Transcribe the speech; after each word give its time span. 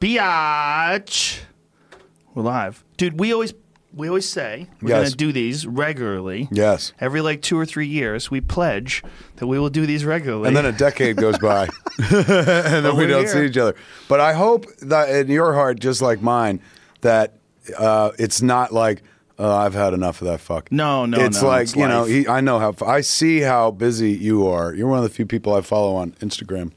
Biatch. 0.00 1.40
We're 2.34 2.42
live, 2.42 2.84
dude. 2.96 3.18
We 3.18 3.32
always 3.32 3.54
we 3.94 4.08
always 4.08 4.28
say 4.28 4.66
we're 4.82 4.90
Yes. 4.90 5.04
gonna 5.08 5.16
do 5.16 5.32
these 5.32 5.66
regularly. 5.66 6.48
Yes. 6.52 6.92
Every 7.00 7.22
like 7.22 7.40
two 7.40 7.58
or 7.58 7.64
three 7.64 7.86
years, 7.86 8.30
we 8.30 8.42
pledge 8.42 9.02
that 9.36 9.46
we 9.46 9.58
will 9.58 9.70
do 9.70 9.86
these 9.86 10.04
regularly. 10.04 10.48
And 10.48 10.56
then 10.56 10.66
a 10.66 10.72
decade 10.72 11.16
goes 11.16 11.38
by, 11.38 11.64
and 11.98 12.84
then 12.84 12.96
we 12.96 13.06
don't 13.06 13.20
here. 13.24 13.28
see 13.28 13.44
each 13.46 13.56
other. 13.56 13.74
But 14.08 14.20
I 14.20 14.34
hope 14.34 14.66
that 14.82 15.08
in 15.08 15.28
your 15.28 15.54
heart, 15.54 15.80
just 15.80 16.02
like 16.02 16.20
mine, 16.20 16.60
that 17.00 17.38
uh, 17.78 18.10
it's 18.18 18.42
not 18.42 18.72
like 18.74 19.02
uh, 19.38 19.56
I've 19.56 19.74
had 19.74 19.94
enough 19.94 20.20
of 20.20 20.26
that 20.28 20.40
fuck. 20.40 20.70
No, 20.70 21.06
no, 21.06 21.18
It's 21.18 21.40
no, 21.40 21.48
like 21.48 21.62
it's 21.62 21.76
you 21.76 21.88
know, 21.88 22.04
he, 22.04 22.28
I 22.28 22.42
know 22.42 22.58
how 22.58 22.74
I 22.86 23.00
see 23.00 23.40
how 23.40 23.70
busy 23.70 24.12
you 24.12 24.46
are. 24.46 24.74
You're 24.74 24.88
one 24.88 24.98
of 24.98 25.04
the 25.04 25.10
few 25.10 25.24
people 25.24 25.54
I 25.54 25.62
follow 25.62 25.94
on 25.96 26.12
Instagram. 26.20 26.72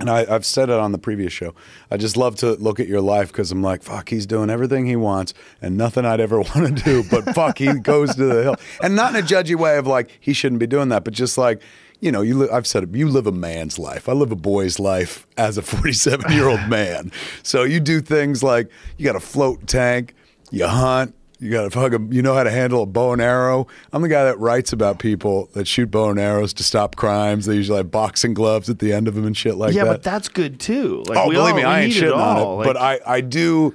And 0.00 0.10
I, 0.10 0.26
I've 0.28 0.44
said 0.44 0.70
it 0.70 0.78
on 0.78 0.92
the 0.92 0.98
previous 0.98 1.32
show. 1.32 1.54
I 1.90 1.96
just 1.96 2.16
love 2.16 2.34
to 2.36 2.54
look 2.54 2.80
at 2.80 2.88
your 2.88 3.00
life 3.00 3.28
because 3.28 3.52
I'm 3.52 3.62
like, 3.62 3.82
fuck, 3.82 4.08
he's 4.08 4.26
doing 4.26 4.50
everything 4.50 4.86
he 4.86 4.96
wants 4.96 5.34
and 5.62 5.76
nothing 5.76 6.04
I'd 6.04 6.20
ever 6.20 6.40
want 6.54 6.76
to 6.78 6.84
do. 6.84 7.04
But 7.08 7.34
fuck, 7.34 7.58
he 7.58 7.72
goes 7.74 8.14
to 8.16 8.24
the 8.24 8.42
hill. 8.42 8.56
And 8.82 8.96
not 8.96 9.14
in 9.14 9.22
a 9.22 9.26
judgy 9.26 9.54
way 9.54 9.78
of 9.78 9.86
like, 9.86 10.10
he 10.20 10.32
shouldn't 10.32 10.58
be 10.58 10.66
doing 10.66 10.88
that, 10.88 11.04
but 11.04 11.14
just 11.14 11.38
like, 11.38 11.62
you 12.00 12.10
know, 12.12 12.22
you 12.22 12.36
li- 12.36 12.48
I've 12.52 12.66
said 12.66 12.82
it, 12.82 12.94
you 12.94 13.08
live 13.08 13.26
a 13.26 13.32
man's 13.32 13.78
life. 13.78 14.08
I 14.08 14.12
live 14.12 14.32
a 14.32 14.36
boy's 14.36 14.78
life 14.78 15.26
as 15.36 15.56
a 15.56 15.62
47 15.74 16.32
year 16.32 16.48
old 16.48 16.68
man. 16.68 17.12
So 17.42 17.62
you 17.62 17.80
do 17.80 18.00
things 18.00 18.42
like 18.42 18.68
you 18.98 19.06
got 19.06 19.16
a 19.16 19.20
float 19.20 19.66
tank, 19.66 20.12
you 20.50 20.66
hunt, 20.66 21.14
you 21.40 21.50
got 21.50 21.64
to 21.64 21.70
fucking, 21.70 22.12
you 22.12 22.22
know 22.22 22.34
how 22.34 22.44
to 22.44 22.50
handle 22.50 22.82
a 22.82 22.86
bow 22.86 23.12
and 23.12 23.20
arrow. 23.20 23.66
I'm 23.92 24.02
the 24.02 24.08
guy 24.08 24.24
that 24.24 24.38
writes 24.38 24.72
about 24.72 24.98
people 24.98 25.48
that 25.54 25.66
shoot 25.66 25.90
bow 25.90 26.10
and 26.10 26.18
arrows 26.18 26.52
to 26.54 26.62
stop 26.64 26.96
crimes. 26.96 27.46
They 27.46 27.54
usually 27.54 27.78
have 27.78 27.90
boxing 27.90 28.34
gloves 28.34 28.70
at 28.70 28.78
the 28.78 28.92
end 28.92 29.08
of 29.08 29.14
them 29.14 29.26
and 29.26 29.36
shit 29.36 29.56
like 29.56 29.74
yeah, 29.74 29.84
that. 29.84 29.86
Yeah, 29.86 29.92
but 29.94 30.02
that's 30.02 30.28
good 30.28 30.60
too. 30.60 31.04
Like, 31.06 31.18
oh, 31.18 31.28
we 31.28 31.34
believe 31.34 31.54
all, 31.54 31.60
me, 31.60 31.64
I 31.64 31.80
ain't 31.82 31.92
shitting 31.92 32.14
on 32.14 32.36
all. 32.36 32.62
it. 32.62 32.66
Like, 32.66 32.74
but 32.74 32.76
I, 32.76 33.00
I 33.06 33.20
do, 33.20 33.74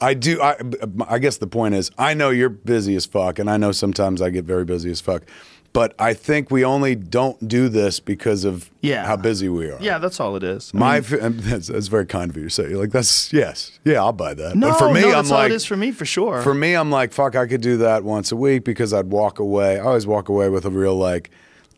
I 0.00 0.14
do. 0.14 0.40
I, 0.40 0.56
I 1.06 1.18
guess 1.18 1.36
the 1.36 1.46
point 1.46 1.74
is, 1.74 1.90
I 1.98 2.14
know 2.14 2.30
you're 2.30 2.48
busy 2.48 2.96
as 2.96 3.06
fuck, 3.06 3.38
and 3.38 3.50
I 3.50 3.58
know 3.58 3.72
sometimes 3.72 4.20
I 4.22 4.30
get 4.30 4.44
very 4.44 4.64
busy 4.64 4.90
as 4.90 5.00
fuck. 5.00 5.22
But 5.74 5.94
I 5.98 6.14
think 6.14 6.50
we 6.52 6.64
only 6.64 6.94
don't 6.94 7.46
do 7.48 7.68
this 7.68 7.98
because 8.00 8.44
of 8.44 8.70
Yeah. 8.80 9.04
how 9.04 9.16
busy 9.16 9.48
we 9.48 9.68
are. 9.70 9.78
yeah, 9.80 9.98
that's 9.98 10.20
all 10.20 10.36
it 10.36 10.42
is. 10.44 10.70
I 10.72 10.78
My, 10.78 11.00
mean, 11.00 11.18
that's, 11.40 11.66
that's 11.66 11.88
very 11.88 12.06
kind 12.06 12.30
of 12.30 12.36
you 12.36 12.44
to 12.44 12.50
say. 12.50 12.68
You're 12.70 12.78
like, 12.80 12.92
that's 12.92 13.32
yes, 13.32 13.72
yeah, 13.84 13.98
I'll 14.02 14.12
buy 14.12 14.34
that. 14.34 14.54
no, 14.56 14.70
but 14.70 14.78
for 14.78 14.92
me, 14.94 15.00
no, 15.02 15.08
I'm 15.08 15.12
that's 15.14 15.30
all 15.32 15.38
like, 15.38 15.50
it 15.50 15.54
is 15.56 15.66
for 15.66 15.76
me 15.76 15.90
for 15.90 16.04
sure. 16.06 16.40
for 16.42 16.54
me, 16.54 16.74
I'm 16.74 16.90
like, 16.92 17.12
fuck, 17.12 17.34
I 17.36 17.46
could 17.46 17.60
do 17.60 17.76
that 17.78 18.04
once 18.04 18.30
a 18.32 18.36
week 18.36 18.64
because 18.64 18.94
I'd 18.94 19.10
walk 19.10 19.38
away. 19.40 19.78
I 19.78 19.82
always 19.82 20.06
walk 20.06 20.28
away 20.30 20.48
with 20.48 20.64
a 20.64 20.70
real 20.70 20.94
like. 20.96 21.30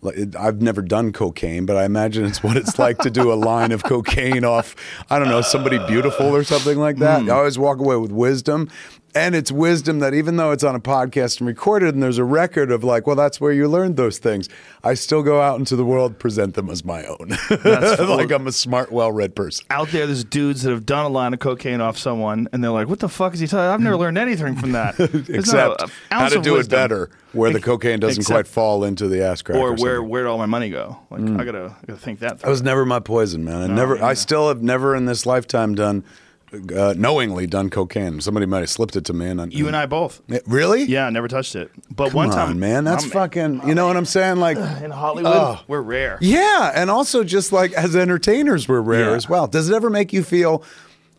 like 0.02 0.36
I've 0.39 0.61
never 0.61 0.83
done 0.83 1.11
cocaine, 1.12 1.64
but 1.64 1.77
I 1.78 1.84
imagine 1.86 2.27
it's 2.27 2.42
what 2.42 2.58
it's 2.58 2.78
like 2.78 2.98
to 2.98 3.11
do 3.11 3.33
a 3.33 3.34
line 3.34 3.72
of 3.72 3.83
cocaine 3.83 4.44
off, 4.44 4.77
I 5.08 5.19
don't 5.19 5.28
know, 5.30 5.41
somebody 5.41 5.78
beautiful 5.89 6.27
or 6.36 6.44
something 6.44 6.78
like 6.78 6.98
that. 6.98 7.22
Hmm. 7.22 7.30
I 7.30 7.34
always 7.34 7.58
walk 7.58 7.78
away 7.78 7.97
with 7.97 8.12
wisdom. 8.12 8.69
And 9.17 9.34
it's 9.34 9.50
wisdom 9.50 10.00
that 10.00 10.12
even 10.12 10.36
though 10.36 10.50
it's 10.50 10.62
on 10.62 10.75
a 10.75 10.81
podcast 10.81 11.41
and 11.41 11.48
recorded 11.48 11.95
and 11.95 12.03
there's 12.03 12.19
a 12.19 12.25
record 12.25 12.70
of 12.70 12.84
like, 12.84 13.06
well, 13.06 13.17
that's 13.17 13.41
where 13.41 13.50
you 13.50 13.67
learned 13.67 13.97
those 13.97 14.19
things, 14.19 14.47
I 14.84 14.92
still 14.92 15.23
go 15.23 15.41
out 15.41 15.58
into 15.58 15.75
the 15.75 15.86
world, 15.86 16.19
present 16.19 16.55
them 16.55 16.69
as 16.69 16.84
my 16.84 17.03
own. 17.06 17.31
That's 17.48 17.98
like 18.00 18.31
I'm 18.31 18.47
a 18.47 18.53
smart, 18.53 18.92
well 18.92 19.11
read 19.11 19.34
person. 19.34 19.64
out 19.70 19.89
there, 19.89 20.06
there's 20.06 20.23
dudes 20.23 20.64
that 20.64 20.70
have 20.70 20.84
done 20.84 21.06
a 21.06 21.08
line 21.08 21.33
of 21.33 21.41
cocaine 21.41 21.81
off 21.81 21.97
someone, 21.97 22.47
and 22.53 22.62
they're 22.62 22.70
like, 22.70 22.89
"What 22.89 22.98
the 22.98 23.08
fuck 23.08 23.33
is 23.33 23.41
he 23.41 23.47
talking? 23.47 23.61
I've 23.64 23.81
never 23.81 23.97
learned 23.97 24.19
anything 24.19 24.55
from 24.55 24.73
that." 24.73 25.00
Except 25.30 25.80
a- 25.80 25.84
a 25.86 25.91
how 26.11 26.28
to 26.28 26.42
do 26.42 26.56
it 26.56 26.69
better, 26.69 27.08
where 27.33 27.51
the 27.51 27.61
cocaine 27.61 28.01
doesn't 28.01 28.20
Except- 28.20 28.34
quite 28.34 28.47
fall 28.47 28.84
into 28.84 29.08
the 29.08 29.25
ass 29.25 29.41
crack. 29.41 29.58
or 29.58 29.70
or 29.70 29.75
where 29.77 30.03
where'd 30.03 30.27
all 30.27 30.36
my 30.39 30.47
money 30.47 30.69
go? 30.69 30.98
Like 31.11 31.23
mm. 31.23 31.41
I 31.41 31.45
gotta, 31.45 31.75
I 31.83 31.86
gotta 31.86 31.98
think 31.98 32.19
that. 32.19 32.41
That 32.41 32.51
was 32.51 32.62
never 32.62 32.84
my 32.84 33.01
poison, 33.01 33.45
man. 33.45 33.62
I 33.62 33.75
never. 33.75 33.95
me 33.95 34.03
I 34.03 34.12
still 34.12 34.48
have 34.48 34.62
never 34.62 34.95
in 34.95 35.06
this 35.06 35.25
lifetime 35.25 35.75
done, 35.75 36.05
uh, 36.52 36.95
knowingly 36.96 37.46
done 37.46 37.70
cocaine. 37.70 38.20
Somebody 38.20 38.46
might 38.46 38.61
have 38.61 38.70
slipped 38.70 38.96
it 38.96 39.05
to 39.07 39.12
me, 39.12 39.27
and 39.27 39.40
I, 39.40 39.45
you 39.46 39.67
and 39.67 39.77
I 39.77 39.86
both. 39.86 40.23
Yeah, 40.29 40.39
really? 40.46 40.84
Yeah, 40.84 41.08
never 41.11 41.29
touched 41.29 41.57
it. 41.57 41.70
But 41.90 42.08
Come 42.11 42.17
one 42.17 42.30
on, 42.30 42.34
time, 42.34 42.61
man. 42.61 42.84
That's 42.84 43.05
I'm- 43.05 43.11
fucking. 43.12 43.62
You 43.68 43.74
know 43.74 43.86
what 43.86 43.96
I'm 43.96 44.05
saying? 44.05 44.36
Like, 44.36 44.57
in 44.83 44.90
Hollywood. 44.90 45.33
Oh. 45.34 45.61
We're 45.68 45.80
rare. 45.83 46.18
yeah, 46.20 46.73
and 46.74 46.90
also 46.90 47.24
just 47.24 47.52
like 47.52 47.73
as 47.73 47.96
entertainers, 47.96 48.68
we're 48.68 48.80
rare 48.80 49.11
Yeah. 49.11 49.17
as 49.17 49.29
well. 49.29 49.46
Does 49.46 49.68
it 49.68 49.74
ever 49.74 49.90
make 49.90 50.12
you 50.12 50.23
feel 50.23 50.62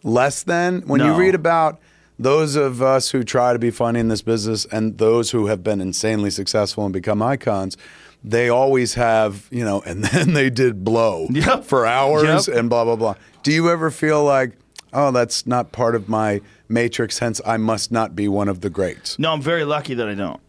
less 0.04 0.44
than 0.44 0.82
when 0.82 1.02
you 1.02 1.14
read 1.14 1.36
about? 1.36 1.80
Those 2.20 2.56
of 2.56 2.82
us 2.82 3.12
who 3.12 3.24
try 3.24 3.54
to 3.54 3.60
be 3.60 3.70
funny 3.70 4.00
in 4.00 4.08
this 4.08 4.24
business 4.24 4.66
and 4.72 4.98
those 4.98 5.30
who 5.30 5.46
have 5.48 5.64
been 5.64 5.80
insanely 5.80 6.32
successful 6.32 6.84
and 6.84 6.92
become 6.92 7.22
icons, 7.22 7.78
they 8.24 8.50
always 8.50 8.96
have, 8.96 9.48
you 9.52 9.64
know, 9.64 9.82
and 9.86 10.04
then 10.04 10.34
they 10.34 10.50
did 10.50 10.84
blow 10.84 11.28
Yep. 11.30 11.66
for 11.66 11.86
hours 11.86 12.48
Yep. 12.48 12.58
and 12.58 12.70
blah, 12.72 12.86
blah, 12.86 12.96
blah. 12.96 13.14
Do 13.44 13.52
you 13.52 13.70
ever 13.70 13.92
feel 13.92 14.24
like, 14.24 14.54
oh, 14.94 15.12
that's 15.12 15.46
not 15.48 15.72
part 15.72 15.96
of 15.96 16.10
my 16.10 16.42
matrix, 16.70 17.20
hence 17.20 17.40
I 17.46 17.58
must 17.58 17.92
not 17.92 18.16
be 18.16 18.28
one 18.28 18.48
of 18.50 18.62
the 18.62 18.70
greats? 18.70 19.18
No, 19.20 19.32
I'm 19.34 19.42
very 19.42 19.64
lucky 19.64 19.94
that 19.96 20.08
I 20.08 20.14
don't. 20.14 20.40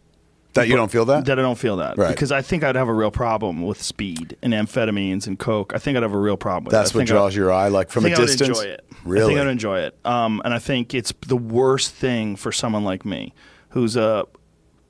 That 0.55 0.67
you 0.67 0.75
don't 0.75 0.91
feel 0.91 1.05
that? 1.05 1.25
That 1.25 1.37
I 1.37 1.43
don't 1.43 1.57
feel 1.59 1.77
that 1.77 1.95
Right. 1.97 2.09
because 2.09 2.31
I 2.31 2.41
think 2.41 2.63
I'd 2.63 2.75
have 2.75 2.87
a 2.89 2.93
real 2.93 3.11
problem 3.11 3.61
with 3.61 3.81
speed 3.81 4.35
and 4.41 4.51
amphetamines 4.51 5.27
and 5.27 5.37
coke. 5.37 5.73
I 5.75 5.77
think 5.77 5.95
I'd 5.95 6.01
have 6.03 6.11
a 6.13 6.17
real 6.17 6.37
problem 6.37 6.65
with. 6.65 6.71
That. 6.71 6.79
That's 6.79 6.91
it. 6.91 6.97
What 6.97 7.05
draws 7.07 7.35
your 7.35 7.51
eye, 7.51 7.67
like 7.67 7.91
from 7.91 8.05
I 8.05 8.09
a 8.09 8.15
distance? 8.15 8.57
I 8.57 8.61
would 8.61 8.67
enjoy 8.67 8.73
it. 8.73 8.85
I 9.23 9.27
think 9.27 9.39
I'd 9.39 9.47
enjoy 9.47 9.79
it. 9.81 9.97
Um, 10.05 10.41
and 10.43 10.53
I 10.53 10.59
think 10.59 10.95
it's 10.95 11.13
the 11.27 11.37
worst 11.37 11.93
thing 11.93 12.35
for 12.35 12.51
someone 12.51 12.83
like 12.83 13.05
me, 13.05 13.33
who's 13.69 13.95
a 13.95 14.25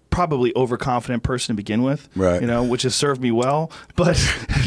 probably 0.10 0.56
overconfident 0.56 1.24
person 1.24 1.56
to 1.56 1.58
begin 1.58 1.84
with. 1.84 2.10
Right. 2.16 2.42
You 2.42 2.48
know, 2.48 2.64
which 2.64 2.84
has 2.84 2.96
served 2.96 3.22
me 3.22 3.32
well. 3.32 3.72
But 3.96 4.18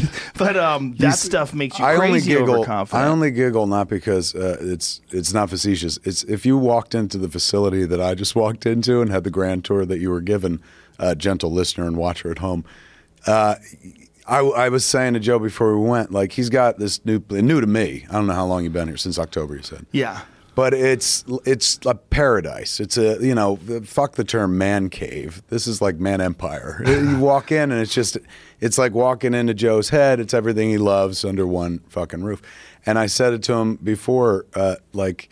but 0.37 0.55
um, 0.57 0.95
that 0.97 1.15
stuff 1.17 1.53
makes 1.53 1.79
you 1.79 1.85
I 1.85 1.95
only 1.95 2.09
crazy 2.11 2.31
giggle. 2.31 2.55
overconfident. 2.55 3.03
I 3.03 3.07
only 3.07 3.31
giggle 3.31 3.65
not 3.67 3.87
because 3.89 4.35
uh, 4.35 4.57
it's 4.61 5.01
it's 5.09 5.33
not 5.33 5.49
facetious. 5.49 5.97
It's 6.03 6.23
if 6.23 6.45
you 6.45 6.57
walked 6.57 6.93
into 6.93 7.17
the 7.17 7.29
facility 7.29 7.85
that 7.85 7.99
I 7.99 8.13
just 8.13 8.35
walked 8.35 8.65
into 8.65 9.01
and 9.01 9.09
had 9.11 9.23
the 9.23 9.31
grand 9.31 9.65
tour 9.65 9.85
that 9.85 9.99
you 9.99 10.11
were 10.11 10.21
given, 10.21 10.61
uh, 10.99 11.15
gentle 11.15 11.51
listener 11.51 11.87
and 11.87 11.97
watcher 11.97 12.29
at 12.29 12.39
home. 12.39 12.63
Uh, 13.25 13.55
I, 14.27 14.39
I 14.39 14.69
was 14.69 14.85
saying 14.85 15.15
to 15.15 15.19
Joe 15.19 15.39
before 15.39 15.77
we 15.77 15.87
went, 15.87 16.11
like 16.11 16.31
he's 16.33 16.49
got 16.49 16.79
this 16.79 17.03
new, 17.05 17.21
new 17.29 17.59
to 17.59 17.67
me. 17.67 18.05
I 18.09 18.13
don't 18.13 18.27
know 18.27 18.33
how 18.33 18.45
long 18.45 18.63
you've 18.63 18.71
been 18.73 18.87
here 18.87 18.97
since 18.97 19.19
October. 19.19 19.55
You 19.55 19.63
said, 19.63 19.85
yeah. 19.91 20.21
But 20.55 20.73
it's 20.73 21.23
it's 21.45 21.79
a 21.85 21.95
paradise. 21.95 22.79
It's 22.79 22.97
a 22.97 23.17
you 23.25 23.35
know 23.35 23.57
fuck 23.83 24.13
the 24.15 24.23
term 24.23 24.57
man 24.57 24.89
cave. 24.89 25.41
This 25.49 25.67
is 25.67 25.81
like 25.81 25.97
man 25.97 26.21
empire. 26.21 26.81
you 26.87 27.17
walk 27.19 27.51
in 27.51 27.71
and 27.71 27.81
it's 27.81 27.93
just 27.93 28.17
it's 28.59 28.77
like 28.77 28.93
walking 28.93 29.33
into 29.33 29.53
Joe's 29.53 29.89
head. 29.89 30.19
It's 30.19 30.33
everything 30.33 30.69
he 30.69 30.77
loves 30.77 31.25
under 31.25 31.47
one 31.47 31.79
fucking 31.89 32.23
roof. 32.23 32.41
And 32.85 32.99
I 32.99 33.05
said 33.05 33.33
it 33.33 33.43
to 33.43 33.53
him 33.53 33.75
before, 33.77 34.45
uh, 34.53 34.75
like 34.91 35.29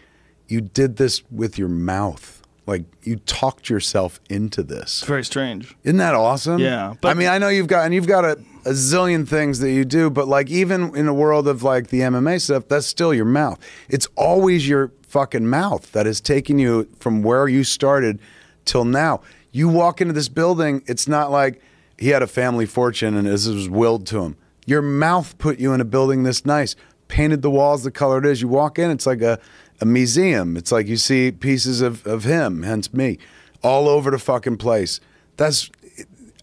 you 0.48 0.62
did 0.62 0.98
this 0.98 1.24
with 1.32 1.58
your 1.58 1.70
mouth. 1.70 2.42
Like 2.68 2.84
you 3.04 3.18
talked 3.18 3.70
yourself 3.70 4.20
into 4.30 4.64
this. 4.64 5.02
It's 5.02 5.04
very 5.04 5.26
strange. 5.26 5.76
Isn't 5.84 5.98
that 5.98 6.14
awesome? 6.14 6.60
Yeah, 6.60 6.94
But 7.02 7.10
I 7.10 7.14
mean, 7.16 7.28
I 7.28 7.38
know 7.38 7.50
you've 7.50 7.68
got 7.68 7.86
and 7.86 7.94
you've 7.94 8.08
got 8.08 8.24
a, 8.24 8.32
a 8.66 8.72
zillion 8.72 9.28
things 9.28 9.60
that 9.60 9.72
you 9.72 9.84
do, 9.84 10.10
but 10.10 10.28
like 10.28 10.50
even 10.50 10.96
in 10.96 11.06
the 11.06 11.14
world 11.14 11.48
of 11.48 11.64
like 11.64 11.88
the 11.88 12.02
MMA 12.02 12.40
stuff, 12.40 12.68
that's 12.68 12.86
still 12.86 13.14
your 13.14 13.26
mouth. 13.26 13.60
It's 13.90 14.08
always 14.16 14.68
your 14.68 14.92
fucking 15.12 15.48
mouth 15.48 15.92
that 15.92 16.08
is 16.08 16.22
taking 16.22 16.58
you 16.58 16.88
from 17.00 17.22
where 17.22 17.48
you 17.48 17.64
started 17.64 18.20
till 18.64 18.86
now. 18.86 19.22
You 19.52 19.68
walk 19.68 20.00
into 20.00 20.14
this 20.14 20.30
building, 20.30 20.82
it's 20.88 21.08
not 21.08 21.30
like 21.30 21.62
he 21.98 22.10
had 22.10 22.24
a 22.24 22.28
family 22.28 22.66
fortune 22.66 23.16
and 23.18 23.28
this 23.28 23.46
was 23.46 23.68
willed 23.68 24.08
to 24.08 24.22
him. 24.22 24.38
Your 24.66 24.82
mouth 24.82 25.38
put 25.38 25.60
you 25.60 25.74
in 25.74 25.82
a 25.82 25.86
building 25.86 26.24
this 26.24 26.46
nice, 26.46 26.76
painted 27.10 27.42
the 27.42 27.52
walls 27.52 27.84
the 27.84 27.92
color 27.92 28.20
it 28.20 28.26
is. 28.26 28.42
You 28.42 28.48
walk 28.48 28.80
in, 28.80 28.90
it's 28.90 29.06
like 29.06 29.22
a, 29.22 29.38
a 29.82 29.86
museum. 29.86 30.56
It's 30.56 30.72
like 30.72 30.88
you 30.88 30.98
see 30.98 31.32
pieces 31.32 31.82
of, 31.82 32.08
of 32.08 32.24
him, 32.24 32.64
hence 32.64 32.94
me, 32.94 33.18
all 33.62 33.90
over 33.90 34.12
the 34.12 34.20
fucking 34.20 34.58
place. 34.58 35.02
That's 35.36 35.70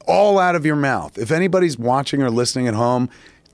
all 0.07 0.39
out 0.39 0.55
of 0.55 0.67
your 0.67 0.77
mouth. 0.77 1.17
If 1.17 1.31
anybody's 1.31 1.79
watching 1.79 2.23
or 2.23 2.31
listening 2.31 2.69
at 2.69 2.75
home, 2.75 3.09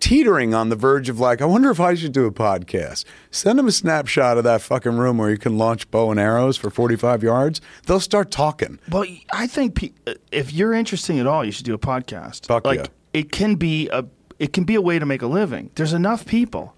teetering 0.04 0.52
on 0.52 0.68
the 0.68 0.76
verge 0.76 1.08
of 1.08 1.18
like, 1.18 1.40
I 1.40 1.46
wonder 1.46 1.70
if 1.70 1.80
I 1.80 1.94
should 1.94 2.12
do 2.12 2.26
a 2.26 2.30
podcast, 2.30 3.06
send 3.30 3.58
them 3.58 3.66
a 3.66 3.72
snapshot 3.72 4.36
of 4.36 4.44
that 4.44 4.60
fucking 4.60 4.98
room 4.98 5.16
where 5.16 5.30
you 5.30 5.38
can 5.38 5.56
launch 5.56 5.90
bow 5.90 6.10
and 6.10 6.20
arrows 6.20 6.58
for 6.58 6.68
45 6.68 7.22
yards. 7.22 7.62
They'll 7.86 8.00
start 8.00 8.30
talking. 8.30 8.78
Well, 8.90 9.06
I 9.32 9.46
think 9.46 9.76
pe- 9.76 9.92
if 10.30 10.52
you're 10.52 10.74
interesting 10.74 11.20
at 11.20 11.26
all, 11.26 11.42
you 11.42 11.52
should 11.52 11.64
do 11.64 11.72
a 11.72 11.78
podcast. 11.78 12.46
Fuck 12.46 12.66
like 12.66 12.80
yeah. 12.80 12.86
it 13.14 13.32
can 13.32 13.54
be 13.54 13.88
a 13.88 14.04
it 14.38 14.52
can 14.52 14.64
be 14.64 14.74
a 14.74 14.82
way 14.82 14.98
to 14.98 15.06
make 15.06 15.22
a 15.22 15.26
living. 15.26 15.70
There's 15.74 15.94
enough 15.94 16.26
people. 16.26 16.76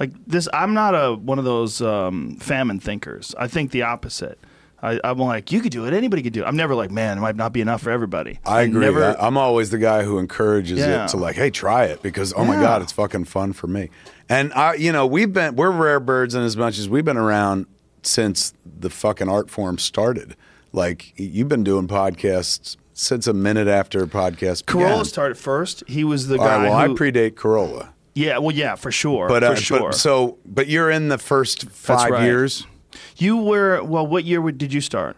Like 0.00 0.12
this, 0.26 0.48
I'm 0.54 0.72
not 0.72 0.94
a 0.94 1.14
one 1.14 1.38
of 1.38 1.44
those 1.44 1.82
um, 1.82 2.36
famine 2.36 2.80
thinkers. 2.80 3.34
I 3.38 3.48
think 3.48 3.72
the 3.72 3.82
opposite. 3.82 4.38
I, 4.82 4.98
I'm 5.04 5.18
like, 5.18 5.52
you 5.52 5.60
could 5.60 5.70
do 5.70 5.86
it. 5.86 5.92
Anybody 5.94 6.22
could 6.22 6.32
do 6.32 6.42
it. 6.42 6.46
I'm 6.46 6.56
never 6.56 6.74
like, 6.74 6.90
man, 6.90 7.18
it 7.18 7.20
might 7.20 7.36
not 7.36 7.52
be 7.52 7.60
enough 7.60 7.82
for 7.82 7.90
everybody. 7.90 8.40
I 8.44 8.62
agree. 8.62 8.80
Never, 8.80 9.16
I, 9.16 9.26
am 9.26 9.36
always 9.36 9.70
the 9.70 9.78
guy 9.78 10.02
who 10.02 10.18
encourages 10.18 10.80
Yeah. 10.80 11.04
it 11.04 11.08
to 11.10 11.16
like, 11.16 11.36
hey, 11.36 11.50
try 11.50 11.84
it 11.84 12.02
because 12.02 12.34
oh 12.36 12.44
my 12.44 12.56
god, 12.56 12.82
it's 12.82 12.92
fucking 12.92 13.26
fun 13.26 13.52
for 13.52 13.68
me. 13.68 13.90
And 14.28 14.52
I, 14.54 14.74
you 14.74 14.90
know, 14.90 15.06
we've 15.06 15.32
been 15.32 15.54
we're 15.54 15.70
rare 15.70 16.00
birds 16.00 16.34
in 16.34 16.42
as 16.42 16.56
much 16.56 16.78
as 16.78 16.88
we've 16.88 17.04
been 17.04 17.16
around 17.16 17.66
since 18.02 18.54
the 18.64 18.90
fucking 18.90 19.28
art 19.28 19.50
form 19.50 19.78
started. 19.78 20.34
Like 20.72 21.12
you've 21.16 21.48
been 21.48 21.64
doing 21.64 21.86
podcasts 21.86 22.76
since 22.92 23.26
a 23.26 23.32
minute 23.32 23.68
after 23.68 24.04
podcast 24.06 24.66
began. 24.66 24.88
Carolla 24.88 25.06
started 25.06 25.36
first. 25.36 25.84
He 25.86 26.02
was 26.02 26.26
the 26.26 26.38
All 26.38 26.44
guy 26.44 26.56
right, 26.56 26.70
well, 26.70 26.86
who. 26.88 26.94
I 26.94 26.96
predate 26.96 27.32
Carolla. 27.32 27.90
Yeah, 28.14 28.38
well, 28.38 28.54
yeah, 28.54 28.74
for 28.74 28.92
sure, 28.92 29.26
But, 29.26 29.42
uh, 29.42 29.54
for 29.54 29.60
sure. 29.60 29.80
but 29.90 29.94
so 29.94 30.38
but 30.44 30.66
you're 30.66 30.90
in 30.90 31.08
the 31.08 31.18
first 31.18 31.70
five 31.70 32.10
right. 32.10 32.24
years. 32.24 32.66
You 33.16 33.36
were 33.36 33.82
well. 33.82 34.06
What 34.06 34.24
year 34.24 34.40
did 34.52 34.72
you 34.72 34.80
start? 34.80 35.16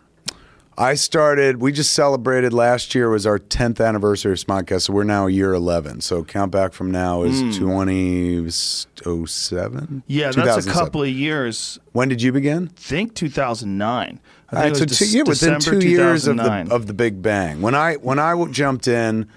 I 0.77 0.95
started. 0.95 1.61
We 1.61 1.71
just 1.71 1.93
celebrated 1.93 2.53
last 2.53 2.97
year 2.97 3.09
was 3.09 3.27
our 3.27 3.39
10th 3.39 3.81
anniversary 3.87 4.33
of 4.33 4.39
Smodcast, 4.39 4.83
so 4.83 4.93
we're 4.93 5.05
now 5.05 5.29
year 5.29 5.55
11. 5.55 6.01
So 6.01 6.25
count 6.25 6.51
back 6.51 6.73
from 6.73 6.91
now 6.91 7.23
is 7.23 7.41
2007. 7.57 10.03
Yeah, 10.07 10.31
that's 10.33 10.67
a 10.67 10.71
couple 10.71 11.03
of 11.03 11.09
years. 11.09 11.79
When 11.93 12.09
did 12.09 12.23
you 12.23 12.33
begin? 12.33 12.69
think 12.69 13.15
2009. 13.15 13.81
I 13.97 14.11
think 14.11 14.21
right, 14.63 14.73
it 14.73 14.77
so 14.77 14.85
was 14.85 14.99
two, 14.99 15.07
yeah, 15.17 15.23
within 15.23 15.61
two 15.61 15.81
years 15.89 16.27
of 16.27 16.37
the 16.37 16.67
of 16.71 16.87
the 16.87 16.95
Big 16.95 17.23
Bang. 17.23 17.61
When 17.63 17.75
I 17.75 17.95
when 17.95 18.19
I 18.19 18.43
jumped 18.47 18.89
in, 18.89 19.29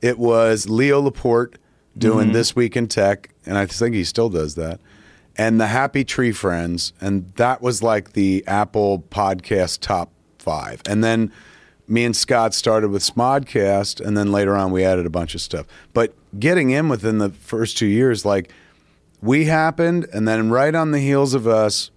it 0.00 0.18
was 0.18 0.68
Leo 0.68 1.00
Laporte 1.00 1.58
doing 1.96 2.26
Mm-hmm. 2.28 2.32
this 2.32 2.56
week 2.56 2.76
in 2.76 2.88
tech, 2.88 3.30
and 3.44 3.58
I 3.58 3.66
think 3.66 3.94
he 3.94 4.04
still 4.04 4.30
does 4.30 4.54
that. 4.54 4.80
And 5.36 5.60
the 5.60 5.66
Happy 5.68 6.04
Tree 6.04 6.32
Friends, 6.32 6.92
and 7.00 7.32
that 7.36 7.62
was 7.62 7.82
like 7.82 8.12
the 8.12 8.44
Apple 8.46 9.04
podcast 9.10 9.80
top 9.80 10.10
five. 10.38 10.82
And 10.86 11.02
then 11.02 11.32
me 11.88 12.04
and 12.04 12.14
Scott 12.14 12.54
started 12.54 12.90
with 12.90 13.02
Smodcast, 13.02 14.04
and 14.04 14.16
then 14.16 14.30
later 14.30 14.56
on 14.56 14.72
we 14.72 14.84
added 14.84 15.06
a 15.06 15.10
bunch 15.10 15.34
of 15.34 15.40
stuff. 15.40 15.66
But 15.92 16.14
getting 16.38 16.70
in 16.70 16.88
within 16.88 17.18
the 17.18 17.30
first 17.30 17.78
two 17.78 17.86
years, 17.86 18.24
like 18.24 18.52
we 19.20 19.44
happened, 19.44 20.06
and 20.12 20.26
then 20.28 20.50
right 20.50 20.74
on 20.74 20.90
the 20.90 20.98
heels 20.98 21.34
of 21.34 21.46
us, 21.46 21.90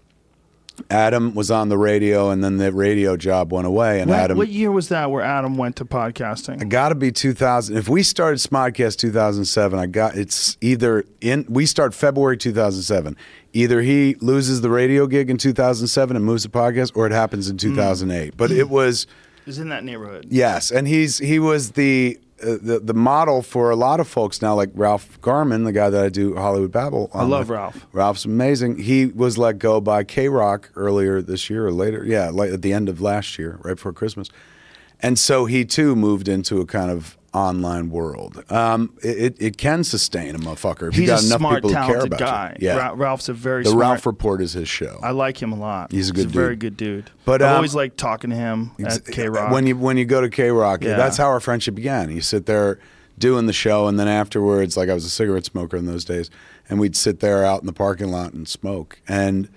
Adam 0.90 1.34
was 1.34 1.52
on 1.52 1.70
the 1.70 1.78
radio, 1.78 2.30
and 2.30 2.44
then 2.44 2.58
the 2.58 2.72
radio 2.72 3.18
job 3.18 3.52
went 3.52 3.68
away. 3.68 4.02
And 4.02 4.10
what, 4.10 4.20
Adam, 4.20 4.38
what 4.38 4.50
year 4.50 4.72
was 4.72 4.90
that 4.90 5.10
where 5.12 5.24
Adam 5.24 5.58
went 5.58 5.76
to 5.78 5.86
podcasting? 5.86 6.62
It 6.62 6.70
got 6.70 6.90
to 6.90 6.96
be 6.96 7.12
2000. 7.12 7.76
If 7.78 7.90
we 7.90 8.04
started 8.04 8.38
Smodcast 8.38 8.98
2007, 8.98 9.80
I 9.80 9.86
got 9.88 10.16
it's 10.16 10.58
either 10.62 11.06
in. 11.22 11.46
We 11.50 11.66
start 11.66 11.94
February 11.94 12.38
2007. 12.38 13.16
Either 13.54 13.82
he 13.82 14.16
loses 14.16 14.62
the 14.62 14.70
radio 14.70 15.08
gig 15.08 15.30
in 15.30 15.38
2007 15.38 16.16
and 16.16 16.26
moves 16.26 16.44
to 16.44 16.50
podcast, 16.50 16.92
or 16.96 17.06
it 17.06 17.12
happens 17.12 17.50
in 17.50 17.56
hmm. 17.56 17.76
2008. 17.76 18.36
But 18.36 18.52
it 18.52 18.68
hmm. 18.68 18.74
was 18.74 19.08
It 19.42 19.48
was 19.48 19.60
in 19.60 19.70
that 19.70 19.84
neighborhood. 19.84 20.28
yes, 20.30 20.72
and 20.72 20.88
he's 20.88 21.18
he 21.18 21.40
was 21.40 21.72
the. 21.72 22.20
Uh, 22.44 22.58
the 22.62 22.82
the 22.84 22.94
model 22.94 23.42
for 23.42 23.70
a 23.70 23.78
lot 23.78 24.02
of 24.02 24.08
folks 24.10 24.42
now, 24.42 24.54
like 24.54 24.70
Ralph 24.74 25.22
Garman, 25.22 25.64
the 25.64 25.72
guy 25.72 25.90
that 25.90 26.04
I 26.04 26.10
do 26.10 26.36
Hollywood 26.36 26.72
Babble. 26.72 27.10
I 27.14 27.24
love 27.24 27.48
with. 27.48 27.58
Ralph. 27.58 27.88
Ralph's 27.94 28.26
amazing. 28.26 28.80
He 28.80 29.06
was 29.06 29.38
let 29.38 29.58
go 29.58 29.80
by 29.80 30.04
K 30.04 30.28
Rock 30.28 30.70
earlier 30.76 31.22
this 31.22 31.50
year 31.50 31.66
or 31.66 31.72
later. 31.72 32.04
Yeah, 32.06 32.32
like 32.32 32.52
at 32.52 32.62
the 32.62 32.74
end 32.74 32.90
of 32.90 33.00
last 33.00 33.40
year, 33.40 33.58
right 33.64 33.76
before 33.76 33.94
Christmas. 33.94 34.30
And 35.00 35.18
so 35.18 35.46
he 35.46 35.64
too 35.64 35.96
moved 35.96 36.28
into 36.28 36.60
a 36.60 36.66
kind 36.66 36.92
of 36.92 37.18
online 37.36 37.90
world. 37.90 38.44
Um, 38.50 38.98
it, 39.04 39.36
it, 39.40 39.58
can 39.58 39.84
sustain 39.84 40.36
a 40.36 40.40
motherfucker 40.40 40.88
if 40.88 40.98
you 40.98 41.06
got 41.06 41.22
a 41.22 41.26
enough 41.26 41.40
smart, 41.40 41.56
people 41.56 41.70
who 41.70 41.76
care 41.76 41.86
talented 41.86 42.14
about 42.14 42.20
guy. 42.20 42.58
you. 42.60 42.68
Yeah, 42.68 42.78
Ra- 42.78 42.94
Ralph's 42.96 43.28
a 43.28 43.34
very 43.34 43.64
the 43.64 43.72
smart. 43.72 43.82
Ralph 43.82 44.06
Report 44.06 44.42
is 44.42 44.54
his 44.54 44.70
show. 44.70 45.00
I 45.04 45.12
like 45.12 45.42
him 45.42 45.52
a 45.52 45.58
lot. 45.58 45.92
He's 45.92 46.10
a 46.10 46.14
good 46.14 46.28
a 46.28 46.30
very 46.30 46.56
good 46.56 46.78
dude. 46.78 47.12
But, 47.26 47.42
I've 47.42 47.50
um, 47.50 47.56
always 47.58 47.76
like 47.76 47.98
talking 47.98 48.30
to 48.30 48.36
him 48.36 48.72
at 48.80 49.06
K 49.06 49.28
Rock. 49.28 49.52
When 49.52 49.68
you 49.68 49.76
when 49.78 49.98
you 49.98 50.06
go 50.06 50.22
to 50.22 50.30
K 50.30 50.50
Rock, 50.50 50.84
Yeah. 50.84 50.96
that's 50.96 51.18
how 51.18 51.26
our 51.26 51.42
friendship 51.42 51.76
began. 51.76 52.10
You 52.10 52.22
sit 52.22 52.46
there 52.46 52.80
doing 53.18 53.46
the 53.46 53.54
show, 53.54 53.88
and 53.88 54.00
then 54.00 54.08
afterwards, 54.08 54.78
like 54.78 54.90
I 54.90 54.94
was 54.94 55.04
a 55.04 55.10
cigarette 55.10 55.46
smoker 55.46 55.76
in 55.76 55.86
those 55.86 56.06
days, 56.06 56.30
and 56.70 56.80
we'd 56.80 56.96
sit 56.96 57.20
there 57.20 57.44
out 57.44 57.60
in 57.60 57.66
the 57.66 57.74
parking 57.74 58.12
lot 58.12 58.34
and 58.34 58.48
smoke. 58.48 59.00
And 59.08 59.50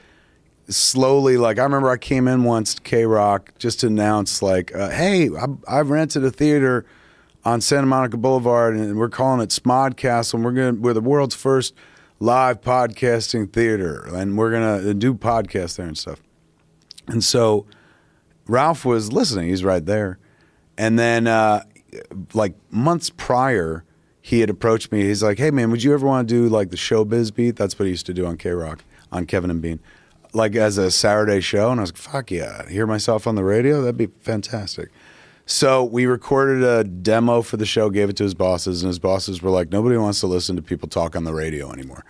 slowly, 0.68 1.36
like 1.36 1.58
I 1.58 1.62
remember, 1.62 1.90
I 1.90 1.96
came 1.96 2.26
in 2.26 2.42
once 2.42 2.74
to 2.74 2.82
K 2.82 3.06
Rock 3.06 3.52
just 3.58 3.80
to 3.80 3.86
announce, 3.86 4.42
like, 4.42 4.74
uh, 4.74 4.90
"Hey, 4.90 5.30
I, 5.30 5.46
I've 5.68 5.90
rented 5.90 6.24
a 6.24 6.30
theater." 6.30 6.84
On 7.44 7.60
Santa 7.60 7.86
Monica 7.86 8.16
Boulevard, 8.16 8.76
and 8.76 8.98
we're 8.98 9.08
calling 9.08 9.40
it 9.40 9.50
Smodcastle, 9.50 10.34
and 10.34 10.44
we're 10.44 10.52
gonna 10.52 10.74
we're 10.74 10.92
the 10.92 11.00
world's 11.00 11.34
first 11.34 11.74
live 12.20 12.60
podcasting 12.60 13.50
theater, 13.52 14.06
and 14.12 14.36
we're 14.36 14.50
gonna 14.50 14.92
do 14.92 15.14
podcasts 15.14 15.76
there 15.76 15.86
and 15.86 15.96
stuff. 15.96 16.20
And 17.06 17.24
so 17.24 17.66
Ralph 18.46 18.84
was 18.84 19.12
listening. 19.12 19.48
He's 19.48 19.64
right 19.64 19.84
there. 19.84 20.18
And 20.76 20.98
then, 20.98 21.26
uh, 21.26 21.64
like 22.34 22.54
months 22.70 23.10
prior, 23.10 23.84
he 24.20 24.40
had 24.40 24.50
approached 24.50 24.92
me. 24.92 25.02
He's 25.02 25.22
like, 25.22 25.38
"Hey, 25.38 25.50
man, 25.50 25.70
would 25.70 25.82
you 25.82 25.94
ever 25.94 26.06
want 26.06 26.28
to 26.28 26.34
do 26.34 26.48
like 26.48 26.70
the 26.70 26.76
showbiz 26.76 27.34
beat? 27.34 27.56
That's 27.56 27.78
what 27.78 27.86
he 27.86 27.90
used 27.90 28.06
to 28.06 28.14
do 28.14 28.26
on 28.26 28.36
K 28.36 28.50
Rock 28.50 28.84
on 29.10 29.24
Kevin 29.26 29.50
and 29.50 29.62
Bean, 29.62 29.80
like 30.34 30.54
as 30.54 30.76
a 30.76 30.90
Saturday 30.90 31.40
show." 31.40 31.70
And 31.70 31.80
I 31.80 31.82
was 31.84 31.92
like, 31.92 31.98
"Fuck 31.98 32.30
yeah, 32.30 32.68
hear 32.68 32.86
myself 32.86 33.26
on 33.26 33.36
the 33.36 33.44
radio? 33.44 33.80
That'd 33.80 33.96
be 33.96 34.08
fantastic." 34.20 34.90
So 35.50 35.82
we 35.82 36.04
recorded 36.04 36.62
a 36.62 36.84
demo 36.84 37.40
for 37.40 37.56
the 37.56 37.64
show, 37.64 37.88
gave 37.88 38.10
it 38.10 38.16
to 38.16 38.22
his 38.22 38.34
bosses, 38.34 38.82
and 38.82 38.88
his 38.88 38.98
bosses 38.98 39.40
were 39.40 39.48
like, 39.48 39.72
"Nobody 39.72 39.96
wants 39.96 40.20
to 40.20 40.26
listen 40.26 40.56
to 40.56 40.62
people 40.62 40.88
talk 40.88 41.16
on 41.16 41.24
the 41.24 41.32
radio 41.32 41.72
anymore." 41.72 42.04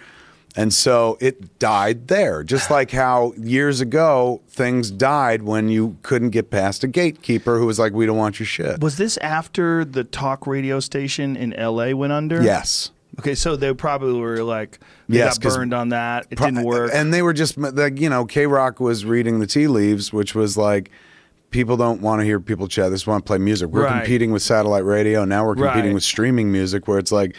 And 0.56 0.74
so 0.74 1.16
it 1.20 1.60
died 1.60 2.08
there, 2.08 2.42
just 2.42 2.68
like 2.78 2.90
how 2.90 3.32
years 3.38 3.80
ago 3.80 4.40
things 4.48 4.90
died 4.90 5.42
when 5.42 5.68
you 5.68 5.96
couldn't 6.02 6.30
get 6.30 6.50
past 6.50 6.82
a 6.82 6.88
gatekeeper 6.88 7.60
who 7.60 7.66
was 7.66 7.78
like, 7.78 7.92
"We 7.92 8.06
don't 8.06 8.16
want 8.16 8.40
your 8.40 8.46
shit." 8.46 8.80
was 8.80 8.96
this 8.96 9.16
after 9.18 9.84
the 9.84 10.02
talk 10.02 10.44
radio 10.48 10.80
station 10.80 11.36
in 11.36 11.52
L.A. 11.52 11.94
went 11.94 12.12
under? 12.12 12.42
Yes. 12.42 12.90
Okay, 13.20 13.36
so 13.36 13.54
they 13.54 13.72
probably 13.72 14.18
were 14.18 14.42
like, 14.42 14.80
they 15.08 15.18
Yes, 15.18 15.38
got 15.38 15.54
burned 15.54 15.74
on 15.74 15.88
that. 15.90 16.26
It 16.30 16.36
Pro- 16.38 16.48
didn't 16.48 16.64
work. 16.64 16.90
And 16.92 17.14
they 17.14 17.22
were 17.22 17.32
just 17.32 17.56
like, 17.56 18.00
you 18.00 18.08
know, 18.08 18.24
K 18.24 18.46
Rock 18.46 18.80
was 18.80 19.04
reading 19.04 19.38
the 19.38 19.46
tea 19.46 19.66
leaves, 19.66 20.12
which 20.12 20.34
was 20.34 20.56
like, 20.56 20.90
people 21.50 21.76
don't 21.76 22.00
want 22.00 22.20
to 22.20 22.24
hear 22.24 22.40
people 22.40 22.68
chat. 22.68 22.90
They 22.90 22.94
just 22.96 23.06
want 23.06 23.24
to 23.24 23.26
play 23.28 23.38
music. 23.38 23.70
We're 23.70 23.84
Right. 23.84 24.02
competing 24.02 24.32
with 24.32 24.42
satellite 24.42 24.84
radio. 24.84 25.24
Now 25.24 25.46
we're 25.46 25.54
competing 25.54 25.84
Right. 25.86 25.94
with 25.94 26.02
streaming 26.02 26.52
music 26.52 26.86
where 26.86 26.98
it's 26.98 27.10
like, 27.12 27.34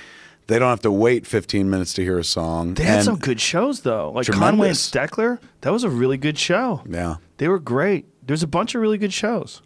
they 0.47 0.57
don't 0.57 0.69
have 0.69 0.81
to 0.81 0.91
wait 0.91 1.27
15 1.27 1.69
minutes 1.69 1.93
to 1.93 2.03
hear 2.03 2.17
a 2.17 2.23
song. 2.23 2.73
they 2.73 2.83
had 2.83 2.95
And- 2.97 3.05
some 3.05 3.17
good 3.17 3.39
shows 3.39 3.81
though, 3.81 4.11
like 4.11 4.25
Conway 4.25 4.69
and 4.69 4.77
Tremendous. 4.77 4.89
Steckler. 4.89 5.37
That 5.61 5.71
was 5.71 5.83
a 5.83 5.89
really 5.89 6.17
good 6.17 6.39
show. 6.39 6.81
Yeah. 6.89 7.15
They 7.37 7.47
were 7.47 7.59
great. 7.59 8.05
There's 8.25 8.41
a 8.43 8.47
bunch 8.47 8.73
of 8.73 8.81
really 8.81 8.97
good 8.97 9.13
shows. 9.13 9.61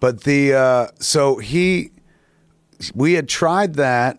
But 0.00 0.24
the 0.24 0.54
uh, 0.54 0.86
so 0.98 1.36
he, 1.36 1.90
we 2.94 3.12
had 3.12 3.28
tried 3.28 3.74
that. 3.74 4.18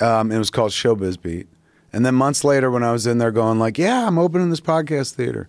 Um, 0.00 0.32
it 0.32 0.38
was 0.38 0.50
called 0.50 0.72
Showbiz 0.72 1.20
Beat, 1.22 1.46
and 1.92 2.04
then 2.04 2.16
months 2.16 2.42
later, 2.42 2.68
when 2.70 2.82
I 2.82 2.90
was 2.90 3.06
in 3.06 3.18
there 3.18 3.30
going 3.30 3.60
like, 3.60 3.78
"Yeah, 3.78 4.08
I'm 4.08 4.18
opening 4.18 4.50
this 4.50 4.60
podcast 4.60 5.12
theater." 5.12 5.48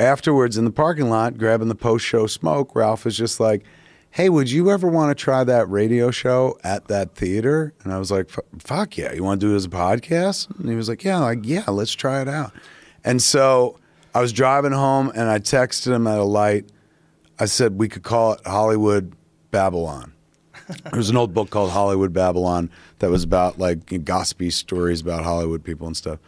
Afterwards, 0.00 0.56
in 0.56 0.64
the 0.64 0.70
parking 0.70 1.10
lot, 1.10 1.36
grabbing 1.36 1.68
the 1.68 1.74
post-show 1.74 2.26
smoke, 2.26 2.74
Ralph 2.74 3.04
was 3.04 3.18
just 3.18 3.38
like, 3.38 3.64
"Hey, 4.10 4.30
would 4.30 4.50
you 4.50 4.70
ever 4.70 4.88
want 4.88 5.10
to 5.10 5.22
try 5.22 5.44
that 5.44 5.68
radio 5.68 6.10
show 6.10 6.58
at 6.64 6.88
that 6.88 7.14
theater?" 7.14 7.74
And 7.84 7.92
I 7.92 7.98
was 7.98 8.10
like, 8.10 8.30
"Fu- 8.30 8.40
"Fuck 8.58 8.96
yeah, 8.96 9.12
you 9.12 9.22
want 9.22 9.42
to 9.42 9.46
do 9.46 9.52
it 9.52 9.56
as 9.56 9.66
a 9.66 9.68
podcast?" 9.68 10.48
And 10.58 10.70
he 10.70 10.74
was 10.74 10.88
like, 10.88 11.04
"Yeah, 11.04 11.18
like 11.18 11.40
yeah, 11.42 11.64
let's 11.68 11.92
try 11.92 12.22
it 12.22 12.28
out." 12.28 12.52
And 13.04 13.22
so 13.22 13.78
I 14.14 14.22
was 14.22 14.32
driving 14.32 14.72
home, 14.72 15.12
and 15.14 15.28
I 15.28 15.38
texted 15.38 15.92
him 15.92 16.06
at 16.06 16.18
a 16.18 16.24
light. 16.24 16.64
I 17.38 17.44
said 17.44 17.78
we 17.78 17.88
could 17.88 18.02
call 18.02 18.32
it 18.32 18.40
Hollywood 18.46 19.14
Babylon. 19.50 20.14
There's 20.92 21.10
an 21.10 21.18
old 21.18 21.34
book 21.34 21.50
called 21.50 21.72
Hollywood 21.72 22.14
Babylon 22.14 22.70
that 23.00 23.10
was 23.10 23.22
about 23.22 23.58
like 23.58 24.02
gossipy 24.06 24.48
stories 24.48 25.02
about 25.02 25.24
Hollywood 25.24 25.62
people 25.62 25.86
and 25.86 25.96
stuff. 25.96 26.20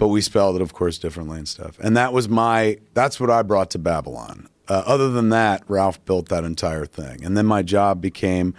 But 0.00 0.08
we 0.08 0.22
spelled 0.22 0.56
it, 0.56 0.62
of 0.62 0.72
course, 0.72 0.96
differently 0.96 1.36
and 1.36 1.46
stuff. 1.46 1.78
And 1.78 1.94
that 1.96 2.14
was 2.14 2.26
my, 2.26 2.78
that's 2.94 3.20
what 3.20 3.30
I 3.30 3.42
brought 3.42 3.70
to 3.72 3.78
Babylon. 3.78 4.48
Uh, 4.66 4.82
other 4.86 5.10
than 5.10 5.28
that, 5.28 5.62
Ralph 5.68 6.02
built 6.06 6.30
that 6.30 6.42
entire 6.42 6.86
thing. 6.86 7.22
And 7.22 7.36
then 7.36 7.44
my 7.44 7.60
job 7.62 8.00
became 8.00 8.54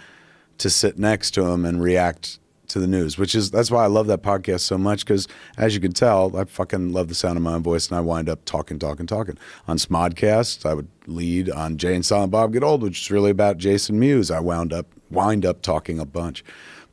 to 0.58 0.70
sit 0.70 1.00
next 1.00 1.32
to 1.32 1.46
him 1.46 1.64
and 1.64 1.82
react 1.82 2.38
to 2.68 2.78
the 2.78 2.86
news, 2.86 3.18
which 3.18 3.34
is, 3.34 3.50
that's 3.50 3.72
why 3.72 3.82
I 3.82 3.88
love 3.88 4.06
that 4.06 4.22
podcast 4.22 4.60
so 4.60 4.78
much. 4.78 5.04
Because 5.04 5.26
as 5.56 5.74
you 5.74 5.80
can 5.80 5.92
tell, 5.92 6.36
I 6.36 6.44
fucking 6.44 6.92
love 6.92 7.08
the 7.08 7.14
sound 7.16 7.36
of 7.36 7.42
my 7.42 7.54
own 7.54 7.62
voice 7.64 7.88
and 7.88 7.98
I 7.98 8.00
wind 8.02 8.28
up 8.28 8.44
talking, 8.44 8.78
talking, 8.78 9.08
talking. 9.08 9.36
On 9.66 9.76
Smodcast, 9.78 10.64
I 10.64 10.74
would 10.74 10.88
lead 11.06 11.50
on 11.50 11.76
Jay 11.76 11.96
and 11.96 12.06
Silent 12.06 12.30
Bob 12.30 12.52
Get 12.52 12.62
Old, 12.62 12.82
which 12.82 13.00
is 13.00 13.10
really 13.10 13.32
about 13.32 13.58
Jason 13.58 13.98
Mewes. 13.98 14.30
I 14.30 14.38
wound 14.38 14.72
up, 14.72 14.86
wind 15.10 15.44
up 15.44 15.60
talking 15.60 15.98
a 15.98 16.06
bunch. 16.06 16.44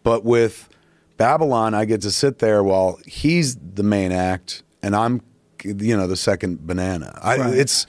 But 0.02 0.26
with 0.26 0.70
Babylon, 1.20 1.74
I 1.74 1.84
get 1.84 2.02
to 2.04 2.12
sit 2.12 2.40
there 2.40 2.64
while 2.64 2.98
he's 3.06 3.58
the 3.58 3.84
main 3.84 4.14
act 4.14 4.64
and 4.82 4.96
I'm, 4.96 5.22
you 5.62 5.96
know, 5.96 6.08
the 6.08 6.16
second 6.16 6.66
banana. 6.66 7.20
I, 7.22 7.38
Right. 7.38 7.54
It's 7.54 7.86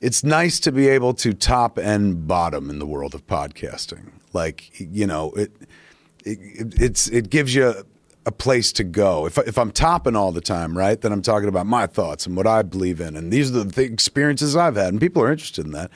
it's 0.00 0.24
nice 0.24 0.58
to 0.58 0.72
be 0.72 0.88
able 0.88 1.14
to 1.14 1.32
top 1.32 1.78
and 1.78 2.26
bottom 2.26 2.68
in 2.68 2.80
the 2.80 2.86
world 2.86 3.14
of 3.14 3.24
podcasting. 3.28 4.10
Like 4.32 4.72
you 4.80 5.06
know, 5.06 5.30
it, 5.32 5.52
it 6.24 6.38
it's 6.80 7.06
it 7.06 7.30
gives 7.30 7.54
you 7.54 7.72
a 8.26 8.32
place 8.32 8.72
to 8.72 8.84
go. 8.84 9.26
If 9.26 9.38
if 9.38 9.58
I'm 9.58 9.70
topping 9.70 10.16
all 10.16 10.32
the 10.32 10.40
time, 10.40 10.76
right, 10.76 11.00
then 11.00 11.12
I'm 11.12 11.22
talking 11.22 11.48
about 11.48 11.66
my 11.66 11.86
thoughts 11.86 12.26
and 12.26 12.36
what 12.36 12.48
I 12.48 12.62
believe 12.62 13.00
in, 13.00 13.16
and 13.16 13.32
these 13.32 13.50
are 13.50 13.62
the 13.62 13.70
th- 13.70 13.92
experiences 13.92 14.56
I've 14.56 14.74
had, 14.74 14.88
and 14.88 15.00
people 15.00 15.22
are 15.22 15.30
interested 15.30 15.64
in 15.66 15.70
that. 15.72 15.92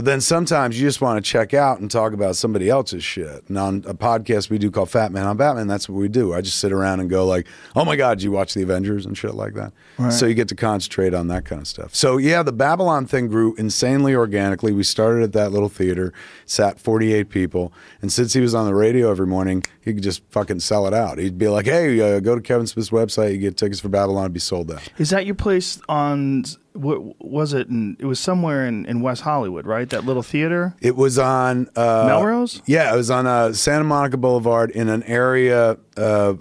But 0.00 0.06
then 0.06 0.22
sometimes 0.22 0.80
you 0.80 0.88
just 0.88 1.02
want 1.02 1.22
to 1.22 1.30
check 1.30 1.52
out 1.52 1.78
and 1.78 1.90
talk 1.90 2.14
about 2.14 2.34
somebody 2.34 2.70
else's 2.70 3.04
shit. 3.04 3.46
And 3.50 3.58
on 3.58 3.84
a 3.86 3.92
podcast 3.92 4.48
we 4.48 4.56
do 4.56 4.70
called 4.70 4.88
Fat 4.88 5.12
Man 5.12 5.26
on 5.26 5.36
Batman, 5.36 5.66
that's 5.66 5.90
what 5.90 5.96
we 5.98 6.08
do. 6.08 6.32
I 6.32 6.40
just 6.40 6.58
sit 6.58 6.72
around 6.72 7.00
and 7.00 7.10
go 7.10 7.26
like, 7.26 7.46
"Oh 7.76 7.84
my 7.84 7.96
god, 7.96 8.22
you 8.22 8.32
watch 8.32 8.54
the 8.54 8.62
Avengers 8.62 9.04
and 9.04 9.14
shit 9.14 9.34
like 9.34 9.52
that?" 9.56 9.74
Right. 9.98 10.10
So 10.10 10.24
you 10.24 10.32
get 10.32 10.48
to 10.48 10.54
concentrate 10.54 11.12
on 11.12 11.28
that 11.28 11.44
kind 11.44 11.60
of 11.60 11.68
stuff. 11.68 11.94
So 11.94 12.16
yeah, 12.16 12.42
the 12.42 12.50
Babylon 12.50 13.04
thing 13.04 13.28
grew 13.28 13.54
insanely 13.56 14.14
organically. 14.14 14.72
We 14.72 14.84
started 14.84 15.22
at 15.22 15.32
that 15.34 15.52
little 15.52 15.68
theater, 15.68 16.14
sat 16.46 16.80
48 16.80 17.28
people, 17.28 17.70
and 18.00 18.10
since 18.10 18.32
he 18.32 18.40
was 18.40 18.54
on 18.54 18.64
the 18.64 18.74
radio 18.74 19.10
every 19.10 19.26
morning, 19.26 19.62
he 19.82 19.92
could 19.92 20.02
just 20.02 20.22
fucking 20.30 20.60
sell 20.60 20.86
it 20.86 20.94
out. 20.94 21.18
He'd 21.18 21.36
be 21.36 21.48
like, 21.48 21.66
"Hey, 21.66 22.00
uh, 22.00 22.20
go 22.20 22.34
to 22.34 22.40
Kevin 22.40 22.66
Smith's 22.66 22.88
website, 22.88 23.32
you 23.32 23.36
get 23.38 23.58
tickets 23.58 23.80
for 23.80 23.90
Babylon, 23.90 24.22
it'd 24.22 24.32
be 24.32 24.40
sold 24.40 24.72
out." 24.72 24.88
Is 24.96 25.10
that 25.10 25.26
your 25.26 25.34
place 25.34 25.78
on? 25.90 26.44
What 26.72 27.20
was 27.24 27.52
it? 27.52 27.68
In, 27.68 27.96
it 27.98 28.06
was 28.06 28.20
somewhere 28.20 28.66
in, 28.66 28.86
in 28.86 29.00
West 29.00 29.22
Hollywood, 29.22 29.66
right? 29.66 29.88
That 29.90 30.04
little 30.04 30.22
theater. 30.22 30.74
It 30.80 30.96
was 30.96 31.18
on 31.18 31.68
uh, 31.76 32.04
Melrose? 32.06 32.62
Yeah, 32.66 32.92
it 32.92 32.96
was 32.96 33.10
on 33.10 33.26
uh, 33.26 33.52
Santa 33.52 33.84
Monica 33.84 34.16
Boulevard 34.16 34.70
in 34.70 34.88
an 34.88 35.02
area 35.02 35.76
uh, 35.96 36.34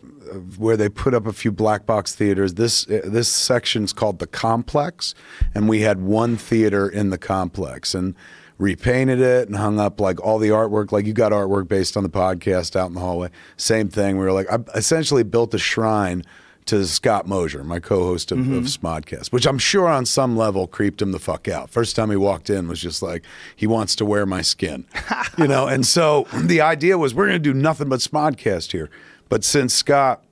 where 0.58 0.78
they 0.78 0.90
put 0.90 1.14
up 1.14 1.26
a 1.26 1.34
few 1.34 1.52
black 1.52 1.86
box 1.86 2.16
theaters. 2.16 2.54
This 2.56 2.86
this 2.86 3.28
section's 3.28 3.94
called 3.94 4.20
the 4.20 4.28
Complex, 4.28 5.16
and 5.56 5.68
we 5.68 5.82
had 5.82 6.02
one 6.02 6.38
theater 6.38 6.88
in 6.88 7.10
the 7.10 7.18
complex 7.18 7.96
and 7.96 8.16
repainted 8.60 9.22
it 9.22 9.48
and 9.48 9.58
hung 9.58 9.80
up 9.80 10.00
like 10.00 10.22
all 10.24 10.38
the 10.38 10.50
artwork. 10.50 10.92
Like 10.92 11.06
you 11.06 11.14
got 11.14 11.32
artwork 11.32 11.68
based 11.68 11.98
on 11.98 12.04
the 12.04 12.10
podcast 12.10 12.76
out 12.76 12.88
in 12.88 12.94
the 12.94 13.00
hallway. 13.00 13.30
Same 13.58 13.90
thing. 13.90 14.18
We 14.18 14.26
were 14.26 14.34
like, 14.34 14.52
I 14.52 14.60
essentially 14.76 15.24
built 15.24 15.54
a 15.54 15.58
shrine 15.58 16.24
to 16.70 16.86
Scott 16.86 17.28
Mosier, 17.28 17.64
my 17.64 17.80
co-host 17.80 18.32
of, 18.32 18.40
of 18.40 18.46
mm-hmm. 18.46 18.60
Smodcast, 18.66 19.32
which 19.32 19.48
I'm 19.48 19.58
sure 19.58 19.88
on 19.88 20.06
some 20.06 20.38
level 20.38 20.68
creeped 20.68 21.02
him 21.02 21.12
the 21.12 21.20
fuck 21.20 21.48
out. 21.48 21.72
First 21.72 21.96
time 21.96 22.12
he 22.12 22.16
walked 22.16 22.48
in 22.50 22.68
was 22.68 22.80
just 22.80 23.02
like 23.02 23.24
he 23.56 23.66
wants 23.66 23.96
to 23.96 24.06
wear 24.06 24.28
my 24.28 24.44
skin, 24.44 24.86
you 25.38 25.48
know. 25.48 25.68
And 25.68 25.86
so 25.86 26.28
the 26.32 26.62
idea 26.62 27.00
was 27.00 27.16
we're 27.16 27.26
going 27.26 27.42
to 27.42 27.54
do 27.54 27.56
nothing 27.56 27.90
but 27.90 28.02
Smodcast 28.02 28.72
here. 28.72 28.92
But 29.30 29.44
since 29.44 29.74
Scott 29.74 30.24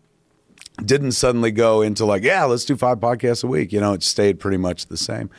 didn't 0.85 1.13
suddenly 1.13 1.49
go 1.49 1.81
into 1.81 2.05
like, 2.05 2.21
yeah, 2.21 2.43
let's 2.45 2.65
do 2.65 2.77
five 2.77 2.99
podcasts 2.99 3.43
a 3.43 3.47
week, 3.47 3.73
you 3.73 3.79
know, 3.81 3.93
it 3.93 4.03
stayed 4.03 4.39
pretty 4.39 4.57
much 4.57 4.85
the 4.85 4.97
same. 4.97 5.31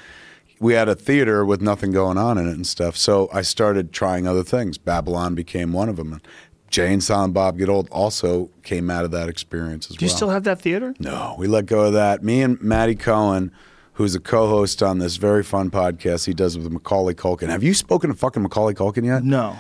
We 0.58 0.74
had 0.74 0.88
a 0.88 0.96
theater 0.96 1.44
with 1.44 1.62
nothing 1.62 1.92
going 1.92 2.18
on 2.18 2.38
in 2.38 2.48
it 2.48 2.54
and 2.54 2.66
stuff. 2.66 2.96
So 2.96 3.28
I 3.32 3.42
started 3.42 3.92
trying 3.92 4.26
other 4.26 4.42
things. 4.42 4.78
Babylon 4.78 5.36
became 5.36 5.72
one 5.72 5.88
of 5.88 5.94
them. 5.94 6.20
Jay 6.70 6.92
and 6.92 7.02
Silent 7.02 7.32
Bob 7.34 7.58
Get 7.58 7.68
Old 7.68 7.88
also 7.90 8.50
came 8.62 8.90
out 8.90 9.04
of 9.04 9.10
that 9.12 9.28
experience 9.28 9.86
as 9.86 9.92
well. 9.92 9.96
Do 9.98 10.04
you 10.04 10.10
still 10.10 10.28
have 10.30 10.44
that 10.44 10.60
theater? 10.60 10.94
No, 10.98 11.34
we 11.38 11.46
let 11.46 11.66
go 11.66 11.84
of 11.86 11.92
that. 11.94 12.22
Me 12.22 12.42
and 12.42 12.60
Maddie 12.60 12.94
Cohen, 12.94 13.52
who's 13.94 14.14
a 14.14 14.20
co-host 14.20 14.82
on 14.82 14.98
this 14.98 15.16
very 15.16 15.42
fun 15.42 15.70
podcast 15.70 16.26
he 16.26 16.34
does 16.34 16.58
with 16.58 16.70
Macaulay 16.70 17.14
Culkin. 17.14 17.48
Have 17.48 17.62
you 17.62 17.74
spoken 17.74 18.10
to 18.10 18.16
fucking 18.16 18.42
Macaulay 18.42 18.74
Culkin 18.74 19.04
yet? 19.04 19.24
No. 19.24 19.56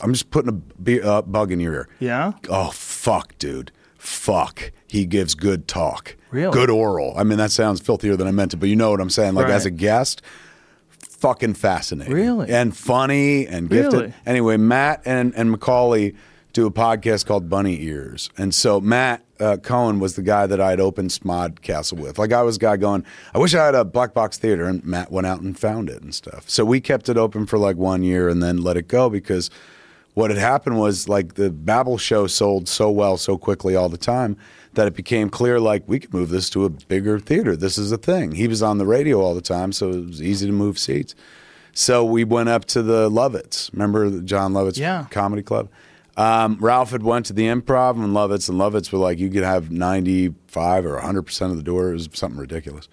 I'm 0.00 0.12
just 0.12 0.30
putting 0.30 0.48
a 0.48 0.52
be- 0.82 1.00
uh, 1.02 1.22
bug 1.22 1.52
in 1.52 1.60
your 1.60 1.72
ear. 1.74 1.88
Yeah. 2.00 2.32
Oh 2.48 2.70
fuck, 2.70 3.38
dude. 3.38 3.70
Fuck. 3.98 4.72
He 4.88 5.04
gives 5.06 5.34
good 5.36 5.68
talk. 5.68 6.16
Really? 6.32 6.52
Good 6.52 6.70
oral. 6.70 7.12
I 7.16 7.22
mean, 7.22 7.38
that 7.38 7.52
sounds 7.52 7.80
filthier 7.80 8.16
than 8.16 8.26
I 8.26 8.30
meant 8.32 8.54
it, 8.54 8.56
but 8.56 8.68
you 8.68 8.74
know 8.76 8.90
what 8.90 9.00
I'm 9.00 9.10
saying. 9.10 9.34
Like 9.34 9.44
Right. 9.46 9.54
as 9.54 9.66
a 9.66 9.70
guest, 9.70 10.22
fucking 10.88 11.54
fascinating. 11.54 12.12
Really? 12.14 12.50
And 12.50 12.76
funny 12.76 13.46
and 13.46 13.68
gifted. 13.68 13.92
Really? 14.00 14.14
Anyway, 14.26 14.56
Matt 14.56 15.02
and, 15.04 15.34
and 15.36 15.50
Macaulay 15.50 16.14
do 16.52 16.66
a 16.66 16.70
podcast 16.70 17.26
called 17.26 17.48
Bunny 17.48 17.80
Ears. 17.82 18.30
And 18.36 18.54
so 18.54 18.80
Matt 18.80 19.24
uh, 19.38 19.56
Cohen 19.56 20.00
was 20.00 20.16
the 20.16 20.22
guy 20.22 20.46
that 20.46 20.60
I'd 20.60 20.80
opened 20.80 21.10
Smodcastle 21.10 21.98
with. 21.98 22.18
Like 22.18 22.32
I 22.32 22.42
was 22.42 22.56
a 22.56 22.58
guy 22.58 22.76
going, 22.76 23.04
I 23.34 23.38
wish 23.38 23.54
I 23.54 23.64
had 23.64 23.74
a 23.74 23.84
black 23.84 24.12
box 24.14 24.36
theater. 24.36 24.64
And 24.64 24.84
Matt 24.84 25.10
went 25.12 25.26
out 25.26 25.40
and 25.40 25.58
found 25.58 25.88
it 25.88 26.02
and 26.02 26.14
stuff. 26.14 26.50
So 26.50 26.64
we 26.64 26.80
kept 26.80 27.08
it 27.08 27.16
open 27.16 27.46
for 27.46 27.56
like 27.58 27.76
one 27.76 28.02
year 28.02 28.28
and 28.28 28.42
then 28.42 28.58
let 28.58 28.76
it 28.76 28.88
go 28.88 29.08
because 29.08 29.48
what 30.14 30.30
had 30.30 30.38
happened 30.40 30.78
was 30.78 31.08
like 31.08 31.34
the 31.34 31.50
Babel 31.50 31.96
show 31.96 32.26
sold 32.26 32.68
so 32.68 32.90
well 32.90 33.16
so 33.16 33.38
quickly 33.38 33.76
all 33.76 33.88
the 33.88 33.96
time 33.96 34.36
that 34.74 34.86
it 34.88 34.94
became 34.94 35.30
clear 35.30 35.60
like 35.60 35.84
we 35.86 35.98
could 36.00 36.12
move 36.12 36.30
this 36.30 36.50
to 36.50 36.64
a 36.64 36.70
bigger 36.70 37.18
theater. 37.20 37.56
This 37.56 37.78
is 37.78 37.92
a 37.92 37.96
thing. 37.96 38.32
He 38.32 38.48
was 38.48 38.62
on 38.62 38.78
the 38.78 38.86
radio 38.86 39.20
all 39.20 39.34
the 39.34 39.40
time, 39.40 39.72
so 39.72 39.90
it 39.90 40.06
was 40.06 40.22
easy 40.22 40.46
to 40.46 40.52
move 40.52 40.78
seats. 40.78 41.14
So 41.72 42.04
we 42.04 42.24
went 42.24 42.48
up 42.48 42.64
to 42.66 42.82
the 42.82 43.08
Lovitz. 43.08 43.72
Remember 43.72 44.20
Jon 44.20 44.52
Lovitz 44.52 44.76
Yeah. 44.78 45.06
Comedy 45.10 45.42
Club? 45.42 45.68
Um, 46.16 46.58
Ralph 46.60 46.90
had 46.90 47.02
went 47.02 47.26
to 47.26 47.32
the 47.32 47.44
Improv 47.44 47.94
and 47.94 48.14
Lovitz, 48.14 48.48
and 48.48 48.58
Lovitz 48.58 48.92
were 48.92 48.98
like, 48.98 49.18
you 49.18 49.30
could 49.30 49.44
have 49.44 49.70
ninety 49.70 50.34
five 50.46 50.84
or 50.84 50.98
hundred 50.98 51.22
percent 51.22 51.50
of 51.50 51.56
the 51.56 51.62
door. 51.62 51.90
It 51.90 51.94
was 51.94 52.08
something 52.12 52.40
ridiculous. 52.40 52.88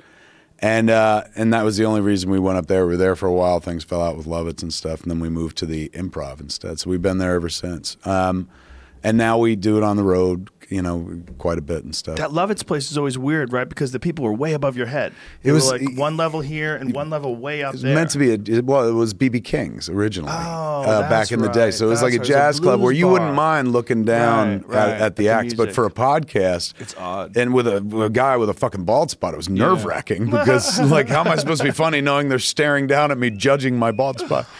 And 0.59 0.89
uh, 0.89 1.25
and 1.35 1.53
that 1.53 1.63
was 1.63 1.77
the 1.77 1.85
only 1.85 2.01
reason 2.01 2.31
we 2.31 2.39
went 2.39 2.57
up 2.57 2.67
there. 2.67 2.85
We 2.85 2.93
were 2.93 2.97
there 2.97 3.15
for 3.15 3.27
a 3.27 3.33
while. 3.33 3.59
Things 3.59 3.83
fell 3.83 4.01
out 4.01 4.17
with 4.17 4.25
Lovitz 4.25 4.63
and 4.63 4.73
stuff, 4.73 5.01
and 5.01 5.11
then 5.11 5.19
we 5.19 5.29
moved 5.29 5.57
to 5.57 5.65
the 5.65 5.89
Improv 5.89 6.39
instead. 6.39 6.79
So 6.79 6.89
we've 6.89 7.01
been 7.01 7.19
there 7.19 7.35
ever 7.35 7.49
since. 7.49 7.97
Um, 8.05 8.49
and 9.03 9.17
now 9.17 9.37
we 9.37 9.55
do 9.55 9.77
it 9.77 9.83
on 9.83 9.97
the 9.97 10.03
road, 10.03 10.49
you 10.69 10.81
know, 10.81 11.21
quite 11.37 11.57
a 11.57 11.61
bit 11.61 11.83
and 11.83 11.95
stuff. 11.95 12.17
That 12.17 12.31
Lovitz 12.31 12.65
place 12.65 12.91
is 12.91 12.97
always 12.97 13.17
weird, 13.17 13.53
right? 13.53 13.67
Because 13.69 13.91
the 13.93 13.99
people 13.99 14.25
were 14.25 14.33
way 14.33 14.53
above 14.53 14.75
your 14.75 14.87
head. 14.87 15.13
They 15.43 15.49
It 15.49 15.53
was- 15.53 15.65
were 15.71 15.77
like 15.79 15.97
one 15.97 16.17
level 16.17 16.41
here 16.41 16.75
and 16.75 16.93
one 16.93 17.09
level 17.09 17.35
way 17.35 17.63
up 17.63 17.69
It 17.73 17.75
was 17.75 17.81
there. 17.83 17.95
meant 17.95 18.09
to 18.11 18.17
be 18.17 18.31
a 18.33 18.61
well. 18.61 18.87
It 18.87 18.91
was 18.93 19.13
BB 19.13 19.39
King's 19.43 19.87
originally 19.89 20.31
Oh, 20.33 20.81
uh, 20.83 21.01
back 21.01 21.09
that's 21.09 21.31
in 21.31 21.39
the 21.41 21.47
day, 21.49 21.71
so 21.71 21.85
it 21.87 21.89
was 21.89 22.01
That's 22.01 22.13
like 22.13 22.13
a 22.13 22.19
right. 22.19 22.29
It 22.29 22.31
a 22.31 22.33
jazz 22.33 22.59
club 22.59 22.79
where 22.81 22.91
blues 22.91 22.99
you 22.99 23.07
wouldn't 23.07 23.33
mind 23.33 23.71
looking 23.71 24.03
down 24.03 24.63
Right, 24.67 24.67
right, 24.67 24.89
at, 24.89 24.89
at 24.89 24.97
the 24.99 25.03
at 25.03 25.15
the 25.15 25.29
acts, 25.29 25.53
but 25.53 25.73
for 25.73 25.85
a 25.85 25.89
podcast, 25.91 26.73
It's 26.79 26.95
odd. 26.97 27.35
And 27.37 27.53
with 27.53 27.67
a, 27.67 27.81
with 27.81 28.05
a 28.07 28.09
guy 28.09 28.35
with 28.37 28.49
a 28.49 28.53
fucking 28.53 28.83
bald 28.83 29.09
spot, 29.11 29.33
it 29.33 29.37
was 29.37 29.49
nerve 29.49 29.85
wracking 29.85 30.25
because 30.31 30.79
like, 30.79 31.07
how 31.07 31.21
am 31.21 31.27
I 31.27 31.35
supposed 31.37 31.61
to 31.61 31.65
be 31.67 31.71
funny 31.71 32.01
knowing 32.01 32.29
they're 32.29 32.39
staring 32.39 32.87
down 32.87 33.11
at 33.11 33.17
me, 33.17 33.29
judging 33.29 33.77
my 33.77 33.91
bald 33.91 34.19
spot? 34.19 34.45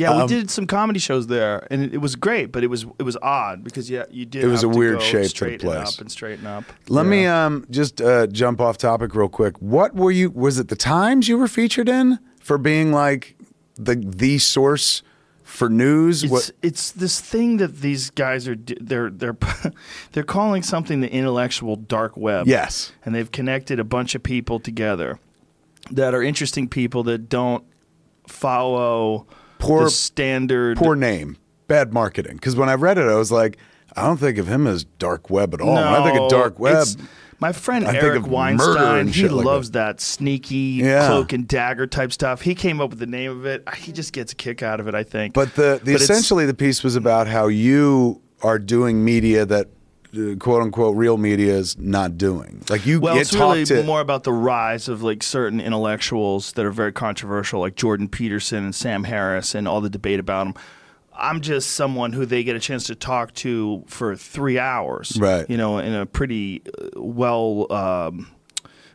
Yeah, 0.00 0.16
we 0.16 0.22
Um, 0.22 0.28
did 0.28 0.50
some 0.50 0.66
comedy 0.66 0.98
shows 0.98 1.26
there, 1.26 1.66
and 1.70 1.82
it, 1.82 1.94
it 1.94 1.98
was 1.98 2.16
great, 2.16 2.52
but 2.52 2.64
it 2.64 2.68
was 2.68 2.86
it 2.98 3.02
was 3.02 3.16
odd 3.22 3.62
because 3.62 3.90
yeah, 3.90 4.04
you 4.10 4.24
did. 4.24 4.42
It 4.44 4.46
was 4.46 4.62
have 4.62 4.70
a 4.70 4.72
to 4.72 4.78
weird 4.78 5.02
shape 5.02 5.12
to 5.12 5.22
the 5.24 5.28
straighten 5.28 5.68
place. 5.68 5.94
up 5.94 6.00
and 6.00 6.10
straighten 6.10 6.46
up. 6.46 6.64
Let 6.88 7.04
Yeah. 7.04 7.10
me 7.10 7.26
um, 7.26 7.66
just 7.70 8.00
uh, 8.00 8.26
jump 8.28 8.60
off 8.60 8.78
topic 8.78 9.14
real 9.14 9.28
quick. 9.28 9.56
What 9.58 9.94
were 9.94 10.10
you? 10.10 10.30
Was 10.30 10.58
it 10.58 10.68
the 10.68 10.76
Times 10.76 11.28
you 11.28 11.36
were 11.38 11.48
featured 11.48 11.88
in 11.88 12.18
for 12.40 12.56
being 12.58 12.92
like 12.92 13.36
the 13.76 13.94
the 13.96 14.38
source 14.38 15.02
for 15.42 15.68
news? 15.68 16.22
It's 16.24 16.30
What- 16.32 16.50
it's 16.62 16.92
this 16.92 17.20
thing 17.20 17.58
that 17.58 17.80
these 17.82 18.08
guys 18.10 18.48
are 18.48 18.56
they're 18.80 19.10
they're 19.10 19.36
they're 20.12 20.22
calling 20.22 20.62
something 20.62 21.00
the 21.02 21.12
intellectual 21.12 21.76
dark 21.76 22.16
web. 22.16 22.46
Yes. 22.46 22.92
and 23.04 23.14
they've 23.14 23.30
connected 23.30 23.78
a 23.78 23.84
bunch 23.84 24.14
of 24.14 24.22
people 24.22 24.60
together 24.60 25.18
that 25.90 26.14
are 26.14 26.22
interesting 26.22 26.68
people 26.68 27.02
that 27.04 27.28
don't 27.28 27.64
follow 28.26 29.26
Poor- 29.60 29.88
standard. 29.90 30.76
poor 30.78 30.94
name, 30.96 31.36
bad 31.68 31.92
marketing. 31.92 32.34
Because 32.34 32.56
when 32.56 32.68
I 32.68 32.74
read 32.74 32.98
it, 32.98 33.06
I 33.06 33.14
was 33.14 33.30
like, 33.32 33.58
I 33.96 34.02
don't 34.02 34.18
think 34.18 34.38
of 34.38 34.46
him 34.48 34.66
as 34.66 34.84
dark 34.84 35.30
web 35.30 35.54
at 35.54 35.60
all. 35.60 35.74
when 35.74 35.84
I 35.84 36.04
think 36.04 36.18
of 36.20 36.28
dark 36.30 36.58
web, 36.58 36.86
My 37.40 37.52
friend 37.52 37.86
I 37.86 37.94
Eric 37.96 38.26
Weinstein, 38.26 39.08
he 39.08 39.26
like 39.28 39.44
loves 39.46 39.70
that. 39.70 40.00
sneaky 40.00 40.80
Yeah. 40.82 41.06
cloak 41.06 41.32
and 41.32 41.48
dagger 41.48 41.86
type 41.86 42.12
stuff. 42.12 42.42
He 42.42 42.54
came 42.54 42.80
up 42.82 42.90
with 42.90 42.98
the 42.98 43.06
name 43.06 43.30
of 43.30 43.46
it. 43.46 43.66
He 43.76 43.92
just 43.92 44.12
gets 44.12 44.32
a 44.32 44.36
kick 44.36 44.62
out 44.62 44.78
of 44.78 44.88
it, 44.88 44.94
I 44.94 45.02
think. 45.04 45.32
but 45.34 45.54
the, 45.54 45.80
the 45.82 45.92
it's- 45.94 46.02
essentially 46.02 46.44
the 46.46 46.54
piece 46.54 46.82
was 46.84 46.96
about 46.96 47.26
how 47.28 47.46
you 47.48 48.20
are 48.42 48.58
doing 48.58 49.04
media 49.04 49.44
that 49.46 49.68
uh, 50.16 50.36
quote 50.36 50.62
unquote 50.62 50.96
real 50.96 51.16
media 51.16 51.54
is 51.54 51.78
not 51.78 52.18
doing. 52.18 52.62
Like 52.68 52.86
you 52.86 53.00
Well, 53.00 53.14
get 53.14 53.22
it's 53.22 53.34
really 53.34 53.64
to 53.66 53.82
more 53.84 54.00
about 54.00 54.24
the 54.24 54.32
rise 54.32 54.88
of 54.88 55.02
like 55.02 55.22
certain 55.22 55.60
intellectuals 55.60 56.52
that 56.52 56.64
are 56.64 56.70
very 56.72 56.92
controversial, 56.92 57.60
like 57.60 57.76
Jordan 57.76 58.08
Peterson 58.08 58.64
and 58.64 58.74
Sam 58.74 59.04
Harris, 59.04 59.54
and 59.54 59.66
all 59.68 59.80
the 59.80 59.90
debate 59.90 60.20
about 60.20 60.44
them. 60.44 60.54
I'm 61.12 61.40
just 61.42 61.72
someone 61.72 62.12
who 62.14 62.24
they 62.24 62.42
get 62.44 62.56
a 62.56 62.60
chance 62.60 62.86
to 62.86 62.94
talk 62.94 63.34
to 63.34 63.84
for 63.86 64.16
three 64.16 64.58
hours, 64.58 65.18
Right. 65.20 65.48
You 65.50 65.58
know, 65.58 65.78
in 65.78 65.92
a 65.94 66.06
pretty 66.06 66.62
uh, 66.66 67.00
well. 67.00 67.70
Um, 67.70 68.28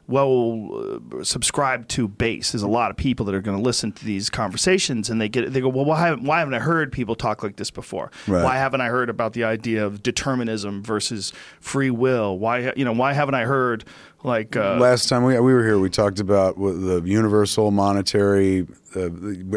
well 0.07 0.99
uh, 1.19 1.23
subscribed 1.23 1.89
to 1.89 2.07
base. 2.07 2.51
There's 2.51 2.61
a 2.61 2.67
lot 2.67 2.91
of 2.91 2.97
people 2.97 3.25
that 3.25 3.35
are 3.35 3.41
going 3.41 3.57
to 3.57 3.63
listen 3.63 3.91
to 3.93 4.05
these 4.05 4.29
conversations, 4.29 5.09
and 5.09 5.19
they 5.19 5.29
get 5.29 5.51
they 5.51 5.61
go, 5.61 5.69
well, 5.69 5.85
why 5.85 6.07
haven't, 6.07 6.23
why 6.23 6.39
haven't 6.39 6.53
I 6.53 6.59
heard 6.59 6.91
people 6.91 7.15
talk 7.15 7.43
like 7.43 7.55
this 7.55 7.71
before? 7.71 8.11
Right. 8.27 8.43
Why 8.43 8.57
haven't 8.57 8.81
I 8.81 8.87
heard 8.87 9.09
about 9.09 9.33
the 9.33 9.43
idea 9.43 9.85
of 9.85 10.03
determinism 10.03 10.83
versus 10.83 11.33
free 11.59 11.89
will? 11.89 12.37
Why 12.37 12.73
you 12.75 12.85
know 12.85 12.93
why 12.93 13.13
haven't 13.13 13.35
I 13.35 13.45
heard 13.45 13.83
like 14.23 14.55
uh, 14.55 14.77
Last 14.77 15.07
time 15.07 15.23
we, 15.23 15.39
we 15.39 15.53
were 15.53 15.63
here, 15.63 15.77
we 15.79 15.89
talked 15.89 16.19
about 16.19 16.57
the 16.57 17.01
universal 17.05 17.71
monetary. 17.71 18.67
Uh, 18.95 19.09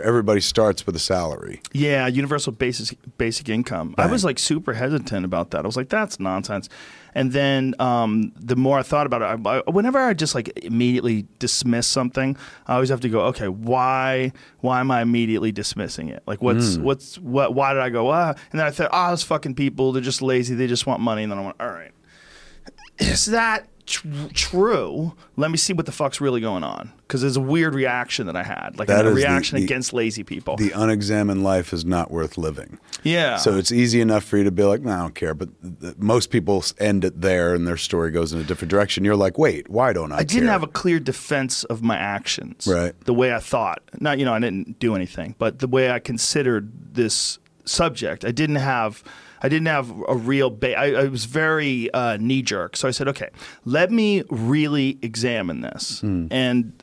everybody 0.03 0.41
starts 0.41 0.85
with 0.85 0.97
a 0.97 0.99
salary. 0.99 1.63
yeah 1.73 2.07
universal 2.07 2.53
basic 2.53 2.99
basic 3.19 3.49
income? 3.49 3.95
I 3.99 4.07
was 4.07 4.25
like 4.25 4.39
super 4.39 4.75
hesitant 4.75 5.25
about 5.25 5.51
that. 5.51 5.65
I 5.65 5.67
was 5.67 5.77
like 5.77 5.89
that's 5.89 6.19
nonsense. 6.19 6.69
And 7.15 7.33
then 7.33 7.75
um, 7.79 8.33
the 8.37 8.57
more 8.57 8.79
I 8.79 8.83
thought 8.83 9.07
about 9.07 9.23
it, 9.23 9.47
I, 9.47 9.59
I, 9.59 9.71
whenever 9.71 9.99
I 9.99 10.15
just 10.15 10.35
like 10.35 10.49
immediately 10.65 11.27
dismiss 11.39 11.87
something, 11.87 12.37
I 12.67 12.75
always 12.75 12.89
have 12.91 13.01
to 13.01 13.09
go, 13.09 13.21
okay, 13.27 13.49
why 13.49 14.33
why 14.61 14.81
am 14.81 14.91
I 14.91 15.03
immediately 15.03 15.53
dismissing 15.53 16.09
it? 16.09 16.23
Like 16.27 16.43
what's 16.43 16.77
Hmm. 16.77 16.83
what's 16.83 17.19
what? 17.19 17.55
Why 17.55 17.73
did 17.73 17.83
I 17.83 17.91
go 17.91 18.11
ah? 18.11 18.35
And 18.53 18.59
then 18.61 18.67
I 18.67 18.71
thought, 18.71 18.91
ah, 18.93 19.11
those 19.11 19.23
fucking 19.23 19.55
people, 19.55 19.93
they're 19.93 20.03
just 20.03 20.23
lazy. 20.23 20.55
They 20.55 20.67
just 20.67 20.87
want 20.87 21.01
money. 21.01 21.23
And 21.23 21.33
then 21.33 21.39
I 21.39 21.45
went, 21.45 21.57
all 21.61 21.69
right. 21.71 21.93
is 22.99 23.27
that 23.27 23.69
tr- 23.89 24.09
true. 24.35 25.15
Let 25.37 25.51
me 25.51 25.57
see 25.57 25.73
what 25.73 25.87
the 25.87 25.93
fuck's 25.93 26.21
really 26.21 26.41
going 26.41 26.65
on 26.65 26.93
because 27.01 27.21
there's 27.23 27.37
a 27.37 27.41
weird 27.41 27.75
reaction 27.75 28.27
that 28.27 28.37
I 28.37 28.43
had, 28.43 28.79
like 28.79 28.89
That 28.89 29.05
a 29.05 29.09
is 29.09 29.15
the- 29.15 29.21
reaction 29.23 29.59
the- 29.59 29.65
against 29.65 29.93
lazy 29.93 30.23
people. 30.23 30.57
The 30.57 30.73
unexamined 30.73 31.43
life 31.43 31.73
is 31.73 31.85
not 31.85 32.11
worth 32.11 32.37
living. 32.39 32.79
yeah. 33.03 33.37
So 33.37 33.57
it's 33.57 33.73
easy 33.73 34.01
enough 34.01 34.25
for 34.25 34.37
you 34.37 34.45
to 34.45 34.51
be 34.51 34.63
like, 34.65 34.83
no, 34.83 34.91
I 34.93 34.99
don't 34.99 35.15
care. 35.15 35.35
But 35.35 35.49
th- 35.81 35.95
most 35.99 36.31
people 36.31 36.65
end 36.79 37.05
it 37.05 37.21
there 37.21 37.55
and 37.55 37.67
their 37.67 37.77
story 37.77 38.11
goes 38.11 38.33
in 38.33 38.41
a 38.41 38.45
different 38.45 38.71
direction. 38.71 39.05
You're 39.05 39.17
like, 39.17 39.39
wait, 39.39 39.69
why 39.71 39.93
don't 39.93 40.13
I 40.13 40.19
I 40.19 40.25
didn't 40.25 40.45
care? 40.45 40.53
have 40.53 40.63
a 40.63 40.67
clear 40.69 41.01
defense 41.01 41.65
of 41.65 41.83
my 41.83 41.97
actions. 41.97 42.67
Right. 42.67 42.93
The 43.05 43.15
way 43.15 43.33
I 43.35 43.39
thought. 43.41 43.83
Not, 44.01 44.19
you 44.19 44.25
know, 44.25 44.35
I 44.35 44.41
didn't 44.41 44.79
do 44.79 44.95
anything, 44.95 45.35
but 45.39 45.59
the 45.61 45.69
way 45.69 45.91
I 45.91 45.99
considered 45.99 46.71
this 46.95 47.39
subject, 47.65 48.25
I 48.25 48.31
didn't 48.33 48.57
have. 48.57 49.03
I 49.43 49.49
didn't 49.49 49.67
have 49.67 49.91
a 50.09 50.15
real. 50.17 50.51
Ba- 50.51 50.77
I, 50.79 50.93
I 50.93 51.05
was 51.05 51.25
very 51.27 51.91
uh, 51.93 52.17
knee 52.19 52.43
jerk. 52.43 52.77
So 52.77 52.89
I 52.89 52.91
said, 52.91 53.09
okay, 53.09 53.31
let 53.65 53.91
me 53.91 54.23
really 54.31 54.99
examine 55.03 55.61
this. 55.61 56.01
And 56.03 56.83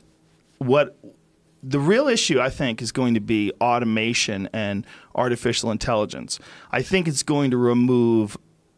what 0.58 0.98
the 1.62 1.80
real 1.80 2.08
issue, 2.08 2.40
I 2.40 2.48
think, 2.50 2.80
is 2.80 2.92
going 2.92 3.14
to 3.14 3.20
be 3.20 3.52
automation 3.60 4.48
and 4.52 4.86
artificial 5.14 5.70
intelligence. 5.70 6.38
I 6.70 6.82
think 6.82 7.08
it's 7.08 7.22
going 7.22 7.50
to 7.50 7.56
remove 7.56 8.36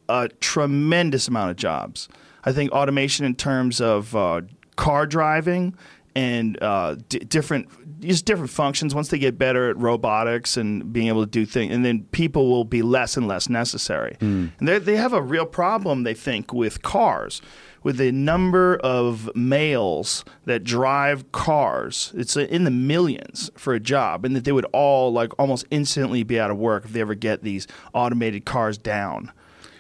a 0.09 0.29
tremendous 0.41 1.29
amount 1.29 1.51
of 1.51 1.57
jobs. 1.57 2.09
I 2.45 2.53
think 2.53 2.73
automation 2.73 3.27
in 3.27 3.35
terms 3.35 3.81
of 3.81 4.17
uh, 4.17 4.41
car 4.77 5.07
driving 5.07 5.75
and 6.15 6.61
uh, 6.63 6.97
d- 7.09 7.21
different 7.21 7.69
just 8.01 8.25
different 8.27 8.51
functions. 8.51 8.95
Once 8.95 9.09
they 9.09 9.19
get 9.19 9.39
better 9.39 9.71
at 9.71 9.77
robotics 9.77 10.57
and 10.57 10.93
being 10.93 11.09
able 11.09 11.23
to 11.25 11.31
do 11.31 11.45
things, 11.45 11.75
and 11.75 11.85
then 11.85 12.05
people 12.13 12.49
will 12.49 12.65
be 12.65 12.83
less 12.83 13.17
and 13.17 13.27
less 13.27 13.49
necessary. 13.49 14.17
And 14.21 14.53
they 14.61 14.79
they 14.79 14.97
have 14.97 15.13
a 15.13 15.23
real 15.23 15.47
problem, 15.47 16.03
they 16.05 16.15
think, 16.15 16.53
with 16.53 16.83
cars. 16.83 17.43
With 17.85 17.97
the 17.99 18.11
number 18.11 18.77
of 18.79 19.31
males 19.37 20.25
that 20.47 20.65
drive 20.65 21.31
cars, 21.31 22.13
it's 22.17 22.37
in 22.37 22.65
the 22.65 22.73
millions 22.73 23.53
for 23.57 23.73
a 23.73 23.79
job, 23.81 24.25
and 24.25 24.35
that 24.35 24.45
they 24.45 24.51
would 24.53 24.67
all 24.73 25.13
like 25.13 25.33
almost 25.39 25.65
instantly 25.71 26.25
be 26.25 26.41
out 26.41 26.51
of 26.51 26.59
work 26.59 26.85
if 26.85 26.93
they 26.93 27.01
ever 27.01 27.15
get 27.15 27.45
these 27.45 27.69
automated 27.95 28.45
cars 28.45 28.79
down. 28.79 29.31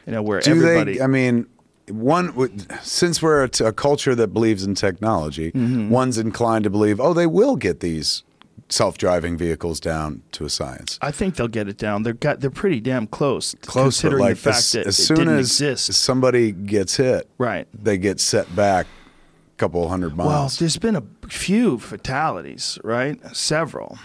You 0.07 0.13
know, 0.13 0.23
where 0.23 0.41
Do 0.41 0.53
everybody. 0.53 0.99
they? 0.99 1.05
I 1.05 1.09
mean, 1.09 1.47
one 1.91 2.33
since 2.83 3.21
we're 3.23 3.45
a, 3.45 3.49
t- 3.49 3.65
a 3.65 3.73
culture 3.73 4.15
that 4.15 4.29
believes 4.29 4.65
in 4.65 4.75
technology, 4.75 5.53
Mm-hmm. 5.53 5.91
one's 5.91 6.19
inclined 6.19 6.65
to 6.65 6.71
believe, 6.71 7.01
oh, 7.01 7.13
they 7.15 7.27
will 7.27 7.57
get 7.57 7.81
these 7.81 8.23
self-driving 8.71 9.37
vehicles 9.39 9.81
down 9.81 10.23
to 10.33 10.45
a 10.45 10.51
science. 10.51 10.99
I 11.01 11.11
think 11.11 11.37
they'll 11.37 11.49
get 11.49 11.69
it 11.69 11.79
down. 11.79 12.03
They're 12.03 12.13
got 12.13 12.41
they're 12.41 12.51
pretty 12.51 12.81
damn 12.81 13.07
close. 13.07 13.55
Close, 13.63 13.85
considering 14.01 14.21
like 14.25 14.35
the 14.37 14.41
fact 14.43 14.57
as, 14.59 14.73
that 14.73 14.87
as 14.87 14.99
it 14.99 15.03
soon 15.05 15.17
didn't 15.19 15.35
as 15.39 15.47
exist. 15.47 15.93
somebody 15.95 16.53
gets 16.53 16.97
hit, 16.97 17.29
Right. 17.39 17.67
they 17.73 17.97
get 17.97 18.21
set 18.21 18.55
back 18.55 18.87
a 18.87 19.57
couple 19.57 19.89
hundred 19.89 20.17
miles. 20.17 20.29
Well, 20.29 20.49
there's 20.59 20.77
been 20.77 20.97
a 20.97 21.03
few 21.29 21.79
fatalities, 21.79 22.79
right? 22.85 23.19
Several. 23.35 23.99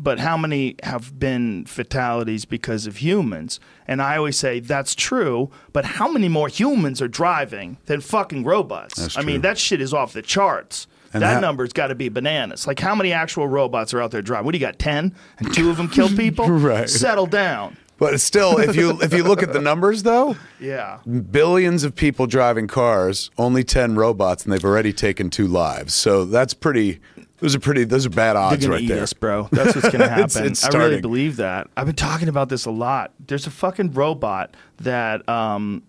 But 0.00 0.20
how 0.20 0.36
many 0.36 0.76
have 0.84 1.18
been 1.18 1.64
fatalities 1.64 2.44
because 2.44 2.86
of 2.86 2.98
humans? 2.98 3.58
And 3.88 4.00
I 4.00 4.16
always 4.16 4.38
say 4.38 4.60
that's 4.60 4.94
true, 4.94 5.50
but 5.72 5.84
how 5.84 6.06
many 6.08 6.28
more 6.28 6.46
humans 6.46 7.02
are 7.02 7.08
driving 7.08 7.78
than 7.86 8.00
fucking 8.00 8.44
robots? 8.44 8.94
That's 8.94 9.18
I 9.18 9.22
mean, 9.22 9.40
that 9.40 9.58
shit 9.58 9.80
is 9.80 9.92
off 9.92 10.12
the 10.12 10.22
charts. 10.22 10.86
And 11.12 11.22
that 11.22 11.34
how- 11.34 11.40
number's 11.40 11.72
got 11.72 11.88
to 11.88 11.94
be 11.96 12.08
bananas. 12.10 12.66
Like, 12.66 12.78
how 12.78 12.94
many 12.94 13.12
actual 13.12 13.48
robots 13.48 13.92
are 13.92 14.00
out 14.00 14.12
there 14.12 14.22
driving? 14.22 14.44
What 14.44 14.52
do 14.52 14.58
you 14.58 14.64
got, 14.66 14.78
10? 14.78 15.14
And 15.38 15.52
two 15.54 15.68
of 15.70 15.76
them 15.78 15.88
kill 15.88 16.08
people? 16.16 16.46
Right. 16.48 16.88
Settle 16.88 17.26
down. 17.26 17.76
but 17.98 18.20
still, 18.20 18.58
if 18.58 18.76
you 18.76 19.00
if 19.02 19.12
you 19.12 19.24
look 19.24 19.42
at 19.42 19.52
the 19.52 19.60
numbers, 19.60 20.04
though, 20.04 20.36
Yeah. 20.60 20.98
billions 21.32 21.82
of 21.82 21.96
people 21.96 22.28
driving 22.28 22.68
cars, 22.68 23.30
only 23.36 23.64
ten 23.64 23.96
robots, 23.96 24.44
and 24.44 24.52
they've 24.52 24.64
already 24.64 24.92
taken 24.92 25.30
two 25.30 25.48
lives. 25.48 25.94
So 25.94 26.24
that's 26.24 26.54
pretty. 26.54 27.00
Those 27.40 27.54
are 27.54 27.60
pretty. 27.60 27.84
Those 27.84 28.04
are 28.06 28.10
bad 28.10 28.36
odds 28.36 28.66
right 28.66 28.86
there. 28.88 29.02
us, 29.02 29.12
bro. 29.12 29.48
That's 29.52 29.74
what's 29.74 29.90
gonna 29.90 30.08
happen. 30.08 30.24
It's- 30.24 30.64
it's 30.64 30.64
I 30.64 30.76
really 30.78 31.00
believe 31.00 31.36
that. 31.36 31.68
I've 31.76 31.86
been 31.86 31.94
talking 31.94 32.28
about 32.28 32.48
this 32.48 32.64
a 32.66 32.70
lot. 32.70 33.12
There's 33.24 33.46
a 33.46 33.50
fucking 33.50 33.92
robot 33.92 34.54
that 34.78 35.28
um, 35.28 35.82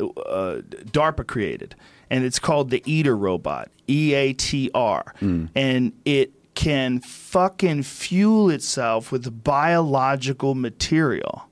uh, 0.00 0.60
DARPA 0.92 1.26
created, 1.26 1.74
and 2.10 2.24
it's 2.24 2.38
called 2.38 2.70
the 2.70 2.82
Eater 2.86 3.16
robot, 3.16 3.70
E 3.88 4.14
A 4.14 4.32
T 4.32 4.70
R, 4.74 5.14
Hmm. 5.18 5.46
and 5.54 5.92
it 6.04 6.32
can 6.54 7.00
fucking 7.00 7.82
fuel 7.82 8.48
itself 8.48 9.10
with 9.12 9.42
biological 9.44 10.54
material. 10.54 11.48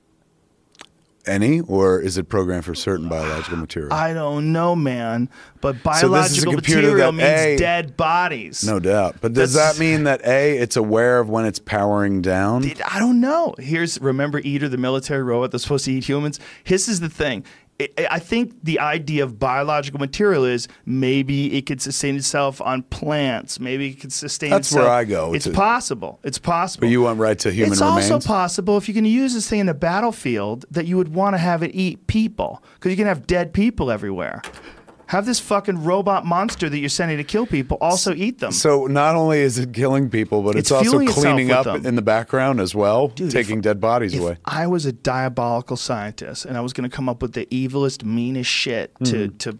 Any, 1.25 1.61
or 1.61 2.01
is 2.01 2.17
it 2.17 2.27
programmed 2.27 2.65
for 2.65 2.75
certain 2.75 3.07
biological 3.07 3.57
material? 3.57 3.93
I 3.93 4.13
don't 4.13 4.51
know, 4.51 4.75
man, 4.75 5.29
but 5.61 5.77
So 5.95 6.09
this 6.09 6.31
is 6.37 6.43
a 6.43 6.45
biological 6.47 6.53
computer 6.55 6.81
material 6.87 7.11
means 7.13 7.29
A- 7.29 7.55
dead 7.57 7.95
bodies. 7.95 8.63
no 8.65 8.79
doubt. 8.79 9.15
But 9.21 9.31
does 9.31 9.53
That's- 9.53 9.77
that 9.77 9.79
mean 9.79 10.03
that 10.03 10.19
a 10.25 10.57
it's 10.57 10.75
aware 10.75 11.19
of 11.19 11.29
when 11.29 11.45
it's 11.45 11.59
powering 11.59 12.21
down? 12.21 12.69
I 12.91 12.99
don't 12.99 13.21
know. 13.21 13.55
Here's 13.57 14.01
remember 14.01 14.39
Eater, 14.43 14.67
the 14.67 14.77
military 14.77 15.23
robot 15.23 15.51
that's 15.51 15.63
supposed 15.63 15.85
to 15.85 15.93
eat 15.93 16.03
humans. 16.03 16.41
This 16.65 16.89
is 16.89 16.99
the 16.99 17.09
thing. 17.09 17.45
I- 17.81 18.07
I 18.11 18.19
think 18.19 18.53
the 18.63 18.79
idea 18.79 19.23
of 19.23 19.39
biological 19.39 19.99
material 19.99 20.45
is 20.45 20.67
maybe 20.85 21.57
it 21.57 21.65
could 21.65 21.81
sustain 21.81 22.15
itself 22.15 22.61
on 22.61 22.83
plants. 22.83 23.59
Maybe 23.59 23.89
it 23.89 23.99
could 23.99 24.13
sustain. 24.13 24.51
That's 24.51 24.67
itself. 24.69 24.85
where 24.85 24.93
I 24.93 25.03
go 25.05 25.33
It's 25.33 25.47
possible. 25.47 26.19
It's 26.23 26.37
possible. 26.37 26.81
But 26.87 26.91
you 26.91 27.01
went 27.03 27.19
right 27.19 27.37
to 27.39 27.51
human 27.51 27.73
It's 27.73 27.81
remains. 27.81 28.11
also 28.11 28.25
possible 28.27 28.77
if 28.77 28.87
going 28.93 29.03
to 29.05 29.09
use 29.09 29.33
this 29.33 29.49
thing 29.49 29.59
in 29.59 29.69
a 29.69 29.73
battlefield 29.73 30.65
that 30.71 30.85
you 30.85 30.97
would 30.97 31.13
want 31.15 31.33
to 31.33 31.37
have 31.39 31.63
it 31.63 31.71
eat 31.73 32.05
people 32.07 32.63
because 32.75 32.91
you 32.91 32.97
can 32.97 33.07
have 33.07 33.25
dead 33.27 33.53
people 33.53 33.89
everywhere. 33.91 34.41
Have 35.13 35.27
this 35.27 35.39
fucking 35.39 35.83
robot 35.83 36.25
monster 36.25 36.67
that 36.69 36.79
you're 36.79 36.89
sending 36.89 37.17
to 37.17 37.23
kill 37.23 37.45
people 37.45 37.77
also 37.79 38.13
eat 38.15 38.39
them. 38.39 38.51
so 38.51 38.87
not 38.87 39.15
only 39.15 39.39
is 39.41 39.59
it 39.59 39.71
killing 39.71 40.09
people, 40.09 40.41
but 40.41 40.55
it's, 40.55 40.71
It's 40.71 40.71
also 40.71 41.05
cleaning 41.05 41.51
up 41.51 41.65
them. 41.65 41.85
in 41.85 41.95
the 41.95 42.01
background 42.01 42.59
as 42.59 42.73
well, 42.73 43.09
Dude, 43.09 43.29
taking 43.29 43.57
if- 43.59 43.63
dead 43.63 43.79
bodies 43.79 44.15
if 44.15 44.21
away. 44.21 44.37
I 44.45 44.65
was 44.65 44.87
a 44.87 44.91
diabolical 44.91 45.77
scientist 45.77 46.45
and 46.45 46.57
I 46.57 46.61
was 46.61 46.73
going 46.73 46.89
to 46.89 46.95
come 46.95 47.07
up 47.07 47.21
with 47.21 47.33
the 47.33 47.45
evilest, 47.51 48.03
meanest 48.03 48.49
shit 48.49 48.91
to 49.05 49.27
Hmm. 49.27 49.37
to 49.37 49.59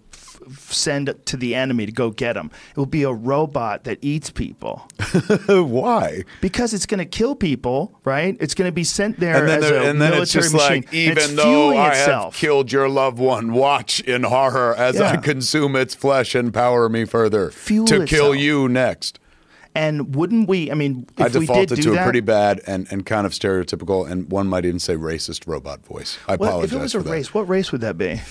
send 0.57 1.13
to 1.25 1.37
the 1.37 1.55
enemy 1.55 1.85
to 1.85 1.91
go 1.91 2.09
get 2.11 2.33
them, 2.33 2.51
it 2.71 2.77
will 2.77 2.85
be 2.85 3.03
a 3.03 3.11
robot 3.11 3.83
that 3.85 3.97
eats 4.01 4.29
people 4.29 4.87
Why? 5.47 6.23
because 6.41 6.73
it's 6.73 6.85
going 6.85 6.99
to 6.99 7.05
kill 7.05 7.35
people, 7.35 7.99
right? 8.03 8.35
It's 8.39 8.53
going 8.53 8.67
to 8.67 8.71
be 8.73 8.83
sent 8.83 9.19
there 9.19 9.37
And 9.37 9.47
then, 9.49 9.63
as 9.63 9.69
there- 9.69 9.81
a 9.81 9.85
and 9.89 10.01
then 10.01 10.11
military 10.11 10.21
it's 10.23 10.31
just 10.33 10.53
machine. 10.53 10.69
like, 10.83 10.93
even 10.93 11.17
it's 11.17 11.33
though 11.35 11.75
I 11.75 11.89
itself. 11.89 12.33
have 12.35 12.39
killed 12.41 12.71
your 12.71 12.89
loved 12.89 13.19
one, 13.19 13.53
watch 13.53 13.99
in 14.01 14.23
horror 14.23 14.75
as 14.75 14.99
I 14.99 15.17
consume 15.17 15.75
its 15.75 15.95
flesh 15.95 16.35
and 16.35 16.53
power 16.53 16.89
me 16.89 17.05
further 17.05 17.51
Fuel 17.51 17.85
to 17.87 18.05
kill 18.05 18.33
you 18.35 18.67
next. 18.69 19.19
and 19.75 20.15
wouldn't 20.15 20.47
we? 20.47 20.69
I 20.71 20.75
mean, 20.75 21.07
if 21.17 21.21
I 21.21 21.23
we 21.25 21.31
did 21.31 21.39
defaulted 21.47 21.75
do 21.77 21.83
to 21.83 21.91
that, 21.91 22.01
a 22.01 22.03
pretty 22.03 22.19
bad 22.21 22.61
and, 22.67 22.87
and 22.91 23.05
kind 23.05 23.25
of 23.25 23.31
stereotypical, 23.33 24.09
and 24.09 24.31
one 24.31 24.47
might 24.47 24.65
even 24.65 24.79
say 24.79 24.95
racist 24.95 25.47
robot 25.47 25.83
voice. 25.85 26.17
I 26.27 26.35
what, 26.35 26.47
apologize 26.49 26.71
if 26.73 26.79
it 26.79 26.81
was 26.81 26.95
a 26.95 26.99
race, 27.01 27.33
what 27.33 27.49
race 27.49 27.71
would 27.71 27.81
that 27.81 27.97
be? 27.97 28.21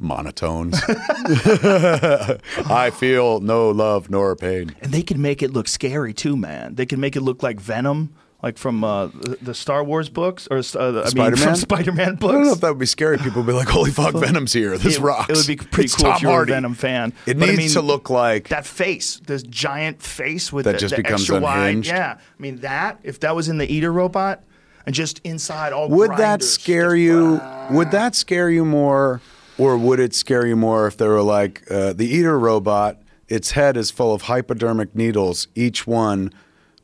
Monotones. 0.00 0.74
I 2.70 2.90
feel 2.90 3.40
no 3.40 3.70
love 3.70 4.10
nor 4.10 4.36
pain. 4.36 4.74
And 4.80 4.92
they 4.92 5.02
can 5.02 5.20
make 5.22 5.42
it 5.42 5.52
look 5.52 5.68
scary 5.68 6.12
too, 6.12 6.36
man. 6.36 6.74
They 6.74 6.86
can 6.86 7.00
make 7.00 7.16
it 7.16 7.22
look 7.22 7.42
like 7.42 7.60
Venom, 7.60 8.14
like 8.42 8.58
from 8.58 8.84
uh, 8.84 9.06
the, 9.40 9.54
Star 9.54 9.82
Wars 9.82 10.08
books, 10.10 10.46
or 10.50 10.58
uh, 10.58 10.60
I 10.60 10.92
mean, 10.92 11.06
Spider-Man? 11.06 11.36
from 11.36 11.54
Spider-Man 11.56 12.14
books. 12.20 12.30
I 12.30 12.36
don't 12.36 12.46
know 12.46 12.52
if 12.52 12.60
that 12.60 12.68
would 12.68 12.78
be 12.78 12.86
scary. 12.86 13.16
People 13.18 13.42
would 13.42 13.46
be 13.46 13.54
like, 13.54 13.68
"Holy 13.68 13.90
fuck, 13.90 14.14
Venom's 14.16 14.52
here! 14.52 14.76
This 14.76 14.96
it, 14.98 15.02
rocks." 15.02 15.30
It 15.30 15.36
would 15.36 15.46
be 15.46 15.56
pretty 15.56 15.86
It's 15.86 15.94
cool 15.94 16.06
Tom 16.06 16.16
if 16.16 16.22
you 16.22 16.28
were 16.28 16.42
a 16.42 16.46
Venom 16.46 16.74
fan. 16.74 17.12
It 17.26 17.38
But 17.38 17.48
I 17.48 17.52
needs 17.52 17.58
mean, 17.58 17.70
to 17.70 17.80
look 17.82 18.10
like 18.10 18.48
that 18.48 18.66
face, 18.66 19.20
this 19.26 19.42
giant 19.44 20.02
face 20.02 20.52
with 20.52 20.66
That 20.66 20.72
the, 20.72 20.78
just 20.78 20.96
the 20.96 21.02
becomes 21.02 21.22
extra 21.22 21.36
unhinged? 21.36 21.90
wide. 21.90 21.96
Yeah, 21.96 22.18
I 22.18 22.42
mean 22.42 22.58
that 22.60 23.00
if 23.02 23.20
that 23.20 23.34
was 23.34 23.48
in 23.48 23.56
the 23.58 23.70
Eater 23.72 23.92
robot 23.92 24.44
and 24.84 24.94
just 24.94 25.20
inside 25.24 25.72
all. 25.72 25.88
Would 25.88 26.16
that 26.18 26.42
scare 26.42 26.94
you? 26.94 27.40
Would 27.70 27.90
that 27.92 28.14
scare 28.14 28.50
you 28.50 28.64
more, 28.66 29.20
or 29.58 29.76
would 29.78 30.00
it 30.00 30.14
scare 30.14 30.46
you 30.46 30.56
more 30.56 30.86
if 30.86 30.96
they 30.96 31.06
were 31.08 31.22
like 31.22 31.62
uh, 31.70 31.92
the 31.92 32.06
eater 32.06 32.38
robot? 32.38 33.00
Its 33.28 33.52
head 33.52 33.76
is 33.76 33.90
full 33.90 34.14
of 34.14 34.22
hypodermic 34.22 34.94
needles, 34.94 35.48
each 35.54 35.86
one 35.86 36.32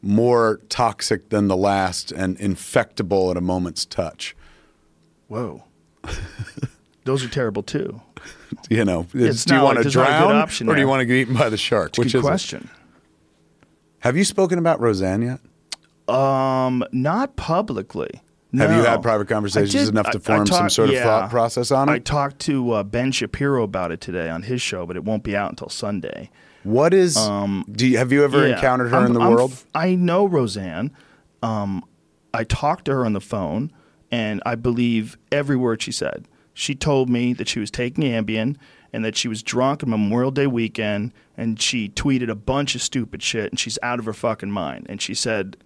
more 0.00 0.60
toxic 0.68 1.28
than 1.28 1.46
the 1.48 1.56
last 1.56 2.10
and 2.10 2.36
infectable 2.38 3.30
at 3.30 3.36
a 3.36 3.40
moment's 3.40 3.84
touch. 3.84 4.34
Whoa, 5.28 5.62
those 7.04 7.24
are 7.24 7.28
terrible 7.28 7.62
too. 7.62 8.00
You 8.68 8.84
know, 8.84 9.06
It's 9.14 9.44
do 9.44 9.54
you 9.54 9.60
want 9.62 9.76
like- 9.76 9.84
to 9.84 9.90
there's 9.90 9.96
not 9.96 10.02
a 10.08 10.10
good 10.10 10.18
drown, 10.28 10.36
option 10.36 10.68
or 10.68 10.74
do 10.74 10.80
you 10.80 10.88
want 10.88 11.00
to 11.00 11.04
get 11.06 11.16
eaten 11.16 11.34
by 11.34 11.48
the 11.48 11.56
shark? 11.56 11.96
Which 11.96 12.12
Good 12.12 12.18
is 12.18 12.24
it? 12.24 12.28
question. 12.28 12.68
Have 14.00 14.16
you 14.16 14.24
spoken 14.24 14.58
about 14.58 14.80
Roseanne 14.80 15.22
yet? 15.22 15.40
Um, 16.14 16.84
not 16.92 17.36
publicly. 17.36 18.20
Have 18.56 18.70
you 18.76 18.82
had 18.84 19.00
private 19.02 19.28
conversations 19.28 19.72
did- 19.72 19.88
enough 19.88 20.10
to 20.10 20.20
form 20.20 20.46
some 20.46 20.68
sort 20.70 20.88
of 20.90 20.94
yeah. 20.94 21.04
thought 21.04 21.30
process 21.30 21.70
on 21.70 21.88
it? 21.88 21.92
I 21.92 21.98
talked 21.98 22.38
to 22.40 22.72
uh, 22.72 22.82
Ben 22.82 23.10
Shapiro 23.12 23.62
about 23.62 23.92
it 23.92 24.00
today 24.00 24.28
on 24.28 24.42
his 24.42 24.60
show, 24.60 24.84
but 24.86 24.96
it 24.96 25.04
won't 25.04 25.22
be 25.22 25.34
out 25.36 25.50
until 25.50 25.68
Sunday. 25.68 26.30
What 26.64 26.94
is? 26.94 27.16
do 27.16 27.86
you 27.88 27.98
have 27.98 28.12
you 28.12 28.22
ever 28.24 28.38
Um, 28.44 28.48
Yeah. 28.48 28.54
encountered 28.56 28.90
her 28.90 28.96
I'm- 28.98 29.06
in 29.06 29.12
the 29.14 29.20
I'm 29.20 29.30
world? 29.32 29.52
I 29.74 29.94
know 29.94 30.26
Roseanne. 30.26 30.92
Um, 31.42 31.82
I 32.34 32.44
talked 32.44 32.84
to 32.86 32.92
her 32.92 33.04
on 33.04 33.14
the 33.14 33.20
phone, 33.20 33.72
and 34.10 34.42
I 34.46 34.54
believe 34.54 35.16
every 35.32 35.56
word 35.56 35.82
she 35.82 35.92
said. 35.92 36.26
she 36.54 36.74
told 36.74 37.08
me 37.08 37.32
that 37.32 37.48
she 37.48 37.58
was 37.58 37.70
taking 37.70 38.04
Ambien 38.04 38.56
and 38.92 39.02
that 39.06 39.16
she 39.16 39.26
was 39.26 39.42
drunk 39.42 39.82
on 39.82 39.88
Memorial 39.88 40.30
Day 40.30 40.46
weekend 40.46 41.10
and 41.34 41.58
she 41.58 41.88
tweeted 41.88 42.28
a 42.28 42.34
bunch 42.34 42.74
of 42.74 42.82
stupid 42.82 43.22
shit 43.22 43.50
and 43.50 43.58
she's 43.58 43.78
out 43.82 43.98
of 43.98 44.04
her 44.04 44.12
fucking 44.12 44.50
mind. 44.50 44.84
And 44.90 45.00
she 45.00 45.14
said, 45.14 45.56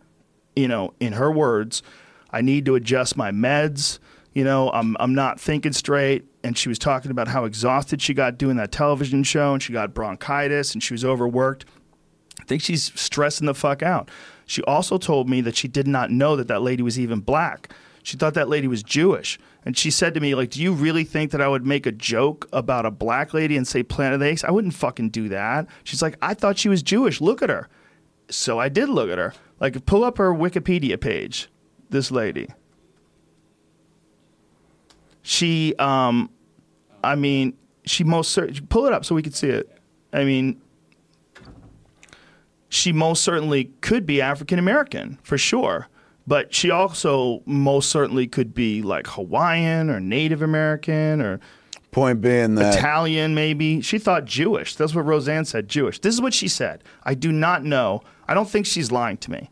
you 0.55 0.69
know, 0.69 0.95
in 1.01 1.15
her 1.15 1.29
words, 1.33 1.83
I 2.37 2.43
need 2.43 2.67
to 2.67 2.75
adjust 2.75 3.17
my 3.17 3.31
meds. 3.31 3.99
You 4.35 4.45
know, 4.45 4.71
I'm 4.71 4.95
I'm 5.01 5.15
not 5.15 5.41
thinking 5.41 5.73
straight. 5.73 6.27
And 6.45 6.57
she 6.57 6.69
was 6.69 6.79
talking 6.79 7.11
about 7.11 7.29
how 7.29 7.47
exhausted 7.47 8.03
she 8.03 8.13
got 8.13 8.37
doing 8.37 8.57
that 8.57 8.71
television 8.71 9.25
show 9.25 9.55
and 9.55 9.63
she 9.63 9.73
got 9.73 9.95
bronchitis 9.95 10.75
and 10.75 10.83
she 10.83 10.93
was 10.93 11.03
overworked. 11.03 11.65
I 12.39 12.45
think 12.45 12.61
she's 12.61 12.93
stressing 12.95 13.47
the 13.47 13.55
fuck 13.55 13.83
out. 13.83 14.11
She 14.45 14.63
also 14.65 14.99
told 14.99 15.31
me 15.31 15.41
that 15.41 15.57
she 15.57 15.67
did 15.67 15.89
not 15.89 16.11
know 16.11 16.37
that 16.37 16.47
that 16.49 16.61
lady 16.61 16.83
was 16.83 17.01
even 17.01 17.21
black. 17.21 17.73
She 18.03 18.19
thought 18.19 18.35
that 18.35 18.51
lady 18.51 18.69
was 18.69 18.83
Jewish. 18.83 19.39
And 19.65 19.77
she 19.77 19.91
said 19.91 20.15
to 20.15 20.21
me, 20.21 20.35
like, 20.37 20.51
do 20.51 20.63
you 20.63 20.73
really 20.73 21.03
think 21.03 21.33
that 21.33 21.41
I 21.41 21.49
would 21.49 21.67
make 21.67 21.87
a 21.87 21.93
joke 21.93 22.47
about 22.53 22.87
a 22.87 22.91
black 22.91 23.35
lady 23.35 23.57
and 23.57 23.67
say 23.67 23.83
Planet 23.83 24.15
of 24.15 24.21
the 24.21 24.27
Apes? 24.27 24.45
I 24.45 24.53
wouldn't 24.53 24.75
fucking 24.75 25.11
do 25.11 25.31
that. 25.31 25.67
She's 25.83 26.03
like, 26.03 26.17
I 26.23 26.35
thought 26.35 26.59
she 26.59 26.69
was 26.69 26.83
Jewish. 26.83 27.21
Look 27.21 27.43
at 27.43 27.49
her. 27.49 27.69
So 28.31 28.61
I 28.61 28.69
did 28.69 28.91
look 28.91 29.11
at 29.11 29.19
her. 29.19 29.35
Like, 29.59 29.87
pull 29.87 30.05
up 30.05 30.19
her 30.19 30.33
Wikipedia 30.33 31.01
page. 31.01 31.49
This 31.91 32.11
lady. 32.11 32.49
She, 35.23 35.75
um, 35.79 36.31
I 37.03 37.15
mean, 37.15 37.57
she 37.85 38.05
most 38.05 38.33
certainly 38.33 38.61
pull 38.61 38.87
it 38.87 38.93
up 38.93 39.05
so 39.05 39.15
we 39.15 39.23
could 39.23 39.35
see 39.35 39.49
it. 39.49 39.71
I 40.13 40.25
mean, 40.25 40.61
she 42.69 42.93
most 42.93 43.23
certainly 43.23 43.73
could 43.81 44.07
be 44.07 44.21
African 44.21 44.59
American 44.59 45.19
for 45.23 45.39
sure, 45.39 45.89
but 46.27 46.55
she 46.55 46.71
also 46.71 47.43
most 47.45 47.91
certainly 47.91 48.27
could 48.27 48.55
be 48.55 48.83
like 48.83 49.07
Hawaiian 49.07 49.91
or 49.91 50.01
Native 50.01 50.43
American 50.43 51.21
or 51.21 51.41
Point 51.97 52.21
being 52.21 52.57
that 52.57 52.75
Italian, 52.75 53.35
maybe. 53.35 53.81
She 53.81 53.99
thought 53.99 54.27
Jewish. 54.27 54.77
That's 54.77 54.95
what 54.95 55.07
Roseanne 55.07 55.47
said, 55.47 55.67
Jewish. 55.67 55.99
This 55.99 56.15
is 56.15 56.21
what 56.21 56.35
she 56.35 56.47
said. 56.47 56.85
I 57.05 57.15
do 57.15 57.33
not 57.33 57.65
know. 57.65 58.03
I 58.29 58.35
don't 58.35 58.51
think 58.51 58.67
she's 58.67 58.93
lying 58.93 59.17
to 59.17 59.31
me. 59.31 59.49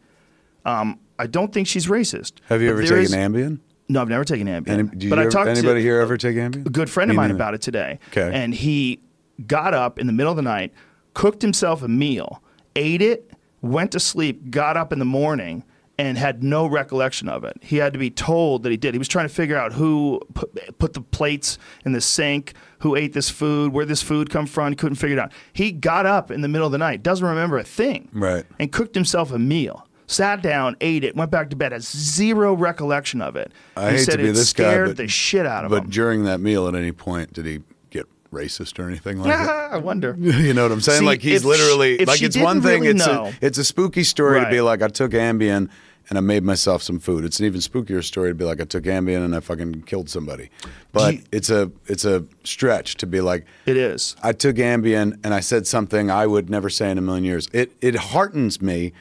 Um, 0.67 1.01
I 1.19 1.27
don't 1.27 1.53
think 1.53 1.69
she's 1.69 1.87
racist. 1.87 2.33
have 2.49 2.61
you 2.63 2.71
ever 2.71 2.83
taken 2.83 2.99
is- 2.99 3.15
Ambien? 3.15 3.61
No, 3.89 4.01
I've 4.01 4.09
never 4.09 4.25
taken 4.25 4.47
Ambien. 4.47 4.69
Any, 4.69 4.83
do 4.85 5.07
you 5.07 5.11
but 5.11 5.19
I 5.19 5.27
talked 5.29 5.49
anybody 5.49 5.81
to 5.81 5.83
here 5.83 6.01
ever 6.01 6.17
take 6.17 6.37
Ambien? 6.37 6.67
a 6.67 6.71
good 6.71 6.89
friend 6.89 7.11
of 7.11 7.15
Me 7.15 7.19
mine 7.19 7.29
neither. 7.29 7.37
about 7.37 7.55
it 7.55 7.61
today. 7.61 7.99
Okay. 8.09 8.31
And 8.33 8.55
he 8.55 9.01
got 9.47 9.75
up 9.75 9.99
in 9.99 10.07
the 10.07 10.13
middle 10.13 10.33
of 10.33 10.37
the 10.37 10.43
night, 10.43 10.73
cooked 11.13 11.43
himself 11.43 11.83
a 11.83 11.89
meal, 11.89 12.43
ate 12.77 13.03
it, 13.03 13.31
went 13.61 13.93
to 13.93 14.01
sleep, 14.01 14.51
got 14.51 14.77
up 14.79 14.93
in 14.93 14.99
the 14.99 15.05
morning, 15.05 15.65
and 15.99 16.17
had 16.19 16.43
no 16.43 16.67
recollection 16.67 17.29
of 17.29 17.45
it. 17.45 17.57
He 17.63 17.77
had 17.77 17.93
to 17.93 17.99
be 17.99 18.11
told 18.11 18.63
that 18.65 18.71
he 18.71 18.77
did. 18.79 18.95
He 18.95 18.99
was 18.99 19.07
trying 19.07 19.29
to 19.29 19.35
figure 19.35 19.57
out 19.57 19.75
who 19.75 20.21
put, 20.33 20.79
put 20.79 20.93
the 20.95 21.01
plates 21.03 21.59
in 21.85 21.93
the 21.93 22.01
sink, 22.01 22.55
who 22.81 22.97
ate 22.97 23.13
this 23.13 23.29
food, 23.31 23.73
where 23.73 23.85
this 23.85 24.03
food 24.03 24.29
come 24.31 24.47
from. 24.47 24.71
He 24.73 24.77
couldn't 24.77 24.97
figure 24.97 25.17
it 25.17 25.21
out. 25.21 25.31
He 25.53 25.71
got 25.73 26.05
up 26.07 26.31
in 26.31 26.41
the 26.41 26.49
middle 26.49 26.67
of 26.67 26.73
the 26.73 26.79
night, 26.79 27.03
doesn't 27.03 27.25
remember 27.27 27.59
a 27.59 27.65
thing, 27.65 28.09
Right. 28.13 28.45
and 28.59 28.73
cooked 28.73 28.95
himself 28.95 29.31
a 29.31 29.39
meal. 29.39 29.87
Sat 30.07 30.43
down, 30.43 30.77
ate 30.81 31.03
it, 31.05 31.17
went 31.17 31.31
back 31.31 31.49
to 31.51 31.57
bed, 31.57 31.73
has 31.73 31.89
zero 31.91 32.53
recollection 32.55 33.23
of 33.23 33.37
it. 33.37 33.53
I 33.77 33.91
he 33.93 33.97
hate 33.97 34.05
said 34.05 34.13
to 34.13 34.23
be 34.23 34.29
it 34.29 34.33
this 34.35 34.53
guy, 34.53 34.65
scared 34.65 34.89
but- 34.89 34.97
the 34.99 35.09
shit 35.09 35.47
out 35.47 35.65
of 35.65 35.71
But 35.71 35.85
him. 35.85 35.91
during 35.91 36.25
that 36.25 36.41
meal, 36.41 36.69
at 36.69 36.75
any 36.75 36.93
point, 36.93 37.33
did 37.33 37.47
he 37.47 37.63
get 37.91 38.07
racist 38.33 38.79
or 38.79 38.87
anything 38.89 39.19
like 39.19 39.29
that? 39.37 39.49
I 39.73 39.79
wonder. 39.79 40.15
You 40.21 40.53
know 40.53 40.63
what 40.65 40.73
I'm 40.73 40.81
saying? 40.83 41.01
See, 41.01 41.07
like 41.07 41.23
he's 41.23 41.45
literally 41.45 41.99
she- 41.99 42.05
like 42.05 42.23
it's 42.23 42.37
one 42.37 42.61
thing. 42.61 42.83
really 42.83 42.97
it's 42.97 43.07
know- 43.07 43.27
a 43.27 43.33
it's 43.47 43.57
a 43.59 43.65
spooky 43.65 44.05
story 44.05 44.41
to 44.45 44.51
be 44.51 44.61
like 44.61 44.83
I 44.83 44.89
took 44.89 45.13
Ambien 45.13 45.71
and 46.11 46.19
I 46.19 46.21
made 46.21 46.45
myself 46.45 46.83
some 46.83 46.99
food. 46.99 47.25
It's 47.25 47.41
an 47.41 47.47
even 47.47 47.63
spookier 47.63 48.05
story 48.05 48.29
to 48.29 48.35
be 48.35 48.45
like 48.45 48.61
I 48.61 48.65
took 48.65 48.85
Ambien 48.85 49.25
and 49.25 49.35
I 49.35 49.41
fucking 49.41 49.85
killed 49.85 50.11
somebody. 50.11 50.51
But 50.93 51.15
you- 51.15 51.21
it's 51.33 51.49
a 51.49 51.73
it's 51.87 52.05
a 52.05 52.25
stretch 52.45 52.97
to 52.97 53.07
be 53.07 53.23
like 53.23 53.47
It 53.65 53.79
is. 53.79 54.17
I 54.23 54.33
took 54.33 54.57
Ambien 54.57 55.19
and 55.25 55.33
I 55.33 55.41
said 55.41 55.67
something 55.67 56.11
I 56.11 56.27
would 56.27 56.51
never 56.51 56.69
say 56.69 56.91
in 56.91 56.99
a 56.99 57.01
million 57.01 57.25
years. 57.25 57.49
It 57.55 57.73
it 57.81 57.95
heartens 57.95 58.61
me 58.61 58.93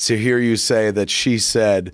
to 0.00 0.16
hear 0.18 0.38
you 0.38 0.56
say 0.56 0.90
that 0.90 1.08
she 1.10 1.38
said 1.38 1.92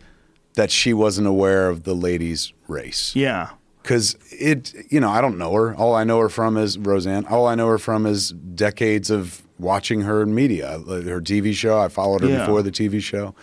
that 0.55 0.71
she 0.71 0.93
wasn't 0.95 1.27
aware 1.27 1.69
of 1.69 1.83
the 1.85 1.95
lady's 1.95 2.53
race. 2.69 3.15
Yeah. 3.15 3.51
because 3.83 4.17
it 4.31 4.73
you 4.91 4.99
know 5.01 5.11
i 5.11 5.21
don't 5.21 5.39
know 5.39 5.53
her. 5.53 5.75
All 5.77 5.95
i 5.95 6.03
know 6.05 6.19
her 6.21 6.29
from 6.29 6.57
is 6.57 6.77
roseanne. 6.79 7.25
All 7.27 7.47
i 7.47 7.55
know 7.55 7.69
her 7.69 7.79
from 7.79 8.07
is 8.07 8.31
decades 8.31 9.11
of 9.11 9.43
watching 9.59 10.01
her 10.03 10.23
in 10.23 10.35
media. 10.35 10.79
Her 10.81 11.21
tv 11.21 11.53
show. 11.55 11.79
I 11.79 11.89
followed 11.89 12.23
her 12.23 12.29
Yeah. 12.29 12.39
before 12.41 12.63
the 12.63 12.71
tv 12.73 13.01
show. 13.03 13.35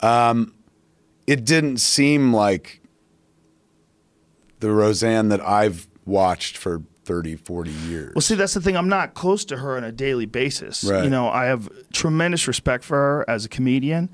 Um, 0.00 0.54
it 1.26 1.44
didn't 1.44 1.78
seem 1.78 2.32
like 2.34 2.80
the 4.60 4.70
roseanne 4.70 5.28
that 5.30 5.40
i've 5.40 5.86
watched 6.04 6.56
for 6.56 6.82
30 7.12 7.36
40 7.36 7.70
years 7.70 8.14
Well, 8.14 8.22
see, 8.22 8.36
that's 8.36 8.54
the 8.54 8.60
thing. 8.62 8.74
I'm 8.74 8.88
not 8.88 9.12
close 9.12 9.44
to 9.46 9.58
her 9.58 9.76
on 9.76 9.84
a 9.84 9.92
daily 9.92 10.24
basis. 10.24 10.82
Right. 10.82 11.04
You 11.04 11.10
know, 11.10 11.28
I 11.28 11.44
have 11.44 11.68
tremendous 11.92 12.48
respect 12.48 12.84
for 12.84 12.96
her 12.96 13.24
as 13.28 13.44
a 13.44 13.50
comedian. 13.50 14.08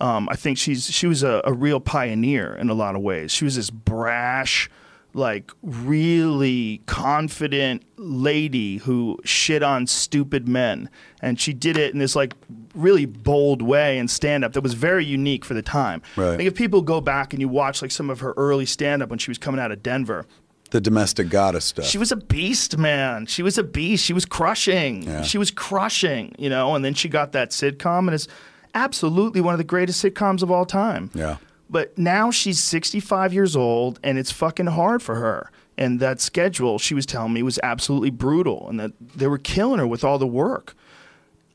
Um, 0.00 0.28
I 0.28 0.34
think 0.34 0.58
she's 0.58 0.90
she 0.90 1.06
was 1.06 1.22
a, 1.22 1.40
a 1.44 1.52
real 1.52 1.78
pioneer 1.78 2.56
in 2.56 2.68
a 2.68 2.74
lot 2.74 2.96
of 2.96 3.02
ways. 3.02 3.30
She 3.30 3.44
was 3.44 3.54
this 3.54 3.70
brash, 3.70 4.68
like 5.14 5.52
really 5.62 6.82
confident 6.86 7.84
lady 7.96 8.78
who 8.78 9.20
shit 9.24 9.62
on 9.62 9.86
stupid 9.86 10.48
men, 10.48 10.90
and 11.20 11.38
she 11.38 11.52
did 11.52 11.76
it 11.76 11.92
in 11.92 12.00
this 12.00 12.16
like 12.16 12.34
really 12.74 13.06
bold 13.06 13.62
way 13.62 13.98
in 13.98 14.08
stand 14.08 14.44
up 14.44 14.54
that 14.54 14.62
was 14.62 14.74
very 14.74 15.04
unique 15.04 15.44
for 15.44 15.54
the 15.54 15.62
time. 15.62 16.02
Right. 16.16 16.32
I 16.32 16.36
think 16.38 16.48
if 16.48 16.56
people 16.56 16.82
go 16.82 17.00
back 17.00 17.32
and 17.32 17.40
you 17.40 17.46
watch 17.46 17.82
like 17.82 17.92
some 17.92 18.10
of 18.10 18.18
her 18.18 18.32
early 18.36 18.66
stand 18.66 19.00
up 19.00 19.10
when 19.10 19.20
she 19.20 19.30
was 19.30 19.38
coming 19.38 19.60
out 19.60 19.70
of 19.70 19.80
Denver, 19.80 20.26
the 20.72 20.80
domestic 20.80 21.28
goddess 21.28 21.66
stuff 21.66 21.84
she 21.84 21.98
was 21.98 22.10
a 22.10 22.16
beast, 22.16 22.76
man. 22.76 23.26
She 23.26 23.42
was 23.42 23.56
a 23.58 23.62
beast. 23.62 24.04
She 24.04 24.12
was 24.12 24.24
crushing. 24.24 25.02
Yeah. 25.04 25.22
She 25.22 25.38
was 25.38 25.50
crushing, 25.50 26.34
you 26.38 26.48
know, 26.50 26.74
and 26.74 26.84
then 26.84 26.94
she 26.94 27.08
got 27.08 27.32
that 27.32 27.50
sitcom 27.50 28.00
and 28.00 28.14
it's 28.14 28.26
absolutely 28.74 29.40
one 29.40 29.54
of 29.54 29.58
the 29.58 29.64
greatest 29.64 30.02
sitcoms 30.02 30.42
of 30.42 30.50
all 30.50 30.64
time. 30.64 31.10
yeah 31.14 31.36
But 31.70 31.96
now 31.98 32.30
she's 32.30 32.58
65 32.58 33.32
years 33.32 33.54
old 33.54 34.00
and 34.02 34.18
it's 34.18 34.32
fucking 34.32 34.66
hard 34.66 35.02
for 35.02 35.14
her. 35.16 35.50
And 35.78 36.00
that 36.00 36.20
schedule, 36.20 36.78
she 36.78 36.94
was 36.94 37.06
telling 37.06 37.32
me, 37.32 37.42
was 37.42 37.58
absolutely 37.62 38.10
brutal 38.10 38.68
and 38.68 38.80
that 38.80 38.92
they 39.16 39.26
were 39.26 39.38
killing 39.38 39.78
her 39.78 39.86
with 39.86 40.04
all 40.04 40.18
the 40.18 40.26
work. 40.26 40.74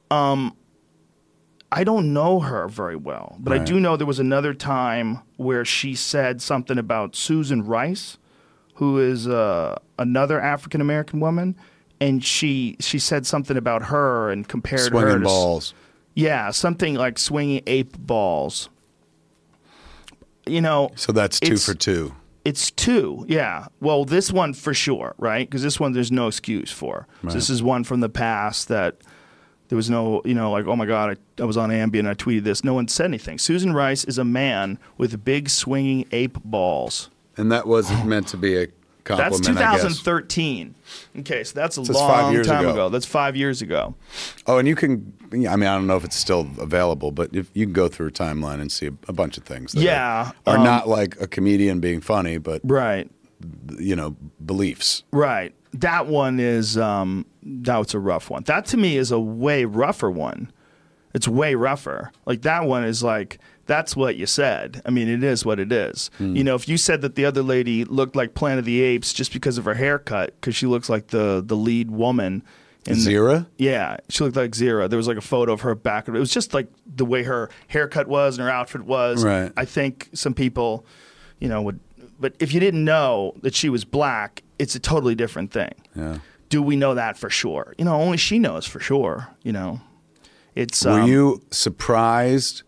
Um, 0.09 0.55
I 1.71 1.83
don't 1.83 2.13
know 2.13 2.39
her 2.39 2.67
very 2.67 2.95
well, 2.95 3.35
but 3.39 3.51
I 3.53 3.57
do 3.63 3.79
know 3.79 3.97
there 3.97 4.07
was 4.07 4.19
another 4.19 4.53
time 4.53 5.19
where 5.35 5.65
she 5.65 5.95
said 5.95 6.41
something 6.41 6.77
about 6.77 7.15
Susan 7.15 7.65
Rice, 7.65 8.17
who 8.77 8.97
is 8.97 9.27
uh, 9.27 9.77
another 9.99 10.41
African 10.41 10.81
American 10.81 11.19
woman, 11.19 11.55
and 12.01 12.23
she 12.23 12.77
she 12.79 12.97
said 12.97 13.27
something 13.27 13.57
about 13.57 13.83
her 13.83 14.31
and 14.31 14.47
compared 14.47 14.79
her 14.79 14.87
swinging 14.87 15.19
to 15.19 15.25
balls 15.25 15.73
yeah, 16.15 16.49
something 16.49 16.95
like 16.95 17.19
swinging 17.19 17.61
ape 17.67 17.95
balls. 17.95 18.69
You 20.47 20.61
know, 20.61 20.89
so 20.95 21.11
that's 21.11 21.39
two 21.39 21.57
for 21.57 21.75
two 21.75 22.15
it's 22.47 22.71
two. 22.71 23.25
Yeah. 23.27 23.67
Well, 23.81 24.05
this 24.05 24.31
one 24.31 24.53
for 24.53 24.73
sure, 24.73 25.15
right? 25.17 25.47
Because 25.47 25.63
this 25.63 25.81
one 25.81 25.91
there's 25.91 26.13
no 26.13 26.27
excuse 26.27 26.71
for. 26.71 27.05
So 27.23 27.33
this 27.33 27.49
is 27.49 27.61
one 27.61 27.83
from 27.83 27.99
the 27.99 28.07
past 28.07 28.69
that 28.69 28.95
there 29.67 29.75
was 29.75 29.89
no, 29.89 30.21
you 30.23 30.33
know, 30.33 30.49
like, 30.49 30.65
oh 30.65 30.77
my 30.77 30.85
God, 30.85 31.17
I, 31.17 31.41
I 31.41 31.45
was 31.45 31.57
on 31.57 31.71
Ambien, 31.71 32.07
I 32.07 32.13
tweeted 32.13 32.45
this. 32.45 32.63
No 32.63 32.73
one 32.73 32.87
said 32.87 33.07
anything. 33.07 33.37
Susan 33.37 33.73
Rice 33.73 34.05
is 34.05 34.17
a 34.17 34.23
man 34.23 34.79
with 34.97 35.25
big 35.25 35.49
swinging 35.49 36.07
ape 36.13 36.41
balls. 36.45 37.09
And 37.37 37.51
that 37.51 37.67
wasn't 37.67 38.05
meant 38.05 38.27
to 38.29 38.37
be 38.37 38.55
a 38.55 38.67
That's 39.05 39.37
compliment 39.39 39.57
I 39.59 39.73
guess. 39.77 39.81
2013. 39.83 40.75
Okay, 41.19 41.43
so 41.43 41.53
that's 41.59 41.77
a 41.77 41.85
So 41.85 41.93
long 41.93 42.43
time 42.43 42.61
ago. 42.65 42.71
ago. 42.71 42.89
That's 42.89 43.05
five 43.05 43.35
years 43.35 43.61
ago. 43.61 43.95
Oh, 44.45 44.57
and 44.57 44.67
you 44.67 44.75
can. 44.75 45.13
I 45.31 45.35
mean, 45.35 45.47
I 45.67 45.75
don't 45.75 45.87
know 45.87 45.97
if 45.97 46.03
it's 46.05 46.15
still 46.15 46.47
available, 46.59 47.11
but 47.11 47.33
if 47.35 47.49
you 47.53 47.65
can 47.65 47.73
go 47.73 47.87
through 47.87 48.07
a 48.07 48.11
timeline 48.11 48.59
and 48.61 48.71
see 48.71 48.87
a, 48.87 48.93
a 49.07 49.13
bunch 49.13 49.37
of 49.37 49.43
things. 49.43 49.73
That 49.73 49.81
Yeah, 49.81 50.31
are, 50.45 50.53
are 50.55 50.57
um, 50.57 50.63
not 50.63 50.87
like 50.87 51.19
a 51.21 51.27
comedian 51.27 51.79
being 51.79 52.01
funny, 52.01 52.37
but 52.37 52.61
Right. 52.63 53.09
you 53.77 53.95
know, 53.95 54.15
beliefs. 54.45 55.03
Right. 55.11 55.53
That 55.73 56.07
one 56.07 56.39
is 56.39 56.77
um 56.77 57.25
that's 57.43 57.93
a 57.93 57.99
rough 57.99 58.29
one. 58.29 58.43
That 58.43 58.65
to 58.67 58.77
me 58.77 58.97
is 58.97 59.11
a 59.11 59.19
way 59.19 59.65
rougher 59.65 60.09
one. 60.09 60.51
It's 61.13 61.27
way 61.27 61.55
rougher. 61.55 62.11
Like 62.25 62.41
that 62.43 62.65
one 62.65 62.83
is 62.83 63.03
like 63.03 63.39
that's 63.67 63.95
what 63.95 64.15
you 64.15 64.25
said. 64.25 64.81
I 64.85 64.89
mean, 64.89 65.07
it 65.07 65.23
is 65.23 65.45
what 65.45 65.59
it 65.59 65.71
is. 65.71 66.09
Hmm. 66.17 66.35
You 66.35 66.43
know, 66.43 66.55
if 66.55 66.67
you 66.67 66.77
said 66.77 67.01
that 67.01 67.15
the 67.15 67.25
other 67.25 67.43
lady 67.43 67.83
looked 67.85 68.15
like 68.15 68.33
Planet 68.33 68.59
of 68.59 68.65
the 68.65 68.81
Apes 68.81 69.13
just 69.13 69.31
because 69.33 69.57
of 69.57 69.65
her 69.65 69.73
haircut, 69.75 70.33
because 70.39 70.55
she 70.55 70.65
looks 70.65 70.89
like 70.89 71.07
the 71.07 71.43
the 71.45 71.55
lead 71.55 71.91
woman. 71.91 72.43
in 72.85 72.93
the- 72.93 72.99
Zira. 73.13 73.47
yeah, 73.57 73.97
she 74.09 74.23
looked 74.23 74.37
like 74.37 74.51
Zira. 74.51 74.89
There 74.89 74.97
was 74.97 75.07
like 75.07 75.17
a 75.17 75.21
photo 75.21 75.51
of 75.53 75.61
her 75.61 75.75
back. 75.75 76.07
It 76.07 76.11
was 76.13 76.31
just 76.31 76.53
like 76.53 76.67
the 76.95 77.03
way 77.05 77.23
her 77.23 77.49
haircut 77.67 78.07
was 78.07 78.37
and 78.37 78.47
her 78.47 78.51
outfit 78.51 78.83
was. 78.83 79.23
Right. 79.25 79.51
I 79.57 79.65
think 79.65 80.09
some 80.13 80.33
people, 80.33 80.85
you 81.39 81.49
know, 81.49 81.61
would. 81.61 81.79
But 82.19 82.33
if 82.39 82.53
you 82.53 82.59
didn't 82.59 82.83
know 82.85 83.33
that 83.43 83.53
she 83.53 83.69
was 83.69 83.83
black, 83.85 84.41
it's 84.57 84.73
a 84.73 84.79
totally 84.79 85.13
different 85.15 85.51
thing. 85.51 85.73
Yeah. 85.95 86.19
Do 86.49 86.61
we 86.63 86.77
know 86.77 86.95
that 86.95 87.17
for 87.17 87.29
sure? 87.29 87.75
You 87.77 87.83
know, 87.85 87.95
only 87.95 88.17
she 88.17 88.39
knows 88.39 88.65
for 88.65 88.79
sure. 88.79 89.27
You 89.43 89.51
know, 89.51 89.81
it's. 90.55 90.85
Were 90.85 91.01
um, 91.01 91.09
you 91.09 91.41
surprised 91.51 92.63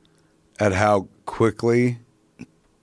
at 0.59 0.73
how 0.73 1.07
quickly 1.25 1.99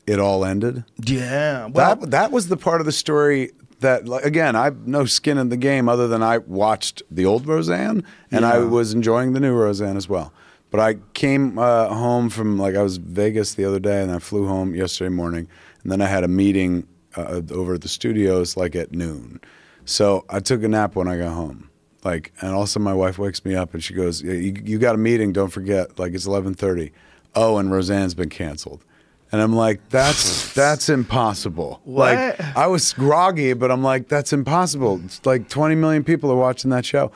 it 0.07 0.19
all 0.19 0.45
ended. 0.45 0.85
Yeah. 1.05 1.67
Well, 1.67 1.97
that 1.97 2.11
that 2.11 2.33
was 2.33 2.49
the 2.49 2.57
part 2.57 2.81
of 2.81 2.87
the 2.87 2.93
story 2.93 3.53
that 3.81 4.09
like, 4.09 4.25
again 4.25 4.57
I've 4.57 4.87
no 4.87 5.05
skin 5.05 5.39
in 5.39 5.49
the 5.49 5.57
game 5.57 5.89
other 5.89 6.09
than 6.09 6.23
I 6.23 6.39
watched 6.39 7.03
the 7.11 7.27
old 7.27 7.47
Roseanne 7.47 8.05
and 8.31 8.45
I 8.45 8.59
was 8.59 8.95
enjoying 8.95 9.33
the 9.33 9.41
new 9.41 9.55
Roseanne 9.55 9.97
as 9.97 10.09
well. 10.09 10.33
But 10.71 10.81
I 10.81 10.95
came 11.15 11.59
uh, 11.59 11.89
home 11.89 12.31
from 12.31 12.59
like 12.59 12.75
I 12.75 12.83
was 12.83 12.97
Vegas 12.97 13.55
the 13.55 13.65
other 13.65 13.81
day 13.81 14.03
and 14.03 14.11
I 14.11 14.19
flew 14.19 14.47
home 14.47 14.75
yesterday 14.75 15.11
morning 15.11 15.49
and 15.83 15.93
then 15.93 16.01
I 16.01 16.07
had 16.07 16.25
a 16.25 16.29
meeting 16.29 16.87
uh, 17.17 17.43
over 17.51 17.75
at 17.75 17.83
the 17.83 17.89
studios 17.89 18.57
like 18.57 18.75
at 18.75 18.93
noon. 18.93 19.41
So 19.85 20.25
I 20.29 20.41
took 20.41 20.63
a 20.63 20.69
nap 20.69 20.97
when 20.97 21.09
I 21.09 21.19
got 21.19 21.33
home. 21.33 21.71
Like 22.05 22.33
and 22.41 22.53
also 22.53 22.79
my 22.79 22.95
wife 22.95 23.19
wakes 23.19 23.45
me 23.45 23.57
up 23.57 23.75
and 23.75 23.83
she 23.83 23.93
goes, 23.93 24.23
"You, 24.23 24.55
you 24.65 24.79
got 24.79 24.95
a 24.95 24.99
meeting? 24.99 25.33
Don't 25.33 25.51
forget. 25.51 25.99
Like 25.99 26.15
it's 26.15 26.27
eleven 26.27 26.55
thirty. 26.55 26.93
Oh, 27.37 27.59
and 27.59 27.71
Roseanne's 27.71 28.15
been 28.15 28.31
canceled." 28.31 28.85
And 29.33 29.43
I'm 29.43 29.55
like, 29.55 29.89
that's 29.91 30.55
that's 30.55 30.89
impossible. 30.89 31.81
Like 31.85 32.41
I 32.57 32.69
was 32.69 32.93
groggy, 32.93 33.53
but 33.55 33.71
I'm 33.71 33.83
like, 33.83 34.09
that's 34.09 34.33
impossible. 34.33 35.01
It's 35.05 35.25
like 35.27 35.49
20 35.49 35.75
million 35.75 36.05
people 36.05 36.31
are 36.31 36.37
watching 36.37 36.71
that 36.71 36.85
show. 36.85 37.11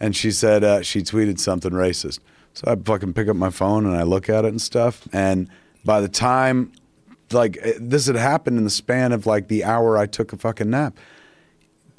And 0.00 0.14
she 0.14 0.30
said 0.30 0.62
uh, 0.62 0.82
she 0.82 1.00
tweeted 1.00 1.40
something 1.40 1.72
racist. 1.72 2.20
So 2.54 2.64
I 2.70 2.76
fucking 2.76 3.12
pick 3.12 3.28
up 3.28 3.36
my 3.36 3.50
phone 3.50 3.86
and 3.86 3.96
I 3.96 4.04
look 4.04 4.28
at 4.28 4.44
it 4.44 4.48
and 4.48 4.62
stuff. 4.62 5.06
And 5.12 5.48
by 5.84 6.00
the 6.00 6.08
time, 6.08 6.72
like, 7.32 7.58
this 7.78 8.06
had 8.06 8.16
happened 8.16 8.58
in 8.58 8.64
the 8.64 8.70
span 8.70 9.12
of 9.12 9.26
like 9.26 9.48
the 9.48 9.64
hour 9.64 9.98
I 9.98 10.06
took 10.06 10.32
a 10.32 10.36
fucking 10.36 10.70
nap. 10.70 10.96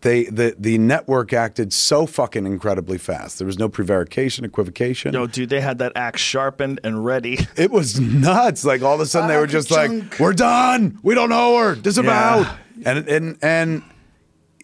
They 0.01 0.23
the 0.25 0.55
the 0.57 0.77
network 0.77 1.33
acted 1.33 1.73
so 1.73 2.05
fucking 2.05 2.45
incredibly 2.45 2.97
fast. 2.97 3.37
There 3.37 3.45
was 3.47 3.59
no 3.59 3.67
prevarication, 3.67 4.45
equivocation. 4.45 5.11
no, 5.11 5.27
dude, 5.27 5.49
they 5.49 5.59
had 5.61 5.79
that 5.79 5.91
axe 5.95 6.21
sharpened 6.21 6.79
and 6.83 7.03
ready. 7.03 7.39
It 7.57 7.71
was 7.71 7.99
nuts. 7.99 8.63
Like 8.63 8.81
all 8.81 8.95
of 8.95 9.01
a 9.01 9.05
sudden 9.05 9.27
they 9.27 9.37
were 9.37 9.47
just 9.47 9.69
ka-chunk. 9.69 10.11
like, 10.11 10.19
"We're 10.19 10.33
done. 10.33 10.99
We 11.03 11.15
don't 11.15 11.29
know 11.29 11.57
her. 11.57 11.75
Disavowed." 11.75 12.45
Yeah. 12.45 12.57
And 12.85 13.07
and 13.09 13.37
and 13.41 13.83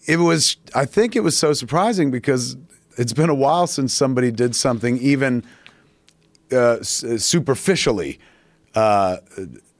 it 0.08 0.18
was. 0.18 0.56
I 0.74 0.86
think 0.86 1.16
it 1.16 1.22
was 1.22 1.36
so 1.36 1.52
surprising 1.54 2.12
because 2.12 2.56
it's 2.98 3.12
been 3.14 3.30
a 3.30 3.36
while 3.36 3.68
since 3.68 3.94
somebody 3.94 4.32
did 4.32 4.56
something 4.56 4.98
even 5.00 5.44
uh, 6.52 6.82
superficially 6.82 8.20
uh, 8.74 9.18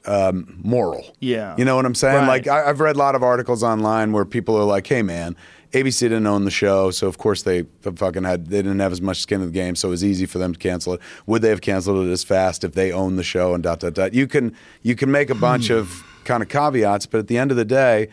um, 0.08 0.60
moral. 0.64 1.16
Yeah. 1.20 1.56
you 1.58 1.66
know 1.66 1.76
what 1.76 1.86
I'm 1.86 1.96
saying? 1.96 2.16
Right. 2.18 2.28
Like 2.28 2.48
I, 2.48 2.70
I've 2.70 2.80
read 2.80 2.96
a 2.96 3.00
lot 3.00 3.16
of 3.16 3.24
articles 3.24 3.64
online 3.64 4.12
where 4.12 4.26
people 4.26 4.56
are 4.58 4.64
like, 4.66 4.88
"Hey, 4.88 5.02
man." 5.02 5.36
ABC 5.72 6.00
didn't 6.02 6.26
own 6.26 6.46
the 6.46 6.52
show, 6.52 6.90
so 6.90 7.06
of 7.08 7.18
course 7.18 7.44
they 7.44 7.66
fucking 7.82 8.24
had 8.24 8.48
they 8.48 8.62
didn't 8.62 8.80
have 8.80 8.94
as 8.94 9.02
much 9.02 9.20
skin 9.20 9.42
in 9.42 9.48
the 9.48 9.52
game, 9.54 9.76
so 9.76 9.90
it 9.90 9.92
was 9.92 10.06
easy 10.06 10.26
for 10.26 10.38
them 10.38 10.54
to 10.54 10.60
cancel 10.60 10.94
it. 10.94 11.02
Would 11.26 11.42
they 11.42 11.50
have 11.50 11.60
canceled 11.60 12.08
it 12.08 12.12
as 12.12 12.24
fast 12.24 12.64
if 12.64 12.74
they 12.74 12.94
owned 12.94 13.20
the 13.20 13.24
show 13.24 13.54
and 13.54 13.62
dot 13.62 13.82
dot 13.82 13.94
dot? 13.94 14.14
You 14.14 14.26
can 14.26 14.56
you 14.84 14.96
can 14.96 15.12
make 15.12 15.30
a 15.30 15.36
bunch 15.36 15.70
of 15.70 16.02
kind 16.24 16.42
of 16.42 16.48
caveats, 16.48 17.08
but 17.08 17.18
at 17.18 17.28
the 17.28 17.38
end 17.38 17.52
of 17.52 17.58
the 17.58 17.66
day, 17.66 18.08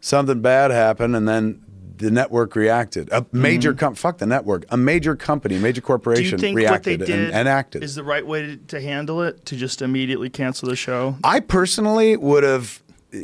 something 0.00 0.40
bad 0.40 0.70
happened, 0.70 1.16
and 1.16 1.26
then 1.26 1.63
the 1.98 2.10
network 2.10 2.56
reacted. 2.56 3.08
A 3.12 3.24
major 3.32 3.74
com- 3.74 3.94
fuck 3.94 4.18
the 4.18 4.26
network, 4.26 4.64
a 4.70 4.76
major 4.76 5.16
company, 5.16 5.56
a 5.56 5.60
major 5.60 5.80
Do 5.80 5.86
corporation 5.86 6.24
you 6.32 6.38
think 6.38 6.56
what 6.58 6.82
they 6.82 6.96
reacted 6.96 7.00
did 7.06 7.10
and, 7.26 7.34
and 7.34 7.48
acted. 7.48 7.82
is 7.84 7.94
the 7.94 8.04
right 8.04 8.26
way 8.26 8.42
to, 8.42 8.56
to 8.56 8.80
handle 8.80 9.22
it? 9.22 9.44
To 9.46 9.56
just 9.56 9.82
immediately 9.82 10.30
cancel 10.30 10.68
the 10.68 10.76
show? 10.76 11.16
I 11.22 11.40
personally 11.40 12.16
would 12.16 12.42
have 12.42 12.82
uh, 13.14 13.18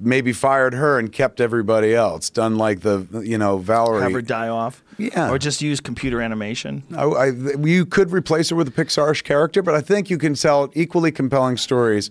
maybe 0.00 0.32
fired 0.32 0.74
her 0.74 0.98
and 0.98 1.12
kept 1.12 1.40
everybody 1.40 1.94
else. 1.94 2.30
Done 2.30 2.56
like 2.56 2.80
the 2.80 3.06
you 3.24 3.38
know 3.38 3.58
Valerie. 3.58 4.02
Have 4.02 4.12
her 4.12 4.22
die 4.22 4.48
off? 4.48 4.82
Yeah. 4.98 5.30
Or 5.30 5.38
just 5.38 5.62
use 5.62 5.80
computer 5.80 6.20
animation? 6.20 6.84
I, 6.96 7.04
I, 7.04 7.26
you 7.64 7.84
could 7.86 8.12
replace 8.12 8.50
her 8.50 8.56
with 8.56 8.68
a 8.68 8.70
Pixar-ish 8.70 9.22
character, 9.22 9.62
but 9.62 9.74
I 9.74 9.80
think 9.80 10.10
you 10.10 10.18
can 10.18 10.34
tell 10.34 10.70
equally 10.74 11.10
compelling 11.10 11.56
stories. 11.56 12.10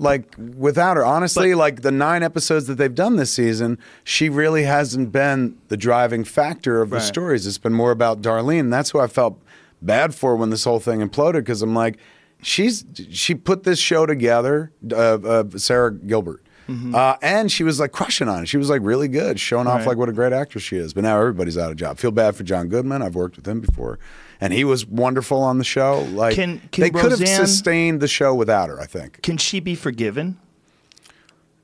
Like 0.00 0.34
without 0.56 0.96
her, 0.96 1.04
honestly, 1.04 1.50
But- 1.52 1.58
like 1.58 1.82
the 1.82 1.90
nine 1.90 2.22
episodes 2.22 2.66
that 2.68 2.74
they've 2.76 2.94
done 2.94 3.16
this 3.16 3.32
season, 3.32 3.78
she 4.04 4.28
really 4.28 4.62
hasn't 4.62 5.10
been 5.12 5.56
the 5.68 5.76
driving 5.76 6.22
factor 6.24 6.80
of 6.80 6.90
the 6.90 7.00
stories. 7.00 7.46
It's 7.46 7.58
been 7.58 7.74
more 7.74 7.90
about 7.90 8.22
Darlene. 8.22 8.70
That's 8.70 8.90
who 8.90 9.00
I 9.00 9.08
felt 9.08 9.40
bad 9.82 10.14
for 10.14 10.36
when 10.36 10.50
this 10.50 10.64
whole 10.64 10.80
thing 10.80 11.00
imploded 11.00 11.40
because 11.40 11.62
I'm 11.62 11.74
like, 11.74 11.98
she's 12.42 12.84
she 13.10 13.34
put 13.34 13.64
this 13.64 13.78
show 13.80 14.06
together, 14.06 14.70
uh, 14.92 14.94
uh, 14.96 15.44
Sara 15.56 15.92
Gilbert. 15.92 16.42
Uh, 16.94 17.16
and 17.22 17.50
she 17.50 17.64
was 17.64 17.80
like 17.80 17.92
crushing 17.92 18.28
on 18.28 18.42
it. 18.42 18.46
She 18.46 18.58
was 18.58 18.68
like 18.68 18.82
really 18.84 19.08
good, 19.08 19.40
showing 19.40 19.66
off 19.66 19.86
like 19.86 19.96
what 19.96 20.10
a 20.10 20.12
great 20.12 20.34
actress 20.34 20.62
she 20.62 20.76
is. 20.76 20.92
But 20.92 21.02
now 21.04 21.18
everybody's 21.18 21.56
out 21.56 21.70
of 21.70 21.76
job. 21.78 21.96
Feel 21.98 22.10
bad 22.10 22.36
for 22.36 22.42
John 22.44 22.68
Goodman. 22.68 23.00
I've 23.00 23.14
worked 23.14 23.36
with 23.36 23.48
him 23.48 23.60
before, 23.60 23.98
and 24.40 24.52
he 24.52 24.64
was 24.64 24.86
wonderful 24.86 25.38
on 25.42 25.58
the 25.58 25.64
show. 25.64 26.06
Like 26.12 26.34
Can- 26.34 26.60
can 26.72 26.82
they 26.82 26.90
could 26.90 27.10
have 27.12 27.28
sustained 27.28 28.00
the 28.00 28.08
show 28.08 28.34
without 28.34 28.68
her. 28.68 28.80
I 28.80 28.86
think. 28.86 29.22
Can 29.22 29.36
she 29.36 29.60
be 29.60 29.74
forgiven? 29.74 30.38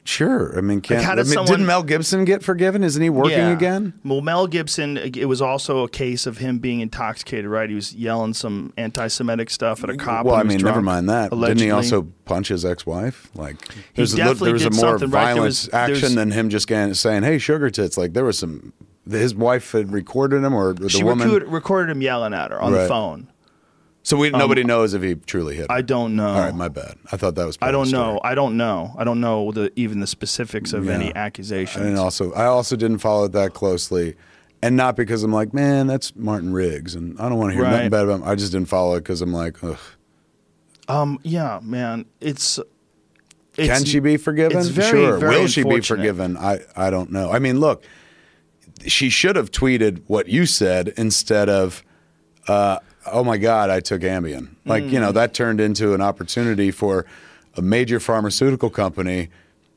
Sure. 0.06 0.54
I 0.58 0.60
mean, 0.60 0.82
can 0.82 1.02
how 1.02 1.12
I 1.12 1.14
did 1.14 1.24
mean, 1.24 1.32
someone- 1.32 1.46
didn't 1.54 1.66
Mel 1.66 1.82
Gibson 1.82 2.26
get 2.26 2.42
forgiven? 2.42 2.84
Isn't 2.84 3.00
he 3.00 3.08
working 3.08 3.38
Yeah. 3.38 3.52
again? 3.52 3.94
Well, 4.04 4.20
Mel 4.20 4.46
Gibson, 4.46 4.98
it 4.98 5.24
was 5.26 5.40
also 5.40 5.82
a 5.82 5.88
case 5.88 6.26
of 6.26 6.37
him 6.37 6.58
being 6.58 6.80
intoxicated, 6.80 7.46
right? 7.46 7.70
He 7.70 7.74
was 7.74 7.94
yelling 7.94 8.34
some 8.34 8.74
anti 8.76 9.08
Semitic 9.08 9.48
stuff 9.48 9.82
at 9.82 9.88
a 9.88 9.96
cop. 9.96 10.26
well, 10.26 10.34
I 10.34 10.42
was 10.42 10.48
mean, 10.48 10.58
drunk, 10.58 10.74
never 10.74 10.82
mind 10.84 11.08
that. 11.08 11.30
Didn't 11.30 11.56
he 11.60 11.70
also 11.70 12.02
punch 12.26 12.48
his 12.48 12.66
ex-wife? 12.66 13.30
Like, 13.34 13.56
there's 13.94 14.12
a, 14.12 14.16
there 14.16 14.52
was 14.52 14.66
a 14.66 14.70
more 14.72 14.98
right? 14.98 15.08
Violent 15.08 15.40
was- 15.46 15.70
action 15.72 15.94
there's- 16.00 16.14
than 16.14 16.30
him 16.32 16.50
just 16.50 16.66
getting, 16.68 16.92
saying, 16.92 17.22
"Hey, 17.22 17.38
sugar 17.38 17.70
tits." 17.70 17.96
Like, 17.96 18.12
there 18.12 18.26
was 18.26 18.38
some. 18.38 18.74
His 19.11 19.35
wife 19.35 19.73
had 19.73 19.93
recorded 19.93 20.43
him, 20.43 20.55
or 20.55 20.73
the 20.73 20.88
She 20.88 21.05
woman. 21.05 21.27
recorded, 21.29 21.49
recorded 21.53 21.90
him 21.93 22.01
yelling 22.03 22.33
at 22.35 22.51
her 22.51 22.61
on 22.61 22.73
the 22.73 22.79
Right. 22.79 22.88
phone. 22.88 23.29
so 24.03 24.17
we 24.17 24.31
nobody 24.31 24.64
knows 24.64 24.93
if 24.95 25.03
he 25.03 25.14
truly 25.14 25.57
hit. 25.57 25.71
Her. 25.71 25.73
I 25.77 25.81
don't 25.83 26.14
know. 26.17 26.29
All 26.29 26.40
right, 26.40 26.55
my 26.55 26.69
bad. 26.69 26.97
I 27.12 27.17
thought 27.17 27.35
that 27.37 27.47
was. 27.47 27.57
part 27.57 27.67
I 27.67 27.69
of 27.69 27.73
the 27.73 27.79
don't 27.79 27.87
story. 28.03 28.14
know. 28.14 28.21
I 28.25 28.35
don't 28.35 28.57
know. 28.57 28.95
I 28.99 29.05
don't 29.05 29.21
know 29.21 29.51
the 29.53 29.73
even 29.77 30.01
the 30.01 30.07
specifics 30.07 30.73
of 30.73 30.88
any 30.88 31.14
accusations. 31.14 31.85
And 31.87 31.99
also, 31.99 32.33
I 32.33 32.45
also 32.47 32.77
didn't 32.77 32.99
follow 32.99 33.25
it 33.25 33.33
that 33.33 33.53
closely, 33.55 34.14
and 34.62 34.77
not 34.77 34.97
because 34.97 35.23
I'm 35.23 35.33
like, 35.33 35.53
man, 35.55 35.87
that's 35.87 36.14
Martin 36.17 36.53
Riggs, 36.53 36.95
and 36.95 37.19
I 37.21 37.29
don't 37.29 37.38
want 37.38 37.51
to 37.51 37.55
hear 37.55 37.64
Right. 37.64 37.71
nothing 37.73 37.90
bad 37.90 38.05
about 38.05 38.21
him. 38.23 38.29
I 38.29 38.35
just 38.35 38.53
didn't 38.53 38.69
follow 38.69 38.95
it 38.97 39.01
because 39.01 39.21
I'm 39.23 39.33
like, 39.33 39.62
ugh. 39.64 39.79
Um, 40.88 41.19
yeah, 41.23 41.61
man, 41.62 42.05
it's. 42.21 42.59
it's 43.57 43.69
Can 43.69 43.85
she 43.85 44.01
be 44.01 44.17
forgiven? 44.19 44.59
It's 44.59 44.69
very, 44.69 44.90
sure. 44.90 45.17
very 45.19 45.40
Will 45.40 45.47
she 45.47 45.62
be 45.62 45.69
unfortunate. 45.69 45.97
forgiven? 45.99 46.37
I, 46.37 46.61
I 46.77 46.90
don't 46.90 47.11
know. 47.11 47.31
I 47.31 47.38
mean, 47.38 47.59
look, 47.61 47.85
she 48.87 49.09
should 49.09 49.37
have 49.37 49.51
tweeted 49.51 50.03
what 50.07 50.29
you 50.29 50.47
said 50.47 50.92
instead 50.97 51.49
of, 51.49 51.83
uh, 52.49 52.79
oh 53.12 53.25
my 53.25 53.37
God, 53.38 53.70
I 53.70 53.81
took 53.81 54.03
Ambien. 54.03 54.49
Like, 54.64 54.85
you 54.85 55.01
know, 55.01 55.11
Mm. 55.11 55.14
that 55.14 55.35
turned 55.35 55.61
into 55.61 55.94
an 55.94 56.01
opportunity 56.01 56.70
for 56.70 57.07
a 57.57 57.62
major 57.62 58.01
pharmaceutical 58.01 58.70
company 58.70 59.29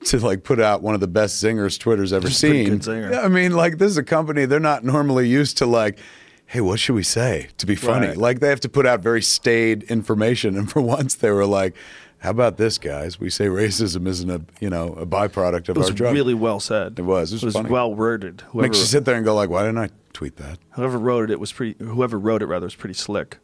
to 0.06 0.20
like 0.20 0.44
put 0.44 0.60
out 0.60 0.82
one 0.82 0.94
of 0.94 1.00
the 1.02 1.08
best 1.08 1.44
zingers 1.44 1.80
Twitter's 1.80 2.14
ever 2.14 2.22
pretty 2.30 2.36
seen. 2.80 2.82
Yeah, 3.12 3.22
I 3.22 3.28
mean, 3.28 3.54
like, 3.54 3.78
this 3.80 3.90
is 3.92 3.98
a 3.98 4.04
company, 4.04 4.46
they're 4.46 4.60
not 4.60 4.84
normally 4.84 5.28
used 5.28 5.58
to 5.58 5.66
like, 5.66 5.98
hey, 6.46 6.62
what 6.62 6.80
should 6.80 6.96
we 6.96 7.04
say 7.04 7.48
to 7.58 7.66
be 7.66 7.76
funny? 7.76 8.08
Right. 8.08 8.18
Like, 8.18 8.40
they 8.40 8.48
have 8.50 8.62
to 8.62 8.70
put 8.70 8.86
out 8.86 9.02
very 9.02 9.22
staid 9.22 9.84
information. 9.84 10.56
And 10.58 10.72
for 10.72 10.82
once, 10.82 11.16
they 11.16 11.32
were 11.32 11.46
like, 11.46 11.76
how 12.20 12.32
about 12.32 12.58
this, 12.58 12.78
guys? 12.78 13.20
We 13.20 13.30
say 13.30 13.46
racism 13.48 14.08
isn't 14.08 14.30
a 14.30 14.42
you 14.60 14.70
know 14.70 14.94
a 14.94 15.06
byproduct 15.06 15.70
of 15.70 15.70
our. 15.70 15.76
It 15.76 15.78
was 15.78 15.90
our 15.90 15.96
drug. 15.96 16.14
really 16.14 16.34
well 16.34 16.60
said. 16.60 16.98
It 16.98 17.04
was. 17.04 17.32
It 17.34 17.44
was 17.44 17.54
funny. 17.54 17.70
well 17.70 17.94
worded. 17.94 18.42
Whoever, 18.50 18.68
Makes 18.68 18.80
you 18.80 18.86
sit 18.86 19.06
there 19.06 19.16
and 19.16 19.24
go 19.26 19.36
like, 19.36 19.50
why 19.50 19.62
didn't 19.64 19.78
I 19.80 19.90
tweet 20.14 20.38
that? 20.38 20.58
whoever 20.72 20.98
wrote 20.98 21.26
it, 21.26 21.32
it 21.32 21.40
was 21.40 21.52
pretty. 21.52 21.84
Whoever 21.84 22.18
wrote 22.20 22.42
it 22.42 22.46
rather 22.48 22.66
was 22.66 22.76
pretty 22.76 22.96
slick. 22.96 23.38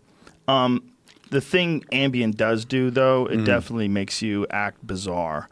Um, 0.48 0.92
the 1.30 1.42
thing 1.42 1.82
Ambien 1.92 2.36
does 2.36 2.66
do, 2.66 2.90
though, 2.92 3.26
Mm. 3.26 3.42
it 3.42 3.46
definitely 3.46 3.88
makes 3.88 4.22
you 4.22 4.46
act 4.50 4.86
bizarre. 4.86 5.50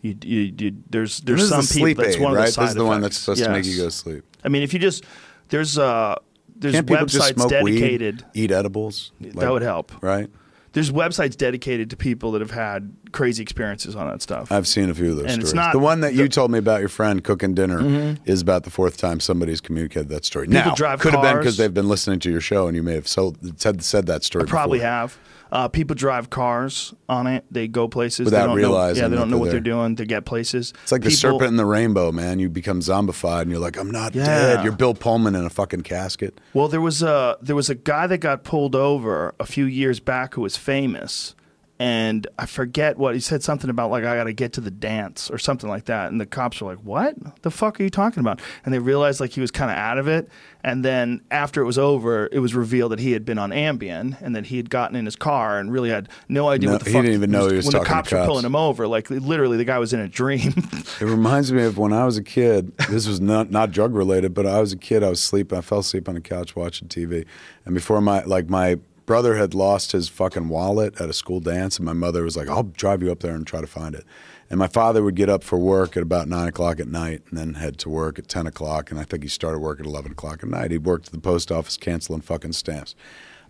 You, 0.00 0.16
you, 0.22 0.52
you 0.58 0.76
there's 0.90 1.18
there's 1.20 1.48
some 1.48 1.60
the 1.60 1.74
people. 1.86 2.04
That's 2.04 2.16
aid, 2.16 2.22
one 2.22 2.32
right? 2.34 2.40
of 2.40 2.46
the 2.46 2.52
side 2.52 2.62
this 2.64 2.70
is 2.70 2.76
the 2.76 2.84
one 2.84 3.00
that's 3.00 3.16
effects. 3.16 3.24
supposed 3.40 3.44
to 3.44 3.50
make 3.50 3.64
you 3.66 3.76
go 3.76 3.84
to 3.84 3.90
sleep. 3.90 4.24
I 4.44 4.48
mean, 4.48 4.62
if 4.62 4.72
you 4.74 4.80
just 4.80 5.04
there's 5.50 5.78
uh 5.78 6.16
there's 6.56 6.74
Can't 6.74 6.86
websites 6.86 7.48
dedicated. 7.48 8.22
weed, 8.34 8.44
eat 8.44 8.50
edibles? 8.50 9.12
That 9.20 9.50
would 9.52 9.62
help. 9.62 9.92
right? 10.02 10.28
There's 10.72 10.90
websites 10.90 11.36
dedicated 11.36 11.90
to 11.90 11.96
people 11.96 12.32
that 12.32 12.40
have 12.40 12.50
had 12.50 12.94
crazy 13.12 13.42
experiences 13.42 13.94
on 13.94 14.08
that 14.08 14.22
stuff. 14.22 14.50
I've 14.50 14.66
seen 14.66 14.88
a 14.88 14.94
few 14.94 15.10
of 15.10 15.16
those 15.16 15.26
And 15.26 15.42
it's 15.42 15.50
stories. 15.50 15.66
not- 15.66 15.72
the 15.72 15.78
one 15.78 16.00
that 16.00 16.14
you 16.14 16.28
told 16.28 16.50
me 16.50 16.58
about 16.58 16.80
your 16.80 16.88
friend 16.88 17.22
cooking 17.22 17.54
dinner 17.54 17.80
mm-hmm. 17.80 18.22
is 18.24 18.40
about 18.40 18.64
the 18.64 18.70
fourth 18.70 18.96
time 18.96 19.20
somebody's 19.20 19.60
communicated 19.60 20.08
that 20.08 20.24
story. 20.24 20.46
People 20.46 20.70
now, 20.70 20.74
drive 20.74 21.00
could 21.00 21.12
have 21.12 21.22
been 21.22 21.38
because 21.38 21.58
they've 21.58 21.74
been 21.74 21.88
listening 21.88 22.18
to 22.20 22.30
your 22.30 22.40
show 22.40 22.66
and 22.66 22.76
you 22.76 22.82
may 22.82 22.94
have 22.94 23.06
sold, 23.06 23.60
said, 23.60 23.82
said 23.84 24.06
that 24.06 24.24
story. 24.24 24.46
Probably 24.46 24.78
before. 24.78 24.90
have. 24.90 25.18
Uh, 25.52 25.68
people 25.68 25.94
drive 25.94 26.30
cars 26.30 26.94
on 27.10 27.26
it. 27.26 27.44
They 27.50 27.68
go 27.68 27.86
places 27.86 28.24
Without 28.24 28.40
they 28.40 28.46
don't 28.46 28.56
realizing 28.56 29.02
Know, 29.02 29.04
yeah, 29.04 29.08
they 29.10 29.16
don't 29.16 29.28
know 29.28 29.36
they're 29.36 29.40
what 29.40 29.50
they're 29.50 29.60
doing. 29.60 29.94
They 29.96 30.06
get 30.06 30.24
places. 30.24 30.72
It's 30.82 30.90
like 30.92 31.02
the 31.02 31.10
serpent 31.10 31.48
in 31.50 31.56
the 31.56 31.66
rainbow, 31.66 32.10
man. 32.10 32.38
You 32.38 32.48
become 32.48 32.80
zombified 32.80 33.42
and 33.42 33.50
you're 33.50 33.60
like, 33.60 33.76
I'm 33.76 33.90
not 33.90 34.14
Yeah. 34.14 34.24
dead. 34.24 34.64
You're 34.64 34.72
Bill 34.72 34.94
Pullman 34.94 35.34
in 35.34 35.44
a 35.44 35.50
fucking 35.50 35.82
casket. 35.82 36.40
Well, 36.54 36.68
there 36.68 36.80
was 36.80 37.02
a 37.02 37.36
there 37.42 37.54
was 37.54 37.68
a 37.68 37.74
guy 37.74 38.06
that 38.06 38.18
got 38.18 38.44
pulled 38.44 38.74
over 38.74 39.34
a 39.38 39.44
few 39.44 39.66
years 39.66 40.00
back 40.00 40.34
who 40.36 40.40
was 40.40 40.56
famous, 40.56 41.34
and 41.82 42.28
I 42.38 42.46
forget 42.46 42.96
what 42.96 43.14
he 43.14 43.20
said 43.20 43.42
something 43.42 43.68
about 43.68 43.90
like 43.90 44.04
I 44.04 44.14
got 44.14 44.24
to 44.24 44.32
get 44.32 44.52
to 44.52 44.60
the 44.60 44.70
dance 44.70 45.28
or 45.32 45.36
something 45.38 45.68
like 45.68 45.86
that. 45.86 46.12
And 46.12 46.20
the 46.20 46.26
cops 46.26 46.60
were 46.60 46.70
like, 46.70 46.84
"What 46.84 47.42
the 47.42 47.50
fuck 47.50 47.80
are 47.80 47.82
you 47.82 47.90
talking 47.90 48.20
about?" 48.20 48.40
And 48.64 48.72
they 48.72 48.78
realized 48.78 49.18
like 49.18 49.32
he 49.32 49.40
was 49.40 49.50
kind 49.50 49.68
of 49.68 49.76
out 49.76 49.98
of 49.98 50.06
it. 50.06 50.28
And 50.62 50.84
then 50.84 51.22
after 51.32 51.60
it 51.60 51.64
was 51.64 51.78
over, 51.78 52.28
it 52.30 52.38
was 52.38 52.54
revealed 52.54 52.92
that 52.92 53.00
he 53.00 53.10
had 53.10 53.24
been 53.24 53.36
on 53.36 53.50
Ambien 53.50 54.16
and 54.22 54.36
that 54.36 54.46
he 54.46 54.58
had 54.58 54.70
gotten 54.70 54.94
in 54.94 55.06
his 55.06 55.16
car 55.16 55.58
and 55.58 55.72
really 55.72 55.90
had 55.90 56.08
no 56.28 56.46
idea 56.48 56.68
No, 56.68 56.74
what 56.74 56.84
the 56.84 56.90
he 56.90 56.92
fuck. 56.94 57.02
didn't 57.02 57.16
even 57.16 57.32
know 57.32 57.48
he 57.48 57.56
was 57.56 57.64
when 57.64 57.72
talking 57.72 57.82
the 57.82 57.88
to 57.88 57.94
cops 57.94 58.12
were 58.12 58.24
pulling 58.26 58.44
him 58.44 58.54
over. 58.54 58.86
Like 58.86 59.10
literally, 59.10 59.56
the 59.56 59.64
guy 59.64 59.80
was 59.80 59.92
in 59.92 59.98
a 59.98 60.08
dream. 60.08 60.54
It 61.00 61.06
reminds 61.06 61.50
me 61.52 61.64
of 61.64 61.78
when 61.78 61.92
I 61.92 62.04
was 62.04 62.16
a 62.16 62.22
kid. 62.22 62.76
This 62.88 63.08
was 63.08 63.20
not 63.20 63.50
not 63.50 63.72
drug 63.72 63.92
related, 63.92 64.34
but 64.34 64.46
I 64.46 64.60
was 64.60 64.72
a 64.72 64.76
kid. 64.76 65.02
I 65.02 65.08
was 65.08 65.20
sleeping. 65.20 65.58
I 65.58 65.62
fell 65.62 65.80
asleep 65.80 66.08
on 66.08 66.14
the 66.14 66.20
couch 66.20 66.54
watching 66.54 66.86
TV, 66.86 67.24
and 67.64 67.74
before 67.74 68.00
my 68.00 68.22
like 68.22 68.48
my 68.48 68.78
brother 69.06 69.36
had 69.36 69.54
lost 69.54 69.92
his 69.92 70.08
fucking 70.08 70.48
wallet 70.48 71.00
at 71.00 71.08
a 71.08 71.12
school 71.12 71.40
dance, 71.40 71.76
and 71.76 71.86
my 71.86 71.92
mother 71.92 72.22
was 72.22 72.36
like, 72.36 72.48
"I'll 72.48 72.62
drive 72.62 73.02
you 73.02 73.10
up 73.10 73.20
there 73.20 73.34
and 73.34 73.46
try 73.46 73.60
to 73.60 73.66
find 73.66 73.94
it." 73.94 74.04
And 74.50 74.58
my 74.58 74.68
father 74.68 75.02
would 75.02 75.14
get 75.14 75.28
up 75.28 75.42
for 75.42 75.58
work 75.58 75.96
at 75.96 76.02
about 76.02 76.28
nine 76.28 76.48
o'clock 76.48 76.78
at 76.78 76.88
night, 76.88 77.22
and 77.30 77.38
then 77.38 77.54
head 77.54 77.78
to 77.78 77.88
work 77.88 78.18
at 78.18 78.28
ten 78.28 78.46
o'clock. 78.46 78.90
And 78.90 79.00
I 79.00 79.04
think 79.04 79.22
he 79.22 79.28
started 79.28 79.60
work 79.60 79.80
at 79.80 79.86
eleven 79.86 80.12
o'clock 80.12 80.42
at 80.42 80.48
night. 80.48 80.70
He 80.70 80.78
worked 80.78 81.06
at 81.06 81.12
the 81.12 81.20
post 81.20 81.50
office 81.50 81.76
canceling 81.76 82.20
fucking 82.20 82.52
stamps. 82.52 82.94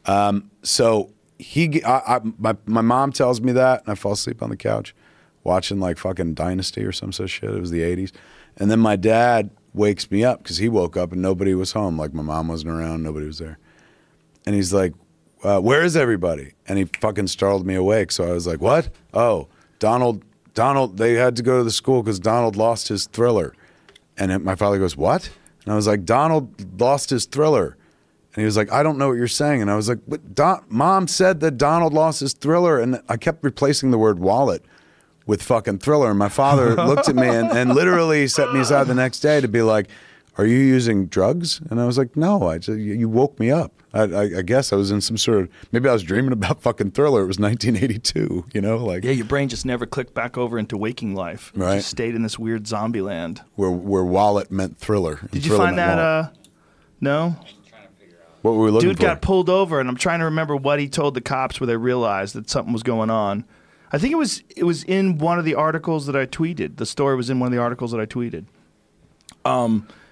Um, 0.07 0.51
so 0.63 1.13
he, 1.39 1.83
I, 1.85 2.17
I, 2.17 2.21
my 2.39 2.57
my 2.67 2.81
mom 2.81 3.13
tells 3.13 3.41
me 3.41 3.53
that, 3.53 3.83
and 3.83 3.91
I 3.91 3.95
fall 3.95 4.13
asleep 4.13 4.43
on 4.43 4.51
the 4.51 4.57
couch 4.57 4.95
watching 5.45 5.81
like 5.81 5.99
fucking 5.99 6.35
Dynasty 6.35 6.85
or 6.85 6.93
some 6.93 7.13
such 7.13 7.31
shit. 7.31 7.51
It 7.51 7.61
was 7.61 7.71
the 7.71 7.81
'80s, 7.81 8.13
and 8.57 8.71
then 8.71 8.81
my 8.81 8.97
dad 8.97 9.51
wakes 9.75 10.11
me 10.11 10.25
up 10.25 10.43
because 10.43 10.59
he 10.59 10.69
woke 10.69 10.97
up 10.97 11.13
and 11.13 11.23
nobody 11.23 11.55
was 11.55 11.73
home. 11.73 11.99
Like 11.99 12.15
my 12.15 12.23
mom 12.23 12.49
wasn't 12.49 12.73
around, 12.73 13.03
nobody 13.03 13.27
was 13.27 13.39
there, 13.39 13.59
and 14.47 14.55
he's 14.55 14.73
like, 14.73 14.95
uh, 15.43 15.61
"Where 15.61 15.83
is 15.83 15.97
everybody?" 15.97 16.53
And 16.67 16.79
he 16.79 16.85
fucking 17.01 17.29
startled 17.29 17.67
me 17.67 17.75
awake. 17.75 18.13
So 18.13 18.25
I 18.25 18.33
was 18.33 18.47
like, 18.47 18.61
"What? 18.61 18.89
Oh, 19.13 19.49
Donald, 19.79 20.23
Donald. 20.55 20.99
They 20.99 21.15
had 21.15 21.37
to 21.37 21.43
go 21.43 21.59
to 21.59 21.65
the 21.65 21.71
school 21.71 22.03
because 22.03 22.19
Donald 22.19 22.57
lost 22.57 22.89
his 22.89 23.07
thriller." 23.07 23.55
And 24.17 24.45
my 24.45 24.55
father 24.55 24.79
goes, 24.79 24.97
"What?" 24.97 25.31
And 25.65 25.73
I 25.73 25.77
was 25.77 25.87
like, 25.87 26.05
"Donald 26.05 26.81
lost 26.81 27.11
his 27.11 27.27
thriller." 27.27 27.77
And 28.35 28.41
he 28.41 28.47
was 28.47 28.57
like, 28.57 28.73
I 28.73 28.83
don't 28.83 28.97
know 28.97 29.09
what 29.09 29.19
you're 29.19 29.29
saying. 29.29 29.61
And 29.61 29.71
I 29.71 29.77
was 29.77 29.91
like, 29.91 29.99
but 30.09 30.35
Don- 30.35 30.65
Mom 30.71 31.07
said 31.07 31.41
that 31.41 31.59
Donald 31.59 31.93
lost 31.93 32.21
his 32.21 32.33
thriller. 32.33 32.81
And 32.81 33.03
I 33.09 33.19
kept 33.19 33.45
replacing 33.45 33.91
the 33.91 33.99
word 33.99 34.19
wallet 34.19 34.65
with 35.27 35.43
fucking 35.43 35.81
thriller. 35.81 36.09
And 36.09 36.19
my 36.19 36.31
father 36.31 36.75
looked 36.87 37.11
at 37.11 37.15
me 37.15 37.29
and, 37.29 37.51
and 37.51 37.75
literally 37.75 38.27
set 38.29 38.53
me 38.55 38.61
aside 38.61 38.87
the 38.87 38.95
next 38.95 39.21
day 39.21 39.43
to 39.43 39.49
be 39.49 39.61
like, 39.61 39.89
Are 40.39 40.47
you 40.47 40.59
using 40.59 41.07
drugs? 41.07 41.61
And 41.71 41.81
I 41.81 41.85
was 41.85 41.99
like, 41.99 42.17
No, 42.17 42.49
I 42.49 42.59
just, 42.59 42.79
you 42.79 43.09
woke 43.09 43.39
me 43.39 43.51
up. 43.51 43.73
I, 43.93 44.03
I, 44.03 44.23
I 44.39 44.43
guess 44.43 44.73
I 44.73 44.77
was 44.77 44.91
in 44.91 45.03
some 45.03 45.19
sort 45.19 45.41
of, 45.41 45.49
maybe 45.71 45.89
I 45.89 45.93
was 45.93 46.03
dreaming 46.03 46.33
about 46.33 46.63
fucking 46.63 46.93
thriller. 46.93 47.23
It 47.23 47.27
was 47.27 47.39
1982, 47.39 48.47
you 48.55 48.61
know, 48.61 48.79
like 48.79 49.05
yeah, 49.05 49.11
your 49.11 49.27
brain 49.27 49.49
just 49.49 49.67
never 49.67 49.85
clicked 49.85 50.15
back 50.15 50.39
over 50.39 50.59
into 50.59 50.77
waking 50.79 51.15
life. 51.15 51.53
Right. 51.55 51.77
just 51.77 51.91
stayed 51.91 52.15
in 52.15 52.23
this 52.23 52.39
weird 52.39 52.67
zombie 52.67 53.03
land. 53.03 53.43
where, 53.57 53.71
where 53.71 54.05
wallet 54.05 54.51
meant 54.51 54.79
thriller. 54.79 55.21
Did 55.31 55.45
you 55.45 55.57
find 55.57 55.77
that? 55.79 55.97
wallet. 55.97 56.27
Uh, 56.27 56.31
no. 57.01 57.37
what 58.41 58.53
were 58.53 58.65
we 58.65 58.71
looking 58.71 58.89
Dude 58.91 58.99
for? 58.99 59.03
got 59.03 59.21
pulled 59.21 59.51
over, 59.51 59.81
and 59.81 59.89
I'm 59.89 59.97
trying 59.97 60.21
to 60.21 60.25
remember 60.27 60.57
what 60.57 60.81
he 60.81 60.89
told 60.89 61.15
the 61.15 61.21
cops 61.21 61.61
where 61.61 61.67
they 61.67 61.77
realized 61.77 62.35
that 62.35 62.49
something 62.49 62.73
was 62.73 62.83
going 62.83 63.11
on. 63.11 63.45
I 63.93 63.99
think 63.99 64.13
it 64.13 64.17
was 64.17 64.43
it 64.57 64.65
was 64.65 64.85
in 64.85 65.19
one 65.19 65.39
of 65.39 65.45
the 65.45 65.55
articles 65.55 66.07
that 66.07 66.17
I 66.17 66.25
tweeted. 66.25 66.77
The 66.79 66.87
story 66.87 67.15
was 67.15 67.29
in 67.29 67.41
one 67.41 67.49
of 67.49 67.53
the 67.53 67.61
articles 67.61 67.91
that 67.91 68.01
I 68.01 68.07
tweeted. 68.07 68.47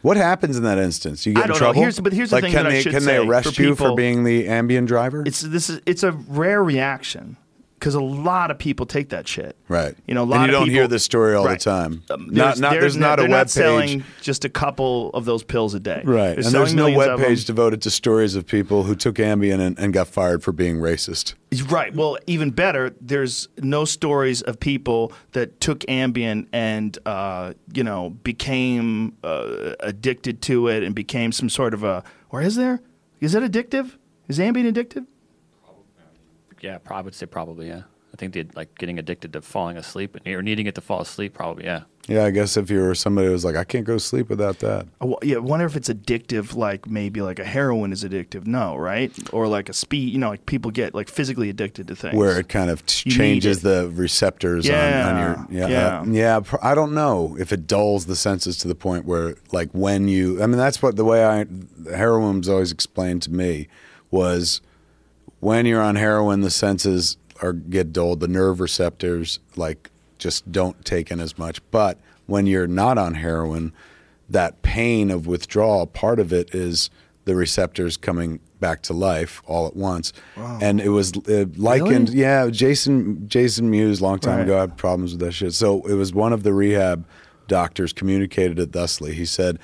What 0.02 0.16
happens 0.16 0.56
in 0.56 0.62
that 0.62 0.78
instance? 0.78 1.26
You 1.26 1.34
get 1.34 1.40
I 1.40 1.42
in 1.42 1.48
don't 1.48 1.54
know. 1.54 1.58
trouble. 1.58 1.80
Here's- 1.82 2.00
but 2.00 2.12
here's 2.12 2.30
the 2.30 2.36
like, 2.36 2.44
thing 2.44 2.52
can 2.52 2.64
that 2.64 2.70
I 2.70 2.74
they 2.76 2.82
should 2.82 2.92
can 2.92 3.04
they 3.04 3.16
arrest 3.18 3.54
for 3.56 3.62
you 3.62 3.74
for 3.74 3.94
being 3.94 4.24
the 4.24 4.48
ambient 4.48 4.88
driver? 4.88 5.22
It's 5.26 5.40
this 5.40 5.68
is 5.68 5.80
it's 5.86 6.02
a 6.02 6.12
rare 6.12 6.62
reaction 6.64 7.36
because 7.80 7.94
a 7.94 8.00
lot 8.00 8.50
of 8.50 8.58
people 8.58 8.84
take 8.84 9.08
that 9.08 9.26
shit. 9.26 9.56
right. 9.68 9.96
You 10.06 10.12
know, 10.14 10.22
a 10.22 10.24
lot 10.24 10.36
and 10.40 10.46
you 10.46 10.52
don't 10.52 10.68
hear 10.68 10.86
this 10.86 11.02
story 11.02 11.34
all 11.34 11.46
Right. 11.46 11.58
the 11.58 11.64
time. 11.64 12.02
Um, 12.10 12.28
not, 12.30 12.58
not, 12.58 12.72
there's, 12.72 12.94
no- 12.94 13.06
not 13.08 13.18
a 13.20 13.22
web 13.22 13.30
not 13.30 13.46
page. 13.46 13.50
selling 13.50 14.04
just 14.20 14.44
a 14.44 14.50
couple 14.50 15.08
of 15.14 15.24
those 15.24 15.42
pills 15.42 15.72
a 15.72 15.80
day. 15.80 16.02
Right, 16.04 16.36
They're 16.36 16.44
and 16.44 16.54
there's 16.54 16.74
no 16.74 16.90
web 16.94 17.18
page 17.18 17.46
devoted 17.46 17.80
to 17.82 17.90
stories 17.90 18.34
of 18.36 18.46
people 18.46 18.82
who 18.82 18.94
took 18.94 19.14
Ambien 19.16 19.60
and, 19.60 19.78
and 19.78 19.94
got 19.94 20.08
fired 20.08 20.42
for 20.42 20.52
being 20.52 20.76
racist. 20.76 21.34
Right. 21.70 21.94
Well, 21.94 22.18
even 22.26 22.50
better, 22.50 22.94
there's 23.00 23.48
no 23.58 23.84
stories 23.86 24.42
of 24.42 24.60
people 24.60 25.12
that 25.32 25.60
took 25.60 25.80
Ambien 25.80 26.46
and 26.52 26.96
uh, 27.06 27.54
you 27.72 27.82
know 27.82 28.10
became 28.10 29.16
uh, 29.24 29.72
addicted 29.80 30.42
to 30.42 30.68
it 30.68 30.82
and 30.82 30.94
became 30.94 31.32
some 31.32 31.48
sort 31.48 31.72
of 31.74 31.82
a. 31.82 32.04
Or 32.28 32.42
is 32.42 32.56
there? 32.56 32.82
Is 33.20 33.34
it 33.34 33.42
addictive? 33.42 33.96
Is 34.28 34.38
Ambien 34.38 34.70
addictive? 34.72 35.06
Yeah, 36.60 36.78
prob- 36.78 36.98
I 36.98 37.02
would 37.02 37.14
say 37.14 37.26
probably. 37.26 37.68
Yeah, 37.68 37.82
I 38.12 38.16
think 38.16 38.34
they 38.34 38.44
like 38.54 38.76
getting 38.78 38.98
addicted 38.98 39.32
to 39.34 39.42
falling 39.42 39.76
asleep 39.76 40.16
or 40.26 40.42
needing 40.42 40.66
it 40.66 40.74
to 40.76 40.80
fall 40.80 41.00
asleep. 41.00 41.34
Probably. 41.34 41.64
Yeah. 41.64 41.82
Yeah, 42.08 42.24
I 42.24 42.30
guess 42.30 42.56
if 42.56 42.70
you 42.70 42.80
were 42.80 42.94
somebody 42.96 43.28
who's 43.28 43.44
like, 43.44 43.54
I 43.54 43.62
can't 43.62 43.84
go 43.84 43.96
sleep 43.98 44.30
without 44.30 44.58
that. 44.60 44.88
I 45.00 45.14
yeah, 45.22 45.36
I 45.36 45.40
wonder 45.40 45.64
if 45.66 45.76
it's 45.76 45.88
addictive, 45.88 46.56
like 46.56 46.88
maybe 46.88 47.20
like 47.22 47.38
a 47.38 47.44
heroin 47.44 47.92
is 47.92 48.02
addictive. 48.02 48.46
No, 48.48 48.74
right? 48.76 49.12
Or 49.32 49.46
like 49.46 49.68
a 49.68 49.72
speed. 49.72 50.12
You 50.12 50.18
know, 50.18 50.30
like 50.30 50.44
people 50.44 50.72
get 50.72 50.92
like 50.92 51.08
physically 51.08 51.50
addicted 51.50 51.86
to 51.88 51.94
things. 51.94 52.16
Where 52.16 52.40
it 52.40 52.48
kind 52.48 52.68
of 52.68 52.84
t- 52.86 53.10
changes 53.10 53.62
the 53.62 53.90
receptors 53.94 54.68
on, 54.68 54.74
on 54.74 55.18
your 55.20 55.46
yeah 55.50 55.68
Yeah, 55.68 55.98
uh, 56.00 56.04
yeah. 56.08 56.40
pr- 56.40 56.56
I 56.62 56.74
don't 56.74 56.94
know 56.94 57.36
if 57.38 57.52
it 57.52 57.68
dulls 57.68 58.06
the 58.06 58.16
senses 58.16 58.56
to 58.58 58.66
the 58.68 58.74
point 58.74 59.04
where 59.04 59.36
like 59.52 59.70
when 59.72 60.08
you 60.08 60.42
I 60.42 60.46
mean 60.46 60.58
that's 60.58 60.82
what 60.82 60.96
the 60.96 61.04
way 61.04 61.24
I 61.24 61.46
heroin 61.94 62.38
was 62.38 62.48
always 62.48 62.72
explained 62.72 63.22
to 63.22 63.30
me 63.30 63.68
was 64.10 64.62
when 65.40 65.66
you're 65.66 65.80
on 65.82 65.96
heroin 65.96 66.40
the 66.40 66.50
senses 66.50 67.16
are 67.42 67.52
get 67.52 67.92
dulled 67.92 68.20
the 68.20 68.28
nerve 68.28 68.60
receptors 68.60 69.40
like 69.56 69.90
just 70.18 70.50
don't 70.52 70.84
take 70.84 71.10
in 71.10 71.20
as 71.20 71.38
much 71.38 71.60
but 71.70 71.98
when 72.26 72.46
you're 72.46 72.66
not 72.66 72.98
on 72.98 73.14
heroin 73.14 73.72
that 74.28 74.60
pain 74.62 75.10
of 75.10 75.26
withdrawal 75.26 75.86
part 75.86 76.20
of 76.20 76.32
it 76.32 76.54
is 76.54 76.90
the 77.24 77.34
receptors 77.34 77.96
coming 77.96 78.38
back 78.60 78.82
to 78.82 78.92
life 78.92 79.42
all 79.46 79.66
at 79.66 79.74
once 79.74 80.12
Wow. 80.36 80.58
and 80.60 80.80
it 80.80 80.90
was 80.90 81.12
uh, 81.28 81.46
likened 81.56 82.10
Really? 82.10 82.20
yeah 82.20 82.48
jason 82.50 83.26
jason 83.28 83.70
mewes 83.70 84.02
long 84.02 84.18
time 84.18 84.38
Right. 84.38 84.44
ago 84.44 84.58
had 84.60 84.76
problems 84.76 85.12
with 85.12 85.20
that 85.20 85.32
shit 85.32 85.54
so 85.54 85.80
it 85.86 85.94
was 85.94 86.12
one 86.12 86.32
of 86.34 86.42
the 86.42 86.52
rehab 86.52 87.06
doctors 87.48 87.92
communicated 87.94 88.58
it 88.58 88.72
thusly 88.72 89.14
he 89.14 89.24
said 89.24 89.58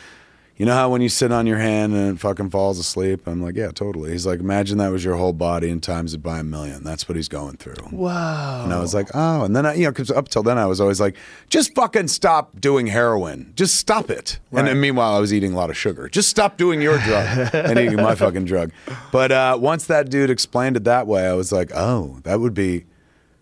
you 0.56 0.64
know 0.64 0.72
how 0.72 0.88
when 0.88 1.02
you 1.02 1.10
sit 1.10 1.32
on 1.32 1.46
your 1.46 1.58
hand 1.58 1.92
and 1.94 2.16
it 2.16 2.20
fucking 2.20 2.48
falls 2.48 2.78
asleep? 2.78 3.26
I'm 3.26 3.42
like, 3.42 3.56
yeah, 3.56 3.72
totally. 3.72 4.12
He's 4.12 4.24
like, 4.24 4.40
imagine 4.40 4.78
that 4.78 4.90
was 4.90 5.04
your 5.04 5.16
whole 5.16 5.34
body 5.34 5.68
and 5.68 5.82
times 5.82 6.14
it 6.14 6.22
by 6.22 6.38
a 6.38 6.42
million. 6.42 6.82
That's 6.82 7.06
what 7.06 7.16
he's 7.16 7.28
going 7.28 7.58
through. 7.58 7.74
wow. 7.92 8.64
And 8.64 8.72
I 8.72 8.80
was 8.80 8.94
like, 8.94 9.08
oh. 9.12 9.44
And 9.44 9.54
then 9.54 9.66
I, 9.66 9.74
you 9.74 9.84
know, 9.84 9.90
because 9.90 10.10
up 10.10 10.28
till 10.28 10.42
then 10.42 10.56
I 10.56 10.64
was 10.64 10.80
always 10.80 10.98
like, 10.98 11.16
just 11.50 11.74
fucking 11.74 12.08
stop 12.08 12.58
doing 12.58 12.86
heroin. 12.86 13.52
Just 13.54 13.74
stop 13.76 14.08
it. 14.08 14.38
And 14.50 14.66
then 14.66 14.80
meanwhile, 14.80 15.14
I 15.14 15.18
was 15.18 15.34
eating 15.34 15.52
a 15.52 15.56
lot 15.56 15.68
of 15.68 15.76
sugar. 15.76 16.08
Just 16.08 16.30
stop 16.30 16.56
doing 16.56 16.80
your 16.80 16.96
drug 16.98 17.50
and 17.54 17.78
eating 17.78 17.96
my 17.96 18.14
fucking 18.14 18.46
drug. 18.46 18.72
But 19.12 19.32
uh, 19.32 19.58
once 19.60 19.84
that 19.86 20.08
dude 20.08 20.30
explained 20.30 20.76
it 20.76 20.84
that 20.84 21.06
way, 21.06 21.26
I 21.26 21.34
was 21.34 21.52
like, 21.52 21.70
oh, 21.74 22.20
that 22.22 22.40
would 22.40 22.54
be. 22.54 22.86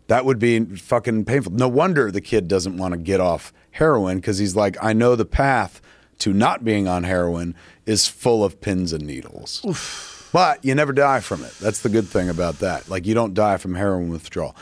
That 0.09 0.27
would 0.27 0.39
be 0.39 0.63
fucking 0.63 1.25
painful. 1.25 1.53
No 1.53 1.67
wonder 1.67 2.11
the 2.11 2.21
kid 2.21 2.47
doesn't 2.47 2.77
want 2.77 2.93
to 2.93 2.99
get 2.99 3.21
off 3.21 3.55
heroin 3.71 4.19
because 4.19 4.37
he's 4.37 4.55
like, 4.55 4.77
I 4.83 4.93
know 4.93 5.17
the 5.17 5.25
path 5.25 5.81
to 6.19 6.33
not 6.33 6.65
being 6.65 6.89
on 6.89 7.05
heroin 7.05 7.55
is 7.87 8.07
full 8.07 8.45
of 8.45 8.61
pins 8.61 8.93
and 8.93 9.07
needles. 9.07 9.61
But 10.33 10.65
you 10.65 10.75
never 10.75 10.93
die 10.93 11.21
from 11.21 11.45
it. 11.45 11.53
That's 11.61 11.81
the 11.81 11.89
good 11.89 12.09
thing 12.09 12.29
about 12.29 12.59
that. 12.59 12.89
Like 12.89 13.07
you 13.07 13.15
don't 13.15 13.35
die 13.35 13.57
from 13.57 13.75
heroin 13.75 14.09
withdrawal. 14.09 14.57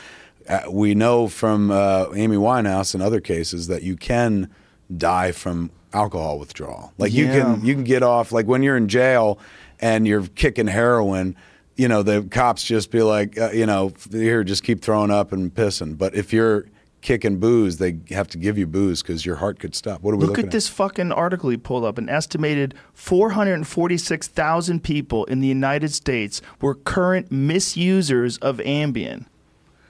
Uh, 0.47 0.61
we 0.69 0.93
know 0.93 1.27
from 1.27 1.71
uh, 1.71 2.07
Amy 2.13 2.37
Winehouse 2.37 2.93
and 2.93 3.01
other 3.01 3.21
cases 3.21 3.67
that 3.67 3.81
you 3.81 3.95
can 3.95 4.49
die 4.95 5.31
from 5.31 5.71
alcohol 5.93 6.37
withdrawal. 6.37 6.93
Like 6.97 7.13
you 7.13 7.25
can 7.25 7.65
you 7.65 7.73
can 7.73 7.83
get 7.83 8.03
off. 8.03 8.31
Like 8.31 8.45
when 8.45 8.61
you're 8.61 8.77
in 8.77 8.87
jail 8.87 9.39
and 9.79 10.05
you're 10.05 10.27
kicking 10.27 10.67
heroin, 10.67 11.35
you 11.75 11.87
know 11.87 12.03
the 12.03 12.23
cops 12.29 12.63
just 12.63 12.91
be 12.91 13.01
like, 13.01 13.39
uh, 13.39 13.51
you 13.51 13.65
know, 13.65 13.93
here 14.11 14.43
just 14.43 14.63
keep 14.63 14.81
throwing 14.81 15.11
up 15.11 15.31
and 15.31 15.53
pissing. 15.53 15.97
But 15.97 16.13
if 16.13 16.33
you're 16.33 16.65
kicking 17.03 17.37
booze, 17.37 17.77
they 17.77 17.99
have 18.09 18.27
to 18.29 18.37
give 18.39 18.57
you 18.57 18.65
booze 18.65 19.03
because 19.03 19.25
your 19.25 19.35
heart 19.35 19.59
could 19.59 19.75
stop. 19.75 20.01
What 20.01 20.13
are 20.13 20.17
we 20.17 20.21
Look 20.21 20.31
looking 20.31 20.45
at 20.45 20.51
this 20.51 20.67
fucking 20.67 21.11
article 21.11 21.49
he 21.51 21.57
pulled 21.57 21.85
up. 21.85 21.99
An 21.99 22.09
estimated 22.09 22.73
446,000 22.93 24.83
people 24.83 25.25
in 25.25 25.39
the 25.39 25.47
United 25.47 25.93
States 25.93 26.41
were 26.61 26.73
current 26.73 27.31
misusers 27.31 28.37
of 28.39 28.57
Ambien. 28.57 29.25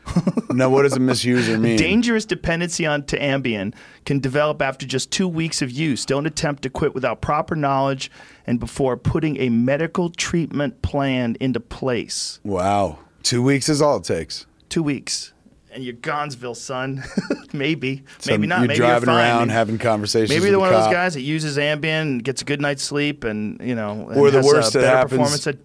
Now, 0.54 0.70
what 0.70 0.84
does 0.84 0.94
a 0.94 1.00
misuser 1.00 1.60
mean? 1.60 1.78
Dangerous 1.78 2.26
dependency 2.26 2.86
on 2.86 3.06
to 3.06 3.18
Ambien 3.18 3.74
can 4.06 4.20
develop 4.20 4.62
after 4.62 4.86
just 4.86 5.10
two 5.10 5.28
weeks 5.28 5.64
of 5.64 5.72
use. 5.72 6.06
Don't 6.06 6.28
attempt 6.28 6.62
to 6.64 6.70
quit 6.70 6.94
without 6.94 7.22
proper 7.22 7.56
knowledge 7.56 8.12
and 8.46 8.60
before 8.60 8.96
putting 8.96 9.38
a 9.38 9.50
medical 9.50 10.12
treatment 10.12 10.84
plan 10.84 11.38
into 11.40 11.60
place. 11.60 12.40
Wow, 12.44 13.00
two 13.24 13.42
weeks 13.42 13.68
is 13.68 13.82
all 13.82 13.98
it 13.98 14.04
takes. 14.04 14.46
Two 14.70 14.84
weeks. 14.84 15.33
And 15.74 15.84
you're 15.84 15.94
Gonzville, 15.96 16.56
son. 16.56 17.04
maybe. 17.54 18.04
So 18.20 18.32
maybe 18.32 18.48
not. 18.48 18.60
You're 18.60 18.68
maybe 18.68 18.78
driving 18.78 19.10
you're 19.10 19.16
fine. 19.18 19.32
around 19.38 19.50
having 19.50 19.78
conversations. 19.80 20.30
Maybe 20.30 20.42
they're 20.44 20.52
the 20.54 20.60
one 20.60 20.74
of 20.74 20.84
those 20.84 20.94
guys 20.94 21.16
that 21.16 21.22
uses 21.22 21.58
Ambien 21.58 22.02
and 22.02 22.24
gets 22.24 22.42
a 22.42 22.46
good 22.46 22.62
night's 22.62 22.84
sleep, 22.84 23.24
and 23.24 23.60
you 23.62 23.74
know, 23.76 24.08
and 24.10 24.20
Or 24.20 24.30
the 24.30 24.42
worst 24.44 24.76
a 24.76 24.80
that 24.80 24.88
happens- 24.96 25.10
performance 25.12 25.48
at 25.48 25.58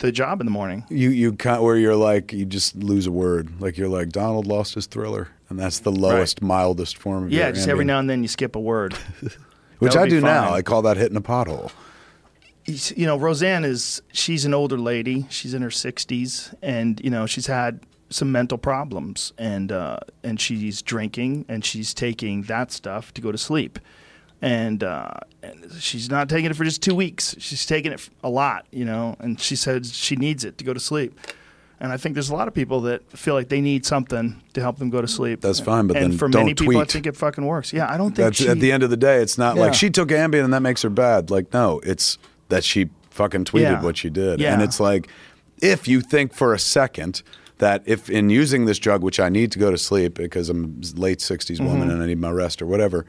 the 0.00 0.10
job 0.12 0.40
in 0.40 0.46
the 0.46 0.50
morning. 0.50 0.84
You 0.90 1.10
you 1.10 1.30
where 1.32 1.76
you're 1.76 1.96
like 1.96 2.32
you 2.32 2.44
just 2.44 2.76
lose 2.76 3.06
a 3.06 3.12
word. 3.12 3.60
Like 3.60 3.78
you're 3.78 3.88
like 3.88 4.10
Donald 4.10 4.46
lost 4.46 4.74
his 4.74 4.86
thriller, 4.86 5.28
and 5.48 5.58
that's 5.58 5.78
the 5.78 5.92
lowest, 5.92 6.42
mildest 6.42 6.98
form 6.98 7.24
of 7.24 7.32
Yeah, 7.32 7.44
your 7.46 7.52
just 7.52 7.68
every 7.68 7.84
now 7.84 8.00
and 8.00 8.10
then 8.10 8.20
you 8.22 8.28
skip 8.28 8.56
a 8.56 8.60
word. 8.60 8.94
which 9.78 9.96
I 9.96 10.06
do 10.08 10.20
now. 10.20 10.52
I 10.52 10.62
call 10.62 10.82
that 10.82 10.96
hitting 10.96 11.16
a 11.16 11.20
pothole. 11.22 11.70
you 12.66 13.06
know, 13.06 13.16
Roseanne 13.18 13.64
is 13.64 14.02
she's 14.12 14.44
an 14.44 14.52
older 14.54 14.78
lady. 14.78 15.26
She's 15.30 15.54
in 15.54 15.62
her 15.62 15.70
sixties, 15.70 16.52
and 16.62 17.00
you 17.04 17.10
know 17.10 17.26
she's 17.26 17.46
had 17.46 17.80
some 18.10 18.30
mental 18.32 18.58
problems, 18.58 19.32
and 19.38 19.72
uh, 19.72 19.98
and 20.22 20.40
she's 20.40 20.82
drinking, 20.82 21.44
and 21.48 21.64
she's 21.64 21.94
taking 21.94 22.42
that 22.42 22.70
stuff 22.72 23.12
to 23.14 23.20
go 23.20 23.32
to 23.32 23.38
sleep, 23.38 23.78
and, 24.42 24.84
uh, 24.84 25.10
and 25.42 25.72
she's 25.80 26.10
not 26.10 26.28
taking 26.28 26.50
it 26.50 26.56
for 26.56 26.64
just 26.64 26.82
two 26.82 26.94
weeks. 26.94 27.34
She's 27.38 27.64
taking 27.66 27.92
it 27.92 28.08
a 28.22 28.28
lot, 28.28 28.66
you 28.70 28.84
know, 28.84 29.16
and 29.20 29.40
she 29.40 29.56
says 29.56 29.94
she 29.94 30.16
needs 30.16 30.44
it 30.44 30.58
to 30.58 30.64
go 30.64 30.74
to 30.74 30.80
sleep. 30.80 31.18
And 31.80 31.92
I 31.92 31.96
think 31.96 32.14
there's 32.14 32.30
a 32.30 32.34
lot 32.34 32.46
of 32.46 32.54
people 32.54 32.82
that 32.82 33.10
feel 33.10 33.34
like 33.34 33.48
they 33.48 33.60
need 33.60 33.84
something 33.84 34.40
to 34.54 34.60
help 34.60 34.78
them 34.78 34.90
go 34.90 35.00
to 35.02 35.08
sleep. 35.08 35.40
That's 35.40 35.60
fine, 35.60 35.86
but 35.86 35.96
and 35.96 36.12
then 36.12 36.18
for 36.18 36.28
don't 36.28 36.42
many 36.42 36.54
people, 36.54 36.78
I 36.78 36.84
think 36.84 37.06
it 37.06 37.16
fucking 37.16 37.44
works. 37.44 37.72
Yeah, 37.72 37.90
I 37.92 37.96
don't 37.96 38.14
think 38.14 38.26
That's 38.26 38.36
she, 38.38 38.48
at 38.48 38.60
the 38.60 38.70
end 38.70 38.82
of 38.82 38.90
the 38.90 38.96
day. 38.96 39.16
It's 39.20 39.36
not 39.36 39.56
Yeah. 39.56 39.62
like 39.62 39.74
she 39.74 39.90
took 39.90 40.08
Ambien 40.10 40.44
and 40.44 40.52
that 40.54 40.62
makes 40.62 40.82
her 40.82 40.88
bad. 40.88 41.30
Like 41.30 41.52
no, 41.52 41.80
it's 41.80 42.16
that 42.48 42.64
she 42.64 42.90
fucking 43.10 43.44
tweeted 43.46 43.60
Yeah. 43.62 43.82
what 43.82 43.96
she 43.96 44.08
did, 44.08 44.40
Yeah. 44.40 44.54
and 44.54 44.62
it's 44.62 44.78
like 44.78 45.08
if 45.60 45.88
you 45.88 46.00
think 46.00 46.32
for 46.32 46.54
a 46.54 46.58
second 46.58 47.22
that 47.58 47.82
if 47.86 48.10
in 48.10 48.30
using 48.30 48.64
this 48.64 48.78
drug, 48.78 49.02
which 49.02 49.20
I 49.20 49.28
need 49.28 49.52
to 49.52 49.58
go 49.58 49.70
to 49.70 49.78
sleep 49.78 50.14
because 50.14 50.48
I'm 50.50 50.80
a 50.96 51.00
late 51.00 51.18
60s 51.18 51.56
Mm-hmm. 51.56 51.66
woman 51.66 51.90
and 51.90 52.02
I 52.02 52.06
need 52.06 52.18
my 52.18 52.30
rest 52.30 52.60
or 52.60 52.66
whatever. 52.66 53.06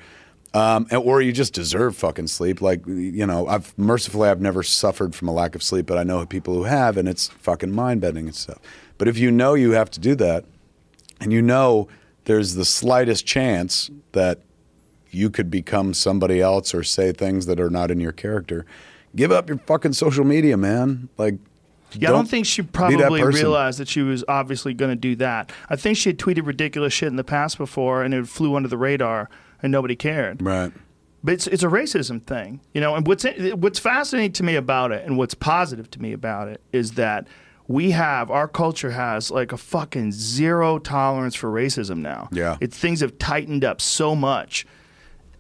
Um, 0.54 0.88
or 0.92 1.22
you 1.22 1.34
just 1.34 1.54
deserve 1.54 1.98
fucking 1.98 2.28
sleep. 2.28 2.62
Like 2.62 2.86
you 2.88 3.26
know, 3.26 3.46
I've 3.48 3.78
mercifully 3.78 4.30
I've 4.30 4.40
never 4.40 4.64
suffered 4.64 5.14
from 5.14 5.28
a 5.28 5.34
lack 5.34 5.54
of 5.54 5.62
sleep, 5.62 5.86
but 5.86 5.98
I 5.98 6.04
know 6.04 6.26
people 6.26 6.54
who 6.54 6.64
have, 6.64 6.96
and 6.96 7.10
it's 7.10 7.28
fucking 7.28 7.72
mind 7.74 8.00
bending 8.00 8.28
and 8.28 8.36
stuff. 8.36 8.60
But 8.98 9.10
if 9.10 9.18
you 9.18 9.32
know 9.32 9.54
you 9.54 9.72
have 9.72 9.90
to 9.92 10.00
do 10.00 10.16
that, 10.16 10.46
and 11.20 11.34
you 11.34 11.42
know 11.42 11.90
there's 12.24 12.54
the 12.54 12.64
slightest 12.64 13.26
chance 13.26 13.92
that 14.14 14.40
you 15.12 15.30
could 15.30 15.50
become 15.52 15.94
somebody 15.94 16.40
else 16.42 16.74
or 16.74 16.84
say 16.84 17.12
things 17.12 17.48
that 17.48 17.60
are 17.60 17.70
not 17.70 17.92
in 17.92 18.00
your 18.00 18.12
character, 18.14 18.66
give 19.16 19.32
up 19.34 19.50
your 19.50 19.58
fucking 19.58 19.94
social 19.94 20.24
media, 20.24 20.56
man. 20.56 21.10
Like, 21.18 21.36
Yeah, 21.98 22.10
I 22.10 22.12
don't 22.12 22.28
think 22.28 22.46
she 22.46 22.62
probably 22.62 23.24
realized 23.24 23.80
that 23.80 23.88
she 23.88 24.02
was 24.02 24.24
obviously 24.28 24.74
going 24.74 24.92
to 24.92 24.96
do 24.96 25.16
that. 25.18 25.52
I 25.70 25.76
think 25.76 25.98
she 25.98 26.10
had 26.10 26.18
tweeted 26.18 26.46
ridiculous 26.46 26.94
shit 26.94 27.08
in 27.08 27.16
the 27.16 27.24
past 27.24 27.58
before, 27.58 28.04
and 28.04 28.14
it 28.14 28.28
flew 28.28 28.56
under 28.56 28.70
the 28.70 28.78
radar, 28.78 29.30
and 29.62 29.72
nobody 29.72 29.96
cared. 29.96 30.42
Right. 30.42 30.72
But 31.24 31.34
it's 31.34 31.48
it's 31.48 31.64
a 31.64 31.68
racism 31.68 32.24
thing, 32.24 32.62
you 32.74 32.82
know. 32.82 32.96
And 32.96 33.08
what's 33.08 33.26
what's 33.56 33.80
fascinating 33.80 34.34
to 34.34 34.44
me 34.44 34.56
about 34.56 34.92
it, 34.92 35.06
and 35.06 35.18
what's 35.18 35.34
positive 35.34 35.90
to 35.92 36.02
me 36.02 36.14
about 36.14 36.48
it, 36.48 36.62
is 36.72 36.94
that 36.94 37.28
we 37.68 37.92
have 37.92 38.30
our 38.30 38.48
culture 38.48 38.92
has 38.92 39.32
like 39.32 39.52
a 39.52 39.58
fucking 39.58 40.12
zero 40.12 40.78
tolerance 40.78 41.36
for 41.36 41.50
racism 41.50 41.98
now. 41.98 42.30
Yeah. 42.32 42.58
it's 42.62 42.78
things 42.78 43.02
have 43.02 43.18
tightened 43.18 43.66
up 43.66 43.82
so 43.82 44.16
much. 44.16 44.66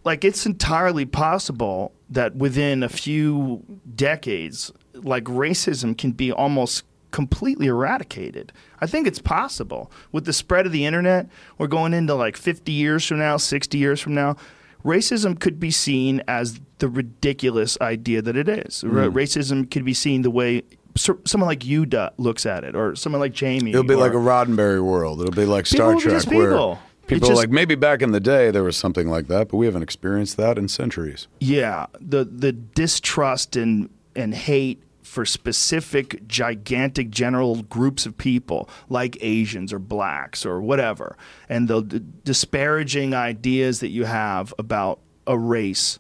Like 0.04 0.24
it's 0.24 0.46
entirely 0.46 1.06
possible 1.06 1.94
that 2.10 2.36
within 2.36 2.84
a 2.84 2.90
few 2.90 3.64
decades, 3.96 4.72
like 5.04 5.24
racism 5.26 5.98
can 5.98 6.12
be 6.12 6.32
almost 6.32 6.84
completely 7.12 7.68
eradicated. 7.68 8.52
I 8.82 8.88
think 8.88 9.08
it's 9.08 9.20
possible 9.20 9.92
with 10.12 10.26
the 10.26 10.34
spread 10.34 10.66
of 10.66 10.72
the 10.72 10.86
internet. 10.86 11.30
We're 11.58 11.68
going 11.68 11.94
into 11.94 12.14
like 12.14 12.36
50 12.36 12.72
years 12.72 13.06
from 13.06 13.20
now, 13.20 13.38
60 13.38 13.78
years 13.78 14.02
from 14.02 14.14
now. 14.16 14.36
Racism 14.84 15.40
could 15.40 15.60
be 15.60 15.72
seen 15.72 16.22
as 16.28 16.60
the 16.80 16.90
ridiculous 16.90 17.78
idea 17.80 18.22
that 18.22 18.36
it 18.36 18.50
is. 18.50 18.84
Ra- 18.84 19.06
mm. 19.06 19.14
Racism 19.14 19.70
could 19.72 19.86
be 19.86 19.94
seen 19.94 20.24
the 20.24 20.30
way 20.30 20.64
someone 20.98 21.48
like 21.48 21.66
you 21.66 21.86
looks 22.18 22.46
at 22.46 22.64
it, 22.64 22.76
or 22.76 22.96
someone 22.96 23.20
like 23.20 23.34
Jamie. 23.34 23.72
It'll 23.72 23.84
be 23.84 23.96
like 23.96 24.14
a 24.14 24.18
Roddenberry 24.18 24.84
world. 24.84 25.22
It'll 25.22 25.34
be 25.34 25.46
like 25.46 25.66
Star 25.66 25.96
Trek, 25.96 26.14
just 26.14 26.28
where 26.28 26.52
people. 26.52 26.80
people 27.08 27.30
just- 27.30 27.40
like 27.40 27.50
maybe 27.50 27.76
back 27.76 28.02
in 28.02 28.12
the 28.12 28.20
day 28.20 28.52
there 28.52 28.64
was 28.64 28.78
something 28.78 29.10
like 29.10 29.28
that, 29.28 29.50
but 29.50 29.58
we 29.58 29.66
haven't 29.66 29.84
experienced 29.84 30.38
that 30.38 30.58
in 30.58 30.68
centuries. 30.68 31.28
Yeah, 31.40 31.88
the 32.00 32.26
the 32.26 32.52
distrust 32.52 33.56
and 33.56 33.90
and 34.16 34.34
hate 34.34 34.82
for 35.06 35.26
specific 35.26 36.28
gigantic 36.28 37.10
general 37.10 37.62
groups 37.64 38.06
of 38.06 38.18
people 38.18 38.70
like 38.90 39.18
Asians 39.22 39.72
or 39.72 39.80
blacks 39.80 40.46
or 40.46 40.60
whatever, 40.60 41.16
and 41.48 41.68
the, 41.68 41.82
the 41.82 42.00
disparaging 42.00 43.14
ideas 43.14 43.80
that 43.80 43.90
you 43.90 44.06
have 44.06 44.54
about 44.58 45.00
a 45.28 45.38
race 45.38 46.00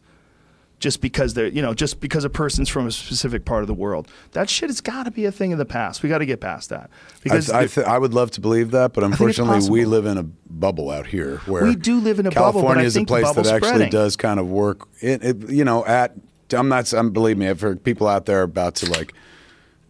just 0.79 1.01
because 1.01 1.33
they're 1.33 1.47
you 1.47 1.61
know 1.61 1.73
just 1.73 1.99
because 1.99 2.25
a 2.25 2.29
person's 2.29 2.67
from 2.67 2.85
a 2.85 2.91
specific 2.91 3.45
part 3.45 3.63
of 3.63 3.67
the 3.67 3.73
world 3.73 4.07
that 4.33 4.49
shit 4.49 4.69
has 4.69 4.81
got 4.81 5.03
to 5.03 5.11
be 5.11 5.25
a 5.25 5.31
thing 5.31 5.53
of 5.53 5.57
the 5.57 5.65
past 5.65 6.03
we 6.03 6.09
got 6.09 6.17
to 6.17 6.25
get 6.25 6.41
past 6.41 6.69
that 6.69 6.89
because 7.23 7.49
I, 7.49 7.61
I, 7.61 7.67
th- 7.67 7.87
I 7.87 7.97
would 7.97 8.13
love 8.13 8.29
to 8.31 8.41
believe 8.41 8.71
that, 8.71 8.93
but 8.93 9.03
unfortunately, 9.03 9.67
we 9.69 9.85
live 9.85 10.05
in 10.05 10.17
a 10.17 10.23
bubble 10.23 10.91
out 10.91 11.07
here 11.07 11.37
where 11.45 11.63
We 11.63 11.75
do 11.75 11.99
live 11.99 12.19
in 12.19 12.27
a 12.27 12.31
bubble, 12.31 12.61
California 12.61 12.83
is 12.83 12.97
a 12.97 13.05
place 13.05 13.23
that 13.23 13.29
bubble's 13.29 13.47
actually 13.47 13.69
spreading. 13.69 13.89
does 13.89 14.15
kind 14.15 14.39
of 14.39 14.47
work. 14.49 14.87
It, 14.99 15.23
it, 15.23 15.49
you 15.49 15.63
know, 15.63 15.85
at 15.85 16.13
I'm 16.53 16.69
not. 16.69 16.91
I'm 16.93 17.11
believe 17.11 17.37
me. 17.37 17.47
I've 17.49 17.61
heard 17.61 17.83
people 17.83 18.07
out 18.07 18.25
there 18.25 18.43
about 18.43 18.75
to 18.75 18.89
like 18.91 19.13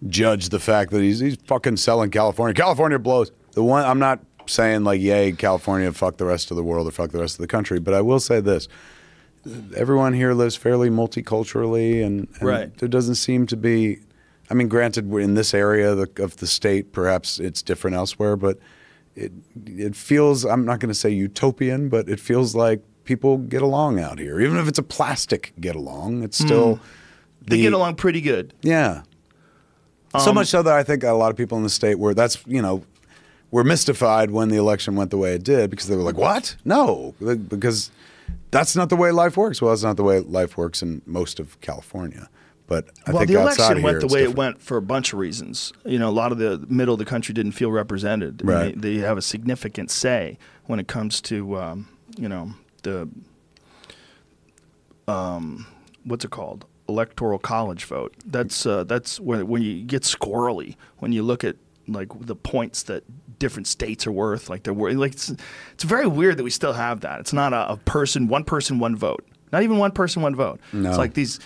judge 0.08 0.50
the 0.50 0.60
fact 0.60 0.92
that 0.92 1.02
he's 1.02 1.20
he's 1.20 1.36
fucking 1.48 1.78
selling 1.78 2.12
California. 2.12 2.54
California 2.54 3.00
blows. 3.00 3.32
The 3.54 3.64
one 3.64 3.84
I'm 3.86 4.00
not 4.00 4.20
saying 4.48 4.84
like 4.84 5.02
yay 5.02 5.32
California 5.32 5.92
fuck 5.92 6.18
the 6.18 6.26
rest 6.26 6.52
of 6.52 6.58
the 6.58 6.64
world 6.64 6.88
or 6.88 6.92
fuck 6.92 7.12
the 7.12 7.20
rest 7.20 7.36
of 7.36 7.42
the 7.42 7.48
country, 7.48 7.80
but 7.80 7.94
I 7.94 8.02
will 8.02 8.20
say 8.20 8.40
this. 8.42 8.68
Everyone 9.76 10.14
here 10.14 10.34
lives 10.34 10.56
fairly 10.56 10.90
multiculturally, 10.90 12.04
and, 12.04 12.28
and 12.40 12.42
Right. 12.42 12.78
there 12.80 12.90
doesn't 12.90 13.16
seem 13.16 13.46
to 13.48 13.58
be. 13.58 14.00
I 14.50 14.54
mean, 14.54 14.68
granted, 14.68 15.08
we're 15.10 15.20
in 15.22 15.34
this 15.36 15.54
area 15.54 15.92
of 15.94 16.16
the, 16.16 16.24
of 16.24 16.38
the 16.38 16.48
state. 16.48 16.92
Perhaps 16.94 17.40
it's 17.40 17.62
different 17.62 17.96
elsewhere, 17.96 18.36
but 18.36 18.58
it 19.16 19.32
it 19.66 19.96
feels. 19.96 20.46
I'm 20.46 20.66
not 20.66 20.80
going 20.80 20.90
to 20.90 20.96
say 21.00 21.10
utopian, 21.12 21.90
but 21.90 22.10
it 22.10 22.20
feels 22.20 22.56
like 22.56 22.82
people 23.06 23.38
get 23.38 23.62
along 23.62 24.00
out 24.00 24.20
here. 24.20 24.42
Even 24.42 24.58
if 24.58 24.68
it's 24.68 24.80
a 24.80 24.84
plastic 24.84 25.54
get 25.60 25.76
along, 25.76 26.24
it's 26.24 26.38
still. 26.38 26.76
Hmm. 26.76 26.84
they 27.48 27.62
get 27.62 27.74
along 27.74 27.96
pretty 27.96 28.22
good 28.22 28.54
yeah. 28.64 29.04
so 30.20 30.34
much 30.34 30.48
so 30.48 30.64
that 30.64 30.74
I 30.74 30.84
think 30.84 31.04
a 31.04 31.12
lot 31.12 31.30
of 31.30 31.38
people 31.38 31.58
in 31.58 31.64
the 31.64 31.70
state 31.70 32.00
were 32.00 32.14
that's 32.14 32.46
you 32.48 32.62
know 32.62 32.84
were 33.52 33.64
mystified 33.64 34.32
when 34.32 34.50
the 34.50 34.58
election 34.58 34.96
went 34.96 35.12
the 35.12 35.18
way 35.18 35.34
it 35.36 35.44
did 35.44 35.70
because 35.70 35.88
they 35.88 35.96
were 35.96 36.02
like, 36.02 36.18
"What? 36.18 36.56
No," 36.66 37.14
because 37.20 37.92
that's 38.52 38.76
not 38.76 38.90
the 38.90 38.96
way 38.96 39.12
life 39.12 39.38
works. 39.38 39.62
Well, 39.62 39.72
that's 39.72 39.84
not 39.84 39.98
the 39.98 40.04
way 40.04 40.20
life 40.20 40.58
works 40.58 40.82
in 40.82 41.02
most 41.06 41.40
of 41.40 41.60
California. 41.62 42.30
But 42.68 42.90
I 43.06 43.12
well, 43.12 43.20
think 43.20 43.32
the 43.32 43.40
election 43.40 43.84
went 43.84 43.96
here, 43.96 44.00
the 44.00 44.14
way 44.14 44.24
it 44.24 44.36
went 44.36 44.62
for 44.62 44.78
a 44.78 44.82
bunch 44.82 45.14
of 45.14 45.20
reasons. 45.20 45.72
You 45.86 46.00
know, 46.00 46.10
a 46.10 46.12
lot 46.12 46.32
of 46.32 46.40
the 46.40 46.66
middle 46.68 46.94
of 46.94 47.00
the 47.00 47.06
country 47.06 47.34
didn't 47.34 47.52
feel 47.52 47.72
represented. 47.72 48.42
Right. 48.44 48.80
They, 48.80 48.98
they 48.98 49.02
have 49.02 49.18
a 49.18 49.22
significant 49.22 49.92
say 49.92 50.40
when 50.66 50.80
it 50.80 50.88
comes 50.88 51.22
to, 51.22 51.58
um, 51.58 51.88
you 52.18 52.28
know, 52.28 52.54
the, 52.86 53.10
um, 55.12 55.66
what's 56.04 56.24
it 56.26 56.32
called? 56.32 56.66
Electoral 56.88 57.40
college 57.40 57.86
vote. 57.86 58.14
That's 58.26 58.66
uh, 58.66 58.84
that's 58.84 59.20
when 59.20 59.48
when 59.48 59.62
you 59.64 59.84
get 59.84 60.04
squirrely 60.04 60.76
when 61.00 61.12
you 61.12 61.24
look 61.24 61.44
at 61.44 61.56
like 61.88 62.10
the 62.20 62.36
points 62.36 62.84
that 62.84 63.04
different 63.40 63.68
states 63.68 64.06
are 64.06 64.12
worth. 64.12 64.50
Like 64.50 64.64
they're 64.64 64.74
worth. 64.74 64.96
Like 64.96 65.14
it's, 65.14 65.34
it's 65.74 65.84
very 65.84 66.06
weird 66.08 66.38
that 66.38 66.44
we 66.44 66.52
still 66.52 66.74
have 66.74 67.02
that. 67.02 67.20
It's 67.20 67.34
not 67.34 67.54
a, 67.54 67.72
a 67.74 67.78
person, 67.78 68.28
one 68.28 68.44
person, 68.44 68.78
one 68.80 68.96
vote. 68.96 69.26
Not 69.52 69.64
even 69.64 69.78
one 69.78 69.92
person, 69.92 70.22
one 70.22 70.36
vote. 70.36 70.60
No. 70.74 70.90
It's 70.90 70.98
like 70.98 71.16
these 71.16 71.40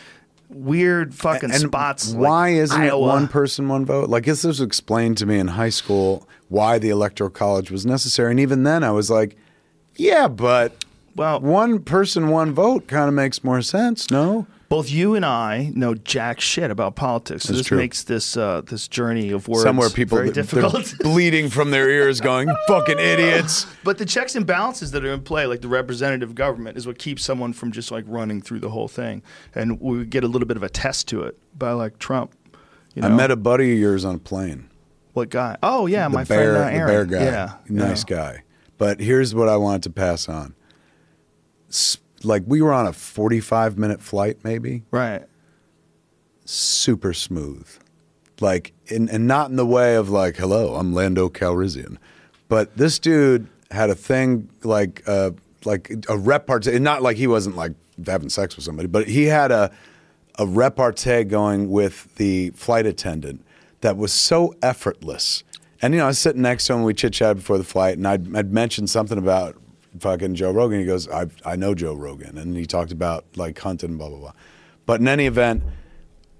weird 0.49 1.13
fucking 1.15 1.51
and 1.51 1.59
spots. 1.61 2.13
like 2.13 2.21
Why 2.21 2.49
isn't 2.49 2.81
Iowa. 2.81 3.05
it 3.05 3.07
one 3.07 3.27
person, 3.29 3.69
one 3.69 3.85
vote? 3.85 4.09
Like 4.09 4.25
this 4.25 4.43
was 4.43 4.59
explained 4.59 5.17
to 5.19 5.25
me 5.25 5.39
in 5.39 5.47
high 5.47 5.69
school 5.69 6.27
why 6.49 6.79
the 6.79 6.89
electoral 6.89 7.29
college 7.29 7.71
was 7.71 7.85
necessary, 7.85 8.31
and 8.31 8.39
even 8.41 8.63
then 8.63 8.83
I 8.83 8.91
was 8.91 9.09
like, 9.09 9.37
"Yeah, 9.95 10.27
but 10.27 10.83
Well- 11.19 11.39
one 11.41 11.79
person, 11.79 12.29
one 12.29 12.53
vote 12.53 12.87
kind 12.87 13.07
of 13.07 13.13
makes 13.13 13.43
more 13.43 13.61
sense." 13.61 14.09
No, 14.09 14.47
Both 14.69 14.89
you 14.91 15.15
and 15.15 15.25
I 15.25 15.71
know 15.73 15.95
jack 15.95 16.39
shit 16.39 16.69
about 16.69 16.95
politics, 16.95 17.43
so 17.43 17.47
That's 17.53 17.59
this 17.61 17.67
true. 17.67 17.77
makes 17.77 18.03
this 18.03 18.37
uh, 18.37 18.61
this 18.65 18.87
journey 18.87 19.31
of 19.31 19.47
words 19.47 19.63
somewhere 19.63 19.89
people 19.89 20.17
very 20.19 20.31
difficult. 20.31 20.93
bleeding 21.01 21.49
from 21.49 21.71
their 21.71 21.89
ears, 21.89 22.21
going, 22.21 22.49
"Fucking 22.67 22.99
idiots." 22.99 23.65
but 23.83 23.97
the 23.97 24.05
checks 24.05 24.35
and 24.35 24.45
balances 24.45 24.91
that 24.91 25.03
are 25.03 25.11
in 25.11 25.21
play, 25.21 25.45
like 25.47 25.61
the 25.61 25.67
representative 25.67 26.35
government, 26.35 26.77
is 26.77 26.85
what 26.85 26.99
keeps 26.99 27.23
someone 27.23 27.51
from 27.51 27.71
just 27.71 27.91
like 27.91 28.05
running 28.07 28.41
through 28.41 28.59
the 28.59 28.69
whole 28.69 28.87
thing, 28.87 29.23
and 29.55 29.81
we 29.81 30.05
get 30.05 30.23
a 30.23 30.27
little 30.27 30.47
bit 30.47 30.55
of 30.57 30.63
a 30.63 30.69
test 30.69 31.07
to 31.09 31.23
it 31.23 31.37
by 31.57 31.71
like 31.71 31.97
Trump. 31.99 32.33
You 32.93 33.01
know? 33.01 33.07
I 33.07 33.11
met 33.11 33.31
a 33.31 33.35
buddy 33.35 33.73
of 33.73 33.79
yours 33.79 34.05
on 34.05 34.15
a 34.15 34.19
plane. 34.19 34.69
what 35.13 35.29
guy? 35.29 35.57
Oh 35.63 35.87
yeah, 35.87 36.07
the 36.07 36.13
my 36.13 36.23
bear, 36.23 36.53
friend 36.55 36.75
uh, 36.77 36.85
the 36.85 36.91
bear 36.91 37.05
guy. 37.05 37.23
Yeah, 37.25 37.53
nice 37.67 38.05
yeah. 38.07 38.15
guy. 38.15 38.43
But 38.77 38.99
here's 39.01 39.33
what 39.35 39.49
I 39.49 39.57
wanted 39.57 39.83
to 39.83 39.89
pass 39.89 40.29
on. 40.29 40.53
Like 42.23 42.43
we 42.45 42.61
were 42.61 42.73
on 42.73 42.85
a 42.87 42.93
45 42.93 43.77
minute 43.77 44.01
flight, 44.01 44.39
maybe. 44.43 44.83
Right. 44.91 45.23
super 46.45 47.13
smooth, 47.13 47.67
like, 48.41 48.73
in, 48.87 49.07
and 49.09 49.27
not 49.27 49.49
in 49.51 49.55
the 49.55 49.65
way 49.65 49.95
of 49.95 50.09
like, 50.09 50.35
"Hello, 50.37 50.75
I'm 50.75 50.93
Lando 50.93 51.29
Calrissian," 51.29 51.97
but 52.47 52.75
this 52.75 52.97
dude 52.99 53.47
had 53.71 53.89
a 53.89 53.95
thing 53.95 54.49
like, 54.63 55.03
uh, 55.07 55.31
like 55.63 55.91
a 56.09 56.17
repartee. 56.17 56.79
Not 56.79 57.01
like 57.03 57.17
he 57.17 57.27
wasn't 57.27 57.55
like 57.55 57.73
having 58.05 58.29
sex 58.29 58.55
with 58.55 58.65
somebody, 58.65 58.87
but 58.87 59.07
he 59.07 59.25
had 59.25 59.51
a 59.51 59.71
a 60.39 60.45
repartee 60.47 61.23
going 61.25 61.69
with 61.69 62.15
the 62.15 62.49
flight 62.51 62.85
attendant 62.85 63.43
that 63.81 63.97
was 63.97 64.11
so 64.13 64.55
effortless. 64.61 65.43
And 65.81 65.93
you 65.93 65.99
know, 65.99 66.05
I 66.05 66.07
was 66.07 66.19
sitting 66.19 66.41
next 66.41 66.65
to 66.67 66.73
him. 66.73 66.83
We 66.83 66.93
chit 66.93 67.13
chatted 67.13 67.37
before 67.37 67.57
the 67.57 67.63
flight, 67.63 67.97
and 67.97 68.07
I'd, 68.07 68.35
I'd 68.35 68.51
mentioned 68.51 68.89
something 68.89 69.17
about 69.17 69.55
fucking 69.99 70.35
Joe 70.35 70.51
Rogan. 70.51 70.79
He 70.79 70.85
goes, 70.85 71.07
"I 71.09 71.27
I 71.45 71.55
know 71.55 71.75
Joe 71.75 71.93
Rogan," 71.93 72.37
and 72.37 72.55
he 72.55 72.65
talked 72.65 72.91
about 72.91 73.25
like 73.35 73.57
hunting, 73.59 73.97
blah 73.97 74.09
blah 74.09 74.17
blah. 74.19 74.33
But 74.85 75.01
in 75.01 75.07
any 75.07 75.25
event, 75.25 75.63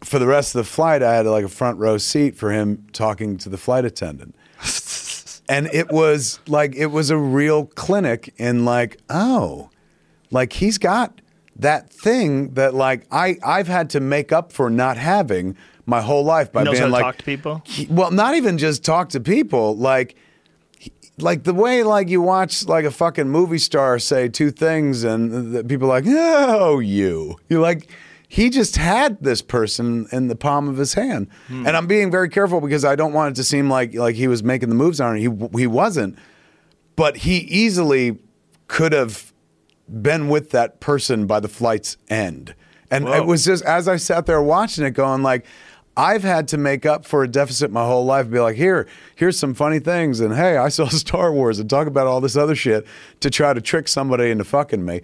for 0.03 0.19
the 0.19 0.27
rest 0.27 0.55
of 0.55 0.59
the 0.59 0.69
flight, 0.69 1.03
I 1.03 1.15
had 1.15 1.25
like 1.25 1.45
a 1.45 1.49
front 1.49 1.77
row 1.79 1.97
seat 1.97 2.35
for 2.35 2.51
him 2.51 2.87
talking 2.93 3.37
to 3.37 3.49
the 3.49 3.57
flight 3.57 3.85
attendant. 3.85 4.35
and 5.49 5.67
it 5.73 5.91
was 5.91 6.39
like 6.47 6.75
it 6.75 6.87
was 6.87 7.09
a 7.09 7.17
real 7.17 7.65
clinic 7.65 8.33
in 8.37 8.65
like, 8.65 8.97
oh, 9.09 9.69
like 10.31 10.53
he's 10.53 10.77
got 10.77 11.21
that 11.57 11.89
thing 11.89 12.53
that 12.53 12.73
like 12.73 13.05
I 13.11 13.37
I've 13.43 13.67
had 13.67 13.89
to 13.91 13.99
make 13.99 14.31
up 14.31 14.53
for 14.53 14.69
not 14.69 14.97
having 14.97 15.57
my 15.85 16.01
whole 16.01 16.23
life 16.23 16.51
by 16.51 16.63
being 16.63 16.75
how 16.77 16.85
to 16.85 16.91
like 16.91 17.03
talk 17.03 17.17
to 17.17 17.23
people? 17.23 17.61
he- 17.65 17.87
well, 17.89 18.11
not 18.11 18.35
even 18.35 18.57
just 18.57 18.85
talk 18.85 19.09
to 19.09 19.19
people, 19.19 19.75
like 19.75 20.15
like 21.21 21.43
the 21.43 21.53
way 21.53 21.83
like 21.83 22.09
you 22.09 22.21
watch 22.21 22.65
like 22.65 22.85
a 22.85 22.91
fucking 22.91 23.29
movie 23.29 23.57
star 23.57 23.99
say 23.99 24.27
two 24.27 24.51
things 24.51 25.03
and 25.03 25.53
the 25.53 25.63
people 25.63 25.87
are 25.91 26.01
like, 26.01 26.05
"Oh, 26.07 26.79
you." 26.79 27.37
You're 27.49 27.61
like 27.61 27.89
he 28.31 28.51
just 28.51 28.75
had 28.75 29.21
this 29.21 29.41
person 29.41 30.07
in 30.11 30.27
the 30.27 30.35
palm 30.35 30.69
of 30.69 30.77
his 30.77 30.93
hand. 30.93 31.27
Hmm. 31.47 31.65
And 31.65 31.75
I'm 31.75 31.87
being 31.87 32.11
very 32.11 32.29
careful 32.29 32.61
because 32.61 32.85
I 32.85 32.95
don't 32.95 33.11
want 33.11 33.33
it 33.33 33.35
to 33.37 33.43
seem 33.43 33.69
like 33.69 33.95
like 33.95 34.15
he 34.15 34.27
was 34.27 34.43
making 34.43 34.69
the 34.69 34.75
moves 34.75 35.01
on 35.01 35.13
her 35.13 35.17
He 35.17 35.29
he 35.57 35.67
wasn't. 35.67 36.17
But 36.95 37.17
he 37.17 37.37
easily 37.37 38.19
could 38.67 38.93
have 38.93 39.33
been 40.01 40.29
with 40.29 40.51
that 40.51 40.79
person 40.79 41.25
by 41.25 41.39
the 41.39 41.47
flight's 41.47 41.97
end. 42.09 42.53
And 42.91 43.05
Whoa. 43.05 43.13
it 43.13 43.25
was 43.25 43.45
just 43.45 43.63
as 43.65 43.87
I 43.87 43.97
sat 43.97 44.25
there 44.25 44.41
watching 44.41 44.85
it, 44.85 44.91
going 44.91 45.23
like, 45.23 45.45
I've 45.99 46.23
had 46.23 46.47
to 46.49 46.57
make 46.57 46.85
up 46.85 47.05
for 47.05 47.23
a 47.23 47.27
deficit 47.27 47.71
my 47.71 47.85
whole 47.85 48.05
life. 48.05 48.29
Be 48.29 48.39
like, 48.39 48.55
here, 48.55 48.87
here's 49.15 49.37
some 49.37 49.53
funny 49.53 49.79
things, 49.79 50.21
and 50.21 50.33
hey, 50.33 50.55
I 50.55 50.69
saw 50.69 50.87
Star 50.89 51.33
Wars, 51.33 51.59
and 51.59 51.69
talk 51.69 51.87
about 51.87 52.07
all 52.07 52.21
this 52.21 52.37
other 52.37 52.55
shit 52.55 52.87
to 53.19 53.29
try 53.29 53.53
to 53.53 53.59
trick 53.59 53.89
somebody 53.89 54.29
into 54.29 54.45
fucking 54.45 54.85
me. 54.85 55.01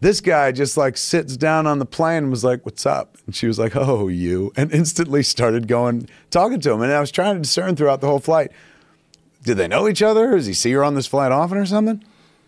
This 0.00 0.22
guy 0.22 0.52
just 0.52 0.78
like 0.78 0.96
sits 0.96 1.36
down 1.36 1.66
on 1.66 1.80
the 1.80 1.84
plane 1.84 2.24
and 2.24 2.30
was 2.30 2.44
like, 2.44 2.64
"What's 2.64 2.86
up?" 2.86 3.18
And 3.26 3.36
she 3.36 3.46
was 3.46 3.58
like, 3.58 3.76
"Oh, 3.76 4.08
you," 4.08 4.52
and 4.56 4.72
instantly 4.80 5.22
started 5.22 5.68
going 5.68 6.08
talking 6.30 6.60
to 6.60 6.72
him. 6.72 6.80
And 6.80 6.92
I 6.92 7.00
was 7.00 7.10
trying 7.10 7.34
to 7.34 7.42
discern 7.42 7.76
throughout 7.76 8.00
the 8.00 8.06
whole 8.06 8.20
flight 8.20 8.50
did 9.42 9.56
they 9.56 9.68
know 9.68 9.88
each 9.88 10.02
other? 10.02 10.32
Does 10.32 10.46
he 10.46 10.54
see 10.54 10.72
her 10.72 10.84
on 10.84 10.94
this 10.94 11.06
flight 11.06 11.32
often 11.32 11.58
or 11.58 11.66
something? 11.66 12.02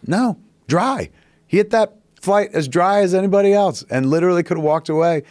No, 0.06 0.38
dry. 0.66 1.10
He 1.46 1.58
hit 1.58 1.70
that 1.70 1.96
flight 2.20 2.50
as 2.52 2.68
dry 2.68 3.00
as 3.00 3.14
anybody 3.14 3.52
else 3.52 3.84
and 3.90 4.10
literally 4.10 4.42
could 4.42 4.56
have 4.56 4.64
walked 4.64 4.88
away 4.88 5.22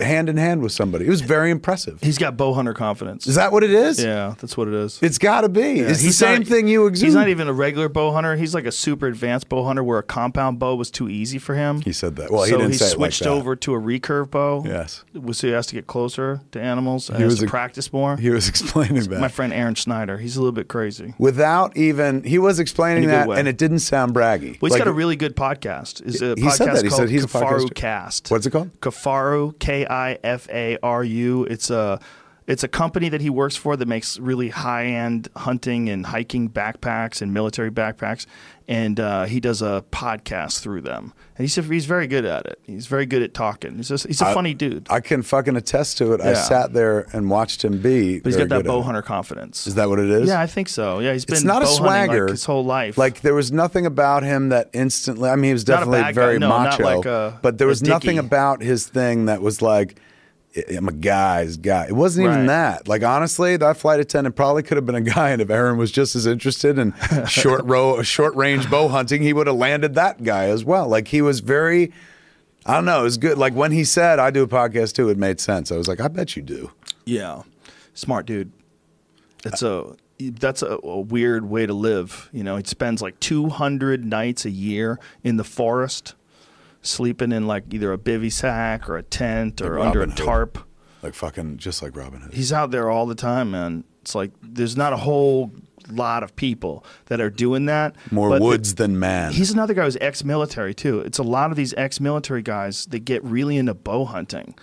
hand 0.00 0.28
in 0.28 0.36
hand 0.36 0.62
with 0.62 0.72
somebody. 0.72 1.06
It 1.06 1.10
was 1.10 1.20
very 1.20 1.50
impressive. 1.50 1.98
He's 2.02 2.18
got 2.18 2.36
bow 2.36 2.54
hunter 2.54 2.72
confidence. 2.74 3.26
Is 3.26 3.34
that 3.34 3.52
what 3.52 3.62
it 3.62 3.70
is? 3.70 4.02
Yeah, 4.02 4.34
that's 4.40 4.56
what 4.56 4.68
it 4.68 4.74
is. 4.74 4.98
It's 5.02 5.18
got 5.18 5.42
to 5.42 5.48
be. 5.48 5.60
Yeah, 5.60 5.88
it's 5.90 6.02
the 6.02 6.10
same 6.10 6.40
not- 6.40 6.48
thing 6.48 6.68
you 6.68 6.86
exude. 6.86 7.06
He's 7.06 7.14
not 7.14 7.28
even 7.28 7.48
a 7.48 7.52
regular 7.52 7.88
bow 7.88 8.12
hunter. 8.12 8.36
He's 8.36 8.54
like 8.54 8.64
a 8.66 8.72
super 8.72 9.06
advanced 9.06 9.48
bow 9.48 9.64
hunter 9.64 9.84
where 9.84 9.98
a 9.98 10.02
compound 10.02 10.58
bow 10.58 10.74
was 10.74 10.90
too 10.90 11.08
easy 11.08 11.38
for 11.38 11.54
him. 11.54 11.80
He 11.82 11.92
said 11.92 12.16
that. 12.16 12.30
Well, 12.30 12.44
he 12.44 12.52
didn't 12.52 12.72
he 12.72 12.76
say 12.78 12.86
it 12.86 12.88
like 12.88 12.94
switched 12.96 13.22
that. 13.24 13.28
over 13.30 13.54
to 13.56 13.74
a 13.74 13.78
recurve 13.80 14.30
bow. 14.30 14.62
Yes. 14.66 15.04
So 15.32 15.46
he 15.48 15.52
has 15.52 15.66
to 15.68 15.74
get 15.74 15.86
closer 15.86 16.40
to 16.52 16.60
animals. 16.60 17.08
and 17.10 17.18
He 17.18 17.24
was 17.24 17.38
to 17.40 17.46
a- 17.46 17.48
practice 17.48 17.92
more. 17.92 18.16
He 18.16 18.30
was 18.30 18.48
explaining 18.54 19.02
that. 19.08 19.20
My 19.20 19.28
friend 19.28 19.52
Aron 19.52 19.76
Snyder. 19.76 20.18
He's 20.18 20.36
a 20.36 20.40
little 20.40 20.52
bit 20.52 20.68
crazy. 20.68 21.14
Without 21.18 21.76
even, 21.76 22.22
he 22.24 22.38
was 22.38 22.58
explaining 22.58 23.04
a 23.04 23.08
that, 23.08 23.28
way. 23.28 23.38
and 23.38 23.46
it 23.48 23.58
didn't 23.58 23.80
sound 23.80 24.14
braggy. 24.14 24.60
Well, 24.60 24.68
he's 24.68 24.72
Like, 24.72 24.78
got 24.78 24.88
a 24.88 24.92
really 24.92 25.16
good 25.16 25.36
podcast. 25.36 26.04
Is 26.06 26.22
a 26.22 26.34
He 26.36 26.48
said 26.50 26.68
that. 26.74 26.84
He 26.84 26.90
said 26.90 27.08
he's 27.10 27.24
a 27.24 27.28
Kifaru 27.28 27.60
podcaster. 27.66 27.74
Cast. 27.74 28.30
What's 28.30 28.46
it 28.46 28.50
called? 28.50 28.70
Kifaru 28.80 29.58
K 29.58 29.73
I 29.82 30.18
F 30.22 30.48
A 30.50 30.78
R 30.82 31.02
U. 31.02 31.44
It's 31.44 31.70
a 31.70 32.00
it's 32.46 32.62
a 32.62 32.68
company 32.68 33.08
that 33.08 33.20
he 33.22 33.30
works 33.30 33.56
for 33.56 33.76
that 33.76 33.88
makes 33.88 34.18
really 34.18 34.50
high 34.50 34.84
end 34.86 35.28
hunting 35.36 35.88
and 35.88 36.06
hiking 36.06 36.50
backpacks 36.50 37.22
and 37.22 37.32
military 37.32 37.70
backpacks, 37.70 38.26
and 38.68 39.00
uh, 39.00 39.24
he 39.24 39.40
does 39.40 39.62
a 39.62 39.82
podcast 39.90 40.60
through 40.60 40.82
them. 40.82 41.14
And 41.36 41.44
he's 41.44 41.54
he's 41.54 41.86
very 41.86 42.06
good 42.06 42.24
at 42.26 42.46
it. 42.46 42.58
He's 42.64 42.86
very 42.86 43.06
good 43.06 43.22
at 43.22 43.32
talking. 43.34 43.76
He's 43.76 43.88
just, 43.88 44.06
he's 44.06 44.20
a 44.20 44.26
I- 44.26 44.34
funny 44.34 44.52
dude, 44.54 44.86
I 44.90 45.00
can 45.00 45.22
fucking 45.22 45.56
attest 45.56 45.98
to 45.98 46.12
it. 46.12 46.20
I 46.20 46.34
sat 46.34 46.72
there 46.74 47.06
and 47.14 47.30
watched 47.30 47.64
him 47.64 47.80
be. 47.80 48.20
but 48.20 48.28
he's 48.28 48.36
got 48.36 48.50
that 48.50 48.64
bow 48.66 48.82
hunter 48.82 49.02
confidence. 49.02 49.66
Is 49.66 49.74
that 49.76 49.88
what 49.88 49.98
it 49.98 50.10
is? 50.10 50.28
Yeah, 50.28 50.40
I 50.40 50.46
think 50.46 50.68
so. 50.68 50.98
Yeah, 51.00 51.12
he's 51.14 51.24
been 51.24 51.36
it's 51.36 51.44
not 51.44 51.62
a 51.62 51.66
hunting, 51.66 51.84
like, 51.84 52.04
swagger 52.06 52.28
his 52.28 52.44
whole 52.44 52.64
life. 52.64 52.98
Like 52.98 53.22
there 53.22 53.34
was 53.34 53.52
nothing 53.52 53.86
about 53.86 54.22
him 54.22 54.50
that 54.50 54.68
instantly. 54.74 55.30
I 55.30 55.36
mean, 55.36 55.44
he 55.44 55.52
was 55.54 55.64
definitely 55.64 56.12
very 56.12 56.38
No, 56.38 56.50
macho, 56.50 56.84
like 56.84 57.06
a- 57.06 57.38
but 57.42 57.56
there 57.58 57.66
was 57.68 57.82
nothing 57.82 58.18
about 58.18 58.60
his 58.62 58.86
thing 58.86 59.24
that 59.26 59.40
was 59.40 59.62
like. 59.62 59.98
I'm 60.76 60.86
a 60.88 60.92
guy's 60.92 61.56
guy. 61.56 61.86
It 61.86 61.94
wasn't 61.96 62.26
even 62.26 62.38
Right. 62.40 62.46
that. 62.46 62.88
Like 62.88 63.02
honestly, 63.02 63.56
that 63.56 63.76
flight 63.76 63.98
attendant 64.00 64.36
probably 64.36 64.62
could 64.62 64.76
have 64.76 64.86
been 64.86 64.94
a 64.94 65.00
guy, 65.00 65.30
and 65.30 65.42
if 65.42 65.50
Aron 65.50 65.76
was 65.78 65.90
just 65.90 66.14
as 66.14 66.26
interested 66.26 66.78
in 66.78 66.94
short 67.26 67.64
row, 67.64 68.02
short 68.02 68.34
range 68.36 68.70
bow 68.70 68.88
hunting, 68.88 69.22
he 69.22 69.32
would 69.32 69.46
have 69.48 69.56
landed 69.56 69.94
that 69.94 70.22
guy 70.22 70.44
as 70.44 70.64
well. 70.64 70.86
Like 70.88 71.08
he 71.08 71.20
was 71.22 71.40
very, 71.40 71.92
I 72.66 72.74
don't 72.74 72.84
know, 72.84 73.00
it 73.00 73.04
was 73.04 73.16
good. 73.16 73.36
Like 73.36 73.54
when 73.54 73.72
he 73.72 73.82
said, 73.84 74.18
"I 74.20 74.30
do 74.30 74.42
a 74.44 74.48
podcast 74.48 74.94
too," 74.94 75.08
it 75.08 75.18
made 75.18 75.40
sense. 75.40 75.72
I 75.72 75.76
was 75.76 75.88
like, 75.88 76.00
I 76.00 76.08
bet 76.08 76.36
you 76.36 76.42
do. 76.42 76.70
Yeah, 77.04 77.42
smart 77.94 78.26
dude. 78.26 78.52
It's 79.44 79.62
a 79.62 79.96
that's 80.20 80.62
a, 80.62 80.78
a 80.84 81.00
weird 81.00 81.46
way 81.50 81.66
to 81.66 81.74
live. 81.74 82.30
You 82.32 82.44
know, 82.44 82.56
he 82.56 82.62
spends 82.64 83.02
like 83.02 83.18
200 83.18 84.04
nights 84.04 84.44
a 84.44 84.50
year 84.50 85.00
in 85.24 85.36
the 85.36 85.44
forest, 85.44 86.14
sleeping 86.84 87.32
in 87.32 87.46
like 87.46 87.64
either 87.72 87.92
a 87.92 87.98
bivy 87.98 88.32
sack 88.32 88.88
or 88.88 88.96
a 88.96 89.02
tent 89.02 89.60
or 89.62 89.78
Like 89.78 89.88
under 89.88 89.98
a 90.00 90.02
Robin 90.06 90.16
Hood. 90.16 90.24
tarp. 90.26 90.58
Like 91.02 91.14
fucking, 91.14 91.58
just 91.58 91.82
like 91.82 91.96
Robin 91.96 92.20
Hood. 92.20 92.34
He's 92.34 92.52
out 92.52 92.70
there 92.70 92.88
all 92.90 93.06
the 93.06 93.14
time, 93.14 93.50
man. 93.50 93.84
It's 94.02 94.14
like 94.14 94.30
there's 94.42 94.76
not 94.76 94.92
a 94.92 94.96
whole 94.98 95.50
lot 95.90 96.22
of 96.22 96.34
people 96.34 96.84
that 97.06 97.20
are 97.20 97.28
doing 97.28 97.66
that. 97.66 97.94
More 98.10 98.30
but 98.30 98.38
the- 98.38 98.44
woods 98.44 98.74
than 98.76 98.98
man. 98.98 99.32
He's 99.32 99.50
another 99.50 99.74
guy 99.74 99.84
who's 99.84 99.98
ex-military 100.00 100.72
too. 100.74 101.00
It's 101.00 101.18
a 101.18 101.22
lot 101.22 101.50
of 101.50 101.56
these 101.58 101.74
ex-military 101.76 102.40
guys 102.42 102.86
that 102.86 103.00
get 103.00 103.22
really 103.24 103.56
into 103.58 103.74
bow 103.74 104.04
hunting 104.06 104.54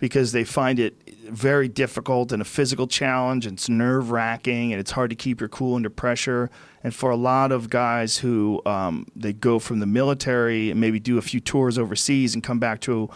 because 0.00 0.32
they 0.32 0.42
find 0.42 0.80
it 0.80 0.94
very 1.28 1.68
difficult 1.68 2.32
and 2.32 2.42
a 2.42 2.44
physical 2.44 2.88
challenge. 2.88 3.46
And 3.46 3.56
it's 3.56 3.68
nerve-wracking 3.68 4.72
and 4.72 4.80
it's 4.80 4.90
hard 4.90 5.10
to 5.10 5.16
keep 5.16 5.40
your 5.40 5.48
cool 5.48 5.76
under 5.76 5.90
pressure. 5.90 6.50
And 6.82 6.92
for 6.94 7.10
a 7.10 7.16
lot 7.16 7.52
of 7.52 7.70
guys 7.70 8.16
who 8.16 8.62
um, 8.66 9.06
they 9.14 9.32
go 9.32 9.58
from 9.58 9.78
the 9.78 9.86
military 9.86 10.70
and 10.70 10.80
maybe 10.80 10.98
do 10.98 11.18
a 11.18 11.22
few 11.22 11.38
tours 11.38 11.78
overseas 11.78 12.34
and 12.34 12.42
come 12.42 12.58
back 12.58 12.80
to 12.80 13.10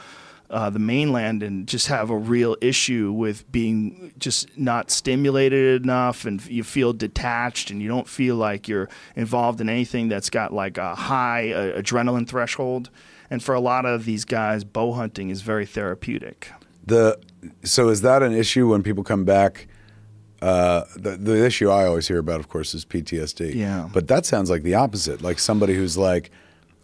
uh, 0.51 0.69
the 0.69 0.79
mainland 0.79 1.43
and 1.43 1.67
just 1.67 1.87
have 1.89 2.11
a 2.11 2.17
real 2.17 2.55
issue 2.61 3.11
with 3.11 3.51
being 3.51 4.13
just 4.19 4.57
not 4.59 4.91
stimulated 4.91 5.83
enough 5.83 6.27
and 6.27 6.45
you 6.47 6.63
feel 6.63 6.93
detached 6.93 7.71
and 7.71 7.81
you 7.81 7.89
don't 7.89 8.07
feel 8.07 8.37
like 8.37 8.69
you're 8.69 8.89
involved 9.17 9.61
in 9.61 9.71
anything 9.71 10.09
that's 10.09 10.29
got 10.29 10.53
like 10.53 10.77
a 10.77 10.95
high 10.95 11.51
uh, 11.51 11.81
adrenaline 11.81 12.29
threshold. 12.29 12.91
And 13.31 13.43
for 13.43 13.55
a 13.55 13.61
lot 13.61 13.87
of 13.87 14.05
these 14.05 14.27
guys, 14.27 14.65
bow 14.65 14.93
hunting 14.93 15.31
is 15.31 15.41
very 15.41 15.65
therapeutic. 15.65 16.53
The 16.87 17.19
so 17.63 17.89
is 17.89 18.03
that 18.03 18.23
an 18.23 18.33
issue 18.33 18.69
when 18.71 18.83
people 18.83 19.05
come 19.05 19.25
back? 19.25 19.69
Uh, 20.43 20.85
the 20.97 21.17
the 21.17 21.45
issue 21.45 21.71
I 21.71 21.87
always 21.87 22.09
hear 22.09 22.19
about, 22.19 22.41
of 22.41 22.49
course, 22.49 22.75
is 22.75 22.85
PTSD. 22.85 23.55
Yeah. 23.55 23.89
but 23.93 24.09
that 24.09 24.27
sounds 24.27 24.51
like 24.51 24.63
the 24.63 24.75
opposite. 24.75 25.23
Like 25.23 25.39
somebody 25.39 25.75
who's 25.75 25.97
like, 25.97 26.31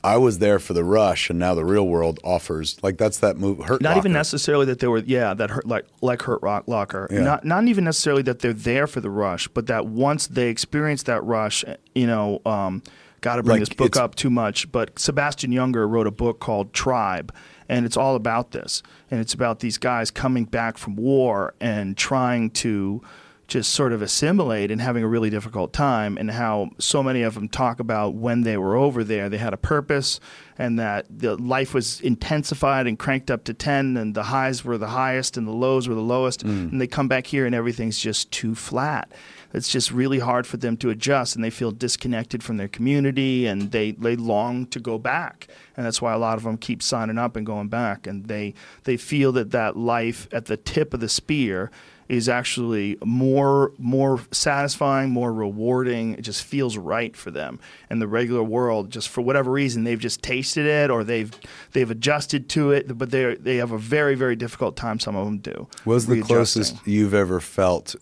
I 0.03 0.17
was 0.17 0.39
there 0.39 0.59
for 0.59 0.73
the 0.73 0.85
rush, 0.85 1.29
and 1.29 1.39
now 1.39 1.55
the 1.55 1.65
real 1.65 1.87
world 1.87 2.21
offers. 2.25 2.83
Like 2.83 2.97
that's 2.97 3.19
that 3.19 3.37
move. 3.37 3.59
Hurt. 3.59 3.83
Not 3.83 3.99
even 3.99 4.13
necessarily 4.13 4.65
that 4.67 4.79
they 4.79 4.89
were, 4.89 4.99
yeah, 4.99 5.35
that 5.35 5.51
hurt 5.51 5.67
like 5.67 5.85
like 6.01 6.23
Hurt 6.23 6.41
Rock 6.43 6.69
Locker. 6.69 7.07
Yeah. 7.11 7.21
Not 7.21 7.45
not 7.45 7.69
even 7.69 7.85
necessarily 7.85 8.23
that 8.23 8.39
they're 8.39 8.55
there 8.55 8.87
for 8.87 9.03
the 9.03 9.11
rush, 9.11 9.49
but 9.49 9.67
that 9.67 9.87
once 9.87 10.27
they 10.27 10.49
experience 10.49 11.03
that 11.03 11.23
rush, 11.25 11.65
you 11.95 12.07
know, 12.07 12.41
um, 12.47 12.83
got 13.21 13.37
to 13.37 13.43
bring 13.43 13.61
Like, 13.61 13.69
this 13.69 13.77
book 13.77 13.97
up 13.97 14.15
too 14.15 14.31
much. 14.31 14.73
But 14.73 14.99
Sebastian 14.99 15.51
Junger 15.51 15.87
wrote 15.89 16.07
a 16.07 16.11
book 16.13 16.41
called 16.41 16.73
Tribe, 16.73 17.35
and 17.71 17.87
it's 17.87 17.97
all 17.97 18.17
about 18.17 18.51
this, 18.51 18.83
and 19.13 19.21
it's 19.21 19.33
about 19.33 19.61
these 19.61 19.79
guys 19.79 20.11
coming 20.11 20.45
back 20.45 20.77
from 20.77 20.97
war 20.97 21.55
and 21.61 21.97
trying 21.97 22.51
to 22.51 23.01
just 23.47 23.73
sort 23.73 23.93
of 23.93 24.03
assimilate 24.03 24.71
and 24.71 24.81
having 24.81 25.05
a 25.05 25.09
really 25.09 25.31
difficult 25.31 25.73
time, 25.73 26.19
and 26.19 26.33
how 26.33 26.71
so 26.79 27.01
many 27.01 27.23
of 27.23 27.35
them 27.35 27.49
talk 27.49 27.79
about 27.79 28.15
when 28.15 28.43
they 28.43 28.57
were 28.57 28.77
over 28.77 29.05
there, 29.05 29.29
they 29.29 29.39
had 29.39 29.55
a 29.55 29.57
purpose, 29.57 30.19
and 30.59 30.81
that 30.81 31.07
the 31.09 31.37
life 31.37 31.73
was 31.73 32.01
intensified 32.01 32.89
and 32.89 32.99
cranked 32.99 33.31
up 33.31 33.45
to 33.45 33.55
10, 33.55 33.97
and 33.97 34.15
the 34.15 34.25
highs 34.25 34.65
were 34.65 34.77
the 34.77 34.89
highest 34.89 35.37
and 35.37 35.47
the 35.47 35.53
lows 35.53 35.89
were 35.89 35.95
the 35.95 36.01
lowest, 36.01 36.45
mm. 36.45 36.73
and 36.73 36.81
they 36.81 36.89
come 36.89 37.07
back 37.07 37.29
here 37.29 37.47
and 37.47 37.55
everything's 37.55 38.01
just 38.01 38.31
too 38.33 38.57
flat. 38.57 39.13
It's 39.53 39.69
just 39.69 39.91
really 39.91 40.21
hard 40.21 40.47
for 40.47 40.57
them 40.57 40.77
to 40.79 40.91
adjust, 40.91 41.35
and 41.35 41.45
they 41.45 41.51
feel 41.51 41.71
disconnected 41.71 42.43
from 42.43 42.57
their 42.57 42.69
community, 42.69 43.47
and 43.47 43.73
they, 43.73 43.93
they 43.93 44.17
long 44.17 44.67
to 44.67 44.81
go 44.81 44.99
back, 44.99 45.49
and 45.77 45.85
that's 45.85 46.01
why 46.01 46.13
a 46.13 46.19
lot 46.19 46.39
of 46.39 46.45
them 46.45 46.57
keep 46.57 46.83
signing 46.83 47.19
up 47.19 47.37
and 47.37 47.45
going 47.45 47.69
back, 47.69 48.07
and 48.07 48.27
they 48.27 48.55
they 48.85 48.97
feel 48.97 49.33
that 49.33 49.51
that 49.51 49.77
life 49.77 50.29
at 50.33 50.47
the 50.47 50.57
tip 50.57 50.95
of 50.95 51.01
the 51.01 51.09
spear 51.09 51.71
is 52.11 52.29
actually 52.29 52.99
more 53.05 53.73
more 53.79 54.21
satisfying, 54.33 55.11
more 55.11 55.33
rewarding. 55.33 56.15
It 56.15 56.23
just 56.23 56.43
feels 56.43 56.77
right 56.77 57.17
for 57.17 57.31
them. 57.31 57.61
And 57.89 58.03
the 58.03 58.09
regular 58.09 58.43
world, 58.43 58.91
just 58.91 59.09
for 59.09 59.21
whatever 59.21 59.53
reason, 59.53 59.85
they've 59.85 59.99
just 59.99 60.21
tasted 60.21 60.67
it 60.67 60.91
or 60.91 61.05
they've 61.05 61.33
they've 61.71 61.91
adjusted 61.91 62.49
to 62.51 62.73
it, 62.73 62.99
but 62.99 63.13
they 63.13 63.37
they 63.37 63.57
have 63.57 63.71
a 63.71 63.79
very 63.79 64.17
very 64.17 64.35
difficult 64.35 64.77
time. 64.77 64.99
Some 64.99 65.15
of 65.15 65.25
them 65.25 65.39
do. 65.39 65.69
Was 65.85 66.07
the 66.07 66.21
closest 66.23 66.85
you've 66.85 67.15
ever 67.15 67.39
felt 67.39 67.95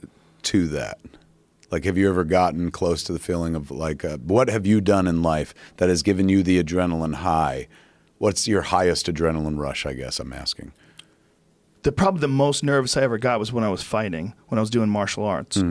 to 0.44 0.68
that? 0.68 0.98
Like, 1.70 1.84
have 1.84 1.98
you 1.98 2.08
ever 2.08 2.24
gotten 2.24 2.70
close 2.70 3.02
to 3.04 3.12
the 3.12 3.18
feeling 3.18 3.54
of 3.54 3.70
like, 3.70 4.04
uh, 4.04 4.16
what 4.18 4.48
have 4.48 4.66
you 4.66 4.80
done 4.80 5.06
in 5.06 5.22
life 5.22 5.54
that 5.76 5.88
has 5.88 6.02
given 6.02 6.28
you 6.28 6.42
the 6.42 6.62
adrenaline 6.62 7.16
high? 7.16 7.68
What's 8.18 8.48
your 8.48 8.62
highest 8.62 9.06
adrenaline 9.06 9.58
rush? 9.58 9.84
I 9.84 9.92
guess 9.92 10.18
I'm 10.18 10.32
asking. 10.32 10.72
the 11.82 11.92
probably 11.92 12.20
the 12.20 12.28
most 12.28 12.64
nervous 12.64 12.96
I 12.96 13.02
ever 13.02 13.18
got 13.18 13.38
was 13.38 13.52
when 13.52 13.64
I 13.64 13.68
was 13.68 13.82
fighting, 13.82 14.34
when 14.48 14.58
I 14.58 14.62
was 14.62 14.70
doing 14.70 14.88
martial 14.88 15.24
arts, 15.24 15.62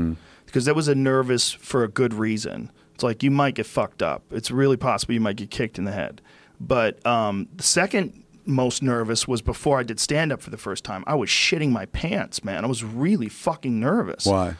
because 0.45 0.65
that 0.65 0.75
was 0.75 0.87
a 0.87 0.95
nervous 0.95 1.51
for 1.51 1.83
a 1.83 1.87
good 1.87 2.13
reason. 2.13 2.71
It's 2.93 3.03
like 3.03 3.21
you 3.23 3.29
might 3.31 3.55
get 3.55 3.65
fucked 3.65 4.01
up. 4.01 4.23
It's 4.31 4.49
really 4.49 4.77
possible 4.77 5.13
you 5.13 5.19
might 5.19 5.35
get 5.35 5.51
kicked 5.51 5.77
in 5.77 5.83
the 5.83 5.91
head. 5.91 6.21
But 6.59 7.05
um, 7.05 7.47
the 7.55 7.63
second 7.63 8.23
most 8.45 8.81
nervous 8.81 9.27
was 9.27 9.41
before 9.41 9.77
I 9.79 9.83
did 9.83 9.99
stand 9.99 10.31
up 10.31 10.41
for 10.41 10.49
the 10.49 10.57
first 10.57 10.83
time. 10.83 11.03
I 11.05 11.15
was 11.15 11.29
shitting 11.29 11.69
my 11.71 11.85
pants, 11.87 12.43
man. 12.43 12.63
I 12.63 12.67
was 12.67 12.83
really 12.83 13.29
fucking 13.29 13.79
nervous. 13.79 14.25
Why? 14.25 14.55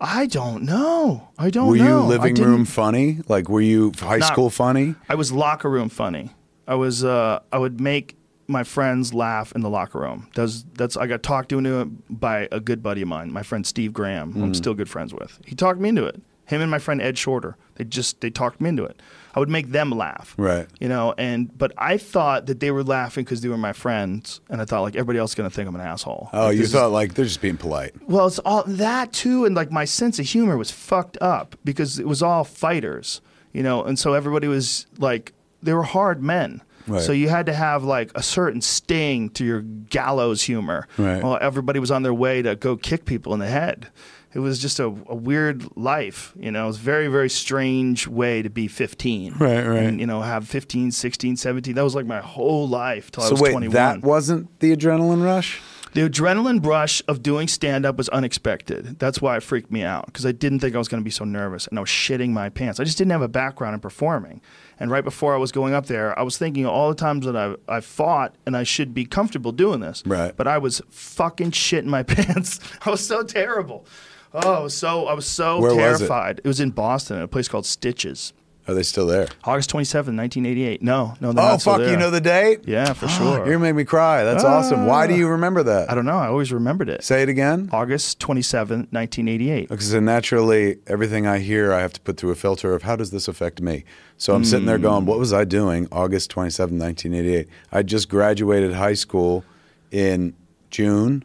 I 0.00 0.26
don't 0.26 0.64
know. 0.64 1.28
I 1.38 1.50
don't 1.50 1.68
Were 1.68 1.76
know. 1.76 1.82
Were 2.06 2.12
you 2.12 2.18
living 2.18 2.34
room 2.36 2.64
funny? 2.64 3.20
Like, 3.28 3.48
were 3.48 3.60
you 3.60 3.92
high 3.98 4.18
Not- 4.18 4.32
school 4.32 4.50
funny? 4.50 4.94
I 5.08 5.14
was 5.14 5.32
locker 5.32 5.70
room 5.70 5.88
funny. 5.88 6.30
I 6.66 6.74
was 6.74 7.04
uh, 7.04 7.40
I 7.52 7.58
would 7.58 7.80
make 7.80 8.16
my 8.46 8.64
friends 8.64 9.14
laugh 9.14 9.52
in 9.54 9.60
the 9.62 9.70
locker 9.70 10.00
room. 10.00 10.28
That's 10.34 10.64
that's 10.74 10.96
I 10.96 11.06
got 11.06 11.22
talked 11.22 11.52
into 11.52 11.80
it 11.80 11.88
by 12.20 12.48
a 12.52 12.60
good 12.60 12.82
buddy 12.82 13.02
of 13.02 13.08
mine, 13.08 13.32
my 13.32 13.42
friend 13.42 13.66
Steve 13.66 13.92
Graham, 13.92 14.32
who 14.32 14.40
Mm. 14.40 14.44
I'm 14.44 14.54
still 14.54 14.74
good 14.74 14.88
friends 14.90 15.14
with. 15.14 15.38
He 15.46 15.54
talked 15.54 15.80
me 15.80 15.88
into 15.90 16.04
it. 16.04 16.20
Him 16.46 16.60
and 16.60 16.70
my 16.70 16.78
friend 16.78 17.00
Ed 17.00 17.16
Shorter. 17.16 17.56
They 17.76 17.84
just 17.84 18.20
they 18.20 18.30
talked 18.30 18.60
me 18.60 18.68
into 18.68 18.84
it. 18.84 19.00
I 19.34 19.40
would 19.40 19.48
make 19.48 19.70
them 19.72 19.90
laugh. 19.90 20.34
Right. 20.38 20.66
You 20.80 20.88
know, 20.88 21.14
and 21.18 21.56
but 21.58 21.72
I 21.76 21.96
thought 21.98 22.46
that 22.46 22.60
they 22.60 22.70
were 22.70 22.84
laughing 22.84 23.24
because 23.24 23.40
they 23.40 23.48
were 23.48 23.58
my 23.58 23.72
friends, 23.72 24.40
and 24.48 24.60
I 24.60 24.64
thought 24.64 24.82
like 24.82 24.94
everybody 24.94 25.18
else 25.18 25.32
is 25.32 25.34
gonna 25.34 25.50
think 25.50 25.68
I'm 25.68 25.74
an 25.74 25.80
asshole. 25.80 26.30
Oh, 26.32 26.46
Like, 26.46 26.52
you 26.54 26.58
this 26.60 26.68
is- 26.68 26.74
thought 26.74 26.92
like 26.92 27.14
they're 27.14 27.24
just 27.24 27.40
being 27.40 27.56
polite. 27.56 27.94
well, 28.06 28.26
it's 28.26 28.38
all 28.40 28.62
that 28.66 29.12
too, 29.12 29.44
and 29.44 29.54
like 29.56 29.70
my 29.72 29.84
sense 29.84 30.18
of 30.18 30.26
humor 30.26 30.56
was 30.56 30.70
fucked 30.70 31.18
up 31.20 31.56
because 31.64 31.98
it 31.98 32.06
was 32.06 32.22
all 32.22 32.44
fighters, 32.44 33.20
you 33.52 33.62
know, 33.62 33.82
and 33.82 33.98
so 33.98 34.12
everybody 34.14 34.46
was 34.48 34.86
like, 34.98 35.32
they 35.62 35.72
were 35.72 35.82
hard 35.82 36.22
men. 36.22 36.62
Right. 36.86 37.00
So 37.00 37.12
you 37.12 37.30
had 37.30 37.46
to 37.46 37.54
have 37.54 37.82
like 37.82 38.10
a 38.14 38.22
certain 38.22 38.60
sting 38.60 39.30
to 39.30 39.44
your 39.44 39.62
gallows 39.62 40.42
humor. 40.42 40.86
Right. 40.98 41.22
Well, 41.22 41.38
everybody 41.40 41.78
was 41.80 41.90
on 41.90 42.02
their 42.02 42.12
way 42.12 42.42
to 42.42 42.56
go 42.56 42.76
kick 42.76 43.06
people 43.06 43.32
in 43.32 43.40
the 43.40 43.46
head. 43.46 43.88
It 44.34 44.40
was 44.40 44.58
just 44.58 44.80
a, 44.80 44.86
a 44.86 45.14
weird 45.14 45.64
life, 45.76 46.32
you 46.36 46.50
know. 46.50 46.64
It 46.64 46.66
was 46.68 46.78
a 46.78 46.82
very, 46.82 47.06
very 47.06 47.30
strange 47.30 48.08
way 48.08 48.42
to 48.42 48.50
be 48.50 48.66
15. 48.66 49.34
Right, 49.38 49.64
right. 49.64 49.82
And, 49.84 50.00
you 50.00 50.06
know, 50.06 50.22
have 50.22 50.48
15, 50.48 50.90
16, 50.90 51.36
17. 51.36 51.74
That 51.74 51.84
was 51.84 51.94
like 51.94 52.06
my 52.06 52.20
whole 52.20 52.68
life 52.68 53.10
till 53.12 53.22
I 53.22 53.26
So 53.26 53.32
was 53.32 53.40
wait, 53.42 53.52
21. 53.52 53.72
that 53.74 54.02
wasn't 54.02 54.58
the 54.60 54.76
adrenaline 54.76 55.24
rush? 55.24 55.60
The 55.92 56.08
adrenaline 56.08 56.66
rush 56.66 57.00
of 57.06 57.22
doing 57.22 57.46
stand 57.46 57.86
up 57.86 57.96
was 57.96 58.08
unexpected. 58.08 58.98
That's 58.98 59.22
why 59.22 59.36
it 59.36 59.44
freaked 59.44 59.70
me 59.70 59.84
out 59.84 60.06
because 60.06 60.26
I 60.26 60.32
didn't 60.32 60.58
think 60.58 60.74
I 60.74 60.78
was 60.78 60.88
going 60.88 61.00
to 61.00 61.04
be 61.04 61.10
so 61.12 61.24
nervous 61.24 61.68
and 61.68 61.78
I 61.78 61.80
was 61.80 61.88
shitting 61.88 62.30
my 62.30 62.48
pants. 62.48 62.80
I 62.80 62.84
just 62.84 62.98
didn't 62.98 63.12
have 63.12 63.22
a 63.22 63.28
background 63.28 63.74
in 63.74 63.80
performing. 63.80 64.40
And 64.80 64.90
right 64.90 65.04
before 65.04 65.32
I 65.34 65.38
was 65.38 65.52
going 65.52 65.72
up 65.72 65.86
there, 65.86 66.18
I 66.18 66.22
was 66.22 66.36
thinking 66.36 66.66
all 66.66 66.88
the 66.88 66.96
times 66.96 67.24
that 67.26 67.36
I, 67.36 67.54
I 67.68 67.78
fought 67.80 68.34
and 68.44 68.56
I 68.56 68.64
should 68.64 68.92
be 68.92 69.04
comfortable 69.04 69.52
doing 69.52 69.78
this. 69.78 70.02
Right. 70.04 70.36
But 70.36 70.48
I 70.48 70.58
was 70.58 70.82
fucking 70.90 71.52
shitting 71.52 71.84
my 71.84 72.02
pants. 72.02 72.58
I 72.84 72.90
was 72.90 73.06
so 73.06 73.22
terrible. 73.22 73.86
Oh, 74.34 74.54
I 74.54 74.58
was 74.60 74.74
so, 74.74 75.06
I 75.06 75.14
was 75.14 75.26
so 75.26 75.60
Where 75.60 75.74
was 75.74 76.00
it? 76.00 76.06
terrified. 76.08 76.40
it 76.42 76.48
was 76.48 76.58
in 76.58 76.70
Boston 76.70 77.18
at 77.18 77.22
a 77.22 77.28
place 77.28 77.46
called 77.46 77.66
Stitches. 77.66 78.32
Are 78.66 78.74
they 78.74 78.82
still 78.82 79.06
there? 79.06 79.28
August 79.44 79.68
27, 79.70 80.16
1988. 80.16 80.82
No, 80.82 81.14
no, 81.20 81.32
they're 81.32 81.44
Oh 81.44 81.48
not 81.48 81.60
still 81.60 81.78
fuck! 81.78 81.88
You 81.88 81.98
know 81.98 82.10
the 82.10 82.20
date? 82.20 82.60
Yeah, 82.66 82.94
for 82.94 83.06
sure. 83.08 83.46
You're 83.46 83.58
gonna 83.58 83.74
me 83.74 83.84
cry. 83.84 84.24
That's 84.24 84.42
ah. 84.42 84.58
awesome. 84.58 84.86
Why 84.86 85.06
do 85.06 85.14
you 85.14 85.28
remember 85.28 85.62
that? 85.64 85.90
I 85.90 85.94
don't 85.94 86.06
know. 86.06 86.16
I 86.16 86.28
always 86.28 86.50
remembered 86.50 86.88
it. 86.88 87.04
Say 87.04 87.22
it 87.22 87.28
again. 87.28 87.68
August 87.72 88.20
27, 88.20 88.88
1988. 88.90 89.68
Because 89.68 89.90
so 89.90 90.00
naturally, 90.00 90.78
everything 90.86 91.26
I 91.26 91.40
hear, 91.40 91.74
I 91.74 91.80
have 91.80 91.92
to 91.92 92.00
put 92.00 92.16
through 92.16 92.30
a 92.30 92.34
filter 92.34 92.74
of 92.74 92.84
how 92.84 92.96
does 92.96 93.10
this 93.10 93.28
affect 93.28 93.60
me. 93.60 93.84
So 94.16 94.34
I'm 94.34 94.44
sitting 94.44 94.66
there 94.66 94.78
going, 94.78 95.04
"What 95.04 95.18
was 95.18 95.32
I 95.32 95.44
doing?" 95.44 95.86
August 95.92 96.30
27, 96.30 96.78
1988. 96.78 97.48
I 97.70 97.82
just 97.82 98.08
graduated 98.08 98.72
high 98.72 98.94
school 98.94 99.44
in 99.90 100.34
June, 100.70 101.22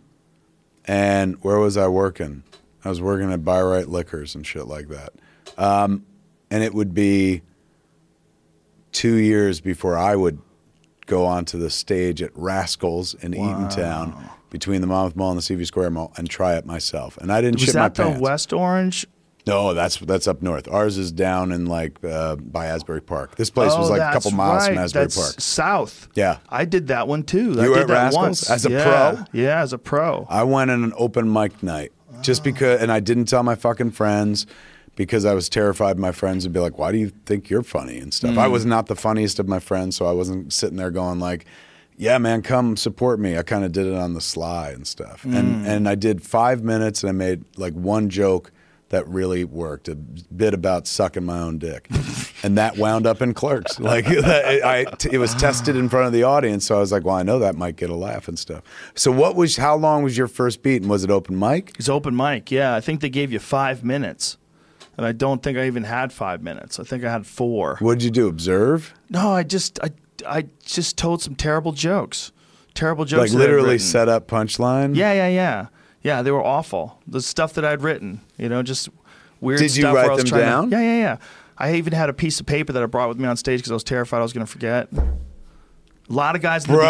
and 0.84 1.38
where 1.42 1.58
was 1.58 1.78
I 1.78 1.88
working? 1.88 2.44
I 2.86 2.90
was 2.90 3.02
working 3.02 3.32
at 3.32 3.44
Buy-Rite 3.44 3.90
Liquors 3.90 4.36
and 4.36 4.46
shit 4.46 4.66
like 4.68 4.88
that. 4.90 5.14
Um, 5.58 6.06
and 6.50 6.64
it 6.64 6.74
would 6.74 6.94
be 6.94 7.42
two 8.92 9.16
years 9.16 9.62
before 9.62 9.98
I 9.98 10.16
would 10.16 10.40
go 11.06 11.26
onto 11.26 11.58
the 11.58 11.70
stage 11.70 12.22
at 12.22 12.32
Rascals 12.36 13.14
in 13.16 13.34
Eatontown 13.34 14.30
between 14.50 14.82
the 14.82 14.88
Monmouth 14.88 15.16
Mall 15.16 15.30
and 15.32 15.38
the 15.38 15.42
Seaview 15.42 15.66
Square 15.66 15.92
Mall 15.92 16.14
and 16.18 16.30
try 16.30 16.56
it 16.56 16.66
myself. 16.66 17.18
And 17.18 17.32
I 17.32 17.42
didn't 17.42 17.56
Was 17.60 17.64
shit 17.66 17.76
my 17.76 17.90
pants. 17.90 18.00
Was 18.00 18.08
that 18.08 18.16
the. 18.16 18.22
West 18.24 18.54
Orange? 18.54 19.08
No, 19.48 19.74
that's 19.74 19.98
that's 19.98 20.28
up 20.28 20.42
north. 20.44 20.68
Ours 20.68 20.98
is 20.98 21.12
down 21.12 21.52
in 21.52 21.66
like 21.66 22.04
uh, 22.04 22.36
by 22.36 22.68
Asbury 22.68 23.02
Park. 23.02 23.36
This 23.36 23.50
place 23.50 23.72
was 23.76 23.90
Oh, 23.90 23.94
like 23.94 24.02
a 24.02 24.14
couple 24.14 24.32
miles 24.32 24.64
right. 24.64 24.68
from 24.76 24.78
Asbury 24.84 25.06
that's 25.06 25.16
Park. 25.18 25.40
South. 25.42 26.08
Yeah. 26.14 26.38
I 26.50 26.66
did 26.66 26.88
that 26.88 27.08
one 27.08 27.24
too. 27.24 27.56
I 27.58 27.64
You 27.64 27.70
were 27.72 27.76
did 27.78 27.82
at 27.84 27.88
that 27.88 27.94
Rascals 27.94 28.22
once 28.22 28.50
as 28.50 28.66
a 28.66 28.72
yeah. 28.72 28.84
pro? 28.84 29.24
Yeah, 29.32 29.62
as 29.62 29.74
a 29.74 29.78
pro. 29.80 30.28
I 30.30 30.44
went 30.44 30.70
in 30.72 30.84
an 30.84 30.94
open 30.98 31.32
mic 31.32 31.64
night 31.64 31.94
just 32.22 32.44
because, 32.44 32.82
and 32.82 32.92
I 32.92 33.00
didn't 33.00 33.26
tell 33.26 33.44
my 33.44 33.56
fucking 33.56 33.92
friends 33.92 34.46
because 34.96 35.24
I 35.26 35.34
was 35.34 35.48
terrified 35.50 35.98
my 35.98 36.12
friends 36.12 36.46
would 36.46 36.54
be 36.54 36.60
like, 36.60 36.78
"Why 36.78 36.92
do 36.92 36.98
you 36.98 37.12
think 37.26 37.50
you're 37.50 37.64
funny?" 37.64 38.00
and 38.00 38.14
stuff. 38.14 38.38
I 38.38 38.48
Mm. 38.48 38.52
was 38.52 38.66
not 38.66 38.88
the 38.88 38.96
funniest 38.96 39.40
of 39.40 39.48
my 39.48 39.60
friends, 39.60 39.96
so 39.96 40.06
I 40.06 40.12
wasn't 40.12 40.52
sitting 40.52 40.78
there 40.78 40.92
going 40.92 41.20
like, 41.20 41.46
"Yeah, 41.98 42.18
man, 42.18 42.42
come 42.42 42.76
support 42.76 43.20
me." 43.20 43.38
I 43.38 43.44
kind 43.44 43.64
of 43.64 43.72
did 43.72 43.86
it 43.88 43.94
on 43.96 44.14
the 44.14 44.22
sly 44.22 44.70
and 44.72 44.86
stuff, 44.86 45.24
Mm. 45.26 45.36
and 45.38 45.66
and 45.68 45.90
I 45.90 45.96
did 45.96 46.22
five 46.22 46.64
minutes 46.64 47.04
and 47.04 47.10
I 47.10 47.14
made 47.14 47.46
like 47.58 47.74
one 47.74 48.10
joke. 48.10 48.52
That 48.90 49.08
really 49.08 49.44
worked. 49.44 49.88
A 49.88 49.96
bit 49.96 50.54
about 50.54 50.88
sucking 50.88 51.24
my 51.24 51.40
own 51.40 51.60
dick, 51.60 51.88
and 52.44 52.58
that 52.58 52.78
wound 52.78 53.06
up 53.06 53.22
in 53.22 53.34
Clerks. 53.34 53.80
Like 53.90 54.08
I, 54.08 54.82
I, 54.82 54.86
it 55.12 55.18
was 55.20 55.34
tested 55.36 55.76
in 55.76 55.90
front 55.90 56.08
of 56.08 56.14
the 56.14 56.24
audience, 56.24 56.66
so 56.66 56.76
I 56.76 56.80
was 56.80 56.92
like, 56.92 57.06
"Well, 57.06 57.16
I 57.16 57.24
know 57.24 57.40
that 57.40 57.56
might 57.56 57.76
get 57.76 57.90
a 57.90 57.96
laugh 57.96 58.28
and 58.28 58.38
stuff." 58.38 58.64
So, 58.96 59.12
what 59.12 59.36
was? 59.36 59.58
How 59.58 59.76
long 59.76 60.04
was 60.04 60.18
your 60.18 60.28
first 60.28 60.62
beat, 60.62 60.82
and 60.82 60.90
was 60.90 61.04
it 61.04 61.12
open 61.12 61.38
mic? 61.38 61.76
It's 61.78 61.90
open 61.90 62.16
mic. 62.16 62.52
Yeah, 62.52 62.76
I 62.76 62.82
think 62.82 63.02
they 63.02 63.10
gave 63.10 63.32
you 63.32 63.40
five 63.40 63.84
minutes, 63.84 64.38
and 64.98 65.06
I 65.06 65.12
don't 65.12 65.42
think 65.42 65.58
I 65.58 65.66
even 65.68 65.84
had 65.84 66.12
five 66.12 66.42
minutes. 66.42 66.80
I 66.80 66.84
think 66.84 67.04
I 67.04 67.12
had 67.12 67.26
four. 67.26 67.78
What 67.80 68.00
did 68.00 68.04
you 68.04 68.12
do? 68.12 68.28
Observe? 68.28 68.94
No, 69.10 69.32
I 69.32 69.44
just 69.44 69.80
I 69.84 69.92
I 70.28 70.46
just 70.64 70.98
told 70.98 71.22
some 71.22 71.36
terrible 71.36 71.72
jokes. 71.72 72.32
Terrible 72.74 73.06
jokes. 73.06 73.32
Like 73.32 73.40
literally 73.40 73.78
set 73.80 74.10
up 74.10 74.28
punchline? 74.28 74.96
Yeah, 74.96 75.14
yeah, 75.14 75.28
yeah, 75.28 75.68
yeah. 76.02 76.22
They 76.22 76.32
were 76.32 76.44
awful. 76.44 77.00
The 77.08 77.22
stuff 77.22 77.54
that 77.54 77.66
I'd 77.66 77.82
written, 77.82 78.22
you 78.40 78.50
know, 78.50 78.64
just 78.64 78.90
weird. 79.42 79.60
Did 79.60 79.76
you 79.76 79.84
stuff 79.84 79.96
write 79.96 80.04
where 80.06 80.14
I 80.14 80.18
them 80.18 80.26
trying 80.26 80.42
to- 80.42 80.46
down? 80.46 80.72
yeah, 80.72 80.80
yeah, 80.82 81.00
yeah. 81.00 81.18
I 81.58 81.76
even 81.76 81.92
had 81.94 82.10
a 82.10 82.14
piece 82.14 82.40
of 82.40 82.46
paper 82.46 82.72
that 82.74 82.82
I 82.82 82.86
brought 82.86 83.10
with 83.10 83.20
me 83.20 83.28
on 83.28 83.36
stage 83.36 83.60
because 83.60 83.72
I 83.72 83.76
was 83.76 83.84
terrified 83.84 84.20
I 84.20 84.22
was 84.22 84.32
going 84.34 84.46
to 84.46 84.52
forget. 84.52 84.88
A 84.94 86.14
lot 86.14 86.36
of 86.36 86.42
guys 86.42 86.66
in 86.66 86.72
the 86.72 86.78
Bro. 86.78 86.88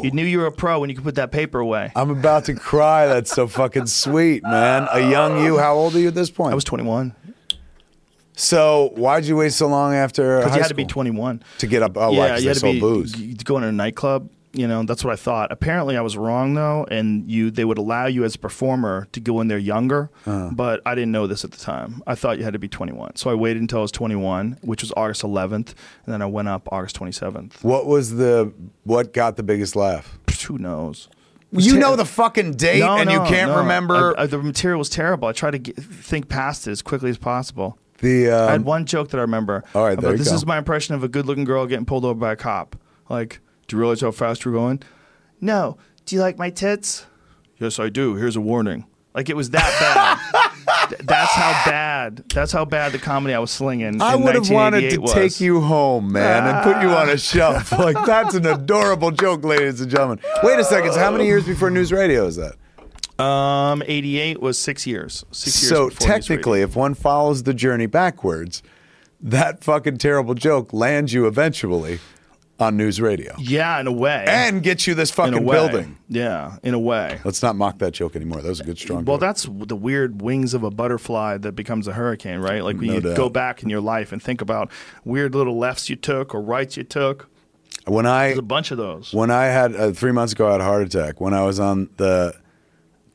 beginning, 0.00 0.04
you 0.04 0.10
knew 0.12 0.24
you 0.30 0.38
were 0.38 0.46
a 0.46 0.52
pro 0.52 0.78
when 0.80 0.88
you 0.88 0.94
could 0.96 1.04
put 1.04 1.16
that 1.16 1.30
paper 1.32 1.58
away. 1.58 1.90
I'm 1.96 2.10
about 2.10 2.44
to 2.46 2.54
cry. 2.54 3.06
That's 3.06 3.30
so 3.30 3.46
fucking 3.48 3.86
sweet, 3.86 4.42
man. 4.44 4.86
A 4.92 5.00
young 5.10 5.44
you. 5.44 5.58
How 5.58 5.74
old 5.74 5.94
are 5.94 5.98
you 5.98 6.08
at 6.08 6.14
this 6.14 6.30
point? 6.30 6.52
I 6.52 6.54
was 6.54 6.64
21 6.64 7.14
So 8.34 8.92
why'd 8.94 9.24
you 9.24 9.36
wait 9.36 9.52
so 9.52 9.66
long 9.66 9.94
after 9.94 10.38
because 10.38 10.54
you 10.56 10.62
had 10.62 10.68
to 10.68 10.74
be 10.74 10.84
21. 10.84 11.42
to 11.58 11.66
get 11.66 11.82
up? 11.82 11.96
Oh, 11.96 12.12
yeah, 12.12 12.26
yeah, 12.28 12.36
you 12.38 12.48
had 12.48 12.56
to 12.58 12.62
be 12.72 12.80
booze. 12.80 13.12
going 13.44 13.62
to 13.62 13.68
a 13.68 13.72
nightclub. 13.72 14.30
You 14.56 14.66
know, 14.66 14.82
that's 14.84 15.04
what 15.04 15.12
I 15.12 15.16
thought. 15.16 15.52
Apparently, 15.52 15.96
I 15.96 16.00
was 16.00 16.16
wrong 16.16 16.54
though, 16.54 16.86
and 16.90 17.30
you 17.30 17.50
they 17.50 17.64
would 17.64 17.76
allow 17.78 18.06
you 18.06 18.24
as 18.24 18.34
a 18.36 18.38
performer 18.38 19.06
to 19.12 19.20
go 19.20 19.40
in 19.42 19.48
there 19.48 19.58
younger, 19.58 20.10
Uh-huh. 20.26 20.48
but 20.52 20.80
I 20.86 20.94
didn't 20.94 21.12
know 21.12 21.26
this 21.26 21.44
at 21.44 21.50
the 21.50 21.58
time. 21.58 22.02
I 22.06 22.14
thought 22.14 22.38
you 22.38 22.44
had 22.44 22.54
to 22.54 22.58
be 22.58 22.68
21, 22.68 23.16
so 23.16 23.28
I 23.30 23.34
waited 23.34 23.60
until 23.60 23.80
I 23.80 23.82
was 23.82 23.92
21, 23.92 24.56
which 24.62 24.82
was 24.82 24.92
August 24.96 25.22
11th, 25.22 25.74
and 26.04 26.12
then 26.14 26.22
I 26.22 26.26
went 26.26 26.48
up 26.48 26.68
August 26.72 26.96
27th. 26.98 27.62
What 27.62 27.86
was 27.86 28.16
the? 28.16 28.52
What 28.84 29.12
got 29.12 29.36
the 29.36 29.42
biggest 29.42 29.76
laugh? 29.76 30.18
Who 30.48 30.58
knows? 30.58 31.08
You 31.52 31.78
know 31.78 31.96
the 31.96 32.04
fucking 32.04 32.52
date, 32.52 32.80
No, 32.80 32.96
and 32.96 33.10
you 33.10 33.18
can't 33.20 33.50
no. 33.50 33.58
remember 33.58 34.14
I- 34.18 34.22
I- 34.22 34.26
the 34.26 34.38
material 34.38 34.78
was 34.78 34.88
terrible. 34.88 35.28
I 35.28 35.32
tried 35.32 35.52
to 35.52 35.58
get, 35.58 35.76
think 35.76 36.28
past 36.28 36.66
it 36.66 36.70
as 36.70 36.82
quickly 36.82 37.10
as 37.10 37.18
possible. 37.18 37.78
the. 38.00 38.30
I 38.30 38.50
had 38.52 38.60
Um, 38.60 38.64
one 38.64 38.84
joke 38.84 39.08
that 39.10 39.18
I 39.18 39.22
remember. 39.22 39.64
All 39.74 39.82
right, 39.84 39.92
about 39.94 40.02
there 40.02 40.12
you 40.12 40.18
this 40.18 40.28
go. 40.28 40.34
is 40.34 40.44
my 40.46 40.58
impression 40.58 40.94
of 40.94 41.02
a 41.02 41.08
good-looking 41.08 41.44
girl 41.44 41.66
getting 41.66 41.86
pulled 41.86 42.04
over 42.04 42.18
by 42.18 42.32
a 42.32 42.36
cop. 42.36 42.76
Like, 43.08 43.40
do 43.66 43.76
you 43.76 43.80
realize 43.80 44.00
how 44.00 44.10
fast 44.10 44.44
you're 44.44 44.54
going? 44.54 44.82
No. 45.40 45.76
Do 46.04 46.14
you 46.16 46.22
like 46.22 46.38
my 46.38 46.50
tits? 46.50 47.06
Yes, 47.58 47.78
I 47.78 47.88
do. 47.88 48.14
Here's 48.14 48.36
a 48.36 48.40
warning. 48.40 48.86
Like 49.14 49.30
it 49.30 49.36
was 49.36 49.50
that 49.50 49.62
bad. 49.80 50.88
Th- 50.90 51.00
that's 51.02 51.32
how 51.32 51.62
bad. 51.64 52.24
That's 52.32 52.52
how 52.52 52.64
bad 52.64 52.92
the 52.92 52.98
comedy 52.98 53.34
I 53.34 53.38
was 53.38 53.50
slinging. 53.50 54.00
I 54.02 54.14
would 54.14 54.34
have 54.34 54.50
wanted 54.50 54.90
to 54.90 54.98
was. 54.98 55.12
take 55.14 55.40
you 55.40 55.60
home, 55.62 56.12
man, 56.12 56.46
and 56.46 56.62
put 56.62 56.82
you 56.82 56.90
on 56.90 57.08
a 57.08 57.16
shelf. 57.18 57.72
Like 57.72 57.96
that's 58.04 58.34
an 58.34 58.46
adorable 58.46 59.10
joke, 59.10 59.42
ladies 59.44 59.80
and 59.80 59.90
gentlemen. 59.90 60.20
Wait 60.42 60.58
a 60.58 60.64
second. 60.64 60.92
So 60.92 60.98
how 60.98 61.10
many 61.10 61.24
years 61.26 61.46
before 61.46 61.70
NewsRadio 61.70 62.26
is 62.26 62.36
that? 62.36 62.56
Um, 63.22 63.82
88 63.86 64.42
was 64.42 64.58
six 64.58 64.86
years. 64.86 65.24
Six 65.32 65.62
years. 65.62 65.68
So 65.70 65.88
before 65.88 66.06
technically, 66.06 66.60
if 66.60 66.76
one 66.76 66.92
follows 66.94 67.44
the 67.44 67.54
journey 67.54 67.86
backwards, 67.86 68.62
that 69.20 69.64
fucking 69.64 69.96
terrible 69.96 70.34
joke 70.34 70.74
lands 70.74 71.14
you 71.14 71.26
eventually 71.26 72.00
on 72.58 72.78
NewsRadio 72.78 73.34
Yeah, 73.38 73.78
in 73.80 73.86
a 73.86 73.92
way. 73.92 74.24
and 74.26 74.62
get 74.62 74.86
you 74.86 74.94
this 74.94 75.10
fucking 75.10 75.44
building. 75.46 75.98
Yeah, 76.08 76.56
in 76.62 76.72
a 76.72 76.78
way. 76.78 77.20
Let's 77.24 77.42
not 77.42 77.54
mock 77.56 77.78
that 77.80 77.92
joke 77.92 78.16
anymore. 78.16 78.40
That 78.40 78.48
was 78.48 78.60
a 78.60 78.64
good 78.64 78.78
strong. 78.78 79.04
Well, 79.04 79.16
joke. 79.16 79.20
that's 79.20 79.42
the 79.50 79.76
weird 79.76 80.22
wings 80.22 80.54
of 80.54 80.62
a 80.62 80.70
butterfly 80.70 81.36
that 81.38 81.52
becomes 81.52 81.86
a 81.86 81.92
hurricane, 81.92 82.38
right? 82.40 82.64
Like 82.64 82.78
when 82.78 82.86
No 82.86 82.94
you 82.94 83.00
doubt. 83.02 83.16
go 83.16 83.28
back 83.28 83.62
in 83.62 83.68
your 83.68 83.80
life 83.82 84.10
and 84.12 84.22
think 84.22 84.40
about 84.40 84.70
weird 85.04 85.34
little 85.34 85.58
lefts 85.58 85.90
you 85.90 85.96
took 85.96 86.34
or 86.34 86.40
rights 86.40 86.76
you 86.78 86.82
took. 86.84 87.28
when 87.86 88.06
I 88.06 88.28
There's 88.28 88.38
a 88.38 88.42
bunch 88.42 88.70
of 88.70 88.78
those. 88.78 89.12
when 89.12 89.30
I 89.30 89.44
had 89.46 89.76
uh, 89.76 89.92
three 89.92 90.12
months 90.12 90.32
ago, 90.32 90.48
I 90.48 90.52
had 90.52 90.60
a 90.62 90.64
heart 90.64 90.82
attack. 90.82 91.20
When 91.20 91.34
I 91.34 91.44
was 91.44 91.60
on 91.60 91.90
the 91.98 92.34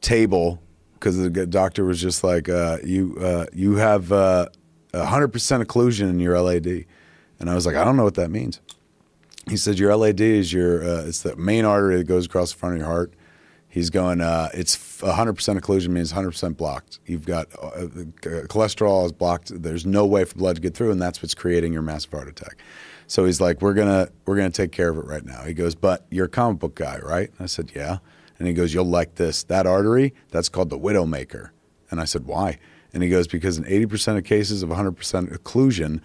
table, 0.01 0.61
because 0.93 1.17
the 1.17 1.29
doctor 1.47 1.83
was 1.83 1.99
just 1.99 2.23
like, 2.23 2.47
uh, 2.47 2.77
"You 2.83 3.17
uh, 3.19 3.45
you 3.53 3.75
have 3.77 4.11
uh, 4.11 4.47
hundred 4.93 5.29
percent 5.29 5.67
occlusion 5.67 6.09
in 6.09 6.19
your 6.19 6.39
LAD," 6.39 6.85
and 7.39 7.49
I 7.49 7.55
was 7.55 7.65
like, 7.65 7.75
"I 7.75 7.83
don't 7.83 7.97
know 7.97 8.03
what 8.03 8.15
that 8.15 8.29
means." 8.29 8.61
He 9.49 9.57
said, 9.57 9.79
"Your 9.79 9.95
LAD 9.95 10.21
is 10.21 10.53
your 10.53 10.83
uh, 10.83 11.05
it's 11.05 11.21
the 11.21 11.35
main 11.35 11.65
artery 11.65 11.97
that 11.97 12.05
goes 12.05 12.25
across 12.25 12.51
the 12.51 12.59
front 12.59 12.75
of 12.75 12.79
your 12.79 12.87
heart." 12.87 13.13
He's 13.71 13.89
going, 13.89 14.19
uh, 14.19 14.49
it's 14.53 14.75
100% 14.75 15.57
occlusion 15.57 15.89
means 15.89 16.11
100% 16.11 16.57
blocked. 16.57 16.99
You've 17.05 17.25
got 17.25 17.47
uh, 17.57 17.67
uh, 17.67 17.87
cholesterol 18.49 19.05
is 19.05 19.13
blocked. 19.13 19.63
There's 19.63 19.85
no 19.85 20.05
way 20.05 20.25
for 20.25 20.35
blood 20.35 20.57
to 20.57 20.61
get 20.61 20.73
through, 20.73 20.91
and 20.91 21.01
that's 21.01 21.23
what's 21.23 21.33
creating 21.33 21.71
your 21.71 21.81
massive 21.81 22.11
heart 22.11 22.27
attack. 22.27 22.57
So 23.07 23.23
he's 23.23 23.39
like, 23.39 23.61
we're 23.61 23.73
gonna 23.73 24.09
we're 24.25 24.35
gonna 24.35 24.49
take 24.49 24.73
care 24.73 24.89
of 24.89 24.97
it 24.97 25.05
right 25.05 25.23
now. 25.23 25.43
He 25.43 25.53
goes, 25.53 25.73
but 25.73 26.05
you're 26.11 26.25
a 26.25 26.29
comic 26.29 26.59
book 26.59 26.75
guy, 26.75 26.99
right? 26.99 27.31
I 27.39 27.45
said, 27.45 27.71
yeah. 27.73 27.99
And 28.37 28.47
he 28.47 28.53
goes, 28.53 28.73
you'll 28.73 28.83
like 28.85 29.15
this. 29.15 29.43
That 29.43 29.65
artery, 29.65 30.13
that's 30.31 30.49
called 30.49 30.69
the 30.69 30.79
widowmaker. 30.79 31.51
And 31.89 32.01
I 32.01 32.05
said, 32.05 32.25
why? 32.25 32.57
And 32.93 33.03
he 33.03 33.09
goes, 33.09 33.27
because 33.27 33.57
in 33.57 33.63
80% 33.63 34.17
of 34.17 34.23
cases 34.23 34.63
of 34.63 34.69
100% 34.69 35.37
occlusion, 35.37 36.01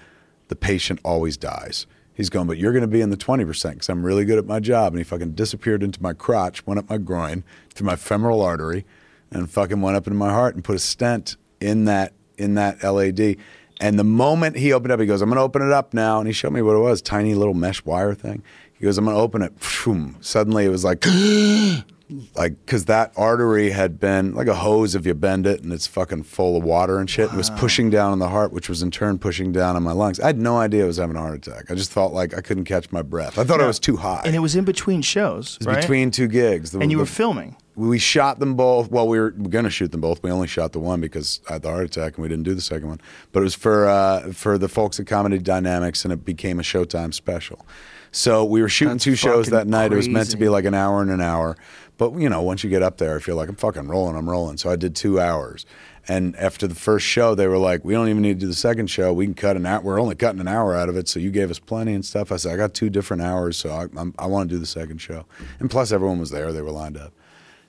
the 0.48 0.56
patient 0.56 1.00
always 1.04 1.36
dies. 1.36 1.86
He's 2.16 2.30
going, 2.30 2.46
but 2.46 2.56
you're 2.56 2.72
going 2.72 2.80
to 2.82 2.88
be 2.88 3.02
in 3.02 3.10
the 3.10 3.16
20% 3.16 3.72
because 3.72 3.88
I'm 3.90 4.04
really 4.04 4.24
good 4.24 4.38
at 4.38 4.46
my 4.46 4.58
job. 4.58 4.94
And 4.94 4.98
he 4.98 5.04
fucking 5.04 5.32
disappeared 5.32 5.82
into 5.82 6.02
my 6.02 6.14
crotch, 6.14 6.66
went 6.66 6.78
up 6.78 6.88
my 6.88 6.96
groin, 6.96 7.44
through 7.74 7.86
my 7.86 7.96
femoral 7.96 8.40
artery, 8.40 8.86
and 9.30 9.50
fucking 9.50 9.82
went 9.82 9.98
up 9.98 10.06
into 10.06 10.18
my 10.18 10.30
heart 10.30 10.54
and 10.54 10.64
put 10.64 10.76
a 10.76 10.78
stent 10.78 11.36
in 11.60 11.84
that 11.84 12.14
in 12.38 12.54
that 12.54 12.82
LAD. 12.82 13.36
And 13.80 13.98
the 13.98 14.04
moment 14.04 14.56
he 14.56 14.72
opened 14.72 14.92
up, 14.92 15.00
he 15.00 15.06
goes, 15.06 15.20
I'm 15.20 15.28
going 15.28 15.36
to 15.36 15.42
open 15.42 15.60
it 15.60 15.72
up 15.72 15.92
now. 15.92 16.18
And 16.18 16.26
he 16.26 16.32
showed 16.32 16.52
me 16.52 16.62
what 16.62 16.74
it 16.74 16.80
was 16.80 17.02
tiny 17.02 17.34
little 17.34 17.54
mesh 17.54 17.84
wire 17.84 18.14
thing. 18.14 18.42
He 18.72 18.84
goes, 18.84 18.96
I'm 18.96 19.04
going 19.04 19.16
to 19.16 19.22
open 19.22 19.42
it. 19.42 19.58
Phoom. 19.60 20.16
Suddenly 20.24 20.64
it 20.64 20.70
was 20.70 20.84
like, 20.84 21.04
like, 22.34 22.64
because 22.64 22.84
that 22.84 23.12
artery 23.16 23.70
had 23.70 23.98
been 23.98 24.34
like 24.34 24.46
a 24.46 24.54
hose 24.54 24.94
if 24.94 25.04
you 25.06 25.14
bend 25.14 25.46
it 25.46 25.62
and 25.62 25.72
it's 25.72 25.86
fucking 25.86 26.22
full 26.22 26.56
of 26.56 26.62
water 26.62 26.98
and 26.98 27.10
shit. 27.10 27.32
It 27.32 27.36
was 27.36 27.50
pushing 27.50 27.90
down 27.90 28.12
on 28.12 28.18
the 28.20 28.28
heart, 28.28 28.52
which 28.52 28.68
was 28.68 28.82
in 28.82 28.90
turn 28.90 29.18
pushing 29.18 29.50
down 29.50 29.74
on 29.76 29.82
my 29.82 29.92
lungs. 29.92 30.20
I 30.20 30.26
had 30.26 30.38
no 30.38 30.58
idea 30.58 30.84
I 30.84 30.86
was 30.86 30.98
having 30.98 31.16
a 31.16 31.20
heart 31.20 31.34
attack. 31.46 31.70
I 31.70 31.74
just 31.74 31.90
felt 31.92 32.12
like 32.12 32.36
I 32.36 32.40
couldn't 32.40 32.64
catch 32.64 32.92
my 32.92 33.02
breath. 33.02 33.38
I 33.38 33.44
thought 33.44 33.60
I 33.60 33.66
was 33.66 33.78
too 33.80 33.96
high. 33.96 34.22
and 34.24 34.36
it 34.36 34.40
was 34.40 34.54
in 34.54 34.64
between 34.64 35.02
shows, 35.02 35.56
It 35.60 35.66
was 35.66 35.74
right? 35.74 35.80
between 35.80 36.10
two 36.12 36.28
gigs. 36.28 36.70
The- 36.70 36.78
and 36.80 36.90
you 36.92 36.98
the- 36.98 37.02
were 37.02 37.06
filming. 37.06 37.56
we 37.74 37.98
shot 37.98 38.38
them 38.38 38.54
both. 38.54 38.90
Well, 38.90 39.08
we 39.08 39.18
were, 39.18 39.30
going 39.32 39.64
to 39.64 39.70
shoot 39.70 39.90
them 39.92 40.00
both. 40.00 40.22
We 40.22 40.30
only 40.30 40.46
shot 40.48 40.72
the 40.72 40.78
one 40.80 41.00
because 41.00 41.40
I 41.50 41.54
had 41.54 41.62
the 41.62 41.70
heart 41.70 41.84
attack 41.86 42.16
and 42.16 42.22
we 42.22 42.28
didn't 42.28 42.44
do 42.44 42.54
the 42.54 42.60
second 42.62 42.88
one. 42.88 43.00
But 43.32 43.40
it 43.40 43.44
was 43.44 43.54
for 43.54 43.86
uh, 43.88 44.32
for 44.32 44.56
the 44.58 44.68
folks 44.68 44.98
at 45.00 45.06
Comedy 45.06 45.38
Dynamics, 45.38 46.04
and 46.04 46.12
it 46.12 46.24
became 46.24 46.58
a 46.58 46.62
Showtime 46.62 47.12
special. 47.12 47.66
So 48.12 48.46
we 48.46 48.62
were 48.62 48.68
shooting 48.70 48.94
That's 48.94 49.04
two 49.04 49.14
shows 49.14 49.48
that 49.48 49.66
night. 49.66 49.92
It 49.92 49.96
was 49.96 50.08
meant 50.08 50.30
to 50.30 50.38
be 50.38 50.48
like 50.48 50.64
an 50.64 50.72
hour 50.72 51.02
and 51.02 51.10
an 51.10 51.20
hour. 51.20 51.54
But 51.98 52.14
you 52.18 52.28
know, 52.28 52.42
once 52.42 52.62
you 52.62 52.70
get 52.70 52.82
up 52.82 52.98
there, 52.98 53.16
I 53.16 53.20
feel 53.20 53.36
like 53.36 53.48
I'm 53.48 53.56
fucking 53.56 53.88
rolling. 53.88 54.16
I'm 54.16 54.28
rolling. 54.28 54.56
So 54.58 54.70
I 54.70 54.76
did 54.76 54.94
two 54.94 55.20
hours. 55.20 55.64
And 56.08 56.36
after 56.36 56.68
the 56.68 56.74
first 56.74 57.04
show, 57.04 57.34
they 57.34 57.48
were 57.48 57.58
like, 57.58 57.84
"We 57.84 57.94
don't 57.94 58.08
even 58.08 58.22
need 58.22 58.34
to 58.34 58.40
do 58.40 58.46
the 58.46 58.54
second 58.54 58.88
show. 58.88 59.12
We 59.12 59.24
can 59.24 59.34
cut 59.34 59.56
an 59.56 59.66
hour. 59.66 59.80
We're 59.80 60.00
only 60.00 60.14
cutting 60.14 60.40
an 60.40 60.46
hour 60.46 60.76
out 60.76 60.88
of 60.88 60.96
it. 60.96 61.08
So 61.08 61.18
you 61.18 61.30
gave 61.30 61.50
us 61.50 61.58
plenty 61.58 61.94
and 61.94 62.04
stuff." 62.04 62.30
I 62.30 62.36
said, 62.36 62.52
"I 62.52 62.56
got 62.56 62.74
two 62.74 62.90
different 62.90 63.22
hours, 63.22 63.56
so 63.56 63.70
I, 63.70 63.86
I 64.18 64.26
want 64.26 64.48
to 64.48 64.54
do 64.54 64.60
the 64.60 64.66
second 64.66 64.98
show." 64.98 65.26
And 65.58 65.70
plus, 65.70 65.90
everyone 65.90 66.20
was 66.20 66.30
there. 66.30 66.52
They 66.52 66.62
were 66.62 66.70
lined 66.70 66.96
up. 66.96 67.12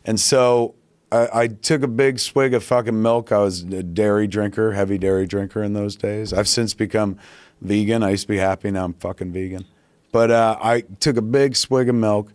And 0.06 0.20
so 0.20 0.76
I, 1.12 1.30
I 1.34 1.48
took 1.48 1.82
a 1.84 1.88
big 1.88 2.20
swig 2.20 2.54
of 2.54 2.64
fucking 2.64 3.02
milk. 3.02 3.32
I 3.32 3.40
was 3.40 3.62
a 3.62 3.82
dairy 3.82 4.28
drinker, 4.28 4.74
heavy 4.74 4.98
dairy 4.98 5.26
drinker 5.26 5.64
in 5.64 5.74
those 5.74 5.96
days. 5.96 6.32
I've 6.32 6.48
since 6.48 6.74
become 6.74 7.18
vegan. 7.62 8.04
I 8.04 8.12
used 8.12 8.24
to 8.24 8.28
be 8.28 8.38
happy. 8.38 8.70
Now 8.72 8.86
I'm 8.86 8.94
fucking 8.94 9.32
vegan. 9.32 9.66
But 10.12 10.32
uh, 10.32 10.58
I 10.62 10.82
took 10.82 11.18
a 11.18 11.22
big 11.22 11.56
swig 11.56 11.90
of 11.90 11.96
milk. 11.96 12.32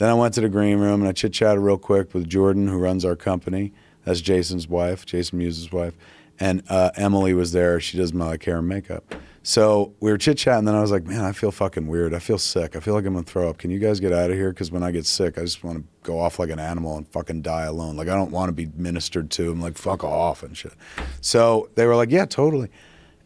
Then 0.00 0.08
I 0.08 0.14
went 0.14 0.32
to 0.32 0.40
the 0.40 0.48
green 0.48 0.78
room 0.78 1.02
and 1.02 1.08
I 1.10 1.12
chit 1.12 1.34
chatted 1.34 1.62
real 1.62 1.76
quick 1.76 2.14
with 2.14 2.26
Jordan, 2.26 2.68
who 2.68 2.78
runs 2.78 3.04
our 3.04 3.14
company. 3.14 3.74
That's 4.06 4.22
Jason's 4.22 4.66
wife, 4.66 5.04
Jason 5.04 5.36
Mewes's 5.36 5.70
wife. 5.70 5.94
And 6.38 6.62
uh, 6.70 6.90
Emily 6.96 7.34
was 7.34 7.52
there. 7.52 7.78
She 7.80 7.98
does 7.98 8.14
my 8.14 8.28
like, 8.28 8.42
hair 8.42 8.56
and 8.56 8.66
makeup. 8.66 9.14
So 9.42 9.92
we 10.00 10.10
were 10.10 10.16
chit 10.16 10.38
chatting. 10.38 10.64
Then 10.64 10.74
I 10.74 10.80
was 10.80 10.90
like, 10.90 11.04
man, 11.04 11.22
I 11.22 11.32
feel 11.32 11.50
fucking 11.50 11.86
weird. 11.86 12.14
I 12.14 12.18
feel 12.18 12.38
sick. 12.38 12.76
I 12.76 12.80
feel 12.80 12.94
like 12.94 13.04
I'm 13.04 13.14
to 13.14 13.30
throw 13.30 13.50
up. 13.50 13.58
Can 13.58 13.70
you 13.70 13.78
guys 13.78 14.00
get 14.00 14.10
out 14.10 14.30
of 14.30 14.36
here? 14.38 14.54
Because 14.54 14.70
when 14.70 14.82
I 14.82 14.90
get 14.90 15.04
sick, 15.04 15.36
I 15.36 15.42
just 15.42 15.62
want 15.62 15.76
to 15.76 15.84
go 16.02 16.18
off 16.18 16.38
like 16.38 16.48
an 16.48 16.58
animal 16.58 16.96
and 16.96 17.06
fucking 17.06 17.42
die 17.42 17.64
alone. 17.64 17.96
Like, 17.96 18.08
I 18.08 18.14
don't 18.14 18.30
want 18.30 18.48
to 18.48 18.54
be 18.54 18.70
ministered 18.74 19.30
to. 19.32 19.50
I'm 19.50 19.60
like, 19.60 19.76
fuck 19.76 20.02
off 20.02 20.42
and 20.42 20.56
shit. 20.56 20.72
So 21.20 21.68
they 21.74 21.84
were 21.84 21.94
like, 21.94 22.10
yeah, 22.10 22.24
totally. 22.24 22.70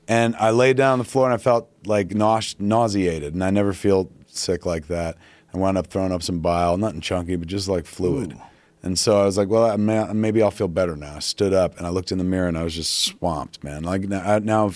And 0.08 0.34
I 0.34 0.50
laid 0.50 0.76
down 0.76 0.94
on 0.94 0.98
the 0.98 1.04
floor 1.04 1.26
and 1.26 1.34
I 1.34 1.38
felt 1.38 1.70
like 1.86 2.08
naus- 2.08 2.56
nauseated. 2.58 3.32
And 3.32 3.44
I 3.44 3.50
never 3.50 3.72
feel 3.72 4.10
sick 4.26 4.66
like 4.66 4.88
that. 4.88 5.16
I 5.54 5.58
wound 5.58 5.78
up 5.78 5.86
throwing 5.86 6.12
up 6.12 6.22
some 6.22 6.40
bile, 6.40 6.76
nothing 6.76 7.00
chunky, 7.00 7.36
but 7.36 7.46
just 7.48 7.68
like 7.68 7.86
fluid. 7.86 8.36
And 8.82 8.98
so 8.98 9.20
I 9.20 9.24
was 9.24 9.38
like, 9.38 9.48
well, 9.48 9.64
I 9.64 9.76
may- 9.76 10.12
maybe 10.12 10.42
I'll 10.42 10.50
feel 10.50 10.68
better 10.68 10.96
now. 10.96 11.14
I 11.16 11.20
stood 11.20 11.54
up 11.54 11.78
and 11.78 11.86
I 11.86 11.90
looked 11.90 12.12
in 12.12 12.18
the 12.18 12.24
mirror 12.24 12.48
and 12.48 12.58
I 12.58 12.64
was 12.64 12.74
just 12.74 12.92
swamped, 12.92 13.62
man. 13.64 13.82
Like 13.84 14.02
now, 14.02 14.20
I- 14.20 14.38
now 14.40 14.72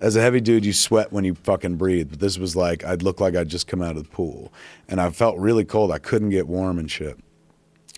as 0.00 0.16
a 0.16 0.20
heavy 0.20 0.40
dude, 0.40 0.66
you 0.66 0.72
sweat 0.72 1.12
when 1.12 1.24
you 1.24 1.34
fucking 1.34 1.76
breathe. 1.76 2.10
But 2.10 2.18
this 2.20 2.36
was 2.36 2.56
like, 2.56 2.84
I'd 2.84 3.02
look 3.02 3.20
like 3.20 3.36
I'd 3.36 3.48
just 3.48 3.66
come 3.68 3.80
out 3.80 3.96
of 3.96 4.02
the 4.02 4.08
pool. 4.10 4.52
And 4.88 5.00
I 5.00 5.10
felt 5.10 5.38
really 5.38 5.64
cold. 5.64 5.92
I 5.92 5.98
couldn't 5.98 6.30
get 6.30 6.46
warm 6.48 6.78
and 6.78 6.90
shit. 6.90 7.18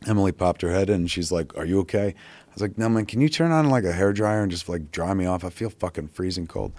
Emily 0.06 0.32
popped 0.32 0.62
her 0.62 0.70
head 0.70 0.88
in 0.88 0.96
and 0.96 1.10
she's 1.10 1.32
like, 1.32 1.56
Are 1.58 1.64
you 1.66 1.80
okay? 1.80 2.14
I 2.48 2.52
was 2.54 2.62
like, 2.62 2.78
No, 2.78 2.88
man, 2.88 3.04
can 3.06 3.20
you 3.20 3.28
turn 3.28 3.50
on 3.50 3.68
like 3.70 3.84
a 3.84 3.92
hair 3.92 4.12
dryer 4.12 4.42
and 4.42 4.50
just 4.50 4.68
like 4.68 4.90
dry 4.92 5.12
me 5.14 5.26
off? 5.26 5.44
I 5.44 5.50
feel 5.50 5.68
fucking 5.70 6.08
freezing 6.08 6.46
cold. 6.46 6.72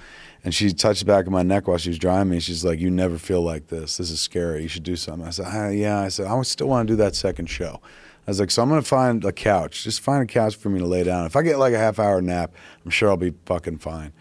And 0.44 0.56
she 0.56 0.74
touched 0.74 1.02
the 1.02 1.06
back 1.06 1.28
of 1.28 1.32
my 1.32 1.44
neck 1.44 1.68
while 1.68 1.78
she 1.78 1.90
was 1.90 2.00
drying 2.00 2.30
me. 2.30 2.40
She's 2.40 2.66
like, 2.66 2.80
You 2.80 2.90
never 2.90 3.18
feel 3.18 3.42
like 3.42 3.68
this. 3.68 3.98
This 3.98 4.10
is 4.10 4.20
scary. 4.20 4.64
You 4.64 4.68
should 4.68 4.84
do 4.84 4.96
something. 4.96 5.28
I 5.28 5.32
said, 5.32 5.46
ah, 5.48 5.70
Yeah. 5.70 6.00
I 6.00 6.08
said, 6.08 6.28
I 6.28 6.42
still 6.42 6.68
want 6.68 6.88
to 6.88 6.94
do 6.94 6.98
that 6.98 7.16
second 7.16 7.48
show. 7.48 7.80
I 8.28 8.32
was 8.32 8.40
like, 8.40 8.50
So 8.50 8.64
I'm 8.64 8.70
to 8.70 8.82
find 8.82 9.24
a 9.24 9.32
couch. 9.32 9.84
Just 9.84 10.02
find 10.02 10.24
a 10.24 10.26
couch 10.26 10.56
for 10.56 10.70
me 10.70 10.80
to 10.80 10.86
lay 10.86 11.04
down. 11.04 11.26
If 11.26 11.36
I 11.36 11.44
get 11.44 11.60
like 11.60 11.74
a 11.74 11.78
half 11.78 12.00
hour 12.00 12.22
nap, 12.22 12.54
I'm 12.84 12.92
sure 12.92 13.10
I'll 13.10 13.18
be 13.18 13.34
fucking 13.46 13.78
fine. 13.78 14.14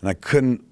And 0.00 0.08
I 0.08 0.14
couldn't 0.14 0.64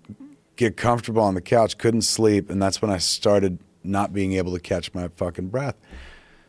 get 0.56 0.76
comfortable 0.76 1.22
on 1.22 1.34
the 1.34 1.40
couch, 1.40 1.78
couldn't 1.78 2.02
sleep. 2.02 2.48
And 2.48 2.62
that's 2.62 2.80
when 2.80 2.90
I 2.90 2.98
started 2.98 3.58
not 3.82 4.12
being 4.12 4.34
able 4.34 4.52
to 4.52 4.60
catch 4.60 4.94
my 4.94 5.08
fucking 5.08 5.48
breath. 5.48 5.74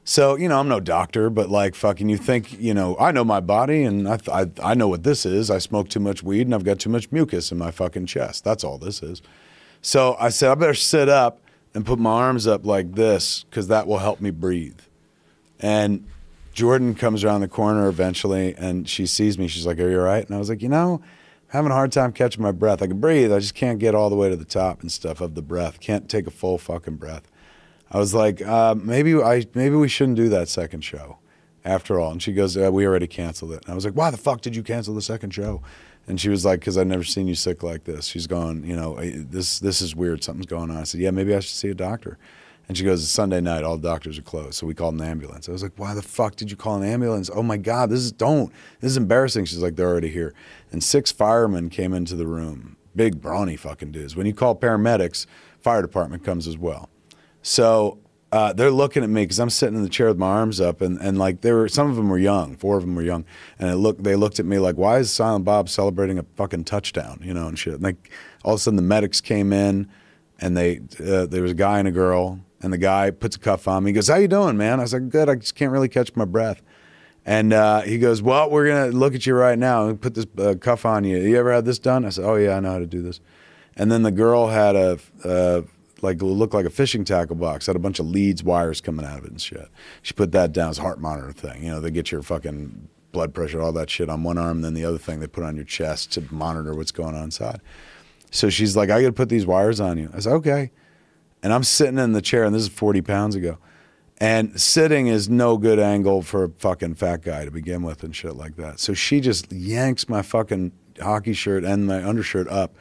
So 0.06 0.36
you 0.36 0.50
know, 0.50 0.60
I'm 0.60 0.68
no 0.68 0.80
doctor, 0.80 1.30
but 1.30 1.50
like 1.50 1.76
fucking, 1.76 2.10
you 2.10 2.18
think 2.18 2.60
you 2.60 2.74
know, 2.74 2.98
I 3.00 3.12
know 3.12 3.24
my 3.24 3.40
body, 3.40 3.84
and 3.84 4.08
I, 4.08 4.20
I 4.32 4.50
I 4.62 4.74
know 4.74 4.88
what 4.88 5.04
this 5.04 5.26
is. 5.26 5.50
I 5.50 5.60
smoke 5.60 5.90
too 5.90 6.00
much 6.00 6.22
weed, 6.22 6.42
and 6.42 6.54
I've 6.54 6.66
got 6.66 6.80
too 6.80 6.90
much 6.90 7.12
mucus 7.12 7.52
in 7.52 7.58
my 7.58 7.72
fucking 7.72 8.08
chest. 8.08 8.44
That's 8.44 8.64
all 8.64 8.78
this 8.78 9.02
is. 9.02 9.22
So 9.82 10.16
I 10.20 10.30
said, 10.30 10.52
I 10.52 10.56
better 10.56 10.74
sit 10.74 11.10
up 11.10 11.40
and 11.74 11.86
put 11.86 12.00
my 12.00 12.12
arms 12.12 12.48
up 12.48 12.66
like 12.66 12.96
this 12.96 13.46
because 13.50 13.68
that 13.68 13.88
will 13.88 14.00
help 14.00 14.22
me 14.22 14.30
breathe. 14.32 14.80
And 15.60 16.06
Jordan 16.54 16.96
comes 16.96 17.24
around 17.24 17.42
the 17.42 17.48
corner 17.48 17.88
eventually, 17.88 18.56
and 18.58 18.88
she 18.88 19.06
sees 19.08 19.38
me. 19.38 19.48
She's 19.48 19.66
like, 19.66 19.80
"Are 19.80 19.90
you 19.90 20.00
all 20.00 20.06
right?" 20.06 20.26
And 20.26 20.36
I 20.36 20.40
was 20.40 20.50
like, 20.50 20.62
"You 20.62 20.70
know." 20.70 21.02
I'm 21.54 21.58
having 21.60 21.72
a 21.72 21.76
hard 21.76 21.92
time 21.92 22.14
catching 22.14 22.42
my 22.42 22.52
breath. 22.52 22.82
I 22.82 22.88
can 22.88 23.00
breathe. 23.00 23.32
I 23.32 23.38
just 23.38 23.54
can't 23.54 23.78
get 23.78 23.94
all 23.94 24.10
the 24.10 24.16
way 24.16 24.28
to 24.28 24.36
the 24.36 24.44
top 24.44 24.82
and 24.82 24.92
stuff 24.92 25.22
of 25.22 25.36
the 25.36 25.42
breath. 25.44 25.80
Can't 25.80 26.10
take 26.10 26.26
a 26.26 26.32
full 26.32 26.58
fucking 26.58 26.96
breath. 26.96 27.30
I 27.94 28.00
was 28.00 28.14
like, 28.14 28.42
uh, 28.42 28.76
maybe 28.76 29.16
I 29.22 29.46
maybe 29.54 29.76
we 29.76 29.88
shouldn't 29.88 30.18
do 30.18 30.28
that 30.30 30.50
second 30.50 30.82
show, 30.82 31.20
after 31.64 32.00
all. 32.00 32.12
And 32.12 32.22
she 32.22 32.34
goes, 32.34 32.58
uh, 32.58 32.72
we 32.72 32.86
already 32.86 33.08
canceled 33.08 33.52
it. 33.52 33.64
And 33.64 33.72
I 33.72 33.76
was 33.76 33.86
like, 33.86 33.94
why 33.94 34.12
the 34.12 34.18
fuck 34.18 34.42
did 34.42 34.56
you 34.56 34.64
cancel 34.64 34.94
the 34.94 35.02
second 35.02 35.32
show? 35.32 35.62
And 36.08 36.20
she 36.20 36.30
was 36.30 36.44
like, 36.44 36.60
because 36.60 36.78
I've 36.78 36.88
never 36.88 37.04
seen 37.04 37.28
you 37.28 37.36
sick 37.36 37.64
like 37.64 37.86
this. 37.86 38.06
She's 38.06 38.28
going, 38.28 38.66
you 38.66 38.76
know, 38.76 38.96
this 39.00 39.60
this 39.60 39.82
is 39.82 39.96
weird. 39.96 40.24
Something's 40.24 40.48
going 40.48 40.70
on. 40.72 40.78
I 40.78 40.84
said, 40.84 41.00
yeah, 41.02 41.12
maybe 41.12 41.34
I 41.34 41.40
should 41.40 41.56
see 41.56 41.70
a 41.70 41.76
doctor. 41.76 42.18
And 42.68 42.78
she 42.78 42.86
goes, 42.86 43.04
it's 43.04 43.12
Sunday 43.12 43.42
night. 43.42 43.64
All 43.64 43.78
doctors 43.78 44.18
are 44.18 44.24
closed. 44.24 44.56
So 44.56 44.66
we 44.66 44.74
called 44.74 44.96
an 44.96 45.02
ambulance. 45.02 45.50
I 45.50 45.52
was 45.52 45.62
like, 45.62 45.74
why 45.76 45.94
the 45.94 46.02
fuck 46.02 46.38
did 46.38 46.50
you 46.50 46.56
call 46.56 46.82
an 46.82 46.88
ambulance? 46.88 47.30
Oh 47.34 47.44
my 47.44 47.58
God, 47.58 47.90
this 47.90 48.00
is, 48.00 48.14
don't. 48.14 48.54
This 48.80 48.92
is 48.92 48.98
embarrassing. 48.98 49.46
She's 49.46 49.60
like, 49.60 49.76
they're 49.76 49.90
already 49.90 50.10
here. 50.10 50.34
And 50.72 50.82
six 50.82 51.12
firemen 51.12 51.70
came 51.70 51.94
into 51.94 52.16
the 52.16 52.26
room. 52.26 52.78
Big, 52.96 53.20
brawny 53.22 53.58
fucking 53.58 53.92
dudes. 53.92 54.16
When 54.16 54.26
you 54.26 54.34
call 54.34 54.56
paramedics, 54.56 55.26
fire 55.60 55.82
department 55.82 56.24
comes 56.24 56.48
as 56.48 56.58
well. 56.58 56.90
So 57.44 58.00
uh, 58.32 58.52
they're 58.52 58.72
looking 58.72 59.04
at 59.04 59.10
me 59.10 59.22
because 59.22 59.40
I'm 59.40 59.52
sitting 59.52 59.76
in 59.76 59.84
the 59.84 59.90
chair 59.90 60.08
with 60.08 60.18
my 60.18 60.26
arms 60.26 60.60
up, 60.60 60.82
and, 60.82 61.00
and 61.00 61.20
like 61.20 61.42
they 61.42 61.52
were, 61.52 61.68
some 61.68 61.88
of 61.88 61.96
them 61.96 62.10
were 62.10 62.18
young, 62.18 62.56
four 62.56 62.78
of 62.78 62.82
them 62.82 62.96
were 62.96 63.04
young, 63.04 63.26
and 63.60 63.70
it 63.70 63.76
look, 63.76 64.02
they 64.02 64.16
looked 64.16 64.40
at 64.40 64.48
me 64.48 64.58
like, 64.58 64.76
why 64.76 64.98
is 64.98 65.12
Silent 65.12 65.46
Bob 65.46 65.70
celebrating 65.70 66.18
a 66.18 66.26
fucking 66.36 66.64
touchdown, 66.64 67.20
you 67.24 67.32
know, 67.32 67.48
and 67.48 67.60
shit. 67.60 67.80
And 67.80 67.96
all 68.44 68.56
of 68.56 68.60
a 68.60 68.64
sudden 68.64 68.78
the 68.78 68.82
medics 68.82 69.22
came 69.22 69.54
in, 69.54 69.88
and 70.40 70.58
they 70.58 70.80
uh, 71.00 71.28
there 71.28 71.44
was 71.44 71.52
a 71.52 71.56
guy 71.56 71.78
and 71.78 71.88
a 71.88 71.92
girl, 71.92 72.40
and 72.62 72.74
the 72.74 72.78
guy 72.80 73.12
puts 73.12 73.36
a 73.36 73.40
cuff 73.40 73.68
on 73.68 73.84
me. 73.84 73.92
He 73.92 73.94
goes, 73.94 74.08
"How 74.08 74.16
you 74.16 74.28
doing, 74.28 74.58
man?" 74.58 74.80
I 74.80 74.84
was 74.84 74.94
like, 74.94 75.10
"Good. 75.10 75.30
I 75.30 75.36
just 75.36 75.54
can't 75.54 75.72
really 75.72 75.90
catch 75.90 76.16
my 76.16 76.26
breath." 76.26 76.62
And 77.26 77.54
uh, 77.54 77.82
he 77.82 78.00
goes, 78.00 78.22
"Well, 78.22 78.50
we're 78.50 78.68
gonna 78.68 78.88
look 78.88 79.14
at 79.14 79.28
you 79.28 79.36
right 79.36 79.60
now 79.60 79.88
and 79.88 80.02
put 80.02 80.16
this 80.16 80.26
uh, 80.40 80.56
cuff 80.60 80.86
on 80.86 81.04
you. 81.04 81.18
You 81.18 81.38
ever 81.38 81.54
had 81.54 81.66
this 81.66 81.78
done?" 81.78 82.04
I 82.04 82.10
said, 82.10 82.26
"Oh 82.26 82.36
yeah, 82.36 82.58
I 82.58 82.60
know 82.62 82.72
how 82.72 82.80
to 82.80 82.88
do 82.88 83.04
this." 83.04 83.20
And 83.78 83.92
then 83.92 84.02
the 84.04 84.12
girl 84.12 84.48
had 84.48 84.76
a, 84.76 85.00
a 85.24 85.64
like 86.04 86.22
it 86.22 86.26
looked 86.26 86.54
like 86.54 86.66
a 86.66 86.70
fishing 86.70 87.06
tackle 87.06 87.36
box. 87.36 87.66
Had 87.66 87.76
a 87.76 87.80
bunch 87.80 88.00
of 88.00 88.06
leads, 88.06 88.44
wires 88.44 88.82
coming 88.82 89.06
out 89.06 89.20
of 89.20 89.26
it 89.26 89.32
and 89.32 89.42
shit. 89.42 89.70
She 90.02 90.14
put 90.14 90.32
that 90.34 90.52
down 90.52 90.70
as 90.70 90.78
a 90.78 90.82
heart 90.82 91.00
monitor 91.00 91.32
thing. 91.32 91.64
You 91.64 91.72
know, 91.72 91.80
they 91.80 91.92
get 91.92 92.12
your 92.12 92.22
fucking 92.22 92.90
blood 93.14 93.34
pressure, 93.34 93.62
all 93.62 93.72
that 93.72 93.90
shit 93.90 94.10
on 94.10 94.24
one 94.24 94.38
arm, 94.38 94.62
then 94.62 94.74
the 94.74 94.84
other 94.84 94.98
thing 94.98 95.22
they 95.22 95.28
put 95.28 95.44
on 95.44 95.56
your 95.56 95.64
chest 95.64 96.12
to 96.12 96.34
monitor 96.34 96.76
what's 96.76 96.92
going 96.92 97.16
on 97.16 97.24
inside. 97.24 97.62
So 98.32 98.50
she's 98.50 98.76
like, 98.76 98.90
I 98.90 99.02
got 99.02 99.08
to 99.08 99.14
put 99.14 99.30
these 99.30 99.46
wires 99.46 99.80
on 99.80 99.98
you. 99.98 100.10
I 100.14 100.20
said, 100.20 100.34
okay. 100.34 100.72
And 101.42 101.54
I'm 101.54 101.64
sitting 101.64 102.00
in 102.00 102.14
the 102.14 102.22
chair, 102.22 102.44
and 102.44 102.54
this 102.54 102.64
is 102.64 102.70
40 102.70 103.02
pounds 103.02 103.36
ago. 103.36 103.58
And 104.18 104.60
sitting 104.60 105.08
is 105.08 105.30
no 105.30 105.58
good 105.58 105.80
angle 105.80 106.22
for 106.22 106.46
a 106.46 106.50
fucking 106.50 106.96
fat 106.96 107.22
guy 107.22 107.46
to 107.46 107.52
begin 107.52 107.84
with 107.84 108.04
and 108.04 108.16
shit 108.16 108.36
like 108.36 108.56
that. 108.56 108.80
So 108.80 108.94
she 108.94 109.20
just 109.22 109.52
yanks 109.52 110.10
my 110.10 110.22
fucking 110.22 110.72
hockey 111.02 111.34
shirt 111.34 111.64
and 111.64 111.86
my 111.88 112.04
undershirt 112.04 112.48
up. 112.48 112.76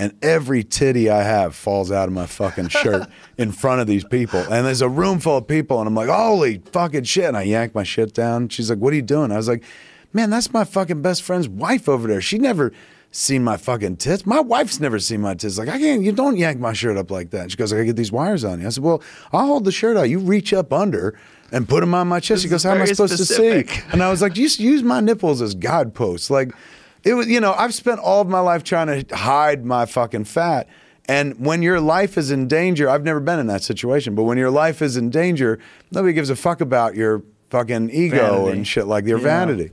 And 0.00 0.16
every 0.22 0.62
titty 0.62 1.10
I 1.10 1.22
have 1.24 1.56
falls 1.56 1.90
out 1.90 2.06
of 2.06 2.14
my 2.14 2.26
fucking 2.26 2.68
shirt 2.68 3.08
in 3.36 3.50
front 3.50 3.80
of 3.80 3.88
these 3.88 4.04
people. 4.04 4.38
And 4.40 4.64
there's 4.64 4.80
a 4.80 4.88
room 4.88 5.18
full 5.18 5.38
of 5.38 5.48
people. 5.48 5.80
And 5.80 5.88
I'm 5.88 5.94
like, 5.94 6.08
holy 6.08 6.58
fucking 6.72 7.02
shit. 7.02 7.24
And 7.24 7.36
I 7.36 7.42
yank 7.42 7.74
my 7.74 7.82
shit 7.82 8.14
down. 8.14 8.48
She's 8.48 8.70
like, 8.70 8.78
what 8.78 8.92
are 8.92 8.96
you 8.96 9.02
doing? 9.02 9.32
I 9.32 9.36
was 9.36 9.48
like, 9.48 9.64
man, 10.12 10.30
that's 10.30 10.52
my 10.52 10.62
fucking 10.62 11.02
best 11.02 11.22
friend's 11.22 11.48
wife 11.48 11.88
over 11.88 12.06
there. 12.06 12.20
She 12.20 12.38
never 12.38 12.72
seen 13.10 13.42
my 13.42 13.56
fucking 13.56 13.96
tits. 13.96 14.26
My 14.26 14.40
wife's 14.40 14.80
never 14.80 14.98
seen 14.98 15.20
my 15.20 15.34
tits. 15.34 15.58
Like, 15.58 15.68
I 15.68 15.78
can't, 15.78 16.02
you 16.02 16.12
don't 16.12 16.36
yank 16.36 16.60
my 16.60 16.72
shirt 16.72 16.96
up 16.96 17.10
like 17.10 17.30
that. 17.30 17.50
She 17.50 17.56
goes, 17.56 17.72
I 17.72 17.76
gotta 17.76 17.86
get 17.86 17.96
these 17.96 18.12
wires 18.12 18.44
on 18.44 18.60
you. 18.60 18.66
I 18.66 18.70
said, 18.70 18.84
well, 18.84 19.02
I'll 19.32 19.46
hold 19.46 19.64
the 19.64 19.72
shirt 19.72 19.96
out. 19.96 20.04
You 20.04 20.18
reach 20.18 20.52
up 20.52 20.72
under 20.72 21.18
and 21.50 21.68
put 21.68 21.80
them 21.80 21.94
on 21.94 22.06
my 22.06 22.20
chest. 22.20 22.28
This 22.28 22.42
She 22.42 22.48
goes, 22.48 22.62
how 22.64 22.72
am 22.74 22.82
I 22.82 22.84
supposed 22.84 23.16
to 23.16 23.24
see? 23.24 23.64
And 23.92 24.02
I 24.02 24.10
was 24.10 24.20
like, 24.20 24.34
just 24.34 24.60
use 24.60 24.82
my 24.82 25.00
nipples 25.00 25.40
as 25.40 25.54
guideposts. 25.54 26.30
Like, 26.30 26.52
it 27.08 27.14
was, 27.14 27.26
you 27.28 27.40
know, 27.40 27.52
I've 27.54 27.74
spent 27.74 28.00
all 28.00 28.20
of 28.20 28.28
my 28.28 28.40
life 28.40 28.62
trying 28.64 29.04
to 29.04 29.16
hide 29.16 29.64
my 29.64 29.86
fucking 29.86 30.24
fat. 30.24 30.68
And 31.08 31.38
when 31.44 31.62
your 31.62 31.80
life 31.80 32.18
is 32.18 32.30
in 32.30 32.48
danger, 32.48 32.88
I've 32.88 33.02
never 33.04 33.20
been 33.20 33.38
in 33.38 33.46
that 33.46 33.62
situation, 33.62 34.14
but 34.14 34.24
when 34.24 34.36
your 34.36 34.50
life 34.50 34.82
is 34.82 34.96
in 34.96 35.08
danger, 35.10 35.58
nobody 35.90 36.12
gives 36.12 36.28
a 36.28 36.36
fuck 36.36 36.60
about 36.60 36.94
your 36.96 37.22
fucking 37.48 37.88
ego 37.90 38.16
Vanity. 38.44 38.52
and 38.58 38.66
shit 38.66 38.86
like 38.86 39.06
your 39.06 39.18
Yeah. 39.18 39.24
vanity. 39.24 39.70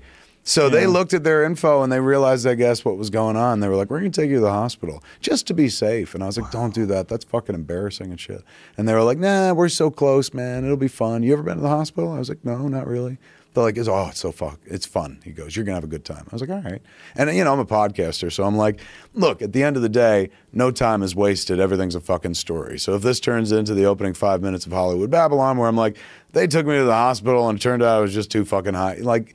So 0.48 0.70
they 0.70 0.86
looked 0.86 1.14
at 1.16 1.24
their 1.24 1.44
info 1.44 1.82
and 1.82 1.92
they 1.92 2.00
realized, 2.00 2.46
I 2.46 2.54
guess, 2.54 2.86
what 2.86 2.98
was 2.98 3.10
going 3.10 3.36
on. 3.36 3.62
They 3.62 3.68
were 3.68 3.76
like, 3.76 3.90
"We're 3.90 4.00
going 4.00 4.12
to 4.12 4.22
take 4.22 4.30
you 4.30 4.36
to 4.36 4.42
the 4.42 4.52
hospital 4.52 5.04
just 5.20 5.48
to 5.48 5.56
be 5.56 5.70
safe." 5.70 6.14
And 6.14 6.24
I 6.24 6.28
was 6.28 6.38
like, 6.38 6.52
"Don't 6.52 6.72
do 6.74 6.86
that. 6.86 7.08
That's 7.08 7.26
fucking 7.26 7.56
embarrassing 7.56 8.12
and 8.12 8.20
shit." 8.20 8.44
And 8.78 8.88
they 8.88 8.94
were 8.94 9.02
like, 9.02 9.18
"Nah, 9.18 9.54
we're 9.54 9.70
so 9.70 9.90
close, 9.90 10.36
man. 10.36 10.64
It'll 10.64 10.78
be 10.78 10.88
fun. 10.88 11.24
You 11.24 11.34
ever 11.34 11.42
been 11.42 11.56
to 11.56 11.62
the 11.64 11.68
hospital?" 11.70 12.12
I 12.14 12.20
was 12.20 12.30
like, 12.30 12.46
"No, 12.46 12.68
not 12.68 12.86
really." 12.88 13.18
They're 13.56 13.64
like, 13.64 13.78
oh, 13.78 14.08
it's 14.10 14.20
so 14.20 14.32
fuck. 14.32 14.60
It's 14.66 14.86
fun." 14.86 15.20
He 15.24 15.32
goes, 15.32 15.56
"You're 15.56 15.66
gonna 15.66 15.76
have 15.76 15.84
a 15.84 15.88
good 15.88 16.06
time." 16.06 16.28
I 16.30 16.36
was 16.36 16.42
like, 16.42 16.50
"All 16.52 16.62
right." 16.62 16.82
And 17.16 17.34
you 17.36 17.44
know, 17.44 17.54
I'm 17.54 17.60
a 17.60 17.66
podcaster, 17.66 18.32
so 18.32 18.44
I'm 18.44 18.58
like, 18.58 18.80
"Look, 19.14 19.42
at 19.42 19.54
the 19.54 19.64
end 19.64 19.78
of 19.78 19.82
the 19.82 19.90
day, 19.90 20.30
no 20.54 20.72
time 20.72 21.02
is 21.02 21.16
wasted. 21.16 21.60
Everything's 21.60 21.96
a 21.96 22.02
fucking 22.02 22.36
story." 22.36 22.78
So 22.78 22.94
if 22.96 23.02
this 23.02 23.20
turns 23.20 23.52
into 23.52 23.74
the 23.74 23.86
opening 23.86 24.14
five 24.14 24.42
minutes 24.42 24.66
of 24.66 24.74
Hollywood 24.74 25.10
Babble-On, 25.10 25.58
where 25.58 25.68
I'm 25.68 25.78
like, 25.78 25.98
"They 26.34 26.48
took 26.48 26.66
me 26.66 26.78
to 26.78 26.84
the 26.84 26.94
hospital 26.94 27.50
and 27.50 27.58
it 27.58 27.62
turned 27.62 27.82
out 27.82 27.98
I 27.98 28.02
was 28.02 28.14
just 28.14 28.30
too 28.30 28.46
fucking 28.46 28.74
high," 28.74 28.98
like 29.02 29.34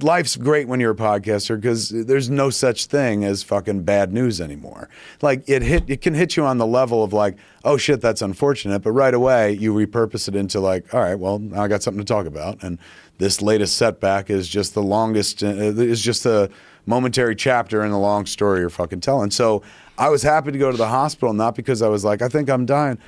life's 0.00 0.36
great 0.36 0.68
when 0.68 0.80
you're 0.80 0.92
a 0.92 0.96
podcaster 0.96 1.56
because 1.60 1.88
there's 1.88 2.30
no 2.30 2.50
such 2.50 2.86
thing 2.86 3.24
as 3.24 3.42
fucking 3.42 3.82
bad 3.82 4.12
news 4.12 4.40
anymore. 4.40 4.88
Like 5.20 5.48
it 5.48 5.62
hit, 5.62 5.84
it 5.88 6.00
can 6.00 6.14
hit 6.14 6.36
you 6.36 6.44
on 6.44 6.58
the 6.58 6.66
level 6.66 7.02
of 7.02 7.12
like, 7.12 7.36
oh 7.64 7.76
shit, 7.76 8.00
that's 8.00 8.22
unfortunate, 8.22 8.80
but 8.80 8.92
right 8.92 9.14
away 9.14 9.52
you 9.52 9.74
repurpose 9.74 10.28
it 10.28 10.36
into 10.36 10.60
like, 10.60 10.92
all 10.94 11.00
right, 11.00 11.16
well 11.16 11.38
now 11.38 11.62
I 11.62 11.68
got 11.68 11.82
something 11.82 12.04
to 12.04 12.12
talk 12.12 12.26
about, 12.26 12.62
and 12.62 12.78
this 13.18 13.42
latest 13.42 13.76
setback 13.76 14.30
is 14.30 14.48
just 14.48 14.74
the 14.74 14.82
longest, 14.82 15.42
uh, 15.42 15.48
is 15.48 16.00
just 16.00 16.26
a 16.26 16.50
momentary 16.86 17.36
chapter 17.36 17.84
in 17.84 17.90
the 17.90 17.98
long 17.98 18.26
story 18.26 18.60
you're 18.60 18.70
fucking 18.70 19.00
telling. 19.00 19.30
So 19.30 19.62
I 19.98 20.08
was 20.08 20.22
happy 20.22 20.52
to 20.52 20.58
go 20.58 20.70
to 20.70 20.76
the 20.76 20.88
hospital, 20.88 21.32
not 21.32 21.54
because 21.54 21.82
I 21.82 21.88
was 21.88 22.04
like, 22.04 22.22
I 22.22 22.28
think 22.28 22.48
I'm 22.48 22.66
dying. 22.66 22.98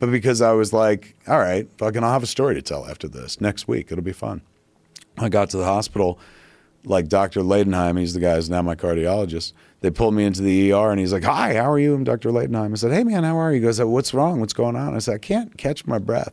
But 0.00 0.10
because 0.10 0.42
I 0.42 0.52
was 0.52 0.72
like, 0.72 1.16
all 1.28 1.38
right, 1.38 1.68
fucking, 1.78 2.02
I'll 2.02 2.12
have 2.12 2.22
a 2.22 2.26
story 2.26 2.54
to 2.56 2.62
tell 2.62 2.86
after 2.86 3.08
this 3.08 3.40
next 3.40 3.68
week. 3.68 3.90
It'll 3.90 4.04
be 4.04 4.12
fun. 4.12 4.42
I 5.16 5.28
got 5.28 5.50
to 5.50 5.56
the 5.56 5.64
hospital, 5.64 6.18
like 6.84 7.08
Dr. 7.08 7.40
Leidenheim, 7.40 7.98
he's 7.98 8.14
the 8.14 8.20
guy 8.20 8.34
who's 8.36 8.50
now 8.50 8.62
my 8.62 8.74
cardiologist. 8.74 9.52
They 9.80 9.90
pulled 9.90 10.14
me 10.14 10.24
into 10.24 10.42
the 10.42 10.72
ER 10.72 10.90
and 10.90 10.98
he's 11.00 11.12
like, 11.12 11.24
Hi, 11.24 11.54
how 11.54 11.70
are 11.70 11.78
you? 11.78 11.94
I'm 11.94 12.04
Dr. 12.04 12.30
Leidenheim. 12.30 12.72
I 12.72 12.74
said, 12.76 12.92
Hey, 12.92 13.04
man, 13.04 13.24
how 13.24 13.36
are 13.38 13.50
you? 13.52 13.56
He 13.56 13.62
goes, 13.62 13.80
What's 13.82 14.14
wrong? 14.14 14.40
What's 14.40 14.52
going 14.52 14.76
on? 14.76 14.94
I 14.94 14.98
said, 14.98 15.14
I 15.14 15.18
can't 15.18 15.56
catch 15.58 15.86
my 15.86 15.98
breath. 15.98 16.32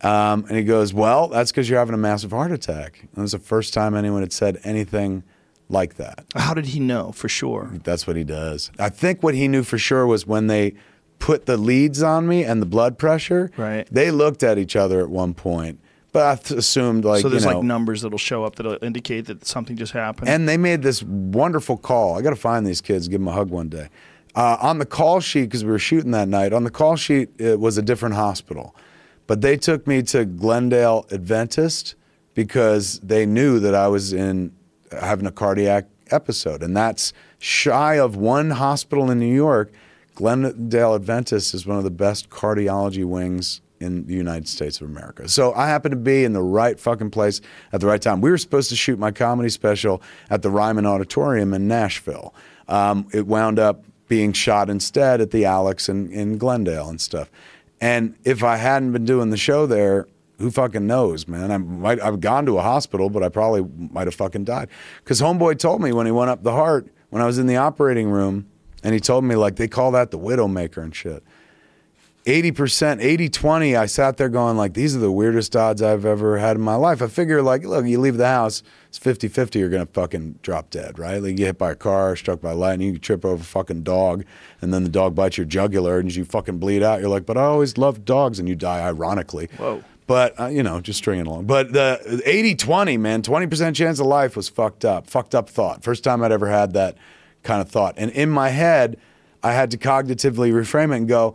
Um, 0.00 0.44
and 0.48 0.56
he 0.56 0.64
goes, 0.64 0.92
Well, 0.92 1.28
that's 1.28 1.50
because 1.52 1.68
you're 1.68 1.78
having 1.78 1.94
a 1.94 1.98
massive 1.98 2.30
heart 2.32 2.50
attack. 2.52 3.00
And 3.02 3.18
it 3.18 3.20
was 3.20 3.32
the 3.32 3.38
first 3.38 3.72
time 3.72 3.94
anyone 3.94 4.22
had 4.22 4.32
said 4.32 4.58
anything 4.64 5.22
like 5.68 5.94
that. 5.94 6.24
How 6.34 6.54
did 6.54 6.66
he 6.66 6.80
know 6.80 7.12
for 7.12 7.28
sure? 7.28 7.70
That's 7.84 8.06
what 8.06 8.16
he 8.16 8.24
does. 8.24 8.70
I 8.78 8.88
think 8.88 9.22
what 9.22 9.34
he 9.34 9.48
knew 9.48 9.62
for 9.62 9.78
sure 9.78 10.06
was 10.06 10.26
when 10.26 10.48
they 10.48 10.74
put 11.18 11.46
the 11.46 11.56
leads 11.56 12.02
on 12.02 12.26
me 12.26 12.42
and 12.44 12.60
the 12.60 12.66
blood 12.66 12.98
pressure, 12.98 13.50
Right. 13.56 13.86
they 13.92 14.10
looked 14.10 14.42
at 14.42 14.58
each 14.58 14.74
other 14.74 15.00
at 15.00 15.08
one 15.08 15.34
point. 15.34 15.78
But 16.12 16.50
I 16.52 16.54
assumed, 16.56 17.06
like, 17.06 17.22
so 17.22 17.30
there's 17.30 17.44
you 17.44 17.50
know, 17.50 17.56
like 17.56 17.64
numbers 17.64 18.02
that'll 18.02 18.18
show 18.18 18.44
up 18.44 18.56
that'll 18.56 18.76
indicate 18.82 19.26
that 19.26 19.46
something 19.46 19.76
just 19.76 19.92
happened. 19.92 20.28
and 20.28 20.46
they 20.46 20.58
made 20.58 20.82
this 20.82 21.02
wonderful 21.02 21.78
call. 21.78 22.18
I 22.18 22.22
got 22.22 22.30
to 22.30 22.36
find 22.36 22.66
these 22.66 22.82
kids, 22.82 23.08
give 23.08 23.20
them 23.20 23.28
a 23.28 23.32
hug 23.32 23.48
one 23.48 23.68
day. 23.68 23.88
Uh, 24.34 24.56
on 24.60 24.78
the 24.78 24.86
call 24.86 25.20
sheet, 25.20 25.44
because 25.44 25.64
we 25.64 25.70
were 25.70 25.78
shooting 25.78 26.10
that 26.10 26.28
night, 26.28 26.52
on 26.52 26.64
the 26.64 26.70
call 26.70 26.96
sheet, 26.96 27.30
it 27.38 27.60
was 27.60 27.78
a 27.78 27.82
different 27.82 28.14
hospital. 28.14 28.74
But 29.26 29.40
they 29.40 29.56
took 29.56 29.86
me 29.86 30.02
to 30.04 30.24
Glendale 30.24 31.06
Adventist 31.10 31.94
because 32.34 32.98
they 33.00 33.24
knew 33.26 33.58
that 33.60 33.74
I 33.74 33.88
was 33.88 34.12
in 34.12 34.52
having 34.90 35.26
a 35.26 35.32
cardiac 35.32 35.86
episode. 36.10 36.62
And 36.62 36.76
that's 36.76 37.12
shy 37.38 37.98
of 37.98 38.16
one 38.16 38.50
hospital 38.50 39.10
in 39.10 39.18
New 39.18 39.34
York. 39.34 39.72
Glendale 40.14 40.94
Adventist 40.94 41.54
is 41.54 41.66
one 41.66 41.78
of 41.78 41.84
the 41.84 41.90
best 41.90 42.28
cardiology 42.28 43.04
wings 43.04 43.60
in 43.82 44.06
the 44.06 44.14
United 44.14 44.48
States 44.48 44.80
of 44.80 44.88
America. 44.88 45.28
So 45.28 45.52
I 45.54 45.66
happened 45.68 45.92
to 45.92 45.96
be 45.96 46.24
in 46.24 46.32
the 46.32 46.42
right 46.42 46.78
fucking 46.78 47.10
place 47.10 47.40
at 47.72 47.80
the 47.80 47.86
right 47.86 48.00
time. 48.00 48.20
We 48.20 48.30
were 48.30 48.38
supposed 48.38 48.70
to 48.70 48.76
shoot 48.76 48.98
my 48.98 49.10
comedy 49.10 49.48
special 49.48 50.02
at 50.30 50.42
the 50.42 50.50
Ryman 50.50 50.86
Auditorium 50.86 51.52
in 51.52 51.68
Nashville. 51.68 52.34
Um, 52.68 53.08
it 53.12 53.26
wound 53.26 53.58
up 53.58 53.84
being 54.08 54.32
shot 54.32 54.70
instead 54.70 55.20
at 55.20 55.30
the 55.30 55.44
Alex 55.44 55.88
in, 55.88 56.10
in 56.12 56.38
Glendale 56.38 56.88
and 56.88 57.00
stuff. 57.00 57.30
And 57.80 58.14
if 58.24 58.44
I 58.44 58.56
hadn't 58.56 58.92
been 58.92 59.04
doing 59.04 59.30
the 59.30 59.36
show 59.36 59.66
there, 59.66 60.06
who 60.38 60.50
fucking 60.50 60.86
knows, 60.86 61.28
man? 61.28 61.50
I 61.50 61.56
might 61.56 62.00
I've 62.00 62.20
gone 62.20 62.46
to 62.46 62.58
a 62.58 62.62
hospital, 62.62 63.08
but 63.10 63.22
I 63.22 63.28
probably 63.28 63.64
might 63.90 64.06
have 64.06 64.14
fucking 64.14 64.44
died. 64.44 64.68
Because 64.98 65.20
homeboy 65.20 65.58
told 65.58 65.80
me 65.80 65.92
when 65.92 66.06
he 66.06 66.12
went 66.12 66.30
up 66.30 66.42
the 66.42 66.52
heart 66.52 66.88
when 67.10 67.22
I 67.22 67.26
was 67.26 67.38
in 67.38 67.46
the 67.46 67.56
operating 67.56 68.10
room, 68.10 68.48
and 68.82 68.92
he 68.92 69.00
told 69.00 69.24
me 69.24 69.36
like 69.36 69.56
they 69.56 69.68
call 69.68 69.92
that 69.92 70.10
the 70.10 70.18
widowmaker 70.18 70.82
and 70.82 70.94
shit. 70.94 71.22
80%, 72.24 73.02
80 73.02 73.28
20, 73.28 73.76
I 73.76 73.86
sat 73.86 74.16
there 74.16 74.28
going, 74.28 74.56
like, 74.56 74.74
these 74.74 74.94
are 74.94 75.00
the 75.00 75.10
weirdest 75.10 75.56
odds 75.56 75.82
I've 75.82 76.04
ever 76.04 76.38
had 76.38 76.56
in 76.56 76.62
my 76.62 76.76
life. 76.76 77.02
I 77.02 77.08
figure, 77.08 77.42
like, 77.42 77.64
look, 77.64 77.84
you 77.84 77.98
leave 77.98 78.16
the 78.16 78.28
house, 78.28 78.62
it's 78.88 78.98
50 78.98 79.26
50, 79.26 79.58
you're 79.58 79.68
going 79.68 79.84
to 79.84 79.92
fucking 79.92 80.38
drop 80.40 80.70
dead, 80.70 81.00
right? 81.00 81.20
Like, 81.20 81.30
you 81.32 81.36
get 81.38 81.46
hit 81.46 81.58
by 81.58 81.72
a 81.72 81.74
car, 81.74 82.14
struck 82.14 82.40
by 82.40 82.52
lightning, 82.52 82.92
you 82.92 82.98
trip 82.98 83.24
over 83.24 83.42
a 83.42 83.44
fucking 83.44 83.82
dog, 83.82 84.24
and 84.60 84.72
then 84.72 84.84
the 84.84 84.88
dog 84.88 85.16
bites 85.16 85.36
your 85.36 85.46
jugular 85.46 85.98
and 85.98 86.14
you 86.14 86.24
fucking 86.24 86.58
bleed 86.58 86.82
out. 86.84 87.00
You're 87.00 87.08
like, 87.08 87.26
but 87.26 87.36
I 87.36 87.42
always 87.42 87.76
loved 87.76 88.04
dogs, 88.04 88.38
and 88.38 88.48
you 88.48 88.54
die 88.54 88.80
ironically. 88.80 89.48
Whoa. 89.56 89.82
But, 90.06 90.38
uh, 90.38 90.46
you 90.46 90.62
know, 90.62 90.80
just 90.80 90.98
stringing 90.98 91.26
along. 91.26 91.46
But 91.46 91.72
the 91.72 92.22
80 92.24 92.54
20, 92.54 92.96
man, 92.98 93.22
20% 93.22 93.74
chance 93.74 93.98
of 93.98 94.06
life 94.06 94.36
was 94.36 94.48
fucked 94.48 94.84
up. 94.84 95.08
Fucked 95.08 95.34
up 95.34 95.48
thought. 95.48 95.82
First 95.82 96.04
time 96.04 96.22
I'd 96.22 96.32
ever 96.32 96.48
had 96.48 96.72
that 96.74 96.96
kind 97.42 97.60
of 97.60 97.68
thought. 97.68 97.94
And 97.96 98.10
in 98.12 98.30
my 98.30 98.50
head, 98.50 98.96
I 99.42 99.52
had 99.54 99.72
to 99.72 99.78
cognitively 99.78 100.52
reframe 100.52 100.92
it 100.92 100.98
and 100.98 101.08
go, 101.08 101.34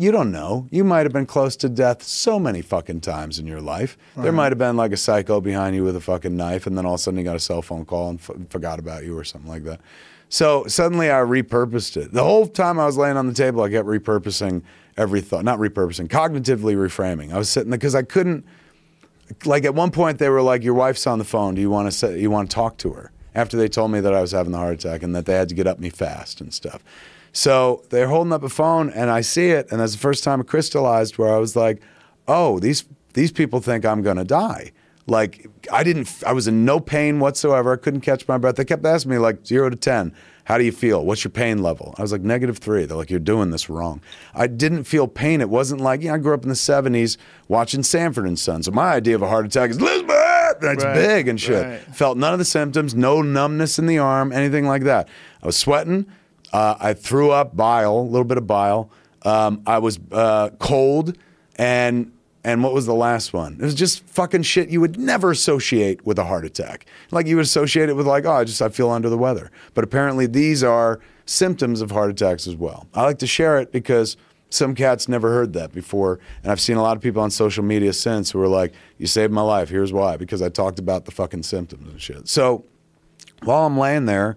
you 0.00 0.10
don't 0.10 0.32
know. 0.32 0.66
You 0.70 0.82
might 0.82 1.04
have 1.04 1.12
been 1.12 1.26
close 1.26 1.56
to 1.56 1.68
death 1.68 2.02
so 2.02 2.38
many 2.40 2.62
fucking 2.62 3.02
times 3.02 3.38
in 3.38 3.46
your 3.46 3.60
life. 3.60 3.98
There 4.16 4.32
might 4.32 4.50
have 4.50 4.56
been 4.56 4.74
like 4.74 4.92
a 4.92 4.96
psycho 4.96 5.42
behind 5.42 5.76
you 5.76 5.84
with 5.84 5.94
a 5.94 6.00
fucking 6.00 6.34
knife, 6.34 6.66
and 6.66 6.76
then 6.78 6.86
all 6.86 6.94
of 6.94 7.00
a 7.00 7.02
sudden 7.02 7.18
you 7.18 7.24
got 7.24 7.36
a 7.36 7.40
cell 7.40 7.60
phone 7.60 7.84
call 7.84 8.08
and 8.08 8.18
f- 8.18 8.30
forgot 8.48 8.78
about 8.78 9.04
you 9.04 9.16
or 9.16 9.24
something 9.24 9.50
like 9.50 9.64
that. 9.64 9.78
So 10.30 10.64
suddenly 10.68 11.10
I 11.10 11.16
repurposed 11.16 11.98
it. 11.98 12.12
The 12.12 12.24
whole 12.24 12.46
time 12.46 12.80
I 12.80 12.86
was 12.86 12.96
laying 12.96 13.18
on 13.18 13.26
the 13.26 13.34
table, 13.34 13.62
I 13.62 13.68
kept 13.68 13.86
repurposing 13.86 14.62
every 14.96 15.20
thought, 15.20 15.44
not 15.44 15.58
repurposing, 15.58 16.08
cognitively 16.08 16.76
reframing. 16.76 17.30
I 17.30 17.36
was 17.36 17.50
sitting 17.50 17.68
there 17.70 17.78
because 17.78 17.94
I 17.94 18.02
couldn't. 18.02 18.46
Like 19.44 19.66
at 19.66 19.74
one 19.74 19.90
point, 19.90 20.18
they 20.18 20.30
were 20.30 20.40
like, 20.42 20.64
"Your 20.64 20.74
wife's 20.74 21.06
on 21.06 21.18
the 21.18 21.24
phone. 21.24 21.54
Do 21.56 21.60
you 21.60 21.68
want 21.68 21.88
to 21.88 21.92
say, 21.92 22.18
you 22.18 22.30
want 22.30 22.50
to 22.50 22.54
talk 22.54 22.78
to 22.78 22.92
her?" 22.94 23.12
After 23.34 23.58
they 23.58 23.68
told 23.68 23.90
me 23.90 24.00
that 24.00 24.14
I 24.14 24.20
was 24.22 24.32
having 24.32 24.52
the 24.52 24.58
heart 24.58 24.74
attack 24.74 25.02
and 25.02 25.14
that 25.14 25.26
they 25.26 25.34
had 25.34 25.48
to 25.50 25.54
get 25.54 25.66
up 25.66 25.78
me 25.78 25.90
fast 25.90 26.40
and 26.40 26.54
stuff. 26.54 26.82
So 27.32 27.84
they're 27.90 28.08
holding 28.08 28.32
up 28.32 28.42
a 28.42 28.48
phone, 28.48 28.90
and 28.90 29.10
I 29.10 29.20
see 29.20 29.50
it, 29.50 29.70
and 29.70 29.80
that's 29.80 29.92
the 29.92 29.98
first 29.98 30.24
time 30.24 30.40
it 30.40 30.46
crystallized 30.46 31.16
where 31.18 31.32
I 31.32 31.38
was 31.38 31.54
like, 31.56 31.80
"Oh, 32.26 32.58
these 32.58 32.84
these 33.14 33.30
people 33.32 33.60
think 33.60 33.84
I'm 33.84 34.02
gonna 34.02 34.24
die." 34.24 34.72
Like 35.06 35.46
I 35.72 35.82
didn't, 35.82 36.08
I 36.26 36.32
was 36.32 36.46
in 36.46 36.64
no 36.64 36.78
pain 36.80 37.18
whatsoever. 37.20 37.72
I 37.72 37.76
couldn't 37.76 38.02
catch 38.02 38.26
my 38.28 38.38
breath. 38.38 38.56
They 38.56 38.64
kept 38.64 38.84
asking 38.84 39.10
me 39.12 39.18
like 39.18 39.44
zero 39.46 39.68
to 39.70 39.76
ten, 39.76 40.12
how 40.44 40.58
do 40.58 40.64
you 40.64 40.72
feel? 40.72 41.04
What's 41.04 41.24
your 41.24 41.30
pain 41.30 41.62
level? 41.62 41.94
I 41.98 42.02
was 42.02 42.12
like 42.12 42.22
negative 42.22 42.58
three. 42.58 42.84
They're 42.84 42.96
like, 42.96 43.10
you're 43.10 43.18
doing 43.20 43.50
this 43.50 43.68
wrong. 43.70 44.00
I 44.34 44.46
didn't 44.46 44.84
feel 44.84 45.06
pain. 45.08 45.40
It 45.40 45.48
wasn't 45.48 45.80
like, 45.80 46.02
you 46.02 46.08
know, 46.08 46.14
I 46.14 46.18
grew 46.18 46.34
up 46.34 46.42
in 46.42 46.48
the 46.48 46.54
'70s 46.54 47.16
watching 47.48 47.82
Sanford 47.82 48.26
and 48.26 48.38
Son. 48.38 48.62
So 48.62 48.70
my 48.72 48.92
idea 48.92 49.14
of 49.14 49.22
a 49.22 49.28
heart 49.28 49.46
attack 49.46 49.70
is 49.70 49.78
Elizabeth. 49.78 50.16
That's 50.60 50.84
Right, 50.84 50.94
big 50.94 51.28
and 51.28 51.40
shit. 51.40 51.64
right. 51.66 51.80
Felt 51.94 52.18
none 52.18 52.32
of 52.32 52.38
the 52.38 52.44
symptoms, 52.44 52.94
no 52.94 53.22
numbness 53.22 53.78
in 53.78 53.86
the 53.86 53.98
arm, 53.98 54.30
anything 54.32 54.66
like 54.66 54.82
that. 54.84 55.08
I 55.42 55.46
was 55.46 55.56
sweating. 55.56 56.06
Uh, 56.52 56.76
I 56.78 56.94
threw 56.94 57.30
up 57.30 57.56
bile, 57.56 57.98
a 57.98 58.00
little 58.00 58.24
bit 58.24 58.38
of 58.38 58.46
bile. 58.46 58.90
Um, 59.22 59.62
I 59.66 59.78
was 59.78 59.98
uh, 60.12 60.50
cold, 60.58 61.16
and 61.56 62.12
and 62.42 62.62
what 62.64 62.72
was 62.72 62.86
the 62.86 62.94
last 62.94 63.32
one? 63.32 63.54
It 63.54 63.62
was 63.62 63.74
just 63.74 64.02
fucking 64.06 64.42
shit 64.42 64.70
you 64.70 64.80
would 64.80 64.98
never 64.98 65.30
associate 65.30 66.04
with 66.06 66.18
a 66.18 66.24
heart 66.24 66.44
attack. 66.44 66.86
Like 67.10 67.26
you 67.26 67.36
would 67.36 67.44
associate 67.44 67.88
it 67.88 67.96
with 67.96 68.06
like, 68.06 68.24
oh, 68.24 68.32
I 68.32 68.44
just 68.44 68.62
I 68.62 68.70
feel 68.70 68.90
under 68.90 69.10
the 69.10 69.18
weather. 69.18 69.50
But 69.74 69.84
apparently 69.84 70.26
these 70.26 70.64
are 70.64 71.00
symptoms 71.26 71.80
of 71.80 71.90
heart 71.90 72.10
attacks 72.10 72.46
as 72.46 72.56
well. 72.56 72.88
I 72.94 73.02
like 73.02 73.18
to 73.18 73.26
share 73.26 73.58
it 73.58 73.72
because 73.72 74.16
some 74.48 74.74
cats 74.74 75.06
never 75.06 75.30
heard 75.30 75.52
that 75.52 75.72
before, 75.72 76.18
and 76.42 76.50
I've 76.50 76.60
seen 76.60 76.76
a 76.76 76.82
lot 76.82 76.96
of 76.96 77.02
people 77.02 77.22
on 77.22 77.30
social 77.30 77.62
media 77.62 77.92
since 77.92 78.30
who 78.32 78.40
are 78.42 78.48
like, 78.48 78.72
"You 78.98 79.06
saved 79.06 79.32
my 79.32 79.42
life. 79.42 79.68
Here's 79.68 79.92
why." 79.92 80.16
Because 80.16 80.42
I 80.42 80.48
talked 80.48 80.78
about 80.78 81.04
the 81.04 81.12
fucking 81.12 81.44
symptoms 81.44 81.88
and 81.88 82.00
shit. 82.00 82.26
So 82.28 82.64
while 83.44 83.66
I'm 83.66 83.78
laying 83.78 84.06
there, 84.06 84.36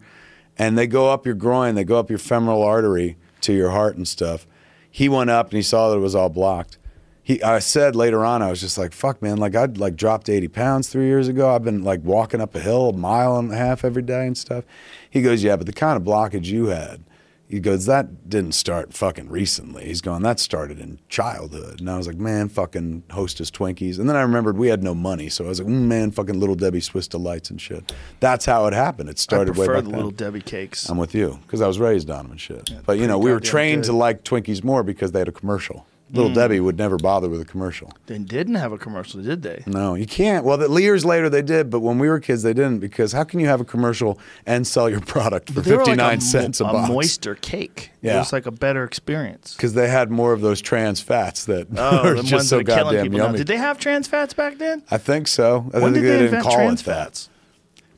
and 0.57 0.77
they 0.77 0.87
go 0.87 1.09
up 1.09 1.25
your 1.25 1.35
groin, 1.35 1.75
they 1.75 1.83
go 1.83 1.97
up 1.99 2.09
your 2.09 2.19
femoral 2.19 2.63
artery 2.63 3.17
to 3.41 3.53
your 3.53 3.71
heart 3.71 3.95
and 3.95 4.07
stuff. 4.07 4.47
He 4.89 5.09
went 5.09 5.29
up 5.29 5.47
and 5.47 5.55
he 5.55 5.61
saw 5.61 5.89
that 5.89 5.97
it 5.97 6.01
was 6.01 6.15
all 6.15 6.29
blocked. 6.29 6.77
He, 7.23 7.41
I 7.41 7.59
said 7.59 7.95
later 7.95 8.25
on, 8.25 8.41
I 8.41 8.49
was 8.49 8.59
just 8.59 8.77
like, 8.77 8.91
"Fuck, 8.91 9.21
man! 9.21 9.37
Like 9.37 9.55
I'd 9.55 9.77
like 9.77 9.95
dropped 9.95 10.27
eighty 10.27 10.49
pounds 10.49 10.89
three 10.89 11.05
years 11.05 11.29
ago. 11.29 11.55
I've 11.55 11.63
been 11.63 11.81
like 11.81 12.03
walking 12.03 12.41
up 12.41 12.53
a 12.53 12.59
hill 12.59 12.89
a 12.89 12.93
mile 12.93 13.37
and 13.37 13.51
a 13.51 13.55
half 13.55 13.85
every 13.85 14.01
day 14.01 14.27
and 14.27 14.37
stuff." 14.37 14.65
He 15.09 15.21
goes, 15.21 15.41
"Yeah, 15.41 15.55
but 15.55 15.65
the 15.65 15.73
kind 15.73 15.95
of 15.95 16.03
blockage 16.03 16.45
you 16.45 16.65
had." 16.67 17.03
He 17.49 17.59
goes, 17.59 17.85
that 17.85 18.29
didn't 18.29 18.53
start 18.53 18.93
fucking 18.93 19.29
recently. 19.29 19.85
He's 19.85 20.01
going, 20.01 20.23
that 20.23 20.39
started 20.39 20.79
in 20.79 20.99
childhood. 21.07 21.81
And 21.81 21.89
I 21.89 21.97
was 21.97 22.07
like, 22.07 22.15
man, 22.15 22.49
fucking 22.49 23.03
Hostess 23.11 23.51
Twinkies. 23.51 23.99
And 23.99 24.09
then 24.09 24.15
I 24.15 24.21
remembered 24.21 24.57
we 24.57 24.69
had 24.69 24.83
no 24.83 24.95
money. 24.95 25.29
So 25.29 25.45
I 25.45 25.49
was 25.49 25.59
like, 25.59 25.67
mm, 25.67 25.83
man, 25.83 26.09
fucking 26.09 26.39
Little 26.39 26.55
Debbie 26.55 26.79
Swiss 26.79 27.07
Delights 27.07 27.51
and 27.51 27.61
shit. 27.61 27.93
That's 28.19 28.45
how 28.45 28.65
it 28.65 28.73
happened. 28.73 29.09
It 29.09 29.17
I 29.17 29.21
started 29.21 29.55
way 29.55 29.65
prefer 29.67 29.73
back 29.75 29.83
the 29.83 29.89
then. 29.89 29.97
little 29.97 30.11
Debbie 30.11 30.41
cakes. 30.41 30.89
I'm 30.89 30.97
with 30.97 31.13
you 31.13 31.37
because 31.43 31.61
I 31.61 31.67
was 31.67 31.77
raised 31.79 32.09
on 32.09 32.23
them 32.23 32.31
and 32.31 32.41
shit. 32.41 32.71
but 32.85 32.97
you 32.97 33.05
know, 33.07 33.19
we 33.19 33.31
were 33.31 33.39
trained 33.39 33.83
good. 33.83 33.87
to 33.91 33.93
like 33.97 34.23
Twinkies 34.23 34.63
more 34.63 34.81
because 34.81 35.11
they 35.11 35.19
had 35.19 35.27
a 35.27 35.33
commercial. 35.33 35.85
Little 36.13 36.33
Debbie 36.33 36.59
would 36.59 36.77
never 36.77 36.97
bother 36.97 37.27
with 37.27 37.41
a 37.41 37.45
commercial. 37.45 37.91
they 38.05 38.19
didn't 38.19 38.55
have 38.55 38.71
a 38.71 38.77
commercial, 38.77 39.21
did 39.21 39.41
they? 39.41 39.63
No, 39.65 39.95
you 39.95 40.05
can't. 40.05 40.45
Well, 40.45 40.57
the 40.57 40.69
years 40.81 41.03
later 41.03 41.27
they 41.29 41.41
did, 41.41 41.69
but 41.69 41.79
when 41.79 41.97
we 41.99 42.07
were 42.07 42.19
kids 42.19 42.43
they 42.43 42.53
didn't 42.53 42.79
because 42.79 43.11
how 43.13 43.23
can 43.23 43.39
you 43.39 43.47
have 43.47 43.59
a 43.59 43.65
commercial 43.65 44.19
and 44.45 44.65
sell 44.67 44.89
your 44.89 45.01
product 45.01 45.49
for 45.51 45.61
They 45.61 45.71
were 45.71 45.77
like 45.77 45.87
59 45.87 46.15
mo- 46.15 46.19
cents 46.19 46.61
a, 46.61 46.65
a 46.65 46.71
box? 46.71 46.89
moister 46.89 47.35
cake. 47.35 47.91
It 48.01 48.07
Yeah. 48.07 48.19
was 48.19 48.31
like 48.31 48.45
a 48.45 48.51
better 48.51 48.83
experience. 48.83 49.55
Because 49.55 49.73
they 49.73 49.89
had 49.89 50.11
more 50.11 50.33
of 50.33 50.41
those 50.41 50.61
trans 50.61 51.01
fats 51.01 51.45
that 51.45 51.67
Oh, 51.75 52.07
are 52.19 52.21
just 52.21 52.47
so 52.49 52.57
that 52.57 52.69
are 52.69 52.75
killing 52.75 52.83
goddamn 52.95 53.03
people 53.05 53.17
now. 53.17 53.25
yummy. 53.25 53.37
Did 53.39 53.47
they 53.47 53.57
have 53.57 53.79
trans 53.79 54.07
fats 54.07 54.33
back 54.33 54.59
then? 54.59 54.83
I 54.91 54.97
think 54.99 55.27
so. 55.27 55.69
I 55.73 55.79
When 55.79 55.93
think 55.93 55.95
did 55.95 56.03
they 56.03 56.07
didn't 56.19 56.25
invent 56.25 56.43
call 56.43 56.55
trans 56.55 56.81
it 56.81 56.85
fats? 56.85 57.29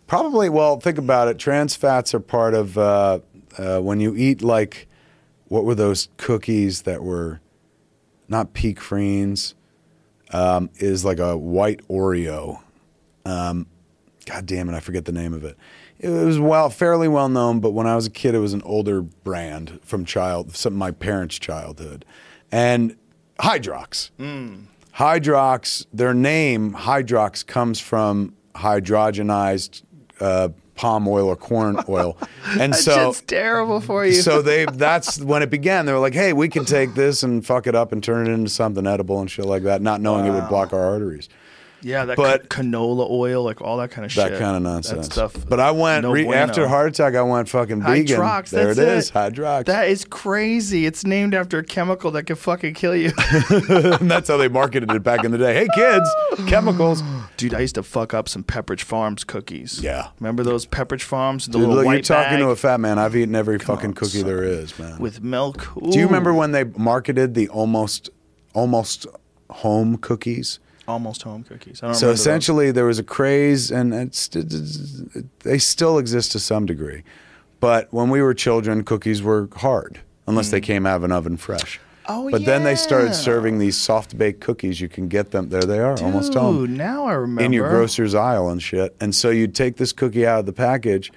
Probably. 0.07 0.49
Well, 0.49 0.79
think 0.79 0.97
about 0.97 1.27
it. 1.27 1.37
Trans 1.39 1.75
fats 1.75 2.13
are 2.13 2.19
part 2.19 2.53
of 2.53 2.77
uh, 2.77 3.19
uh, 3.57 3.79
when 3.79 3.99
you 3.99 4.15
eat 4.15 4.41
like 4.41 4.87
what 5.47 5.65
were 5.65 5.75
those 5.75 6.09
cookies 6.17 6.83
that 6.83 7.03
were 7.03 7.39
not 8.27 8.53
Peek 8.53 8.79
Freans? 8.79 9.55
Um, 10.31 10.69
is 10.77 11.05
like 11.05 11.19
a 11.19 11.37
white 11.37 11.87
Oreo. 11.87 12.59
Um, 13.25 13.67
God 14.25 14.45
damn 14.47 14.67
it, 14.69 14.75
I 14.75 14.79
forget 14.79 15.05
the 15.05 15.11
name 15.11 15.33
of 15.33 15.43
it. 15.43 15.55
It 15.99 16.09
was 16.09 16.39
well 16.39 16.69
fairly 16.69 17.07
well 17.07 17.29
known, 17.29 17.59
but 17.59 17.71
when 17.71 17.87
I 17.87 17.95
was 17.95 18.07
a 18.07 18.09
kid, 18.09 18.35
it 18.35 18.39
was 18.39 18.53
an 18.53 18.61
older 18.63 19.01
brand 19.01 19.79
from 19.83 20.03
child, 20.03 20.55
some 20.55 20.73
my 20.73 20.91
parents' 20.91 21.37
childhood, 21.37 22.05
and 22.51 22.95
Hydrox. 23.39 24.09
Hydrox, 24.95 25.85
their 25.93 26.13
name 26.13 26.73
Hydrox 26.73 27.45
comes 27.45 27.79
from 27.79 28.33
hydrogenized 28.55 29.83
uh, 30.19 30.49
palm 30.75 31.07
oil 31.07 31.27
or 31.27 31.35
corn 31.35 31.77
oil, 31.89 32.17
and 32.59 32.73
That 32.73 32.77
so 32.79 33.11
shit's 33.13 33.21
terrible 33.21 33.79
for 33.81 34.05
you. 34.05 34.13
so 34.13 34.41
they 34.41 34.65
that's 34.65 35.19
when 35.21 35.41
it 35.41 35.49
began. 35.49 35.85
They 35.85 35.93
were 35.93 35.99
like, 35.99 36.13
"Hey, 36.13 36.33
we 36.33 36.49
can 36.49 36.65
take 36.65 36.93
this 36.95 37.23
and 37.23 37.45
fuck 37.45 37.65
it 37.67 37.75
up 37.75 37.91
and 37.91 38.03
turn 38.03 38.27
it 38.27 38.31
into 38.33 38.49
something 38.49 38.85
edible 38.85 39.19
and 39.21 39.29
shit 39.31 39.45
like 39.45 39.63
that," 39.63 39.81
not 39.81 40.01
knowing 40.01 40.25
it 40.25 40.31
would 40.31 40.47
block 40.49 40.73
our 40.73 40.83
arteries. 40.85 41.29
Yeah, 41.85 42.05
that 42.05 42.17
but- 42.17 42.49
ca- 42.49 42.61
canola 42.63 43.07
oil, 43.09 43.43
like 43.43 43.61
all 43.61 43.77
that 43.77 43.91
kind 43.91 44.05
of 44.05 44.13
That 44.15 44.23
shit. 44.23 44.31
That 44.33 44.39
kind 44.39 44.57
of 44.57 44.63
nonsense. 44.63 45.07
That 45.07 45.13
stuff. 45.13 45.45
But 45.47 45.59
I 45.59 45.69
went 45.69 46.01
no 46.01 46.11
re- 46.11 46.23
bueno. 46.23 46.41
after 46.41 46.67
heart 46.67 46.89
attack. 46.89 47.13
I 47.13 47.21
went 47.21 47.47
fucking 47.47 47.83
vegan. 47.83 48.17
Hydrox, 48.17 48.49
there 48.49 48.73
that's 48.73 48.79
it 48.79 48.87
is, 48.87 49.09
it. 49.09 49.13
Hydrox. 49.13 49.65
That 49.65 49.87
is 49.87 50.03
crazy. 50.03 50.87
It's 50.87 51.05
named 51.05 51.35
after 51.35 51.59
a 51.59 51.63
chemical 51.63 52.09
that 52.11 52.23
can 52.23 52.35
fucking 52.37 52.73
kill 52.73 52.95
you. 52.95 53.11
and 53.49 54.09
that's 54.09 54.27
how 54.27 54.37
they 54.37 54.47
marketed 54.47 54.91
it 54.91 55.03
back 55.03 55.23
in 55.23 55.31
the 55.31 55.37
day. 55.37 55.53
Hey 55.53 55.67
kids, 55.75 56.09
chemicals. 56.47 57.03
Dude, 57.37 57.53
I 57.53 57.59
used 57.59 57.75
to 57.75 57.83
fuck 57.83 58.13
up 58.15 58.27
some 58.29 58.43
Pepperidge 58.43 58.81
Farms 58.81 59.23
cookies. 59.23 59.79
Yeah. 59.79 60.09
Remember 60.19 60.41
those 60.41 60.65
Pepperidge 60.65 61.03
Farms? 61.03 61.45
The 61.45 61.51
Dude, 61.53 61.61
little 61.61 61.75
look, 61.75 61.85
white 61.85 61.93
you're 61.93 62.01
talking 62.01 62.37
bag 62.37 62.39
to 62.39 62.49
a 62.49 62.55
fat 62.55 62.79
man. 62.79 62.97
I've 62.97 63.15
eaten 63.15 63.35
every 63.35 63.59
fucking 63.59 63.89
on, 63.89 63.93
cookie 63.93 64.19
son. 64.19 64.27
there 64.27 64.43
is, 64.43 64.77
man. 64.79 64.97
with 64.97 65.21
milk. 65.21 65.67
Do 65.91 65.99
you 65.99 66.05
remember 66.07 66.33
when 66.33 66.51
they 66.51 66.63
marketed 66.63 67.35
the 67.35 67.47
almost 67.49 68.09
almost 68.53 69.05
home 69.49 69.97
cookies? 69.97 70.59
Almost 70.87 71.23
home 71.23 71.43
cookies? 71.43 71.81
I 71.83 71.87
don't 71.87 71.95
So 71.95 72.07
remember 72.07 72.11
those. 72.11 72.19
essentially, 72.19 72.71
there 72.71 72.85
was 72.85 72.99
a 72.99 73.03
craze, 73.03 73.71
and 73.71 73.93
it's, 73.93 74.27
they 75.43 75.57
still 75.57 75.97
exist 75.97 76.31
to 76.33 76.39
some 76.39 76.65
degree. 76.65 77.03
But 77.59 77.91
when 77.93 78.09
we 78.09 78.21
were 78.21 78.33
children, 78.33 78.83
cookies 78.83 79.21
were 79.23 79.49
hard 79.55 79.99
unless 80.27 80.51
they 80.51 80.61
came 80.61 80.85
out 80.85 80.97
of 80.97 81.03
an 81.03 81.11
oven 81.11 81.37
fresh. 81.37 81.77
Mm. 81.77 81.81
Oh, 82.07 82.29
but 82.29 82.45
then 82.45 82.63
they 82.63 82.75
started 82.75 83.15
serving 83.15 83.57
these 83.57 83.75
soft 83.75 84.15
baked 84.15 84.39
cookies. 84.39 84.79
You 84.79 84.87
can 84.87 85.07
get 85.07 85.31
them. 85.31 85.49
There 85.49 85.63
they 85.63 85.79
are, 85.79 85.97
almost 86.03 86.33
Dude, 86.33 86.41
home 86.41 86.77
now 86.77 87.05
I 87.05 87.13
remember. 87.13 87.43
in 87.43 87.51
your 87.51 87.67
grocer's 87.69 88.13
aisle 88.13 88.49
and 88.49 88.61
shit. 88.61 88.95
And 89.01 89.15
so 89.15 89.31
you'd 89.31 89.55
take 89.55 89.77
this 89.77 89.91
cookie 89.91 90.23
out 90.27 90.41
of 90.41 90.45
the 90.45 90.53
package 90.53 91.11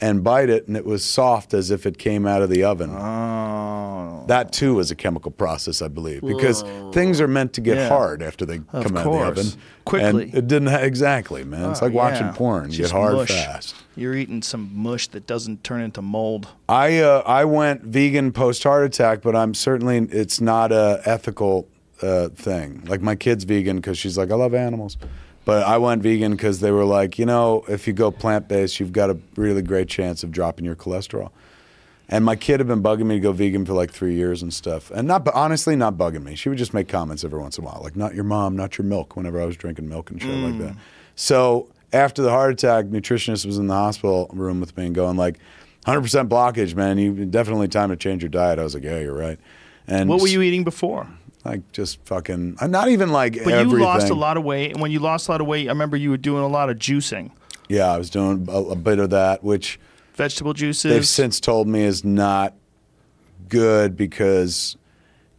and 0.00 0.22
bite 0.22 0.48
it, 0.48 0.68
and 0.68 0.76
it 0.76 0.84
was 0.84 1.04
soft 1.04 1.52
as 1.54 1.70
if 1.70 1.84
it 1.86 1.98
came 1.98 2.26
out 2.26 2.40
of 2.42 2.50
the 2.50 2.62
oven. 2.64 2.90
Oh. 2.90 4.24
That 4.28 4.52
too 4.52 4.74
was 4.74 4.90
a 4.90 4.94
chemical 4.94 5.30
process, 5.30 5.80
I 5.82 5.88
believe, 5.88 6.20
because 6.22 6.62
things 6.92 7.20
are 7.20 7.28
meant 7.28 7.54
to 7.54 7.60
get 7.60 7.76
Yeah. 7.78 7.88
hard 7.88 8.22
after 8.22 8.44
they 8.44 8.56
Of 8.72 8.84
come 8.84 8.96
out 8.96 9.06
of 9.06 9.12
the 9.12 9.18
oven. 9.42 9.46
Quickly. 9.84 10.24
And 10.24 10.34
it 10.34 10.46
didn't 10.46 10.68
ha- 10.68 10.78
exactly, 10.78 11.44
man. 11.44 11.70
It's 11.70 11.80
Oh, 11.82 11.86
like 11.86 11.94
watching 11.94 12.26
yeah. 12.26 12.32
porn. 12.32 12.64
You 12.66 12.70
get 12.70 12.76
Just 12.82 12.92
hard 12.92 13.14
mush. 13.14 13.30
fast. 13.30 13.74
You're 13.96 14.14
eating 14.14 14.42
some 14.42 14.70
mush 14.74 15.08
that 15.08 15.26
doesn't 15.26 15.64
turn 15.64 15.80
into 15.80 16.02
mold. 16.02 16.48
I 16.68 16.98
uh, 16.98 17.22
I 17.26 17.44
went 17.46 17.82
vegan 17.84 18.32
post 18.32 18.62
heart 18.64 18.84
attack, 18.84 19.22
but 19.22 19.34
I'm 19.34 19.54
certainly 19.54 19.96
it's 20.12 20.40
not 20.40 20.72
a 20.72 21.00
ethical 21.06 21.66
uh, 22.02 22.28
thing. 22.28 22.82
Like 22.86 23.00
my 23.00 23.14
kid's 23.16 23.44
vegan 23.44 23.76
because 23.76 23.98
she's 23.98 24.16
like 24.18 24.30
I 24.30 24.34
love 24.34 24.54
animals, 24.54 24.96
but 25.48 25.62
I 25.66 25.78
went 25.78 26.02
vegan 26.02 26.32
because 26.32 26.60
they 26.60 26.70
were 26.70 26.84
like 26.84 27.18
you 27.18 27.24
know 27.24 27.64
if 27.68 27.86
you 27.86 27.94
go 27.94 28.10
plant 28.10 28.48
based, 28.48 28.78
you've 28.78 28.92
got 28.92 29.08
a 29.08 29.16
really 29.34 29.62
great 29.62 29.88
chance 29.88 30.22
of 30.22 30.30
dropping 30.30 30.66
your 30.66 30.76
cholesterol. 30.76 31.30
And 32.10 32.22
my 32.22 32.36
kid 32.36 32.60
had 32.60 32.66
been 32.66 32.82
bugging 32.82 33.06
me 33.06 33.14
to 33.14 33.20
go 33.20 33.32
vegan 33.32 33.64
for 33.64 33.72
like 33.72 33.90
three 33.90 34.14
years 34.14 34.42
and 34.42 34.52
stuff, 34.52 34.90
and 34.90 35.08
not 35.08 35.24
but 35.24 35.34
honestly 35.34 35.74
not 35.74 35.94
bugging 35.94 36.22
me. 36.22 36.34
She 36.34 36.50
would 36.50 36.58
just 36.58 36.74
make 36.74 36.86
comments 36.86 37.24
every 37.24 37.40
once 37.40 37.56
in 37.56 37.64
a 37.64 37.66
while, 37.66 37.80
like 37.82 37.96
not 37.96 38.14
your 38.14 38.24
mom, 38.24 38.56
not 38.56 38.76
your 38.76 38.84
milk. 38.84 39.16
Whenever 39.16 39.40
I 39.40 39.46
was 39.46 39.56
drinking 39.56 39.88
milk 39.88 40.10
and 40.10 40.20
shit 40.20 40.36
like 40.36 40.58
that. 40.58 40.74
Mm. 40.74 40.78
So 41.16 41.68
after 41.94 42.20
the 42.20 42.30
heart 42.30 42.52
attack, 42.52 42.84
nutritionist 42.84 43.46
was 43.46 43.56
in 43.56 43.68
the 43.68 43.74
hospital 43.74 44.28
room 44.34 44.60
with 44.60 44.76
me 44.76 44.84
and 44.84 44.94
going 44.94 45.16
like, 45.16 45.38
100% 45.86 46.28
blockage, 46.28 46.74
man. 46.74 46.98
You 46.98 47.24
definitely 47.24 47.68
time 47.68 47.88
to 47.88 47.96
change 47.96 48.22
your 48.22 48.28
diet. 48.28 48.58
I 48.58 48.64
was 48.64 48.74
like, 48.74 48.84
yeah, 48.84 48.98
you're 48.98 49.16
right. 49.16 49.38
And 49.86 50.10
What 50.10 50.20
were 50.20 50.28
you 50.28 50.42
eating 50.42 50.64
before? 50.64 51.08
Like? 51.44 51.72
Just 51.72 52.04
fucking. 52.04 52.56
I'm 52.60 52.70
not 52.70 52.88
even 52.88 53.10
like. 53.10 53.34
But 53.34 53.52
everything. 53.52 53.78
you 53.78 53.84
lost 53.84 54.10
a 54.10 54.14
lot 54.14 54.36
of 54.36 54.44
weight. 54.44 54.72
And 54.72 54.80
when 54.80 54.90
you 54.90 54.98
lost 54.98 55.28
a 55.28 55.32
lot 55.32 55.40
of 55.40 55.46
weight, 55.46 55.68
I 55.68 55.70
remember 55.72 55.96
you 55.96 56.10
were 56.10 56.16
doing 56.16 56.42
a 56.42 56.48
lot 56.48 56.70
of 56.70 56.78
juicing, 56.78 57.30
Yeah, 57.68 57.92
I 57.92 57.98
was 57.98 58.10
doing 58.10 58.46
a, 58.50 58.58
a 58.58 58.76
bit 58.76 58.98
of 58.98 59.10
that, 59.10 59.42
which 59.42 59.78
vegetable 60.14 60.52
juices. 60.52 60.90
they've 60.92 61.06
since 61.06 61.40
told 61.40 61.68
me 61.68 61.82
is 61.82 62.04
not 62.04 62.54
good 63.48 63.96
because 63.96 64.76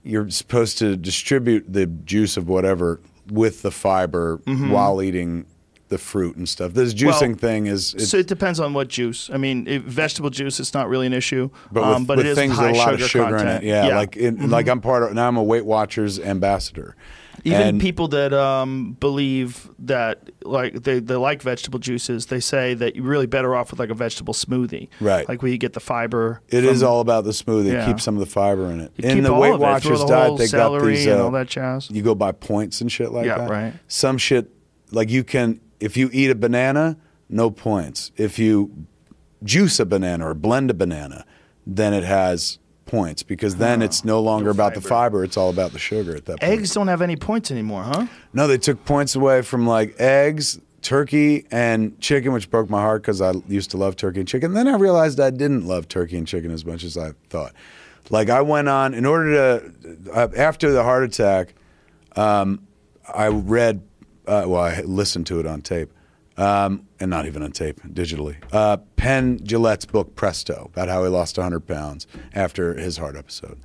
you're 0.03 0.29
supposed 0.29 0.77
to 0.79 0.95
distribute 0.95 1.71
the 1.71 1.85
juice 1.85 2.37
of 2.37 2.47
whatever 2.47 2.99
with 3.29 3.61
the 3.61 3.71
fiber 3.71 4.39
mm-hmm. 4.45 4.71
while 4.71 5.01
eating 5.01 5.45
the 5.89 5.97
fruit 5.97 6.35
and 6.37 6.47
stuff. 6.47 6.73
This 6.73 6.93
juicing 6.93 7.09
Mm-hmm. 7.09 7.27
Well, 7.31 7.35
thing 7.37 7.65
is. 7.67 7.95
So 8.09 8.17
it 8.17 8.27
depends 8.27 8.59
on 8.59 8.73
what 8.73 8.87
juice. 8.87 9.29
I 9.33 9.37
mean, 9.37 9.67
if 9.67 9.81
vegetable 9.83 10.29
juice, 10.29 10.59
it's 10.59 10.73
not 10.73 10.87
really 10.87 11.07
an 11.07 11.13
issue. 11.13 11.49
but 11.71 11.83
with, 11.83 11.95
um, 11.95 12.05
but 12.05 12.17
with 12.17 12.27
it 12.27 12.29
is 12.29 12.37
things 12.37 12.55
high 12.55 12.69
a 12.69 12.73
lot 12.75 12.91
sugar, 12.91 13.03
of 13.03 13.09
sugar 13.09 13.37
content. 13.37 13.63
in 13.63 13.69
it, 13.69 13.87
yeah, 13.87 13.95
like 13.97 14.15
in, 14.17 14.49
like 14.49 14.67
I'm 14.69 14.81
part 14.81 15.03
of 15.03 15.13
now. 15.13 15.27
I'm 15.27 15.37
a 15.37 15.43
Weight 15.43 15.65
Watchers 15.65 16.19
ambassador. 16.19 16.95
Even 17.45 17.61
And- 17.61 17.81
people 17.81 18.09
that 18.09 18.33
um, 18.33 18.97
believe 18.99 19.69
that 19.79 20.29
like 20.43 20.73
they, 20.83 20.99
they 20.99 21.15
like 21.15 21.41
vegetable 21.41 21.79
juices, 21.79 22.25
they 22.25 22.41
say 22.41 22.73
that 22.73 22.97
you're 22.97 23.05
really 23.05 23.27
better 23.27 23.55
off 23.55 23.71
with 23.71 23.79
like 23.79 23.89
a 23.89 23.93
vegetable 23.93 24.33
smoothie, 24.33 24.89
Right. 24.99 25.27
Like 25.27 25.41
where 25.41 25.49
you 25.49 25.57
get 25.57 25.71
the 25.71 25.79
fiber. 25.79 26.41
It 26.49 26.65
is 26.65 26.81
from- 26.81 26.89
all 26.89 26.99
about 26.99 27.23
the 27.23 27.31
smoothie. 27.31 27.71
Yeah. 27.71 27.85
Keep 27.85 28.01
some 28.01 28.15
of 28.15 28.19
the 28.19 28.25
fiber 28.25 28.65
in 28.71 28.81
it. 28.81 28.91
You 28.97 29.09
in 29.09 29.23
the 29.23 29.33
Weight 29.33 29.53
it. 29.53 29.59
Watchers 29.59 30.01
the 30.01 30.05
diet, 30.07 30.37
they 30.37 30.47
got 30.49 30.81
these. 30.83 31.05
and 31.07 31.19
uh, 31.21 31.23
all 31.23 31.31
that 31.31 31.47
jazz. 31.47 31.89
You 31.89 32.01
go 32.03 32.13
by 32.13 32.33
points 32.33 32.81
and 32.81 32.91
shit 32.91 33.11
like 33.13 33.25
Yeah, 33.25 33.37
that. 33.37 33.49
right. 33.49 33.73
Some 33.87 34.17
shit 34.17 34.51
like 34.91 35.09
you 35.09 35.23
can 35.23 35.61
if 35.79 35.95
you 35.97 36.09
eat 36.13 36.29
a 36.29 36.35
banana, 36.35 36.97
no 37.29 37.49
points. 37.51 38.11
If 38.17 38.39
you 38.39 38.85
juice 39.43 39.79
a 39.79 39.85
banana 39.85 40.27
or 40.29 40.33
blend 40.33 40.69
a 40.71 40.73
banana, 40.73 41.25
then 41.65 41.93
it 41.93 42.03
has 42.03 42.59
points 42.85 43.21
because 43.21 43.57
then 43.57 43.81
it's 43.83 44.03
no 44.03 44.19
longer 44.19 44.45
No 44.45 44.51
about 44.51 44.73
the 44.73 44.81
fiber. 44.81 44.89
fiber. 45.19 45.23
It's 45.23 45.37
all 45.37 45.49
about 45.51 45.71
the 45.73 45.79
sugar 45.79 46.15
at 46.15 46.25
that 46.25 46.39
point. 46.39 46.51
Eggs 46.51 46.73
don't 46.73 46.87
have 46.87 47.01
any 47.03 47.15
points 47.15 47.51
anymore, 47.51 47.83
huh? 47.83 48.07
No, 48.33 48.47
they 48.47 48.57
took 48.57 48.83
points 48.83 49.15
away 49.15 49.43
from 49.43 49.67
like 49.67 49.95
eggs, 49.99 50.59
turkey, 50.81 51.45
and 51.51 51.99
chicken, 51.99 52.33
which 52.33 52.49
broke 52.49 52.69
my 52.69 52.81
heart 52.81 53.03
because 53.03 53.21
I 53.21 53.33
used 53.47 53.69
to 53.71 53.77
love 53.77 53.95
turkey 53.95 54.21
and 54.21 54.27
chicken. 54.27 54.53
Then 54.53 54.67
I 54.67 54.75
realized 54.75 55.19
I 55.19 55.29
didn't 55.29 55.67
love 55.67 55.87
turkey 55.87 56.17
and 56.17 56.27
chicken 56.27 56.49
as 56.51 56.65
much 56.65 56.83
as 56.83 56.97
I 56.97 57.11
thought. 57.29 57.53
Like 58.09 58.29
I 58.31 58.41
went 58.41 58.67
on 58.69 58.95
in 58.95 59.05
order 59.05 59.61
to 59.61 60.11
uh, 60.11 60.27
after 60.35 60.71
the 60.71 60.81
heart 60.83 61.03
attack, 61.03 61.53
um, 62.15 62.65
I 63.13 63.27
read. 63.27 63.83
Uh, 64.29 64.47
well, 64.47 64.61
I 64.61 64.81
listened 64.81 65.25
to 65.27 65.39
it 65.39 65.45
on 65.45 65.61
tape, 65.61 65.91
um, 66.37 66.85
and 66.99 67.09
not 67.09 67.25
even 67.25 67.41
on 67.43 67.51
tape, 67.51 67.81
digitally. 67.83 68.35
Uh, 68.51 68.77
Penn 68.95 69.39
Jillette's 69.39 69.85
book 69.85 70.15
Presto 70.15 70.69
about 70.73 70.87
how 70.87 71.03
he 71.03 71.09
lost 71.09 71.37
100 71.37 71.61
pounds 71.61 72.07
after 72.33 72.75
his 72.75 72.97
heart 72.97 73.15
episode. 73.15 73.59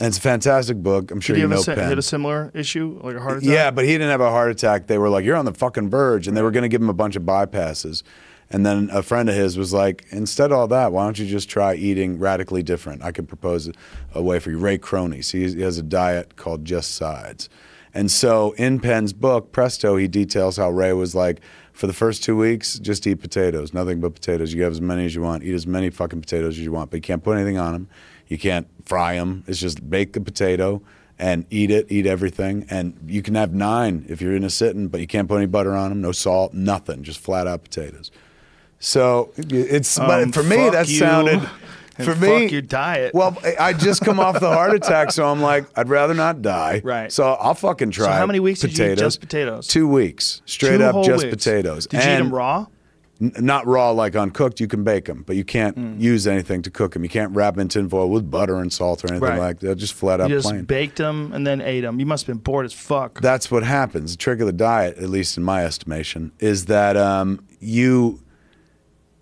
And 0.00 0.08
it's 0.08 0.18
a 0.18 0.20
fantastic 0.20 0.76
book. 0.76 1.10
I'm 1.10 1.20
sure 1.20 1.34
Did 1.34 1.38
he 1.40 1.42
you 1.42 1.48
have 1.48 1.56
know 1.56 1.60
a, 1.60 1.64
si- 1.64 1.74
Penn. 1.74 1.88
hit 1.88 1.98
a 1.98 2.02
similar 2.02 2.50
issue, 2.54 3.00
like 3.02 3.16
a 3.16 3.20
heart 3.20 3.38
attack? 3.38 3.50
Yeah, 3.50 3.70
but 3.70 3.84
he 3.84 3.92
didn't 3.92 4.10
have 4.10 4.20
a 4.20 4.30
heart 4.30 4.50
attack. 4.50 4.86
They 4.86 4.98
were 4.98 5.08
like, 5.08 5.24
"You're 5.24 5.36
on 5.36 5.44
the 5.44 5.54
fucking 5.54 5.90
verge," 5.90 6.28
and 6.28 6.36
they 6.36 6.42
were 6.42 6.50
going 6.52 6.62
to 6.62 6.68
give 6.68 6.80
him 6.80 6.88
a 6.88 6.94
bunch 6.94 7.16
of 7.16 7.22
bypasses. 7.24 8.02
And 8.50 8.64
then 8.64 8.88
a 8.92 9.02
friend 9.02 9.28
of 9.28 9.34
his 9.34 9.58
was 9.58 9.72
like, 9.72 10.06
"Instead 10.10 10.52
of 10.52 10.58
all 10.58 10.68
that, 10.68 10.92
why 10.92 11.04
don't 11.04 11.18
you 11.18 11.26
just 11.26 11.48
try 11.50 11.74
eating 11.74 12.18
radically 12.18 12.62
different? 12.62 13.02
I 13.02 13.10
could 13.12 13.28
propose 13.28 13.66
a, 13.68 13.72
a 14.14 14.22
way 14.22 14.38
for 14.38 14.50
you." 14.50 14.58
Ray 14.58 14.78
Cronise, 14.78 15.28
so 15.28 15.38
he, 15.38 15.52
he 15.54 15.60
has 15.62 15.78
a 15.78 15.82
diet 15.82 16.36
called 16.36 16.64
Just 16.64 16.94
Sides. 16.94 17.48
And 17.94 18.10
so 18.10 18.52
in 18.52 18.80
Penn's 18.80 19.12
book 19.12 19.52
Presto, 19.52 19.96
he 19.96 20.08
details 20.08 20.56
how 20.56 20.70
Ray 20.70 20.92
was 20.92 21.14
like, 21.14 21.40
for 21.72 21.86
the 21.86 21.92
first 21.92 22.24
two 22.24 22.36
weeks, 22.36 22.78
just 22.78 23.06
eat 23.06 23.16
potatoes, 23.16 23.72
nothing 23.72 24.00
but 24.00 24.12
potatoes. 24.14 24.52
You 24.52 24.64
have 24.64 24.72
as 24.72 24.80
many 24.80 25.06
as 25.06 25.14
you 25.14 25.22
want, 25.22 25.44
eat 25.44 25.54
as 25.54 25.66
many 25.66 25.90
fucking 25.90 26.20
potatoes 26.20 26.58
as 26.58 26.64
you 26.64 26.72
want, 26.72 26.90
but 26.90 26.96
you 26.96 27.02
can't 27.02 27.22
put 27.22 27.36
anything 27.36 27.56
on 27.56 27.72
them. 27.72 27.88
You 28.26 28.36
can't 28.36 28.66
fry 28.84 29.14
them. 29.14 29.44
It's 29.46 29.60
just 29.60 29.88
bake 29.88 30.12
the 30.12 30.20
potato 30.20 30.82
and 31.20 31.46
eat 31.50 31.70
it, 31.70 31.86
eat 31.88 32.06
everything. 32.06 32.66
And 32.68 32.98
you 33.06 33.22
can 33.22 33.36
have 33.36 33.54
nine 33.54 34.04
if 34.08 34.20
you're 34.20 34.34
in 34.34 34.44
a 34.44 34.50
sitting, 34.50 34.88
but 34.88 35.00
you 35.00 35.06
can't 35.06 35.28
put 35.28 35.36
any 35.36 35.46
butter 35.46 35.74
on 35.74 35.90
them, 35.90 36.00
no 36.00 36.12
salt, 36.12 36.52
nothing, 36.52 37.04
just 37.04 37.20
flat 37.20 37.46
out 37.46 37.62
potatoes. 37.62 38.10
So 38.80 39.32
it's, 39.36 39.98
Um, 39.98 40.06
but 40.06 40.34
for 40.34 40.42
me, 40.42 40.56
that 40.70 40.88
you 40.88 40.98
sounded, 40.98 41.48
for 42.04 42.14
me, 42.16 42.42
fuck 42.42 42.52
your 42.52 42.62
diet. 42.62 43.14
Well, 43.14 43.36
I- 43.58 43.72
just 43.72 44.02
come 44.02 44.18
off 44.20 44.40
the 44.40 44.48
heart 44.48 44.74
attack, 44.74 45.12
so 45.12 45.26
I'm 45.26 45.40
like, 45.40 45.66
I'd 45.76 45.88
rather 45.88 46.14
not 46.14 46.42
die. 46.42 46.80
Right. 46.84 47.10
So 47.12 47.32
I'll 47.34 47.54
fucking 47.54 47.90
try. 47.92 48.06
So 48.06 48.12
how 48.12 48.26
many 48.26 48.40
weeks 48.40 48.60
did 48.60 48.70
you 48.76 48.84
eat 48.84 48.88
potatoes. 48.88 49.00
just 49.00 49.20
potatoes? 49.20 49.66
Two 49.68 49.86
weeks, 49.88 50.42
straight 50.46 50.78
Two 50.78 50.84
up, 50.84 51.04
just 51.04 51.24
weeks. 51.24 51.34
potatoes. 51.36 51.86
Did 51.86 52.04
you 52.04 52.10
eat 52.10 52.16
them 52.16 52.34
raw? 52.34 52.66
N- 53.20 53.32
not 53.40 53.66
raw 53.66 53.90
like 53.90 54.14
uncooked. 54.14 54.60
You 54.60 54.68
can 54.68 54.84
bake 54.84 55.06
them, 55.06 55.24
but 55.26 55.34
you 55.34 55.42
can't 55.44 55.76
Hmm. 55.76 55.94
use 55.98 56.26
anything 56.28 56.62
to 56.62 56.70
cook 56.70 56.92
them. 56.92 57.02
You 57.02 57.08
can't 57.10 57.34
wrap 57.34 57.54
them 57.54 57.62
in 57.62 57.68
tinfoil 57.68 58.08
with 58.08 58.30
butter 58.30 58.56
and 58.58 58.72
salt 58.72 59.04
or 59.04 59.08
anything 59.10 59.28
Right. 59.28 59.38
like 59.40 59.58
that. 59.60 59.74
Just 59.76 59.94
flat 59.94 60.20
out 60.20 60.30
You 60.30 60.36
just 60.36 60.48
plain. 60.50 60.64
baked 60.64 60.98
them 60.98 61.32
and 61.34 61.44
then 61.44 61.60
ate 61.60 61.80
them. 61.80 61.98
You 61.98 62.06
must 62.06 62.26
have 62.28 62.36
been 62.36 62.42
bored 62.42 62.64
as 62.64 62.72
fuck. 62.72 63.20
That's 63.20 63.50
what 63.50 63.64
happens. 63.64 64.12
The 64.12 64.18
trick 64.18 64.38
of 64.38 64.46
the 64.46 64.52
diet, 64.52 64.98
at 64.98 65.10
least 65.10 65.36
in 65.36 65.42
my 65.42 65.64
estimation, 65.64 66.30
is 66.38 66.66
that 66.66 66.96
um, 66.96 67.40
you 67.58 68.20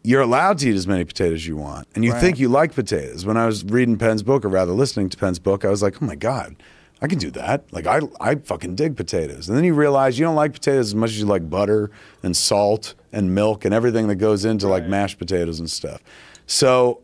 you're 0.06 0.20
allowed 0.22 0.58
to 0.58 0.68
eat 0.70 0.76
as 0.76 0.86
many 0.86 1.04
potatoes 1.04 1.34
as 1.40 1.46
you 1.48 1.56
want, 1.56 1.88
and 1.94 2.04
you 2.04 2.12
Right. 2.12 2.20
think 2.20 2.38
you 2.38 2.48
like 2.48 2.72
potatoes. 2.74 3.26
When 3.26 3.36
I 3.36 3.44
was 3.46 3.64
reading 3.64 3.96
Penn's 3.98 4.22
book, 4.22 4.44
or 4.44 4.48
rather 4.48 4.72
listening 4.72 5.08
to 5.10 5.16
Penn's 5.16 5.40
book, 5.40 5.64
I 5.64 5.68
was 5.68 5.82
like, 5.82 6.00
oh 6.00 6.06
my 6.06 6.14
god. 6.14 6.54
I 7.02 7.08
can 7.08 7.18
do 7.18 7.30
that. 7.32 7.64
Like 7.72 7.86
I, 7.86 8.00
I 8.20 8.36
fucking 8.36 8.74
dig 8.74 8.96
potatoes. 8.96 9.48
And 9.48 9.56
then 9.58 9.64
you 9.64 9.74
realize 9.74 10.18
you 10.18 10.24
don't 10.24 10.34
like 10.34 10.54
potatoes 10.54 10.86
as 10.86 10.94
much 10.94 11.10
as 11.10 11.18
you 11.20 11.26
like 11.26 11.50
butter 11.50 11.90
and 12.22 12.34
salt 12.34 12.94
and 13.12 13.34
milk 13.34 13.66
and 13.66 13.74
everything 13.74 14.06
that 14.08 14.14
goes 14.14 14.46
into 14.46 14.66
like 14.66 14.86
mashed 14.86 15.18
potatoes 15.18 15.58
and 15.60 15.68
stuff. 15.70 16.00
So 16.46 17.02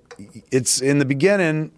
it's 0.51 0.81
in 0.81 0.99
the 0.99 1.05
beginning, 1.05 1.73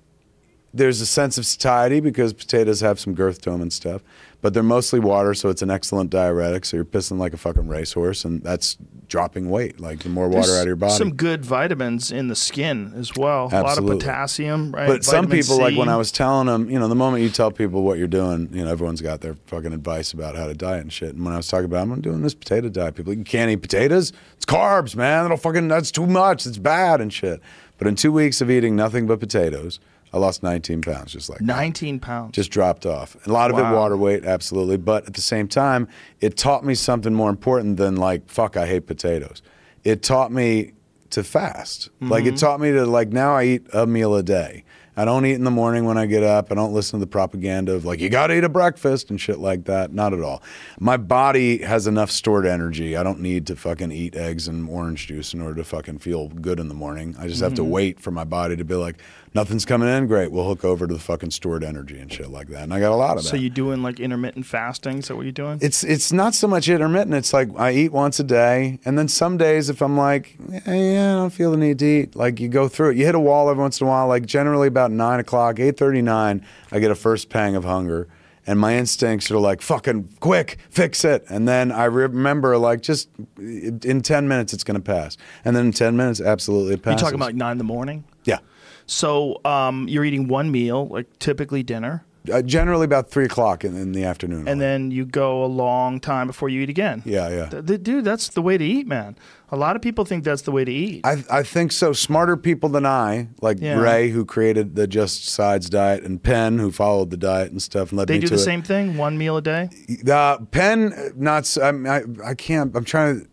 there's 0.72 1.00
a 1.00 1.06
sense 1.06 1.38
of 1.38 1.44
satiety 1.46 1.98
because 1.98 2.32
potatoes 2.32 2.80
have 2.82 3.00
some 3.00 3.14
girth 3.14 3.40
to 3.42 3.50
them 3.50 3.60
and 3.62 3.72
stuff, 3.72 4.00
but 4.44 4.52
they're 4.52 4.62
mostly 4.62 5.00
water, 5.00 5.32
so 5.32 5.48
it's 5.48 5.62
an 5.62 5.70
excellent 5.70 6.10
diuretic. 6.10 6.66
So 6.66 6.76
you're 6.76 6.84
pissing 6.84 7.16
like 7.16 7.32
a 7.32 7.38
fucking 7.38 7.66
racehorse, 7.66 8.26
and 8.26 8.42
that's 8.42 8.76
dropping 9.08 9.48
weight. 9.48 9.80
Like 9.80 10.00
the 10.00 10.10
more 10.10 10.28
water 10.28 10.48
There's 10.48 10.58
out 10.58 10.60
of 10.60 10.66
your 10.66 10.76
body. 10.76 10.92
Some 10.92 11.14
good 11.14 11.46
vitamins 11.46 12.12
in 12.12 12.28
the 12.28 12.36
skin 12.36 12.92
as 12.94 13.16
well. 13.16 13.44
A 13.44 13.48
lot 13.48 13.70
Absolutely. 13.70 13.96
of 13.96 14.00
potassium, 14.00 14.72
right? 14.72 14.86
But 14.86 15.02
some 15.02 15.28
Vitamin 15.28 15.38
people, 15.38 15.58
like 15.58 15.78
when 15.78 15.88
I 15.88 15.96
was 15.96 16.12
telling 16.12 16.46
them, 16.46 16.68
you 16.68 16.78
know, 16.78 16.88
the 16.88 16.94
moment 16.94 17.22
you 17.22 17.30
tell 17.30 17.50
people 17.50 17.84
what 17.84 17.96
you're 17.96 18.06
doing, 18.06 18.50
you 18.52 18.62
know, 18.62 18.70
everyone's 18.70 19.00
got 19.00 19.22
their 19.22 19.32
fucking 19.46 19.72
advice 19.72 20.12
about 20.12 20.36
how 20.36 20.46
to 20.46 20.52
diet 20.52 20.82
and 20.82 20.92
shit. 20.92 21.14
And 21.14 21.24
when 21.24 21.32
I 21.32 21.38
was 21.38 21.48
talking 21.48 21.64
about, 21.64 21.88
I'm 21.88 22.02
doing 22.02 22.20
this 22.20 22.34
potato 22.34 22.68
diet, 22.68 22.96
people, 22.96 23.12
like, 23.12 23.18
you 23.20 23.24
can't 23.24 23.50
eat 23.50 23.62
potatoes. 23.62 24.12
It's 24.36 24.44
carbs, 24.44 24.94
man. 24.94 25.24
That'll 25.24 25.38
fucking, 25.38 25.68
that's 25.68 25.90
too 25.90 26.06
much. 26.06 26.44
It's 26.44 26.58
bad 26.58 27.00
and 27.00 27.10
shit. 27.10 27.40
But 27.78 27.86
in 27.86 27.96
two 27.96 28.12
weeks 28.12 28.42
of 28.42 28.50
eating 28.50 28.76
nothing 28.76 29.06
but 29.06 29.20
potatoes, 29.20 29.80
I 30.14 30.18
lost 30.18 30.42
19 30.42 30.80
pounds 30.82 31.12
just 31.12 31.28
like 31.28 31.40
that. 31.40 31.44
19 31.44 31.98
pounds. 31.98 32.32
just 32.34 32.50
dropped 32.50 32.86
off. 32.86 33.16
A 33.26 33.30
lot 33.32 33.50
of 33.50 33.58
it 33.58 33.62
water 33.62 33.96
weight, 33.96 34.24
absolutely. 34.24 34.76
But 34.76 35.06
at 35.06 35.14
the 35.14 35.20
same 35.20 35.48
time, 35.48 35.88
it 36.20 36.36
taught 36.36 36.64
me 36.64 36.74
something 36.74 37.12
more 37.12 37.30
important 37.30 37.76
than 37.76 37.96
like, 37.96 38.28
fuck, 38.30 38.56
I 38.56 38.66
hate 38.66 38.86
potatoes. 38.86 39.42
It 39.82 40.02
taught 40.02 40.30
me 40.32 40.72
to 41.10 41.22
fast. 41.24 41.90
Like 42.00 42.24
Mm-hmm. 42.24 42.34
it 42.34 42.38
taught 42.38 42.60
me 42.60 42.70
to 42.72 42.86
like 42.86 43.08
now 43.10 43.34
I 43.36 43.44
eat 43.44 43.66
a 43.72 43.86
meal 43.86 44.14
a 44.14 44.22
day. 44.22 44.64
I 44.96 45.04
don't 45.04 45.26
eat 45.26 45.34
in 45.34 45.42
the 45.42 45.50
morning 45.50 45.86
when 45.86 45.98
I 45.98 46.06
get 46.06 46.22
up. 46.22 46.52
I 46.52 46.54
don't 46.54 46.72
listen 46.72 47.00
to 47.00 47.04
the 47.04 47.10
propaganda 47.10 47.72
of 47.74 47.84
like 47.84 47.98
you 48.00 48.08
got 48.08 48.28
to 48.28 48.36
eat 48.38 48.44
a 48.44 48.48
breakfast 48.48 49.10
and 49.10 49.20
shit 49.20 49.38
like 49.40 49.64
that. 49.64 49.92
Not 49.92 50.12
at 50.14 50.20
all. 50.20 50.40
My 50.78 50.96
body 50.96 51.58
has 51.62 51.88
enough 51.88 52.12
stored 52.12 52.46
energy. 52.46 52.96
I 52.96 53.02
don't 53.02 53.18
need 53.18 53.44
to 53.48 53.56
fucking 53.56 53.90
eat 53.90 54.14
eggs 54.14 54.46
and 54.46 54.68
orange 54.68 55.08
juice 55.08 55.34
in 55.34 55.40
order 55.40 55.56
to 55.56 55.64
fucking 55.64 55.98
feel 55.98 56.28
good 56.28 56.60
in 56.60 56.68
the 56.68 56.74
morning. 56.74 57.16
I 57.18 57.26
just 57.26 57.40
have 57.40 57.54
Mm-hmm. 57.54 57.56
to 57.56 57.64
wait 57.64 57.98
for 58.00 58.12
my 58.12 58.22
body 58.22 58.54
to 58.56 58.64
be 58.64 58.76
like 58.76 59.00
nothing's 59.34 59.64
coming 59.64 59.88
in. 59.88 60.06
Great, 60.06 60.30
we'll 60.30 60.46
hook 60.46 60.64
over 60.64 60.86
to 60.86 60.94
the 60.94 61.00
fucking 61.00 61.32
stored 61.32 61.64
energy 61.64 61.98
and 61.98 62.12
shit 62.12 62.30
like 62.30 62.48
that. 62.48 62.62
And 62.62 62.72
I 62.72 62.80
got 62.80 62.92
a 62.92 62.96
lot 62.96 63.16
of 63.16 63.24
that. 63.24 63.28
so 63.28 63.36
you 63.36 63.50
doing 63.50 63.82
like 63.82 64.00
intermittent 64.00 64.46
fasting? 64.46 64.98
Is 64.98 65.08
that 65.08 65.16
what 65.16 65.22
you're 65.22 65.32
doing? 65.32 65.58
It's 65.60 65.84
it's 65.84 66.12
not 66.12 66.34
so 66.34 66.46
much 66.48 66.68
intermittent. 66.68 67.14
It's 67.14 67.32
like 67.32 67.48
I 67.58 67.72
eat 67.72 67.92
once 67.92 68.20
a 68.20 68.24
day, 68.24 68.78
and 68.84 68.98
then 68.98 69.08
some 69.08 69.36
days 69.36 69.68
if 69.68 69.82
I'm 69.82 69.96
like, 69.96 70.36
yeah, 70.48 70.60
yeah, 70.66 71.12
I 71.12 71.16
don't 71.16 71.30
feel 71.30 71.50
the 71.50 71.56
need 71.56 71.78
to 71.80 71.86
eat. 71.86 72.16
Like 72.16 72.40
you 72.40 72.48
go 72.48 72.68
through 72.68 72.90
it. 72.90 72.96
You 72.96 73.04
hit 73.04 73.14
a 73.14 73.20
wall 73.20 73.50
every 73.50 73.60
once 73.60 73.80
in 73.80 73.86
a 73.86 73.90
while. 73.90 74.06
Like 74.06 74.24
generally 74.26 74.68
about 74.68 74.90
nine 74.90 75.20
o'clock, 75.20 75.58
eight 75.58 75.76
thirty 75.76 76.02
nine, 76.02 76.44
I 76.70 76.78
get 76.78 76.90
a 76.90 76.94
first 76.94 77.28
pang 77.28 77.56
of 77.56 77.64
hunger, 77.64 78.08
and 78.46 78.58
my 78.58 78.76
instincts 78.76 79.30
are 79.30 79.38
like, 79.38 79.62
fucking 79.62 80.16
quick, 80.20 80.58
fix 80.70 81.04
it. 81.04 81.24
And 81.28 81.48
then 81.48 81.72
I 81.72 81.84
remember 81.86 82.56
like 82.58 82.82
just 82.82 83.08
in 83.38 84.00
ten 84.02 84.28
minutes 84.28 84.52
it's 84.52 84.64
gonna 84.64 84.80
pass, 84.80 85.16
and 85.44 85.56
then 85.56 85.66
in 85.66 85.72
ten 85.72 85.96
minutes, 85.96 86.20
absolutely 86.20 86.74
it 86.74 86.86
you 86.86 86.96
talking 86.96 87.16
about 87.16 87.26
like 87.26 87.34
nine 87.34 87.52
in 87.52 87.58
the 87.58 87.64
morning? 87.64 88.04
yeah. 88.24 88.38
So 88.86 89.40
um, 89.44 89.88
you're 89.88 90.04
eating 90.04 90.28
one 90.28 90.50
meal, 90.50 90.86
like 90.88 91.06
typically 91.18 91.62
dinner, 91.62 92.04
Uh, 92.32 92.40
generally 92.42 92.84
about 92.86 93.10
three 93.10 93.24
o'clock 93.26 93.64
in, 93.64 93.76
in 93.76 93.92
the 93.92 94.04
afternoon. 94.04 94.48
and 94.48 94.60
then 94.60 94.90
you 94.90 95.04
go 95.04 95.44
a 95.44 95.46
long 95.64 96.00
time 96.00 96.26
before 96.26 96.48
you 96.48 96.60
eat 96.62 96.70
again. 96.70 97.02
yeah, 97.04 97.28
yeah. 97.28 97.46
Th- 97.48 97.66
th- 97.66 97.82
dude, 97.82 98.04
that's 98.04 98.28
the 98.28 98.40
way 98.42 98.56
to 98.58 98.64
eat, 98.64 98.86
man. 98.86 99.16
A 99.50 99.56
lot 99.56 99.76
of 99.76 99.82
people 99.82 100.04
think 100.04 100.24
that's 100.24 100.42
the 100.42 100.50
way 100.50 100.64
to 100.64 100.72
eat. 100.72 101.02
I, 101.04 101.22
I 101.30 101.42
think 101.44 101.70
so. 101.70 101.92
Smarter 101.92 102.36
people 102.36 102.68
than 102.70 102.84
I, 102.86 103.28
like 103.40 103.58
Yeah. 103.60 103.78
Ray, 103.78 104.08
who 104.10 104.24
created 104.24 104.74
the 104.74 104.86
Just 104.86 105.26
Sides 105.28 105.68
diet, 105.70 106.02
and 106.02 106.20
Penn, 106.22 106.58
who 106.58 106.72
followed 106.72 107.10
the 107.10 107.16
diet 107.18 107.52
and 107.52 107.62
stuff, 107.62 107.90
and 107.90 107.98
led 107.98 108.08
they 108.08 108.14
me 108.14 108.20
do 108.20 108.26
to 108.28 108.34
the 108.34 108.40
it. 108.40 108.44
same 108.44 108.62
thing, 108.62 108.96
one 108.96 109.16
meal 109.16 109.36
a 109.36 109.42
day. 109.42 109.68
Uh, 110.10 110.38
Penn, 110.50 111.12
not. 111.16 111.42
s- 111.44 111.58
I, 111.58 111.70
mean, 111.72 111.86
I, 111.86 112.02
I 112.30 112.34
can't. 112.34 112.74
I'm 112.74 112.84
trying 112.84 113.20
to. 113.20 113.26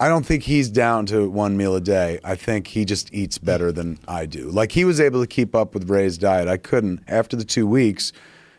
I 0.00 0.08
don't 0.08 0.26
think 0.26 0.42
he's 0.42 0.68
down 0.70 1.06
to 1.06 1.30
one 1.30 1.56
meal 1.56 1.74
a 1.76 1.80
day. 1.80 2.18
I 2.24 2.34
think 2.34 2.66
he 2.68 2.84
just 2.84 3.12
eats 3.14 3.38
better 3.38 3.70
than 3.72 3.98
I 4.08 4.26
do. 4.26 4.50
Like 4.50 4.72
he 4.72 4.84
was 4.84 5.00
able 5.00 5.20
to 5.20 5.26
keep 5.26 5.54
up 5.54 5.72
with 5.72 5.88
Ray's 5.88 6.18
diet. 6.18 6.48
I 6.48 6.56
couldn't. 6.56 7.00
After 7.06 7.36
the 7.36 7.44
two 7.44 7.66
weeks, 7.66 8.12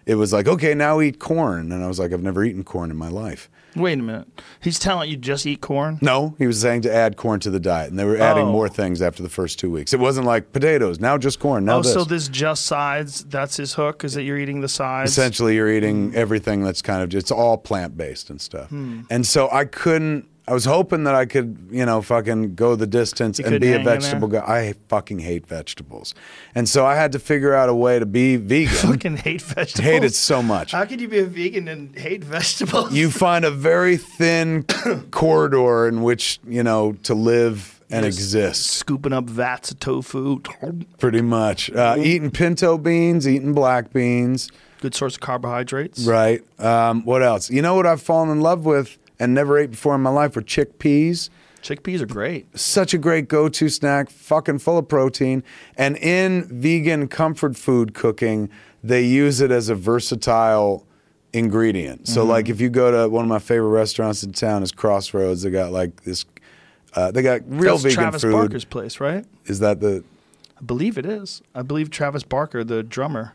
it 0.05 0.15
was 0.15 0.31
like, 0.31 0.47
okay, 0.47 0.73
now 0.73 1.01
eat 1.01 1.19
corn, 1.19 1.71
and 1.71 1.83
I 1.83 1.87
was 1.87 1.99
like, 1.99 2.13
I've 2.13 2.21
never 2.23 2.43
eaten 2.43 2.63
corn 2.63 2.89
in 2.91 2.95
my 2.97 3.09
life. 3.09 3.49
Wait 3.75 3.99
a 3.99 4.01
minute. 4.01 4.27
He's 4.61 4.79
telling 4.79 5.09
you 5.09 5.17
just 5.17 5.45
eat 5.45 5.59
corn. 5.59 5.97
No, 6.01 6.35
he 6.37 6.47
was 6.47 6.61
saying 6.61 6.81
to 6.83 6.93
add 6.93 7.17
corn 7.17 7.41
to 7.41 7.49
the 7.49 7.59
diet, 7.59 7.89
and 7.89 7.99
they 7.99 8.05
were 8.05 8.15
adding 8.15 8.45
Oh. 8.45 8.51
more 8.51 8.69
things 8.69 9.01
after 9.01 9.21
the 9.21 9.27
first 9.29 9.59
two 9.59 9.69
weeks. 9.69 9.93
It 9.93 9.99
wasn't 9.99 10.25
like 10.27 10.53
potatoes. 10.53 10.99
Now 11.01 11.17
just 11.17 11.39
corn. 11.39 11.65
Now 11.65 11.77
oh, 11.77 11.81
this. 11.81 11.91
so 11.91 12.05
this 12.05 12.29
just 12.29 12.65
sides. 12.65 13.25
That's 13.25 13.57
his 13.57 13.73
hook. 13.73 14.05
Is 14.05 14.13
that 14.13 14.23
you're 14.23 14.37
eating 14.37 14.61
the 14.61 14.69
sides? 14.69 15.11
Essentially, 15.11 15.55
you're 15.55 15.69
eating 15.73 16.11
Hmm. 16.11 16.17
everything 16.17 16.63
that's 16.63 16.81
kind 16.81 17.03
of 17.03 17.13
it's 17.13 17.31
all 17.31 17.57
plant 17.57 17.97
based 17.97 18.29
and 18.29 18.39
stuff. 18.39 18.71
And 18.71 19.25
so 19.27 19.49
I 19.51 19.65
couldn't. 19.65 20.27
I 20.47 20.53
was 20.53 20.65
hoping 20.65 21.05
that 21.05 21.15
I 21.15 21.25
could, 21.25 21.69
you 21.71 21.85
know, 21.85 22.01
fucking 22.03 22.53
go 22.53 22.75
the 22.75 22.85
distance 22.85 23.39
You 23.39 23.45
and 23.45 23.59
be 23.59 23.69
a 23.69 23.71
hang 23.71 23.79
in 23.79 23.85
there? 23.85 23.99
vegetable 23.99 24.27
guy. 24.27 24.43
I 24.45 24.73
fucking 24.89 25.19
hate 25.19 25.47
vegetables, 25.47 26.13
and 26.53 26.69
so 26.69 26.85
I 26.85 26.95
had 26.95 27.11
to 27.13 27.19
figure 27.19 27.53
out 27.55 27.67
a 27.67 27.73
way 27.73 27.97
to 27.97 28.05
be 28.05 28.35
vegan. 28.35 28.73
Fucking 28.91 29.17
hate 29.17 29.41
vegetables. 29.41 29.83
hate 29.91 30.03
it 30.03 30.13
so 30.13 30.43
much. 30.43 30.71
How 30.73 30.85
could 30.85 31.01
you 31.01 31.07
be 31.07 31.19
a 31.19 31.25
vegan 31.25 31.67
and 31.67 31.97
hate 31.97 32.23
vegetables? 32.23 32.93
You 32.93 33.09
find 33.09 33.43
a 33.43 33.49
very 33.51 33.97
thin 33.97 34.63
corridor 35.11 35.87
in 35.87 36.03
which 36.03 36.39
you 36.47 36.61
know 36.63 36.93
to 37.03 37.13
live 37.15 37.81
and 37.89 38.05
Just 38.05 38.17
exist. 38.19 38.67
Scooping 38.67 39.13
up 39.13 39.25
vats 39.25 39.71
of 39.71 39.79
tofu. 39.79 40.41
Pretty 40.99 41.21
much, 41.21 41.71
uh, 41.71 41.95
eating 41.99 42.29
pinto 42.31 42.77
beans, 42.77 43.27
eating 43.27 43.53
black 43.53 43.91
beans. 43.93 44.49
Good 44.81 44.93
source 44.93 45.15
of 45.15 45.21
carbohydrates. 45.21 46.05
Right. 46.05 46.43
Um, 46.59 47.03
what 47.05 47.23
else? 47.23 47.49
You 47.49 47.61
know 47.63 47.73
what 47.75 47.87
I've 47.87 48.01
fallen 48.01 48.29
in 48.29 48.41
love 48.41 48.65
with 48.65 48.97
and 49.19 49.33
never 49.33 49.57
ate 49.57 49.71
before 49.71 49.95
in 49.95 50.01
my 50.01 50.09
life 50.09 50.35
were 50.35 50.41
chickpeas. 50.41 51.29
Chickpeas 51.61 52.01
are 52.01 52.05
great. 52.05 52.57
Such 52.57 52.93
a 52.93 52.97
great 52.97 53.27
go-to 53.27 53.69
snack, 53.69 54.09
fucking 54.09 54.59
full 54.59 54.77
of 54.77 54.87
protein. 54.87 55.43
And 55.77 55.97
in 55.97 56.43
vegan 56.47 57.07
comfort 57.07 57.55
food 57.57 57.93
cooking, 57.95 58.49
they 58.83 59.01
use 59.03 59.41
it 59.41 59.49
as 59.49 59.67
a 59.69 59.75
versatile 59.75 60.85
ingredient. 61.33 62.07
So, 62.07 62.23
like, 62.23 62.49
if 62.49 62.61
you 62.61 62.69
go 62.69 62.91
to 62.91 63.09
one 63.09 63.25
of 63.25 63.29
my 63.29 63.39
favorite 63.39 63.69
restaurants 63.69 64.23
in 64.23 64.31
town 64.31 64.61
is 64.63 64.71
Crossroads. 64.71 65.41
They 65.41 65.49
got 65.49 65.71
like 65.71 66.03
this. 66.03 66.25
Uh, 66.93 67.11
they 67.11 67.21
got 67.21 67.41
real 67.47 67.73
That's 67.73 67.83
vegan 67.83 67.95
Travis 67.95 68.21
food. 68.21 68.31
Barker's 68.31 68.65
place, 68.65 68.99
right? 68.99 69.25
Is 69.45 69.59
that 69.59 69.79
the? 69.81 70.03
I 70.57 70.63
believe 70.63 70.97
it 70.97 71.05
is. 71.05 71.41
I 71.53 71.61
believe 71.63 71.89
Travis 71.89 72.23
Barker, 72.23 72.63
the 72.63 72.83
drummer, 72.83 73.33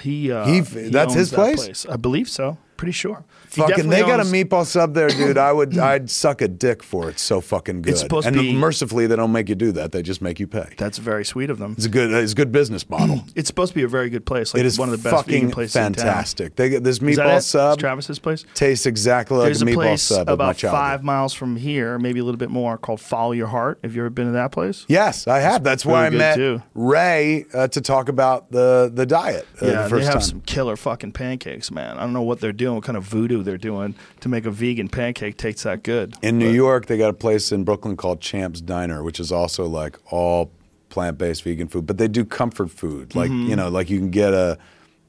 he, 0.00 0.32
uh, 0.32 0.46
He- 0.46 0.60
that's 0.60 1.12
his 1.12 1.30
that 1.32 1.56
place? 1.56 1.84
I 1.86 1.96
believe 1.96 2.28
so. 2.30 2.56
Pretty 2.84 2.92
sure. 2.92 3.24
He 3.50 3.60
Fucking, 3.60 3.68
definitely 3.76 3.96
they 3.96 4.02
got 4.02 4.20
a 4.20 4.22
owns- 4.24 4.32
meatball 4.32 4.66
sub 4.66 4.94
there, 4.94 5.08
dude. 5.08 5.38
I 5.38 5.52
would, 5.52 5.78
I'd 5.92 6.10
suck 6.10 6.42
a 6.42 6.48
dick 6.48 6.82
for 6.82 7.06
it. 7.08 7.12
It's 7.12 7.22
so 7.22 7.40
fucking 7.40 7.82
good. 7.82 7.92
It's 7.92 8.00
supposed 8.00 8.24
to 8.24 8.28
and 8.32 8.38
be- 8.40 8.52
mercifully, 8.54 9.06
they 9.06 9.16
don't 9.16 9.32
make 9.32 9.48
you 9.48 9.54
do 9.54 9.72
that. 9.72 9.92
They 9.92 10.02
just 10.02 10.20
make 10.20 10.38
you 10.40 10.46
pay. 10.46 10.68
That's 10.76 10.98
very 10.98 11.24
sweet 11.24 11.48
of 11.50 11.58
them. 11.58 11.72
It's 11.76 11.86
a 11.86 11.88
good, 11.88 12.10
it's 12.12 12.32
a 12.32 12.34
good 12.34 12.52
business 12.52 12.88
model. 12.90 13.22
It's 13.36 13.48
supposed 13.48 13.72
to 13.72 13.76
be 13.76 13.82
a 13.82 13.88
very 13.88 14.10
good 14.10 14.24
place. 14.26 14.54
Like 14.54 14.60
it 14.60 14.66
is 14.66 14.78
one 14.78 14.88
of 14.88 15.02
the 15.02 15.10
best 15.10 15.24
vegan 15.26 15.40
fucking 15.40 15.50
places 15.52 15.76
in 15.76 15.82
town. 15.82 15.94
fantastic. 15.94 16.56
They 16.56 16.68
get 16.68 16.84
this 16.84 17.00
Is 17.02 17.16
that 17.16 17.26
meatball 17.26 17.38
it? 17.38 17.42
sub 17.42 17.72
It's 17.74 17.80
Travis's 17.80 18.18
place. 18.18 18.44
tastes 18.54 18.86
exactly 18.86 19.36
like 19.38 19.46
There's 19.46 19.62
a 19.62 19.64
a 19.64 19.68
meatball 19.68 19.74
place 19.74 20.02
sub 20.02 20.28
of 20.28 20.38
my 20.38 20.44
about 20.44 20.56
childhood. 20.56 20.78
five 20.80 21.02
miles 21.04 21.32
from 21.34 21.56
here, 21.56 21.98
maybe 21.98 22.20
a 22.20 22.24
little 22.24 22.38
bit 22.38 22.50
more, 22.50 22.76
called 22.78 23.00
Follow 23.00 23.32
Your 23.32 23.46
Heart. 23.48 23.80
Have 23.82 23.94
you 23.96 24.02
ever 24.02 24.10
been 24.10 24.26
to 24.26 24.32
that 24.32 24.52
place? 24.52 24.84
Yes, 24.88 25.26
I 25.26 25.40
have. 25.40 25.64
That's 25.64 25.84
where 25.86 25.96
I 25.96 26.04
really 26.04 26.10
good, 26.12 26.18
met 26.18 26.36
too. 26.36 26.62
Ray 26.74 27.46
uh, 27.54 27.68
to 27.68 27.80
talk 27.80 28.08
about 28.08 28.50
the 28.50 28.90
the 28.92 29.06
diet. 29.06 29.46
Uh, 29.62 29.66
yeah, 29.66 29.88
the 29.88 29.96
they 29.96 30.04
have 30.04 30.12
time. 30.14 30.22
some 30.22 30.40
killer 30.42 30.76
fucking 30.76 31.12
pancakes, 31.12 31.70
man. 31.70 31.96
I 31.98 32.00
don't 32.02 32.12
know 32.12 32.22
what 32.22 32.40
they're 32.40 32.52
doing, 32.52 32.73
what 32.74 32.84
kind 32.84 32.96
of 32.96 33.04
voodoo 33.04 33.42
they're 33.42 33.56
doing 33.58 33.94
to 34.20 34.28
make 34.28 34.46
a 34.46 34.50
vegan 34.50 34.88
pancake 34.88 35.36
taste 35.36 35.64
that 35.64 35.82
good. 35.82 36.14
In 36.22 36.38
New 36.38 36.48
But- 36.48 36.54
York, 36.54 36.86
they 36.86 36.98
got 36.98 37.10
a 37.10 37.14
place 37.14 37.52
in 37.52 37.64
Brooklyn 37.64 37.96
called 37.96 38.20
Champ's 38.20 38.60
Diner, 38.60 39.02
which 39.02 39.18
is 39.20 39.30
also 39.32 39.66
like 39.66 39.98
all 40.12 40.50
plant-based 40.90 41.42
vegan 41.42 41.66
food, 41.68 41.86
but 41.86 41.98
they 41.98 42.06
do 42.08 42.24
comfort 42.24 42.70
food. 42.70 43.14
Like 43.14 43.30
Mm-hmm. 43.30 43.50
you 43.50 43.56
know, 43.56 43.68
like 43.68 43.90
you 43.90 43.98
can 43.98 44.10
get 44.10 44.32
a 44.34 44.58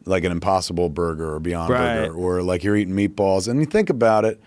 like 0.08 0.24
an 0.24 0.32
Impossible 0.32 0.90
Burger 0.90 1.34
or 1.36 1.40
Beyond 1.40 1.70
Right. 1.72 1.96
Burger, 2.08 2.14
or 2.14 2.42
like 2.44 2.64
you're 2.64 2.76
eating 2.76 2.94
meatballs, 2.96 3.48
and 3.48 3.60
you 3.60 3.66
think 3.66 3.90
about 3.90 4.24
it, 4.26 4.40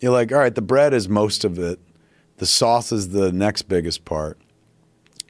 you're 0.00 0.12
like, 0.12 0.30
all 0.30 0.38
right, 0.38 0.54
the 0.54 0.60
bread 0.62 0.92
is 0.92 1.08
most 1.08 1.44
of 1.44 1.58
it, 1.58 1.78
the 2.36 2.44
sauce 2.46 2.92
is 2.92 3.08
the 3.10 3.32
next 3.32 3.62
biggest 3.62 4.04
part. 4.04 4.38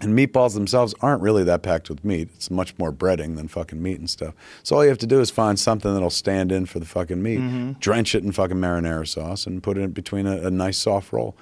And 0.01 0.17
meatballs 0.19 0.53
themselves 0.53 0.95
aren't 1.01 1.23
really 1.23 1.43
that 1.45 1.63
packed 1.63 1.89
with 1.89 2.05
meat. 2.05 2.29
It's 2.35 2.51
much 2.51 2.77
more 2.79 2.93
breading 2.93 3.37
than 3.37 3.49
fucking 3.49 3.83
meat 3.83 3.99
and 3.99 4.11
stuff. 4.11 4.35
So 4.63 4.77
all 4.77 4.83
you 4.85 4.91
have 4.91 4.99
to 4.99 5.07
do 5.07 5.21
is 5.21 5.31
find 5.31 5.59
something 5.59 5.93
that'll 5.95 6.11
stand 6.11 6.53
in 6.53 6.67
for 6.67 6.79
the 6.79 6.85
fucking 6.85 7.23
meat, 7.23 7.81
drench 7.81 8.15
it 8.15 8.23
in 8.23 8.33
fucking 8.33 8.59
marinara 8.59 9.09
sauce, 9.09 9.47
and 9.47 9.63
put 9.63 9.79
it 9.79 9.81
in 9.81 9.93
between 9.93 10.27
a, 10.27 10.49
a 10.49 10.51
nice 10.51 10.77
soft 10.77 11.13
roll. 11.13 11.35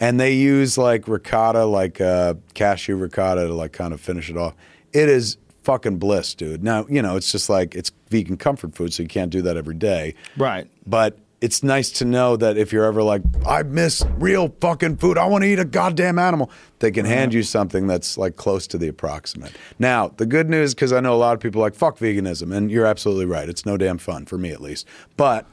And 0.00 0.18
they 0.18 0.32
use 0.32 0.78
like 0.78 1.06
ricotta, 1.06 1.66
like 1.66 2.00
uh, 2.00 2.34
cashew 2.54 2.96
ricotta, 2.96 3.46
to 3.46 3.52
like 3.52 3.72
kind 3.72 3.92
of 3.92 4.00
finish 4.00 4.30
it 4.30 4.38
off. 4.38 4.54
It 4.94 5.10
is 5.10 5.36
fucking 5.64 5.98
bliss, 5.98 6.34
dude. 6.34 6.64
Now 6.64 6.86
you 6.88 7.02
know 7.02 7.16
it's 7.16 7.30
just 7.30 7.50
like 7.50 7.74
it's 7.74 7.90
vegan 8.08 8.38
comfort 8.38 8.74
food, 8.74 8.94
so 8.94 9.02
you 9.02 9.08
can't 9.08 9.30
do 9.30 9.42
that 9.42 9.58
every 9.58 9.74
day. 9.74 10.14
Right. 10.38 10.66
But 10.86 11.18
it's 11.40 11.62
nice 11.62 11.90
to 11.90 12.04
know 12.04 12.36
that 12.36 12.56
if 12.56 12.72
you're 12.72 12.84
ever 12.84 13.02
like, 13.02 13.22
I 13.46 13.62
miss 13.62 14.04
real 14.16 14.54
fucking 14.60 14.96
food, 14.96 15.16
I 15.16 15.26
want 15.26 15.44
to 15.44 15.48
eat 15.48 15.60
a 15.60 15.64
goddamn 15.64 16.18
animal, 16.18 16.50
they 16.80 16.90
can 16.90 17.04
hand 17.04 17.32
you 17.32 17.42
something 17.44 17.86
that's 17.86 18.18
like 18.18 18.36
close 18.36 18.66
to 18.68 18.78
the 18.78 18.88
approximate. 18.88 19.52
Now, 19.78 20.08
the 20.08 20.26
good 20.26 20.50
news, 20.50 20.74
because 20.74 20.92
I 20.92 21.00
know 21.00 21.14
a 21.14 21.16
lot 21.16 21.34
of 21.34 21.40
people 21.40 21.60
like, 21.60 21.74
fuck 21.74 21.98
veganism, 21.98 22.54
and 22.54 22.70
you're 22.70 22.86
absolutely 22.86 23.26
right. 23.26 23.48
It's 23.48 23.64
no 23.64 23.76
damn 23.76 23.98
fun, 23.98 24.26
for 24.26 24.36
me 24.36 24.50
at 24.50 24.60
least. 24.60 24.86
But 25.16 25.46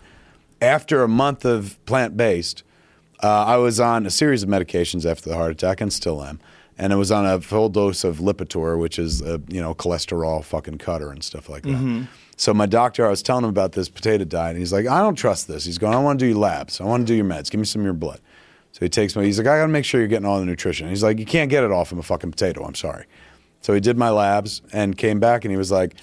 after 0.59 1.03
a 1.03 1.07
month 1.07 1.45
of 1.45 1.83
plant 1.85 2.17
based, 2.17 2.63
uh, 3.21 3.45
I 3.45 3.57
was 3.57 3.79
on 3.79 4.05
a 4.05 4.09
series 4.09 4.41
of 4.43 4.49
medications 4.49 5.09
after 5.09 5.29
the 5.29 5.35
heart 5.35 5.51
attack 5.51 5.81
and 5.81 5.93
still 5.93 6.23
am. 6.23 6.39
And 6.77 6.91
I 6.91 6.97
was 6.97 7.09
on 7.11 7.25
a 7.25 7.39
full 7.39 7.69
dose 7.69 8.03
of 8.03 8.17
Lipitor, 8.17 8.77
which 8.77 8.99
is 8.99 9.21
a 9.21 9.41
you 9.47 9.61
know 9.61 9.73
cholesterol 9.73 10.43
fucking 10.43 10.77
cutter 10.79 11.09
and 11.09 11.23
stuff 11.23 11.47
like 11.47 11.63
that. 11.63 11.71
So 12.37 12.53
my 12.53 12.65
doctor, 12.65 13.05
I 13.05 13.09
was 13.09 13.23
telling 13.23 13.43
him 13.43 13.49
about 13.49 13.71
this 13.71 13.87
potato 13.89 14.25
diet, 14.25 14.51
and 14.51 14.59
he's 14.59 14.73
like, 14.73 14.87
"I 14.87 14.99
don't 15.01 15.15
trust 15.15 15.47
this." 15.47 15.65
He's 15.65 15.77
going, 15.77 15.93
"I 15.93 15.99
want 15.99 16.19
to 16.19 16.25
do 16.25 16.29
your 16.29 16.39
labs. 16.39 16.81
I 16.81 16.83
want 16.83 17.05
to 17.05 17.11
do 17.11 17.15
your 17.15 17.25
meds. 17.25 17.49
Give 17.49 17.59
me 17.59 17.65
some 17.65 17.81
of 17.81 17.85
your 17.85 17.93
blood." 17.93 18.19
So 18.71 18.79
he 18.81 18.89
takes 18.89 19.15
me. 19.15 19.23
He's 19.25 19.37
like, 19.37 19.47
"I 19.47 19.57
got 19.57 19.67
to 19.67 19.71
make 19.71 19.85
sure 19.85 20.01
you're 20.01 20.07
getting 20.07 20.25
all 20.25 20.39
the 20.39 20.45
nutrition." 20.45 20.89
He's 20.89 21.03
like, 21.03 21.17
"You 21.17 21.25
can't 21.25 21.49
get 21.49 21.63
it 21.63 21.71
all 21.71 21.85
from 21.85 21.99
a 21.99 22.03
fucking 22.03 22.31
potato. 22.31 22.63
I'm 22.65 22.75
sorry." 22.75 23.05
So 23.61 23.73
he 23.73 23.79
did 23.79 23.97
my 23.97 24.09
labs 24.09 24.61
and 24.73 24.97
came 24.97 25.19
back, 25.19 25.43
and 25.43 25.51
he 25.51 25.57
was 25.57 25.71
like, 25.71 25.95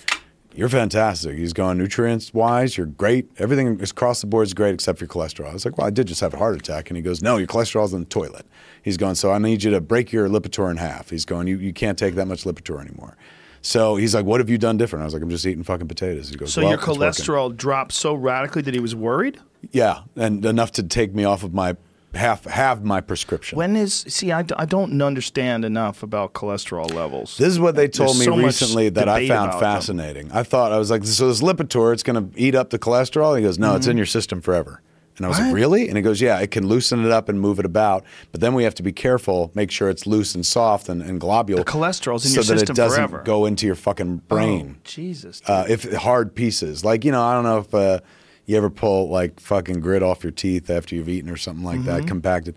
you're 0.54 0.68
fantastic. 0.68 1.38
He's 1.38 1.52
going 1.52 1.78
nutrients 1.78 2.34
wise, 2.34 2.76
you're 2.76 2.86
great. 2.86 3.30
Everything 3.38 3.80
is 3.80 3.90
across 3.90 4.20
the 4.20 4.26
board 4.26 4.46
is 4.46 4.54
great 4.54 4.74
except 4.74 4.98
for 4.98 5.06
cholesterol. 5.06 5.48
I 5.48 5.52
was 5.52 5.64
like, 5.64 5.78
well, 5.78 5.86
I 5.86 5.90
did 5.90 6.06
just 6.06 6.20
have 6.20 6.34
a 6.34 6.36
heart 6.36 6.56
attack. 6.56 6.90
And 6.90 6.96
he 6.96 7.02
goes, 7.02 7.22
no, 7.22 7.38
your 7.38 7.46
cholesterol's 7.46 7.94
in 7.94 8.00
the 8.00 8.06
toilet. 8.06 8.46
He's 8.82 8.96
going, 8.96 9.14
so 9.14 9.32
I 9.32 9.38
need 9.38 9.62
you 9.62 9.70
to 9.70 9.80
break 9.80 10.12
your 10.12 10.28
Lipitor 10.28 10.70
in 10.70 10.76
half. 10.76 11.10
He's 11.10 11.24
going, 11.24 11.46
you, 11.46 11.56
you 11.56 11.72
can't 11.72 11.98
take 11.98 12.16
that 12.16 12.26
much 12.26 12.44
Lipitor 12.44 12.80
anymore. 12.80 13.16
So 13.62 13.96
he's 13.96 14.14
like, 14.14 14.24
what 14.24 14.40
have 14.40 14.50
you 14.50 14.58
done 14.58 14.76
different? 14.76 15.02
I 15.02 15.04
was 15.04 15.14
like, 15.14 15.22
I'm 15.22 15.30
just 15.30 15.46
eating 15.46 15.62
fucking 15.62 15.88
potatoes. 15.88 16.28
He 16.28 16.36
goes, 16.36 16.52
So 16.52 16.62
well, 16.62 16.70
your 16.70 16.78
it's 16.78 16.86
working." 16.86 17.02
cholesterol 17.02 17.56
dropped 17.56 17.92
so 17.92 18.12
radically 18.14 18.62
that 18.62 18.74
he 18.74 18.80
was 18.80 18.94
worried? 18.94 19.38
Yeah, 19.70 20.00
and 20.16 20.44
enough 20.44 20.72
to 20.72 20.82
take 20.82 21.14
me 21.14 21.24
off 21.24 21.44
of 21.44 21.54
my 21.54 21.76
half 22.14 22.44
have 22.44 22.84
my 22.84 23.00
prescription. 23.00 23.56
When 23.56 23.76
is 23.76 23.94
see 24.08 24.32
I, 24.32 24.42
d- 24.42 24.54
I 24.58 24.64
don't 24.66 25.00
understand 25.00 25.64
enough 25.64 26.02
about 26.02 26.34
cholesterol 26.34 26.92
levels. 26.92 27.38
This 27.38 27.48
is 27.48 27.60
what 27.60 27.74
they 27.74 27.88
told 27.88 28.10
There's 28.10 28.18
me 28.20 28.24
so 28.26 28.36
much 28.36 28.44
recently 28.44 28.88
that 28.90 29.08
I 29.08 29.20
debate 29.20 29.30
found 29.30 29.48
about 29.50 29.60
them. 29.60 29.74
fascinating. 29.74 30.32
I 30.32 30.42
thought 30.42 30.72
I 30.72 30.78
was 30.78 30.90
like, 30.90 31.04
so 31.04 31.28
this 31.28 31.40
Lipitor, 31.40 31.92
it's 31.92 32.02
going 32.02 32.30
to 32.30 32.38
eat 32.38 32.54
up 32.54 32.70
the 32.70 32.78
cholesterol. 32.78 33.36
He 33.36 33.42
goes, 33.42 33.58
no, 33.58 33.76
it's 33.76 33.84
mm-hmm. 33.84 33.92
in 33.92 33.96
your 33.96 34.06
system 34.06 34.40
forever. 34.40 34.82
And 35.18 35.26
I 35.26 35.28
was 35.28 35.38
like, 35.38 35.46
Mm-hmm. 35.48 35.54
Really? 35.54 35.88
And 35.88 35.96
he 35.96 36.02
goes, 36.02 36.20
yeah, 36.20 36.38
it 36.40 36.50
can 36.50 36.66
loosen 36.66 37.04
it 37.04 37.10
up 37.12 37.28
and 37.28 37.40
move 37.40 37.58
it 37.58 37.64
about, 37.66 38.04
but 38.32 38.40
then 38.40 38.54
we 38.54 38.64
have 38.64 38.74
to 38.76 38.82
be 38.82 38.92
careful, 38.92 39.50
make 39.54 39.70
sure 39.70 39.90
it's 39.90 40.06
loose 40.06 40.34
and 40.34 40.44
soft 40.44 40.88
and, 40.88 41.02
and 41.02 41.20
globule. 41.20 41.56
The 41.58 41.64
cholesterol's 41.64 42.24
in 42.24 42.30
so 42.30 42.36
your 42.36 42.44
that 42.44 42.58
system 42.60 42.74
it 42.74 42.76
doesn't 42.76 43.08
forever. 43.08 43.22
go 43.24 43.44
into 43.46 43.66
your 43.66 43.74
fucking 43.74 44.18
brain. 44.28 44.76
Oh, 44.78 44.80
Jesus. 44.84 45.42
Uh, 45.46 45.66
if 45.68 45.90
hard 45.92 46.34
pieces, 46.34 46.84
like 46.84 47.04
you 47.04 47.12
know, 47.12 47.22
I 47.22 47.34
don't 47.34 47.44
know 47.44 47.58
if 47.58 47.74
uh, 47.74 48.00
you 48.46 48.56
ever 48.56 48.70
pull 48.70 49.08
like 49.10 49.38
fucking 49.38 49.80
grit 49.80 50.02
off 50.02 50.24
your 50.24 50.32
teeth 50.32 50.70
after 50.70 50.94
you've 50.96 51.08
eaten 51.08 51.30
or 51.30 51.36
something 51.36 51.64
like 51.64 51.80
Mm-hmm. 51.80 51.86
that, 51.88 52.06
compacted. 52.06 52.54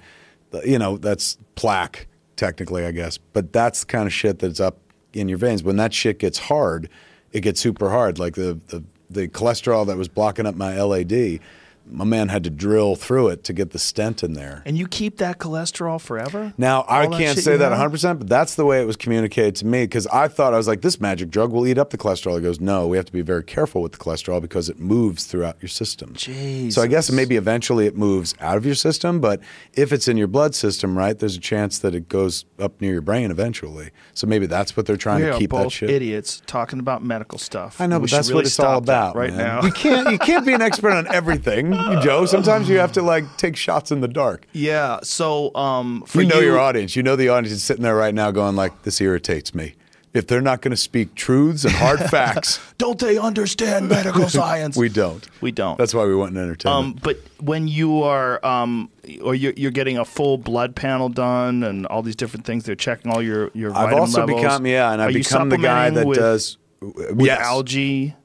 You 0.63 0.79
know, 0.79 0.97
that's 0.97 1.37
plaque 1.55 2.07
technically, 2.37 2.85
I 2.85 2.91
guess, 2.91 3.17
but 3.17 3.51
that's 3.51 3.81
the 3.81 3.85
kind 3.87 4.07
of 4.07 4.13
shit 4.13 4.39
that's 4.39 4.59
up 4.61 4.77
in 5.13 5.27
your 5.27 5.37
veins. 5.37 5.61
When 5.63 5.75
that 5.77 5.93
shit 5.93 6.19
gets 6.19 6.37
hard, 6.39 6.89
it 7.33 7.41
gets 7.41 7.59
super 7.59 7.89
hard. 7.89 8.17
Like 8.19 8.35
the 8.35 8.59
the, 8.67 8.83
the 9.09 9.27
cholesterol 9.27 9.85
that 9.87 9.97
was 9.97 10.07
blocking 10.07 10.45
up 10.45 10.55
my 10.55 10.81
LAD, 10.81 11.39
my 11.87 12.03
man 12.05 12.29
had 12.29 12.43
to 12.43 12.49
drill 12.49 12.95
through 12.95 13.27
it 13.29 13.43
to 13.45 13.53
get 13.53 13.71
the 13.71 13.79
stent 13.79 14.23
in 14.23 14.33
there. 14.33 14.63
and 14.65 14.77
you 14.77 14.87
keep 14.87 15.17
that 15.17 15.37
cholesterol 15.37 15.99
forever? 16.01 16.53
Now, 16.57 16.81
I 16.81 17.03
All 17.05 17.11
that 17.11 17.17
can't 17.19 17.35
shit 17.35 17.43
say 17.43 17.57
that 17.57 17.71
100%, 17.71 18.17
but 18.19 18.27
that's 18.27 18.55
the 18.55 18.65
way 18.65 18.81
it 18.81 18.85
was 18.85 18.95
communicated 18.95 19.55
to 19.57 19.65
me 19.65 19.83
because 19.83 20.07
I 20.07 20.27
thought 20.27 20.53
I 20.53 20.57
was 20.57 20.67
like, 20.67 20.81
this 20.81 20.99
magic 20.99 21.29
drug 21.29 21.51
will 21.51 21.67
eat 21.67 21.77
up 21.77 21.91
the 21.91 21.97
cholesterol. 21.97 22.35
He 22.37 22.41
goes, 22.41 22.59
no, 22.59 22.87
we 22.87 22.97
have 22.97 23.05
to 23.05 23.11
be 23.13 23.21
very 23.21 23.43
careful 23.43 23.81
with 23.81 23.91
the 23.93 23.97
cholesterol 23.97 24.41
because 24.41 24.69
it 24.69 24.79
moves 24.79 25.25
throughout 25.25 25.57
your 25.61 25.69
system. 25.69 26.15
So 26.15 26.81
I 26.81 26.87
guess 26.87 27.11
maybe 27.11 27.35
eventually 27.35 27.85
it 27.85 27.95
moves 27.95 28.33
out 28.39 28.57
of 28.57 28.65
your 28.65 28.75
system, 28.75 29.19
but 29.19 29.39
if 29.73 29.91
it's 29.93 30.07
in 30.07 30.17
your 30.17 30.27
blood 30.27 30.55
system, 30.55 30.97
right, 30.97 31.17
there's 31.17 31.35
a 31.37 31.39
chance 31.39 31.77
that 31.79 31.93
it 31.93 32.09
goes 32.09 32.45
up 32.59 32.81
near 32.81 32.93
your 32.93 33.01
brain 33.01 33.31
eventually. 33.31 33.91
So 34.13 34.27
maybe 34.27 34.45
that's 34.47 34.75
what 34.75 34.85
they're 34.85 34.97
trying 34.97 35.23
We 35.23 35.31
to 35.31 35.37
keep 35.37 35.49
both 35.51 35.63
that 35.65 35.69
shit. 35.71 35.89
idiots 35.89 36.41
talking 36.47 36.79
about 36.79 37.03
medical 37.03 37.37
stuff. 37.37 37.79
I 37.79 37.85
know, 37.87 37.97
We 37.99 38.03
but 38.07 38.11
that's 38.11 38.29
really 38.29 38.39
what 38.39 38.45
it's 38.45 38.59
all 38.59 38.81
that 38.81 38.91
about 39.11 39.15
right 39.15 39.29
man. 39.33 39.37
now. 39.37 39.61
You 39.63 39.71
can't 39.71 40.11
you 40.11 40.17
can't 40.19 40.45
be 40.45 40.53
an 40.53 40.61
expert 40.61 40.91
on 40.91 41.07
everything, 41.13 41.74
Joe. 42.01 42.25
Sometimes 42.25 42.69
you 42.69 42.77
have 42.77 42.91
to 42.93 43.01
like 43.01 43.37
take 43.37 43.55
shots 43.55 43.91
in 43.91 44.01
the 44.01 44.07
dark. 44.07 44.45
yeah. 44.53 44.99
So 45.03 45.53
um, 45.55 46.03
for 46.05 46.21
you 46.21 46.27
know 46.27 46.39
you, 46.39 46.47
your 46.47 46.59
audience. 46.59 46.95
You 46.95 47.03
know 47.03 47.15
the 47.15 47.29
audience 47.29 47.53
is 47.55 47.63
sitting 47.63 47.83
there 47.83 47.95
right 47.95 48.13
now 48.13 48.31
going 48.31 48.55
like, 48.55 48.83
"This 48.83 49.01
irritates 49.01 49.53
me." 49.53 49.75
If 50.13 50.27
they're 50.27 50.39
not 50.39 50.61
going 50.61 50.71
to 50.71 50.77
speak 50.77 51.13
truths 51.13 51.65
and 51.65 51.73
hard 51.73 51.99
facts, 52.09 52.61
Don't 52.77 52.97
they 52.97 53.17
understand 53.17 53.89
medical 53.89 54.29
science? 54.29 54.77
we 54.77 54.87
don't. 54.87 55.27
We 55.41 55.51
don't. 55.51 55.77
That's 55.77 55.93
why 55.93 56.05
we 56.05 56.15
went 56.15 56.37
in 56.37 56.41
entertainment. 56.41 56.95
Um, 56.95 56.99
but 57.03 57.17
when 57.41 57.67
you 57.67 58.01
are, 58.03 58.43
um, 58.45 58.89
or 59.21 59.35
you're, 59.35 59.51
you're 59.57 59.71
getting 59.71 59.97
a 59.97 60.05
full 60.05 60.37
blood 60.37 60.73
panel 60.73 61.09
done, 61.09 61.63
and 61.63 61.85
all 61.87 62.01
these 62.01 62.15
different 62.15 62.45
things, 62.45 62.63
they're 62.63 62.75
checking 62.75 63.11
all 63.11 63.21
your 63.21 63.51
your. 63.53 63.71
I've 63.71 63.89
vitamin 63.89 63.99
also 63.99 64.19
levels. 64.21 64.41
become 64.41 64.65
yeah, 64.65 64.93
and 64.93 65.01
I've 65.01 65.13
become 65.13 65.49
the 65.49 65.57
guy 65.57 65.89
that 65.89 66.07
with, 66.07 66.17
does 66.17 66.57
with 66.79 67.25
yes. 67.27 67.39
algae. 67.41 68.15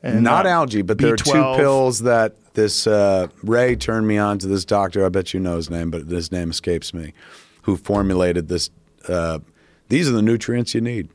And, 0.00 0.22
Not 0.22 0.46
uh, 0.46 0.50
algae, 0.50 0.82
but 0.82 0.98
there 0.98 1.14
are 1.14 1.16
two 1.16 1.32
pills 1.32 2.00
that 2.00 2.36
this 2.58 2.86
uh, 2.86 3.28
Ray 3.42 3.76
turned 3.76 4.06
me 4.08 4.18
on 4.18 4.38
to. 4.40 4.46
This 4.48 4.64
doctor, 4.64 5.06
I 5.06 5.08
bet 5.08 5.32
you 5.32 5.40
know 5.40 5.56
his 5.56 5.70
name, 5.70 5.90
but 5.90 6.02
his 6.06 6.32
name 6.32 6.50
escapes 6.50 6.92
me. 6.92 7.14
Who 7.62 7.76
formulated 7.76 8.48
this? 8.48 8.68
Uh, 9.08 9.38
these 9.88 10.08
are 10.08 10.12
the 10.12 10.22
nutrients 10.22 10.74
you 10.74 10.80
need. 10.80 11.08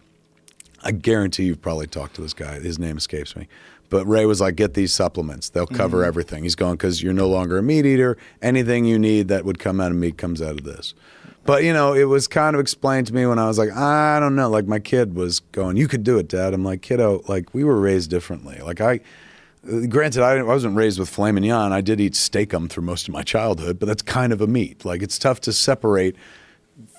I 0.83 0.91
guarantee 0.91 1.43
you've 1.43 1.61
probably 1.61 1.87
talked 1.87 2.15
to 2.15 2.21
this 2.21 2.33
guy. 2.33 2.59
His 2.59 2.79
name 2.79 2.97
escapes 2.97 3.35
me. 3.35 3.47
But 3.89 4.05
Ray 4.07 4.25
was 4.25 4.41
like, 4.41 4.55
get 4.55 4.73
these 4.73 4.93
supplements. 4.93 5.49
They'll 5.49 5.67
cover 5.67 5.97
Mm-hmm. 5.99 6.07
everything. 6.07 6.43
He's 6.43 6.55
going, 6.55 6.73
because 6.75 7.03
you're 7.03 7.13
no 7.13 7.27
longer 7.27 7.57
a 7.57 7.63
meat 7.63 7.85
eater. 7.85 8.17
Anything 8.41 8.85
you 8.85 8.97
need 8.97 9.27
that 9.27 9.45
would 9.45 9.59
come 9.59 9.79
out 9.79 9.91
of 9.91 9.97
meat 9.97 10.17
comes 10.17 10.41
out 10.41 10.57
of 10.57 10.63
this. 10.63 10.93
But, 11.45 11.63
you 11.63 11.73
know, 11.73 11.93
it 11.93 12.05
was 12.05 12.27
kind 12.27 12.55
of 12.55 12.59
explained 12.61 13.07
to 13.07 13.13
me 13.13 13.25
when 13.25 13.37
I 13.37 13.47
was 13.47 13.57
like, 13.57 13.71
I 13.71 14.19
don't 14.19 14.35
know. 14.35 14.49
Like, 14.49 14.65
my 14.65 14.79
kid 14.79 15.13
was 15.13 15.41
going, 15.51 15.75
you 15.77 15.87
could 15.89 16.03
do 16.03 16.17
it, 16.17 16.29
Dad. 16.29 16.53
I'm 16.53 16.63
like, 16.63 16.81
kiddo, 16.81 17.21
like, 17.27 17.53
we 17.53 17.63
were 17.65 17.79
raised 17.79 18.09
differently. 18.09 18.57
Like, 18.63 18.79
I, 18.79 19.01
granted, 19.63 20.21
I, 20.23 20.37
I 20.37 20.43
wasn't 20.43 20.75
raised 20.75 20.99
with 20.99 21.09
filet 21.09 21.31
mignon. 21.31 21.71
I 21.71 21.81
did 21.81 22.01
eat 22.01 22.15
Steak-umm 22.15 22.67
through 22.69 22.83
most 22.83 23.07
of 23.07 23.13
my 23.13 23.23
childhood, 23.23 23.79
but 23.79 23.85
that's 23.85 24.01
kind 24.01 24.33
of 24.33 24.41
a 24.41 24.47
meat. 24.47 24.85
Like, 24.85 25.01
it's 25.01 25.17
tough 25.17 25.41
to 25.41 25.53
separate 25.53 26.15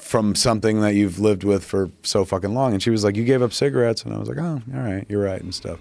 from 0.00 0.34
something 0.34 0.80
that 0.80 0.94
you've 0.94 1.18
lived 1.18 1.44
with 1.44 1.64
for 1.64 1.90
so 2.02 2.24
fucking 2.24 2.54
long. 2.54 2.72
And 2.72 2.82
she 2.82 2.90
was 2.90 3.04
like, 3.04 3.16
You 3.16 3.24
gave 3.24 3.42
up 3.42 3.52
cigarettes. 3.52 4.02
And 4.02 4.14
I 4.14 4.18
was 4.18 4.28
like, 4.28 4.38
Oh, 4.38 4.62
all 4.74 4.80
right, 4.80 5.04
you're 5.08 5.22
right, 5.22 5.40
and 5.40 5.54
stuff. 5.54 5.80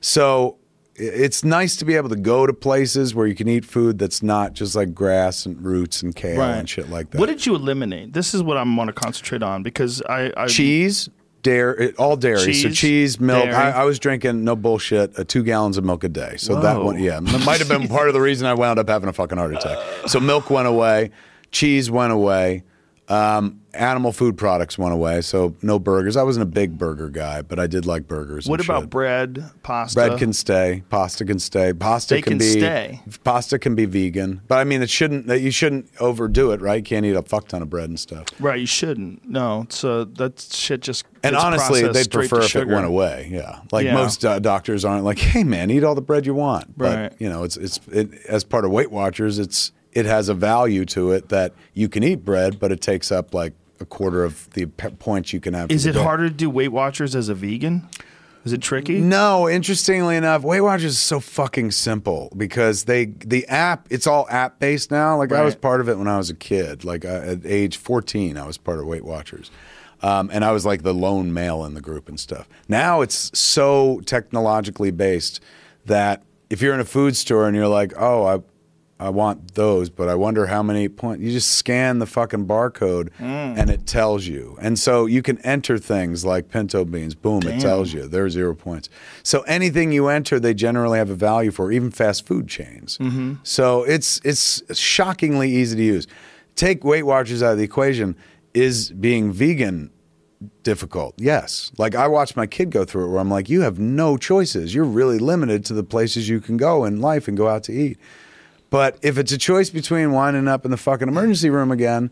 So 0.00 0.56
it's 0.96 1.42
nice 1.44 1.76
to 1.76 1.84
be 1.84 1.94
able 1.94 2.10
to 2.10 2.16
go 2.16 2.46
to 2.46 2.52
places 2.52 3.14
where 3.14 3.26
you 3.26 3.34
can 3.34 3.48
eat 3.48 3.64
food 3.64 3.98
that's 3.98 4.22
not 4.22 4.52
just 4.52 4.74
like 4.74 4.94
grass 4.94 5.46
and 5.46 5.62
roots 5.64 6.02
and 6.02 6.14
kale 6.14 6.42
and 6.42 6.68
shit 6.68 6.90
like 6.90 7.10
that. 7.10 7.18
What 7.18 7.26
did 7.26 7.46
you 7.46 7.54
eliminate? 7.54 8.12
This 8.12 8.34
is 8.34 8.42
what 8.42 8.56
I'm 8.58 8.76
want 8.76 8.88
to 8.88 8.92
concentrate 8.92 9.42
on 9.42 9.62
because 9.62 10.02
I, 10.02 10.32
I 10.36 10.46
cheese, 10.46 11.08
dairy, 11.42 11.94
all 11.96 12.16
dairy. 12.16 12.38
so 12.38 12.46
Cheese, 12.46 12.78
cheese, 12.78 13.20
milk. 13.20 13.48
I, 13.48 13.70
I 13.70 13.84
was 13.84 13.98
drinking 13.98 14.44
no 14.44 14.56
bullshit, 14.56 15.18
uh, 15.18 15.24
two 15.24 15.42
gallons 15.42 15.76
of 15.78 15.84
milk 15.84 16.04
a 16.04 16.08
day. 16.08 16.36
So 16.36 16.60
that 16.60 16.82
one, 16.82 16.98
yeah, 16.98 17.20
might 17.20 17.58
have 17.58 17.68
been 17.68 17.88
part 17.96 18.08
of 18.08 18.14
the 18.14 18.20
reason 18.20 18.46
I 18.46 18.54
wound 18.54 18.78
up 18.78 18.88
having 18.88 19.08
a 19.08 19.12
fucking 19.12 19.38
heart 19.38 19.54
attack. 19.54 19.78
So 20.08 20.20
milk 20.20 20.50
went 20.50 20.68
away, 20.68 21.10
cheese 21.50 21.90
went 21.90 22.12
away, 22.12 22.64
um, 23.08 23.59
animal 23.74 24.12
food 24.12 24.36
products 24.36 24.76
went 24.78 24.92
away. 24.92 25.20
So 25.20 25.54
no 25.62 25.78
burgers. 25.78 26.16
I 26.16 26.22
wasn't 26.22 26.42
a 26.42 26.46
big 26.50 26.76
burger 26.78 27.08
guy, 27.08 27.42
but 27.42 27.58
I 27.58 27.66
did 27.66 27.86
like 27.86 28.08
burgers. 28.08 28.46
What 28.48 28.60
about 28.64 28.82
shit. 28.82 28.90
bread, 28.90 29.44
pasta? 29.62 29.94
Bread 29.94 30.18
can 30.18 30.32
stay. 30.32 30.82
Pasta 30.88 31.24
can 31.24 31.38
stay. 31.38 31.72
Pasta 31.72 32.14
They 32.14 32.22
can, 32.22 32.32
can 32.32 32.38
be 32.38 32.44
stay. 32.50 33.00
pasta 33.24 33.58
can 33.58 33.74
be 33.74 33.84
vegan, 33.84 34.40
but 34.48 34.58
I 34.58 34.64
mean 34.64 34.82
it 34.82 34.90
shouldn't. 34.90 35.26
that 35.28 35.40
You 35.40 35.50
shouldn't 35.50 35.88
overdo 36.00 36.50
it, 36.52 36.60
right? 36.60 36.76
You 36.76 36.82
can't 36.82 37.06
eat 37.06 37.14
a 37.14 37.22
fuck 37.22 37.48
ton 37.48 37.62
of 37.62 37.70
bread 37.70 37.88
and 37.88 37.98
stuff. 38.00 38.26
Right, 38.38 38.60
you 38.60 38.66
shouldn't. 38.66 39.28
No, 39.28 39.66
so 39.68 40.04
that 40.04 40.40
shit 40.40 40.80
just. 40.80 41.04
And 41.22 41.36
honestly, 41.36 41.86
they'd 41.86 42.10
prefer 42.10 42.40
if 42.42 42.56
it 42.56 42.66
went 42.66 42.86
away. 42.86 43.28
Yeah, 43.30 43.60
like 43.72 43.84
Yeah. 43.84 43.94
most 43.94 44.24
uh, 44.24 44.38
doctors 44.38 44.84
aren't 44.84 45.04
like, 45.04 45.18
"Hey, 45.18 45.44
man, 45.44 45.70
eat 45.70 45.84
all 45.84 45.94
the 45.94 46.00
bread 46.00 46.24
you 46.26 46.34
want." 46.34 46.76
But 46.78 47.20
you 47.20 47.28
know, 47.28 47.44
it's 47.44 47.56
it's 47.56 47.78
it, 47.92 48.12
as 48.26 48.42
part 48.42 48.64
of 48.64 48.70
Weight 48.70 48.90
Watchers, 48.90 49.38
it's 49.38 49.72
it 49.92 50.06
has 50.06 50.28
a 50.28 50.34
value 50.34 50.84
to 50.86 51.10
it 51.12 51.28
that 51.30 51.52
you 51.74 51.88
can 51.88 52.02
eat 52.04 52.24
bread, 52.24 52.58
but 52.60 52.70
it 52.72 52.80
takes 52.80 53.10
up 53.12 53.34
like 53.34 53.52
a 53.80 53.84
quarter 53.84 54.24
of 54.24 54.48
the 54.50 54.66
points 54.66 55.32
you 55.32 55.40
can 55.40 55.54
have. 55.54 55.70
Is 55.70 55.86
it 55.86 55.92
day. 55.92 56.02
harder 56.02 56.28
to 56.28 56.34
do 56.34 56.50
Weight 56.50 56.68
Watchers 56.72 57.16
as 57.16 57.28
a 57.28 57.34
vegan? 57.34 57.88
Is 58.44 58.52
it 58.54 58.62
tricky? 58.62 59.00
No, 59.00 59.48
interestingly 59.48 60.16
enough, 60.16 60.42
Weight 60.42 60.62
Watchers 60.62 60.92
is 60.92 60.98
so 60.98 61.20
fucking 61.20 61.72
simple 61.72 62.32
because 62.36 62.84
they 62.84 63.06
the 63.06 63.46
app 63.48 63.86
it's 63.90 64.06
all 64.06 64.26
app 64.30 64.58
based 64.58 64.90
now. 64.90 65.18
Like 65.18 65.32
I 65.32 65.42
was 65.42 65.54
part 65.54 65.80
of 65.82 65.88
it 65.88 65.98
when 65.98 66.08
I 66.08 66.16
was 66.16 66.30
a 66.30 66.34
kid. 66.34 66.84
Like 66.84 67.04
uh, 67.04 67.08
at 67.08 67.44
age 67.44 67.76
fourteen, 67.76 68.38
I 68.38 68.46
was 68.46 68.56
part 68.56 68.78
of 68.78 68.86
Weight 68.86 69.04
Watchers, 69.04 69.50
um, 70.00 70.30
and 70.32 70.42
I 70.42 70.52
was 70.52 70.64
like 70.64 70.82
the 70.82 70.94
lone 70.94 71.34
male 71.34 71.66
in 71.66 71.74
the 71.74 71.82
group 71.82 72.08
and 72.08 72.18
stuff. 72.18 72.48
Now 72.66 73.02
it's 73.02 73.30
so 73.38 74.00
technologically 74.06 74.90
based 74.90 75.40
that 75.84 76.22
if 76.48 76.62
you're 76.62 76.72
in 76.72 76.80
a 76.80 76.84
food 76.86 77.16
store 77.16 77.46
and 77.46 77.54
you're 77.54 77.68
like, 77.68 77.92
oh, 77.98 78.42
I. 79.00 79.10
Want 79.20 79.54
those, 79.54 79.90
but 79.90 80.08
I 80.08 80.14
wonder 80.14 80.46
how 80.46 80.62
many 80.62 80.88
points. 80.88 81.22
You 81.22 81.30
just 81.30 81.50
scan 81.50 81.98
the 81.98 82.06
fucking 82.06 82.46
barcode 82.46 83.10
mm. 83.18 83.58
and 83.58 83.68
it 83.68 83.86
tells 83.86 84.26
you. 84.26 84.56
And 84.60 84.78
so 84.78 85.06
you 85.06 85.20
can 85.20 85.38
enter 85.38 85.76
things 85.78 86.24
like 86.24 86.48
pinto 86.48 86.84
beans. 86.84 87.14
Boom, 87.14 87.42
it 87.42 87.60
tells 87.60 87.92
you 87.92 88.06
they're 88.06 88.30
zero 88.30 88.54
points. 88.54 88.88
So 89.22 89.42
anything 89.42 89.92
you 89.92 90.08
enter, 90.08 90.40
they 90.40 90.54
generally 90.54 90.98
have 90.98 91.10
a 91.10 91.14
value 91.14 91.50
for, 91.50 91.70
even 91.70 91.90
fast 91.90 92.26
food 92.26 92.48
chains. 92.48 92.96
Mm-hmm. 92.98 93.34
So 93.42 93.82
it's 93.82 94.20
it's 94.24 94.62
shockingly 94.78 95.50
easy 95.50 95.76
to 95.76 95.82
use. 95.82 96.06
Take 96.54 96.84
Weight 96.84 97.02
Watchers 97.02 97.42
out 97.42 97.52
of 97.52 97.58
the 97.58 97.64
equation. 97.64 98.16
Is 98.54 98.90
being 98.90 99.32
vegan 99.32 99.90
difficult? 100.62 101.14
Yes. 101.18 101.72
Like 101.78 101.94
I 101.94 102.06
watched 102.06 102.36
my 102.36 102.46
kid 102.46 102.70
go 102.70 102.84
through 102.84 103.06
it 103.06 103.08
where 103.10 103.20
I'm 103.20 103.30
like, 103.30 103.48
you 103.48 103.60
have 103.62 103.78
no 103.78 104.16
choices. 104.16 104.74
You're 104.74 104.84
really 104.84 105.18
limited 105.18 105.64
to 105.66 105.74
the 105.74 105.84
places 105.84 106.28
you 106.28 106.40
can 106.40 106.56
go 106.56 106.84
in 106.84 107.00
life 107.00 107.28
and 107.28 107.36
go 107.36 107.48
out 107.48 107.64
to 107.64 107.72
eat. 107.72 107.98
But 108.70 108.96
if 109.02 109.18
it's 109.18 109.32
a 109.32 109.38
choice 109.38 109.68
between 109.70 110.12
winding 110.12 110.48
up 110.48 110.64
in 110.64 110.70
the 110.70 110.76
fucking 110.76 111.08
emergency 111.08 111.50
room 111.50 111.70
again 111.72 112.10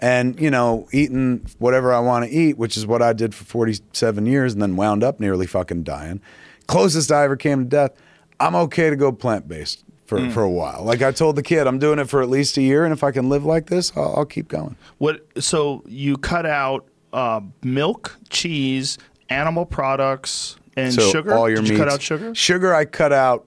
and, 0.00 0.40
you 0.40 0.50
know, 0.50 0.88
eating 0.92 1.46
whatever 1.58 1.92
I 1.92 1.98
want 1.98 2.24
to 2.24 2.30
eat, 2.30 2.56
which 2.56 2.76
is 2.76 2.86
what 2.86 3.02
I 3.02 3.12
did 3.12 3.34
for 3.34 3.44
47 3.44 4.24
years 4.26 4.52
and 4.52 4.62
then 4.62 4.76
wound 4.76 5.02
up 5.02 5.18
nearly 5.18 5.46
fucking 5.46 5.82
dying, 5.82 6.20
closest 6.68 7.10
I 7.10 7.24
ever 7.24 7.36
came 7.36 7.64
to 7.64 7.68
death, 7.68 7.92
I'm 8.38 8.54
okay 8.54 8.88
to 8.90 8.96
go 8.96 9.10
plant 9.10 9.48
based 9.48 9.84
for, 10.06 10.30
for 10.30 10.42
a 10.42 10.50
while. 10.50 10.84
Like 10.84 11.02
I 11.02 11.10
told 11.10 11.36
the 11.36 11.42
kid, 11.42 11.66
I'm 11.66 11.78
doing 11.78 11.98
it 11.98 12.08
for 12.08 12.22
at 12.22 12.28
least 12.28 12.56
a 12.56 12.62
year. 12.62 12.84
And 12.84 12.92
if 12.92 13.02
I 13.02 13.10
can 13.10 13.28
live 13.28 13.44
like 13.44 13.66
this, 13.66 13.92
I'll, 13.96 14.14
I'll 14.18 14.24
keep 14.24 14.48
going. 14.48 14.76
What? 14.98 15.26
So 15.42 15.82
you 15.86 16.16
cut 16.16 16.46
out 16.46 16.86
uh, 17.12 17.40
milk, 17.62 18.16
cheese, 18.28 18.98
animal 19.28 19.66
products, 19.66 20.56
and 20.76 20.92
so 20.92 21.10
sugar. 21.10 21.34
all 21.34 21.48
your 21.48 21.58
Did 21.58 21.68
you 21.68 21.72
meats. 21.74 21.84
cut 21.84 21.92
out 21.92 22.02
sugar? 22.02 22.34
Sugar 22.34 22.74
I 22.74 22.84
cut 22.84 23.12
out 23.12 23.45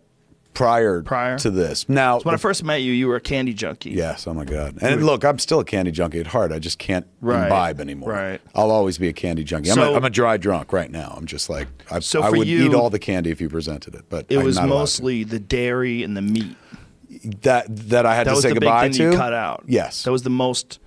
prior, 0.59 1.01
Prior? 1.01 1.37
to 1.39 1.49
this. 1.49 1.87
Now, 1.87 2.19
When 2.19 2.35
I 2.35 2.37
first 2.37 2.63
met 2.63 2.81
you, 2.81 2.91
you 2.91 3.07
were 3.07 3.15
a 3.15 3.21
candy 3.21 3.53
junkie. 3.53 3.91
Yes, 3.91 4.27
oh 4.27 4.33
my 4.33 4.43
god! 4.45 4.77
And 4.81 5.05
look, 5.05 5.23
I'm 5.23 5.39
still 5.39 5.59
a 5.61 5.65
candy 5.65 5.91
junkie 5.91 6.19
at 6.19 6.27
heart. 6.27 6.51
I 6.51 6.59
just 6.59 6.77
can't 6.79 7.07
Right, 7.21 7.43
imbibe 7.43 7.79
anymore. 7.79 8.11
right. 8.11 8.41
I'll 8.53 8.69
always 8.71 8.97
be 8.97 9.07
a 9.07 9.13
candy 9.13 9.43
junkie. 9.43 9.71
I'm, 9.71 9.79
a, 9.79 9.93
I'm 9.93 10.03
a 10.05 10.09
dry 10.09 10.37
drunk 10.37 10.73
right 10.73 10.91
now. 10.91 11.13
I'm 11.15 11.25
just 11.25 11.49
like 11.49 11.67
I, 11.89 11.99
So 11.99 12.21
I 12.21 12.29
would 12.29 12.47
you- 12.47 12.65
eat 12.65 12.73
all 12.73 12.89
the 12.89 12.99
candy 12.99 13.31
if 13.31 13.39
you 13.41 13.49
presented 13.49 13.95
it, 13.95 14.05
but 14.09 14.25
It 14.29 14.37
I'm 14.39 14.43
was 14.45 14.57
not 14.57 14.65
allowed 14.65 14.73
to. 14.75 14.79
mostly 14.81 15.23
the 15.23 15.39
dairy 15.39 16.03
and 16.03 16.15
the 16.17 16.21
meat. 16.21 16.55
that 17.41 17.65
that 17.89 18.05
I 18.05 18.15
had 18.15 18.27
That 18.27 18.35
to 18.35 18.41
say 18.41 18.53
goodbye 18.53 18.89
to. 18.89 19.03
you 19.03 19.11
cut 19.17 19.33
out. 19.33 19.63
Yes, 19.67 20.03
That 20.03 20.11
was 20.11 20.23
the 20.23 20.29
most, 20.29 20.79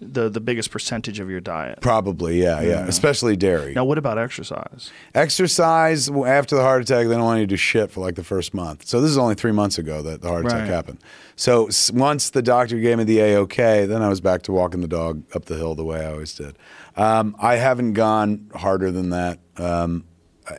the 0.00 0.28
the 0.30 0.40
biggest 0.40 0.70
percentage 0.70 1.20
of 1.20 1.28
your 1.30 1.40
diet. 1.40 1.80
probably 1.80 2.40
yeah, 2.42 2.60
yeah, 2.62 2.86
especially 2.86 3.36
dairy. 3.36 3.74
Now, 3.74 3.84
what 3.84 3.98
about 3.98 4.16
exercise? 4.18 4.90
Exercise 5.14 6.08
after 6.10 6.56
the 6.56 6.62
heart 6.62 6.82
attack, 6.82 7.06
they 7.06 7.12
don't 7.14 7.22
want 7.24 7.40
you 7.40 7.46
to 7.46 7.50
do 7.50 7.56
shit 7.56 7.90
for 7.90 8.00
like 8.00 8.14
the 8.14 8.24
first 8.24 8.52
month. 8.54 8.86
So 8.86 9.00
this 9.00 9.10
is 9.10 9.18
only 9.18 9.34
three 9.34 9.52
months 9.52 9.78
ago 9.78 10.02
that 10.02 10.22
the 10.22 10.28
heart 10.28 10.46
attack 10.46 10.60
Right. 10.60 10.68
happened. 10.68 10.98
So 11.36 11.66
s- 11.66 11.90
once 11.92 12.30
the 12.30 12.42
doctor 12.42 12.78
gave 12.78 12.98
me 12.98 13.04
the 13.04 13.18
AOK, 13.20 13.48
-OK, 13.48 13.86
then 13.88 14.02
I 14.02 14.08
was 14.08 14.20
back 14.20 14.42
to 14.42 14.52
walking 14.52 14.80
the 14.80 14.88
dog 14.88 15.22
up 15.34 15.44
the 15.44 15.54
hill 15.56 15.74
the 15.74 15.84
way 15.84 16.00
I 16.06 16.10
always 16.12 16.34
did. 16.34 16.56
Um, 16.96 17.36
I 17.40 17.56
haven't 17.56 17.92
gone 17.92 18.46
harder 18.54 18.90
than 18.90 19.10
that, 19.10 19.38
um, 19.56 20.04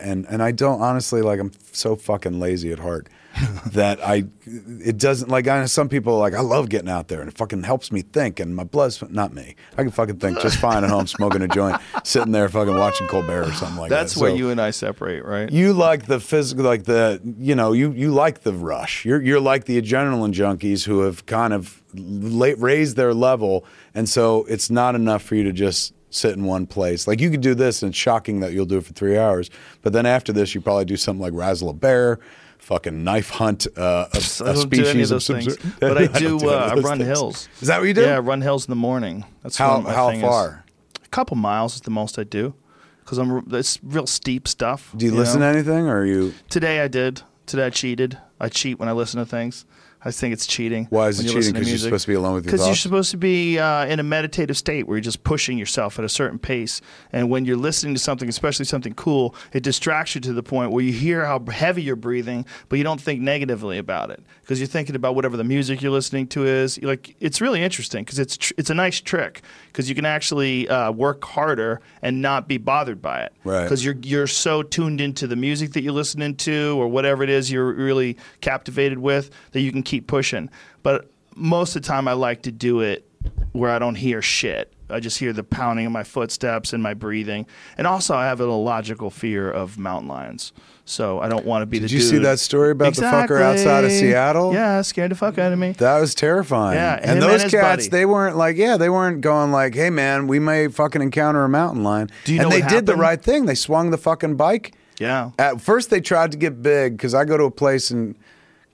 and 0.00 0.26
and 0.28 0.42
I 0.42 0.52
don't 0.52 0.80
honestly 0.80 1.20
like. 1.22 1.40
I'm 1.40 1.52
so 1.72 1.96
fucking 1.96 2.38
lazy 2.40 2.72
at 2.72 2.78
heart. 2.78 3.08
that 3.72 3.98
I, 4.04 4.24
it 4.46 4.98
doesn't 4.98 5.30
like 5.30 5.48
I 5.48 5.60
know 5.60 5.66
some 5.66 5.88
people 5.88 6.14
are 6.14 6.18
like 6.18 6.34
I 6.34 6.40
love 6.40 6.68
getting 6.68 6.88
out 6.90 7.08
there 7.08 7.20
and 7.20 7.30
it 7.30 7.36
fucking 7.36 7.62
helps 7.62 7.90
me 7.90 8.02
think 8.02 8.38
and 8.40 8.54
my 8.54 8.64
blood's 8.64 9.02
not 9.10 9.32
me. 9.32 9.54
I 9.78 9.82
can 9.82 9.90
fucking 9.90 10.18
think 10.18 10.40
just 10.40 10.56
fine 10.60 10.84
at 10.84 10.90
home 10.90 11.06
smoking 11.06 11.40
a 11.42 11.48
joint, 11.48 11.80
sitting 12.04 12.32
there 12.32 12.48
fucking 12.48 12.74
watching 12.76 13.06
Colbert 13.08 13.44
or 13.44 13.52
something 13.52 13.78
like 13.78 13.90
That's 13.90 14.14
that. 14.14 14.14
That's 14.14 14.16
where 14.18 14.30
So- 14.32 14.36
you 14.36 14.50
and 14.50 14.60
I 14.60 14.70
separate, 14.70 15.24
right? 15.24 15.50
you 15.50 15.72
like 15.72 16.06
the 16.06 16.20
physical, 16.20 16.64
like 16.64 16.84
the 16.84 17.20
you 17.38 17.54
know 17.54 17.72
you 17.72 17.92
you 17.92 18.10
like 18.12 18.40
the 18.42 18.52
rush. 18.52 19.04
You're 19.04 19.22
you're 19.22 19.40
like 19.40 19.64
the 19.64 19.80
adrenaline 19.80 20.32
junkies 20.34 20.84
who 20.84 21.00
have 21.00 21.24
kind 21.26 21.52
of 21.54 21.82
la- 21.94 22.52
raised 22.58 22.96
their 22.96 23.14
level, 23.14 23.64
and 23.94 24.08
so 24.08 24.44
it's 24.44 24.70
not 24.70 24.94
enough 24.94 25.22
for 25.22 25.36
you 25.36 25.44
to 25.44 25.52
just 25.52 25.94
sit 26.10 26.34
in 26.36 26.44
one 26.44 26.66
place. 26.66 27.06
Like 27.06 27.20
you 27.22 27.30
could 27.30 27.40
do 27.40 27.54
this, 27.54 27.82
and 27.82 27.88
it's 27.90 27.98
shocking 27.98 28.40
that 28.40 28.52
you'll 28.52 28.66
do 28.66 28.76
it 28.76 28.84
for 28.84 28.92
three 28.92 29.16
hours, 29.16 29.48
but 29.80 29.94
then 29.94 30.04
after 30.04 30.30
this, 30.34 30.54
you 30.54 30.60
probably 30.60 30.84
do 30.84 30.96
something 30.98 31.22
like 31.22 31.32
razzle 31.32 31.70
a 31.70 31.72
bear. 31.72 32.18
Fucking 32.62 33.02
knife 33.02 33.30
hunt 33.30 33.66
uh, 33.76 34.06
a, 34.12 34.16
I 34.16 34.18
a 34.18 34.56
species 34.56 35.10
any 35.10 35.16
of 35.16 35.24
things, 35.24 35.56
but 35.80 35.98
I 35.98 36.06
do. 36.18 36.38
don't 36.38 36.48
uh, 36.48 36.54
I 36.54 36.74
run 36.74 36.98
things. 36.98 37.08
hills. 37.08 37.48
Is 37.60 37.66
that 37.66 37.80
what 37.80 37.88
you 37.88 37.94
do? 37.94 38.02
Yeah, 38.02 38.16
I 38.16 38.18
run 38.20 38.40
hills 38.40 38.66
in 38.66 38.70
the 38.70 38.76
morning. 38.76 39.24
That's 39.42 39.56
How 39.56 39.80
how 39.80 40.10
thing 40.10 40.20
is. 40.20 40.24
far? 40.24 40.64
A 41.04 41.08
couple 41.08 41.36
miles 41.36 41.74
is 41.74 41.80
the 41.80 41.90
most 41.90 42.20
I 42.20 42.24
do, 42.24 42.54
because 43.00 43.18
I'm. 43.18 43.44
It's 43.52 43.80
real 43.82 44.06
steep 44.06 44.46
stuff. 44.46 44.94
Do 44.96 45.06
you, 45.06 45.12
listen 45.12 45.40
know? 45.40 45.52
to 45.52 45.58
anything, 45.58 45.88
or 45.88 46.02
are 46.02 46.06
you? 46.06 46.34
Today 46.50 46.80
I 46.82 46.86
did. 46.86 47.22
Today 47.46 47.66
I 47.66 47.70
cheated. 47.70 48.18
I 48.38 48.48
cheat 48.48 48.78
when 48.78 48.88
I 48.88 48.92
listen 48.92 49.18
to 49.18 49.26
things. 49.26 49.64
I 50.04 50.10
think 50.10 50.32
it's 50.32 50.46
cheating. 50.46 50.86
Why 50.90 51.08
is 51.08 51.20
it 51.20 51.24
cheating? 51.28 51.54
to 51.54 51.60
'Cause 51.60 51.68
you're 51.68 51.78
supposed 51.78 52.04
to 52.06 52.08
be 52.10 52.14
alone 52.14 52.34
with 52.34 52.44
your 52.44 52.52
Because 52.52 52.66
you're 52.66 52.74
supposed 52.74 53.10
to 53.12 53.16
be 53.16 53.58
uh, 53.58 53.86
in 53.86 54.00
a 54.00 54.02
meditative 54.02 54.56
state 54.56 54.88
where 54.88 54.96
you're 54.96 55.02
just 55.02 55.22
pushing 55.22 55.58
yourself 55.58 55.98
at 55.98 56.04
a 56.04 56.08
certain 56.08 56.38
pace. 56.40 56.80
And 57.12 57.30
when 57.30 57.44
you're 57.44 57.56
listening 57.56 57.94
to 57.94 58.00
something, 58.00 58.28
especially 58.28 58.64
something 58.64 58.94
cool, 58.94 59.34
it 59.52 59.62
distracts 59.62 60.14
you 60.16 60.20
to 60.22 60.32
the 60.32 60.42
point 60.42 60.72
where 60.72 60.82
you 60.82 60.92
hear 60.92 61.24
how 61.24 61.38
heavy 61.50 61.82
you're 61.82 61.94
breathing, 61.94 62.44
but 62.68 62.78
you 62.78 62.84
don't 62.84 63.00
think 63.00 63.20
negatively 63.20 63.78
about 63.78 64.10
it 64.10 64.20
because 64.40 64.58
you're 64.58 64.66
thinking 64.66 64.96
about 64.96 65.14
whatever 65.14 65.36
the 65.36 65.44
music 65.44 65.80
you're 65.80 65.92
listening 65.92 66.26
to 66.28 66.46
is. 66.46 66.78
You're 66.78 66.90
like 66.90 67.14
it's 67.20 67.40
really 67.40 67.62
interesting 67.62 68.02
because 68.04 68.18
it's 68.18 68.36
tr- 68.36 68.54
it's 68.56 68.70
a 68.70 68.74
nice 68.74 69.00
trick 69.00 69.42
because 69.68 69.88
you 69.88 69.94
can 69.94 70.04
actually 70.04 70.68
uh, 70.68 70.90
work 70.90 71.24
harder 71.24 71.80
and 72.02 72.20
not 72.20 72.48
be 72.48 72.58
bothered 72.58 73.00
by 73.00 73.20
it. 73.22 73.32
Right. 73.44 73.62
Because 73.62 73.84
you're 73.84 73.96
you're 74.02 74.26
so 74.26 74.64
tuned 74.64 75.00
into 75.00 75.28
the 75.28 75.36
music 75.36 75.74
that 75.74 75.82
you're 75.82 75.92
listening 75.92 76.34
to 76.36 76.76
or 76.80 76.88
whatever 76.88 77.22
it 77.22 77.30
is 77.30 77.52
you're 77.52 77.72
really 77.72 78.16
captivated 78.40 78.98
with 78.98 79.30
that 79.52 79.60
you 79.60 79.70
can 79.70 79.82
keep 79.92 80.06
pushing. 80.06 80.48
But 80.82 81.10
most 81.36 81.76
of 81.76 81.82
the 81.82 81.88
time, 81.88 82.08
I 82.08 82.14
like 82.14 82.42
to 82.42 82.52
do 82.52 82.80
it 82.80 83.06
where 83.52 83.70
I 83.70 83.78
don't 83.78 83.94
hear 83.94 84.22
shit. 84.22 84.72
I 84.88 85.00
just 85.00 85.18
hear 85.18 85.32
the 85.32 85.44
pounding 85.44 85.86
of 85.86 85.92
my 85.92 86.02
footsteps 86.02 86.72
and 86.72 86.82
my 86.82 86.94
breathing. 86.94 87.46
And 87.76 87.86
also, 87.86 88.14
I 88.14 88.26
have 88.26 88.40
an 88.40 88.48
illogical 88.48 89.10
fear 89.10 89.50
of 89.50 89.78
mountain 89.78 90.08
lions. 90.08 90.52
So 90.84 91.20
I 91.20 91.28
don't 91.28 91.44
want 91.44 91.62
to 91.62 91.66
be 91.66 91.78
the 91.78 91.88
Did 91.88 91.92
you 91.94 92.00
see 92.00 92.18
that 92.18 92.40
story 92.40 92.72
about 92.72 92.94
the 92.94 93.02
fucker 93.02 93.40
outside 93.40 93.84
of 93.84 93.92
Seattle? 93.92 94.52
Yeah, 94.52 94.82
scared 94.82 95.10
the 95.10 95.14
fuck 95.14 95.38
out 95.38 95.52
of 95.52 95.58
me. 95.58 95.72
That 95.72 96.00
was 96.00 96.14
terrifying. 96.14 96.76
Yeah, 96.76 96.94
and 96.94 97.12
and 97.12 97.22
those 97.22 97.42
his 97.42 97.52
cats, 97.52 97.86
buddy. 97.86 97.88
they 97.90 98.06
weren't 98.06 98.36
like, 98.36 98.56
yeah, 98.56 98.76
they 98.76 98.90
weren't 98.90 99.20
going 99.20 99.52
like, 99.52 99.74
hey 99.74 99.90
man, 99.90 100.26
we 100.26 100.38
may 100.38 100.68
fucking 100.68 101.00
encounter 101.00 101.44
a 101.44 101.48
mountain 101.48 101.84
lion. 101.84 102.10
Do 102.24 102.34
you 102.34 102.40
and 102.40 102.50
know 102.50 102.56
they 102.58 102.66
did 102.66 102.86
the 102.86 102.96
right 102.96 103.22
thing. 103.22 103.46
They 103.46 103.54
swung 103.54 103.90
the 103.90 103.98
fucking 103.98 104.36
bike. 104.36 104.74
Yeah. 104.98 105.30
At 105.38 105.60
first, 105.60 105.90
they 105.90 106.00
tried 106.00 106.32
to 106.32 106.38
get 106.38 106.62
big 106.62 106.96
because 106.96 107.14
I 107.14 107.24
go 107.24 107.36
to 107.36 107.44
a 107.44 107.50
place 107.50 107.90
in 107.90 108.16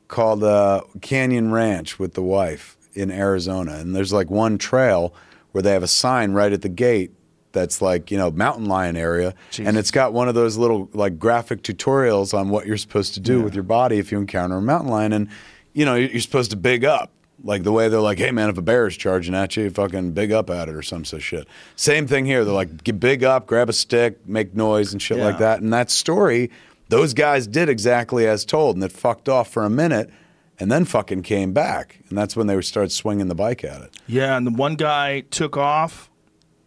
called 0.08 0.42
uh, 0.42 0.82
Canyon 1.00 1.52
Ranch 1.52 1.98
with 1.98 2.14
the 2.14 2.22
wife 2.22 2.76
in 2.94 3.10
Arizona, 3.10 3.74
and 3.74 3.94
there's 3.94 4.12
like 4.12 4.30
one 4.30 4.58
trail 4.58 5.14
where 5.52 5.62
they 5.62 5.72
have 5.72 5.82
a 5.82 5.88
sign 5.88 6.32
right 6.32 6.52
at 6.52 6.62
the 6.62 6.68
gate 6.68 7.12
that's 7.52 7.80
like 7.80 8.10
you 8.10 8.18
know 8.18 8.30
mountain 8.30 8.66
lion 8.66 8.96
area, 8.96 9.34
Jeez. 9.50 9.66
and 9.66 9.76
it's 9.76 9.90
got 9.90 10.12
one 10.12 10.28
of 10.28 10.34
those 10.34 10.56
little 10.56 10.88
like 10.92 11.18
graphic 11.18 11.62
tutorials 11.62 12.36
on 12.36 12.48
what 12.48 12.66
you're 12.66 12.76
supposed 12.76 13.14
to 13.14 13.20
do 13.20 13.40
with 13.42 13.54
your 13.54 13.62
body 13.62 13.98
if 13.98 14.10
you 14.10 14.18
encounter 14.18 14.56
a 14.56 14.62
mountain 14.62 14.90
lion, 14.90 15.12
and 15.12 15.28
you 15.72 15.84
know 15.84 15.94
you're 15.94 16.20
supposed 16.20 16.50
to 16.50 16.56
big 16.56 16.84
up. 16.84 17.12
Like 17.44 17.62
the 17.62 17.70
way 17.70 17.88
they're 17.88 18.00
like, 18.00 18.18
hey 18.18 18.32
man, 18.32 18.50
if 18.50 18.58
a 18.58 18.62
bear 18.62 18.88
is 18.88 18.96
charging 18.96 19.32
at 19.32 19.56
you, 19.56 19.70
fucking 19.70 20.10
big 20.10 20.32
up 20.32 20.50
at 20.50 20.68
it 20.68 20.74
or 20.74 20.82
some 20.82 21.04
such 21.04 21.22
shit. 21.22 21.46
Same 21.76 22.08
thing 22.08 22.26
here. 22.26 22.44
They're 22.44 22.52
like, 22.52 22.82
get 22.82 22.98
big 22.98 23.22
up, 23.22 23.46
grab 23.46 23.68
a 23.68 23.72
stick, 23.72 24.26
make 24.26 24.56
noise 24.56 24.92
and 24.92 25.00
shit 25.00 25.18
like 25.18 25.38
that. 25.38 25.60
And 25.60 25.72
that 25.72 25.88
story, 25.88 26.50
those 26.88 27.14
guys 27.14 27.46
did 27.46 27.68
exactly 27.68 28.26
as 28.26 28.44
told, 28.44 28.76
and 28.76 28.84
it 28.84 28.92
fucked 28.92 29.28
off 29.28 29.50
for 29.50 29.64
a 29.64 29.70
minute, 29.70 30.10
and 30.58 30.70
then 30.72 30.84
fucking 30.84 31.22
came 31.22 31.52
back, 31.52 32.00
and 32.08 32.18
that's 32.18 32.36
when 32.36 32.46
they 32.46 32.60
started 32.62 32.90
swinging 32.90 33.28
the 33.28 33.34
bike 33.34 33.64
at 33.64 33.82
it. 33.82 33.96
Yeah, 34.06 34.36
and 34.36 34.46
the 34.46 34.50
one 34.50 34.74
guy 34.74 35.20
took 35.30 35.56
off. 35.56 36.10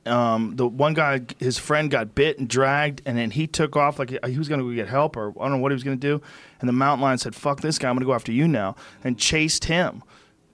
Um, 0.06 0.56
the 0.56 0.68
one 0.68 0.95
guy, 0.95 1.22
his 1.38 1.60
friend 1.60 1.91
got 1.91 2.15
bit 2.15 2.39
and 2.39 2.48
dragged, 2.48 3.02
and 3.06 3.18
then 3.18 3.30
he 3.31 3.45
took 3.45 3.76
off 3.76 3.99
like 3.99 4.10
he 4.10 4.38
was 4.38 4.48
going 4.48 4.60
to 4.60 4.68
go 4.68 4.73
get 4.73 4.88
help, 4.88 5.15
or 5.15 5.30
I 5.39 5.43
don't 5.43 5.52
know 5.52 5.57
what 5.57 5.72
he 5.72 5.76
was 5.76 5.84
going 5.84 5.99
to 5.99 6.07
do. 6.07 6.23
And 6.60 6.68
the 6.68 6.73
mountain 6.73 7.03
lion 7.03 7.19
said, 7.19 7.35
"Fuck 7.35 7.61
this 7.61 7.77
guy, 7.77 7.89
I'm 7.89 7.95
going 7.95 8.02
to 8.02 8.07
go 8.07 8.14
after 8.14 8.31
you 8.31 8.48
now," 8.48 8.76
and 9.03 9.18
chased 9.19 9.65
him, 9.65 10.02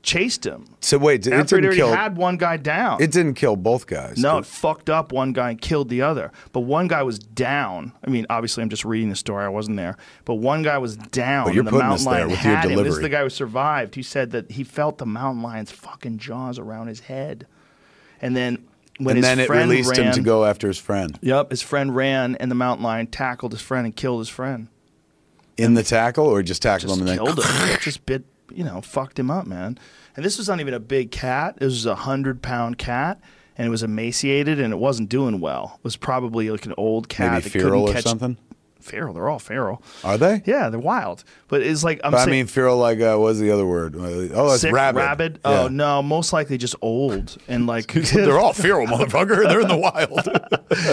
chased 0.08 0.46
him. 0.46 0.66
So 0.80 0.98
wait, 0.98 1.28
it 1.28 1.34
After 1.34 1.58
it 1.58 1.62
didn't 1.62 1.66
already 1.66 1.78
kill. 1.78 1.94
had 1.94 2.16
one 2.18 2.38
guy 2.38 2.56
down. 2.56 3.02
It 3.02 3.12
didn't 3.12 3.34
kill 3.34 3.58
both 3.58 3.86
guys. 3.88 4.18
no, 4.18 4.38
it 4.38 4.46
fucked 4.46 4.90
up 4.90 5.12
one 5.12 5.34
guy 5.34 5.50
and 5.52 5.62
killed 5.62 5.90
the 5.90 6.02
other. 6.02 6.32
But 6.54 6.62
one 6.62 6.88
guy 6.88 7.04
was 7.04 7.20
down. 7.20 7.92
I 8.06 8.10
mean, 8.10 8.26
obviously, 8.30 8.64
I'm 8.64 8.70
just 8.70 8.86
reading 8.86 9.10
the 9.10 9.18
story. 9.18 9.44
I 9.44 9.50
wasn't 9.50 9.76
there. 9.76 9.98
But 10.24 10.36
one 10.36 10.64
guy 10.64 10.78
was 10.78 10.96
down. 10.96 11.46
But 11.46 11.54
you're 11.54 11.66
the 11.66 11.72
putting 11.72 11.88
mountain 11.90 12.08
us 12.08 12.14
there 12.14 12.26
lion 12.26 12.30
with 12.32 12.44
your 12.44 12.56
had 12.56 12.72
him. 12.72 12.84
This 12.84 12.96
is 12.96 13.02
the 13.02 13.10
guy 13.10 13.24
who 13.24 13.30
survived. 13.30 13.96
He 13.96 14.02
said 14.02 14.32
that 14.32 14.50
he 14.52 14.64
felt 14.64 14.98
the 14.98 15.06
mountain 15.06 15.44
lion's 15.44 15.72
fucking 15.72 16.18
jaws 16.20 16.58
around 16.58 16.88
his 16.88 17.02
head. 17.02 17.46
And 18.22 18.36
then 18.36 18.66
when 19.00 19.18
and 19.18 19.18
his 19.18 19.26
then 19.26 19.40
it 19.42 19.48
friend 19.48 19.70
released 19.70 19.98
ran, 19.98 20.08
him 20.08 20.14
to 20.14 20.22
go 20.22 20.46
after 20.46 20.68
his 20.68 20.78
friend 20.80 21.20
Yep, 21.22 21.52
his 21.52 21.62
friend 21.62 21.96
ran, 21.96 22.36
and 22.38 22.50
the 22.50 22.56
mountain 22.56 22.84
lion 22.84 23.08
tackled 23.08 23.52
his 23.52 23.62
friend 23.62 23.86
and 23.86 23.96
killed 23.96 24.20
his 24.20 24.30
friend. 24.30 24.70
in 25.58 25.74
the 25.76 25.84
tackle, 25.84 26.26
or 26.26 26.42
just 26.42 26.62
tackled 26.62 26.90
Just 26.90 27.02
him 27.02 27.08
and 27.08 27.20
then 27.20 27.26
killed 27.26 27.40
him. 27.44 27.78
just 27.82 28.06
bit, 28.06 28.24
you 28.54 28.64
know, 28.64 28.82
fucked 28.82 29.20
him 29.20 29.30
up, 29.32 29.48
man. 29.48 29.78
And 30.16 30.26
this 30.26 30.38
was 30.38 30.48
not 30.50 30.60
even 30.60 30.74
a 30.74 30.80
big 30.80 31.12
cat. 31.12 31.58
It 31.60 31.66
was 31.66 31.86
a 31.86 31.96
hundred 31.96 32.42
pound 32.42 32.78
cat, 32.78 33.20
and 33.58 33.68
it 33.68 33.70
was 33.70 33.84
emaciated, 33.84 34.60
and 34.60 34.74
it 34.74 34.78
wasn't 34.78 35.10
doing 35.10 35.40
well. 35.40 35.74
It 35.78 35.84
was 35.84 35.96
probably 35.96 36.50
like 36.50 36.66
an 36.66 36.74
old 36.78 37.10
cat 37.10 37.32
maybe 37.32 37.44
that 37.44 37.50
feral 37.50 37.86
couldn't 37.86 37.90
or 37.90 37.94
catch 37.94 38.04
something. 38.04 38.38
Feral. 38.88 39.14
They're 39.14 39.30
all 39.30 39.40
feral. 39.40 39.82
Are 40.04 40.18
they? 40.18 40.42
Yeah, 40.46 40.70
they're 40.70 40.80
wild. 40.80 41.24
But 41.50 41.62
it's 41.62 41.84
like 41.84 42.00
I'm 42.04 42.12
But 42.12 42.18
I 42.22 42.26
saying. 42.26 42.32
mean, 42.32 42.48
feral 42.48 42.78
like 42.78 43.00
uh, 43.00 43.18
what's 43.18 43.40
the 43.40 43.52
other 43.52 43.66
word? 43.66 43.96
Uh, 43.96 44.00
Oh, 44.34 44.50
that's 44.50 44.62
sick, 44.62 44.74
rabid. 44.74 45.40
Oh 45.46 45.64
Yeah. 45.64 45.68
no, 45.70 46.02
most 46.02 46.34
likely 46.34 46.58
just 46.58 46.76
old 46.82 47.38
and 47.48 47.68
like 47.68 47.92
They're 47.94 48.40
all 48.40 48.54
feral, 48.54 48.88
motherfucker. 48.94 49.48
They're 49.48 49.62
in 49.62 49.68
the 49.68 49.78
wild. 49.78 50.28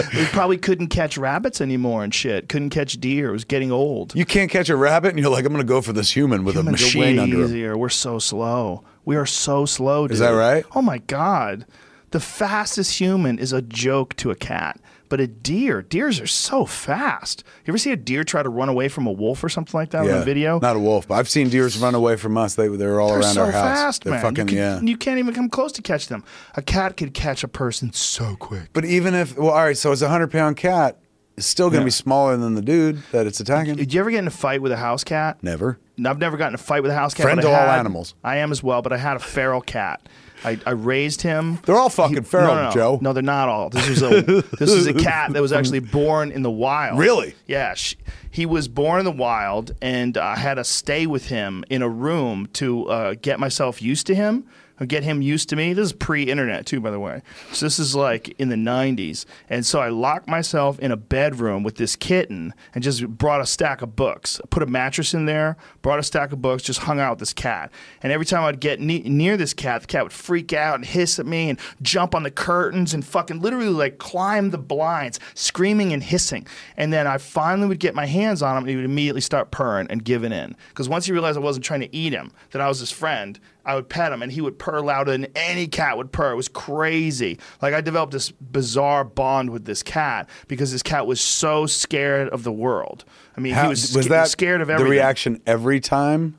we 0.13 0.25
probably 0.27 0.57
couldn't 0.57 0.87
catch 0.87 1.17
rabbits 1.17 1.61
anymore 1.61 2.03
and 2.03 2.13
shit. 2.13 2.49
Couldn't 2.49 2.69
catch 2.69 2.93
deer. 2.99 3.29
It 3.29 3.33
was 3.33 3.45
getting 3.45 3.71
old. 3.71 4.13
You 4.15 4.25
can't 4.25 4.51
catch 4.51 4.69
a 4.69 4.75
rabbit, 4.75 5.09
and 5.09 5.19
you're 5.19 5.29
like, 5.31 5.45
I'm 5.45 5.51
going 5.53 5.65
to 5.65 5.67
go 5.67 5.81
for 5.81 5.93
this 5.93 6.15
human 6.15 6.43
with 6.43 6.55
Humans 6.55 6.81
a 6.81 6.85
machine 6.85 7.19
under 7.19 7.37
him. 7.37 7.43
easier. 7.45 7.77
We're 7.77 7.89
so 7.89 8.19
slow. 8.19 8.83
We 9.05 9.15
are 9.15 9.25
so 9.25 9.65
slow. 9.65 10.07
Dude. 10.07 10.13
Is 10.13 10.19
that 10.19 10.29
right? 10.31 10.65
Oh 10.75 10.81
my 10.81 10.97
god, 10.99 11.65
the 12.11 12.19
fastest 12.19 12.99
human 12.99 13.37
is 13.39 13.53
a 13.53 13.61
joke 13.61 14.15
to 14.17 14.31
a 14.31 14.35
cat. 14.35 14.79
But 15.15 15.21
a 15.23 15.27
deer, 15.27 15.81
deers 15.81 16.19
are 16.19 16.27
so 16.27 16.65
fast. 16.65 17.45
You 17.65 17.71
ever 17.71 17.77
see 17.77 17.93
a 17.93 17.95
deer 17.95 18.25
try 18.25 18.43
to 18.43 18.49
run 18.49 18.67
away 18.67 18.89
from 18.89 19.07
a 19.07 19.13
wolf 19.13 19.41
or 19.45 19.47
something 19.47 19.71
like 19.79 19.91
that 19.91 20.01
on 20.01 20.09
a 20.09 20.25
video? 20.25 20.59
Not 20.59 20.75
a 20.75 20.79
wolf, 20.79 21.07
but 21.07 21.13
I've 21.15 21.29
seen 21.29 21.47
deers 21.47 21.77
run 21.77 21.95
away 21.95 22.17
from 22.17 22.37
us. 22.37 22.55
They 22.55 22.67
they're 22.67 22.99
all 22.99 23.11
They're 23.11 23.19
around 23.21 23.33
so 23.35 23.43
our 23.45 23.51
house. 23.51 23.63
fast, 23.63 24.03
they're 24.03 24.11
man. 24.11 24.21
fucking 24.21 24.49
you, 24.49 24.57
yeah. 24.57 24.77
can, 24.79 24.87
you 24.87 24.97
can't 24.97 25.17
even 25.19 25.33
come 25.33 25.47
close 25.47 25.71
to 25.71 25.81
catch 25.81 26.07
them. 26.09 26.25
A 26.55 26.61
cat 26.61 26.97
could 26.97 27.13
catch 27.13 27.45
a 27.45 27.47
person 27.47 27.93
so 27.93 28.35
quick. 28.35 28.71
But 28.73 28.83
even 28.83 29.13
if 29.13 29.37
well, 29.37 29.51
all 29.51 29.63
right, 29.63 29.77
so 29.77 29.93
it's 29.93 30.01
a 30.01 30.09
hundred 30.09 30.31
pound 30.33 30.57
cat. 30.57 30.97
It's 31.37 31.47
still 31.47 31.67
going 31.69 31.79
to 31.79 31.83
Yeah. 31.83 31.85
be 31.85 31.91
smaller 31.91 32.35
than 32.35 32.55
the 32.55 32.61
dude 32.61 33.01
that 33.13 33.25
it's 33.25 33.39
attacking. 33.39 33.75
Did 33.77 33.93
you 33.93 34.01
ever 34.01 34.11
get 34.11 34.19
in 34.19 34.27
a 34.27 34.31
fight 34.31 34.61
with 34.61 34.73
a 34.73 34.77
house 34.77 35.05
cat? 35.05 35.37
Never. 35.41 35.79
I've 36.05 36.19
never 36.19 36.35
gotten 36.35 36.55
in 36.55 36.55
a 36.55 36.63
fight 36.63 36.81
with 36.83 36.91
a 36.91 36.95
house 36.95 37.13
cat. 37.13 37.23
Friend 37.23 37.39
to 37.39 37.47
all 37.47 37.53
animals. 37.69 38.15
I 38.21 38.37
am 38.37 38.51
as 38.51 38.61
well, 38.61 38.81
but 38.81 38.91
I 38.91 38.97
had 38.97 39.15
a 39.15 39.19
feral 39.19 39.61
cat. 39.61 40.01
I, 40.45 40.59
I 40.65 40.71
raised 40.71 41.21
him. 41.23 41.59
They're 41.65 41.75
all 41.75 41.89
fucking 41.89 42.23
feral, 42.23 42.47
no, 42.47 42.55
no, 42.55 42.63
no. 42.65 42.71
Joe. 42.71 42.99
No, 43.01 43.13
they're 43.13 43.23
not 43.23 43.49
all. 43.49 43.69
This 43.69 43.89
was 43.89 44.01
a 44.03 44.21
this 44.59 44.71
is 44.71 44.85
a 44.85 44.93
cat 45.09 45.33
that 45.33 45.41
was 45.41 45.51
actually 45.51 45.79
born 45.79 46.31
in 46.31 46.43
the 46.43 46.51
wild. 46.51 46.99
Really? 46.99 47.33
Yeah. 47.47 47.73
She, 47.73 47.97
he 48.29 48.45
was 48.45 48.67
born 48.67 48.99
in 48.99 49.05
the 49.05 49.11
wild, 49.11 49.73
and 49.81 50.17
I 50.17 50.35
had 50.35 50.55
to 50.55 50.63
stay 50.63 51.07
with 51.07 51.27
him 51.27 51.63
in 51.69 51.81
a 51.81 51.89
room 51.89 52.47
to 52.53 52.87
uh, 52.89 53.15
get 53.21 53.39
myself 53.39 53.81
used 53.81 54.07
to 54.07 54.15
him. 54.15 54.45
Get 54.85 55.03
him 55.03 55.21
used 55.21 55.47
to 55.49 55.55
me. 55.55 55.71
This 55.73 55.87
is 55.87 55.93
pre-internet 55.93 56.65
too, 56.65 56.81
by 56.81 56.91
the 56.91 56.99
way. 56.99 57.21
So 57.53 57.65
this 57.65 57.79
is 57.79 57.95
like 57.95 58.35
in 58.39 58.49
the 58.49 58.57
'90s, 58.57 59.25
and 59.49 59.65
so 59.65 59.79
I 59.79 59.87
locked 59.87 60.27
myself 60.27 60.77
in 60.79 60.91
a 60.91 60.97
bedroom 60.97 61.63
with 61.63 61.75
this 61.75 61.95
kitten 61.95 62.53
and 62.73 62.83
just 62.83 63.07
brought 63.07 63.39
a 63.39 63.45
stack 63.45 63.81
of 63.81 63.95
books. 63.95 64.41
Put 64.49 64.63
a 64.63 64.65
mattress 64.65 65.13
in 65.13 65.27
there, 65.27 65.55
brought 65.81 65.99
a 65.99 66.03
stack 66.03 66.33
of 66.33 66.41
books, 66.41 66.61
just 66.63 66.81
hung 66.81 66.99
out 66.99 67.11
with 67.11 67.19
this 67.19 67.33
cat. 67.33 67.71
And 68.03 68.11
every 68.11 68.25
time 68.25 68.43
I'd 68.43 68.59
get 68.59 68.81
ne- 68.81 68.99
near 68.99 69.37
this 69.37 69.53
cat, 69.53 69.81
the 69.81 69.87
cat 69.87 70.03
would 70.03 70.13
freak 70.13 70.51
out 70.51 70.75
and 70.75 70.85
hiss 70.85 71.19
at 71.19 71.25
me 71.25 71.49
and 71.49 71.59
jump 71.81 72.13
on 72.13 72.23
the 72.23 72.31
curtains 72.31 72.93
and 72.93 73.05
fucking 73.05 73.41
literally 73.41 73.69
like 73.69 73.97
climb 73.97 74.49
the 74.49 74.57
blinds, 74.57 75.19
screaming 75.35 75.93
and 75.93 76.03
hissing. 76.03 76.45
And 76.75 76.91
then 76.91 77.07
I 77.07 77.17
finally 77.17 77.67
would 77.67 77.79
get 77.79 77.95
my 77.95 78.05
hands 78.05 78.41
on 78.41 78.57
him 78.57 78.63
and 78.63 78.69
he 78.69 78.75
would 78.75 78.85
immediately 78.85 79.21
start 79.21 79.51
purring 79.51 79.87
and 79.89 80.03
giving 80.03 80.33
in. 80.33 80.55
Because 80.69 80.89
once 80.89 81.05
he 81.05 81.13
realized 81.13 81.37
I 81.37 81.41
wasn't 81.41 81.65
trying 81.65 81.81
to 81.81 81.95
eat 81.95 82.11
him, 82.11 82.31
that 82.51 82.61
I 82.61 82.67
was 82.67 82.79
his 82.79 82.91
friend, 82.91 83.39
I 83.65 83.75
would 83.75 83.89
pet 83.89 84.11
him 84.11 84.21
and 84.21 84.31
he 84.31 84.41
would 84.41 84.59
purr 84.59 84.79
louder 84.81 85.11
than 85.11 85.27
any 85.35 85.67
cat 85.67 85.97
would 85.97 86.11
purr. 86.11 86.31
It 86.31 86.35
was 86.35 86.47
crazy. 86.47 87.39
Like 87.61 87.73
I 87.73 87.81
developed 87.81 88.13
this 88.13 88.31
bizarre 88.31 89.03
bond 89.03 89.49
with 89.49 89.65
this 89.65 89.81
cat 89.83 90.29
because 90.47 90.71
this 90.71 90.83
cat 90.83 91.07
was 91.07 91.19
so 91.19 91.65
scared 91.65 92.29
of 92.29 92.43
the 92.43 92.51
world. 92.51 93.05
I 93.35 93.41
mean, 93.41 93.53
How, 93.53 93.63
he 93.63 93.69
was, 93.69 93.95
was 93.95 94.05
sca- 94.05 94.13
that 94.13 94.27
scared 94.29 94.61
of 94.61 94.69
everything. 94.69 94.85
the 94.85 94.91
reaction 94.91 95.41
every 95.47 95.79
time? 95.79 96.37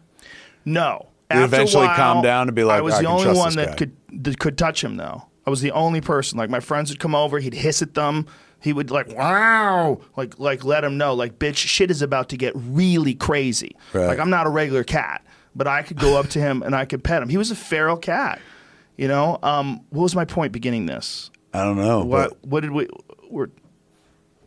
No. 0.65 1.09
You 1.31 1.41
After 1.41 1.45
eventually 1.57 1.87
while, 1.87 1.97
calm 1.97 2.23
down 2.23 2.47
and 2.49 2.55
be 2.55 2.63
like, 2.63 2.79
I 2.79 2.83
was 2.83 2.95
"I 2.95 3.03
the 3.03 3.09
only 3.09 3.37
one 3.37 3.57
that 3.57 3.71
guy." 3.71 3.75
could 3.75 3.97
that 4.23 4.39
could 4.39 4.57
touch 4.57 4.83
him 4.85 4.97
though. 4.97 5.25
I 5.45 5.51
was 5.51 5.61
the 5.61 5.73
only 5.73 6.01
person. 6.01 6.39
Like 6.39 6.51
my 6.51 6.61
friends 6.61 6.91
would 6.91 7.01
come 7.01 7.15
over, 7.17 7.41
he'd 7.41 7.55
hiss 7.55 7.83
at 7.83 7.95
them. 7.95 8.27
He 8.61 8.73
would 8.73 8.91
like 8.93 9.09
wow, 9.09 10.01
like 10.17 10.39
like 10.39 10.65
let 10.65 10.85
him 10.85 10.97
know, 10.97 11.15
like 11.15 11.39
bitch, 11.41 11.57
shit 11.57 11.91
is 11.91 12.01
about 12.01 12.29
to 12.29 12.37
get 12.37 12.53
really 12.55 13.15
crazy. 13.15 13.75
Right. 13.93 14.07
Like 14.07 14.19
I'm 14.21 14.31
not 14.31 14.47
a 14.47 14.51
regular 14.51 14.85
cat, 14.85 15.26
but 15.57 15.67
I 15.67 15.83
could 15.83 15.99
go 15.99 16.19
up 16.19 16.29
to 16.31 16.39
him 16.41 16.63
and 16.63 16.75
I 16.77 16.85
could 16.85 17.03
pet 17.03 17.23
him. 17.23 17.29
He 17.29 17.39
was 17.39 17.51
a 17.51 17.57
feral 17.57 17.97
cat. 17.97 18.41
You 18.97 19.09
know, 19.09 19.39
um, 19.43 19.81
what 19.91 20.03
was 20.05 20.15
my 20.15 20.25
point 20.25 20.53
beginning 20.53 20.87
this? 20.87 21.31
I 21.53 21.63
don't 21.65 21.77
know. 21.77 22.05
What 22.05 22.31
but- 22.31 22.47
what 22.49 22.61
did 22.61 22.71
we? 22.71 22.89
We're, 23.31 23.49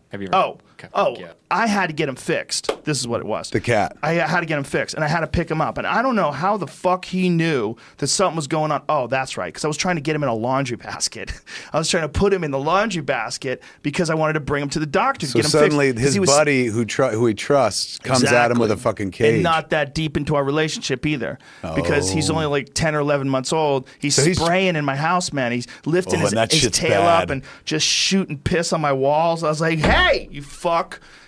Have 0.09 0.21
you 0.21 0.29
ever? 0.31 0.37
oh 0.37 0.57
Okay, 0.79 0.87
oh, 0.93 1.15
yeah. 1.19 1.33
I 1.51 1.67
had 1.67 1.87
to 1.87 1.93
get 1.93 2.07
him 2.07 2.15
fixed. 2.15 2.71
This 2.85 2.99
is 2.99 3.07
what 3.07 3.19
it 3.19 3.25
was. 3.25 3.49
The 3.49 3.59
cat. 3.59 3.97
I 4.03 4.13
had 4.13 4.39
to 4.41 4.45
get 4.45 4.57
him 4.57 4.63
fixed, 4.63 4.95
and 4.95 5.03
I 5.03 5.07
had 5.07 5.21
to 5.21 5.27
pick 5.27 5.49
him 5.49 5.61
up. 5.61 5.77
And 5.77 5.85
I 5.85 6.01
don't 6.01 6.15
know 6.15 6.31
how 6.31 6.57
the 6.57 6.67
fuck 6.67 7.05
he 7.05 7.27
knew 7.29 7.75
that 7.97 8.07
something 8.07 8.35
was 8.35 8.47
going 8.47 8.71
on. 8.71 8.83
Oh, 8.87 9.07
that's 9.07 9.35
right, 9.35 9.47
because 9.51 9.65
I 9.65 9.67
was 9.67 9.75
trying 9.77 9.95
to 9.95 10.01
get 10.01 10.15
him 10.15 10.23
in 10.23 10.29
a 10.29 10.33
laundry 10.35 10.77
basket. 10.89 11.33
I 11.73 11.77
was 11.79 11.89
trying 11.89 12.03
to 12.03 12.09
put 12.09 12.33
him 12.33 12.43
in 12.43 12.51
the 12.51 12.59
laundry 12.59 13.01
basket 13.01 13.61
because 13.81 14.09
I 14.09 14.15
wanted 14.15 14.33
to 14.33 14.39
bring 14.39 14.63
him 14.63 14.69
to 14.69 14.79
the 14.79 14.85
doctor 14.85 15.25
to 15.25 15.31
so 15.31 15.39
get 15.39 15.45
him 15.45 15.51
suddenly 15.51 15.87
fixed. 15.87 15.97
'Cause 15.97 16.05
his 16.05 16.13
he 16.13 16.19
was- 16.19 16.29
buddy 16.29 16.65
who 16.67 16.85
tr- 16.85 17.03
who 17.07 17.25
he 17.25 17.33
trusts 17.33 17.97
comes 17.99 18.23
at 18.23 18.51
him 18.51 18.59
with 18.59 18.71
a 18.71 18.77
fucking 18.77 19.11
cage. 19.11 19.33
And 19.35 19.43
not 19.43 19.71
that 19.71 19.93
deep 19.95 20.15
into 20.17 20.35
our 20.35 20.43
relationship 20.43 21.05
either. 21.05 21.39
Because 21.75 22.11
he's 22.11 22.29
only 22.29 22.45
oh. 22.45 22.49
like 22.51 22.73
10 22.73 22.95
or 22.95 22.99
11 22.99 23.27
months 23.27 23.51
old. 23.51 23.87
He's 23.99 24.15
So 24.15 24.23
he's- 24.23 24.37
spraying 24.39 24.75
in 24.75 24.85
my 24.85 24.95
house, 24.95 25.33
man. 25.33 25.51
He's 25.51 25.67
lifting 25.85 26.21
Oh, 26.21 26.27
his, 26.29 26.61
his 26.61 26.71
tail 26.71 27.01
bad. 27.01 27.23
up 27.23 27.29
and 27.31 27.43
just 27.65 27.85
shooting 27.85 28.37
piss 28.37 28.71
on 28.71 28.81
my 28.81 28.93
walls. 28.93 29.43
I 29.43 29.49
was 29.49 29.59
like, 29.61 29.79
hey, 29.79 30.27
you 30.31 30.41
fuck. 30.43 30.68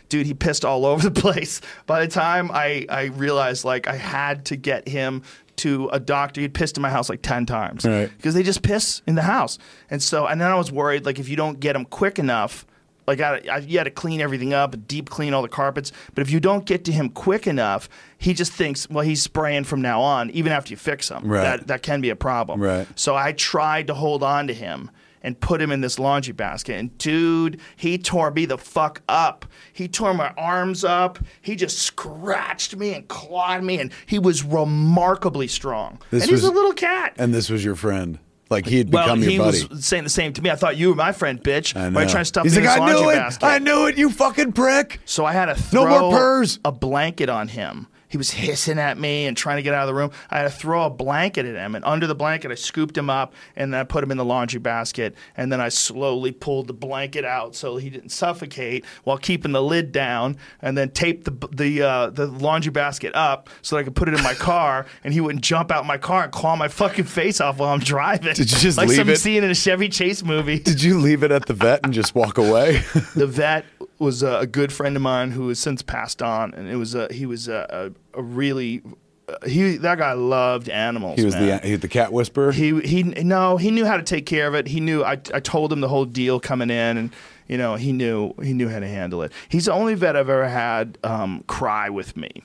Dude, 0.10 0.26
he 0.26 0.34
pissed 0.34 0.66
all 0.66 0.86
over 0.92 1.10
the 1.10 1.22
place. 1.22 1.62
By 1.86 2.06
the 2.06 2.12
time 2.12 2.52
I, 2.52 2.86
I 2.90 3.04
realized, 3.06 3.64
like, 3.66 3.88
I 3.88 3.96
had 3.96 4.46
to 4.46 4.56
get 4.56 4.88
him 4.88 5.24
to 5.58 5.90
a 5.90 6.00
doctor. 6.00 6.42
He'd 6.42 6.54
pissed 6.54 6.78
in 6.78 6.82
my 6.82 6.90
house 6.90 7.10
like 7.10 7.22
10 7.22 7.46
times. 7.46 7.86
Right. 7.86 8.12
Because 8.18 8.34
they 8.34 8.44
just 8.44 8.62
piss 8.62 9.02
in 9.08 9.16
the 9.16 9.22
house. 9.22 9.58
And 9.90 10.02
so, 10.02 10.26
and 10.28 10.40
then 10.42 10.50
I 10.52 10.56
was 10.56 10.72
worried, 10.72 11.06
like, 11.06 11.20
if 11.20 11.30
you 11.30 11.36
don't 11.36 11.60
get 11.60 11.76
him 11.76 11.86
quick 11.86 12.20
enough, 12.20 12.66
like 13.08 13.20
I, 13.20 13.42
I, 13.52 13.58
you 13.58 13.78
had 13.78 13.86
to 13.86 13.92
clean 13.92 14.22
everything 14.22 14.54
up, 14.54 14.76
deep 14.88 15.10
clean 15.10 15.34
all 15.34 15.42
the 15.42 15.50
carpets. 15.50 15.92
But 16.14 16.22
if 16.22 16.32
you 16.32 16.40
don't 16.40 16.66
get 16.66 16.86
to 16.86 16.92
him 16.92 17.10
quick 17.10 17.48
enough, 17.48 17.90
he 18.18 18.34
just 18.34 18.54
thinks, 18.54 18.90
well, 18.90 19.04
he's 19.04 19.22
spraying 19.22 19.64
from 19.66 19.82
now 19.82 20.02
on, 20.02 20.30
even 20.32 20.52
after 20.52 20.72
you 20.72 20.78
fix 20.78 21.10
him. 21.10 21.28
Right. 21.28 21.42
That 21.42 21.68
that 21.68 21.82
can 21.84 22.02
be 22.02 22.10
a 22.10 22.16
problem. 22.16 22.62
Right. 22.62 22.88
So 22.96 23.16
I 23.16 23.34
tried 23.34 23.88
to 23.88 23.94
hold 23.94 24.24
on 24.24 24.48
to 24.48 24.54
him 24.54 24.92
and 25.24 25.40
put 25.40 25.62
him 25.62 25.72
in 25.72 25.82
this 25.82 26.00
laundry 26.00 26.34
basket. 26.34 26.78
And 26.80 26.98
dude, 26.98 27.60
he 27.76 27.98
tore 27.98 28.32
me 28.32 28.46
the 28.46 28.58
fuck 28.58 29.02
up. 29.08 29.46
He 29.74 29.88
tore 29.88 30.14
my 30.14 30.30
arms 30.38 30.84
up. 30.84 31.20
He 31.42 31.56
just 31.56 31.80
scratched 31.80 32.76
me 32.76 32.94
and 32.94 33.08
clawed 33.08 33.64
me, 33.64 33.80
and 33.80 33.92
he 34.06 34.20
was 34.20 34.44
remarkably 34.44 35.48
strong. 35.48 36.00
This 36.10 36.24
and 36.24 36.32
he's 36.32 36.44
a 36.44 36.52
little 36.52 36.74
cat. 36.74 37.14
and 37.18 37.34
this 37.34 37.50
was 37.50 37.64
your 37.64 37.76
friend. 37.76 38.20
Like 38.50 38.66
he 38.66 38.80
had 38.80 38.92
well, 38.92 39.06
become 39.06 39.22
he 39.22 39.36
your 39.36 39.46
buddy. 39.46 39.60
he 39.60 39.66
was 39.68 39.86
saying 39.86 40.04
the 40.04 40.10
same 40.10 40.34
to 40.34 40.42
me. 40.42 40.50
I 40.50 40.56
thought 40.56 40.76
you 40.76 40.90
were 40.90 40.96
my 40.96 41.14
friend, 41.14 41.42
bitch. 41.42 41.74
I 41.74 41.84
Why 41.86 41.90
know. 41.90 42.00
are 42.00 42.04
you 42.04 42.10
trying 42.10 42.22
to 42.22 42.26
stuff 42.26 42.44
He's 42.44 42.58
me 42.58 42.64
like, 42.68 42.78
in 42.78 42.84
I 42.84 42.92
knew 42.94 43.10
it. 43.10 43.16
basket? 43.16 43.46
I 43.46 43.58
knew 43.60 43.86
it. 43.88 43.98
You 43.98 44.10
fucking 44.10 44.52
prick. 44.52 45.00
So 45.06 45.24
I 45.24 45.32
had 45.32 45.46
to 45.46 45.54
No 45.74 45.84
throw 45.86 46.00
more 46.02 46.12
purrs. 46.12 46.60
a 46.66 46.72
blanket 46.74 47.30
on 47.30 47.48
him. 47.48 47.88
He 48.12 48.18
was 48.18 48.32
hissing 48.32 48.78
at 48.78 48.98
me 48.98 49.26
and 49.26 49.38
trying 49.38 49.56
to 49.56 49.62
get 49.62 49.74
out 49.74 49.84
of 49.84 49.88
the 49.88 49.94
room. 49.94 50.12
I 50.30 50.40
had 50.40 50.44
to 50.44 50.50
throw 50.50 50.84
a 50.84 50.90
blanket 50.90 51.46
at 51.46 51.56
him, 51.56 51.76
and 51.76 51.86
under 51.86 52.08
the 52.08 52.14
blanket, 52.14 52.52
I 52.52 52.56
scooped 52.56 52.98
him 52.98 53.10
up 53.10 53.34
and 53.56 53.74
then 53.74 53.80
I 53.80 53.86
put 53.86 54.04
him 54.04 54.12
in 54.12 54.18
the 54.18 54.26
laundry 54.26 54.60
basket. 54.60 55.16
And 55.38 55.50
then 55.50 55.62
I 55.62 55.70
slowly 55.70 56.34
pulled 56.34 56.68
the 56.68 56.74
blanket 56.74 57.24
out 57.24 57.56
so 57.56 57.78
he 57.78 57.90
didn't 57.90 58.10
suffocate 58.10 58.84
while 59.06 59.18
keeping 59.18 59.54
the 59.54 59.64
lid 59.64 59.94
down, 59.94 60.36
and 60.62 60.78
then 60.78 60.90
taped 60.90 61.24
the 61.24 61.48
the 61.52 61.82
uh, 61.82 62.10
the 62.10 62.28
laundry 62.28 62.72
basket 62.72 63.16
up 63.16 63.50
so 63.62 63.78
that 63.78 63.82
I 63.82 63.84
could 63.86 63.96
put 63.96 64.10
it 64.10 64.16
in 64.16 64.24
my 64.24 64.34
car, 64.34 64.88
and 65.06 65.14
he 65.14 65.22
wouldn't 65.22 65.46
jump 65.46 65.72
out 65.72 65.86
my 65.86 65.98
car 65.98 66.24
and 66.24 66.34
claw 66.34 66.58
my 66.58 66.68
fucking 66.68 67.06
face 67.06 67.40
off 67.40 67.60
while 67.60 67.74
I'm 67.74 67.80
driving. 67.80 68.34
Did 68.34 68.52
you 68.52 68.58
just 68.58 68.78
like 68.78 68.90
leave 68.90 68.98
some 68.98 69.10
it? 69.10 69.20
scene 69.20 69.46
in 69.46 69.52
a 69.52 69.56
Chevy 69.56 69.88
Chase 69.88 70.22
movie? 70.22 70.60
Did 70.60 70.84
you 70.84 71.00
leave 71.00 71.24
it 71.24 71.32
at 71.32 71.46
the 71.46 71.54
vet 71.54 71.80
and 71.86 71.94
just 71.94 72.14
walk 72.14 72.38
away? 72.38 72.84
the 73.16 73.28
vet 73.28 73.64
was 74.02 74.24
a, 74.24 74.48
good 74.48 74.74
friend 74.74 74.96
of 74.96 75.02
mine 75.02 75.32
who 75.32 75.48
has 75.50 75.60
since 75.60 75.82
passed 75.82 76.22
on, 76.22 76.54
and 76.54 76.68
it 76.68 76.76
was 76.76 76.96
a, 76.96 77.08
he 77.14 77.26
was 77.26 77.48
a, 77.48 77.94
a, 78.14 78.20
a 78.20 78.24
really 78.24 78.82
uh, 79.30 79.36
he 79.48 79.78
that 79.78 79.98
guy 79.98 80.14
loved 80.14 80.68
animals. 80.70 81.20
he 81.20 81.26
was 81.26 81.36
the 81.36 81.42
man. 81.42 81.62
he, 81.64 81.76
the 81.76 81.88
cat 81.88 82.12
whisperer. 82.12 82.52
he 82.52 82.80
he 82.82 83.04
no 83.04 83.58
he 83.58 83.72
knew 83.72 83.86
how 83.86 83.98
to 83.98 84.04
take 84.04 84.26
care 84.26 84.48
of 84.48 84.56
it. 84.56 84.68
He 84.68 84.80
knew 84.80 85.04
I 85.04 85.14
I 85.14 85.40
told 85.40 85.72
him 85.72 85.80
the 85.80 85.88
whole 85.88 86.06
deal 86.06 86.40
coming 86.40 86.70
in, 86.70 86.98
and 86.98 87.12
you 87.48 87.58
know 87.58 87.76
he 87.76 87.94
knew 87.94 88.34
he 88.42 88.54
knew 88.54 88.68
how 88.68 88.80
to 88.80 88.88
handle 88.88 89.22
it. 89.22 89.32
He's 89.48 89.66
the 89.66 89.74
only 89.74 89.94
vet 89.94 90.16
I've 90.16 90.30
ever 90.30 90.48
had 90.48 90.98
um, 91.04 91.44
cry 91.48 91.90
with 91.90 92.18
me. 92.18 92.44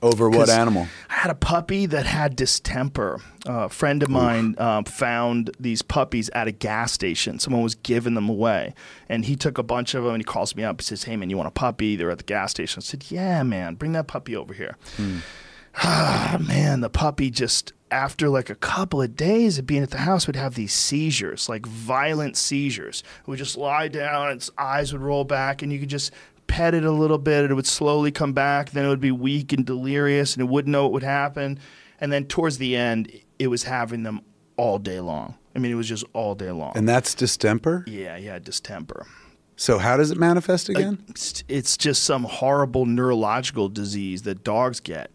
Over 0.00 0.30
what 0.30 0.48
animal? 0.48 0.86
I 1.10 1.14
had 1.14 1.30
a 1.30 1.34
puppy 1.34 1.86
that 1.86 2.06
had 2.06 2.36
distemper. 2.36 3.20
Uh, 3.48 3.64
a 3.64 3.68
friend 3.68 4.02
of 4.02 4.08
mine 4.08 4.54
um, 4.58 4.84
found 4.84 5.50
these 5.58 5.82
puppies 5.82 6.28
at 6.30 6.46
a 6.46 6.52
gas 6.52 6.92
station. 6.92 7.38
Someone 7.40 7.62
was 7.62 7.74
giving 7.74 8.14
them 8.14 8.28
away, 8.28 8.74
and 9.08 9.24
he 9.24 9.34
took 9.34 9.58
a 9.58 9.62
bunch 9.62 9.94
of 9.94 10.04
them. 10.04 10.14
And 10.14 10.20
he 10.20 10.24
calls 10.24 10.54
me 10.54 10.62
up. 10.62 10.80
He 10.80 10.84
says, 10.84 11.04
"Hey 11.04 11.16
man, 11.16 11.30
you 11.30 11.36
want 11.36 11.48
a 11.48 11.52
puppy?" 11.52 11.96
They're 11.96 12.10
at 12.10 12.18
the 12.18 12.24
gas 12.24 12.52
station. 12.52 12.80
I 12.80 12.84
said, 12.84 13.10
"Yeah, 13.10 13.42
man, 13.42 13.74
bring 13.74 13.92
that 13.92 14.06
puppy 14.06 14.36
over 14.36 14.54
here." 14.54 14.76
Ah, 15.80 16.38
man, 16.40 16.80
the 16.80 16.90
puppy 16.90 17.30
just 17.30 17.72
after 17.90 18.28
like 18.28 18.50
a 18.50 18.56
couple 18.56 19.00
of 19.00 19.14
days 19.14 19.58
of 19.58 19.66
being 19.66 19.82
at 19.82 19.90
the 19.90 19.98
house 19.98 20.26
would 20.26 20.34
have 20.34 20.54
these 20.54 20.72
seizures, 20.72 21.48
like 21.48 21.66
violent 21.66 22.36
seizures. 22.36 23.04
It 23.20 23.28
would 23.28 23.38
just 23.38 23.56
lie 23.56 23.86
down, 23.86 24.30
its 24.32 24.50
eyes 24.58 24.92
would 24.92 25.02
roll 25.02 25.22
back, 25.22 25.62
and 25.62 25.72
you 25.72 25.78
could 25.78 25.88
just 25.88 26.10
pet 26.48 26.74
it 26.74 26.84
a 26.84 26.90
little 26.90 27.18
bit. 27.18 27.48
It 27.50 27.54
would 27.54 27.66
slowly 27.66 28.10
come 28.10 28.32
back. 28.32 28.70
Then 28.70 28.84
it 28.84 28.88
would 28.88 29.00
be 29.00 29.12
weak 29.12 29.52
and 29.52 29.64
delirious, 29.64 30.34
and 30.34 30.42
it 30.42 30.48
wouldn't 30.48 30.72
know 30.72 30.82
what 30.82 30.92
would 30.92 31.02
happen. 31.04 31.60
And 32.00 32.12
then 32.12 32.24
towards 32.24 32.58
the 32.58 32.74
end, 32.76 33.12
it 33.38 33.46
was 33.46 33.62
having 33.64 34.02
them 34.02 34.22
all 34.56 34.78
day 34.78 34.98
long. 35.00 35.36
I 35.54 35.60
mean, 35.60 35.70
it 35.72 35.76
was 35.76 35.88
just 35.88 36.04
all 36.12 36.34
day 36.34 36.50
long. 36.50 36.72
And 36.76 36.88
that's 36.88 37.14
distemper. 37.14 37.84
yeah, 37.86 38.16
he 38.18 38.26
had 38.26 38.44
distemper. 38.44 39.06
So 39.56 39.78
how 39.78 39.96
does 39.96 40.12
it 40.12 40.18
manifest 40.18 40.68
again? 40.68 41.04
It's, 41.08 41.76
just 41.76 42.04
some 42.04 42.22
horrible 42.24 42.86
neurological 42.86 43.68
disease 43.68 44.22
that 44.22 44.44
dogs 44.44 44.78
get. 44.78 45.10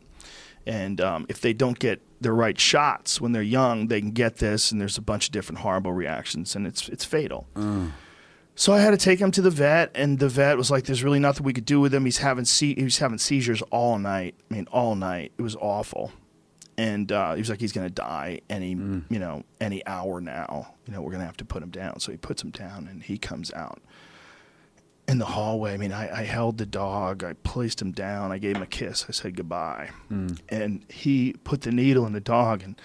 And 0.68 1.00
um, 1.00 1.26
if 1.30 1.40
they 1.40 1.54
don't 1.54 1.80
get 1.80 2.02
the 2.20 2.34
right 2.34 2.60
shots 2.60 3.22
when 3.22 3.32
they're 3.32 3.42
young, 3.42 3.88
they 3.88 4.02
can 4.02 4.12
get 4.12 4.38
this, 4.38 4.70
and 4.72 4.82
there's 4.82 4.98
a 4.98 5.02
bunch 5.02 5.28
of 5.28 5.32
different 5.32 5.60
horrible 5.60 5.94
reactions, 5.94 6.56
and 6.58 6.68
it's 6.68 6.90
it's 6.90 7.06
fatal. 7.06 7.48
So 8.56 8.72
I 8.72 8.80
had 8.80 8.92
to 8.92 8.98
take 8.98 9.20
him 9.20 9.32
to 9.32 9.42
the 9.42 9.50
vet, 9.50 9.92
and 9.96 10.20
the 10.20 10.30
vet 10.30 10.58
was 10.58 10.70
like, 10.70 10.84
"There's 10.86 11.04
really 11.04 11.20
nothing 11.20 11.44
we 11.44 11.54
could 11.54 11.66
do 11.66 11.80
with 11.80 11.94
him. 11.94 12.06
He's 12.06 12.20
having 12.20 12.46
se- 12.46 12.76
he 12.76 12.84
was 12.84 12.98
having 13.00 13.18
seizures 13.18 13.62
all 13.72 13.98
night. 13.98 14.36
I 14.50 14.54
mean, 14.54 14.68
all 14.72 14.96
night. 14.96 15.32
It 15.38 15.42
was 15.42 15.56
awful." 15.56 16.12
And 16.78 17.12
uh, 17.12 17.34
he 17.34 17.40
was 17.40 17.50
like, 17.50 17.60
"He's 17.60 17.72
gonna 17.72 17.90
die 17.90 18.42
any 18.50 18.70
you 18.70 19.20
know 19.20 19.44
any 19.60 19.86
hour 19.88 20.22
now. 20.22 20.76
You 20.86 20.94
know, 20.94 21.02
we're 21.02 21.12
gonna 21.12 21.26
have 21.26 21.38
to 21.38 21.46
put 21.46 21.64
him 21.64 21.70
down." 21.72 22.00
So 22.00 22.12
he 22.12 22.18
puts 22.18 22.44
him 22.44 22.52
down, 22.52 22.88
and 22.88 23.02
he 23.02 23.18
comes 23.18 23.52
out 23.54 23.82
in 25.08 25.18
the 25.18 25.26
hallway. 25.26 25.74
I 25.74 25.78
mean, 25.78 25.92
I, 25.92 26.20
I 26.20 26.24
held 26.24 26.58
the 26.60 26.66
dog, 26.66 27.24
I 27.26 27.34
placed 27.34 27.82
him 27.82 27.92
down, 27.92 28.32
I 28.32 28.38
gave 28.38 28.56
him 28.56 28.62
a 28.64 28.66
kiss, 28.68 29.06
I 29.10 29.12
said 29.12 29.36
goodbye, 29.36 29.90
and 30.48 30.86
he 30.90 31.34
put 31.44 31.62
the 31.62 31.72
needle 31.72 32.06
in 32.06 32.14
the 32.14 32.22
dog 32.22 32.64
and 32.64 32.80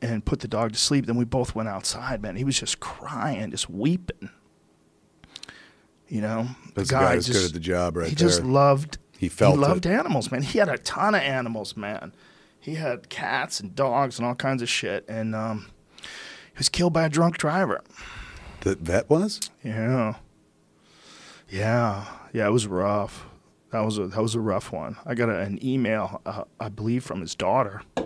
and 0.00 0.24
put 0.24 0.40
the 0.40 0.48
dog 0.48 0.72
to 0.72 0.78
sleep. 0.78 1.06
Then 1.06 1.16
we 1.16 1.24
both 1.24 1.54
went 1.54 1.68
outside. 1.68 2.20
Man, 2.22 2.36
he 2.36 2.44
was 2.44 2.60
just 2.60 2.78
crying, 2.80 3.50
just 3.50 3.68
weeping. 3.70 4.28
You 6.08 6.20
know, 6.20 6.48
the 6.74 6.84
guy 6.84 7.14
who's 7.16 7.28
good 7.28 7.44
at 7.44 7.52
the 7.52 7.60
job 7.60 7.96
right 7.96 8.08
he 8.08 8.14
just 8.14 8.42
loved. 8.42 8.98
He 9.18 9.28
felt 9.28 9.54
He 9.54 9.60
loved 9.60 9.86
it. 9.86 9.92
animals, 9.92 10.30
man. 10.30 10.42
He 10.42 10.58
had 10.58 10.68
a 10.68 10.78
ton 10.78 11.14
of 11.14 11.22
animals, 11.22 11.76
man. 11.76 12.12
He 12.60 12.74
had 12.74 13.08
cats 13.08 13.60
and 13.60 13.74
dogs 13.74 14.18
and 14.18 14.26
all 14.26 14.34
kinds 14.34 14.62
of 14.62 14.68
shit, 14.68 15.04
and 15.08 15.34
um, 15.34 15.66
he 16.00 16.58
was 16.58 16.68
killed 16.68 16.92
by 16.92 17.06
a 17.06 17.08
drunk 17.08 17.38
driver. 17.38 17.82
The 18.60 18.76
vet 18.76 19.08
was. 19.08 19.50
Yeah. 19.64 20.14
Yeah. 21.48 22.04
Yeah, 22.32 22.46
it 22.46 22.52
was 22.52 22.66
rough. 22.66 23.26
That 23.70 23.80
was 23.80 23.98
a 23.98 24.06
that 24.08 24.22
was 24.22 24.34
a 24.34 24.40
rough 24.40 24.72
one. 24.72 24.96
I 25.04 25.14
got 25.14 25.28
a, 25.28 25.38
an 25.40 25.58
email, 25.64 26.20
uh, 26.26 26.44
I 26.60 26.68
believe, 26.68 27.04
from 27.04 27.20
his 27.20 27.34
daughter. 27.34 27.82
it 27.96 28.04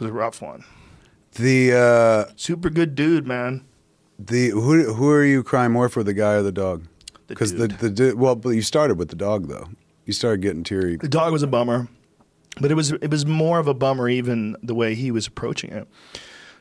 was 0.00 0.08
a 0.10 0.12
rough 0.12 0.40
one. 0.42 0.64
The 1.34 1.72
uh, 1.72 2.32
Super 2.36 2.70
good 2.70 2.94
dude, 2.94 3.26
man. 3.26 3.65
The 4.18 4.50
who 4.50 4.92
who 4.94 5.10
are 5.10 5.24
you 5.24 5.42
crying 5.42 5.72
more 5.72 5.88
for, 5.88 6.02
the 6.02 6.14
guy 6.14 6.34
or 6.34 6.42
the 6.42 6.52
dog? 6.52 6.84
Because 7.26 7.54
the 7.54 7.68
dude. 7.68 7.96
the 7.96 8.14
well, 8.16 8.36
but 8.36 8.50
you 8.50 8.62
started 8.62 8.98
with 8.98 9.08
the 9.08 9.16
dog 9.16 9.48
though. 9.48 9.68
You 10.04 10.12
started 10.12 10.40
getting 10.40 10.62
teary. 10.62 10.96
The 10.96 11.08
dog 11.08 11.32
was 11.32 11.42
a 11.42 11.48
bummer, 11.48 11.88
but 12.60 12.70
it 12.70 12.74
was 12.74 12.92
it 12.92 13.10
was 13.10 13.26
more 13.26 13.58
of 13.58 13.66
a 13.66 13.74
bummer 13.74 14.08
even 14.08 14.56
the 14.62 14.74
way 14.74 14.94
he 14.94 15.10
was 15.10 15.26
approaching 15.26 15.70
it. 15.70 15.88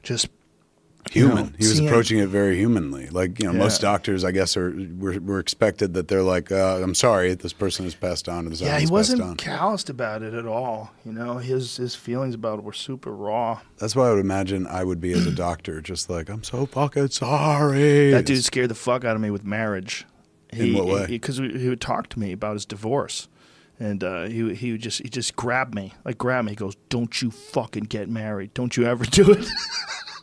Just 0.03 0.27
you 1.13 1.27
know, 1.27 1.35
Human. 1.35 1.55
he 1.59 1.65
was 1.67 1.77
seeing- 1.77 1.87
approaching 1.87 2.19
it 2.19 2.27
very 2.29 2.55
humanly. 2.57 3.07
Like 3.09 3.39
you 3.39 3.45
know, 3.47 3.53
most 3.53 3.79
doctors, 3.81 4.23
I 4.23 4.31
guess, 4.31 4.57
are 4.57 4.75
were, 4.97 5.19
were 5.19 5.39
expected 5.39 5.93
that 5.93 6.07
they're 6.07 6.23
like, 6.23 6.51
uh, 6.51 6.79
"I'm 6.81 6.95
sorry, 6.95 7.33
this 7.35 7.53
person 7.53 7.85
has 7.85 7.93
passed 7.95 8.27
on." 8.27 8.47
Or 8.47 8.49
this 8.49 8.61
Yeah, 8.61 8.69
animal 8.75 8.87
he 8.87 8.91
wasn't 8.91 9.19
passed 9.21 9.29
on. 9.29 9.37
calloused 9.37 9.89
about 9.89 10.23
it 10.23 10.33
at 10.33 10.45
all. 10.47 10.91
You 11.05 11.13
know, 11.13 11.37
his 11.37 11.77
his 11.77 11.93
feelings 11.95 12.33
about 12.33 12.59
it 12.59 12.65
were 12.65 12.73
super 12.73 13.15
raw. 13.15 13.59
That's 13.77 13.95
why 13.95 14.07
I 14.07 14.11
would 14.11 14.19
imagine 14.19 14.65
I 14.67 14.83
would 14.83 14.99
be 14.99 15.11
as 15.13 15.25
a 15.27 15.31
doctor, 15.47 15.79
just 15.81 16.09
like 16.09 16.27
I'm 16.29 16.43
so 16.43 16.65
fucking 16.65 17.09
sorry. 17.09 18.11
That 18.11 18.25
dude 18.25 18.43
scared 18.43 18.69
the 18.71 18.75
fuck 18.75 19.05
out 19.05 19.15
of 19.15 19.21
me 19.21 19.29
with 19.29 19.43
marriage. 19.45 20.05
In 20.51 20.73
what 20.73 20.85
way? 20.87 21.05
Because 21.07 21.37
he, 21.37 21.67
would 21.67 21.81
talk 21.81 22.07
to 22.09 22.19
me 22.19 22.31
about 22.31 22.53
his 22.53 22.65
divorce, 22.65 23.27
and 23.79 24.03
uh, 24.03 24.23
he 24.23 24.53
he 24.55 24.71
would 24.71 24.81
just 24.81 25.01
he 25.01 25.09
just 25.09 25.35
grabbed 25.35 25.75
me 25.75 25.93
like 26.05 26.17
grab 26.17 26.45
me. 26.45 26.51
He 26.53 26.55
goes, 26.55 26.75
"Don't 26.89 27.21
you 27.21 27.29
fucking 27.29 27.85
get 27.85 28.09
married? 28.09 28.53
Don't 28.53 28.75
you 28.77 28.85
ever 28.85 29.03
do 29.05 29.31
it." 29.31 29.45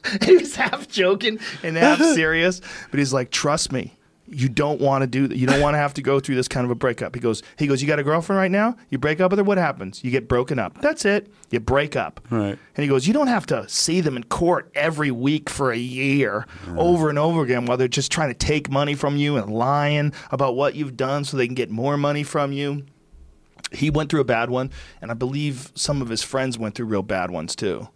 and 0.12 0.24
he 0.24 0.36
was 0.36 0.56
half 0.56 0.88
joking 0.88 1.38
and 1.62 1.76
half 1.76 1.98
serious, 2.14 2.60
but 2.90 2.98
he's 2.98 3.12
like, 3.12 3.30
"Trust 3.30 3.72
me." 3.72 3.96
You 4.34 4.48
don't 4.48 4.80
want 4.80 5.02
to 5.02 5.06
do 5.06 5.28
that. 5.28 5.36
You 5.36 5.46
don't 5.46 5.60
want 5.60 5.74
to 5.74 5.78
have 5.78 5.92
to 5.94 6.00
go 6.00 6.18
through 6.18 6.36
this 6.36 6.48
kind 6.48 6.64
of 6.64 6.70
a 6.70 6.74
breakup. 6.74 7.14
He 7.14 7.20
goes, 7.20 7.42
he 7.58 7.66
goes, 7.66 7.82
you 7.82 7.88
got 7.88 7.98
a 7.98 8.02
girlfriend 8.02 8.38
right 8.38 8.50
now? 8.50 8.76
You 8.88 8.96
break 8.96 9.20
up 9.20 9.30
with 9.30 9.38
her, 9.38 9.44
what 9.44 9.58
happens? 9.58 10.02
You 10.02 10.10
get 10.10 10.26
broken 10.26 10.58
up. 10.58 10.80
That's 10.80 11.04
it. 11.04 11.30
You 11.50 11.60
break 11.60 11.96
up. 11.96 12.18
Right. 12.30 12.58
And 12.76 12.82
he 12.82 12.86
goes, 12.88 13.06
You 13.06 13.12
don't 13.12 13.26
have 13.26 13.44
to 13.46 13.68
see 13.68 14.00
them 14.00 14.16
in 14.16 14.24
court 14.24 14.70
every 14.74 15.10
week 15.10 15.50
for 15.50 15.70
a 15.70 15.76
year 15.76 16.46
over 16.78 17.10
and 17.10 17.18
over 17.18 17.42
again 17.42 17.66
while 17.66 17.76
they're 17.76 17.88
just 17.88 18.10
trying 18.10 18.28
to 18.28 18.34
take 18.34 18.70
money 18.70 18.94
from 18.94 19.18
you 19.18 19.36
and 19.36 19.52
lying 19.52 20.14
about 20.30 20.56
what 20.56 20.76
you've 20.76 20.96
done 20.96 21.24
so 21.24 21.36
they 21.36 21.46
can 21.46 21.54
get 21.54 21.70
more 21.70 21.98
money 21.98 22.22
from 22.22 22.52
you. 22.52 22.86
He 23.70 23.90
went 23.90 24.08
through 24.08 24.20
a 24.20 24.24
bad 24.24 24.48
one, 24.48 24.70
and 25.02 25.10
I 25.10 25.14
believe 25.14 25.72
some 25.74 26.00
of 26.00 26.08
his 26.08 26.22
friends 26.22 26.58
went 26.58 26.74
through 26.74 26.86
real 26.86 27.02
bad 27.02 27.30
ones 27.30 27.54
too. 27.54 27.88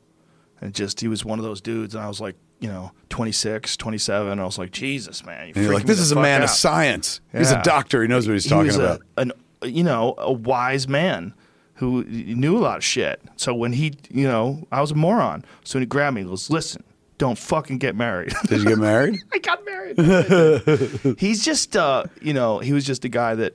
And 0.61 0.75
just, 0.75 1.01
he 1.01 1.09
was 1.09 1.25
one 1.25 1.39
of 1.39 1.45
those 1.45 1.61
dudes, 1.61 1.95
and 1.95 2.03
I 2.03 2.09
was 2.09 2.21
like, 2.21 2.37
you 2.61 2.69
know, 2.69 2.93
26, 3.11 3.77
27. 3.77 4.33
And 4.33 4.41
I 4.41 4.45
was 4.45 4.59
like, 4.59 4.71
Jesus, 4.71 5.25
man. 5.25 5.53
And 5.55 5.57
you're 5.57 5.75
like, 5.75 5.85
this 5.85 5.99
is 5.99 6.13
a 6.13 6.17
man 6.21 6.43
of 6.43 6.51
science. 6.51 7.21
He's 7.33 7.51
a 7.51 7.63
doctor. 7.63 8.03
He 8.03 8.09
knows 8.09 8.27
what 8.27 8.33
he's 8.35 8.45
He 8.45 8.51
talking 8.51 8.75
about. 8.75 9.03
A, 9.17 9.21
an, 9.21 9.33
you 9.63 9.85
know, 9.85 10.15
a 10.19 10.33
wise 10.33 10.89
man 10.89 11.35
who 11.75 12.05
knew 12.05 12.57
a 12.57 12.61
lot 12.61 12.79
of 12.79 12.85
shit. 12.85 13.21
So 13.37 13.55
when 13.55 13.75
he, 13.75 13.95
you 14.09 14.27
know, 14.27 14.67
I 14.73 14.81
was 14.81 14.93
a 14.93 14.95
moron. 14.95 15.45
So 15.65 15.77
when 15.77 15.83
he 15.83 15.87
grabbed 15.87 16.15
me, 16.17 16.23
he 16.23 16.29
goes, 16.29 16.49
listen, 16.49 16.83
don't 17.19 17.39
fucking 17.39 17.79
get 17.79 17.95
married. 17.95 18.33
Did 18.47 18.61
you 18.61 18.69
get 18.69 18.79
married? 18.79 19.19
I 19.33 19.39
got 19.39 19.65
married. 19.67 21.19
He's 21.19 21.45
just, 21.45 21.77
uh, 21.77 22.05
you 22.23 22.33
know, 22.33 22.59
he 22.59 22.73
was 22.73 22.85
just 22.85 23.05
a 23.05 23.09
guy 23.11 23.35
that, 23.35 23.55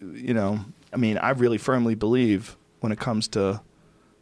you 0.00 0.32
know, 0.32 0.60
I 0.92 0.96
mean, 0.96 1.18
I 1.18 1.30
really 1.30 1.58
firmly 1.58 1.94
believe 1.94 2.56
when 2.80 2.92
it 2.92 2.98
comes 2.98 3.28
to 3.28 3.60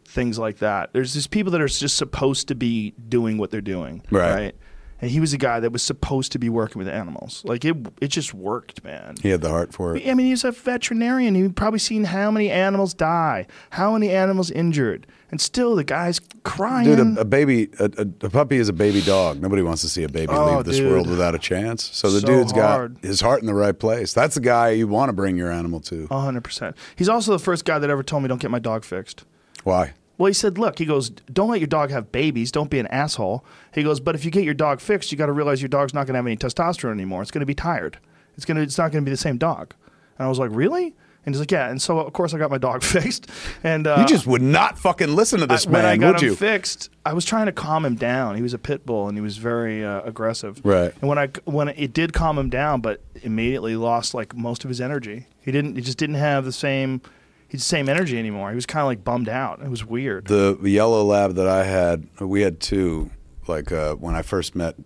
things 0.09 0.39
like 0.39 0.59
that, 0.59 0.91
there's 0.93 1.13
these 1.15 1.27
people 1.27 1.53
that 1.53 1.61
are 1.61 1.69
just 1.69 1.97
supposed 1.97 2.49
to 2.49 2.55
be 2.55 2.95
doing 3.09 3.37
what 3.39 3.51
they're 3.51 3.61
doing, 3.61 4.03
Right. 4.11 4.35
right? 4.35 4.55
And 5.01 5.13
he 5.13 5.21
was 5.21 5.33
a 5.33 5.39
guy 5.39 5.61
that 5.61 5.71
was 5.71 5.83
supposed 5.85 6.33
to 6.33 6.41
be 6.41 6.49
working 6.49 6.81
with 6.81 6.89
animals. 6.89 7.43
Like 7.45 7.65
it, 7.65 7.77
it 8.01 8.09
just 8.09 8.35
worked, 8.35 8.83
man. 8.83 9.15
he 9.23 9.29
had 9.29 9.43
the 9.43 9.49
heart 9.49 9.73
for 9.73 9.95
it. 9.95 10.09
I 10.09 10.15
mean, 10.15 10.27
he's 10.27 10.43
a 10.43 10.51
veterinarian. 10.51 11.37
He'd 11.37 11.55
probably 11.55 11.79
seen 11.79 12.03
how 12.03 12.33
many 12.33 12.51
animals 12.51 12.95
die, 12.95 13.47
how 13.71 13.93
many 13.93 14.11
animals 14.11 14.51
injured, 14.51 15.07
and 15.31 15.41
still 15.41 15.77
the 15.77 15.85
guy's 15.85 16.21
crying. 16.43 16.87
Dude, 16.97 17.17
a, 17.19 17.21
a 17.21 17.25
baby, 17.25 17.69
a, 17.79 17.85
a, 17.97 18.27
a 18.27 18.31
puppy 18.31 18.57
is 18.57 18.69
a 18.69 18.73
baby 18.73 19.01
dog. 19.01 19.41
Nobody 19.41 19.63
wants 19.63 19.83
to 19.83 19.89
see 19.89 20.03
a 20.03 20.09
baby 20.09 20.33
Oh, 20.33 20.57
leave 20.57 20.65
this 20.65 20.79
dude. 20.79 20.91
world 20.91 21.09
without 21.09 21.33
a 21.37 21.39
chance. 21.39 21.85
So 21.85 22.11
the 22.11 22.19
So 22.19 22.27
dude's 22.27 22.51
hard. 22.51 22.95
got 22.97 23.05
his 23.05 23.21
heart 23.21 23.41
in 23.41 23.47
the 23.47 23.55
right 23.55 23.79
place. 23.79 24.13
That's 24.13 24.35
the 24.35 24.41
guy 24.41 24.71
you 24.71 24.89
want 24.89 25.11
to 25.11 25.13
bring 25.13 25.37
your 25.37 25.53
animal 25.53 25.79
to. 25.83 26.09
A 26.11 26.19
hundred 26.19 26.43
percent. 26.43 26.77
He's 26.97 27.09
also 27.09 27.31
the 27.31 27.39
first 27.39 27.65
guy 27.65 27.79
that 27.79 27.89
ever 27.89 28.03
told 28.03 28.25
me 28.25 28.29
don't 28.29 28.41
get 28.41 28.51
my 28.51 28.59
dog 28.59 28.83
fixed. 28.83 29.25
Why? 29.63 29.93
Well, 30.19 30.27
he 30.27 30.35
said, 30.35 30.59
look, 30.59 30.79
he 30.79 30.85
goes, 30.85 31.11
don't 31.11 31.49
let 31.49 31.61
your 31.61 31.69
dog 31.69 31.91
have 31.91 32.11
babies. 32.13 32.51
Don't 32.53 32.69
be 32.71 32.79
an 32.81 32.89
asshole. 32.89 33.45
He 33.73 33.83
goes, 33.85 34.01
but 34.01 34.15
if 34.17 34.25
you 34.25 34.31
get 34.31 34.45
your 34.45 34.55
dog 34.55 34.81
fixed, 34.81 35.11
you 35.13 35.17
got 35.19 35.27
to 35.27 35.33
realize 35.33 35.63
your 35.63 35.69
dog's 35.69 35.95
not 35.95 36.07
going 36.07 36.15
to 36.15 36.19
have 36.19 36.27
any 36.27 36.37
testosterone 36.37 36.93
anymore. 36.93 37.23
It's 37.23 37.31
going 37.31 37.41
to 37.41 37.47
be 37.47 37.55
tired. 37.55 37.99
It's 38.37 38.45
going 38.45 38.57
to, 38.57 38.63
it's 38.63 38.77
not 38.79 38.91
going 38.93 39.05
to 39.05 39.09
be 39.09 39.13
the 39.13 39.17
same 39.17 39.39
dog. 39.39 39.75
And 40.19 40.27
I 40.27 40.29
was 40.29 40.39
like, 40.41 40.51
really? 40.53 40.95
And 41.27 41.35
he's 41.35 41.41
like, 41.41 41.51
yeah. 41.53 41.69
And 41.69 41.81
so 41.81 41.99
of 42.01 42.13
course 42.15 42.33
I 42.35 42.39
got 42.39 42.51
my 42.51 42.59
dog 42.59 42.83
fixed. 42.97 43.29
And 43.63 43.87
uh, 43.87 43.99
You 44.01 44.07
just 44.07 44.27
would 44.27 44.43
not 44.43 44.79
fucking 44.79 45.15
listen 45.15 45.39
to 45.41 45.47
this 45.47 45.67
I- 45.67 45.71
when 45.71 45.85
I 45.85 45.91
man, 45.91 46.01
got 46.01 46.13
would 46.15 46.23
him 46.23 46.29
you? 46.31 46.35
fixed, 46.37 46.91
I 47.07 47.13
was 47.13 47.25
trying 47.25 47.47
to 47.47 47.53
calm 47.53 47.85
him 47.85 47.95
down. 47.95 48.35
He 48.35 48.43
was 48.43 48.55
a 48.55 48.59
pit 48.59 48.85
bull 48.87 49.09
and 49.09 49.17
he 49.17 49.21
was 49.23 49.37
very 49.37 49.85
uh, 49.85 50.01
aggressive. 50.03 50.61
Right. 50.65 50.93
And 51.01 51.09
when 51.09 51.19
I 51.19 51.29
when 51.45 51.69
it 51.69 51.93
did 51.93 52.13
calm 52.13 52.39
him 52.39 52.51
down, 52.51 52.81
but 52.81 53.03
immediately 53.23 53.77
lost 53.77 54.15
like 54.15 54.35
most 54.35 54.65
of 54.65 54.69
his 54.69 54.81
energy. 54.81 55.27
He 55.41 55.53
didn't. 55.53 55.77
He 55.77 55.83
just 55.83 55.99
didn't 55.99 56.17
have 56.17 56.45
the 56.45 56.53
same. 56.53 57.03
He's 57.49 57.61
the 57.61 57.65
same 57.65 57.89
energy 57.89 58.19
anymore. 58.19 58.51
He 58.51 58.55
was 58.55 58.67
kind 58.67 58.83
of 58.83 58.87
like 58.89 59.03
bummed 59.05 59.29
out. 59.29 59.61
It 59.63 59.71
was 59.71 59.85
weird. 59.85 60.27
the 60.27 60.59
yellow 60.63 61.03
lab 61.03 61.35
that 61.35 61.49
I 61.49 61.65
had, 61.65 62.07
we 62.21 62.43
had 62.43 62.61
two. 62.61 63.11
Like 63.47 63.73
uh, 63.73 63.95
when 63.95 64.15
I 64.15 64.21
first 64.21 64.55
met 64.55 64.77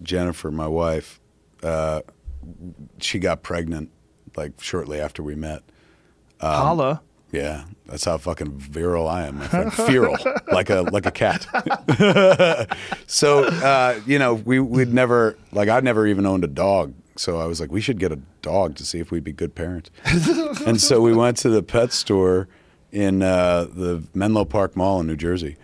Jennifer, 0.00 0.52
my 0.52 0.68
wife, 0.68 1.18
uh, 1.64 2.02
she 3.00 3.18
got 3.18 3.42
pregnant 3.42 3.90
like 4.36 4.60
shortly 4.60 5.00
after 5.00 5.22
we 5.24 5.34
met. 5.34 5.62
Um, 6.40 6.52
Holla. 6.54 7.02
Yeah, 7.32 7.64
that's 7.86 8.04
how 8.04 8.18
fucking 8.18 8.58
virile 8.58 9.08
I 9.08 9.26
am, 9.26 9.38
my 9.38 9.46
friend. 9.46 9.72
Feral, 9.72 10.16
like 10.52 10.68
a 10.68 10.82
like 10.82 11.06
a 11.06 11.10
cat. 11.12 11.46
so 13.06 13.44
uh, 13.44 14.00
you 14.06 14.18
know, 14.18 14.34
we 14.34 14.58
we'd 14.58 14.92
never 14.92 15.36
like 15.52 15.68
I'd 15.68 15.84
never 15.84 16.06
even 16.06 16.26
owned 16.26 16.42
a 16.44 16.48
dog. 16.48 16.94
So 17.20 17.38
I 17.38 17.44
was 17.44 17.60
like, 17.60 17.70
we 17.70 17.82
should 17.82 17.98
get 17.98 18.12
a 18.12 18.18
dog 18.40 18.76
to 18.76 18.86
see 18.86 18.98
if 18.98 19.10
we'd 19.10 19.24
be 19.24 19.32
good 19.32 19.54
parents. 19.54 19.90
and 20.66 20.80
so 20.80 21.02
we 21.02 21.12
went 21.12 21.36
to 21.38 21.50
the 21.50 21.62
pet 21.62 21.92
store 21.92 22.48
in 22.92 23.22
uh, 23.22 23.66
the 23.70 24.02
Menlo 24.14 24.46
Park 24.46 24.74
Mall 24.74 25.00
in 25.00 25.06
New 25.06 25.16
Jersey. 25.16 25.56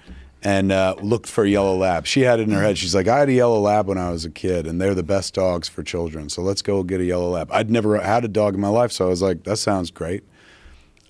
And 0.43 0.71
uh, 0.71 0.97
looked 1.01 1.27
for 1.27 1.45
a 1.45 1.49
yellow 1.49 1.75
lab. 1.75 2.05
She 2.07 2.21
had 2.21 2.41
it 2.41 2.43
in 2.43 2.51
her 2.51 2.61
head. 2.61 2.77
She's 2.77 2.95
like, 2.95 3.09
I 3.09 3.21
had 3.21 3.31
a 3.31 3.33
yellow 3.33 3.59
lab 3.59 3.89
when 3.89 3.97
I 3.97 4.11
was 4.11 4.27
a 4.27 4.31
kid, 4.31 4.67
and 4.67 4.79
they're 4.79 4.95
the 4.95 5.03
best 5.03 5.33
dogs 5.33 5.67
for 5.67 5.83
children. 5.83 6.29
So 6.29 6.43
let's 6.43 6.61
go 6.61 6.83
get 6.83 7.01
a 7.01 7.05
yellow 7.05 7.31
lab. 7.31 7.51
I'd 7.51 7.71
never 7.71 7.99
had 7.99 8.27
a 8.27 8.29
dog 8.29 8.55
in 8.55 8.61
my 8.61 8.69
life, 8.69 8.93
so 8.93 9.07
I 9.07 9.09
was 9.09 9.23
like, 9.23 9.45
that 9.45 9.57
sounds 9.57 9.91
great. 9.91 10.25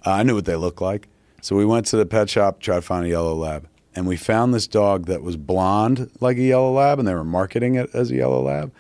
Uh, 0.06 0.12
I 0.12 0.22
knew 0.22 0.36
what 0.36 0.44
they 0.44 0.54
looked 0.54 0.80
like. 0.80 1.08
So 1.42 1.56
we 1.56 1.66
went 1.66 1.86
to 1.86 1.96
the 1.96 2.06
pet 2.06 2.30
shop 2.30 2.60
try 2.60 2.76
to 2.76 2.82
find 2.82 3.04
a 3.04 3.08
yellow 3.08 3.34
lab. 3.34 3.68
And 3.96 4.06
we 4.06 4.16
found 4.16 4.54
this 4.54 4.68
dog 4.68 5.06
that 5.06 5.22
was 5.22 5.36
blonde 5.36 6.08
like 6.20 6.36
a 6.36 6.42
yellow 6.42 6.72
lab, 6.72 7.00
and 7.00 7.08
they 7.08 7.14
were 7.14 7.24
marketing 7.24 7.74
it 7.74 7.90
as 7.92 8.12
a 8.12 8.14
yellow 8.14 8.42
lab. 8.42 8.72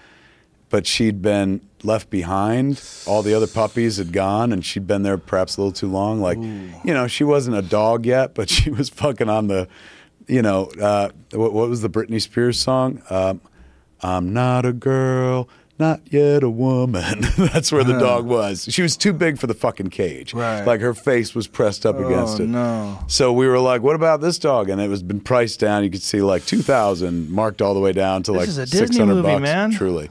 But 0.68 0.86
she'd 0.86 1.22
been 1.22 1.60
left 1.84 2.10
behind. 2.10 2.82
All 3.06 3.22
the 3.22 3.34
other 3.34 3.46
puppies 3.46 3.98
had 3.98 4.12
gone, 4.12 4.52
and 4.52 4.64
she'd 4.64 4.86
been 4.86 5.04
there 5.04 5.16
perhaps 5.16 5.56
a 5.56 5.60
little 5.60 5.72
too 5.72 5.86
long. 5.88 6.20
Like, 6.20 6.38
you 6.38 6.92
know, 6.92 7.06
she 7.06 7.22
wasn't 7.22 7.56
a 7.56 7.62
dog 7.62 8.04
yet, 8.04 8.34
but 8.34 8.50
she 8.56 8.70
was 8.70 8.88
fucking 8.88 9.28
on 9.28 9.46
the, 9.46 9.68
you 10.26 10.42
know, 10.42 10.64
uh, 10.82 11.10
what, 11.32 11.52
what 11.52 11.68
was 11.68 11.82
the 11.82 11.88
Britney 11.90 12.20
Spears 12.20 12.58
song? 12.58 13.00
Um, 13.10 13.40
I'm 14.02 14.32
not 14.32 14.66
a 14.66 14.72
girl, 14.72 15.48
not 15.78 16.00
yet 16.12 16.42
a 16.42 16.50
woman. 16.50 17.20
That's 17.38 17.70
where 17.70 17.84
the 17.84 17.98
dog 18.00 18.26
was. 18.26 18.64
She 18.68 18.82
was 18.82 18.96
too 18.96 19.12
big 19.12 19.38
for 19.38 19.46
the 19.46 19.54
fucking 19.54 19.90
cage. 19.90 20.34
Right. 20.34 20.64
Like 20.64 20.80
her 20.80 20.94
face 20.94 21.32
was 21.32 21.46
pressed 21.46 21.86
up 21.86 21.96
against 22.00 22.40
Oh, 22.40 22.42
it. 22.42 22.48
no. 22.48 22.98
So 23.06 23.32
we 23.32 23.46
were 23.46 23.60
like, 23.60 23.82
"What 23.82 23.94
about 23.94 24.20
this 24.20 24.38
dog?" 24.38 24.68
And 24.68 24.80
it 24.80 24.88
was 24.88 25.02
been 25.02 25.20
priced 25.20 25.60
down. 25.60 25.84
You 25.84 25.90
could 25.90 26.02
see 26.02 26.20
like 26.22 26.44
two 26.44 26.60
thousand 26.62 27.30
marked 27.30 27.62
all 27.62 27.72
the 27.72 27.80
way 27.80 27.92
down 27.92 28.22
to 28.24 28.32
like 28.32 28.48
is 28.48 28.58
a 28.58 28.64
Disney 28.66 28.78
six 28.86 28.96
hundred 28.98 29.14
movie, 29.14 29.28
bucks. 29.28 29.42
man. 29.42 29.70
Truly. 29.70 30.10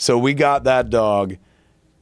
So 0.00 0.16
we 0.16 0.32
got 0.32 0.64
that 0.64 0.88
dog, 0.88 1.36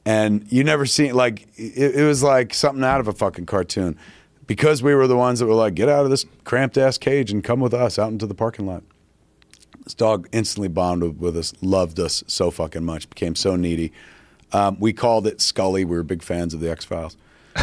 and 0.07 0.47
you 0.53 0.62
never 0.62 0.87
seen 0.87 1.15
like 1.15 1.49
it, 1.57 1.97
it 1.97 2.07
was 2.07 2.23
like 2.23 2.55
something 2.55 2.85
out 2.85 3.01
of 3.01 3.09
a 3.09 3.12
fucking 3.12 3.47
cartoon, 3.47 3.99
because 4.47 4.85
we 4.85 4.95
were 4.95 5.09
the 5.09 5.16
ones 5.16 5.41
that 5.41 5.47
were 5.47 5.55
like, 5.55 5.75
"Get 5.75 5.89
out 5.89 6.05
of 6.05 6.11
this 6.11 6.25
cramped 6.45 6.79
ass 6.79 6.97
cage 6.97 7.33
and 7.33 7.43
come 7.43 7.59
with 7.59 7.75
us 7.75 7.99
out 7.99 8.12
into 8.12 8.25
the 8.25 8.37
parking 8.37 8.66
lot." 8.66 8.85
This 9.83 9.95
dog 9.95 10.29
instantly 10.31 10.69
bonded 10.69 11.19
with 11.19 11.37
us, 11.37 11.53
loved 11.61 11.99
us 11.99 12.23
so 12.29 12.53
fucking 12.53 12.85
much, 12.85 13.11
became 13.11 13.35
so 13.35 13.57
needy. 13.57 13.93
Um, 14.53 14.77
we 14.79 14.93
called 14.93 15.27
it 15.27 15.41
Scully. 15.41 15.85
We 15.85 15.97
were 15.97 16.05
big 16.05 16.23
fans 16.23 16.55
of 16.55 16.61
the 16.61 16.70
X 16.70 16.85
Files. 16.85 17.16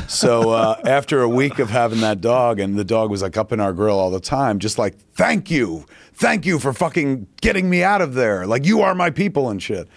So 0.09 0.49
uh, 0.49 0.81
after 0.85 1.21
a 1.21 1.29
week 1.29 1.59
of 1.59 1.69
having 1.69 2.01
that 2.01 2.19
dog, 2.19 2.59
and 2.59 2.77
the 2.77 2.83
dog 2.83 3.09
was 3.09 3.21
like 3.21 3.37
up 3.37 3.53
in 3.53 3.61
our 3.61 3.71
grill 3.71 3.97
all 3.97 4.11
the 4.11 4.19
time, 4.19 4.59
just 4.59 4.77
like, 4.77 4.97
thank 5.13 5.49
you, 5.49 5.85
thank 6.13 6.45
you 6.45 6.59
for 6.59 6.73
fucking 6.73 7.27
getting 7.39 7.69
me 7.69 7.83
out 7.83 8.01
of 8.01 8.15
there. 8.15 8.45
Like, 8.45 8.65
you 8.65 8.81
are 8.81 8.93
my 8.93 9.11
people 9.11 9.49
and 9.49 9.63
shit. 9.63 9.87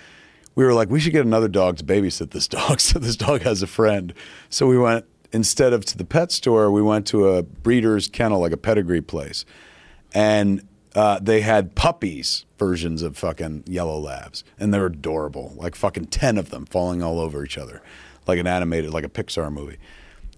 We 0.58 0.64
were 0.64 0.74
like, 0.74 0.90
we 0.90 0.98
should 0.98 1.12
get 1.12 1.24
another 1.24 1.46
dog 1.46 1.76
to 1.76 1.84
babysit 1.84 2.32
this 2.32 2.48
dog 2.48 2.80
so 2.80 2.98
this 2.98 3.14
dog 3.14 3.42
has 3.42 3.62
a 3.62 3.68
friend. 3.68 4.12
So 4.50 4.66
we 4.66 4.76
went, 4.76 5.04
instead 5.30 5.72
of 5.72 5.84
to 5.84 5.96
the 5.96 6.04
pet 6.04 6.32
store, 6.32 6.72
we 6.72 6.82
went 6.82 7.06
to 7.08 7.28
a 7.28 7.44
breeder's 7.44 8.08
kennel, 8.08 8.40
like 8.40 8.50
a 8.50 8.56
pedigree 8.56 9.00
place. 9.00 9.44
And 10.12 10.66
uh, 10.96 11.20
they 11.22 11.42
had 11.42 11.76
puppies 11.76 12.44
versions 12.58 13.02
of 13.02 13.16
fucking 13.16 13.64
yellow 13.68 14.00
labs, 14.00 14.42
and 14.58 14.74
they're 14.74 14.86
adorable. 14.86 15.52
Like 15.54 15.76
fucking 15.76 16.06
ten 16.06 16.36
of 16.36 16.50
them 16.50 16.66
falling 16.66 17.04
all 17.04 17.20
over 17.20 17.44
each 17.44 17.56
other, 17.56 17.80
like 18.26 18.40
an 18.40 18.48
animated, 18.48 18.92
like 18.92 19.04
a 19.04 19.08
Pixar 19.08 19.52
movie. 19.52 19.78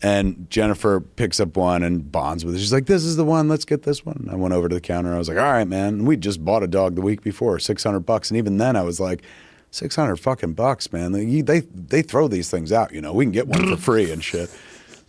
And 0.02 0.51
Jennifer 0.51 1.01
picks 1.01 1.40
up 1.40 1.56
one 1.56 1.82
and 1.82 2.12
bonds 2.12 2.44
with 2.44 2.56
it. 2.56 2.59
She's 2.59 2.74
like, 2.74 2.86
"This 2.86 3.05
is 3.05 3.16
the 3.16 3.24
one. 3.24 3.48
Let's 3.48 3.64
get 3.64 3.84
this 3.84 4.05
one." 4.05 4.28
I 4.30 4.34
went 4.34 4.52
over 4.52 4.68
to 4.68 4.74
the 4.74 4.80
counter. 4.82 5.14
I 5.14 5.18
was 5.18 5.30
like, 5.30 5.38
"All 5.38 5.51
right, 5.51 5.66
man." 5.66 6.05
We 6.05 6.18
just 6.18 6.44
bought 6.44 6.62
a 6.62 6.68
dog 6.68 6.94
the 6.94 7.01
week 7.01 7.22
before, 7.22 7.59
six 7.59 7.84
hundred 7.84 8.01
bucks, 8.01 8.30
and 8.30 8.36
even 8.36 8.59
then, 8.59 8.76
I 8.76 8.82
was 8.82 9.01
like, 9.01 9.22
600 9.70 10.16
fucking 10.16 10.55
bucks, 10.55 10.92
man. 10.92 11.12
They, 11.12 11.40
they 11.42 11.60
they 11.60 12.02
throw 12.02 12.28
these 12.28 12.51
things 12.51 12.72
out. 12.72 12.92
You 12.92 13.01
know, 13.01 13.12
we 13.12 13.24
can 13.24 13.32
get 13.32 13.47
one 13.47 13.68
for 13.68 13.76
free 13.80 14.10
and 14.10 14.22
shit." 14.22 14.51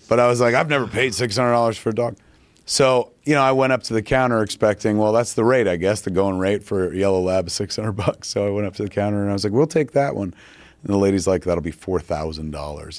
But 0.08 0.20
I 0.20 0.28
was 0.28 0.42
like, 0.42 0.56
"I've 0.56 0.70
never 0.70 0.88
paid 0.88 1.14
six 1.14 1.38
hundred 1.38 1.52
dollars 1.52 1.78
for 1.78 1.90
a 1.90 1.96
dog." 1.96 2.18
So, 2.66 3.12
you 3.26 3.34
know, 3.34 3.42
I 3.42 3.52
went 3.52 3.74
up 3.74 3.84
to 3.84 3.94
the 3.94 4.02
counter 4.02 4.42
expecting, 4.42 4.98
well, 4.98 5.12
that's 5.12 5.34
the 5.34 5.44
rate, 5.44 5.68
I 5.68 5.76
guess, 5.76 6.02
the 6.02 6.12
going 6.12 6.38
rate 6.38 6.64
for 6.64 6.94
Yellow 6.94 7.20
Lab 7.20 7.48
is 7.48 7.54
600 7.54 7.92
bucks. 7.94 8.30
So 8.30 8.48
I 8.48 8.50
went 8.50 8.68
up 8.68 8.76
to 8.76 8.84
the 8.84 8.90
counter 8.90 9.22
and 9.22 9.30
I 9.30 9.34
was 9.34 9.44
like, 9.44 9.52
we'll 9.52 9.68
take 9.68 9.92
that 9.92 10.16
one. 10.16 10.34
And 10.84 10.94
the 10.94 10.98
lady's 10.98 11.28
like, 11.28 11.44
that'll 11.44 11.62
be 11.62 11.72
$4,000. 11.72 12.40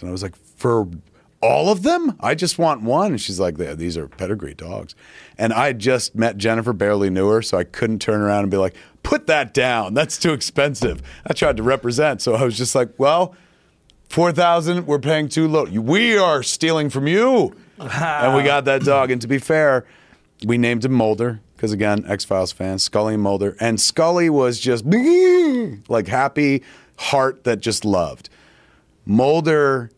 And 0.01 0.09
I 0.09 0.13
was 0.13 0.23
like, 0.23 0.37
for 0.37 0.87
all 1.43 1.71
of 1.71 1.83
them? 1.83 2.17
I 2.21 2.35
just 2.35 2.59
want 2.59 2.83
one. 2.83 3.13
And 3.13 3.21
she's 3.21 3.41
like, 3.41 3.59
"Yeah, 3.59 3.75
these 3.75 3.97
are 3.99 4.09
pedigree 4.09 4.55
dogs. 4.55 4.95
And 5.37 5.53
I 5.53 5.73
just 5.73 6.15
met 6.15 6.37
Jennifer, 6.37 6.73
barely 6.73 7.11
knew 7.11 7.29
her, 7.29 7.43
so 7.43 7.59
I 7.59 7.65
couldn't 7.65 7.99
turn 7.99 8.21
around 8.21 8.45
and 8.45 8.51
be 8.51 8.57
like, 8.57 8.77
put 9.03 9.27
that 9.27 9.53
down. 9.55 9.95
That's 9.95 10.19
too 10.19 10.33
expensive. 10.33 11.03
I 11.27 11.33
tried 11.33 11.57
to 11.57 11.63
represent. 11.63 12.23
So 12.23 12.35
I 12.35 12.45
was 12.45 12.57
just 12.57 12.75
like, 12.75 12.91
well, 12.99 13.35
4000 14.09 14.87
we're 14.87 14.99
paying 14.99 15.29
too 15.29 15.49
low. 15.49 15.65
We 15.65 16.17
are 16.17 16.43
stealing 16.43 16.91
from 16.91 17.07
you. 17.07 17.55
and 17.79 18.37
we 18.37 18.43
got 18.43 18.65
that 18.67 18.83
dog. 18.83 19.11
And 19.11 19.21
to 19.23 19.29
be 19.29 19.39
fair, 19.39 19.87
we 20.45 20.59
named 20.59 20.85
him 20.85 20.93
Mulder 20.93 21.41
because 21.57 21.73
again, 21.73 22.05
X 22.07 22.25
Files 22.25 22.53
fans, 22.53 22.83
Scully 22.83 23.15
and 23.15 23.23
Mulder, 23.23 23.57
and 23.61 23.81
Scully 23.81 24.29
was 24.29 24.61
just 24.61 24.85
like 25.89 26.09
happy 26.09 26.63
heart 26.97 27.45
that 27.45 27.61
just 27.61 27.85
loved. 27.85 28.29
Mulder 29.07 29.91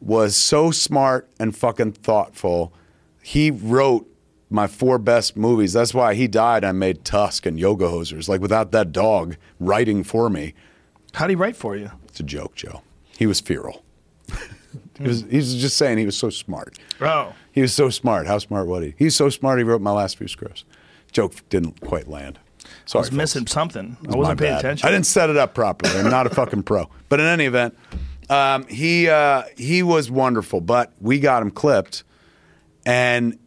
was 0.00 0.36
so 0.36 0.70
smart 0.70 1.28
and 1.38 1.56
fucking 1.56 1.92
thoughtful. 1.92 2.72
He 3.22 3.50
wrote 3.50 4.08
my 4.50 4.66
four 4.66 4.98
best 4.98 5.36
movies. 5.36 5.72
That's 5.72 5.92
why 5.94 6.14
he 6.14 6.28
died. 6.28 6.64
I 6.64 6.72
made 6.72 7.04
Tusk 7.04 7.46
and 7.46 7.58
Yoga 7.58 7.86
Hosers. 7.86 8.28
Like 8.28 8.40
without 8.40 8.70
that 8.72 8.92
dog 8.92 9.36
writing 9.58 10.04
for 10.04 10.28
me, 10.30 10.54
How'd 11.14 11.30
he 11.30 11.36
write 11.36 11.56
for 11.56 11.74
you? 11.76 11.90
it's 12.08 12.20
a 12.20 12.22
joke, 12.22 12.54
Joe. 12.54 12.82
He 13.16 13.26
was 13.26 13.40
feral. 13.40 13.82
he, 14.98 15.04
was, 15.04 15.22
he 15.30 15.36
was 15.38 15.54
just 15.56 15.76
saying 15.78 15.96
he 15.98 16.04
was 16.04 16.16
so 16.16 16.28
smart. 16.28 16.78
Oh. 17.00 17.32
He 17.52 17.62
was 17.62 17.72
so 17.72 17.88
smart. 17.88 18.26
How 18.26 18.38
smart 18.38 18.66
was 18.66 18.84
he? 18.84 18.94
He's 18.98 19.16
so 19.16 19.30
smart. 19.30 19.58
He 19.58 19.64
wrote 19.64 19.80
my 19.80 19.92
last 19.92 20.18
few 20.18 20.28
scripts. 20.28 20.64
Joke 21.12 21.32
didn't 21.48 21.80
quite 21.80 22.06
land. 22.06 22.38
I 22.38 22.68
Sorry, 22.84 23.00
was 23.00 23.08
folks. 23.08 23.16
missing 23.16 23.46
something. 23.46 23.96
I 24.12 24.16
wasn't 24.16 24.40
paying 24.40 24.52
bad. 24.52 24.58
attention. 24.58 24.86
I 24.86 24.92
didn't 24.92 25.06
set 25.06 25.30
it 25.30 25.36
up 25.38 25.54
properly. 25.54 25.98
I'm 25.98 26.10
not 26.10 26.26
a 26.26 26.30
fucking 26.30 26.64
pro. 26.64 26.90
But 27.08 27.20
in 27.20 27.26
any 27.26 27.46
event, 27.46 27.76
um, 28.28 28.66
he 28.66 29.08
uh, 29.08 29.42
he 29.56 29.82
was 29.82 30.10
wonderful. 30.10 30.60
But 30.60 30.92
we 31.00 31.20
got 31.20 31.42
him 31.42 31.50
clipped, 31.50 32.04
and 32.84 33.38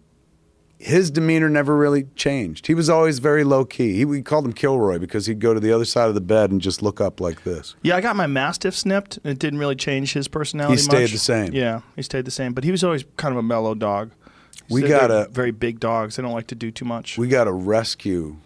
his 0.78 1.12
demeanor 1.12 1.50
never 1.50 1.76
really 1.76 2.04
changed. 2.16 2.68
He 2.68 2.74
was 2.74 2.90
always 2.90 3.20
very 3.20 3.44
low 3.44 3.66
key. 3.66 3.96
He, 3.96 4.06
we 4.06 4.22
called 4.22 4.46
him 4.46 4.54
Kilroy 4.54 4.98
because 4.98 5.26
he'd 5.26 5.40
go 5.40 5.54
to 5.54 5.60
the 5.60 5.74
other 5.74 5.84
side 5.84 6.08
of 6.08 6.16
the 6.16 6.22
bed 6.22 6.52
and 6.52 6.62
just 6.62 6.82
look 6.82 7.02
up 7.02 7.20
like 7.20 7.44
this. 7.44 7.76
Yeah, 7.82 7.98
I 7.98 8.02
got 8.02 8.16
my 8.16 8.28
mastiff 8.28 8.74
snipped, 8.76 9.18
and 9.18 9.26
it 9.32 9.40
didn't 9.40 9.60
really 9.60 9.76
change 9.76 10.14
his 10.14 10.28
personality. 10.30 10.78
He 10.78 10.82
stayed 10.84 11.02
much. 11.02 11.12
the 11.12 11.18
same. 11.18 11.54
Yeah, 11.54 11.82
he 11.98 12.02
stayed 12.02 12.24
the 12.26 12.32
same, 12.32 12.54
but 12.54 12.64
he 12.64 12.72
was 12.72 12.84
always 12.84 13.04
kind 13.18 13.34
of 13.34 13.38
a 13.38 13.44
mellow 13.44 13.76
dog. 13.76 14.12
We 14.70 14.84
got 14.84 15.12
a- 15.12 15.28
very 15.32 15.52
big 15.52 15.80
dogs. 15.80 16.16
They 16.16 16.24
don't 16.24 16.32
like 16.32 16.48
to 16.48 16.56
do 16.56 16.72
too 16.72 16.86
much. 16.86 17.18
We 17.18 17.28
got 17.28 17.48
a 17.48 17.52
rescue 17.52 18.38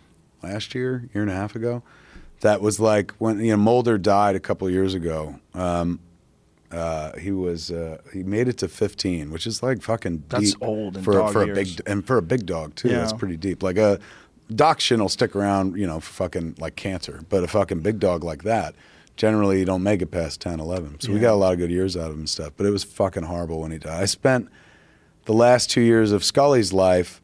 last 0.42 0.74
year, 0.74 1.10
year 1.14 1.22
and 1.22 1.32
a 1.32 1.36
half 1.36 1.56
ago. 1.56 1.84
That 2.42 2.62
was 2.62 2.80
like 2.80 3.12
when 3.20 3.40
you 3.42 3.52
know 3.52 3.58
Mulder 3.58 3.98
died 3.98 4.36
a 4.36 4.40
couple 4.40 4.66
of 4.68 4.74
years 4.74 4.94
ago. 4.96 5.40
Um, 5.54 6.00
uh, 6.74 7.18
he 7.18 7.32
was 7.32 7.72
uh, 7.72 8.00
he 8.12 8.24
made 8.24 8.48
it 8.48 8.58
to 8.60 8.68
15, 8.68 9.32
which 9.32 9.46
is 9.46 9.62
like 9.62 9.82
fucking 9.82 10.24
That's 10.30 10.54
deep 10.54 10.62
old 10.62 11.04
for 11.04 11.28
for 11.32 11.44
a 11.44 11.54
big 11.54 11.82
and 11.86 12.06
for 12.06 12.18
a 12.18 12.22
big 12.22 12.46
dog 12.46 12.76
too. 12.76 12.90
That's 12.90 13.14
pretty 13.14 13.38
deep. 13.38 13.62
Like 13.64 13.78
a 13.78 14.00
dachshund 14.54 15.02
will 15.02 15.10
stick 15.10 15.36
around, 15.36 15.78
you 15.78 15.88
know, 15.88 16.00
for 16.00 16.14
fucking 16.14 16.56
like 16.60 16.76
cancer, 16.76 17.22
but 17.30 17.44
a 17.44 17.48
fucking 17.48 17.82
big 17.82 18.00
dog 18.00 18.24
like 18.24 18.44
that. 18.44 18.76
Generally, 19.16 19.60
you 19.60 19.66
don't 19.66 19.84
make 19.84 20.02
it 20.02 20.08
past 20.08 20.42
10, 20.42 20.60
11. 20.60 21.02
So 21.02 21.12
we 21.12 21.20
got 21.20 21.34
a 21.34 21.36
lot 21.36 21.54
of 21.54 21.60
good 21.60 21.70
years 21.70 21.96
out 21.96 22.08
of 22.08 22.14
him 22.14 22.22
and 22.22 22.30
stuff. 22.30 22.54
But 22.58 22.66
it 22.66 22.72
was 22.72 22.84
fucking 22.84 23.22
horrible 23.22 23.62
when 23.62 23.70
he 23.72 23.78
died. 23.78 24.02
I 24.02 24.06
spent 24.06 24.50
the 25.26 25.34
last 25.34 25.70
two 25.70 25.82
years 25.82 26.12
of 26.12 26.24
Scully's 26.24 26.74
life 26.74 27.22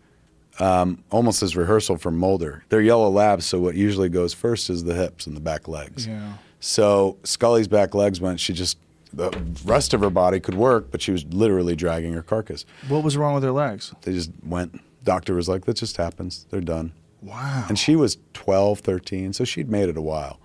um, 0.59 1.03
almost 1.09 1.41
as 1.41 1.55
rehearsal 1.55 1.97
for 1.97 2.11
Mulder. 2.11 2.63
They're 2.69 2.81
yellow 2.81 3.09
labs, 3.09 3.45
so 3.45 3.59
what 3.59 3.75
usually 3.75 4.09
goes 4.09 4.33
first 4.33 4.69
is 4.69 4.83
the 4.83 4.93
hips 4.93 5.25
and 5.25 5.35
the 5.35 5.41
back 5.41 5.67
legs. 5.67 6.05
Yeah. 6.05 6.33
So 6.59 7.17
Scully's 7.23 7.67
back 7.67 7.95
legs 7.95 8.19
went. 8.21 8.39
She 8.39 8.53
just 8.53 8.77
the 9.13 9.31
rest 9.65 9.93
of 9.93 10.01
her 10.01 10.09
body 10.09 10.39
could 10.39 10.55
work, 10.55 10.91
but 10.91 11.01
she 11.01 11.11
was 11.11 11.25
literally 11.25 11.75
dragging 11.75 12.13
her 12.13 12.21
carcass. 12.21 12.65
What 12.87 13.03
was 13.03 13.17
wrong 13.17 13.33
with 13.33 13.43
her 13.43 13.51
legs? 13.51 13.93
They 14.01 14.13
just 14.13 14.31
went. 14.45 14.79
Doctor 15.03 15.33
was 15.33 15.47
like, 15.49 15.65
that 15.65 15.77
just 15.77 15.97
happens. 15.97 16.45
They're 16.49 16.61
done. 16.61 16.91
Wow. 17.21 17.65
And 17.69 17.77
she 17.79 17.95
was 17.95 18.17
12, 18.33 18.79
13, 18.79 19.33
so 19.33 19.43
she'd 19.43 19.69
made 19.69 19.89
it 19.89 19.97
a 19.97 20.01
while. 20.01 20.39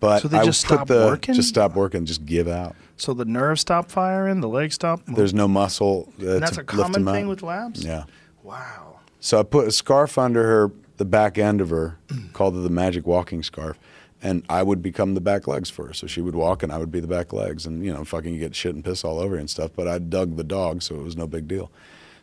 But 0.00 0.22
So 0.22 0.28
they 0.28 0.38
I 0.38 0.44
just 0.44 0.60
stopped 0.60 0.88
the, 0.88 1.06
working? 1.06 1.34
Just 1.34 1.48
stop 1.50 1.74
working, 1.76 2.04
just 2.06 2.26
give 2.26 2.48
out. 2.48 2.74
so 2.96 3.14
the 3.14 3.24
nerves 3.24 3.60
stop 3.60 3.90
firing, 3.90 4.40
the 4.40 4.48
legs 4.48 4.74
stop. 4.74 5.00
There's 5.06 5.32
no 5.32 5.46
muscle. 5.46 6.12
Uh, 6.20 6.32
and 6.32 6.42
that's 6.42 6.58
a 6.58 6.64
common 6.64 7.04
thing 7.04 7.28
with 7.28 7.42
labs. 7.42 7.84
Yeah. 7.84 8.04
Wow. 8.42 8.98
So 9.20 9.38
I 9.38 9.42
put 9.44 9.68
a 9.68 9.72
scarf 9.72 10.18
under 10.18 10.42
her, 10.42 10.72
the 10.96 11.04
back 11.04 11.38
end 11.38 11.60
of 11.60 11.70
her, 11.70 11.98
called 12.32 12.56
it 12.56 12.60
the 12.60 12.70
magic 12.70 13.06
walking 13.06 13.42
scarf. 13.44 13.78
And 14.22 14.44
I 14.48 14.62
would 14.62 14.82
become 14.82 15.14
the 15.14 15.20
back 15.20 15.48
legs 15.48 15.68
for 15.68 15.88
her. 15.88 15.94
So 15.94 16.06
she 16.06 16.20
would 16.20 16.36
walk 16.36 16.62
and 16.62 16.72
I 16.72 16.78
would 16.78 16.92
be 16.92 17.00
the 17.00 17.08
back 17.08 17.32
legs. 17.32 17.66
And, 17.66 17.84
you 17.84 17.92
know, 17.92 18.04
fucking 18.04 18.38
get 18.38 18.54
shit 18.54 18.74
and 18.74 18.84
piss 18.84 19.04
all 19.04 19.18
over 19.18 19.34
and 19.36 19.50
stuff. 19.50 19.72
But 19.74 19.88
I 19.88 19.98
dug 19.98 20.36
the 20.36 20.44
dog, 20.44 20.82
so 20.82 20.94
it 20.94 21.02
was 21.02 21.16
no 21.16 21.26
big 21.26 21.48
deal. 21.48 21.70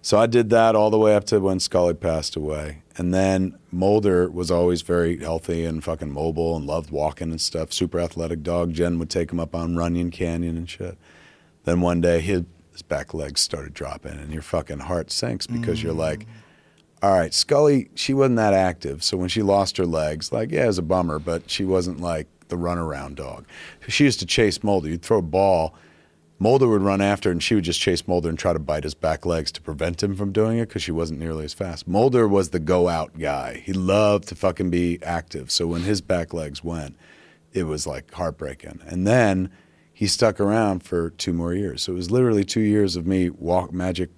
So 0.01 0.17
I 0.17 0.27
did 0.27 0.49
that 0.51 0.75
all 0.75 0.89
the 0.89 0.97
way 0.97 1.13
up 1.13 1.25
to 1.25 1.39
when 1.39 1.59
Scully 1.59 1.93
passed 1.93 2.37
away. 2.37 2.83
And 2.97 3.13
then 3.13 3.57
Mulder 3.71 4.29
was 4.29 4.49
always 4.49 4.81
very 4.81 5.17
healthy 5.17 5.65
and 5.65 5.83
fucking 5.83 6.11
mobile 6.11 6.55
and 6.55 6.65
loved 6.65 6.89
walking 6.89 7.31
and 7.31 7.41
stuff. 7.41 7.73
Super 7.73 7.99
athletic 7.99 8.43
dog. 8.43 8.73
Jen 8.73 8.97
would 8.99 9.09
take 9.09 9.31
him 9.31 9.39
up 9.39 9.53
on 9.53 9.75
Runyon 9.75 10.09
Canyon 10.09 10.55
and 10.55 10.69
shit. 10.69 10.97
Then 11.65 11.81
one 11.81 11.99
day 11.99 12.21
his, 12.21 12.43
his 12.71 12.81
back 12.81 13.13
legs 13.13 13.41
started 13.41 13.73
dropping 13.73 14.13
and 14.13 14.31
your 14.31 14.41
fucking 14.41 14.79
heart 14.79 15.11
sinks 15.11 15.47
because 15.47 15.83
you're 15.83 15.93
like, 15.93 16.25
all 17.01 17.17
right, 17.17 17.33
Scully, 17.33 17.89
she 17.95 18.13
wasn't 18.13 18.37
that 18.37 18.53
active. 18.53 19.03
So 19.03 19.17
when 19.17 19.29
she 19.29 19.41
lost 19.41 19.77
her 19.77 19.85
legs, 19.85 20.31
like, 20.31 20.51
yeah, 20.51 20.65
it 20.65 20.67
was 20.67 20.77
a 20.77 20.83
bummer, 20.83 21.19
but 21.19 21.49
she 21.49 21.63
wasn't 21.63 22.01
like 22.01 22.27
the 22.49 22.57
runaround 22.57 23.15
dog. 23.15 23.45
She 23.87 24.03
used 24.03 24.19
to 24.19 24.25
chase 24.25 24.63
Mulder. 24.63 24.89
You'd 24.89 25.01
throw 25.01 25.19
a 25.19 25.21
ball, 25.21 25.75
Mulder 26.41 26.69
would 26.69 26.81
run 26.81 27.01
after, 27.01 27.31
and 27.31 27.43
she 27.43 27.55
would 27.55 27.65
just 27.65 27.81
chase 27.81 28.07
Mulder 28.07 28.29
and 28.29 28.39
try 28.39 28.53
to 28.53 28.59
bite 28.59 28.85
his 28.85 28.93
back 28.93 29.25
legs 29.25 29.51
to 29.51 29.61
prevent 29.61 30.01
him 30.01 30.15
from 30.15 30.31
doing 30.31 30.57
it 30.57 30.69
because 30.69 30.81
she 30.81 30.91
wasn't 30.91 31.19
nearly 31.19 31.43
as 31.43 31.53
fast. 31.53 31.85
Mulder 31.85 32.27
was 32.27 32.49
the 32.49 32.59
go 32.59 32.87
out 32.87 33.17
guy. 33.19 33.61
He 33.65 33.73
loved 33.73 34.29
to 34.29 34.35
fucking 34.35 34.69
be 34.69 34.99
active. 35.03 35.51
So 35.51 35.67
when 35.67 35.81
his 35.81 35.99
back 35.99 36.33
legs 36.33 36.63
went, 36.63 36.95
it 37.51 37.63
was 37.63 37.85
like 37.85 38.13
heartbreaking. 38.13 38.79
And 38.87 39.05
then 39.05 39.51
he 39.93 40.07
stuck 40.07 40.39
around 40.39 40.83
for 40.83 41.09
two 41.09 41.33
more 41.33 41.53
years. 41.53 41.83
So 41.83 41.91
it 41.91 41.95
was 41.95 42.09
literally 42.09 42.45
two 42.45 42.61
years 42.61 42.95
of 42.95 43.05
me 43.05 43.29
walk 43.29 43.73
magic 43.73 44.09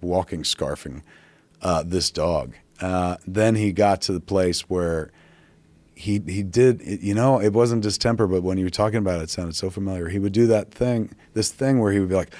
walking 0.00 0.42
scarfing 0.42 1.02
uh, 1.62 1.82
this 1.84 2.10
dog. 2.10 2.54
Uh, 2.80 3.16
then 3.26 3.54
he 3.54 3.72
got 3.72 4.00
to 4.02 4.12
the 4.12 4.20
place 4.20 4.62
where 4.62 5.10
he 5.98 6.22
he 6.28 6.44
did 6.44 6.80
you 6.80 7.12
know 7.12 7.40
it 7.40 7.52
wasn't 7.52 7.82
distemper 7.82 8.28
but 8.28 8.44
when 8.44 8.56
you 8.56 8.64
were 8.64 8.70
talking 8.70 8.98
about 8.98 9.18
it, 9.18 9.24
it 9.24 9.30
sounded 9.30 9.56
so 9.56 9.68
familiar. 9.68 10.08
He 10.08 10.20
would 10.20 10.32
do 10.32 10.46
that 10.46 10.70
thing 10.70 11.12
this 11.34 11.50
thing 11.50 11.80
where 11.80 11.92
he 11.92 11.98
would 11.98 12.08
be 12.08 12.14
like 12.14 12.32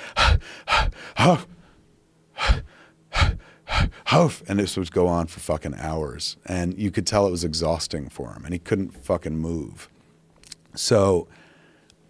huff 1.17 1.47
huff 4.07 4.43
and 4.49 4.61
this 4.61 4.77
would 4.77 4.93
go 4.93 5.09
on 5.09 5.27
for 5.27 5.41
fucking 5.41 5.75
hours. 5.75 6.37
And 6.47 6.79
you 6.79 6.93
could 6.93 7.05
tell 7.05 7.27
it 7.27 7.33
was 7.33 7.43
exhausting 7.43 8.09
for 8.09 8.33
him 8.33 8.45
and 8.45 8.53
he 8.53 8.61
couldn't 8.61 9.05
fucking 9.05 9.37
move. 9.37 9.89
So 10.77 11.27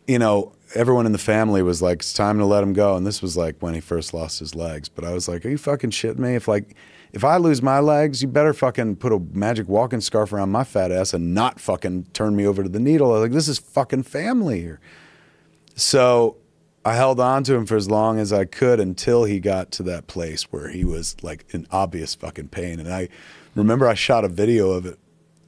you 0.06 0.18
know 0.18 0.52
everyone 0.74 1.06
in 1.06 1.12
the 1.12 1.18
family 1.18 1.62
was 1.62 1.80
like 1.80 2.00
it's 2.00 2.12
time 2.12 2.36
to 2.38 2.44
let 2.44 2.62
him 2.62 2.74
go. 2.74 2.94
And 2.94 3.06
this 3.06 3.22
was 3.22 3.38
like 3.38 3.56
when 3.60 3.72
he 3.72 3.80
first 3.80 4.12
lost 4.12 4.38
his 4.38 4.54
legs. 4.54 4.90
But 4.90 5.06
i 5.06 5.14
was 5.14 5.28
like 5.28 5.46
are 5.46 5.48
you 5.48 5.56
fucking 5.56 5.92
shitting 5.92 6.18
me? 6.18 6.34
If 6.34 6.46
like 6.46 6.76
if 7.12 7.24
I 7.24 7.36
lose 7.36 7.62
my 7.62 7.80
legs, 7.80 8.22
you 8.22 8.28
better 8.28 8.52
fucking 8.52 8.96
put 8.96 9.12
a 9.12 9.18
magic 9.32 9.68
walking 9.68 10.00
scarf 10.00 10.32
around 10.32 10.50
my 10.50 10.64
fat 10.64 10.92
ass 10.92 11.14
and 11.14 11.34
not 11.34 11.60
fucking 11.60 12.06
turn 12.12 12.36
me 12.36 12.46
over 12.46 12.62
to 12.62 12.68
the 12.68 12.80
needle. 12.80 13.10
I 13.10 13.14
was 13.14 13.22
like, 13.22 13.32
this 13.32 13.48
is 13.48 13.58
fucking 13.58 14.04
family 14.04 14.60
here. 14.60 14.80
So 15.74 16.36
I 16.84 16.94
held 16.94 17.20
on 17.20 17.44
to 17.44 17.54
him 17.54 17.66
for 17.66 17.76
as 17.76 17.90
long 17.90 18.18
as 18.18 18.32
I 18.32 18.44
could 18.44 18.80
until 18.80 19.24
he 19.24 19.40
got 19.40 19.70
to 19.72 19.82
that 19.84 20.06
place 20.06 20.44
where 20.44 20.68
he 20.68 20.84
was 20.84 21.16
like 21.22 21.44
in 21.50 21.66
obvious 21.70 22.14
fucking 22.14 22.48
pain. 22.48 22.80
And 22.80 22.92
I 22.92 23.08
remember 23.54 23.88
I 23.88 23.94
shot 23.94 24.24
a 24.24 24.28
video 24.28 24.70
of 24.70 24.86
it 24.86 24.98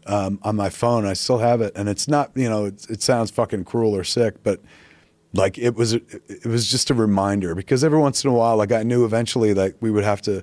um, 0.07 0.39
on 0.43 0.57
my 0.57 0.69
phone. 0.69 1.07
I 1.07 1.13
still 1.13 1.39
have 1.39 1.61
it, 1.61 1.73
and 1.75 1.89
it's 1.89 2.09
not 2.09 2.33
you 2.35 2.49
know 2.49 2.67
it, 2.67 2.87
it 2.91 3.03
sounds 3.03 3.31
fucking 3.31 3.65
cruel 3.65 3.95
or 3.95 4.05
sick, 4.05 4.43
but 4.43 4.61
like 5.33 5.57
it 5.59 5.77
was 5.77 5.95
it, 5.95 6.45
was 6.45 6.71
just 6.71 6.91
a 6.91 6.95
reminder 6.95 7.55
because 7.55 7.85
every 7.85 7.99
once 7.99 8.25
in 8.25 8.31
a 8.31 8.35
while, 8.35 8.57
like 8.57 8.73
I 8.73 8.83
knew 8.83 9.05
eventually 9.05 9.53
that 9.53 9.81
we 9.81 9.91
would 9.91 10.05
have 10.05 10.21
to 10.23 10.43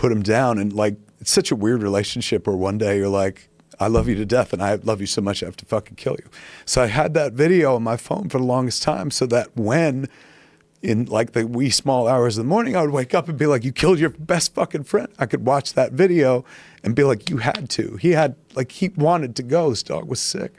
put 0.00 0.10
him 0.10 0.22
down 0.22 0.56
and 0.56 0.72
like 0.72 0.96
it's 1.20 1.30
such 1.30 1.50
a 1.50 1.54
weird 1.54 1.82
relationship 1.82 2.46
where 2.46 2.56
one 2.56 2.78
day 2.78 2.96
you're 2.96 3.06
like 3.06 3.50
I 3.78 3.86
love 3.88 4.08
you 4.08 4.14
to 4.14 4.24
death 4.24 4.54
and 4.54 4.62
I 4.62 4.76
love 4.76 5.02
you 5.02 5.06
so 5.06 5.20
much 5.20 5.42
I 5.42 5.46
have 5.46 5.58
to 5.58 5.66
fucking 5.66 5.96
kill 5.96 6.16
you. 6.18 6.30
So 6.64 6.82
I 6.82 6.86
had 6.86 7.12
that 7.14 7.34
video 7.34 7.74
on 7.76 7.82
my 7.82 7.98
phone 7.98 8.30
for 8.30 8.38
the 8.38 8.44
longest 8.44 8.82
time 8.82 9.10
so 9.10 9.26
that 9.26 9.54
when 9.54 10.08
in 10.80 11.04
like 11.04 11.32
the 11.32 11.46
wee 11.46 11.68
small 11.68 12.08
hours 12.08 12.38
of 12.38 12.44
the 12.46 12.48
morning 12.48 12.76
I 12.76 12.80
would 12.80 12.92
wake 12.92 13.12
up 13.12 13.28
and 13.28 13.36
be 13.36 13.44
like 13.44 13.62
you 13.62 13.72
killed 13.72 13.98
your 13.98 14.08
best 14.08 14.54
fucking 14.54 14.84
friend. 14.84 15.08
I 15.18 15.26
could 15.26 15.44
watch 15.44 15.74
that 15.74 15.92
video 15.92 16.46
and 16.82 16.96
be 16.96 17.04
like 17.04 17.28
you 17.28 17.36
had 17.36 17.68
to. 17.70 17.96
He 17.96 18.12
had 18.12 18.36
like 18.54 18.72
he 18.72 18.88
wanted 18.88 19.36
to 19.36 19.42
go. 19.42 19.68
His 19.68 19.82
dog 19.82 20.08
was 20.08 20.18
sick. 20.18 20.54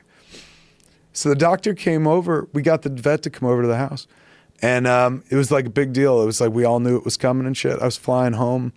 So 1.14 1.30
the 1.30 1.36
doctor 1.36 1.74
came 1.74 2.06
over. 2.06 2.48
We 2.54 2.62
got 2.62 2.84
the 2.84 2.90
vet 2.90 3.24
to 3.24 3.32
come 3.32 3.50
over 3.50 3.64
to 3.64 3.68
the 3.68 3.78
house. 3.78 4.06
And 4.62 4.86
um, 4.86 5.24
it 5.32 5.36
was 5.36 5.50
like 5.50 5.66
a 5.66 5.72
big 5.72 5.94
deal. 5.94 6.22
It 6.22 6.28
was 6.28 6.40
like 6.40 6.52
we 6.52 6.64
all 6.64 6.80
knew 6.80 6.96
it 6.96 7.06
was 7.06 7.18
coming 7.18 7.48
and 7.48 7.58
shit. 7.58 7.80
I 7.80 7.86
was 7.86 7.98
flying 7.98 8.34
home 8.34 8.74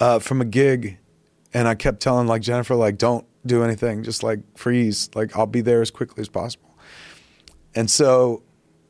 uh, 0.00 0.18
from 0.18 0.40
a 0.40 0.44
gig, 0.44 0.98
and 1.52 1.66
I 1.66 1.74
kept 1.74 2.00
telling 2.00 2.26
like 2.26 2.42
Jennifer, 2.42 2.74
like, 2.74 2.98
don't 2.98 3.26
do 3.46 3.62
anything, 3.62 4.02
just 4.02 4.22
like 4.22 4.40
freeze, 4.56 5.10
like 5.14 5.36
I'll 5.36 5.46
be 5.46 5.60
there 5.60 5.80
as 5.80 5.90
quickly 5.90 6.20
as 6.20 6.28
possible. 6.28 6.76
And 7.74 7.90
so, 7.90 8.42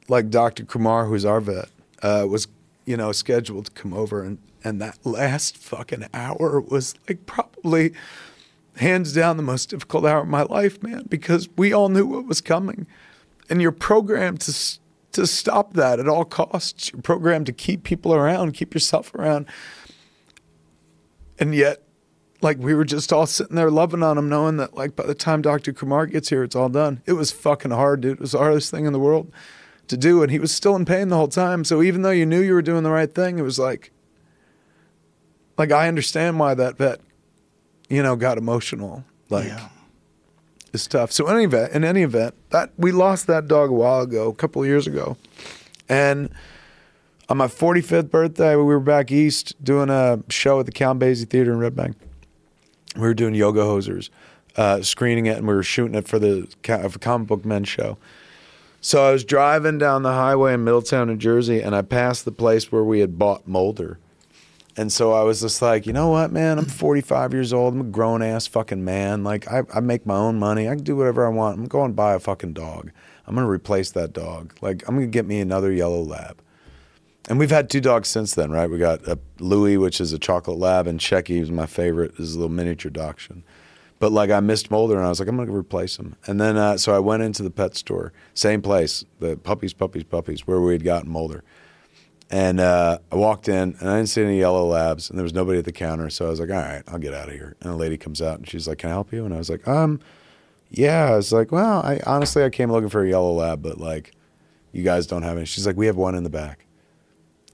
like 0.09 0.31
Dr. 0.31 0.65
Kumar, 0.65 1.07
who's 1.07 1.25
our 1.25 1.41
vet, 1.41 1.69
uh, 2.03 2.27
was 2.29 2.49
you 2.85 2.97
know 2.97 3.13
scheduled 3.13 3.67
to 3.67 3.71
come 3.73 3.95
over, 3.95 4.23
and 4.23 4.39
and 4.65 4.81
that 4.81 4.99
last 5.05 5.57
fucking 5.57 6.07
hour 6.13 6.61
was 6.61 6.95
like 7.09 7.27
probably 7.27 7.93
hands 8.77 9.13
down 9.13 9.37
the 9.37 9.43
most 9.43 9.71
difficult 9.71 10.05
hour 10.05 10.21
of 10.21 10.29
my 10.29 10.43
life, 10.43 10.83
man, 10.83 11.05
because 11.09 11.49
we 11.57 11.73
all 11.73 11.89
knew 11.89 12.07
what 12.07 12.27
was 12.27 12.41
coming, 12.41 12.87
and 13.49 13.63
you're 13.63 13.73
programmed 13.73 14.41
to. 14.43 14.79
To 15.13 15.27
stop 15.27 15.73
that 15.73 15.99
at 15.99 16.07
all 16.07 16.27
costs, 16.27 16.93
you're 16.93 17.01
programmed 17.01 17.47
to 17.47 17.53
keep 17.53 17.83
people 17.83 18.15
around, 18.15 18.53
keep 18.53 18.75
yourself 18.75 19.13
around, 19.15 19.47
and 21.41 21.55
yet 21.55 21.83
like 22.41 22.59
we 22.59 22.75
were 22.75 22.85
just 22.85 23.13
all 23.13 23.27
sitting 23.27 23.57
there 23.57 23.71
loving 23.71 24.03
on 24.03 24.17
him 24.17 24.29
knowing 24.29 24.57
that 24.59 24.75
like 24.75 24.95
by 24.95 25.05
the 25.05 25.15
time 25.15 25.43
dr 25.43 25.73
kumar 25.73 26.07
gets 26.07 26.29
here 26.29 26.43
it's 26.45 26.55
all 26.57 26.69
done. 26.69 27.03
It 27.07 27.15
was 27.15 27.31
fucking 27.33 27.71
hard 27.73 28.01
dude. 28.01 28.13
It 28.13 28.21
was 28.21 28.33
the 28.33 28.39
hardest 28.39 28.71
thing 28.71 28.85
in 28.87 28.93
the 28.93 28.99
world 28.99 29.33
to 29.89 29.97
do 29.97 30.23
and 30.23 30.31
he 30.31 30.39
was 30.39 30.53
still 30.55 30.77
in 30.77 30.85
pain 30.85 31.09
the 31.09 31.17
whole 31.17 31.29
time. 31.29 31.65
So 31.65 31.83
even 31.83 32.03
though 32.03 32.11
you 32.11 32.27
knew 32.27 32.41
you 32.41 32.53
were 32.55 32.63
doing 32.63 32.83
the 32.85 32.91
right 32.91 33.13
thing 33.13 33.39
it 33.39 33.43
was 33.43 33.59
like 33.59 33.91
like 35.57 35.73
i 35.73 35.89
understand 35.89 36.39
why 36.39 36.55
that 36.55 36.77
vet 36.79 37.01
you 37.89 38.03
know 38.03 38.15
got 38.17 38.39
emotional 38.39 39.05
like 39.31 39.47
Yeah. 39.49 39.69
it's 40.73 40.87
tough. 40.87 41.11
So 41.13 41.27
in 41.29 41.35
any 41.35 41.45
event 41.45 41.73
in 41.73 41.85
any 41.85 42.03
event 42.03 42.35
that 42.51 42.71
we 42.77 42.93
lost 42.93 43.27
that 43.27 43.49
dog 43.49 43.71
a 43.71 43.73
while 43.73 44.03
ago 44.03 44.29
a 44.29 44.35
couple 44.35 44.63
of 44.63 44.69
years 44.69 44.87
ago. 44.87 45.17
And 45.89 46.31
on 47.29 47.37
my 47.37 47.47
45th 47.47 48.11
birthday, 48.11 48.57
we 48.57 48.63
were 48.63 48.81
back 48.81 49.13
east 49.13 49.63
doing 49.63 49.91
a 49.91 50.23
show 50.31 50.61
at 50.61 50.67
the 50.67 50.73
Count 50.73 51.01
Basie 51.01 51.29
Theater 51.29 51.53
in 51.53 51.59
Red 51.59 51.77
Bank. 51.77 51.97
We 52.97 53.03
were 53.03 53.15
doing 53.15 53.35
Yoga 53.35 53.61
Hosers, 53.61 54.09
uh, 54.57 54.83
screening 54.83 55.27
it, 55.27 55.37
and 55.37 55.47
we 55.47 55.55
were 55.55 55.63
shooting 55.63 55.95
it 55.95 56.09
for 56.09 56.19
the 56.19 56.49
for 56.63 56.99
comic 56.99 57.29
book 57.29 57.45
men 57.45 57.65
show. 57.65 57.99
So 58.81 59.07
I 59.07 59.13
was 59.13 59.25
driving 59.25 59.77
down 59.77 60.05
the 60.05 60.13
highway 60.13 60.55
in 60.55 60.65
Middletown, 60.65 61.09
New 61.09 61.17
Jersey, 61.17 61.61
and 61.61 61.75
I 61.75 61.83
passed 61.83 62.25
the 62.25 62.33
place 62.33 62.73
where 62.73 62.85
we 62.85 63.01
had 63.01 63.19
bought 63.19 63.47
Mulder. 63.47 63.99
And 64.77 64.93
so 64.93 65.13
I 65.13 65.23
was 65.25 65.41
just 65.41 65.61
like, 65.61 65.87
you 65.87 65.93
know 65.93 66.09
what, 66.11 66.31
man? 66.31 66.57
I'm 66.57 66.65
45 66.65 67.33
years 67.33 67.53
old. 67.53 67.75
I'm 67.75 67.81
a 67.81 67.85
grown 67.85 68.23
ass 68.23 68.47
fucking 68.47 68.85
man. 68.85 69.25
Like, 69.25 69.51
I, 69.51 69.65
I 69.75 69.81
make 69.81 70.07
my 70.07 70.15
own 70.15 70.39
money. 70.39 70.69
I 70.69 70.77
can 70.77 70.85
do 70.85 70.95
whatever 70.95 71.27
I 71.27 71.31
want. 71.31 71.59
I'm 71.59 71.67
going 71.67 71.91
to 71.91 71.95
buy 71.95 72.15
a 72.15 72.21
fucking 72.21 72.53
dog. 72.53 72.93
I'm 73.27 73.35
going 73.35 73.45
to 73.45 73.51
replace 73.51 73.91
that 73.91 74.13
dog. 74.13 74.55
Like, 74.61 74.87
I'm 74.87 74.95
going 74.95 75.09
to 75.09 75.11
get 75.11 75.27
me 75.27 75.41
another 75.41 75.73
yellow 75.73 76.01
lab. 76.01 76.41
And 77.29 77.39
we've 77.39 77.51
had 77.51 77.69
two 77.69 77.83
dogs 77.83 78.09
since 78.09 78.35
then, 78.35 78.51
right? 78.51 78.71
We 78.71 78.79
got 78.79 79.07
a 79.07 79.19
Louis, 79.39 79.77
which 79.77 80.01
is 80.01 80.15
a 80.15 80.19
chocolate 80.19 80.57
lab, 80.57 80.87
and 80.87 80.99
Shecky, 80.99 81.39
who's 81.39 81.51
my 81.51 81.67
favorite, 81.67 82.15
is 82.19 82.35
a 82.35 82.39
little 82.39 82.49
miniature 82.55 82.91
dachshund. 82.91 83.43
But 83.99 84.13
like 84.13 84.31
I 84.31 84.41
missed 84.41 84.71
Mulder, 84.71 84.97
and 84.97 85.05
I 85.05 85.11
was 85.11 85.21
like, 85.21 85.29
I'm 85.29 85.37
gonna 85.37 85.53
replace 85.53 85.99
him. 85.99 86.17
And 86.27 86.41
then 86.41 86.57
uh, 86.57 86.79
so 86.79 86.97
I 86.97 87.01
went 87.01 87.23
into 87.23 87.43
the 87.43 87.51
pet 87.51 87.77
store, 87.77 88.15
same 88.33 88.63
place, 88.63 89.05
the 89.21 89.37
puppies, 89.37 89.75
puppies, 89.75 90.05
puppies, 90.05 90.47
where 90.47 90.61
we 90.61 90.73
had 90.73 90.85
gotten 90.85 91.11
Mulder. 91.11 91.45
And 92.31 92.61
uh, 92.61 92.99
I 93.13 93.17
walked 93.17 93.49
in, 93.49 93.77
and 93.79 93.91
I 93.91 93.97
didn't 93.97 94.09
see 94.09 94.23
any 94.23 94.39
yellow 94.39 94.67
labs, 94.67 95.11
and 95.11 95.19
there 95.19 95.25
was 95.25 95.35
nobody 95.35 95.59
at 95.59 95.65
the 95.67 95.73
counter. 95.73 96.09
So 96.11 96.27
I 96.27 96.31
was 96.31 96.41
like, 96.41 96.51
all 96.51 96.57
right, 96.57 96.83
I'll 96.87 96.99
get 96.99 97.15
out 97.15 97.29
of 97.29 97.35
here. 97.35 97.57
And 97.61 97.73
a 97.73 97.77
lady 97.77 97.97
comes 97.99 98.23
out, 98.23 98.39
and 98.39 98.49
she's 98.49 98.67
like, 98.67 98.79
Can 98.79 98.91
I 98.91 98.95
help 98.95 99.13
you? 99.13 99.27
And 99.27 99.35
I 99.35 99.39
was 99.39 99.51
like, 99.51 99.69
Um, 99.69 100.01
yeah. 100.71 101.11
I 101.11 101.17
was 101.17 101.31
like, 101.31 101.53
Well, 101.53 101.83
I 101.83 102.01
honestly 102.07 102.43
I 102.43 102.49
came 102.49 102.73
looking 102.73 102.89
for 102.89 103.05
a 103.05 103.09
yellow 103.09 103.33
lab, 103.33 103.63
but 103.63 103.79
like, 103.79 104.13
you 104.73 104.83
guys 104.83 105.07
don't 105.07 105.23
have 105.23 105.37
any. 105.37 105.45
She's 105.45 105.67
like, 105.67 105.77
We 105.77 105.87
have 105.87 105.97
one 105.97 106.15
in 106.15 106.23
the 106.23 106.31
back. 106.31 106.65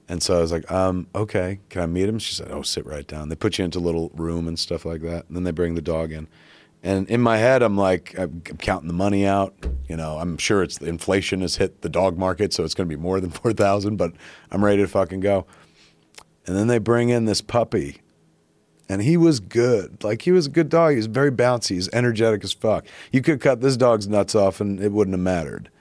And 0.07 0.21
so 0.21 0.37
I 0.37 0.41
was 0.41 0.51
like, 0.51 0.69
um, 0.71 1.07
okay, 1.15 1.59
can 1.69 1.81
I 1.81 1.85
meet 1.87 2.07
him? 2.07 2.19
She 2.19 2.35
said, 2.35 2.51
oh, 2.51 2.61
sit 2.61 2.85
right 2.85 3.07
down. 3.07 3.29
They 3.29 3.35
put 3.35 3.57
you 3.57 3.65
into 3.65 3.79
a 3.79 3.81
little 3.81 4.11
room 4.13 4.47
and 4.47 4.57
stuff 4.57 4.85
like 4.85 5.01
that. 5.01 5.25
And 5.27 5.35
then 5.35 5.43
they 5.43 5.51
bring 5.51 5.75
the 5.75 5.81
dog 5.81 6.11
in. 6.11 6.27
And 6.83 7.09
in 7.09 7.19
my 7.19 7.37
head, 7.37 7.63
I'm 7.63 7.75
like, 7.75 8.13
I'm 8.15 8.41
counting 8.41 8.87
the 8.87 8.93
money 8.93 9.25
out. 9.25 9.55
You 9.89 9.97
know, 9.97 10.19
I'm 10.19 10.37
sure 10.37 10.61
it's 10.61 10.77
the 10.77 10.87
inflation 10.87 11.41
has 11.41 11.55
hit 11.55 11.81
the 11.81 11.89
dog 11.89 12.15
market, 12.15 12.53
so 12.53 12.63
it's 12.63 12.75
going 12.75 12.87
to 12.87 12.95
be 12.95 13.01
more 13.01 13.19
than 13.19 13.29
four 13.31 13.53
thousand. 13.53 13.97
But 13.97 14.11
I'm 14.51 14.63
ready 14.63 14.83
to 14.83 14.87
fucking 14.87 15.21
go. 15.21 15.47
And 16.45 16.55
then 16.55 16.67
they 16.67 16.77
bring 16.77 17.09
in 17.09 17.25
this 17.25 17.41
puppy, 17.41 18.01
and 18.87 19.01
he 19.01 19.17
was 19.17 19.39
good. 19.39 20.03
Like 20.03 20.21
he 20.21 20.31
was 20.31 20.45
a 20.45 20.49
good 20.51 20.69
dog. 20.69 20.91
He 20.91 20.97
was 20.97 21.07
very 21.07 21.31
bouncy. 21.31 21.69
He's 21.69 21.89
energetic 21.89 22.43
as 22.43 22.53
fuck. 22.53 22.85
You 23.11 23.23
could 23.23 23.41
cut 23.41 23.61
this 23.61 23.77
dog's 23.77 24.07
nuts 24.07 24.35
off, 24.35 24.61
and 24.61 24.79
it 24.79 24.91
wouldn't 24.91 25.15
have 25.15 25.23
mattered. 25.23 25.71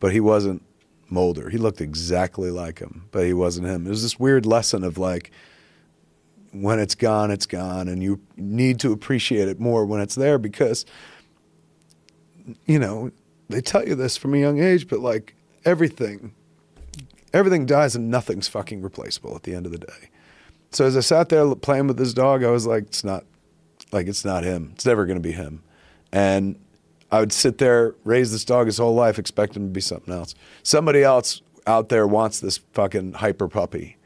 But 0.00 0.12
he 0.12 0.20
wasn't 0.20 0.62
Mulder. 1.08 1.50
He 1.50 1.58
looked 1.58 1.80
exactly 1.80 2.50
like 2.50 2.78
him, 2.78 3.08
but 3.12 3.24
he 3.24 3.32
wasn't 3.32 3.66
him. 3.66 3.86
It 3.86 3.90
was 3.90 4.02
this 4.02 4.18
weird 4.18 4.46
lesson 4.46 4.84
of 4.84 4.98
like, 4.98 5.30
when 6.52 6.78
it's 6.78 6.94
gone, 6.94 7.30
it's 7.30 7.46
gone, 7.46 7.86
and 7.88 8.02
you 8.02 8.20
need 8.36 8.80
to 8.80 8.92
appreciate 8.92 9.48
it 9.48 9.60
more 9.60 9.84
when 9.84 10.00
it's 10.00 10.14
there 10.14 10.38
because, 10.38 10.86
you 12.64 12.78
know, 12.78 13.10
they 13.48 13.60
tell 13.60 13.86
you 13.86 13.94
this 13.94 14.16
from 14.16 14.34
a 14.34 14.38
young 14.38 14.60
age, 14.60 14.88
but 14.88 15.00
like 15.00 15.34
everything, 15.64 16.32
everything 17.32 17.66
dies 17.66 17.94
and 17.94 18.10
nothing's 18.10 18.48
fucking 18.48 18.82
replaceable 18.82 19.36
at 19.36 19.42
the 19.42 19.54
end 19.54 19.66
of 19.66 19.72
the 19.72 19.78
day. 19.78 20.10
So 20.70 20.86
as 20.86 20.96
I 20.96 21.00
sat 21.00 21.28
there 21.28 21.54
playing 21.54 21.86
with 21.86 21.98
this 21.98 22.14
dog, 22.14 22.42
I 22.42 22.50
was 22.50 22.66
like, 22.66 22.84
it's 22.84 23.04
not, 23.04 23.24
like 23.92 24.06
it's 24.06 24.24
not 24.24 24.42
him. 24.42 24.70
It's 24.74 24.86
never 24.86 25.06
going 25.06 25.18
to 25.18 25.22
be 25.22 25.32
him. 25.32 25.62
And 26.12 26.58
I 27.16 27.20
would 27.20 27.32
sit 27.32 27.58
there, 27.58 27.94
raise 28.04 28.30
this 28.32 28.44
dog 28.44 28.66
his 28.66 28.78
whole 28.78 28.94
life, 28.94 29.18
expect 29.18 29.56
him 29.56 29.68
to 29.68 29.72
be 29.72 29.80
something 29.80 30.12
else. 30.12 30.34
Somebody 30.62 31.02
else 31.02 31.42
out 31.66 31.88
there 31.88 32.06
wants 32.06 32.40
this 32.40 32.58
fucking 32.58 33.14
hyper 33.14 33.48
puppy 33.48 33.96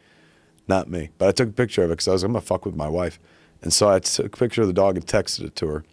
not 0.70 0.88
me. 0.88 1.10
But 1.18 1.28
I 1.28 1.32
took 1.32 1.50
a 1.50 1.52
picture 1.52 1.82
of 1.84 1.90
it 1.90 1.94
because 1.94 2.08
I 2.08 2.12
was 2.12 2.22
going 2.22 2.32
to 2.32 2.40
fuck 2.40 2.64
with 2.64 2.74
my 2.74 2.88
wife. 2.88 3.20
And 3.60 3.70
so 3.70 3.90
I 3.90 3.98
took 3.98 4.34
a 4.34 4.38
picture 4.38 4.62
of 4.62 4.68
the 4.68 4.72
dog 4.72 4.96
and 4.96 5.06
texted 5.06 5.44
it 5.44 5.56
to 5.56 5.66
her. 5.66 5.84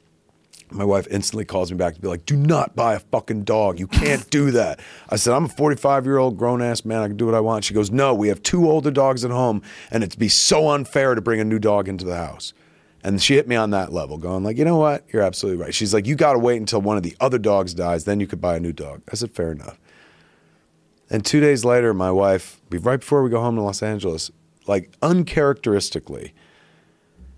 My 0.69 0.85
wife 0.85 1.07
instantly 1.09 1.45
calls 1.45 1.71
me 1.71 1.77
back 1.77 1.95
to 1.95 2.01
be 2.01 2.07
like, 2.07 2.25
do 2.25 2.35
not 2.35 2.75
buy 2.75 2.93
a 2.93 2.99
fucking 2.99 3.43
dog. 3.43 3.79
You 3.79 3.87
can't 3.87 4.29
do 4.29 4.51
that. 4.51 4.79
I 5.09 5.15
said, 5.15 5.33
I'm 5.33 5.45
a 5.45 5.49
45 5.49 6.05
year 6.05 6.17
old 6.17 6.37
grown 6.37 6.61
ass 6.61 6.85
man. 6.85 7.01
I 7.01 7.07
can 7.07 7.17
do 7.17 7.25
what 7.25 7.35
I 7.35 7.39
want. 7.39 7.65
She 7.65 7.73
goes, 7.73 7.89
no, 7.89 8.13
we 8.13 8.27
have 8.29 8.43
two 8.43 8.69
older 8.69 8.91
dogs 8.91 9.25
at 9.25 9.31
home 9.31 9.61
and 9.91 10.03
it'd 10.03 10.19
be 10.19 10.29
so 10.29 10.69
unfair 10.69 11.15
to 11.15 11.21
bring 11.21 11.39
a 11.39 11.45
new 11.45 11.59
dog 11.59 11.87
into 11.87 12.05
the 12.05 12.15
house. 12.15 12.53
And 13.03 13.21
she 13.21 13.35
hit 13.35 13.47
me 13.47 13.55
on 13.55 13.69
that 13.71 13.93
level, 13.93 14.17
going 14.17 14.43
like, 14.43 14.57
you 14.57 14.65
know 14.65 14.77
what? 14.77 15.05
You're 15.13 15.21
absolutely 15.21 15.61
right. 15.61 15.73
She's 15.73 15.93
like, 15.93 16.07
you 16.07 16.15
got 16.15 16.33
to 16.33 16.39
wait 16.39 16.57
until 16.57 16.81
one 16.81 16.97
of 16.97 17.03
the 17.03 17.15
other 17.19 17.37
dogs 17.37 17.73
dies, 17.73 18.05
then 18.05 18.19
you 18.19 18.27
could 18.27 18.41
buy 18.41 18.57
a 18.57 18.59
new 18.59 18.73
dog. 18.73 19.01
I 19.11 19.15
said, 19.15 19.31
fair 19.31 19.51
enough. 19.51 19.79
And 21.09 21.25
two 21.25 21.39
days 21.39 21.63
later, 21.63 21.93
my 21.93 22.11
wife, 22.11 22.59
right 22.69 22.99
before 22.99 23.23
we 23.23 23.29
go 23.29 23.39
home 23.39 23.55
to 23.55 23.61
Los 23.61 23.81
Angeles, 23.81 24.29
like 24.67 24.91
uncharacteristically 25.01 26.33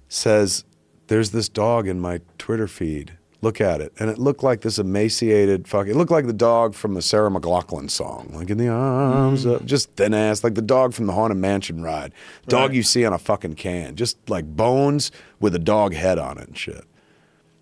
says, 0.08 0.64
There's 1.08 1.32
this 1.32 1.50
dog 1.50 1.88
in 1.88 2.00
my 2.00 2.22
Twitter 2.38 2.68
feed. 2.68 3.19
Look 3.42 3.62
at 3.62 3.80
it. 3.80 3.94
And 4.00 4.10
it 4.10 4.18
looked 4.18 4.44
like 4.44 4.62
this 4.62 4.80
emaciated 4.80 5.66
fuck. 5.66 5.88
It 5.88 5.96
looked 5.96 6.12
like 6.12 6.28
the 6.28 6.34
dog 6.34 6.74
from 6.76 6.94
the 6.94 7.02
Sarah 7.02 7.30
McLachlan 7.30 7.90
song, 7.90 8.32
like 8.34 8.50
in 8.50 8.58
the 8.58 8.68
arms 8.68 9.46
of 9.46 9.66
just 9.66 9.90
thin 9.96 10.14
ass, 10.14 10.44
like 10.44 10.56
the 10.56 10.62
dog 10.62 10.94
from 10.94 11.06
the 11.08 11.14
Haunted 11.14 11.38
Mansion 11.38 11.82
ride. 11.82 12.12
Dog 12.50 12.70
Right. 12.72 12.76
you 12.76 12.84
see 12.84 13.06
on 13.06 13.14
a 13.14 13.18
fucking 13.18 13.54
can, 13.54 13.96
just 13.96 14.18
like 14.30 14.46
bones 14.46 15.10
with 15.40 15.56
a 15.56 15.60
dog 15.60 15.94
head 15.94 16.20
on 16.20 16.38
it 16.38 16.48
and 16.50 16.58
shit. 16.58 16.84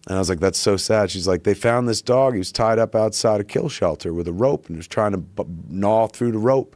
And 0.08 0.16
I 0.16 0.20
was 0.20 0.30
like, 0.30 0.40
that's 0.40 0.58
so 0.58 0.78
sad. 0.78 1.12
She's 1.12 1.28
like, 1.28 1.44
they 1.44 1.54
found 1.54 1.88
this 1.88 2.02
dog. 2.02 2.34
He 2.34 2.40
was 2.40 2.52
tied 2.52 2.80
up 2.80 2.96
outside 2.96 3.40
a 3.40 3.44
kill 3.44 3.70
shelter 3.70 4.14
with 4.14 4.28
a 4.28 4.34
rope 4.34 4.66
and 4.68 4.76
he 4.76 4.78
was 4.78 4.88
trying 4.88 5.12
to 5.12 5.18
b- 5.20 5.44
gnaw 5.70 6.08
through 6.08 6.32
the 6.32 6.38
rope. 6.40 6.76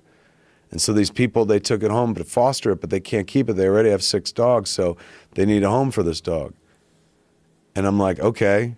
And 0.70 0.80
so 0.82 0.94
these 0.94 1.10
people, 1.10 1.46
they 1.46 1.60
took 1.60 1.82
it 1.82 1.90
home 1.92 2.14
to 2.16 2.24
foster 2.24 2.72
it, 2.72 2.82
but 2.82 2.92
they 2.92 3.00
can't 3.00 3.26
keep 3.28 3.50
it. 3.50 3.54
They 3.54 3.68
already 3.68 3.90
have 3.90 4.04
six 4.04 4.32
dogs, 4.32 4.70
so 4.70 4.96
they 5.32 5.46
need 5.46 5.64
a 5.64 5.70
home 5.70 5.92
for 5.92 6.04
this 6.04 6.22
dog. 6.22 6.54
And 7.76 7.88
I'm 7.88 7.98
like, 7.98 8.20
okay. 8.20 8.76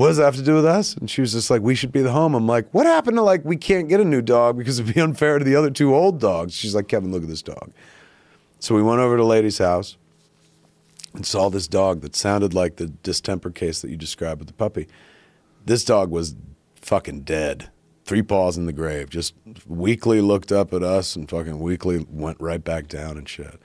What 0.00 0.08
does 0.08 0.16
that 0.16 0.24
have 0.24 0.36
to 0.36 0.42
do 0.42 0.54
with 0.54 0.64
us? 0.64 0.94
And 0.94 1.10
she 1.10 1.20
was 1.20 1.32
just 1.32 1.50
like, 1.50 1.60
we 1.60 1.74
should 1.74 1.92
be 1.92 2.00
the 2.00 2.10
home. 2.10 2.34
I'm 2.34 2.46
like, 2.46 2.72
what 2.72 2.86
happened 2.86 3.18
to 3.18 3.22
like, 3.22 3.44
we 3.44 3.58
can't 3.58 3.86
get 3.86 4.00
a 4.00 4.04
new 4.04 4.22
dog 4.22 4.56
because 4.56 4.80
it'd 4.80 4.94
be 4.94 4.98
unfair 4.98 5.38
to 5.38 5.44
the 5.44 5.54
other 5.54 5.70
two 5.70 5.94
old 5.94 6.18
dogs? 6.18 6.54
She's 6.54 6.74
like, 6.74 6.88
Kevin, 6.88 7.12
look 7.12 7.22
at 7.22 7.28
this 7.28 7.42
dog. 7.42 7.70
So 8.60 8.74
we 8.74 8.82
went 8.82 9.00
over 9.00 9.18
to 9.18 9.24
Lady's 9.26 9.58
house 9.58 9.98
and 11.12 11.26
saw 11.26 11.50
this 11.50 11.68
dog 11.68 12.00
that 12.00 12.16
sounded 12.16 12.54
like 12.54 12.76
the 12.76 12.86
distemper 12.86 13.50
case 13.50 13.82
that 13.82 13.90
you 13.90 13.98
described 13.98 14.38
with 14.38 14.48
the 14.48 14.54
puppy. 14.54 14.88
This 15.66 15.84
dog 15.84 16.10
was 16.10 16.34
fucking 16.76 17.24
dead. 17.24 17.68
Three 18.06 18.22
paws 18.22 18.56
in 18.56 18.64
the 18.64 18.72
grave. 18.72 19.10
Just 19.10 19.34
weakly 19.66 20.22
looked 20.22 20.50
up 20.50 20.72
at 20.72 20.82
us 20.82 21.14
and 21.14 21.28
fucking 21.28 21.58
weakly 21.58 22.06
went 22.08 22.40
right 22.40 22.64
back 22.64 22.88
down 22.88 23.18
and 23.18 23.28
shit. 23.28 23.60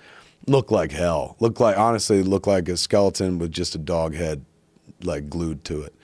Looked 0.47 0.69
like 0.69 0.91
hell. 0.91 1.37
Looked 1.39 1.61
like, 1.61 1.77
honestly, 1.77 2.23
looked 2.23 2.45
like 2.45 2.67
a 2.67 2.75
skeleton 2.75 3.39
with 3.39 3.53
just 3.53 3.73
a 3.73 3.77
dog 3.77 4.15
head 4.15 4.43
like 5.01 5.29
glued 5.29 5.63
to 5.63 5.81
it. 5.81 5.95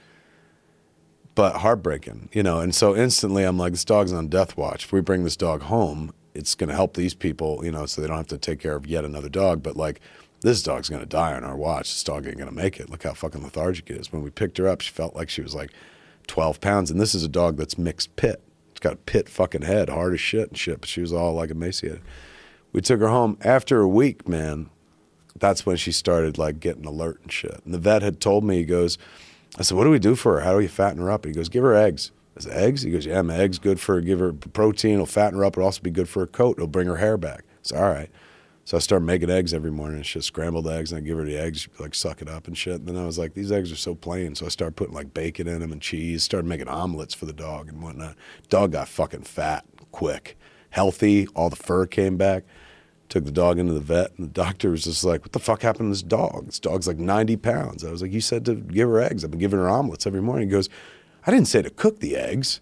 But 1.34 1.58
heartbreaking, 1.58 2.30
you 2.34 2.44
know. 2.44 2.60
And 2.60 2.76
so 2.76 2.96
instantly 2.96 3.44
I'm 3.44 3.58
like, 3.58 3.72
this 3.72 3.86
dog's 3.86 4.12
on 4.12 4.28
death 4.28 4.58
watch. 4.58 4.86
If 4.86 4.92
we 4.92 5.02
bring 5.02 5.24
this 5.24 5.38
dog 5.38 5.64
home, 5.64 6.14
it's 6.34 6.56
going 6.56 6.70
to 6.70 6.76
help 6.76 6.96
these 6.96 7.14
people, 7.14 7.64
you 7.64 7.72
know, 7.72 7.86
so 7.86 8.02
they 8.02 8.08
don't 8.08 8.18
have 8.18 8.28
to 8.28 8.38
take 8.38 8.60
care 8.60 8.76
of 8.76 8.86
yet 8.86 9.06
another 9.06 9.30
dog. 9.30 9.64
But 9.64 9.78
like, 9.78 10.02
this 10.42 10.64
dog's 10.64 10.90
going 10.90 11.02
to 11.02 11.08
die 11.08 11.34
on 11.34 11.44
our 11.44 11.56
watch. 11.56 11.90
This 11.90 12.04
dog 12.04 12.26
ain't 12.26 12.38
going 12.38 12.50
to 12.50 12.56
make 12.56 12.80
it. 12.80 12.90
Look 12.90 13.04
how 13.04 13.14
fucking 13.14 13.44
lethargic 13.44 13.90
it 13.90 13.98
is. 13.98 14.12
When 14.12 14.24
we 14.24 14.30
picked 14.30 14.58
her 14.58 14.68
up, 14.68 14.82
she 14.82 14.92
felt 14.92 15.16
like 15.16 15.30
she 15.30 15.42
was 15.42 15.56
like 15.56 15.72
12 16.28 16.60
pounds. 16.60 16.92
And 16.92 17.00
this 17.00 17.16
is 17.16 17.24
a 17.24 17.30
dog 17.30 17.58
that's 17.58 17.78
mixed 17.78 18.16
pit. 18.16 18.42
It's 18.72 18.80
got 18.80 18.94
a 18.94 18.98
pit 18.98 19.30
fucking 19.30 19.62
head, 19.62 19.90
hard 19.90 20.14
as 20.14 20.22
shit 20.22 20.50
and 20.50 20.58
shit. 20.58 20.82
But 20.82 20.90
she 20.90 21.02
was 21.02 21.14
all 21.14 21.34
like 21.34 21.52
emaciated. 21.52 22.02
We 22.74 22.82
took 22.82 23.00
her 23.00 23.10
home. 23.10 23.38
After 23.42 23.82
a 23.82 23.88
week, 23.88 24.28
man, 24.28 24.70
that's 25.38 25.66
when 25.66 25.78
she 25.78 25.92
started 25.92 26.38
like 26.38 26.60
getting 26.60 26.86
alert 26.86 27.20
and 27.22 27.32
shit. 27.32 27.62
And 27.64 27.74
the 27.74 27.80
vet 27.80 28.02
had 28.02 28.20
told 28.20 28.44
me, 28.44 28.58
he 28.58 28.66
goes, 28.66 28.98
I 29.58 29.64
said, 29.64 29.78
what 29.78 29.84
do 29.84 29.90
we 29.90 30.00
do 30.00 30.16
for 30.16 30.36
her? 30.36 30.42
How 30.42 30.52
do 30.52 30.58
we 30.58 30.68
fatten 30.68 31.02
her 31.02 31.12
up? 31.12 31.26
He 31.26 31.32
goes, 31.32 31.50
give 31.50 31.64
her 31.64 31.76
eggs. 31.76 32.12
I 32.38 32.42
said, 32.42 32.54
eggs? 32.54 32.82
He 32.84 32.92
goes, 32.92 33.06
yeah, 33.06 33.22
my 33.22 33.36
eggs 33.36 33.60
good 33.60 33.80
for 33.80 33.96
her. 33.96 34.02
Give 34.02 34.20
her 34.20 34.34
protein. 34.34 34.94
It'll 34.94 35.06
fatten 35.06 35.38
her 35.38 35.46
up. 35.46 35.54
It'll 35.54 35.66
also 35.66 35.82
be 35.82 35.92
good 35.92 36.08
for 36.08 36.22
her 36.22 36.28
coat. 36.28 36.58
It'll 36.58 36.68
bring 36.68 36.88
her 36.88 36.98
hair 36.98 37.18
back. 37.18 37.42
I 37.42 37.58
said, 37.64 37.82
all 37.82 37.90
right. 37.90 38.10
So 38.64 38.78
I 38.78 38.80
started 38.80 39.06
making 39.06 39.30
eggs 39.30 39.54
every 39.54 39.72
morning 39.72 39.98
and 39.98 40.06
shit, 40.06 40.24
scrambled 40.24 40.68
eggs, 40.68 40.92
and 40.92 41.00
I 41.00 41.02
give 41.06 41.18
her 41.18 41.26
the 41.26 41.38
eggs, 41.38 41.62
she'd, 41.62 41.80
like 41.80 41.96
suck 41.96 42.22
it 42.22 42.30
up 42.30 42.48
and 42.48 42.58
shit. 42.58 42.76
And 42.76 42.88
then 42.88 42.98
I 42.98 43.06
was 43.06 43.18
like, 43.18 43.34
these 43.34 43.52
eggs 43.52 43.72
are 43.72 43.76
so 43.76 43.96
plain. 43.96 44.36
So 44.36 44.46
I 44.46 44.50
started 44.50 44.76
putting 44.76 44.94
like 44.94 45.14
bacon 45.14 45.48
in 45.48 45.60
them 45.60 45.72
and 45.72 45.82
cheese, 45.82 46.24
started 46.24 46.48
making 46.48 46.68
omelets 46.68 47.14
for 47.14 47.26
the 47.26 47.34
dog 47.34 47.70
and 47.70 47.82
whatnot. 47.82 48.16
Dog 48.50 48.72
got 48.72 48.88
fucking 48.88 49.24
fat 49.24 49.66
quick, 49.92 50.38
healthy. 50.70 51.28
All 51.36 51.50
the 51.50 51.56
fur 51.56 51.86
came 51.86 52.18
back. 52.18 52.44
Took 53.12 53.26
the 53.26 53.32
dog 53.32 53.60
into 53.60 53.74
the 53.74 53.82
vet, 53.82 54.14
and 54.18 54.30
the 54.30 54.32
doctor 54.32 54.70
was 54.70 54.86
just 54.86 55.04
like, 55.04 55.22
"What 55.22 55.34
the 55.34 55.40
fuck 55.40 55.64
happened 55.64 55.90
to 55.90 55.96
this 55.96 56.02
dog? 56.02 56.46
This 56.46 56.62
dog's 56.62 56.88
like 56.88 56.98
90 56.98 57.36
pounds." 57.36 57.84
I 57.84 57.92
was 57.92 58.02
like, 58.02 58.14
"You 58.14 58.22
said 58.22 58.46
to 58.46 58.56
give 58.56 58.88
her 58.88 59.02
eggs. 59.02 59.26
I've 59.26 59.32
been 59.32 59.40
giving 59.42 59.60
her 59.60 59.68
omelets 59.68 60.08
every 60.08 60.22
morning." 60.22 60.48
He 60.48 60.52
goes, 60.54 60.70
"I 61.28 61.32
didn't 61.32 61.50
say 61.50 61.62
to 61.62 61.70
cook 61.70 62.00
the 62.00 62.16
eggs." 62.16 62.62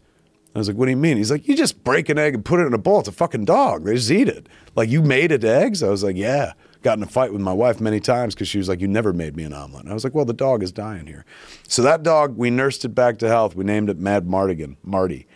I 0.55 0.57
was 0.57 0.67
like, 0.67 0.75
"What 0.75 0.85
do 0.85 0.89
you 0.89 0.97
mean?" 0.97 1.17
He's 1.17 1.29
like, 1.29 1.47
"You 1.47 1.55
just 1.55 1.83
break 1.83 2.09
an 2.09 2.17
egg 2.17 2.33
and 2.33 2.43
put 2.43 2.59
it 2.59 2.65
in 2.65 2.73
a 2.73 2.79
bowl. 2.79 3.01
It's 3.01 3.07
a 3.07 3.11
fucking 3.11 3.45
dog. 3.45 3.85
They 3.85 3.93
just 3.93 4.09
eat 4.09 4.27
it. 4.27 4.49
Like 4.75 4.89
you 4.89 5.03
made 5.03 5.31
it 5.31 5.43
eggs." 5.43 5.83
I 5.83 5.89
was 5.89 6.03
like, 6.03 6.15
"Yeah." 6.15 6.53
Got 6.81 6.97
in 6.97 7.03
a 7.03 7.07
fight 7.07 7.31
with 7.31 7.41
my 7.41 7.53
wife 7.53 7.79
many 7.79 7.99
times 7.99 8.33
because 8.33 8.47
she 8.47 8.57
was 8.57 8.67
like, 8.67 8.81
"You 8.81 8.87
never 8.87 9.13
made 9.13 9.35
me 9.35 9.43
an 9.43 9.53
omelet." 9.53 9.83
And 9.83 9.91
I 9.91 9.93
was 9.93 10.03
like, 10.03 10.15
"Well, 10.15 10.25
the 10.25 10.33
dog 10.33 10.63
is 10.63 10.71
dying 10.71 11.05
here." 11.05 11.25
So 11.67 11.83
that 11.83 12.01
dog, 12.01 12.37
we 12.37 12.49
nursed 12.49 12.83
it 12.85 12.95
back 12.95 13.19
to 13.19 13.27
health. 13.27 13.55
We 13.55 13.65
named 13.65 13.91
it 13.91 13.99
Madmartigan, 13.99 14.77
Marty, 14.81 15.27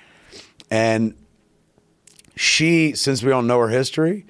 and 0.71 1.13
she, 2.35 2.93
since 2.93 3.21
we 3.21 3.29
don't 3.29 3.45
know 3.45 3.59
her 3.59 3.67
history, 3.67 4.25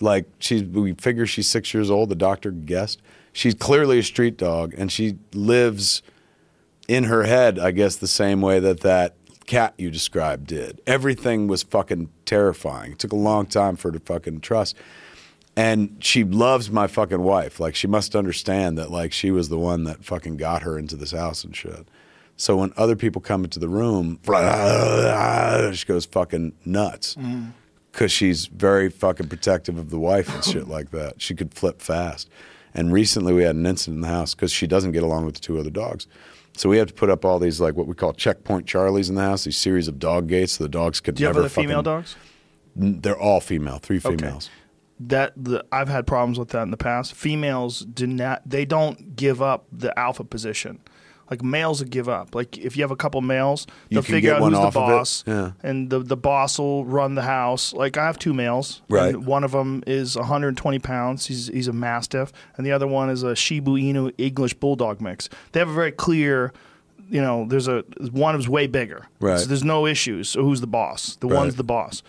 like 0.00 0.26
she's, 0.38 0.62
we 0.62 0.94
figure 0.94 1.26
she's 1.26 1.48
six 1.48 1.72
years 1.74 1.90
old. 1.90 2.08
The 2.08 2.14
doctor 2.14 2.50
guessed 2.50 3.00
she's 3.32 3.54
clearly 3.54 4.00
a 4.00 4.02
street 4.02 4.36
dog, 4.36 4.74
and 4.76 4.90
she 4.90 5.18
lives 5.32 6.02
in 6.88 7.04
her 7.04 7.24
head, 7.24 7.58
I 7.58 7.70
guess, 7.70 7.96
the 7.96 8.08
same 8.08 8.40
way 8.40 8.58
that 8.60 8.80
that 8.80 9.14
cat 9.46 9.74
you 9.78 9.90
described 9.90 10.46
did. 10.46 10.80
Everything 10.86 11.46
was 11.46 11.62
fucking 11.62 12.10
terrifying. 12.24 12.92
It 12.92 12.98
took 12.98 13.12
a 13.12 13.16
long 13.16 13.46
time 13.46 13.76
for 13.76 13.88
her 13.88 13.98
to 13.98 14.04
fucking 14.04 14.40
trust. 14.40 14.76
And 15.56 15.96
she 16.00 16.22
loves 16.22 16.70
my 16.70 16.86
fucking 16.86 17.22
wife. 17.22 17.58
Like 17.58 17.74
she 17.74 17.88
must 17.88 18.14
understand 18.14 18.78
that 18.78 18.90
like 18.90 19.12
she 19.12 19.30
was 19.30 19.48
the 19.48 19.58
one 19.58 19.84
that 19.84 20.04
fucking 20.04 20.36
got 20.36 20.62
her 20.62 20.78
into 20.78 20.94
this 20.94 21.10
house 21.10 21.42
and 21.42 21.56
shit. 21.56 21.88
So 22.36 22.58
when 22.58 22.72
other 22.76 22.94
people 22.94 23.20
come 23.20 23.42
into 23.42 23.58
the 23.58 23.68
room, 23.68 24.20
she 25.74 25.86
goes 25.86 26.04
fucking 26.04 26.52
nuts 26.64 27.16
mm-hmm. 27.16 27.46
Because 27.98 28.12
she's 28.12 28.46
very 28.46 28.88
fucking 28.88 29.26
protective 29.26 29.76
of 29.76 29.90
the 29.90 29.98
wife 29.98 30.32
and 30.32 30.44
shit 30.44 30.68
like 30.68 30.92
that. 30.92 31.20
She 31.20 31.34
could 31.34 31.52
flip 31.52 31.82
fast. 31.82 32.30
And 32.72 32.92
recently 32.92 33.32
we 33.32 33.42
had 33.42 33.56
an 33.56 33.66
incident 33.66 33.96
in 33.96 34.00
the 34.02 34.06
house 34.06 34.36
because 34.36 34.52
she 34.52 34.68
doesn't 34.68 34.92
get 34.92 35.02
along 35.02 35.26
with 35.26 35.34
the 35.34 35.40
two 35.40 35.58
other 35.58 35.68
dogs. 35.68 36.06
So 36.56 36.68
we 36.68 36.78
have 36.78 36.86
to 36.86 36.94
put 36.94 37.10
up 37.10 37.24
all 37.24 37.40
these 37.40 37.60
like 37.60 37.74
what 37.74 37.88
we 37.88 37.94
call 37.94 38.12
checkpoint 38.12 38.66
Charlies 38.66 39.08
in 39.08 39.16
the 39.16 39.22
house, 39.22 39.42
these 39.42 39.56
series 39.56 39.88
of 39.88 39.98
dog 39.98 40.28
gates 40.28 40.52
so 40.52 40.62
the 40.64 40.68
dogs 40.68 41.00
could 41.00 41.18
never. 41.18 41.18
Do 41.18 41.22
you 41.22 41.26
have 41.26 41.34
never 41.34 41.44
other 41.46 41.48
female 41.48 41.82
dogs? 41.82 42.14
N- 42.80 43.00
They're 43.00 43.18
all 43.18 43.40
female, 43.40 43.78
three 43.78 43.98
females. 43.98 44.48
That 45.00 45.32
the, 45.36 45.64
I've 45.72 45.88
had 45.88 46.06
problems 46.06 46.38
with 46.38 46.50
that 46.50 46.62
in 46.62 46.70
the 46.70 46.76
past. 46.76 47.14
Females 47.14 47.80
do 47.80 48.06
not. 48.06 48.48
They 48.48 48.64
don't 48.64 49.16
give 49.16 49.42
up 49.42 49.66
the 49.72 49.96
alpha 49.98 50.22
position. 50.22 50.78
Like 51.30 51.42
males 51.42 51.80
will 51.82 51.88
give 51.90 52.08
up. 52.08 52.34
Like 52.34 52.56
if 52.56 52.76
you 52.76 52.82
have 52.82 52.90
a 52.90 52.96
couple 52.96 53.20
males, 53.20 53.66
they'll 53.90 54.02
figure 54.02 54.34
out 54.34 54.40
who's 54.42 54.52
the 54.58 54.70
boss, 54.70 55.24
Yeah. 55.26 55.50
and 55.62 55.90
the 55.90 55.98
the 56.00 56.16
boss 56.16 56.58
will 56.58 56.84
run 56.86 57.14
the 57.16 57.22
house. 57.22 57.72
Like 57.74 57.96
I 57.98 58.04
have 58.06 58.18
two 58.18 58.32
males, 58.32 58.80
Right. 58.88 59.14
And 59.14 59.26
one 59.26 59.44
of 59.44 59.52
them 59.52 59.82
is 59.86 60.16
120 60.16 60.78
pounds. 60.78 61.26
He's 61.26 61.48
he's 61.48 61.68
a 61.68 61.72
mastiff, 61.72 62.32
and 62.56 62.66
the 62.66 62.72
other 62.72 62.86
one 62.86 63.10
is 63.10 63.22
a 63.22 63.36
Shiba 63.36 63.72
Inu 63.72 64.12
English 64.18 64.54
Bulldog 64.54 65.00
mix. 65.00 65.28
They 65.52 65.60
have 65.60 65.68
a 65.68 65.74
very 65.74 65.92
clear. 65.92 66.52
You 67.10 67.22
know, 67.22 67.46
there's 67.48 67.68
a 67.68 67.84
one 68.12 68.34
is 68.38 68.48
way 68.48 68.66
bigger, 68.66 69.06
Right. 69.20 69.38
So 69.40 69.46
there's 69.46 69.64
no 69.64 69.86
issues. 69.86 70.28
So 70.28 70.42
who's 70.42 70.60
the 70.60 70.66
boss? 70.66 71.16
The 71.20 71.26
Right. 71.26 71.36
one's 71.36 71.54
the 71.56 71.64
boss. 71.64 72.02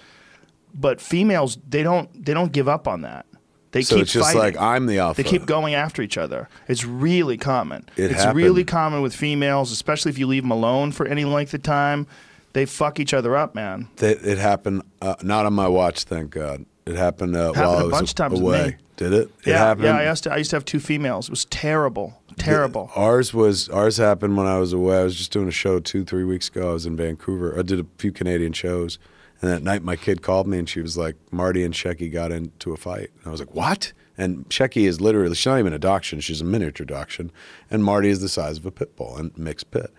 But 0.74 1.02
females, 1.02 1.58
they 1.68 1.84
don't 1.84 2.10
they 2.26 2.34
don't 2.34 2.52
give 2.52 2.68
up 2.68 2.88
on 2.88 3.02
that. 3.02 3.26
They 3.72 3.84
So 3.84 3.96
keep 3.96 4.04
it's 4.04 4.14
just 4.14 4.34
fighting. 4.34 4.42
like 4.42 4.58
I'm 4.58 4.88
the 4.88 4.98
alpha. 5.00 5.22
They 5.22 5.30
keep 5.30 5.46
going 5.46 5.76
after 5.76 6.02
each 6.02 6.18
other. 6.18 6.50
It's 6.68 6.84
really 6.86 7.38
common. 7.38 7.88
It 7.98 8.12
it's 8.12 8.22
happened. 8.24 8.38
really 8.38 8.64
common 8.64 9.02
with 9.02 9.16
females, 9.16 9.72
especially 9.72 10.10
if 10.12 10.18
you 10.18 10.26
leave 10.28 10.44
them 10.44 10.52
alone 10.52 10.92
for 10.92 11.06
any 11.06 11.24
length 11.26 11.54
of 11.54 11.62
time. 11.64 12.08
They 12.54 12.66
fuck 12.66 13.00
each 13.00 13.14
other 13.14 13.36
up, 13.38 13.54
man. 13.54 13.88
That 13.98 14.26
it 14.26 14.40
happened 14.40 14.82
uh, 15.04 15.16
not 15.22 15.46
on 15.46 15.54
my 15.54 15.68
watch, 15.68 16.06
thank 16.06 16.32
God. 16.32 16.66
It 16.88 16.96
happened, 16.96 17.36
uh, 17.36 17.54
Happened 17.54 17.62
while 17.68 17.74
a 17.78 17.80
I 17.82 17.84
was 17.84 17.92
bunch 17.92 18.10
of 18.10 18.16
times 18.16 18.40
away. 18.40 18.78
Did 18.98 19.14
it? 19.14 19.30
It 19.46 19.50
yeah, 19.52 19.58
happened. 19.60 19.86
yeah. 19.86 19.98
I 19.98 20.10
used 20.10 20.24
to. 20.24 20.34
I 20.34 20.38
used 20.38 20.50
to 20.50 20.56
have 20.56 20.66
two 20.66 20.80
females. 20.80 21.28
It 21.28 21.32
was 21.32 21.46
terrible, 21.46 22.20
terrible. 22.38 22.90
Ours 22.96 23.34
was 23.36 23.70
ours 23.70 23.98
happened 23.98 24.36
when 24.36 24.48
I 24.48 24.58
was 24.58 24.74
away. 24.74 24.98
I 25.00 25.04
was 25.04 25.16
just 25.16 25.32
doing 25.32 25.48
a 25.48 25.52
show 25.52 25.80
two, 25.80 26.04
three 26.04 26.24
weeks 26.24 26.50
ago. 26.50 26.72
I 26.72 26.74
was 26.74 26.88
in 26.88 26.96
Vancouver. 26.98 27.58
I 27.58 27.62
did 27.62 27.80
a 27.80 27.86
few 28.00 28.12
Canadian 28.12 28.52
shows, 28.54 28.98
and 29.42 29.52
that 29.52 29.64
night 29.64 29.84
my 29.84 29.96
kid 29.96 30.22
called 30.22 30.48
me 30.48 30.60
and 30.60 30.70
she 30.70 30.82
was 30.82 30.98
like, 30.98 31.16
"Marty 31.32 31.64
and 31.64 31.74
Shecky 31.74 32.12
got 32.12 32.32
into 32.32 32.74
a 32.74 32.78
fight." 32.78 33.12
And 33.18 33.28
I 33.28 33.30
was 33.30 33.40
like, 33.40 33.54
"What?" 33.56 33.94
And 34.18 34.48
Shecky 34.50 34.86
is 34.86 35.00
literally 35.00 35.36
she's 35.36 35.46
not 35.46 35.60
even 35.60 35.74
a 35.74 35.80
dachshund; 35.80 36.24
she's 36.24 36.42
a 36.42 36.46
miniature 36.46 36.86
dachshund, 36.86 37.32
and 37.72 37.84
Marty 37.84 38.10
is 38.10 38.22
the 38.22 38.30
size 38.30 38.58
of 38.58 38.66
a 38.66 38.72
pit 38.72 38.96
bull 38.96 39.16
and 39.18 39.38
mixed 39.38 39.72
pit. 39.72 39.92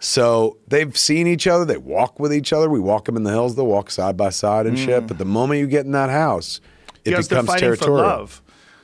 So 0.00 0.58
they've 0.68 0.96
seen 0.96 1.26
each 1.26 1.46
other. 1.46 1.64
They 1.64 1.76
walk 1.76 2.20
with 2.20 2.32
each 2.32 2.52
other. 2.52 2.68
We 2.70 2.78
walk 2.78 3.06
them 3.06 3.16
in 3.16 3.24
the 3.24 3.30
hills. 3.30 3.56
They'll 3.56 3.66
walk 3.66 3.90
side 3.90 4.16
by 4.16 4.30
side 4.30 4.66
and 4.66 4.78
shit. 4.78 5.06
But 5.08 5.18
the 5.18 5.24
moment 5.24 5.60
you 5.60 5.66
get 5.66 5.86
in 5.86 5.92
that 5.92 6.10
house, 6.10 6.60
it 7.04 7.10
becomes 7.28 7.48
territorial. 7.60 8.06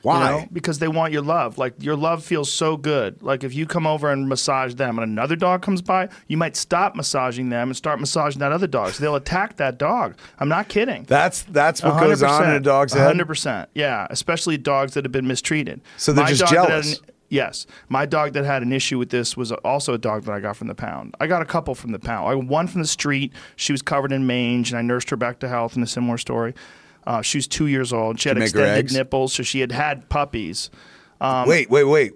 Love. 0.05 0.21
you 0.21 0.21
Why? 0.35 0.41
know? 0.43 0.49
Because 0.53 0.79
they 0.79 0.89
want 0.89 1.13
your 1.13 1.23
love. 1.23 1.59
Like 1.59 1.75
your 1.83 1.97
love 1.97 2.25
feels 2.25 2.53
so 2.53 2.77
good. 2.77 3.23
Like 3.23 3.45
if 3.45 3.55
you 3.55 3.67
come 3.67 3.87
over 3.87 4.11
and 4.11 4.29
massage 4.29 4.75
them, 4.75 4.99
and 4.99 5.11
another 5.11 5.37
dog 5.37 5.63
comes 5.63 5.83
by, 5.83 6.09
you 6.29 6.37
might 6.37 6.57
stop 6.57 6.95
massaging 6.95 7.49
them 7.49 7.69
and 7.69 7.77
start 7.77 8.01
massaging 8.01 8.41
that 8.41 8.53
other 8.53 8.67
dog. 8.67 8.93
So 8.93 9.03
they'll 9.03 9.17
attack 9.17 9.57
that 9.57 9.79
dog. 9.79 10.17
I'm 10.39 10.49
not 10.49 10.69
kidding. 10.69 11.05
That's 11.05 11.43
that's 11.43 11.83
what 11.83 12.01
goes 12.01 12.23
on 12.23 12.45
in 12.45 12.51
a 12.51 12.61
dog's 12.61 12.93
head. 12.93 13.07
hundred 13.07 13.27
percent. 13.27 13.69
Yeah, 13.75 14.07
especially 14.11 14.59
dogs 14.59 14.95
that 14.95 15.05
have 15.05 15.13
been 15.13 15.27
mistreated. 15.27 15.81
So 15.97 16.13
they're 16.13 16.27
just 16.27 16.41
that 16.41 16.49
had 16.49 16.69
jealous. 16.69 17.01
yes, 17.29 17.67
my 17.89 18.07
dog 18.07 18.33
that 18.35 18.45
had 18.45 18.63
an 18.63 18.73
issue 18.73 18.99
with 18.99 19.11
this 19.11 19.37
was 19.37 19.51
also 19.53 19.95
a 19.95 19.99
dog 19.99 20.25
that 20.25 20.33
I 20.33 20.41
got 20.41 20.57
from 20.57 20.69
the 20.69 20.75
pound. 20.75 21.15
I 21.21 21.27
got 21.27 21.43
a 21.43 21.47
couple 21.47 21.75
from 21.75 21.93
the 21.93 21.99
pound. 21.99 22.29
I 22.29 22.35
got 22.35 22.47
one 22.47 22.67
from 22.69 22.81
the 22.83 22.87
street. 22.87 23.33
She 23.57 23.73
was 23.73 23.83
covered 23.83 24.13
in 24.13 24.27
mange, 24.27 24.71
and 24.71 24.79
I 24.79 24.83
nursed 24.83 25.11
her 25.11 25.17
back 25.17 25.39
to 25.41 25.49
health. 25.49 25.77
In 25.77 25.83
a 25.83 25.87
similar 25.87 26.19
story, 26.19 26.55
uh, 27.07 27.23
she 27.23 27.39
was 27.39 27.47
two 27.47 27.67
years 27.67 27.93
old. 27.93 28.19
She 28.21 28.29
had 28.29 28.37
you 28.37 28.41
make 28.41 28.53
her 28.53 28.61
extended 28.61 28.79
eggs? 28.79 28.95
nipples, 28.95 29.33
so 29.33 29.43
she 29.43 29.61
had 29.61 29.73
had 29.73 30.09
puppies. 30.09 30.71
Um, 31.25 31.49
wait, 31.49 31.71
wait, 31.71 31.85
wait. 31.85 32.13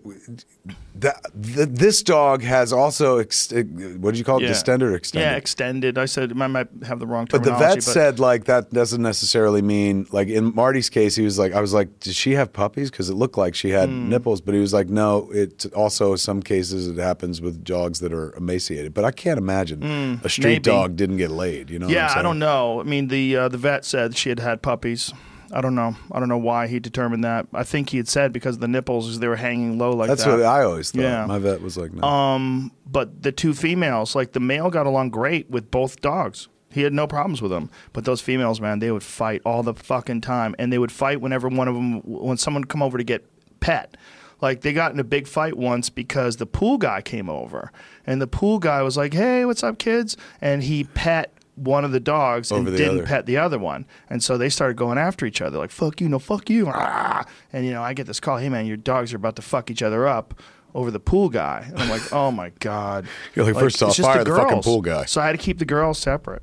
That, 1.01 1.22
th 1.40 1.68
this 1.68 2.02
dog 2.02 2.43
has 2.43 2.72
also 2.72 3.18
ex- 3.18 3.52
uh, 3.52 3.62
what 4.02 4.10
did 4.10 4.18
you 4.18 4.24
call 4.24 4.39
it? 4.39 4.43
Yeah. 4.43 4.48
Distended 4.48 4.89
or 4.89 4.97
extended? 4.97 5.26
Yeah, 5.30 5.36
extended. 5.36 5.97
I 5.97 6.06
said 6.06 6.32
I 6.32 6.47
might 6.48 6.66
have 6.85 6.98
the 6.98 7.06
wrong 7.06 7.28
terminology. 7.28 7.51
But 7.52 7.68
the 7.68 7.74
vet 7.74 7.82
said 7.85 8.18
like 8.18 8.47
that 8.47 8.72
doesn't 8.72 9.01
necessarily 9.01 9.62
mean 9.62 10.09
like 10.10 10.26
in 10.26 10.52
Marty's 10.56 10.90
case 10.90 11.14
he 11.14 11.22
was 11.22 11.39
like 11.39 11.52
I 11.52 11.60
was 11.60 11.72
like 11.72 12.01
did 12.01 12.16
she 12.16 12.32
have 12.32 12.52
puppies 12.52 12.90
because 12.90 13.09
it 13.10 13.14
looked 13.14 13.39
like 13.39 13.55
she 13.55 13.70
had 13.70 13.89
Hmm. 13.89 14.09
nipples 14.09 14.40
but 14.40 14.55
he 14.56 14.60
was 14.60 14.72
like 14.72 14.89
no 14.89 15.30
it 15.32 15.66
also 15.72 16.16
some 16.16 16.43
cases 16.43 16.89
it 16.89 16.98
happens 16.98 17.40
with 17.40 17.62
dogs 17.62 18.01
that 18.01 18.12
are 18.12 18.35
emaciated 18.36 18.93
but 18.93 19.05
I 19.05 19.12
can't 19.12 19.39
imagine 19.39 19.85
a 20.24 20.28
street 20.28 20.44
maybe. 20.44 20.62
dog 20.62 20.97
didn't 20.97 21.18
get 21.18 21.30
laid 21.30 21.70
you 21.70 21.78
know 21.78 21.86
Yeah, 21.89 22.12
I 22.12 22.22
don't 22.22 22.40
know. 22.40 22.80
I 22.80 22.82
mean, 22.82 23.06
the 23.06 23.36
uh, 23.36 23.48
the 23.48 23.59
vet 23.59 23.85
said 23.85 24.16
she 24.16 24.30
had 24.30 24.40
had 24.40 24.62
puppies. 24.62 25.12
I 25.53 25.61
don't 25.61 25.75
know. 25.75 25.97
I 26.12 26.19
don't 26.19 26.29
know 26.29 26.39
why 26.39 26.66
he 26.66 26.79
determined 26.79 27.25
that. 27.25 27.47
I 27.55 27.62
think 27.65 27.91
he 27.91 27.97
had 27.97 28.09
said 28.09 28.33
because 28.33 28.59
the 28.59 28.69
nipples, 28.69 29.09
as 29.09 29.19
they 29.19 29.29
were 29.29 29.37
hanging 29.37 29.79
low 29.79 29.93
like 29.93 30.09
that. 30.09 30.16
that's 30.19 30.25
that. 30.25 30.37
what 30.39 30.43
I 30.45 30.62
always 30.65 30.91
thought 30.91 31.01
Yeah. 31.03 31.25
my 31.27 31.39
vet 31.39 31.62
was 31.62 31.77
like 31.77 31.93
no 31.93 32.07
Um, 32.07 32.73
but 32.91 33.23
the 33.23 33.33
two 33.33 33.55
females, 33.55 34.15
like 34.15 34.33
the 34.33 34.41
male, 34.41 34.69
got 34.70 34.87
along 34.87 35.11
great 35.11 35.49
with 35.51 35.70
both 35.70 36.01
dogs. 36.01 36.49
He 36.70 36.83
had 36.83 36.93
no 36.93 37.07
problems 37.07 37.41
with 37.41 37.51
them. 37.51 37.70
But 37.95 38.05
those 38.05 38.20
females, 38.20 38.61
man, 38.61 38.79
they 38.79 38.91
would 38.91 39.03
fight 39.03 39.41
all 39.47 39.62
the 39.62 39.73
fucking 39.75 40.20
time, 40.20 40.55
and 40.59 40.70
they 40.70 40.79
would 40.79 40.93
fight 40.93 41.20
whenever 41.20 41.49
one 41.49 41.66
of 41.66 41.75
them, 41.75 42.01
when 42.05 42.37
someone 42.37 42.61
would 42.62 42.69
come 42.69 42.83
over 42.83 42.99
to 42.99 43.05
get 43.05 43.25
pet. 43.61 43.97
Like 44.43 44.61
they 44.61 44.73
got 44.75 44.93
in 44.93 45.01
a 45.01 45.05
big 45.05 45.27
fight 45.27 45.57
once 45.57 45.89
because 45.91 46.37
the 46.37 46.47
pool 46.47 46.77
guy 46.79 47.01
came 47.01 47.29
over, 47.31 47.73
and 48.07 48.20
the 48.20 48.27
pool 48.29 48.59
guy 48.59 48.83
was 48.83 48.97
like, 48.99 49.15
"Hey, 49.15 49.45
what's 49.47 49.62
up, 49.65 49.79
kids?" 49.79 50.16
And 50.41 50.62
he 50.62 50.85
pet 50.85 51.33
one 51.59 51.85
of 51.85 51.93
the 51.93 52.01
dogs 52.01 52.51
Over 52.52 52.59
and 52.60 52.68
the 52.68 52.76
didn't 52.76 52.98
other. 52.98 53.06
pet 53.06 53.26
the 53.26 53.36
other 53.36 53.59
one, 53.59 53.86
and 54.09 54.22
so 54.22 54.39
they 54.39 54.48
started 54.48 54.76
going 54.76 54.98
after 54.98 55.26
each 55.26 55.40
other, 55.43 55.59
like 55.59 55.70
"fuck 55.70 56.01
you, 56.01 56.09
no 56.09 56.18
fuck 56.18 56.48
you," 56.51 56.68
Ah! 56.68 57.24
and 57.52 57.64
you 57.66 57.72
know 57.72 57.82
I 57.82 57.93
get 57.94 58.06
this 58.06 58.20
call, 58.20 58.36
"Hey 58.39 58.48
man, 58.48 58.66
your 58.66 58.76
dogs 58.76 59.12
are 59.12 59.16
about 59.16 59.36
to 59.36 59.43
fuck 59.43 59.70
each 59.70 59.82
other 59.82 60.06
up." 60.06 60.35
Over 60.74 60.90
the 60.90 61.01
pool 61.01 61.30
guy, 61.30 61.64
and 61.66 61.78
I'm 61.78 61.89
like, 61.89 62.02
"Oh 62.12 62.30
my 62.30 62.51
god!" 62.60 63.06
You're 63.35 63.47
like, 63.47 63.55
first 63.55 63.82
off, 63.82 63.97
fire 63.97 64.22
the 64.22 64.36
fucking 64.36 64.62
pool 64.62 64.82
guy. 64.82 65.06
So 65.06 65.18
I 65.20 65.26
had 65.26 65.32
to 65.32 65.39
keep 65.39 65.59
the 65.59 65.64
girls 65.64 65.98
separate. 65.98 66.43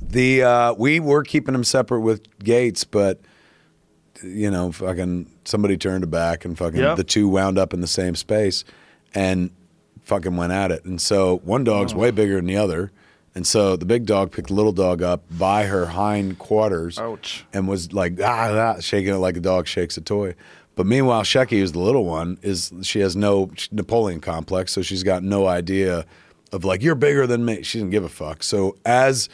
The 0.00 0.42
uh, 0.44 0.72
we 0.74 1.00
were 1.00 1.24
keeping 1.24 1.52
them 1.52 1.64
separate 1.64 2.00
with 2.00 2.38
Gates, 2.38 2.84
but 2.84 3.20
you 4.22 4.50
know, 4.50 4.70
fucking 4.72 5.30
somebody 5.44 5.76
turned 5.76 6.04
it 6.04 6.10
back, 6.10 6.44
and 6.44 6.56
fucking 6.56 6.80
Yep. 6.80 6.96
the 6.96 7.04
two 7.04 7.28
wound 7.28 7.58
up 7.58 7.74
in 7.74 7.80
the 7.80 7.86
same 7.88 8.14
space, 8.14 8.64
and 9.14 9.50
fucking 10.02 10.36
went 10.36 10.52
at 10.52 10.70
it. 10.70 10.84
And 10.84 11.00
so 11.00 11.38
one 11.44 11.64
dog's 11.64 11.92
Oh. 11.92 11.98
way 11.98 12.12
bigger 12.12 12.36
than 12.36 12.46
the 12.46 12.56
other, 12.56 12.92
and 13.36 13.46
so 13.46 13.76
the 13.76 13.84
big 13.84 14.06
dog 14.06 14.32
picked 14.32 14.48
the 14.48 14.54
little 14.54 14.72
dog 14.72 15.02
up 15.02 15.22
by 15.30 15.66
her 15.66 15.84
hind 15.84 16.38
quarters, 16.38 16.98
Ouch. 16.98 17.44
and 17.52 17.68
was 17.68 17.92
like 17.92 18.18
ah, 18.22 18.76
ah 18.76 18.80
shaking 18.80 19.12
it 19.12 19.18
like 19.18 19.36
a 19.36 19.40
dog 19.40 19.66
shakes 19.66 19.98
a 19.98 20.00
toy. 20.00 20.34
But 20.74 20.86
meanwhile, 20.86 21.22
Shecky, 21.22 21.58
who's 21.60 21.72
the 21.72 21.78
little 21.78 22.06
one, 22.06 22.38
is 22.40 22.72
she 22.80 23.00
has 23.00 23.14
no 23.14 23.50
Napoleon 23.70 24.20
complex, 24.20 24.72
so 24.72 24.80
she's 24.80 25.02
got 25.02 25.22
no 25.22 25.46
idea 25.46 26.06
of 26.50 26.64
like 26.64 26.82
you're 26.82 26.94
bigger 26.94 27.26
than 27.26 27.44
me. 27.44 27.62
She 27.62 27.78
didn't 27.78 27.90
give 27.90 28.04
a 28.04 28.08
fuck. 28.08 28.42
So 28.42 28.78
as 28.86 29.28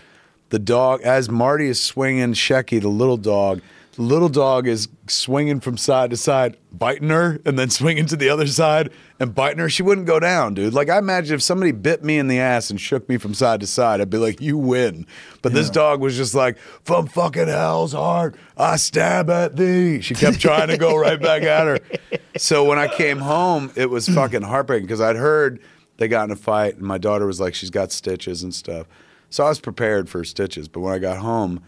the 0.49 0.59
dog, 0.59 1.01
as 1.03 1.31
Marty 1.31 1.69
is 1.69 1.81
swinging 1.81 2.33
Shecky, 2.33 2.81
the 2.81 2.89
little 2.89 3.17
dog, 3.17 3.63
the 3.95 4.03
little 4.03 4.31
dog 4.31 4.67
is 4.67 4.89
swinging 5.07 5.61
from 5.61 5.77
side 5.77 6.11
to 6.11 6.17
side, 6.17 6.57
biting 6.73 7.11
her, 7.11 7.41
and 7.45 7.59
then 7.59 7.69
swinging 7.71 8.07
to 8.07 8.17
the 8.17 8.29
other 8.31 8.47
side 8.47 8.91
and 9.21 9.35
biting 9.35 9.59
her. 9.59 9.69
She 9.69 9.83
wouldn't 9.83 10.07
go 10.07 10.19
down, 10.19 10.55
dude. 10.55 10.73
Like 10.73 10.89
I 10.89 10.99
imagine 10.99 11.35
if 11.35 11.43
somebody 11.43 11.73
bit 11.73 12.03
me 12.03 12.19
in 12.19 12.29
the 12.29 12.39
ass 12.39 12.71
and 12.71 12.81
shook 12.81 13.09
me 13.09 13.19
from 13.19 13.35
side 13.35 13.61
to 13.61 13.67
side, 13.67 14.01
I'd 14.01 14.09
be 14.09 14.19
like, 14.19 14.41
"You 14.41 14.57
win." 14.57 15.07
But 15.43 15.53
this 15.53 15.69
dog 15.69 16.01
was 16.01 16.17
just 16.17 16.35
like, 16.35 16.59
"From 16.85 17.07
fucking 17.07 17.49
hell's 17.49 17.93
heart, 17.93 18.37
I 18.57 18.77
stab 18.77 19.29
at 19.29 19.57
thee." 19.57 20.01
She 20.01 20.15
kept 20.15 20.41
trying 20.41 20.69
to 20.69 20.79
go 20.79 20.97
right 20.97 21.21
back 21.21 21.43
at 21.43 21.67
her. 21.67 21.79
So 22.39 22.65
when 22.65 22.79
I 22.79 22.89
came 22.89 23.19
home, 23.19 23.71
it 23.77 23.91
was 23.91 24.09
fucking 24.09 24.41
heartbreaking 24.41 24.87
because 24.87 25.03
I'd 25.03 25.17
heard 25.17 25.61
they 25.99 26.09
got 26.09 26.25
in 26.25 26.31
a 26.31 26.37
fight, 26.37 26.77
and 26.77 26.83
my 26.83 26.97
daughter 26.97 27.27
was 27.27 27.41
like, 27.41 27.55
she's 27.55 27.69
got 27.69 27.93
stitches 27.93 28.43
and 28.43 28.55
stuff. 28.55 28.87
So 29.29 29.45
I 29.45 29.51
was 29.51 29.61
prepared 29.61 30.09
for 30.09 30.25
stitches, 30.25 30.67
but 30.67 30.81
when 30.81 30.95
I 30.95 30.99
got 30.99 31.19
home, 31.19 31.63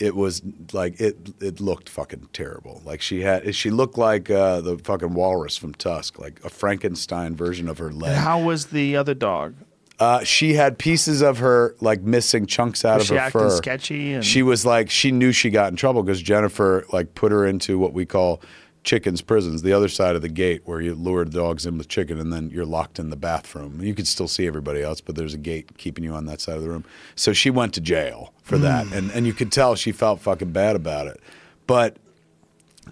it 0.00 0.16
was 0.16 0.42
like 0.72 1.00
it 1.00 1.16
it 1.40 1.60
looked 1.60 1.88
fucking 1.88 2.28
terrible. 2.32 2.80
Like 2.84 3.00
she 3.02 3.20
had 3.20 3.54
she 3.54 3.70
looked 3.70 3.98
like 3.98 4.30
uh, 4.30 4.60
the 4.62 4.78
fucking 4.78 5.14
walrus 5.14 5.56
from 5.56 5.74
Tusk, 5.74 6.18
like 6.18 6.40
a 6.44 6.48
Frankenstein 6.50 7.36
version 7.36 7.68
of 7.68 7.78
her 7.78 7.92
leg. 7.92 8.16
How 8.16 8.40
was 8.42 8.66
the 8.66 8.96
other 8.96 9.14
dog? 9.14 9.54
Uh, 9.98 10.24
she 10.24 10.54
had 10.54 10.78
pieces 10.78 11.20
of 11.20 11.38
her 11.38 11.76
like 11.82 12.00
missing 12.00 12.46
chunks 12.46 12.86
out 12.86 13.00
Was 13.00 13.10
of 13.10 13.18
her 13.18 13.30
fur. 13.30 13.50
sketchy 13.50 14.14
and- 14.14 14.24
She 14.24 14.42
was 14.42 14.64
like 14.64 14.88
she 14.88 15.12
knew 15.12 15.30
she 15.30 15.50
got 15.50 15.70
in 15.70 15.76
trouble 15.76 16.02
because 16.02 16.22
Jennifer 16.22 16.86
like 16.90 17.14
put 17.14 17.30
her 17.32 17.46
into 17.46 17.78
what 17.78 17.92
we 17.92 18.06
call 18.06 18.40
chickens 18.82 19.20
prisons, 19.20 19.62
the 19.62 19.72
other 19.72 19.88
side 19.88 20.16
of 20.16 20.22
the 20.22 20.28
gate 20.28 20.62
where 20.64 20.80
you 20.80 20.94
lure 20.94 21.24
the 21.24 21.30
dogs 21.30 21.66
in 21.66 21.76
with 21.76 21.88
chicken 21.88 22.18
and 22.18 22.32
then 22.32 22.48
you're 22.50 22.64
locked 22.64 22.98
in 22.98 23.10
the 23.10 23.16
bathroom. 23.16 23.80
You 23.82 23.94
can 23.94 24.06
still 24.06 24.28
see 24.28 24.46
everybody 24.46 24.82
else, 24.82 25.00
but 25.02 25.16
there's 25.16 25.34
a 25.34 25.38
gate 25.38 25.76
keeping 25.76 26.02
you 26.04 26.14
on 26.14 26.24
that 26.26 26.40
side 26.40 26.56
of 26.56 26.62
the 26.62 26.68
room. 26.70 26.84
So 27.14 27.32
she 27.32 27.50
went 27.50 27.74
to 27.74 27.80
jail 27.80 28.32
for 28.42 28.56
that, 28.58 28.86
Hmm. 28.86 28.94
and 28.94 29.10
and 29.12 29.26
you 29.26 29.32
could 29.34 29.52
tell 29.52 29.74
she 29.74 29.92
felt 29.92 30.20
fucking 30.20 30.52
bad 30.52 30.76
about 30.76 31.06
it. 31.06 31.20
But 31.66 31.96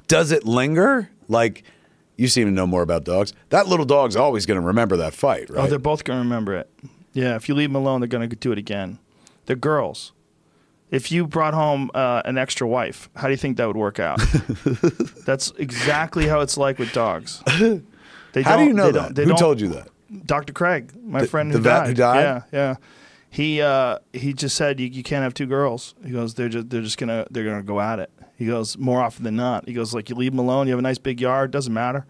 does 0.06 0.30
it 0.30 0.44
linger? 0.44 1.10
Like 1.28 1.62
you 2.16 2.28
seem 2.28 2.46
to 2.46 2.52
know 2.52 2.66
more 2.66 2.82
about 2.82 3.04
dogs. 3.04 3.32
That 3.50 3.68
little 3.68 3.86
dog's 3.86 4.16
always 4.16 4.44
going 4.46 4.60
to 4.60 4.66
remember 4.66 4.96
that 4.98 5.14
fight, 5.14 5.48
right? 5.50 5.64
Oh, 5.64 5.66
they're 5.68 5.78
both 5.78 6.04
going 6.04 6.18
to 6.18 6.22
remember 6.24 6.54
it. 6.54 6.68
Yeah, 7.12 7.36
if 7.36 7.48
you 7.48 7.54
leave 7.54 7.68
them 7.70 7.76
alone, 7.76 8.00
they're 8.00 8.08
going 8.08 8.28
to 8.28 8.36
do 8.36 8.52
it 8.52 8.58
again. 8.58 8.98
They're 9.46 9.56
girls. 9.56 10.12
If 10.90 11.12
you 11.12 11.26
brought 11.26 11.52
home 11.54 11.90
uh, 11.94 12.22
an 12.24 12.38
extra 12.38 12.66
wife, 12.66 13.10
how 13.14 13.26
do 13.28 13.32
you 13.32 13.36
think 13.36 13.56
that 13.58 13.66
would 13.66 13.76
work 13.76 13.98
out? 14.00 14.20
That's 15.26 15.52
exactly 15.58 16.26
how 16.26 16.40
it's 16.40 16.56
like 16.56 16.78
with 16.78 16.92
dogs. 16.92 17.42
They 18.34 18.42
How 18.42 18.58
do 18.58 18.64
you 18.64 18.74
know 18.74 18.90
they 18.92 18.98
that? 18.98 19.14
they 19.14 19.24
Who 19.24 19.34
told 19.36 19.58
you 19.58 19.68
that? 19.68 19.88
Dr. 20.26 20.52
Craig, 20.52 20.92
my 21.02 21.22
The- 21.22 21.26
friend 21.26 21.50
the 21.50 21.56
who, 21.56 21.62
vet 21.64 21.78
died. 21.80 21.86
who 21.88 21.94
died? 21.94 22.20
Yeah, 22.20 22.42
yeah. 22.52 22.74
He 23.30 23.62
uh, 23.62 23.98
he 24.12 24.34
just 24.34 24.54
said 24.54 24.78
you, 24.78 24.86
you 24.86 25.02
can't 25.02 25.22
have 25.22 25.32
two 25.32 25.46
girls. 25.46 25.94
He 26.04 26.10
goes 26.10 26.34
they're 26.34 26.50
just 26.50 26.68
they're 26.68 26.82
just 26.82 26.98
gonna 26.98 27.26
they're 27.30 27.44
gonna 27.44 27.62
go 27.62 27.80
at 27.80 27.98
it. 28.00 28.10
He 28.36 28.44
goes 28.46 28.76
more 28.76 29.00
often 29.02 29.24
than 29.24 29.34
not. 29.36 29.66
He 29.66 29.72
goes 29.74 29.94
like 29.94 30.10
you 30.10 30.14
leave 30.14 30.32
them 30.32 30.38
alone. 30.40 30.66
You 30.66 30.72
have 30.72 30.78
a 30.78 30.82
nice 30.82 30.98
big 30.98 31.20
yard. 31.22 31.50
Doesn't 31.50 31.72
matter. 31.72 32.06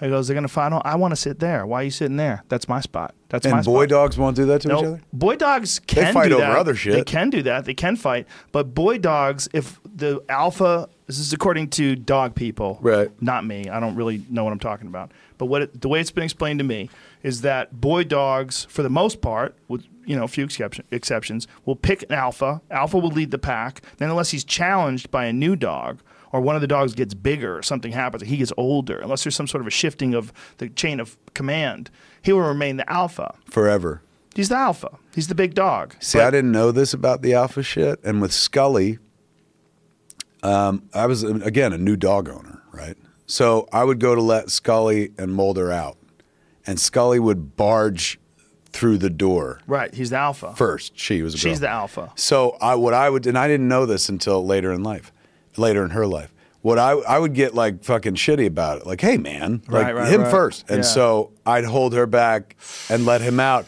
He 0.00 0.08
goes 0.08 0.26
they're 0.26 0.34
gonna 0.34 0.48
find. 0.48 0.74
I 0.84 0.96
want 0.96 1.12
to 1.12 1.16
sit 1.16 1.38
there. 1.38 1.64
Why 1.64 1.80
are 1.82 1.84
you 1.84 1.90
sitting 1.92 2.16
there? 2.16 2.42
That's 2.48 2.68
my 2.68 2.80
spot. 2.80 3.14
That's 3.32 3.46
And 3.46 3.54
my 3.56 3.62
boy 3.62 3.86
spot. 3.86 3.88
dogs 3.88 4.18
won't 4.18 4.36
do 4.36 4.44
that 4.46 4.60
to 4.60 4.68
each 4.68 4.74
other. 4.84 5.00
boy 5.12 5.36
dogs 5.36 5.80
can 5.80 6.12
fight 6.14 6.28
do 6.28 6.34
over 6.36 6.42
that. 6.46 6.56
other 6.58 6.74
shit. 6.74 6.92
They 6.92 7.02
can 7.02 7.30
do 7.30 7.42
that. 7.42 7.64
They 7.64 7.74
can 7.74 7.96
fight. 7.96 8.28
But 8.52 8.74
boy 8.74 8.98
dogs, 8.98 9.48
if 9.54 9.80
the 9.84 10.22
alpha, 10.28 10.88
this 11.06 11.18
is 11.18 11.32
according 11.32 11.70
to 11.70 11.96
dog 11.96 12.34
people, 12.34 12.78
Right. 12.82 13.10
Not 13.22 13.44
me. 13.46 13.68
I 13.70 13.80
don't 13.80 13.96
really 13.96 14.22
know 14.30 14.44
what 14.44 14.52
I'm 14.52 14.58
talking 14.60 14.86
about. 14.86 15.10
But 15.38 15.46
what 15.46 15.62
it, 15.62 15.80
the 15.80 15.88
way 15.88 15.98
it's 16.00 16.10
been 16.10 16.24
explained 16.24 16.60
to 16.60 16.64
me 16.64 16.90
is 17.22 17.40
that 17.40 17.80
boy 17.80 18.04
dogs, 18.04 18.66
for 18.68 18.82
the 18.82 18.90
most 18.90 19.20
part, 19.22 19.56
with 19.66 19.84
you 20.04 20.14
know 20.14 20.24
a 20.24 20.28
few 20.28 20.44
exception, 20.44 20.84
exceptions, 20.92 21.48
will 21.64 21.74
pick 21.76 22.02
an 22.04 22.12
alpha. 22.12 22.60
Alpha 22.70 22.98
will 22.98 23.10
lead 23.10 23.30
the 23.30 23.38
pack. 23.38 23.80
Then, 23.96 24.10
unless 24.10 24.30
he's 24.30 24.44
challenged 24.44 25.10
by 25.10 25.24
a 25.24 25.32
new 25.32 25.56
dog. 25.56 26.00
Or 26.32 26.40
one 26.40 26.54
of 26.54 26.60
the 26.62 26.66
dogs 26.66 26.94
gets 26.94 27.12
bigger, 27.12 27.58
or 27.58 27.62
something 27.62 27.92
happens, 27.92 28.22
or 28.22 28.26
he 28.26 28.38
gets 28.38 28.52
older. 28.56 28.98
Unless 28.98 29.22
there's 29.24 29.36
some 29.36 29.46
sort 29.46 29.60
of 29.60 29.66
a 29.66 29.70
shifting 29.70 30.14
of 30.14 30.32
the 30.58 30.68
chain 30.70 30.98
of 30.98 31.16
command, 31.34 31.90
he 32.22 32.32
will 32.32 32.40
remain 32.40 32.78
the 32.78 32.90
alpha. 32.90 33.34
Forever. 33.50 34.00
He's 34.34 34.48
the 34.48 34.56
alpha. 34.56 34.98
He's 35.14 35.28
the 35.28 35.34
big 35.34 35.54
dog. 35.54 35.94
See, 36.00 36.16
But- 36.18 36.28
I 36.28 36.30
didn't 36.30 36.52
know 36.52 36.72
this 36.72 36.94
about 36.94 37.20
the 37.20 37.34
alpha 37.34 37.62
shit. 37.62 38.00
And 38.02 38.22
with 38.22 38.32
Scully, 38.32 38.98
um, 40.42 40.84
I 40.94 41.06
was 41.06 41.22
again 41.22 41.72
a 41.72 41.78
new 41.78 41.96
dog 41.96 42.28
owner, 42.28 42.62
right? 42.72 42.96
So 43.26 43.68
I 43.72 43.84
would 43.84 44.00
go 44.00 44.14
to 44.14 44.20
let 44.22 44.50
Scully 44.50 45.12
and 45.18 45.32
Mulder 45.34 45.70
out, 45.70 45.96
and 46.66 46.80
Scully 46.80 47.18
would 47.20 47.56
barge 47.56 48.18
through 48.72 48.96
the 48.96 49.10
door 49.10 49.60
Right. 49.66 49.92
He's 49.94 50.08
the 50.10 50.16
alpha. 50.16 50.54
first. 50.56 50.98
She 50.98 51.20
was 51.20 51.34
a 51.34 51.36
girl. 51.36 51.52
She's 51.52 51.60
the 51.60 51.68
alpha. 51.68 52.10
So 52.16 52.56
I 52.60 52.74
what 52.74 52.94
I 52.94 53.10
would 53.10 53.26
and 53.26 53.36
I 53.36 53.46
didn't 53.48 53.68
know 53.68 53.84
this 53.84 54.08
until 54.08 54.44
later 54.46 54.72
in 54.72 54.82
life, 54.82 55.12
later 55.56 55.84
in 55.84 55.90
her 55.90 56.06
life. 56.06 56.32
What 56.62 56.78
I 56.78 56.92
I 56.92 57.18
would 57.18 57.34
get 57.34 57.54
like 57.54 57.82
fucking 57.82 58.14
shitty 58.14 58.46
about 58.46 58.78
it, 58.82 58.86
like, 58.86 59.00
hey 59.00 59.16
man, 59.16 59.62
like 59.68 59.86
Right, 59.86 59.94
right, 59.96 60.12
him 60.12 60.22
right. 60.22 60.30
first, 60.30 60.64
and 60.68 60.78
Yeah. 60.78 60.82
so 60.82 61.30
I'd 61.44 61.64
hold 61.64 61.92
her 61.94 62.06
back 62.06 62.56
and 62.88 63.04
let 63.04 63.20
him 63.20 63.40
out, 63.40 63.66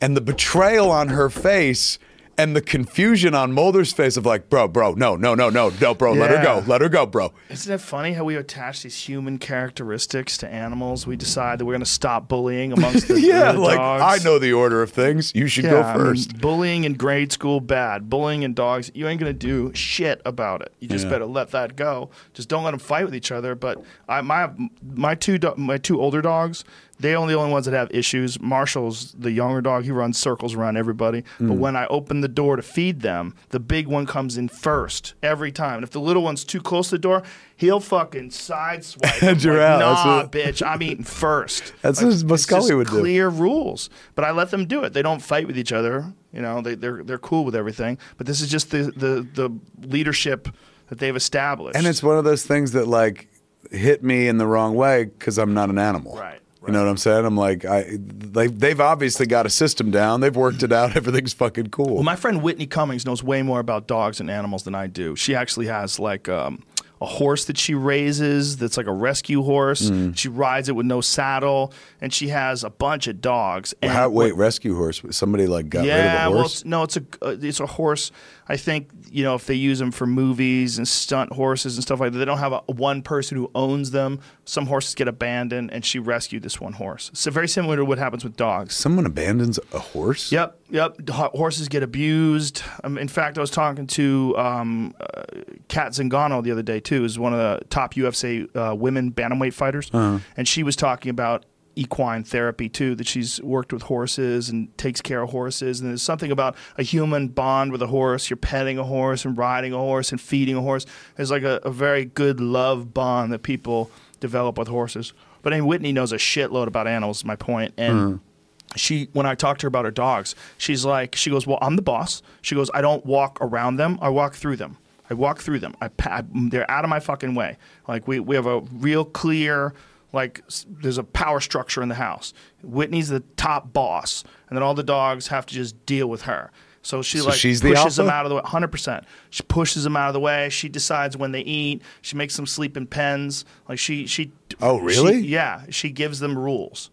and 0.00 0.16
the 0.16 0.20
betrayal 0.20 0.90
on 0.90 1.08
her 1.08 1.30
face. 1.30 1.98
And 2.38 2.56
the 2.56 2.62
confusion 2.62 3.34
on 3.34 3.52
Mulder's 3.52 3.92
face 3.92 4.16
of 4.16 4.24
like, 4.24 4.48
bro, 4.48 4.66
bro, 4.66 4.94
no, 4.94 5.16
no, 5.16 5.34
no, 5.34 5.50
no, 5.50 5.70
no, 5.80 5.94
bro, 5.94 6.12
let 6.14 6.30
her 6.30 6.42
go, 6.42 6.64
let 6.66 6.80
her 6.80 6.88
go, 6.88 7.04
bro. 7.04 7.32
Isn't 7.50 7.74
it 7.74 7.78
funny 7.78 8.14
how 8.14 8.24
we 8.24 8.36
attach 8.36 8.82
these 8.82 8.96
human 9.06 9.38
characteristics 9.38 10.38
to 10.38 10.48
animals? 10.48 11.06
We 11.06 11.14
decide 11.16 11.58
that 11.58 11.66
we're 11.66 11.74
going 11.74 11.84
to 11.84 11.86
stop 11.90 12.28
bullying 12.28 12.72
amongst 12.72 13.08
the, 13.08 13.20
yeah, 13.20 13.52
the 13.52 13.60
like 13.60 13.76
dogs. 13.76 14.20
I 14.22 14.24
know 14.24 14.38
the 14.38 14.54
order 14.54 14.82
of 14.82 14.90
things. 14.90 15.34
You 15.34 15.46
should 15.46 15.64
Yeah, 15.64 15.70
go 15.72 15.82
I 15.82 15.96
mean, 15.96 16.06
first. 16.06 16.40
bullying 16.40 16.84
in 16.84 16.94
grade 16.94 17.32
school, 17.32 17.60
bad. 17.60 18.08
Bullying 18.08 18.42
in 18.42 18.54
dogs, 18.54 18.90
you 18.94 19.06
ain't 19.08 19.20
gonna 19.20 19.32
do 19.34 19.70
shit 19.74 20.22
about 20.24 20.62
it. 20.62 20.72
You 20.80 20.88
just 20.88 21.04
Yeah. 21.04 21.10
better 21.10 21.26
let 21.26 21.50
that 21.50 21.76
go. 21.76 22.10
Just 22.32 22.48
don't 22.48 22.64
let 22.64 22.70
them 22.72 22.80
fight 22.80 23.04
with 23.04 23.14
each 23.14 23.30
other. 23.30 23.54
But 23.54 23.82
I, 24.08 24.22
my 24.22 24.50
my 24.82 25.14
two 25.14 25.36
do- 25.38 25.54
my 25.56 25.76
two 25.76 26.00
older 26.00 26.22
dogs, 26.22 26.64
they 27.02 27.14
are 27.14 27.26
the 27.26 27.34
only 27.34 27.50
ones 27.52 27.66
that 27.66 27.74
have 27.74 27.90
issues. 27.90 28.40
Marshall's 28.40 29.12
the 29.12 29.30
younger 29.30 29.60
dog. 29.60 29.84
He 29.84 29.90
runs 29.90 30.18
circles 30.18 30.54
around 30.54 30.76
everybody. 30.76 31.22
Mm. 31.38 31.48
But 31.48 31.54
when 31.58 31.76
I 31.76 31.86
open 31.88 32.20
the 32.20 32.28
door 32.28 32.56
to 32.56 32.62
feed 32.62 33.00
them, 33.00 33.34
the 33.50 33.60
big 33.60 33.86
one 33.86 34.06
comes 34.06 34.36
in 34.38 34.48
first 34.48 35.14
every 35.22 35.52
time. 35.52 35.76
And 35.76 35.84
if 35.84 35.90
the 35.90 36.00
little 36.00 36.22
one's 36.22 36.44
too 36.44 36.60
close 36.60 36.88
to 36.88 36.94
the 36.94 36.98
door, 37.00 37.22
he'll 37.56 37.80
fucking 37.80 38.30
sideswipe. 38.30 39.02
Like, 39.22 39.44
Nah, 39.44 40.26
bitch, 40.28 40.66
I'm 40.66 40.82
eating 40.82 41.04
first. 41.24 41.72
That's 41.82 42.00
Like, 42.02 42.22
what 42.28 42.34
it's 42.34 42.42
Scully 42.44 42.60
just 42.62 42.74
would 42.74 42.86
do. 42.88 43.00
clear 43.00 43.28
rules, 43.28 43.90
but 44.14 44.24
I 44.24 44.30
let 44.30 44.50
them 44.50 44.66
do 44.66 44.84
it. 44.84 44.92
They 44.92 45.02
don't 45.02 45.20
fight 45.20 45.46
with 45.46 45.58
each 45.58 45.72
other. 45.72 46.12
You 46.32 46.40
know, 46.40 46.60
they, 46.62 46.74
they're 46.74 47.02
they're 47.04 47.18
cool 47.18 47.44
with 47.44 47.54
everything. 47.54 47.98
But 48.16 48.26
this 48.26 48.40
is 48.40 48.48
just 48.50 48.70
the 48.70 48.84
the, 48.96 49.26
the 49.34 49.50
leadership 49.86 50.48
that 50.88 50.98
they've 50.98 51.16
established. 51.16 51.76
And 51.76 51.86
it's 51.86 52.02
one 52.02 52.18
of 52.18 52.24
those 52.24 52.44
things 52.44 52.72
that 52.72 52.86
like 52.88 53.28
hit 53.70 54.02
me 54.02 54.28
in 54.28 54.38
the 54.38 54.46
wrong 54.46 54.74
way 54.74 55.04
because 55.04 55.38
I'm 55.38 55.54
not 55.54 55.70
an 55.70 55.78
animal. 55.78 56.16
Right, 56.16 56.40
You 56.66 56.72
know 56.72 56.82
what 56.82 56.88
I'm 56.88 56.96
saying? 56.96 57.24
I'm 57.24 57.36
like, 57.36 57.64
I 57.64 57.98
they 57.98 58.46
they've 58.46 58.80
obviously 58.80 59.26
got 59.26 59.46
a 59.46 59.50
system 59.50 59.90
down. 59.90 60.20
They've 60.20 60.34
worked 60.34 60.62
it 60.62 60.72
out. 60.72 60.96
Everything's 60.96 61.32
fucking 61.32 61.68
cool. 61.68 61.94
well, 61.94 62.02
my 62.02 62.16
friend 62.16 62.42
Whitney 62.42 62.66
Cummings 62.66 63.04
knows 63.04 63.22
way 63.22 63.42
more 63.42 63.60
about 63.60 63.86
dogs 63.86 64.20
and 64.20 64.30
animals 64.30 64.62
than 64.62 64.74
I 64.74 64.86
do. 64.86 65.16
She 65.16 65.34
actually 65.34 65.66
has 65.66 65.98
like. 65.98 66.28
Um, 66.28 66.62
a 67.00 67.04
horse 67.06 67.46
that 67.46 67.58
she 67.58 67.74
raises 67.74 68.58
that's 68.58 68.76
like 68.76 68.86
a 68.86 68.92
rescue 68.92 69.42
horse. 69.42 69.90
Mm. 69.90 70.16
She 70.16 70.28
rides 70.28 70.68
it 70.68 70.76
with 70.76 70.86
no 70.86 71.00
saddle, 71.00 71.72
and 72.00 72.14
she 72.14 72.28
has 72.28 72.62
a 72.62 72.70
bunch 72.70 73.08
of 73.08 73.20
dogs. 73.20 73.74
And 73.82 73.90
How, 73.90 74.08
wait, 74.08 74.36
what- 74.36 74.38
rescue 74.38 74.76
horse? 74.76 75.02
Somebody 75.10 75.48
like 75.48 75.68
got 75.68 75.84
yeah, 75.84 75.96
rid 75.96 76.06
of 76.06 76.12
a 76.12 76.30
well, 76.30 76.38
horse? 76.42 76.52
it's, 76.54 76.64
no, 76.64 76.82
it's 76.84 76.96
a 76.96 77.04
uh, 77.20 77.36
it's 77.40 77.58
a 77.58 77.66
horse. 77.66 78.12
I 78.48 78.56
think 78.56 78.90
you 79.12 79.22
know 79.22 79.34
if 79.34 79.46
they 79.46 79.54
use 79.54 79.78
them 79.78 79.90
for 79.90 80.06
movies 80.06 80.78
and 80.78 80.88
stunt 80.88 81.32
horses 81.32 81.76
and 81.76 81.84
stuff 81.84 82.00
like 82.00 82.12
that, 82.12 82.18
they 82.18 82.24
don't 82.24 82.38
have 82.38 82.52
a, 82.52 82.60
one 82.66 83.02
person 83.02 83.36
who 83.36 83.50
owns 83.54 83.90
them. 83.90 84.20
Some 84.44 84.66
horses 84.66 84.94
get 84.94 85.08
abandoned, 85.08 85.70
and 85.70 85.84
she 85.84 85.98
rescued 85.98 86.42
this 86.42 86.60
one 86.60 86.72
horse. 86.72 87.10
So 87.14 87.30
very 87.30 87.48
similar 87.48 87.76
to 87.76 87.84
what 87.84 87.98
happens 87.98 88.24
with 88.24 88.36
dogs. 88.36 88.74
Someone 88.74 89.06
abandons 89.06 89.58
a 89.72 89.78
horse? 89.78 90.32
Yep, 90.32 90.58
yep. 90.70 91.08
Horses 91.08 91.68
get 91.68 91.82
abused. 91.82 92.62
Um, 92.82 92.98
in 92.98 93.08
fact, 93.08 93.38
I 93.38 93.40
was 93.40 93.50
talking 93.50 93.86
to 93.88 94.34
um, 94.38 94.94
uh, 95.00 95.22
Kat 95.68 95.92
Zingano 95.92 96.42
the 96.42 96.50
other 96.50 96.62
day 96.62 96.80
too. 96.80 97.04
Is 97.04 97.18
one 97.18 97.32
of 97.32 97.38
the 97.38 97.64
top 97.66 97.94
UFC 97.94 98.48
uh, 98.56 98.74
women 98.74 99.12
bantamweight 99.12 99.52
fighters, 99.52 99.90
and 100.36 100.48
she 100.48 100.62
was 100.62 100.76
talking 100.76 101.10
about 101.10 101.44
equine 101.76 102.24
therapy 102.24 102.68
too. 102.68 102.94
That 102.94 103.06
she's 103.06 103.40
worked 103.42 103.72
with 103.72 103.82
horses 103.82 104.48
and 104.48 104.76
takes 104.78 105.00
care 105.00 105.22
of 105.22 105.30
horses. 105.30 105.80
And 105.80 105.90
there's 105.90 106.02
something 106.02 106.30
about 106.30 106.56
a 106.76 106.82
human 106.82 107.28
bond 107.28 107.72
with 107.72 107.82
a 107.82 107.86
horse. 107.86 108.30
You're 108.30 108.36
petting 108.36 108.78
a 108.78 108.84
horse 108.84 109.24
and 109.24 109.36
riding 109.36 109.72
a 109.72 109.78
horse 109.78 110.12
and 110.12 110.20
feeding 110.20 110.56
a 110.56 110.60
horse. 110.60 110.86
There's 111.16 111.30
like 111.30 111.42
a, 111.42 111.60
a 111.64 111.70
very 111.70 112.04
good 112.04 112.40
love 112.40 112.92
bond 112.94 113.32
that 113.32 113.42
people 113.42 113.90
develop 114.20 114.58
with 114.58 114.68
horses. 114.68 115.12
But 115.42 115.52
anyway, 115.52 115.68
Whitney 115.68 115.92
knows 115.92 116.12
a 116.12 116.16
shitload 116.16 116.68
about 116.68 116.86
animals. 116.86 117.18
Is 117.18 117.24
my 117.24 117.36
point, 117.36 117.74
and 117.76 117.98
mm-hmm. 117.98 118.76
she 118.76 119.08
when 119.12 119.26
I 119.26 119.34
talked 119.34 119.60
to 119.60 119.66
her 119.66 119.68
about 119.68 119.84
her 119.84 119.90
dogs, 119.90 120.34
she's 120.56 120.84
like, 120.84 121.14
she 121.14 121.30
goes, 121.30 121.46
"Well, 121.46 121.58
I'm 121.60 121.76
the 121.76 121.82
boss." 121.82 122.22
She 122.40 122.54
goes, 122.54 122.70
"I 122.72 122.80
don't 122.80 123.04
walk 123.04 123.38
around 123.40 123.76
them; 123.76 123.98
I 124.00 124.08
walk 124.08 124.34
through 124.34 124.56
them. 124.56 124.78
I 125.10 125.14
walk 125.14 125.40
through 125.40 125.58
them. 125.58 125.74
I, 125.80 125.88
pa- 125.88 126.22
they're 126.32 126.70
out 126.70 126.84
of 126.84 126.90
my 126.90 127.00
fucking 127.00 127.34
way. 127.34 127.58
Like 127.86 128.06
we 128.08 128.20
we 128.20 128.36
have 128.36 128.46
a 128.46 128.60
real 128.60 129.04
clear." 129.04 129.74
Like 130.12 130.42
there's 130.68 130.98
a 130.98 131.04
power 131.04 131.40
structure 131.40 131.82
in 131.82 131.88
the 131.88 131.94
house. 131.94 132.34
Whitney's 132.62 133.08
the 133.08 133.20
top 133.36 133.72
boss, 133.72 134.24
and 134.48 134.56
then 134.56 134.62
all 134.62 134.74
the 134.74 134.82
dogs 134.82 135.28
have 135.28 135.46
to 135.46 135.54
just 135.54 135.84
deal 135.86 136.08
with 136.08 136.22
her. 136.22 136.50
So 136.82 137.00
she 137.00 137.18
So 137.18 137.26
like 137.28 137.38
she's 137.38 137.60
the 137.60 137.72
pushes 137.72 137.96
them 137.96 138.10
out 138.10 138.26
of 138.26 138.30
the 138.30 138.36
way. 138.36 138.42
Hundred 138.44 138.72
percent. 138.72 139.04
She 139.30 139.42
pushes 139.44 139.84
them 139.84 139.96
out 139.96 140.08
of 140.08 140.14
the 140.14 140.20
way. 140.20 140.48
She 140.48 140.68
decides 140.68 141.16
when 141.16 141.32
they 141.32 141.42
eat. 141.42 141.82
She 142.02 142.16
makes 142.16 142.36
them 142.36 142.46
sleep 142.46 142.76
in 142.76 142.86
pens. 142.86 143.44
Like 143.68 143.78
she 143.78 144.06
she. 144.06 144.32
Oh, 144.60 144.78
really? 144.78 145.22
she- 145.22 145.28
yeah. 145.28 145.62
She 145.70 145.90
gives 145.90 146.18
them 146.18 146.38
rules. 146.38 146.90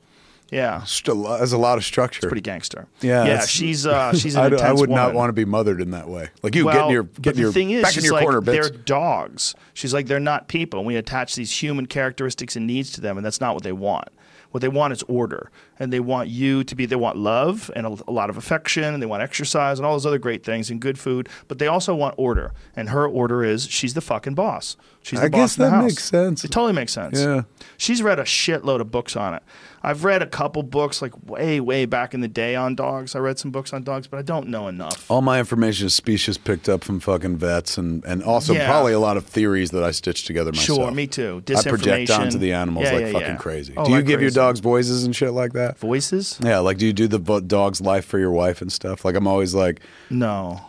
Yeah. 0.52 0.80
Just 0.82 1.08
a 1.08 1.14
lo- 1.14 1.38
There's 1.38 1.54
a 1.54 1.58
lot 1.58 1.78
of 1.78 1.86
structure. 1.86 2.28
Pretty 2.28 2.42
gangster. 2.42 2.88
Yeah, 3.02 3.26
yeah. 3.26 3.46
She's 3.46 3.86
uh, 3.88 4.14
she's 4.14 4.36
an 4.36 4.42
I, 4.46 4.50
don't- 4.50 4.60
I 4.60 4.64
intense 4.64 4.80
would 4.82 4.90
not 4.90 5.14
want 5.14 5.30
to 5.30 5.34
be 5.34 5.46
mothered 5.46 5.82
in 5.82 5.92
that 5.92 6.08
way. 6.10 6.30
Like 6.42 6.56
you, 6.56 6.66
Well, 6.66 6.76
get 6.76 6.86
in 6.88 6.92
your 6.92 7.04
get 7.04 7.36
in 7.36 7.42
your 7.42 7.52
thing 7.52 7.70
is, 7.72 7.84
back 7.84 7.98
in 7.98 8.04
your 8.04 8.14
like, 8.14 8.24
corner, 8.24 8.42
they're 8.42 8.70
dogs. 8.70 9.54
She's 9.74 9.94
like, 9.94 10.08
they're 10.08 10.20
not 10.20 10.48
people. 10.48 10.80
And 10.80 10.88
we 10.88 10.96
attach 10.96 11.36
these 11.36 11.62
human 11.62 11.86
characteristics 11.86 12.56
and 12.56 12.66
needs 12.68 12.92
to 12.94 13.02
them, 13.02 13.18
and 13.18 13.26
that's 13.26 13.40
not 13.42 13.54
what 13.54 13.64
they 13.64 13.72
want. 13.72 14.10
What 14.52 14.62
they 14.62 14.68
want 14.68 14.94
is 14.94 15.04
order, 15.04 15.52
and 15.80 15.92
they 15.94 16.00
want 16.00 16.30
you 16.30 16.64
to 16.64 16.76
be. 16.76 16.86
They 16.86 16.96
want 16.96 17.18
love 17.18 17.72
and 17.76 17.88
a, 17.88 17.98
a 18.08 18.12
lot 18.12 18.30
of 18.30 18.38
affection, 18.38 18.84
and 18.84 19.02
they 19.02 19.06
want 19.08 19.24
exercise 19.24 19.80
and 19.80 19.86
all 19.86 19.94
those 19.94 20.06
other 20.06 20.20
great 20.20 20.44
things 20.44 20.70
and 20.70 20.80
good 20.82 21.00
food. 21.00 21.30
But 21.48 21.60
they 21.60 21.68
also 21.68 21.96
want 21.96 22.16
order, 22.18 22.54
and 22.76 22.90
her 22.90 23.08
order 23.08 23.44
is 23.44 23.68
she's 23.68 23.94
the 23.94 24.02
fucking 24.02 24.36
boss. 24.36 24.76
She's 25.02 25.20
the 25.20 25.26
I 25.28 25.30
boss 25.30 25.40
guess 25.40 25.58
in 25.58 25.64
the 25.64 25.70
that 25.70 25.76
house. 25.76 25.84
makes 25.92 26.04
sense. 26.04 26.44
It 26.44 26.52
totally 26.52 26.74
makes 26.74 26.92
sense. 26.92 27.20
Yeah. 27.20 27.44
She's 27.78 28.04
read 28.04 28.20
a 28.20 28.24
shitload 28.24 28.82
of 28.82 28.92
books 28.92 29.16
on 29.16 29.34
it. 29.34 29.42
I've 29.82 30.04
read 30.04 30.22
a 30.22 30.28
couple 30.28 30.62
books 30.62 31.02
like 31.02 31.14
way, 31.26 31.62
way 31.62 31.86
back 31.86 32.14
in 32.14 32.20
the 32.20 32.28
day 32.28 32.54
on 32.54 32.76
dogs. 32.76 33.16
I 33.16 33.20
read 33.20 33.40
some 33.40 33.50
books 33.50 33.72
on 33.72 33.84
dogs, 33.84 34.08
but 34.08 34.18
I 34.20 34.24
don't 34.24 34.50
know 34.50 34.68
enough. 34.68 35.10
All 35.10 35.22
my 35.22 35.40
information 35.40 35.88
is 35.88 35.94
specious 35.96 36.38
picked 36.38 36.68
up 36.68 36.84
from 36.84 37.00
fucking 37.00 37.38
vets 37.38 37.78
and, 37.78 38.04
and 38.04 38.22
also 38.22 38.54
Yeah. 38.54 38.68
probably 38.68 38.92
a 38.92 39.00
lot 39.00 39.16
of 39.16 39.26
theories 39.26 39.72
that 39.72 39.82
I 39.82 39.92
stitched 39.92 40.28
together 40.28 40.52
myself. 40.52 40.80
Sure, 40.80 40.92
me 40.92 41.08
too. 41.08 41.42
I 41.56 41.62
project 41.64 42.10
onto 42.12 42.38
the 42.38 42.52
animals 42.52 42.86
Yeah, 42.88 42.92
like 42.94 43.06
yeah, 43.06 43.12
fucking 43.14 43.38
crazy. 43.38 43.74
Oh, 43.78 43.86
do 43.86 43.92
you 43.92 43.98
like 43.98 44.06
give 44.06 44.22
your 44.22 44.32
dogs 44.32 44.60
voices 44.60 45.06
and 45.06 45.16
shit 45.16 45.32
like 45.32 45.54
that? 45.54 45.69
Voices? 45.78 46.40
Yeah, 46.44 46.60
like 46.60 46.78
do 46.78 46.86
you 46.86 46.94
do 46.94 47.08
the 47.08 47.20
dog's 47.42 47.82
life 47.82 48.06
for 48.06 48.20
your 48.20 48.32
wife 48.32 48.62
and 48.62 48.72
stuff? 48.72 49.06
Like 49.06 49.16
I'm 49.16 49.28
always 49.28 49.54
like, 49.54 49.82
No. 50.10 50.62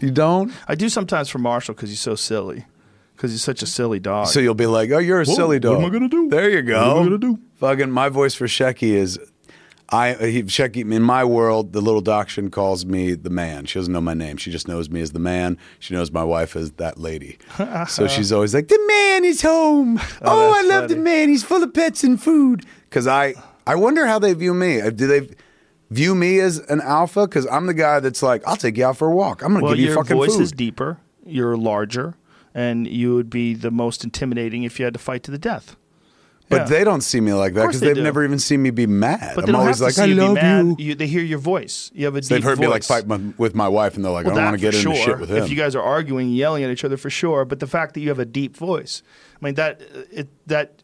you 0.00 0.10
don't? 0.10 0.52
I 0.66 0.74
do 0.74 0.88
sometimes 0.88 1.28
for 1.28 1.38
Marshall 1.38 1.74
because 1.74 1.90
he's 1.90 2.00
so 2.00 2.14
silly. 2.14 2.64
Because 3.16 3.32
he's 3.32 3.42
such 3.42 3.62
a 3.62 3.66
silly 3.66 3.98
dog. 3.98 4.28
So 4.28 4.38
you'll 4.38 4.54
be 4.54 4.66
like, 4.66 4.90
oh, 4.92 4.98
you're 4.98 5.20
a 5.20 5.24
Whoa, 5.24 5.34
silly 5.34 5.58
dog. 5.58 5.78
what 5.78 5.84
am 5.84 5.90
I 5.90 5.92
gonna 5.92 6.08
do? 6.08 6.28
There 6.28 6.48
you 6.50 6.62
go. 6.62 6.78
What 6.78 6.96
am 6.98 7.02
I 7.02 7.04
gonna 7.06 7.18
do? 7.18 7.38
Fucking 7.56 7.90
my 7.90 8.08
voice 8.08 8.34
for 8.34 8.46
Shecky 8.46 8.92
is, 8.92 9.18
I 9.90 10.12
he, 10.14 10.42
Shecky 10.44 10.88
in 10.92 11.02
my 11.02 11.24
world, 11.24 11.72
the 11.72 11.80
little 11.80 12.00
dachshund 12.00 12.52
calls 12.52 12.84
me 12.86 13.14
the 13.14 13.30
man. 13.30 13.64
She 13.64 13.78
doesn't 13.78 13.92
know 13.92 14.00
my 14.00 14.14
name. 14.14 14.36
She 14.36 14.52
just 14.52 14.68
knows 14.68 14.88
me 14.90 15.00
as 15.00 15.10
the 15.12 15.18
man. 15.18 15.58
She 15.80 15.94
knows 15.94 16.12
my 16.12 16.22
wife 16.22 16.54
as 16.54 16.72
that 16.72 16.98
lady. 16.98 17.38
so 17.88 18.06
she's 18.06 18.30
always 18.30 18.54
like, 18.54 18.68
the 18.68 18.78
man 18.86 19.24
is 19.24 19.42
home. 19.42 19.98
Oh, 19.98 20.14
oh 20.22 20.50
I 20.52 20.62
that's 20.62 20.68
love 20.68 20.88
the 20.90 20.96
man. 20.96 21.28
He's 21.28 21.42
full 21.42 21.62
of 21.64 21.74
pets 21.74 22.04
and 22.04 22.22
food. 22.22 22.64
Because 22.88 23.06
I, 23.08 23.34
I 23.68 23.74
wonder 23.74 24.06
how 24.06 24.18
they 24.18 24.32
view 24.34 24.54
me. 24.54 24.80
Uh, 24.80 24.90
Do 24.90 25.06
they? 25.06 25.28
View 25.90 26.14
me 26.14 26.38
as 26.40 26.58
an 26.58 26.82
alpha 26.82 27.26
because 27.26 27.46
I'm 27.46 27.66
the 27.66 27.72
guy 27.74 27.98
that's 28.00 28.22
like, 28.22 28.46
I'll 28.46 28.56
take 28.56 28.76
you 28.76 28.84
out 28.84 28.98
for 28.98 29.08
a 29.08 29.14
walk. 29.14 29.42
I'm 29.42 29.52
gonna 29.54 29.64
well, 29.64 29.74
give 29.74 29.84
you 29.84 29.94
fucking 29.94 30.08
food. 30.16 30.24
your 30.24 30.26
voice 30.26 30.38
is 30.38 30.52
deeper. 30.52 30.98
You're 31.24 31.56
larger, 31.56 32.14
and 32.54 32.86
you 32.86 33.14
would 33.14 33.30
be 33.30 33.54
the 33.54 33.70
most 33.70 34.04
intimidating 34.04 34.64
if 34.64 34.78
you 34.78 34.84
had 34.84 34.92
to 34.94 35.00
fight 35.00 35.22
to 35.24 35.30
the 35.30 35.38
death. 35.38 35.76
But 36.50 36.56
Yeah. 36.62 36.64
they 36.64 36.84
don't 36.84 37.00
see 37.02 37.20
me 37.20 37.32
like 37.34 37.54
that 37.54 37.66
because 37.66 37.80
they 37.80 37.88
they've 37.88 37.96
do. 37.96 38.02
never 38.02 38.22
even 38.24 38.38
seen 38.38 38.62
me 38.62 38.68
be 38.70 38.86
mad. 38.86 39.32
But 39.34 39.48
I'm 39.48 39.56
always 39.56 39.80
like, 39.82 39.98
I 39.98 40.04
you 40.06 40.14
love 40.14 40.42
you. 40.42 40.76
You- 40.78 40.94
They 40.94 41.06
hear 41.06 41.22
your 41.22 41.38
voice. 41.38 41.90
You 41.94 42.04
have 42.06 42.16
a 42.16 42.20
deep 42.22 42.28
They've 42.30 42.42
heard 42.42 42.58
me 42.58 42.66
like 42.66 42.84
fight 42.84 43.06
my, 43.06 43.18
with 43.38 43.54
my 43.54 43.68
wife, 43.68 43.96
and 43.96 44.04
they're 44.04 44.12
like, 44.12 44.24
Well, 44.26 44.34
I 44.34 44.38
don't 44.40 44.44
want 44.46 44.56
to 44.56 44.60
get 44.60 44.74
for 44.74 44.88
into 44.90 44.94
shit 45.02 45.18
with 45.20 45.30
him. 45.30 45.42
If 45.42 45.50
you 45.50 45.56
guys 45.56 45.74
are 45.74 45.82
arguing, 45.82 46.30
yelling 46.30 46.64
at 46.64 46.70
each 46.70 46.84
other 46.84 46.96
for 46.98 47.10
sure, 47.10 47.44
but 47.46 47.60
the 47.60 47.66
fact 47.66 47.94
that 47.94 48.00
you 48.00 48.08
have 48.10 48.18
a 48.18 48.24
deep 48.26 48.56
voice, 48.56 49.02
I 49.40 49.44
mean 49.44 49.54
that 49.54 49.80
it 50.10 50.28
that 50.46 50.82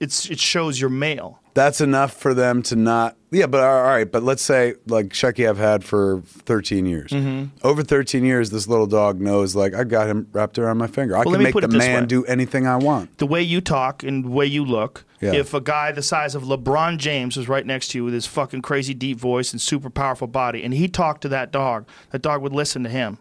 it's 0.00 0.30
it 0.30 0.38
shows 0.40 0.80
you're 0.80 0.90
male. 0.90 1.40
That's 1.54 1.80
enough 1.80 2.12
for 2.14 2.34
them 2.34 2.62
to 2.64 2.76
not. 2.76 3.16
Yeah, 3.30 3.46
but 3.46 3.62
all 3.62 3.84
right. 3.84 4.10
But 4.10 4.22
let's 4.24 4.42
say 4.42 4.74
like 4.86 5.06
Shecky, 5.10 5.48
I've 5.48 5.58
had 5.58 5.84
for 5.84 6.20
13 6.26 6.84
years. 6.86 7.10
Mm-hmm. 7.12 7.56
Over 7.66 7.82
13 7.82 8.24
years, 8.24 8.50
this 8.50 8.66
little 8.68 8.86
dog 8.86 9.20
knows 9.20 9.54
like 9.54 9.72
I 9.74 9.84
got 9.84 10.08
him 10.08 10.26
wrapped 10.32 10.58
around 10.58 10.78
my 10.78 10.86
finger. 10.88 11.14
I 11.16 11.20
Well, 11.22 11.34
can 11.34 11.42
make 11.42 11.54
the 11.54 11.68
man 11.68 12.02
way. 12.02 12.06
do 12.06 12.24
anything 12.26 12.66
I 12.66 12.76
want. 12.76 13.18
The 13.18 13.26
way 13.26 13.40
you 13.42 13.60
talk 13.60 14.02
and 14.02 14.24
the 14.24 14.30
way 14.30 14.46
you 14.46 14.64
look. 14.64 15.04
Yeah. 15.20 15.32
If 15.34 15.54
a 15.54 15.60
guy 15.60 15.90
the 15.92 16.02
size 16.02 16.34
of 16.34 16.42
LeBron 16.42 16.98
James 16.98 17.36
was 17.36 17.48
right 17.48 17.64
next 17.64 17.88
to 17.88 17.98
you 17.98 18.04
with 18.04 18.14
his 18.14 18.26
fucking 18.26 18.62
crazy 18.62 18.92
deep 18.92 19.18
voice 19.18 19.52
and 19.52 19.60
super 19.60 19.90
powerful 19.90 20.26
body, 20.26 20.62
and 20.62 20.74
he 20.74 20.86
talked 20.88 21.22
to 21.22 21.28
that 21.28 21.50
dog, 21.50 21.86
that 22.10 22.20
dog 22.20 22.42
would 22.42 22.52
listen 22.52 22.82
to 22.82 22.90
him. 22.90 23.18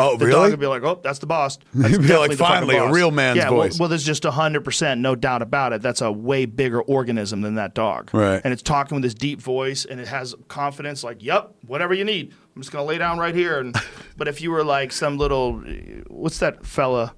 Oh, 0.00 0.16
The 0.16 0.30
dog 0.30 0.50
would 0.52 0.60
be 0.60 0.66
like, 0.66 0.84
"Oh, 0.84 1.00
that's 1.02 1.18
the 1.18 1.26
boss." 1.26 1.58
That's 1.74 1.96
He'd 1.96 2.02
be 2.02 2.16
like, 2.16 2.32
"Finally, 2.34 2.76
a 2.76 2.90
real 2.90 3.10
man's 3.10 3.38
yeah, 3.38 3.50
voice. 3.50 3.72
Well, 3.72 3.80
well, 3.80 3.88
there's 3.88 4.04
just 4.04 4.24
hundred 4.24 4.62
percent, 4.62 5.00
no 5.00 5.16
doubt 5.16 5.42
about 5.42 5.72
it. 5.72 5.82
That's 5.82 6.00
a 6.00 6.12
way 6.12 6.46
bigger 6.46 6.80
organism 6.80 7.40
than 7.40 7.56
that 7.56 7.74
dog. 7.74 8.10
Right. 8.14 8.40
And 8.44 8.52
it's 8.52 8.62
talking 8.62 8.94
with 8.94 9.02
this 9.02 9.14
deep 9.14 9.40
voice, 9.40 9.84
and 9.84 10.00
it 10.00 10.06
has 10.06 10.36
confidence. 10.46 11.02
Like, 11.02 11.22
"Yep, 11.22 11.56
whatever 11.66 11.94
you 11.94 12.04
need, 12.04 12.32
I'm 12.54 12.62
just 12.62 12.70
gonna 12.70 12.84
lay 12.84 12.96
down 12.98 13.18
right 13.18 13.34
here." 13.34 13.58
And 13.58 13.76
but 14.16 14.28
if 14.28 14.40
you 14.40 14.52
were 14.52 14.62
like 14.62 14.92
some 14.92 15.18
little, 15.18 15.54
what's 16.06 16.38
that 16.38 16.64
fella? 16.64 17.14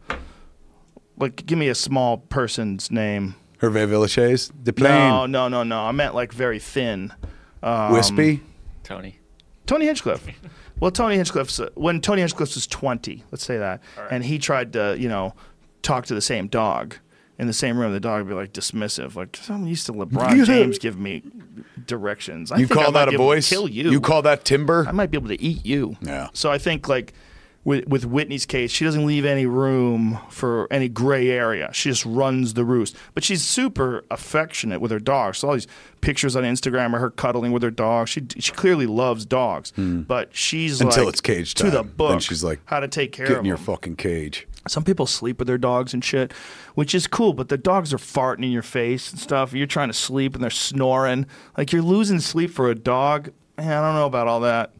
Like, 1.18 1.44
give 1.44 1.58
me 1.58 1.68
a 1.68 1.74
small 1.74 2.16
person's 2.16 2.90
name. 2.90 3.34
Hervé 3.60 3.86
Villechaize, 3.86 4.52
No, 4.54 4.72
Deplain, 4.72 5.10
no, 5.10 5.26
no, 5.26 5.48
no. 5.48 5.62
No. 5.64 5.80
I 5.82 5.92
meant 5.92 6.14
like 6.14 6.32
very 6.32 6.58
thin. 6.58 7.12
Um, 7.62 7.92
Wispy. 7.92 8.42
Tony. 8.82 9.18
Tony 9.66 9.84
Hinchcliffe. 9.84 10.26
Well, 10.80 10.90
Tony 10.90 11.16
Hinchcliffe's 11.16 11.60
uh, 11.60 11.68
when 11.74 12.00
Tony 12.00 12.22
Hinchcliffe 12.22 12.54
was 12.54 12.66
twenty, 12.66 13.24
let's 13.30 13.44
say 13.44 13.58
that, 13.58 13.82
and 14.10 14.24
he 14.24 14.38
tried 14.38 14.72
to, 14.72 14.96
you 14.98 15.08
know, 15.08 15.34
talk 15.82 16.06
to 16.06 16.14
the 16.14 16.20
same 16.22 16.48
dog 16.48 16.96
in 17.38 17.46
the 17.46 17.52
same 17.52 17.78
room. 17.78 17.92
The 17.92 18.00
dog 18.00 18.22
would 18.24 18.28
be 18.28 18.34
like 18.34 18.52
dismissive, 18.52 19.14
like 19.14 19.38
I'm 19.48 19.66
used 19.66 19.86
to 19.86 19.92
LeBron 19.92 20.44
James 20.46 20.78
give 20.78 20.98
me 20.98 21.22
directions. 21.86 22.50
I 22.50 22.56
You 22.58 22.66
think 22.66 22.80
call 22.80 22.92
might 22.92 23.06
that 23.06 23.14
a 23.14 23.18
voice? 23.18 23.48
Kill 23.48 23.68
you. 23.68 23.90
You 23.90 24.00
call 24.00 24.22
that 24.22 24.44
timber? 24.44 24.86
I 24.88 24.92
might 24.92 25.10
be 25.10 25.16
able 25.18 25.28
to 25.28 25.40
eat 25.40 25.64
you. 25.64 25.96
Yeah. 26.00 26.28
So 26.32 26.50
I 26.50 26.58
think 26.58 26.88
like 26.88 27.12
with 27.64 27.86
with 27.86 28.04
Whitney's 28.04 28.46
case, 28.46 28.70
she 28.70 28.84
doesn't 28.84 29.04
leave 29.04 29.24
any 29.24 29.46
room 29.46 30.18
for 30.30 30.66
any 30.70 30.88
gray 30.88 31.28
area. 31.28 31.70
She 31.72 31.90
just 31.90 32.06
runs 32.06 32.54
the 32.54 32.64
roost. 32.64 32.96
But 33.14 33.22
she's 33.22 33.44
super 33.44 34.04
affectionate 34.10 34.80
with 34.80 34.90
her 34.90 34.98
dog. 34.98 35.34
So 35.34 35.48
all 35.48 35.54
these 35.54 35.66
pictures 36.00 36.36
on 36.36 36.44
Instagram 36.44 36.94
of 36.94 37.00
her 37.00 37.10
cuddling 37.10 37.52
with 37.52 37.62
her 37.62 37.70
dog. 37.70 38.08
She 38.08 38.26
she 38.38 38.52
clearly 38.52 38.86
loves 38.86 39.26
dogs. 39.26 39.72
Hmm. 39.76 40.02
But 40.02 40.34
she's. 40.34 40.80
Until 40.80 41.04
like 41.04 41.14
it's 41.14 41.20
cage 41.20 41.54
to 41.54 41.70
the 41.70 41.82
book. 41.82 42.10
Then 42.10 42.20
she's 42.20 42.42
like, 42.42 42.60
how 42.64 42.80
to 42.80 42.88
take 42.88 43.12
care 43.12 43.26
Get 43.26 43.34
of 43.34 43.40
in 43.40 43.44
your 43.46 43.58
fucking 43.58 43.96
cage. 43.96 44.46
Some 44.68 44.84
people 44.84 45.06
sleep 45.06 45.38
with 45.38 45.48
their 45.48 45.58
dogs 45.58 45.94
and 45.94 46.04
shit, 46.04 46.32
which 46.74 46.94
is 46.94 47.06
cool, 47.06 47.32
but 47.32 47.48
the 47.48 47.56
dogs 47.56 47.94
are 47.94 47.98
farting 47.98 48.44
in 48.44 48.50
your 48.50 48.62
face 48.62 49.10
and 49.10 49.18
stuff. 49.18 49.54
You're 49.54 49.66
trying 49.66 49.88
to 49.88 49.94
sleep 49.94 50.34
and 50.34 50.42
they're 50.42 50.50
snoring. 50.50 51.26
Like 51.56 51.72
you're 51.72 51.82
losing 51.82 52.20
sleep 52.20 52.50
for 52.50 52.70
a 52.70 52.74
dog. 52.74 53.30
Man, 53.56 53.72
I 53.72 53.86
don't 53.86 53.94
know 53.94 54.06
about 54.06 54.28
all 54.28 54.40
that. 54.40 54.74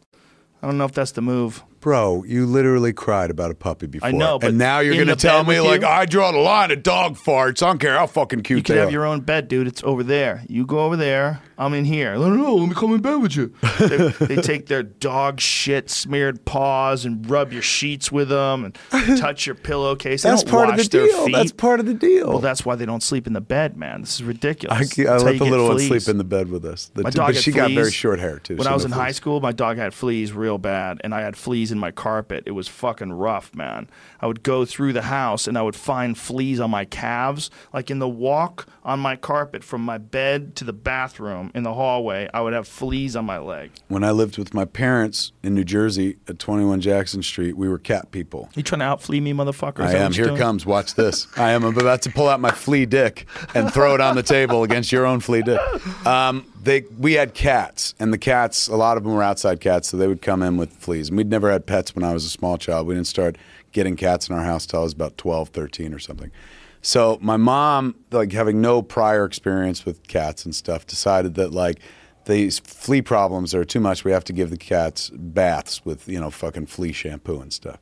I 0.61 0.67
don't 0.67 0.77
know 0.77 0.85
if 0.85 0.91
that's 0.91 1.11
the 1.11 1.21
move. 1.21 1.63
Bro, 1.81 2.23
you 2.27 2.45
literally 2.45 2.93
cried 2.93 3.29
about 3.31 3.51
a 3.51 3.55
puppy 3.55 3.87
before. 3.87 4.11
know, 4.11 4.39
but 4.39 4.49
and 4.49 4.57
now 4.57 4.79
you're 4.79 4.93
in 4.93 4.99
going 4.99 5.07
to 5.09 5.15
the 5.15 5.19
tell 5.21 5.43
bed 5.43 5.49
me, 5.51 5.59
with 5.59 5.67
like, 5.69 5.81
you? 5.81 5.87
I 5.87 6.05
draw 6.05 6.31
the 6.31 6.37
line 6.37 6.71
at 6.71 6.83
dog 6.83 7.17
farts. 7.17 7.63
I 7.63 7.67
don't 7.67 7.79
care 7.79 7.97
how 7.97 8.05
fucking 8.07 8.43
cute 8.43 8.57
You 8.57 8.63
can 8.63 8.75
they 8.75 8.79
have 8.81 8.89
are. 8.89 8.91
your 8.91 9.05
own 9.05 9.21
bed, 9.21 9.47
dude. 9.47 9.67
It's 9.67 9.83
over 9.83 10.03
there. 10.03 10.43
You 10.47 10.65
go 10.65 10.79
over 10.79 10.95
there. 10.95 11.41
I'm 11.57 11.73
in 11.73 11.85
here. 11.85 12.13
No, 12.15 12.29
no, 12.29 12.35
no. 12.35 12.55
Let 12.55 12.69
me 12.69 12.75
come 12.75 12.93
in 12.93 13.01
bed 13.01 13.15
with 13.15 13.35
you. 13.35 13.53
they, 13.79 13.97
they 14.25 14.35
take 14.41 14.67
their 14.67 14.81
dog 14.83 15.39
shit 15.39 15.89
smeared 15.89 16.43
paws 16.45 17.05
and 17.05 17.27
rub 17.29 17.51
your 17.53 17.61
sheets 17.61 18.11
with 18.11 18.29
them 18.29 18.65
and 18.65 18.77
touch 19.19 19.45
your 19.45 19.55
pillowcase. 19.55 20.23
They 20.23 20.29
That's 20.29 20.43
don't 20.43 20.51
part 20.51 20.69
of 20.69 20.77
wash 20.77 20.87
the 20.87 20.97
their 20.97 21.07
deal. 21.07 21.25
feet. 21.25 21.33
That's 21.35 21.51
part 21.51 21.79
of 21.79 21.85
the 21.87 21.93
deal. 21.93 22.29
Well, 22.29 22.39
that's 22.39 22.65
why 22.65 22.75
they 22.75 22.85
don't 22.85 23.03
sleep 23.03 23.27
in 23.27 23.33
the 23.33 23.41
bed, 23.41 23.77
man. 23.77 24.01
This 24.01 24.15
is 24.15 24.21
I, 24.21 24.25
ridiculous. 24.25 24.75
I 24.77 24.79
That's 24.83 24.95
how 25.23 25.25
let 25.25 25.33
you 25.33 25.39
the 25.39 25.45
get 25.45 25.51
little 25.51 25.67
one 25.67 25.77
fleas. 25.77 25.87
sleep 26.03 26.11
in 26.11 26.17
the 26.17 26.23
bed 26.23 26.49
with 26.49 26.65
us. 26.65 26.91
The- 26.93 27.03
My 27.03 27.09
dog 27.11 27.27
but 27.27 27.35
had 27.35 27.43
she 27.43 27.51
got 27.51 27.69
very 27.71 27.83
fleas. 27.85 27.93
short 27.93 28.19
hair, 28.19 28.39
too. 28.39 28.55
When 28.55 28.63
so 28.65 28.71
I 28.71 28.73
was 28.73 28.83
no 28.83 28.87
in 28.87 28.91
high 28.93 29.05
fleas. 29.07 29.15
school, 29.17 29.39
my 29.41 29.51
dog 29.51 29.77
had 29.77 29.93
fleas 29.93 30.31
real 30.33 30.57
bad, 30.57 30.99
and 31.03 31.13
I 31.13 31.21
had 31.21 31.35
fleas 31.37 31.70
in 31.71 31.79
my 31.79 31.91
carpet. 31.91 32.43
It 32.45 32.51
was 32.51 32.67
fucking 32.67 33.13
rough, 33.13 33.53
man. 33.55 33.89
I 34.19 34.27
would 34.27 34.43
go 34.43 34.65
through 34.65 34.93
the 34.93 35.03
house 35.03 35.47
and 35.47 35.57
I 35.57 35.61
would 35.61 35.75
find 35.75 36.17
fleas 36.17 36.59
on 36.59 36.69
my 36.71 36.85
calves, 36.85 37.49
like 37.73 37.89
in 37.89 37.99
the 37.99 38.09
walk 38.09 38.67
on 38.83 38.99
my 38.99 39.15
carpet 39.15 39.63
from 39.63 39.81
my 39.81 39.97
bed 39.97 40.55
to 40.57 40.63
the 40.63 40.73
bathroom 40.73 41.51
in 41.53 41.63
the 41.63 41.73
hallway. 41.73 42.29
I 42.33 42.41
would 42.41 42.53
have 42.53 42.67
fleas 42.67 43.15
on 43.15 43.25
my 43.25 43.37
leg. 43.37 43.71
When 43.87 44.03
I 44.03 44.11
lived 44.11 44.37
with 44.37 44.53
my 44.53 44.65
parents 44.65 45.31
in 45.43 45.53
New 45.55 45.63
Jersey 45.63 46.17
at 46.27 46.39
21 46.39 46.81
Jackson 46.81 47.23
Street, 47.23 47.57
we 47.57 47.69
were 47.69 47.77
cat 47.77 48.11
people. 48.11 48.49
You 48.55 48.63
trying 48.63 48.79
to 48.79 48.85
out 48.85 49.01
flea 49.01 49.21
me, 49.21 49.33
motherfucker? 49.33 49.85
Is 49.85 49.93
I 49.93 49.97
am. 49.97 50.13
Here 50.13 50.25
doing? 50.25 50.37
comes. 50.37 50.65
Watch 50.65 50.95
this. 50.95 51.27
I 51.37 51.51
am 51.51 51.63
about 51.63 52.01
to 52.03 52.11
pull 52.11 52.27
out 52.27 52.39
my 52.39 52.51
flea 52.51 52.85
dick 52.85 53.25
and 53.53 53.71
throw 53.71 53.95
it 53.95 54.01
on 54.01 54.15
the 54.15 54.23
table 54.23 54.63
against 54.63 54.91
your 54.91 55.05
own 55.05 55.19
flea 55.19 55.41
dick. 55.41 55.59
Um, 56.05 56.50
they, 56.63 56.81
we 56.97 57.13
had 57.13 57.33
cats, 57.33 57.95
and 57.99 58.13
the 58.13 58.17
cats, 58.17 58.67
a 58.67 58.75
lot 58.75 58.97
of 58.97 59.03
them 59.03 59.13
were 59.13 59.23
outside 59.23 59.59
cats, 59.59 59.89
so 59.89 59.97
they 59.97 60.07
would 60.07 60.21
come 60.21 60.43
in 60.43 60.57
with 60.57 60.73
fleas. 60.73 61.09
And 61.09 61.17
we'd 61.17 61.29
never 61.29 61.51
had 61.51 61.65
pets 61.65 61.95
when 61.95 62.03
I 62.03 62.13
was 62.13 62.23
a 62.23 62.29
small 62.29 62.57
child. 62.57 62.87
We 62.87 62.93
didn't 62.93 63.07
start 63.07 63.37
getting 63.71 63.95
cats 63.95 64.29
in 64.29 64.35
our 64.35 64.43
house 64.43 64.65
till 64.65 64.81
I 64.81 64.83
was 64.83 64.93
about 64.93 65.17
12, 65.17 65.49
13 65.49 65.93
or 65.93 65.99
something. 65.99 66.31
So 66.81 67.17
my 67.21 67.37
mom, 67.37 67.95
like 68.11 68.31
having 68.31 68.61
no 68.61 68.81
prior 68.81 69.25
experience 69.25 69.85
with 69.85 70.07
cats 70.07 70.45
and 70.45 70.53
stuff, 70.53 70.85
decided 70.85 71.35
that 71.35 71.51
like 71.51 71.79
these 72.25 72.59
flea 72.59 73.01
problems 73.01 73.53
are 73.53 73.63
too 73.63 73.79
much. 73.79 74.03
We 74.03 74.11
have 74.11 74.23
to 74.25 74.33
give 74.33 74.49
the 74.49 74.57
cats 74.57 75.09
baths 75.13 75.85
with 75.85 76.07
you 76.07 76.19
know 76.19 76.31
fucking 76.31 76.67
flea 76.67 76.91
shampoo 76.91 77.39
and 77.39 77.53
stuff. 77.53 77.79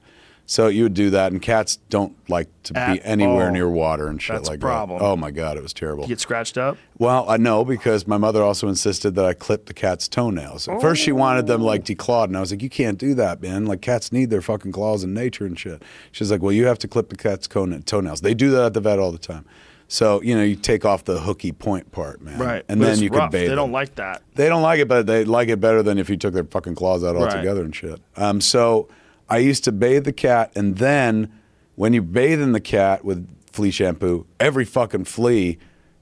So 0.51 0.65
you 0.65 0.81
would 0.81 0.95
do 0.95 1.11
that, 1.11 1.31
and 1.31 1.39
cats 1.39 1.77
don't 1.91 2.15
like 2.27 2.47
to 2.63 2.73
be 2.73 2.99
anywhere 3.03 3.45
all. 3.49 3.51
near 3.53 3.69
water 3.69 4.07
and 4.07 4.19
shit 4.19 4.35
That's 4.37 4.47
a 4.47 4.51
like 4.53 4.59
problem. 4.59 4.97
that. 4.97 5.05
Oh 5.05 5.15
my 5.15 5.29
god, 5.29 5.57
it 5.57 5.61
was 5.61 5.73
terrible. 5.73 6.05
You 6.05 6.07
get 6.07 6.19
scratched 6.19 6.57
up? 6.57 6.75
Well, 6.97 7.29
I 7.29 7.37
know 7.37 7.63
because 7.63 8.07
my 8.07 8.17
mother 8.17 8.41
also 8.41 8.67
insisted 8.67 9.13
that 9.13 9.25
I 9.25 9.35
clip 9.35 9.67
the 9.67 9.75
cat's 9.75 10.07
toenails. 10.07 10.67
At 10.67 10.81
first, 10.81 11.03
she 11.03 11.11
wanted 11.11 11.45
them 11.45 11.61
like 11.61 11.85
declawed, 11.85 12.23
and 12.29 12.35
I 12.37 12.39
was 12.39 12.49
like, 12.49 12.63
"You 12.63 12.69
can't 12.69 12.97
do 12.97 13.13
that, 13.13 13.43
man. 13.43 13.67
Like 13.67 13.81
cats 13.81 14.11
need 14.11 14.31
their 14.31 14.41
fucking 14.41 14.71
claws 14.71 15.03
in 15.03 15.13
nature 15.13 15.45
and 15.45 15.57
shit." 15.57 15.83
She's 16.11 16.31
like, 16.31 16.41
"Well, 16.41 16.51
you 16.51 16.65
have 16.65 16.79
to 16.79 16.87
clip 16.87 17.09
the 17.09 17.15
cat's 17.15 17.45
cone- 17.45 17.83
toenails. 17.83 18.21
They 18.21 18.33
do 18.33 18.49
that 18.49 18.63
at 18.65 18.73
the 18.73 18.81
vet 18.81 18.97
all 18.97 19.11
the 19.11 19.19
time." 19.19 19.45
So 19.87 20.19
you 20.23 20.35
know, 20.35 20.41
you 20.41 20.55
take 20.55 20.83
off 20.83 21.03
the 21.05 21.19
hooky 21.19 21.51
point 21.51 21.91
part, 21.91 22.23
man, 22.23 22.39
Right. 22.39 22.65
And 22.67 22.79
But 22.79 22.85
then 22.85 22.93
it's 22.93 23.01
you 23.03 23.09
rough. 23.09 23.19
can 23.19 23.31
bathe. 23.33 23.41
They 23.41 23.47
them. 23.49 23.55
don't 23.57 23.71
like 23.71 23.93
that. 23.95 24.23
They 24.33 24.49
don't 24.49 24.63
like 24.63 24.79
it, 24.79 24.87
but 24.87 25.05
they 25.05 25.25
like 25.25 25.49
it 25.49 25.59
better 25.59 25.83
than 25.83 25.99
if 25.99 26.09
you 26.09 26.17
took 26.17 26.33
their 26.33 26.43
fucking 26.43 26.73
claws 26.73 27.03
out 27.03 27.15
Right. 27.15 27.25
altogether 27.31 27.61
and 27.61 27.75
shit. 27.75 27.99
Um, 28.17 28.41
so 28.41 28.87
I 29.29 29.37
used 29.37 29.63
to 29.65 29.71
bathe 29.71 30.05
the 30.05 30.13
cat, 30.13 30.51
and 30.55 30.77
then 30.77 31.31
when 31.75 31.93
you 31.93 32.01
bathe 32.01 32.41
in 32.41 32.51
the 32.51 32.59
cat 32.59 33.05
with 33.05 33.27
flea 33.51 33.71
shampoo, 33.71 34.25
every 34.39 34.65
fucking 34.65 35.05
flea 35.05 35.57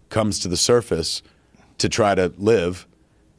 comes 0.09 0.39
to 0.39 0.47
the 0.47 0.57
surface 0.57 1.21
to 1.77 1.89
try 1.89 2.15
to 2.15 2.33
live, 2.37 2.87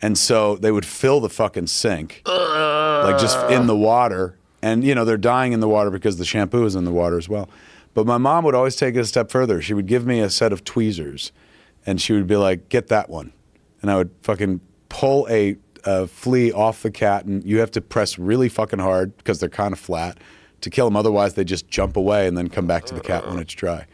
and 0.00 0.16
so 0.16 0.56
they 0.56 0.70
would 0.70 0.86
fill 0.86 1.20
the 1.20 1.28
fucking 1.30 1.66
sink, 1.66 2.22
like 2.26 3.18
just 3.18 3.38
in 3.50 3.66
the 3.66 3.76
water, 3.76 4.36
and 4.62 4.84
you 4.84 4.94
know 4.94 5.04
they're 5.04 5.16
dying 5.16 5.52
in 5.52 5.60
the 5.60 5.68
water 5.68 5.90
because 5.90 6.18
the 6.18 6.24
shampoo 6.24 6.64
is 6.64 6.74
in 6.74 6.84
the 6.84 6.92
water 6.92 7.16
as 7.16 7.28
well. 7.28 7.48
But 7.94 8.06
my 8.06 8.18
mom 8.18 8.44
would 8.44 8.54
always 8.54 8.76
take 8.76 8.94
it 8.94 9.00
a 9.00 9.06
step 9.06 9.30
further. 9.30 9.60
She 9.60 9.74
would 9.74 9.86
give 9.86 10.06
me 10.06 10.20
a 10.20 10.30
set 10.30 10.52
of 10.52 10.62
tweezers, 10.62 11.32
and 11.86 12.00
she 12.00 12.12
would 12.12 12.26
be 12.26 12.36
like, 12.36 12.68
"Get 12.68 12.88
that 12.88 13.08
one," 13.08 13.32
and 13.82 13.90
I 13.90 13.96
would 13.96 14.10
fucking 14.22 14.60
pull 14.88 15.26
a, 15.30 15.56
Uh, 15.88 16.02
a 16.02 16.06
flea 16.06 16.52
off 16.52 16.82
the 16.82 16.90
cat, 16.90 17.24
and 17.24 17.42
you 17.44 17.60
have 17.60 17.70
to 17.70 17.80
press 17.80 18.18
really 18.18 18.48
fucking 18.48 18.78
hard 18.78 19.16
because 19.16 19.40
they're 19.40 19.48
kind 19.48 19.72
of 19.72 19.78
flat 19.78 20.18
to 20.60 20.70
kill 20.70 20.86
them. 20.86 20.96
Otherwise, 20.96 21.34
they 21.34 21.44
just 21.44 21.68
jump 21.68 21.96
away 21.96 22.26
and 22.26 22.36
then 22.36 22.48
come 22.48 22.66
back 22.66 22.84
to 22.84 22.94
the 22.94 23.00
cat 23.00 23.26
when 23.26 23.38
it's 23.38 23.54
dry. 23.54 23.86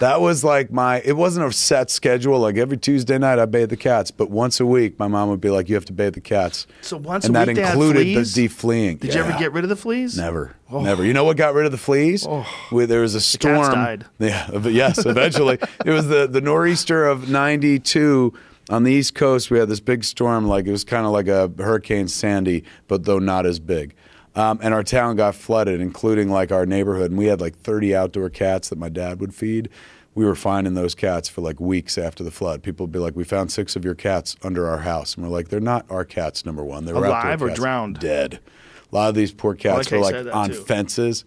That 0.00 0.20
was 0.20 0.42
like 0.44 0.70
my. 0.70 1.00
It 1.04 1.16
wasn't 1.16 1.46
a 1.46 1.52
set 1.52 1.90
schedule. 1.90 2.38
Like 2.38 2.56
every 2.56 2.76
Tuesday 2.76 3.18
night, 3.18 3.38
I 3.38 3.46
bathe 3.46 3.70
the 3.70 3.76
cats, 3.76 4.10
but 4.10 4.30
once 4.30 4.60
a 4.60 4.66
week, 4.66 4.98
my 4.98 5.08
mom 5.08 5.28
would 5.28 5.40
be 5.40 5.50
like, 5.50 5.68
"You 5.68 5.74
have 5.74 5.84
to 5.86 5.92
bathe 5.92 6.14
the 6.14 6.20
cats." 6.20 6.66
So 6.80 6.96
once 6.96 7.26
and 7.26 7.36
a 7.36 7.38
that 7.38 7.48
week 7.48 7.56
they 7.56 7.62
had 7.62 7.72
included 7.72 8.02
fleas? 8.02 8.34
the 8.34 8.48
defleeing. 8.48 9.00
Did 9.00 9.14
you 9.14 9.20
ever 9.20 9.38
get 9.38 9.52
rid 9.52 9.64
of 9.64 9.70
the 9.70 9.76
fleas? 9.76 10.16
Never, 10.16 10.54
oh. 10.70 10.80
never. 10.80 11.04
You 11.04 11.12
know 11.12 11.24
what 11.24 11.36
got 11.36 11.54
rid 11.54 11.66
of 11.66 11.72
the 11.72 11.78
fleas? 11.78 12.26
Oh. 12.28 12.46
We- 12.72 12.86
there 12.86 13.00
was 13.00 13.14
a 13.14 13.20
storm. 13.20 13.56
Cats 13.56 13.74
died. 13.74 14.06
Yeah, 14.18 14.48
but 14.52 14.72
yes, 14.72 15.04
eventually. 15.04 15.58
it 15.84 15.90
was 15.90 16.08
the 16.08 16.26
the 16.26 16.40
nor'easter 16.40 17.06
of 17.06 17.28
'92 17.28 18.32
on 18.70 18.82
the 18.82 18.92
East 18.92 19.14
Coast. 19.14 19.50
We 19.50 19.58
had 19.58 19.68
this 19.68 19.80
big 19.80 20.04
storm, 20.04 20.46
like 20.46 20.66
it 20.66 20.72
was 20.72 20.84
kind 20.84 21.06
of 21.06 21.12
like 21.12 21.28
a 21.28 21.50
Hurricane 21.58 22.08
Sandy, 22.08 22.64
but 22.88 23.04
though 23.04 23.18
not 23.18 23.46
as 23.46 23.58
big. 23.58 23.94
Um, 24.34 24.58
and 24.62 24.74
our 24.74 24.82
town 24.82 25.16
got 25.16 25.34
flooded, 25.34 25.80
including 25.80 26.28
like 26.28 26.52
our 26.52 26.66
neighborhood. 26.66 27.10
And 27.10 27.18
we 27.18 27.26
had 27.26 27.40
like 27.40 27.56
30 27.56 27.96
outdoor 27.96 28.28
cats 28.28 28.68
that 28.68 28.78
my 28.78 28.90
dad 28.90 29.18
would 29.20 29.34
feed. 29.34 29.70
We 30.14 30.24
were 30.24 30.34
finding 30.34 30.74
those 30.74 30.94
cats 30.94 31.28
for 31.28 31.40
like 31.42 31.58
weeks 31.60 31.96
after 31.98 32.22
the 32.24 32.30
flood. 32.30 32.62
People 32.62 32.86
would 32.86 32.92
be 32.92 32.98
like, 32.98 33.14
"We 33.16 33.24
found 33.24 33.50
six 33.52 33.76
of 33.76 33.84
your 33.84 33.94
cats 33.94 34.34
under 34.42 34.66
our 34.66 34.78
house," 34.78 35.14
and 35.14 35.22
we're 35.24 35.30
like, 35.30 35.48
"They're 35.48 35.60
not 35.60 35.84
our 35.90 36.04
cats. 36.06 36.46
Number 36.46 36.64
one, 36.64 36.86
they 36.86 36.92
were 36.94 37.04
outdoor 37.06 37.20
Alive 37.20 37.42
or 37.42 37.48
cats. 37.48 37.60
drowned? 37.60 37.98
Dead. 38.00 38.40
A 38.90 38.94
lot 38.94 39.08
of 39.10 39.14
these 39.14 39.32
poor 39.32 39.54
cats 39.54 39.90
how 39.90 39.96
were 39.98 40.02
like 40.02 40.34
on 40.34 40.48
too. 40.50 40.54
fences. 40.54 41.24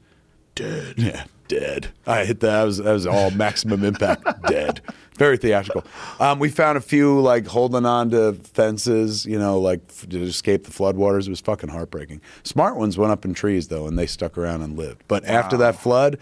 dead. 0.56 0.96
Yeah, 0.98 1.24
dead. 1.48 1.90
I 2.08 2.26
hit 2.26 2.40
that. 2.40 2.48
That 2.52 2.64
was, 2.64 2.78
that 2.78 2.92
was 2.94 3.06
all 3.06 3.30
maximum 3.32 3.84
impact. 3.84 4.26
dead. 4.48 4.82
Very 5.20 5.38
theatrical. 5.38 5.84
Um, 6.20 6.40
we 6.40 6.50
found 6.50 6.78
a 6.78 6.82
few 6.82 7.20
like 7.20 7.46
holding 7.46 7.86
on 7.86 8.10
to 8.12 8.34
fences, 8.34 9.26
you 9.26 9.38
know, 9.38 9.60
like 9.60 9.82
f- 9.90 10.08
to 10.10 10.24
escape 10.24 10.64
the 10.64 10.72
floodwaters. 10.72 11.28
It 11.28 11.30
was 11.30 11.42
fucking 11.42 11.70
heartbreaking. 11.70 12.22
Smart 12.44 12.78
ones 12.78 12.98
went 12.98 13.12
up 13.12 13.26
in 13.26 13.34
trees 13.34 13.68
though, 13.68 13.86
and 13.86 14.00
they 14.00 14.08
stuck 14.08 14.38
around 14.38 14.62
and 14.62 14.78
lived. 14.78 15.04
But 15.08 15.26
after 15.26 15.58
that 15.58 15.76
flood, 15.76 16.18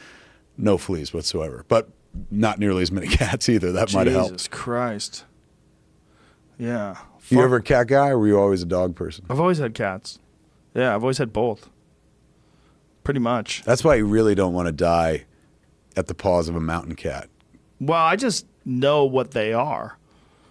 no 0.57 0.77
fleas 0.77 1.13
whatsoever. 1.13 1.63
But 1.67 1.89
not 2.31 2.59
nearly 2.59 2.81
as 2.81 2.91
many 2.91 3.07
cats 3.21 3.47
either. 3.47 3.71
That 3.71 3.93
might 3.93 4.07
have 4.07 4.15
helped. 4.15 4.31
Jesus 4.33 4.47
Christ. 4.47 5.23
Yeah. 6.57 6.95
You 7.29 7.37
Fuck. 7.37 7.43
ever 7.45 7.55
a 7.57 7.61
cat 7.63 7.87
guy, 7.87 8.09
or 8.09 8.19
were 8.19 8.27
you 8.27 8.39
always 8.39 8.61
a 8.63 8.65
dog 8.65 8.95
person? 8.95 9.25
I've 9.29 9.39
always 9.39 9.59
had 9.59 9.73
cats. 9.73 10.17
Yeah, 10.73 10.95
I've 10.95 11.03
always 11.03 11.17
had 11.19 11.31
both. 11.33 11.69
Pretty 13.03 13.19
much. 13.19 13.63
That's 13.63 13.83
why 13.83 13.95
you 13.95 14.05
really 14.05 14.33
don't 14.35 14.53
want 14.53 14.67
to 14.67 14.71
die 14.71 15.25
at 15.95 16.07
the 16.07 16.13
paws 16.13 16.49
of 16.49 16.55
a 16.55 16.59
mountain 16.59 16.95
cat. 16.95 17.29
Well, 17.79 17.97
I 18.01 18.15
just 18.15 18.45
know 18.67 19.05
what 19.05 19.31
they 19.31 19.53
are. 19.53 19.97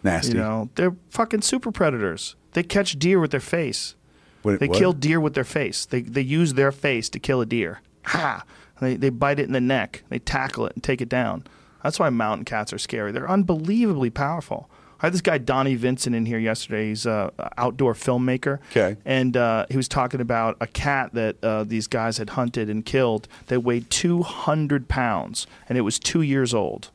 Nasty. 0.02 0.32
You 0.32 0.38
know, 0.38 0.70
they're 0.74 0.96
fucking 1.10 1.42
super 1.42 1.70
predators. 1.70 2.34
They 2.52 2.62
catch 2.62 2.98
deer 2.98 3.20
with 3.20 3.30
their 3.30 3.40
face. 3.40 3.94
What- 4.42 4.60
They 4.60 4.68
what? 4.68 4.78
kill 4.78 4.92
deer 4.92 5.20
with 5.20 5.34
their 5.34 5.44
face. 5.44 5.84
They 5.86 6.02
they 6.02 6.20
use 6.22 6.54
their 6.54 6.72
face 6.72 7.08
to 7.10 7.18
kill 7.18 7.40
a 7.40 7.46
deer. 7.46 7.80
Ha! 8.06 8.44
They 8.80 8.94
they 8.96 9.10
bite 9.10 9.38
it 9.40 9.46
in 9.46 9.52
the 9.52 9.60
neck. 9.60 10.02
They 10.08 10.18
tackle 10.18 10.66
it 10.66 10.72
and 10.74 10.82
take 10.82 11.00
it 11.00 11.08
down. 11.08 11.44
That's 11.82 11.98
why 11.98 12.10
mountain 12.10 12.44
cats 12.44 12.72
are 12.72 12.78
scary. 12.78 13.12
They're 13.12 13.28
unbelievably 13.30 14.10
powerful. 14.10 14.68
I 15.00 15.06
had 15.06 15.12
this 15.12 15.20
guy 15.20 15.36
Donnie 15.38 15.74
Vincent 15.74 16.16
in 16.16 16.24
here 16.24 16.38
yesterday. 16.38 16.88
He's 16.88 17.04
a 17.04 17.30
outdoor 17.58 17.92
filmmaker. 17.94 18.60
Okay. 18.70 18.96
And 19.04 19.36
uh, 19.36 19.66
he 19.70 19.76
was 19.76 19.88
talking 19.88 20.20
about 20.22 20.56
a 20.60 20.66
cat 20.66 21.12
that 21.12 21.36
uh, 21.44 21.64
these 21.64 21.86
guys 21.86 22.16
had 22.18 22.30
hunted 22.30 22.70
and 22.70 22.84
killed 22.84 23.28
that 23.48 23.60
weighed 23.60 23.90
200 23.90 24.88
pounds, 24.88 25.46
and 25.68 25.76
it 25.76 25.82
was 25.82 25.98
two 25.98 26.22
years 26.22 26.54
old. 26.54 26.90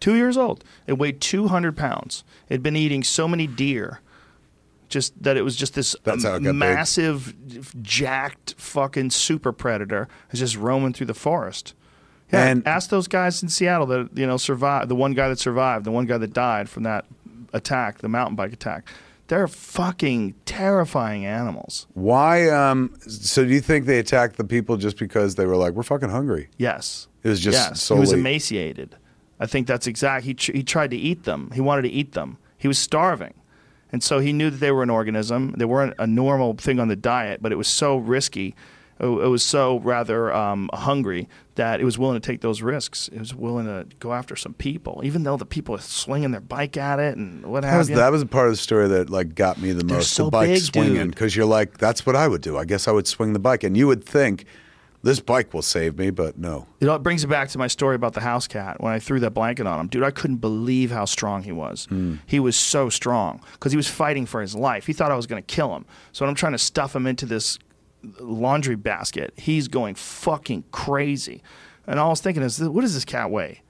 Two 0.00 0.14
years 0.14 0.36
old. 0.36 0.62
It 0.86 0.94
weighed 0.98 1.20
200 1.20 1.76
pounds. 1.76 2.24
It 2.48 2.54
had 2.54 2.62
been 2.62 2.76
eating 2.76 3.02
so 3.02 3.26
many 3.26 3.46
deer, 3.46 4.00
just 4.88 5.20
that 5.22 5.36
it 5.36 5.42
was 5.42 5.56
just 5.56 5.74
this 5.74 5.94
it 5.94 6.04
got 6.22 6.42
big. 6.42 6.54
massive, 6.54 7.34
jacked 7.82 8.54
fucking 8.58 9.10
super 9.10 9.52
predator 9.52 10.08
is 10.30 10.38
just 10.38 10.56
roaming 10.56 10.92
through 10.92 11.06
the 11.06 11.14
forest. 11.14 11.74
Yeah, 12.32 12.46
And- 12.46 12.66
ask 12.66 12.90
those 12.90 13.08
guys 13.08 13.42
in 13.42 13.48
Seattle 13.48 13.86
that 13.86 14.10
you 14.14 14.26
know 14.26 14.36
survived. 14.36 14.88
The 14.90 14.96
one 14.96 15.12
guy 15.12 15.28
that 15.28 15.38
survived, 15.38 15.84
the 15.84 15.90
one 15.92 16.06
guy 16.06 16.18
that 16.18 16.32
died 16.32 16.68
from 16.68 16.82
that 16.82 17.06
attack, 17.52 17.98
the 17.98 18.08
mountain 18.08 18.36
bike 18.36 18.52
attack. 18.52 18.88
They're 19.28 19.48
fucking 19.48 20.34
terrifying 20.44 21.26
animals. 21.26 21.88
Why? 21.94 22.48
Um, 22.48 22.94
so 23.08 23.44
do 23.44 23.50
you 23.50 23.60
think 23.60 23.86
they 23.86 23.98
attacked 23.98 24.36
the 24.36 24.44
people 24.44 24.76
just 24.76 24.98
because 24.98 25.34
they 25.34 25.46
were 25.46 25.56
like, 25.56 25.72
we're 25.72 25.82
fucking 25.82 26.10
hungry? 26.10 26.48
Yes. 26.58 27.08
It 27.24 27.30
was 27.30 27.40
just 27.40 27.58
yes. 27.58 27.88
He 27.88 27.94
was 27.94 28.12
emaciated. 28.12 28.94
I 29.38 29.46
think 29.46 29.66
that's 29.66 29.86
exact. 29.86 30.24
He 30.24 30.34
tr- 30.34 30.52
he 30.52 30.62
tried 30.62 30.90
to 30.90 30.96
eat 30.96 31.24
them. 31.24 31.50
He 31.54 31.60
wanted 31.60 31.82
to 31.82 31.90
eat 31.90 32.12
them. 32.12 32.38
He 32.58 32.68
was 32.68 32.78
starving, 32.78 33.34
and 33.92 34.02
so 34.02 34.18
he 34.18 34.32
knew 34.32 34.50
that 34.50 34.58
they 34.58 34.72
were 34.72 34.82
an 34.82 34.90
organism. 34.90 35.54
They 35.58 35.64
weren't 35.66 35.94
a 35.98 36.06
normal 36.06 36.54
thing 36.54 36.80
on 36.80 36.88
the 36.88 36.96
diet, 36.96 37.42
but 37.42 37.52
it 37.52 37.56
was 37.56 37.68
so 37.68 37.96
risky. 37.96 38.54
It, 38.98 39.04
it 39.04 39.28
was 39.28 39.44
so 39.44 39.78
rather 39.80 40.32
um, 40.32 40.70
hungry 40.72 41.28
that 41.56 41.82
it 41.82 41.84
was 41.84 41.98
willing 41.98 42.18
to 42.18 42.26
take 42.26 42.40
those 42.40 42.62
risks. 42.62 43.08
It 43.08 43.18
was 43.18 43.34
willing 43.34 43.66
to 43.66 43.86
go 43.98 44.14
after 44.14 44.36
some 44.36 44.54
people, 44.54 45.02
even 45.04 45.22
though 45.22 45.36
the 45.36 45.44
people 45.44 45.74
are 45.74 45.80
swinging 45.82 46.30
their 46.30 46.40
bike 46.40 46.78
at 46.78 46.98
it 46.98 47.14
and 47.18 47.44
what 47.44 47.60
That 47.60 47.68
have 47.68 47.78
was, 47.80 47.90
you. 47.90 47.96
that 47.96 48.10
was 48.10 48.22
a 48.22 48.26
part 48.26 48.46
of 48.46 48.54
the 48.54 48.56
story 48.56 48.88
that 48.88 49.10
like 49.10 49.34
got 49.34 49.60
me 49.60 49.72
the 49.72 49.84
They're 49.84 49.98
most. 49.98 50.12
so 50.14 50.24
the 50.24 50.30
bike 50.30 50.48
big, 50.48 50.62
swinging 50.62 51.08
because 51.10 51.36
you're 51.36 51.44
like, 51.44 51.76
that's 51.76 52.06
what 52.06 52.16
I 52.16 52.26
would 52.26 52.40
do. 52.40 52.56
I 52.56 52.64
guess 52.64 52.88
I 52.88 52.92
would 52.92 53.06
swing 53.06 53.34
the 53.34 53.38
bike, 53.38 53.64
and 53.64 53.76
you 53.76 53.86
would 53.86 54.02
think 54.02 54.46
this 55.06 55.20
bike 55.20 55.54
will 55.54 55.62
save 55.62 55.96
me, 55.98 56.10
but 56.10 56.36
no. 56.38 56.66
It 56.80 56.88
all 56.88 56.98
brings 56.98 57.24
it 57.24 57.28
back 57.28 57.48
to 57.50 57.58
my 57.58 57.66
story 57.68 57.94
about 57.94 58.12
the 58.12 58.20
house 58.20 58.46
cat. 58.46 58.80
When 58.80 58.92
I 58.92 58.98
threw 58.98 59.20
that 59.20 59.30
blanket 59.30 59.66
on 59.66 59.80
him, 59.80 59.86
dude, 59.86 60.02
I 60.02 60.10
couldn't 60.10 60.38
believe 60.38 60.90
how 60.90 61.04
strong 61.04 61.42
he 61.44 61.52
was. 61.52 61.86
Hmm. 61.86 62.16
He 62.26 62.40
was 62.40 62.56
so 62.56 62.88
strong 62.90 63.40
because 63.52 63.72
he 63.72 63.76
was 63.76 63.88
fighting 63.88 64.26
for 64.26 64.40
his 64.40 64.54
life. 64.54 64.86
He 64.86 64.92
thought 64.92 65.10
I 65.10 65.16
was 65.16 65.26
going 65.26 65.42
to 65.42 65.46
kill 65.54 65.74
him. 65.74 65.86
So 66.12 66.24
when 66.24 66.28
I'm 66.28 66.34
trying 66.34 66.52
to 66.52 66.58
stuff 66.58 66.94
him 66.94 67.06
into 67.06 67.24
this 67.26 67.58
laundry 68.20 68.76
basket, 68.76 69.32
he's 69.36 69.68
going 69.68 69.94
fucking 69.94 70.64
crazy. 70.72 71.42
And 71.86 71.98
all 72.00 72.08
I 72.08 72.10
was 72.10 72.20
thinking 72.20 72.42
is, 72.42 72.60
what 72.60 72.82
does 72.82 72.94
this 72.94 73.04
cat 73.04 73.30
weigh? 73.30 73.62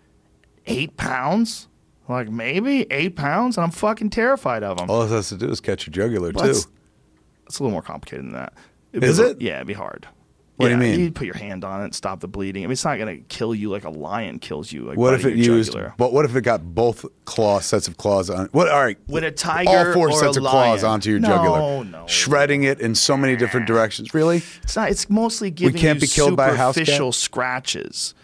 Eight 0.66 0.96
pounds? 0.96 1.68
Like 2.08 2.28
maybe 2.30 2.86
eight 2.90 3.14
pounds? 3.16 3.56
And 3.56 3.64
I'm 3.64 3.70
fucking 3.70 4.10
terrified 4.10 4.62
of 4.62 4.80
him. 4.80 4.88
All 4.90 5.02
it 5.02 5.08
has 5.10 5.28
to 5.30 5.36
do 5.36 5.48
is 5.48 5.60
catch 5.60 5.86
a 5.86 5.90
jugular 5.90 6.30
Well, 6.34 6.44
too. 6.44 6.52
that's- 6.52 6.66
It's 7.46 7.58
a 7.58 7.62
little 7.62 7.72
more 7.72 7.82
complicated 7.82 8.24
than 8.26 8.32
that. 8.32 8.52
It'd 8.92 9.04
Is 9.08 9.18
be- 9.18 9.24
it? 9.26 9.40
Yeah, 9.42 9.56
it'd 9.56 9.66
be 9.66 9.72
hard. 9.74 10.08
What 10.56 10.66
do 10.68 10.74
you 10.74 10.80
Yeah, 10.80 10.90
mean? 10.90 11.00
You'd 11.00 11.14
put 11.14 11.26
your 11.26 11.36
hand 11.36 11.64
on 11.64 11.84
it, 11.84 11.94
stop 11.94 12.20
the 12.20 12.28
bleeding. 12.28 12.64
I 12.64 12.66
mean, 12.66 12.72
it's 12.72 12.84
not 12.84 12.96
going 12.98 13.18
to 13.18 13.22
kill 13.28 13.54
you 13.54 13.68
like 13.70 13.84
a 13.84 13.90
lion 13.90 14.38
kills 14.38 14.72
you. 14.72 14.84
Like 14.84 14.96
What 14.96 15.12
if 15.12 15.26
it 15.26 15.36
used? 15.36 15.72
jugular. 15.72 15.92
But 15.98 16.12
what 16.14 16.24
if 16.24 16.34
it 16.34 16.42
got 16.42 16.74
both 16.74 17.04
claw 17.26 17.60
sets 17.60 17.88
of 17.88 17.98
claws 17.98 18.30
on? 18.30 18.48
What? 18.52 18.68
All 18.68 18.82
right. 18.82 18.96
With 19.06 19.22
a 19.24 19.30
tiger 19.30 19.88
all 19.88 19.92
four 19.92 20.12
sets 20.12 20.36
of 20.38 20.44
claws 20.44 20.82
onto 20.82 21.10
your 21.10 21.18
No, 21.20 21.28
jugular, 21.28 21.84
no. 21.84 22.06
shredding 22.06 22.62
it 22.64 22.80
in 22.80 22.94
so 22.94 23.16
many 23.18 23.36
different 23.36 23.66
directions. 23.66 24.14
Really? 24.14 24.42
It's 24.62 24.76
not. 24.76 24.90
It's 24.90 25.10
mostly 25.10 25.50
giving 25.50 25.74
we 25.74 25.80
can't 25.80 25.96
you 25.96 26.00
be 26.02 26.06
killed 26.06 26.36
by 26.36 26.48
a 26.48 26.56
house 26.56 26.76
cat? 26.76 27.14
scratches. 27.14 28.14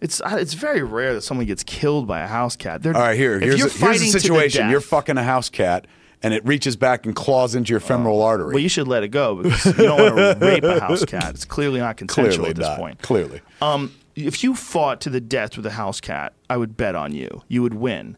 It's 0.00 0.20
it's 0.24 0.54
very 0.54 0.82
rare 0.82 1.14
that 1.14 1.22
someone 1.22 1.46
gets 1.46 1.64
killed 1.64 2.06
by 2.06 2.20
a 2.20 2.26
house 2.28 2.54
cat. 2.54 2.82
They're, 2.82 2.94
All 2.94 3.02
right. 3.02 3.16
Here, 3.16 3.40
here's 3.40 3.64
a, 3.64 3.68
here's 3.68 4.02
a 4.02 4.06
situation. 4.20 4.70
You're 4.70 4.80
fucking 4.80 5.18
a 5.18 5.24
house 5.24 5.48
cat, 5.48 5.86
and 6.22 6.34
it 6.34 6.44
reaches 6.46 6.76
back 6.76 7.06
and 7.06 7.14
claws 7.14 7.54
into 7.54 7.70
your 7.70 7.80
femoral 7.80 8.22
artery. 8.22 8.54
Well, 8.54 8.62
you 8.62 8.68
should 8.68 8.88
let 8.88 9.02
it 9.02 9.08
go 9.08 9.36
because 9.42 9.66
you 9.66 9.84
don't 9.84 10.16
want 10.16 10.40
to 10.40 10.46
rape 10.46 10.64
a 10.64 10.80
house 10.80 11.04
cat. 11.04 11.30
It's 11.30 11.44
clearly 11.44 11.80
not 11.80 11.96
consensual 11.96 12.32
Clearly 12.46 12.50
at 12.50 12.56
this 12.56 12.66
not. 12.66 12.78
point. 12.78 13.02
Clearly. 13.02 13.40
Um, 13.62 13.94
if 14.16 14.42
you 14.42 14.54
fought 14.54 15.00
to 15.02 15.10
the 15.10 15.20
death 15.20 15.56
with 15.56 15.64
a 15.66 15.70
house 15.70 16.00
cat, 16.00 16.32
I 16.50 16.56
would 16.56 16.76
bet 16.76 16.94
on 16.96 17.12
you. 17.12 17.42
You 17.46 17.62
would 17.62 17.74
win, 17.74 18.16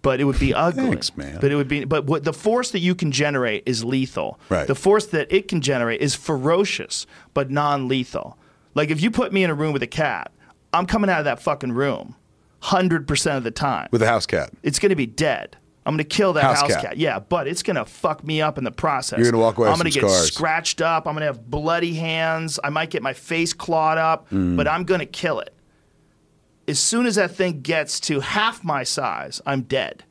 but 0.00 0.20
it 0.20 0.24
would 0.24 0.38
be 0.38 0.54
ugly. 0.54 0.84
Thanks, 0.84 1.16
man. 1.16 1.38
But 1.40 1.52
it 1.52 1.56
would 1.56 1.68
be. 1.68 1.84
But 1.84 2.06
what 2.06 2.24
the 2.24 2.32
force 2.32 2.70
that 2.70 2.78
you 2.80 2.94
can 2.94 3.12
generate 3.12 3.62
is 3.66 3.84
lethal. 3.84 4.38
Right. 4.48 4.66
The 4.66 4.74
force 4.74 5.06
that 5.06 5.30
it 5.30 5.48
can 5.48 5.60
generate 5.60 6.00
is 6.00 6.14
ferocious 6.14 7.06
but 7.34 7.50
non-lethal. 7.50 8.38
Like 8.74 8.90
if 8.90 9.02
you 9.02 9.10
put 9.10 9.32
me 9.32 9.44
in 9.44 9.50
a 9.50 9.54
room 9.54 9.72
with 9.74 9.82
a 9.82 9.86
cat, 9.86 10.32
I'm 10.72 10.86
coming 10.86 11.10
out 11.10 11.18
of 11.18 11.24
that 11.26 11.40
fucking 11.42 11.72
room, 11.72 12.16
hundred 12.60 13.06
percent 13.06 13.36
of 13.36 13.44
the 13.44 13.50
time. 13.50 13.88
With 13.92 14.02
a 14.02 14.06
house 14.06 14.24
cat. 14.26 14.50
it's 14.62 14.78
going 14.78 14.90
to 14.90 14.96
be 14.96 15.06
dead. 15.06 15.56
I'm 15.86 15.92
going 15.94 15.98
to 15.98 16.04
kill 16.04 16.32
that 16.34 16.44
House 16.44 16.60
house, 16.62 16.72
cat. 16.72 16.82
cat. 16.82 16.96
Yeah, 16.96 17.18
but 17.18 17.46
it's 17.46 17.62
going 17.62 17.76
to 17.76 17.84
fuck 17.84 18.24
me 18.24 18.40
up 18.40 18.56
in 18.58 18.64
the 18.64 18.70
process. 18.72 19.18
You're 19.18 19.30
gonna 19.30 19.42
walk 19.42 19.58
away 19.58 19.68
I'm 19.68 19.76
gonna 19.76 19.90
get 19.90 20.00
scars. 20.00 20.32
scratched 20.32 20.80
up. 20.80 21.06
I'm 21.06 21.12
going 21.14 21.20
to 21.22 21.26
have 21.26 21.50
bloody 21.50 21.94
hands. 21.94 22.58
I 22.64 22.70
might 22.70 22.88
get 22.90 23.02
my 23.02 23.12
face 23.12 23.52
clawed 23.52 23.98
up, 23.98 24.30
Mm. 24.30 24.56
but 24.56 24.66
I'm 24.66 24.84
going 24.84 25.00
to 25.00 25.06
kill 25.06 25.40
it. 25.40 25.54
As 26.66 26.78
soon 26.78 27.04
as 27.04 27.16
that 27.16 27.32
thing 27.32 27.60
gets 27.60 28.00
to 28.00 28.20
half 28.20 28.64
my 28.64 28.82
size, 28.84 29.42
I'm 29.44 29.62
dead. 29.62 30.04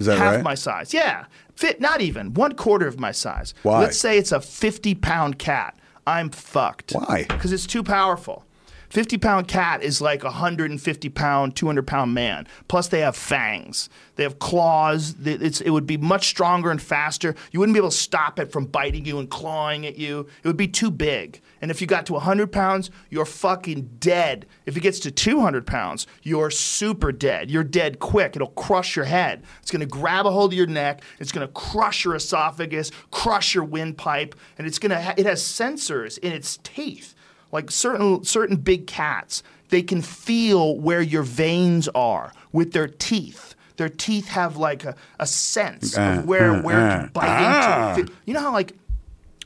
Is 0.00 0.06
that 0.06 0.18
half 0.18 0.34
right? 0.36 0.42
my 0.42 0.54
size. 0.56 0.92
Yeah. 0.92 1.26
Fit 1.54 1.80
not 1.80 2.00
even 2.00 2.34
one 2.34 2.54
quarter 2.56 2.88
of 2.88 2.98
my 2.98 3.12
size. 3.12 3.54
Why? 3.62 3.80
Let's 3.82 3.98
say 3.98 4.18
it's 4.18 4.32
a 4.32 4.40
50 4.40 4.96
pound 4.96 5.38
cat. 5.38 5.78
I'm 6.04 6.30
fucked. 6.30 6.90
Why? 6.92 7.26
Because 7.28 7.52
it's 7.52 7.66
too 7.66 7.84
powerful. 7.84 8.44
50 8.92 9.16
pound 9.16 9.48
cat 9.48 9.82
is 9.82 10.02
like 10.02 10.22
a 10.22 10.26
150 10.26 11.08
pound, 11.08 11.56
200 11.56 11.86
pound 11.86 12.12
man. 12.12 12.46
Plus, 12.68 12.88
they 12.88 13.00
have 13.00 13.16
fangs. 13.16 13.88
They 14.16 14.22
have 14.22 14.38
claws. 14.38 15.14
It's, 15.24 15.62
it 15.62 15.70
would 15.70 15.86
be 15.86 15.96
much 15.96 16.28
stronger 16.28 16.70
and 16.70 16.80
faster. 16.80 17.34
You 17.52 17.60
wouldn't 17.60 17.72
be 17.72 17.78
able 17.78 17.88
to 17.88 17.96
stop 17.96 18.38
it 18.38 18.52
from 18.52 18.66
biting 18.66 19.06
you 19.06 19.18
and 19.18 19.30
clawing 19.30 19.86
at 19.86 19.96
you. 19.96 20.28
It 20.44 20.46
would 20.46 20.58
be 20.58 20.68
too 20.68 20.90
big. 20.90 21.40
And 21.62 21.70
if 21.70 21.80
you 21.80 21.86
got 21.86 22.04
to 22.04 22.12
100 22.12 22.52
pounds, 22.52 22.90
you're 23.08 23.24
fucking 23.24 23.96
dead. 23.98 24.44
If 24.66 24.76
it 24.76 24.80
gets 24.80 25.00
to 25.00 25.10
200 25.10 25.66
pounds, 25.66 26.06
you're 26.22 26.50
super 26.50 27.12
dead. 27.12 27.50
You're 27.50 27.64
dead 27.64 27.98
quick. 27.98 28.36
It'll 28.36 28.48
crush 28.48 28.94
your 28.94 29.06
head. 29.06 29.42
It's 29.62 29.70
going 29.70 29.80
to 29.80 29.86
grab 29.86 30.26
a 30.26 30.30
hold 30.30 30.52
of 30.52 30.58
your 30.58 30.66
neck. 30.66 31.00
It's 31.18 31.32
going 31.32 31.46
to 31.46 31.52
crush 31.54 32.04
your 32.04 32.14
esophagus, 32.14 32.90
crush 33.10 33.54
your 33.54 33.64
windpipe, 33.64 34.34
and 34.58 34.66
it's 34.66 34.78
going 34.78 34.90
to. 34.90 35.00
Ha- 35.00 35.14
it 35.16 35.24
has 35.24 35.42
sensors 35.42 36.18
in 36.18 36.32
its 36.32 36.58
teeth 36.62 37.14
like 37.52 37.70
certain 37.70 38.24
certain 38.24 38.56
big 38.56 38.86
cats 38.86 39.42
they 39.68 39.82
can 39.82 40.02
feel 40.02 40.76
where 40.78 41.00
your 41.00 41.22
veins 41.22 41.88
are 41.94 42.32
with 42.52 42.72
their 42.72 42.88
teeth 42.88 43.54
their 43.76 43.88
teeth 43.88 44.28
have 44.28 44.56
like 44.56 44.84
a, 44.84 44.94
a 45.18 45.26
sense 45.26 45.96
Uh, 45.96 46.00
of 46.18 46.26
where 46.26 46.52
uh, 46.52 46.62
where 46.62 46.90
uh, 46.90 47.02
to 47.02 47.12
bite 47.12 47.28
ah. 47.28 47.96
into 47.96 48.12
you 48.26 48.34
know 48.34 48.40
how 48.40 48.52
like 48.52 48.74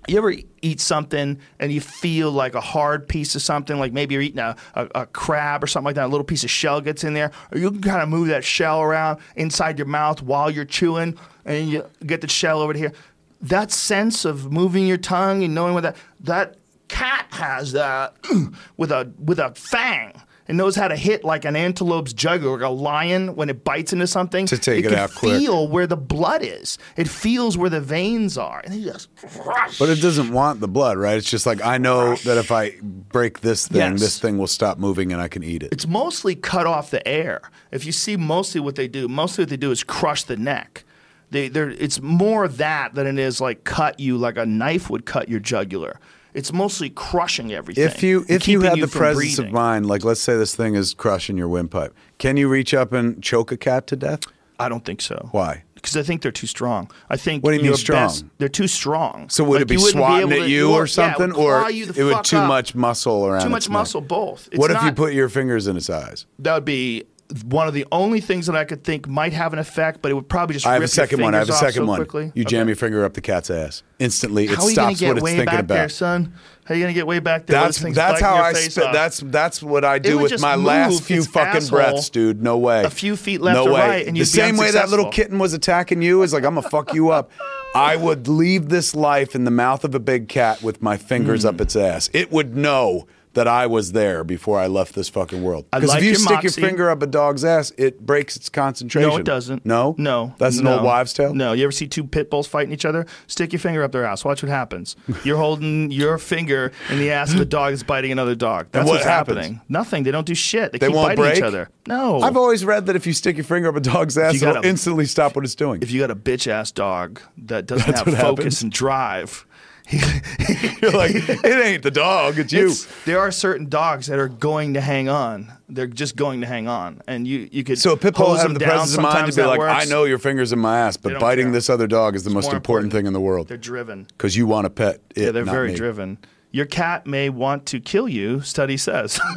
you 0.09 0.19
ever 0.19 0.35
eat 0.63 0.81
something 0.81 1.39
and 1.59 1.73
you 1.73 1.81
feel 1.81 2.31
like 2.31 2.55
a 2.55 2.61
hard 2.61 3.09
piece 3.09 3.35
of 3.35 3.43
something, 3.43 3.79
like 3.79 3.93
maybe 3.93 4.15
you're 4.15 4.23
eating 4.23 4.39
a, 4.39 4.57
a, 4.75 4.89
a 4.95 5.07
crab 5.07 5.63
or 5.63 5.67
something 5.67 5.87
like 5.87 5.97
that, 5.97 6.07
a 6.07 6.09
little 6.09 6.25
piece 6.25 6.45
of 6.45 6.51
shell 6.51 6.81
gets 6.81 7.05
in 7.05 7.15
there, 7.15 7.33
or 7.53 7.59
you 7.59 7.71
can 7.71 7.83
kind 7.83 8.03
of 8.03 8.09
move 8.09 8.29
that 8.29 8.45
shell 8.45 8.81
around 8.81 9.21
inside 9.35 9.79
your 9.79 9.87
mouth 9.87 10.23
while 10.23 10.51
you're 10.51 10.65
chewing 10.65 11.19
and 11.45 11.69
you 11.69 11.85
get 12.05 12.21
the 12.21 12.29
shell 12.29 12.61
over 12.61 12.73
to 12.73 12.79
here. 12.79 12.93
That 13.41 13.71
sense 13.71 14.25
of 14.25 14.51
moving 14.51 14.87
your 14.87 14.97
tongue 14.97 15.43
and 15.43 15.55
knowing 15.55 15.75
what 15.75 15.83
that, 15.83 15.97
that 16.21 16.56
cat 16.89 17.27
has 17.31 17.73
that 17.73 18.15
with 18.77 18.91
a, 18.93 19.13
with 19.19 19.39
a 19.39 19.53
fang. 19.55 20.21
It 20.49 20.55
knows 20.55 20.77
how 20.77 20.87
to 20.87 20.95
hit 20.95 21.25
like 21.25 21.45
an 21.45 21.57
antelope's 21.57 22.13
jugular, 22.13 22.57
like 22.57 22.65
a 22.65 22.69
lion 22.69 23.35
when 23.35 23.51
it 23.51 23.65
bites 23.65 23.93
into 23.93 24.07
something. 24.07 24.47
To 24.47 24.57
take 24.57 24.85
it 24.85 24.91
can 24.91 24.97
out 24.97 25.13
quick. 25.13 25.39
feel 25.41 25.67
where 25.67 25.89
the 25.89 25.97
blood 25.97 26.43
is. 26.45 26.79
It 26.97 27.09
feels 27.09 27.59
where 27.59 27.69
the 27.69 27.81
veins 27.81 28.39
are, 28.39 28.61
and 28.65 28.73
it 28.73 28.85
just 28.85 29.09
crush. 29.17 29.77
But 29.77 29.89
it 29.89 30.01
doesn't 30.01 30.33
want 30.33 30.61
the 30.61 30.69
blood, 30.69 30.99
right? 30.99 31.17
It's 31.19 31.29
just 31.29 31.47
like 31.47 31.65
I 31.65 31.79
know 31.79 32.15
that 32.15 32.39
if 32.39 32.53
I 32.53 32.77
break 32.81 33.41
this 33.41 33.67
thing, 33.67 33.79
Yes. 33.79 34.01
this 34.01 34.21
thing 34.21 34.39
will 34.39 34.47
stop 34.47 34.79
moving 34.79 35.13
and 35.13 35.21
I 35.21 35.27
can 35.27 35.43
eat 35.43 35.65
it. 35.65 35.73
it's 35.73 35.89
mostly 35.89 36.37
cut 36.37 36.65
off 36.69 36.93
the 36.93 37.07
air. 37.09 37.41
If 37.73 37.85
you 37.85 37.91
see 37.91 38.17
mostly 38.17 38.61
what 38.61 38.77
they 38.77 38.87
do, 38.87 39.09
mostly 39.09 39.43
what 39.43 39.49
they 39.51 39.57
do 39.57 39.73
is 39.73 39.83
crush 39.83 40.23
the 40.23 40.37
neck. 40.37 40.85
They, 41.29 41.47
it's 41.47 42.01
more 42.01 42.47
that 42.47 42.95
than 42.95 43.09
it 43.09 43.19
is 43.19 43.41
like 43.41 43.65
cut 43.65 43.99
you 43.99 44.17
like 44.17 44.37
a 44.37 44.47
knife 44.47 44.89
would 44.91 45.07
cut 45.07 45.29
your 45.29 45.41
jugular. 45.41 45.99
It's 46.37 46.53
mostly 46.53 46.91
crushing 46.91 47.51
everything. 47.53 47.85
If 47.85 48.03
you 48.03 48.27
if 48.29 48.47
you 48.47 48.61
had 48.61 48.79
the 48.79 48.87
presence 48.89 49.17
breathing. 49.37 49.47
of 49.47 49.53
mind, 49.53 49.87
like 49.87 50.05
let's 50.05 50.21
say 50.21 50.37
this 50.37 50.55
thing 50.55 50.75
is 50.75 50.93
crushing 50.93 51.39
your 51.39 51.49
windpipe, 51.49 51.95
can 52.19 52.37
you 52.37 52.47
reach 52.47 52.75
up 52.75 52.93
and 52.93 53.23
choke 53.23 53.51
a 53.53 53.57
cat 53.57 53.87
to 53.87 53.97
death? 53.97 54.21
I 54.59 54.69
don't 54.69 54.85
think 54.85 55.01
so. 55.01 55.31
Why? 55.33 55.65
Because 55.75 55.97
I 55.97 56.03
think 56.03 56.21
they're 56.21 56.33
too 56.33 56.47
strong. 56.47 56.91
I 57.09 57.17
think. 57.17 57.43
What 57.43 57.53
do 57.53 57.57
you 57.57 57.63
mean 57.63 57.75
strong? 57.77 58.05
best- 58.09 58.25
they're 58.37 58.49
too 58.51 58.69
strong. 58.69 59.31
So 59.31 59.45
would 59.45 59.55
Like, 59.55 59.63
it 59.63 59.69
be 59.69 59.79
swatting 59.79 60.31
able 60.33 60.43
at 60.43 60.49
you 60.51 60.71
yeah, 60.71 60.77
or 60.77 60.87
something, 60.87 61.29
would 61.29 61.37
or 61.37 61.71
it 61.71 61.97
would 62.05 62.25
too 62.25 62.37
up. 62.37 62.49
much 62.49 62.75
muscle 62.75 63.27
around? 63.27 63.43
Too 63.43 63.49
much 63.49 63.69
neck? 63.69 63.73
muscle. 63.73 64.01
Both. 64.03 64.49
It's 64.53 64.59
what 64.59 64.71
if 64.71 64.83
you 64.83 64.93
put 64.93 65.15
your 65.15 65.31
fingers 65.31 65.67
in 65.67 65.77
its 65.77 65.89
eyes? 65.89 66.27
That 66.39 66.55
would 66.55 66.65
be 66.67 67.05
one 67.45 67.67
of 67.67 67.75
the 67.75 67.85
only 67.91 68.21
things 68.21 68.47
that 68.47 68.55
I 68.57 68.65
could 68.65 68.85
think 68.85 69.09
might 69.09 69.33
have 69.33 69.53
an 69.53 69.59
effect, 69.59 70.01
but 70.03 70.11
it 70.11 70.15
would 70.15 70.29
probably 70.29 70.55
just. 70.55 70.67
I 70.67 70.75
have 70.75 70.81
rip 70.83 70.89
a 70.89 70.93
second 70.93 71.19
your 71.19 71.27
one. 71.27 71.35
I 71.35 71.39
have 71.39 71.49
a 71.49 71.53
second 71.53 71.83
so 71.83 71.87
one. 71.87 71.97
Quickly. 71.99 72.33
You 72.35 72.45
jam 72.45 72.61
Okay. 72.63 72.69
your 72.69 72.77
finger 72.77 73.05
up 73.05 73.15
the 73.15 73.21
cat's 73.21 73.51
ass 73.51 73.83
instantly. 73.99 74.45
It 74.45 74.51
How 74.57 74.65
are 74.65 74.71
you 74.71 74.77
gonna 74.77 74.89
stops 74.95 75.01
get 75.01 75.09
what 75.09 75.17
it's 75.19 75.25
way 75.25 75.31
thinking 75.33 75.45
back 75.47 75.61
about. 75.61 75.75
there, 75.75 75.89
son? 75.89 76.33
How 76.65 76.75
are 76.75 76.77
you 76.77 76.83
gonna 76.85 76.95
get 76.95 77.07
way 77.07 77.19
back 77.19 77.47
there? 77.47 77.61
That's 77.61 77.79
that's 77.79 78.21
how 78.21 78.37
I 78.37 78.53
spit. 78.53 78.93
That's 78.93 79.19
that's 79.21 79.63
what 79.63 79.85
I 79.85 79.99
do 79.99 80.19
with 80.19 80.41
my 80.41 80.55
last 80.57 81.03
few 81.03 81.23
fucking 81.25 81.67
breaths, 81.69 82.11
dude. 82.11 82.43
No 82.43 82.59
way. 82.59 82.85
a 82.85 82.91
few 82.91 83.17
feet 83.17 83.41
left 83.41 83.57
no 83.57 83.69
or 83.69 83.75
way. 83.75 83.81
right, 83.81 84.07
and 84.07 84.17
the 84.17 84.25
same 84.25 84.57
way 84.57 84.71
that 84.71 84.89
little 84.91 85.11
kitten 85.11 85.39
was 85.39 85.53
attacking 85.53 86.03
you 86.03 86.23
is 86.23 86.33
like 86.33 86.45
I'm 86.45 86.55
gonna 86.55 86.69
fuck 86.69 86.95
you 86.95 87.11
up. 87.11 87.31
I 87.75 87.97
would 87.97 88.27
leave 88.27 88.69
this 88.71 88.95
life 88.95 89.35
in 89.35 89.45
the 89.45 89.51
mouth 89.51 89.85
of 89.85 89.95
a 89.95 90.01
big 90.01 90.29
cat 90.29 90.63
with 90.63 90.81
my 90.81 90.97
fingers 90.97 91.43
Hmm. 91.43 91.49
up 91.49 91.61
its 91.61 91.77
ass. 91.77 92.09
It 92.15 92.33
would 92.33 92.57
know 92.57 93.07
that 93.37 93.47
I 93.47 93.67
was 93.67 93.93
there 93.93 94.25
before 94.25 94.59
I 94.59 94.67
left 94.67 94.95
this 94.95 95.09
fucking 95.09 95.43
world. 95.43 95.67
Because 95.71 95.91
like 95.91 95.99
if 95.99 96.05
you 96.05 96.11
your 96.11 96.19
stick 96.19 96.31
moxie. 96.43 96.61
your 96.61 96.69
finger 96.69 96.91
up 96.91 97.03
a 97.03 97.07
dog's 97.07 97.45
ass, 97.45 97.71
it 97.77 98.05
breaks 98.05 98.35
its 98.35 98.49
concentration. 98.49 99.09
No, 99.11 99.17
it 99.19 99.25
doesn't. 99.25 99.65
No, 99.65 99.95
no. 99.99 100.35
That's 100.39 100.59
an 100.59 100.65
no. 100.65 100.75
old 100.77 100.83
wives' 100.85 101.13
tale. 101.13 101.35
No, 101.35 101.53
you 101.53 101.65
ever 101.65 101.71
see 101.73 101.87
two 101.87 102.03
pit 102.05 102.31
bulls 102.31 102.47
fighting 102.47 102.73
each 102.73 102.85
other? 102.85 103.07
Stick 103.27 103.53
your 103.53 103.61
finger 103.61 103.83
up 103.83 103.93
their 103.93 104.05
ass. 104.05 104.25
Watch 104.25 104.43
what 104.43 104.49
happens. 104.51 104.97
You're 105.23 105.37
holding 105.37 105.91
your 105.91 106.19
finger 106.19 106.73
in 106.91 106.99
the 106.99 107.11
ass 107.13 107.33
of 107.35 107.41
a 107.41 107.45
dog 107.45 107.73
that's 107.73 107.83
biting 107.83 108.11
another 108.11 108.35
dog. 108.35 108.69
That's 108.73 108.87
what 108.87 108.95
what's 108.95 109.05
happens? 109.05 109.39
happening. 109.39 109.61
Nothing. 109.69 110.03
They 110.03 110.11
don't 110.11 110.27
do 110.27 110.35
shit. 110.35 110.73
They, 110.73 110.79
They 110.79 110.87
keep 110.89 110.97
biting 110.97 111.17
break 111.23 111.37
each 111.37 111.43
other. 111.43 111.69
No. 111.87 112.21
I've 112.21 112.37
always 112.37 112.65
read 112.65 112.87
that 112.87 112.97
if 112.97 113.07
you 113.07 113.13
stick 113.13 113.37
your 113.37 113.45
finger 113.45 113.69
up 113.69 113.77
a 113.77 113.81
dog's 113.81 114.17
ass, 114.19 114.43
it'll 114.43 114.57
a- 114.57 114.63
instantly 114.67 115.05
stop 115.07 115.37
what 115.37 115.45
it's 115.45 115.55
doing. 115.55 115.83
if 115.83 115.91
you 115.91 116.01
got 116.01 116.11
a 116.11 116.17
bitch 116.17 116.49
ass 116.49 116.73
dog 116.73 117.21
that 117.37 117.67
doesn't 117.67 117.87
That's 117.87 118.01
have 118.01 118.19
focus 118.19 118.45
happens? 118.45 118.63
and 118.63 118.73
drive. 118.73 119.47
You're 120.83 120.91
like, 120.91 121.15
it 121.15 121.65
ain't 121.65 121.83
the 121.85 121.93
dog, 121.93 122.39
it's 122.39 122.53
you. 122.53 122.67
It's- 122.67 122.87
there 123.05 123.21
are 123.21 123.31
certain 123.31 123.69
dogs 123.69 124.09
that 124.09 124.19
are 124.19 124.29
going 124.29 124.75
to 124.75 124.81
hang 124.81 125.09
on. 125.09 125.53
They're 125.69 125.87
just 125.87 126.17
going 126.17 126.41
to 126.41 126.47
hang 126.47 126.67
on, 126.69 127.03
and 127.07 127.27
you 127.27 127.49
you 127.53 127.63
could 127.65 127.79
So 127.79 127.93
a 127.93 127.97
pit 127.97 128.15
bull 128.15 128.35
have 128.35 128.53
the 128.55 128.61
presence 128.61 128.97
of 128.97 129.03
mind 129.03 129.31
to 129.31 129.37
be 129.37 129.47
like, 129.47 129.59
works. 129.59 129.87
I 129.87 129.89
know 129.89 130.05
your 130.05 130.19
fingers 130.19 130.53
in 130.53 130.59
my 130.59 130.79
ass, 130.79 130.97
but 130.97 131.19
biting 131.21 131.47
care. 131.47 131.53
this 131.53 131.71
other 131.71 131.87
dog 131.87 132.15
is 132.15 132.25
the 132.25 132.31
most 132.31 132.47
important, 132.47 132.65
important. 132.65 132.93
thing 132.93 133.07
in 133.07 133.13
the 133.13 133.21
world 133.21 133.49
they're 133.49 133.57
driven. 133.57 134.05
because 134.05 134.37
you 134.37 134.47
want 134.47 134.65
to 134.65 134.71
pet 134.71 135.01
it. 135.15 135.23
Yeah, 135.23 135.31
they're 135.33 135.45
very 135.45 135.71
me. 135.71 135.77
driven. 135.77 136.19
Your 136.57 136.65
cat 136.65 137.07
may 137.07 137.29
want 137.29 137.67
to 137.67 137.81
kill 137.81 138.09
you. 138.09 138.41
Study 138.41 138.79
says. 138.79 139.21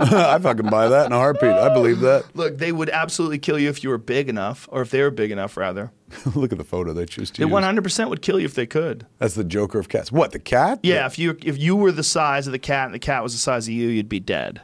I 0.00 0.38
fucking 0.38 0.68
buy 0.68 0.88
that 0.88 1.06
in 1.06 1.12
a 1.12 1.16
heartbeat. 1.16 1.50
I 1.50 1.72
believe 1.72 2.00
that. 2.00 2.26
Look, 2.34 2.58
they 2.58 2.72
would 2.72 2.90
absolutely 2.90 3.38
kill 3.38 3.58
you 3.58 3.70
if 3.70 3.82
you 3.82 3.88
were 3.88 3.96
big 3.96 4.28
enough, 4.28 4.68
or 4.70 4.82
if 4.82 4.90
they 4.90 5.00
were 5.00 5.10
big 5.10 5.30
enough, 5.30 5.56
rather. 5.56 5.92
Look 6.34 6.52
at 6.52 6.58
the 6.58 6.64
photo 6.64 6.92
they 6.92 7.06
choose 7.06 7.30
to 7.30 7.40
They 7.40 7.46
use. 7.46 7.52
100 7.52 7.82
percent 7.82 8.10
would 8.10 8.20
kill 8.20 8.38
you 8.38 8.44
if 8.44 8.54
they 8.54 8.66
could. 8.66 9.06
That's 9.16 9.34
the 9.34 9.44
Joker 9.44 9.78
of 9.78 9.88
cats. 9.88 10.12
What 10.12 10.32
the 10.32 10.38
cat? 10.38 10.80
Yeah, 10.82 11.06
if 11.06 11.18
you 11.18 11.38
if 11.42 11.56
you 11.56 11.74
were 11.74 11.90
the 11.90 12.04
size 12.04 12.46
of 12.46 12.52
the 12.52 12.58
cat 12.58 12.84
and 12.84 12.94
the 12.94 12.98
cat 12.98 13.22
was 13.22 13.32
the 13.32 13.38
size 13.38 13.66
of 13.66 13.72
you, 13.72 13.88
you'd 13.88 14.10
be 14.10 14.20
dead. 14.20 14.60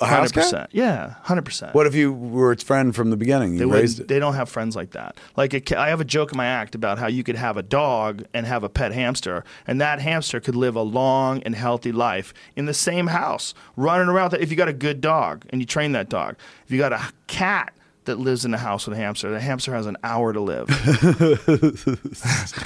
A 0.00 0.06
house 0.06 0.32
cat. 0.32 0.52
100%. 0.52 0.66
Yeah, 0.72 1.14
100%. 1.24 1.74
What 1.74 1.86
if 1.86 1.94
you 1.94 2.12
were 2.12 2.52
its 2.52 2.62
friend 2.62 2.94
from 2.94 3.10
the 3.10 3.16
beginning? 3.16 3.54
They, 3.56 3.60
You 3.60 3.68
wouldn't- 3.68 3.82
raised 3.82 4.00
it. 4.00 4.08
they 4.08 4.18
don't 4.18 4.34
have 4.34 4.48
friends 4.48 4.74
like 4.76 4.90
that. 4.92 5.16
Like 5.36 5.52
a, 5.54 5.60
ca- 5.60 5.76
I 5.80 5.88
have 5.88 6.00
a 6.00 6.04
joke 6.04 6.32
in 6.32 6.36
my 6.36 6.46
act 6.46 6.74
about 6.74 6.98
how 6.98 7.06
you 7.06 7.22
could 7.22 7.36
have 7.36 7.56
a 7.56 7.62
dog 7.62 8.24
and 8.32 8.46
have 8.46 8.64
a 8.64 8.68
pet 8.68 8.92
hamster, 8.92 9.44
and 9.66 9.80
that 9.80 10.00
hamster 10.00 10.40
could 10.40 10.56
live 10.56 10.76
a 10.76 10.82
long 10.82 11.42
and 11.42 11.54
healthy 11.54 11.92
life 11.92 12.32
in 12.56 12.64
the 12.66 12.74
same 12.74 13.08
house, 13.08 13.52
running 13.76 14.08
around. 14.08 14.32
If 14.34 14.50
you 14.50 14.56
got 14.56 14.68
a 14.68 14.72
good 14.72 15.00
dog 15.00 15.44
and 15.50 15.60
you 15.60 15.66
train 15.66 15.92
that 15.92 16.08
dog, 16.08 16.36
if 16.64 16.70
you 16.72 16.78
got 16.78 16.92
a 16.92 17.02
cat 17.26 17.73
that 18.04 18.18
lives 18.18 18.44
in 18.44 18.52
a 18.54 18.58
house 18.58 18.86
with 18.86 18.96
a 18.96 19.00
hamster, 19.00 19.30
the 19.30 19.40
hamster 19.40 19.74
has 19.74 19.86
an 19.86 19.96
hour 20.04 20.32
to 20.32 20.40
live. 20.40 20.66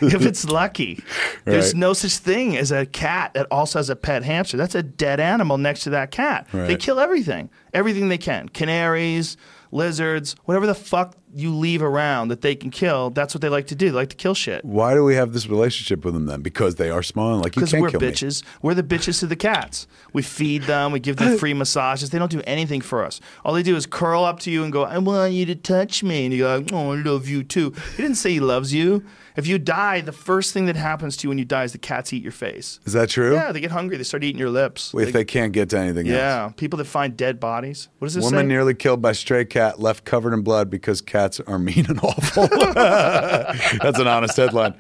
if 0.03 0.25
it's 0.27 0.45
lucky, 0.45 1.03
there's 1.45 1.69
Right. 1.75 1.77
no 1.81 1.93
such 1.93 2.17
thing 2.19 2.57
as 2.57 2.73
a 2.73 2.87
cat 2.87 3.35
that 3.35 3.47
also 3.51 3.79
has 3.79 3.91
a 3.91 3.97
pet 3.97 4.23
hamster. 4.25 4.57
That's 4.57 4.75
a 4.75 4.83
dead 4.83 5.21
animal 5.21 5.59
next 5.59 5.81
to 5.85 5.91
that 5.91 6.11
cat. 6.11 6.47
They 6.53 6.77
kill 6.77 6.99
everything, 7.01 7.51
everything 7.73 8.09
they 8.09 8.19
can. 8.19 8.49
Canaries, 8.49 9.37
lizards, 9.71 10.35
whatever 10.45 10.67
the 10.67 10.75
fuck 10.75 11.15
you 11.35 11.55
leave 11.55 11.83
around 11.83 12.29
that 12.29 12.41
they 12.41 12.55
can 12.55 12.71
kill. 12.71 13.11
That's 13.11 13.35
what 13.35 13.41
they 13.43 13.49
like 13.49 13.67
to 13.69 13.75
do. 13.75 13.87
They 13.91 13.97
like 13.97 14.09
to 14.11 14.17
kill 14.17 14.35
shit. 14.35 14.65
Why 14.65 14.95
do 14.95 15.05
we 15.05 15.15
have 15.15 15.33
this 15.33 15.47
relationship 15.47 16.05
with 16.05 16.15
them 16.15 16.27
then? 16.27 16.41
Because 16.43 16.77
they 16.77 16.91
are 16.91 17.03
small 17.03 17.35
and 17.35 17.43
like 17.43 17.55
you 17.57 17.61
Because 17.61 17.71
can't 17.73 17.83
we're 17.83 17.91
kill 17.91 18.01
me. 18.01 18.09
bitches. 18.09 18.43
We're 18.63 18.75
the 18.75 18.83
bitches 18.83 19.21
to 19.21 19.27
the 19.27 19.37
cats. 19.37 19.87
We 20.13 20.23
feed 20.23 20.63
them. 20.65 20.93
We 20.93 21.01
give 21.01 21.17
them 21.17 21.37
free 21.39 21.55
massages. 21.55 22.11
They 22.11 22.19
don't 22.19 22.31
do 22.31 22.43
anything 22.47 22.81
for 22.81 23.05
us. 23.05 23.21
All 23.45 23.53
they 23.55 23.63
do 23.63 23.77
is 23.77 23.87
curl 23.87 24.25
up 24.25 24.41
to 24.41 24.51
you 24.51 24.65
and 24.65 24.73
go, 24.73 24.85
"I 24.85 24.99
want 24.99 25.33
you 25.33 25.45
to 25.47 25.55
touch 25.55 26.03
me," 26.03 26.25
and 26.25 26.33
you 26.35 26.41
go, 26.41 26.65
"Oh, 26.73 26.93
I 26.93 26.97
love 26.97 27.29
you 27.29 27.43
too." 27.45 27.73
He 27.97 28.03
didn't 28.03 28.17
say 28.17 28.31
he 28.33 28.41
loves 28.41 28.73
you. 28.73 29.05
If 29.37 29.47
you 29.47 29.57
die, 29.61 30.01
the 30.01 30.11
first 30.11 30.53
thing 30.53 30.67
that 30.67 30.75
happens 30.75 31.17
to 31.19 31.25
you 31.25 31.29
when 31.29 31.39
you 31.39 31.45
die 31.45 31.63
is 31.63 31.71
the 31.71 31.79
cats 31.79 32.13
eat 32.13 32.25
your 32.25 32.33
face. 32.33 32.81
Is 32.87 32.93
that 32.95 33.09
true? 33.09 33.35
Yeah, 33.35 33.53
they 33.53 33.61
get 33.61 33.71
hungry. 33.71 33.97
They 33.97 34.03
start 34.03 34.25
eating 34.25 34.39
your 34.41 34.51
lips. 34.51 34.93
If 34.97 35.13
they 35.13 35.25
can't 35.25 35.53
get 35.53 35.71
to 35.71 35.79
anything 35.79 36.09
else. 36.09 36.17
yeah, 36.17 36.51
people 36.57 36.77
that 36.79 36.87
find 36.87 37.17
dead 37.17 37.39
bodies. 37.39 37.89
What 38.01 38.07
does 38.07 38.15
this 38.15 38.25
Woman 38.25 38.41
say? 38.41 38.47
nearly 38.49 38.75
killed 38.75 39.01
by 39.01 39.13
stray 39.13 39.45
cat, 39.45 39.79
left 39.79 40.05
covered 40.05 40.33
in 40.35 40.43
blood 40.43 40.71
because 40.71 41.01
cats 41.19 41.41
are 41.41 41.59
mean 41.59 41.87
and 41.89 41.99
awful. 42.03 42.47
That's 42.75 43.99
an 43.99 44.07
honest 44.07 44.37
headline. 44.37 44.75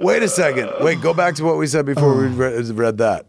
Wait 0.00 0.22
a 0.22 0.28
second. 0.28 0.70
Wait, 0.80 1.00
go 1.02 1.12
back 1.12 1.34
to 1.36 1.44
what 1.44 1.58
we 1.58 1.66
said 1.66 1.84
before 1.84 2.16
we 2.16 2.26
re- 2.28 2.62
read 2.62 2.98
that. 2.98 3.26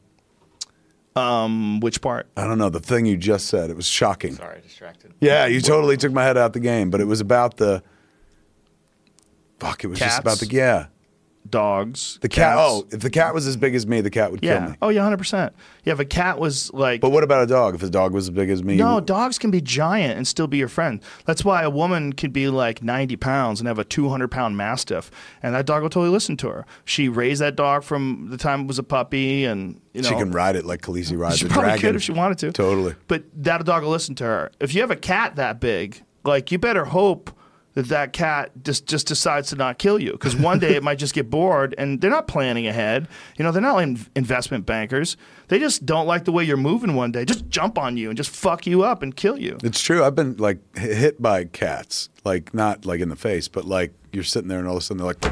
um, 1.16 1.80
which 1.82 2.02
part? 2.02 2.28
I 2.38 2.46
don't 2.48 2.58
know 2.58 2.70
the 2.70 2.80
thing 2.80 3.06
you 3.06 3.18
just 3.18 3.48
said. 3.48 3.70
It 3.70 3.76
was 3.76 3.88
shocking. 3.88 4.36
Sorry, 4.36 4.62
distracted. 4.62 5.14
Yeah, 5.20 5.46
you 5.46 5.60
totally 5.62 5.98
took 5.98 6.14
my 6.14 6.24
head 6.24 6.38
out 6.38 6.54
the 6.54 6.60
game, 6.60 6.90
but 6.90 7.02
it 7.02 7.06
was 7.06 7.20
about 7.20 7.58
the. 7.58 7.84
Fuck! 9.60 9.84
It 9.84 9.88
was 9.88 10.00
just 10.00 10.20
about 10.20 10.38
the 10.38 10.48
yeah. 10.48 10.88
Dogs. 11.50 12.20
The 12.22 12.30
cat. 12.30 12.56
cats. 12.56 12.60
Oh, 12.62 12.88
if 12.92 13.02
the 13.02 13.10
cat 13.10 13.34
was 13.34 13.48
as 13.48 13.58
big 13.58 13.76
as 13.76 13.86
me, 13.88 14.02
the 14.02 14.10
cat 14.10 14.32
would 14.32 14.42
kill 14.42 14.54
yeah. 14.54 14.68
me. 14.70 14.76
Oh 14.82 14.90
yeah, 14.90 15.04
hundred 15.04 15.18
percent. 15.18 15.54
Yeah, 15.84 15.94
if 15.94 16.00
a 16.00 16.06
cat 16.06 16.40
was 16.40 16.74
like 16.74 17.02
But 17.02 17.12
what 17.12 17.24
about 17.24 17.44
a 17.44 17.48
dog? 17.48 17.76
If 17.76 17.84
a 17.84 17.90
dog 17.90 18.14
was 18.14 18.26
as 18.26 18.30
big 18.32 18.50
as 18.50 18.64
me, 18.64 18.76
No, 18.76 19.00
dogs 19.00 19.38
can 19.38 19.52
be 19.52 19.62
giant 19.62 20.18
and 20.18 20.28
still 20.28 20.48
be 20.48 20.58
your 20.58 20.68
friend. 20.68 21.02
That's 21.26 21.46
why 21.46 21.64
a 21.64 21.70
woman 21.70 22.14
could 22.14 22.34
be 22.34 22.48
like 22.50 22.84
90 22.84 23.16
pounds 23.18 23.60
and 23.60 23.68
have 23.68 23.80
a 23.80 23.84
200 23.84 24.30
pound 24.30 24.58
mastiff, 24.58 25.12
and 25.42 25.56
that 25.56 25.66
dog 25.66 25.84
will 25.84 25.90
totally 25.90 26.12
listen 26.12 26.38
to 26.38 26.50
her. 26.50 26.66
She 26.86 27.10
raised 27.10 27.42
that 27.42 27.56
dog 27.56 27.84
from 27.84 28.28
the 28.30 28.38
time 28.38 28.62
it 28.62 28.68
was 28.68 28.80
a 28.80 28.84
puppy, 28.84 29.46
and 29.46 29.80
you 29.94 30.02
know 30.02 30.10
she 30.10 30.16
can 30.16 30.32
ride 30.32 30.56
it 30.56 30.66
like 30.66 30.82
Khaleesi 30.82 31.18
rides 31.18 31.38
she 31.38 31.46
a 31.46 31.50
probably 31.50 31.70
dragon. 31.70 31.82
could 31.82 31.96
if 31.96 32.04
she 32.04 32.12
wanted 32.12 32.38
to. 32.40 32.52
Totally. 32.52 32.96
But 33.08 33.24
that 33.36 33.64
dog 33.66 33.84
will 33.84 33.92
listen 33.92 34.16
to 34.16 34.24
her. 34.24 34.52
If 34.60 34.74
you 34.74 34.82
have 34.82 34.92
a 34.92 34.96
cat 34.96 35.36
that 35.36 35.60
big, 35.60 36.04
like 36.24 36.52
you 36.52 36.58
better 36.58 36.86
hope 36.86 37.32
that 37.78 37.90
that 37.90 38.12
cat 38.12 38.50
just 38.64 38.88
just 38.88 39.06
decides 39.06 39.50
to 39.50 39.56
not 39.56 39.78
kill 39.78 40.00
you 40.00 40.14
because 40.14 40.36
one 40.36 40.58
day 40.58 40.76
it 40.76 40.82
might 40.82 40.98
just 40.98 41.14
get 41.14 41.30
bored 41.30 41.76
and 41.78 42.02
they're 42.02 42.10
not 42.10 42.28
planning 42.28 42.66
ahead. 42.66 43.08
You 43.38 43.44
know, 43.46 43.52
they're 43.52 43.62
not 43.62 43.78
in- 43.84 44.00
investment 44.16 44.66
bankers. 44.66 45.16
They 45.50 45.60
just 45.60 45.86
don't 45.86 46.08
like 46.08 46.26
the 46.26 46.32
way 46.32 46.44
you're 46.44 46.58
moving 46.58 46.96
one 46.96 47.12
day. 47.12 47.24
Just 47.24 47.48
jump 47.50 47.78
on 47.78 47.96
you 47.96 48.10
and 48.10 48.18
just 48.18 48.32
fuck 48.32 48.66
you 48.66 48.82
up 48.82 49.04
and 49.04 49.16
kill 49.16 49.38
you. 49.38 49.60
It's 49.64 49.80
true. 49.80 50.04
I've 50.04 50.16
been 50.16 50.38
like 50.38 50.58
hit 50.76 51.22
by 51.22 51.46
cats, 51.46 52.10
like 52.26 52.52
not 52.52 52.84
like 52.86 53.00
in 53.00 53.10
the 53.10 53.16
face, 53.16 53.48
but 53.48 53.66
like 53.66 53.94
you're 54.12 54.24
sitting 54.24 54.48
there 54.48 54.58
and 54.58 54.68
all 54.68 54.76
of 54.78 54.82
a 54.82 54.84
sudden 54.84 54.98
they're 54.98 55.14
like 55.14 55.24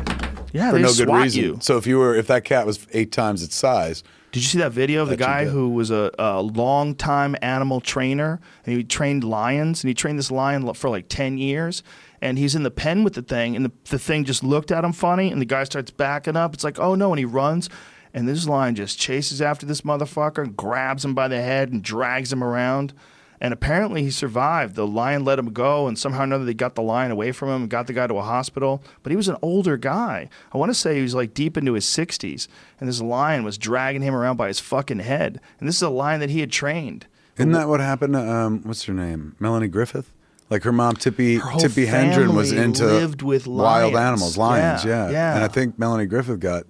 Yeah, 0.54 0.70
for 0.70 0.78
they 0.78 0.84
no 0.84 0.94
good 0.94 1.10
reason. 1.10 1.44
you. 1.44 1.58
So 1.62 1.78
if 1.78 1.88
you 1.88 1.98
were 1.98 2.16
if 2.16 2.28
that 2.28 2.44
cat 2.46 2.68
was 2.68 2.86
eight 2.94 3.12
times 3.12 3.42
its 3.42 3.56
size, 3.56 4.04
Did 4.32 4.44
you 4.44 4.50
see 4.50 4.60
that 4.60 4.72
video 4.74 5.02
of 5.02 5.10
the 5.10 5.18
guy 5.18 5.46
who 5.46 5.70
was 5.70 5.90
a, 5.90 6.12
a 6.20 6.42
long 6.44 6.94
time 6.94 7.36
animal 7.42 7.82
trainer 7.82 8.40
and 8.66 8.78
he 8.78 8.84
trained 8.84 9.24
lions 9.24 9.84
and 9.84 9.88
he 9.88 9.94
trained 9.96 10.20
this 10.20 10.30
lion 10.30 10.72
for 10.76 10.90
like 10.90 11.06
10 11.10 11.38
years 11.40 11.82
and 12.26 12.40
he's 12.40 12.56
in 12.56 12.64
the 12.64 12.72
pen 12.72 13.04
with 13.04 13.14
the 13.14 13.22
thing 13.22 13.56
and 13.56 13.64
the, 13.66 13.72
the 13.90 14.00
thing 14.00 14.26
just 14.26 14.44
looked 14.44 14.72
at 14.72 14.84
him 14.84 14.94
funny 14.94 15.32
and 15.32 15.40
the 15.40 15.46
guy 15.46 15.64
starts 15.64 15.92
backing 15.92 16.36
up. 16.36 16.54
It's 16.54 16.64
like, 16.64 16.80
oh 16.80 16.96
no, 16.96 17.12
and 17.12 17.20
he 17.20 17.26
runs 17.26 17.70
and 18.16 18.28
this 18.28 18.48
lion 18.48 18.76
just 18.76 18.98
chases 18.98 19.42
after 19.42 19.66
this 19.66 19.82
motherfucker 19.82 20.56
grabs 20.56 21.04
him 21.04 21.14
by 21.14 21.28
the 21.28 21.42
head 21.42 21.72
and 21.72 21.84
drags 21.84 22.32
him 22.32 22.42
around. 22.42 22.94
And 23.42 23.54
apparently 23.54 24.04
he 24.04 24.10
survived. 24.10 24.76
The 24.76 24.88
lion 24.88 25.26
let 25.26 25.38
him 25.38 25.52
go, 25.52 25.88
and 25.88 26.00
somehow 26.00 26.22
or 26.22 26.24
another 26.24 26.46
they 26.46 26.54
got 26.54 26.76
the 26.76 26.82
lion 26.82 27.12
away 27.12 27.34
from 27.34 27.50
him 27.50 27.64
and 27.64 27.70
got 27.70 27.88
the 27.88 27.94
guy 27.94 28.08
to 28.08 28.18
a 28.18 28.22
hospital. 28.22 28.82
But 29.04 29.12
he 29.12 29.18
was 29.18 29.28
an 29.28 29.36
older 29.42 29.76
guy. 29.76 30.30
I 30.54 30.58
want 30.58 30.70
to 30.70 30.74
say 30.74 30.96
he 30.96 31.02
was 31.02 31.14
like 31.14 31.34
deep 31.34 31.58
into 31.58 31.74
his 31.74 31.86
60s, 31.86 32.48
and 32.80 32.88
this 32.88 33.02
lion 33.02 33.44
was 33.44 33.58
dragging 33.58 34.02
him 34.02 34.16
around 34.16 34.38
by 34.38 34.48
his 34.48 34.62
fucking 34.62 35.00
head. 35.00 35.42
And 35.60 35.68
this 35.68 35.76
is 35.76 35.82
a 35.82 35.90
lion 35.90 36.22
that 36.22 36.30
he 36.30 36.40
had 36.40 36.52
trained. 36.52 37.08
Isn't 37.36 37.52
that 37.52 37.68
what 37.68 37.82
happened 37.82 38.14
to 38.14 38.22
um, 38.22 38.62
what's 38.64 38.86
her 38.86 38.94
name? 38.94 39.36
Melanie 39.40 39.68
Griffith? 39.68 40.14
Like 40.56 40.64
her 40.64 40.72
mom, 40.72 40.96
Tippi 40.96 41.38
Her 41.38 41.50
Tippi 41.50 41.86
Hedren, 41.86 42.34
was 42.34 42.54
into 42.54 42.86
lived 42.86 43.22
with 43.22 43.46
wild 43.46 43.92
lions. 43.94 44.08
animals, 44.08 44.38
lions. 44.38 44.86
Yeah, 44.86 45.08
Yeah, 45.08 45.12
yeah. 45.12 45.36
And 45.36 45.44
I 45.44 45.50
think 45.50 45.78
Melanie 45.78 46.06
Griffith 46.06 46.40
got 46.40 46.64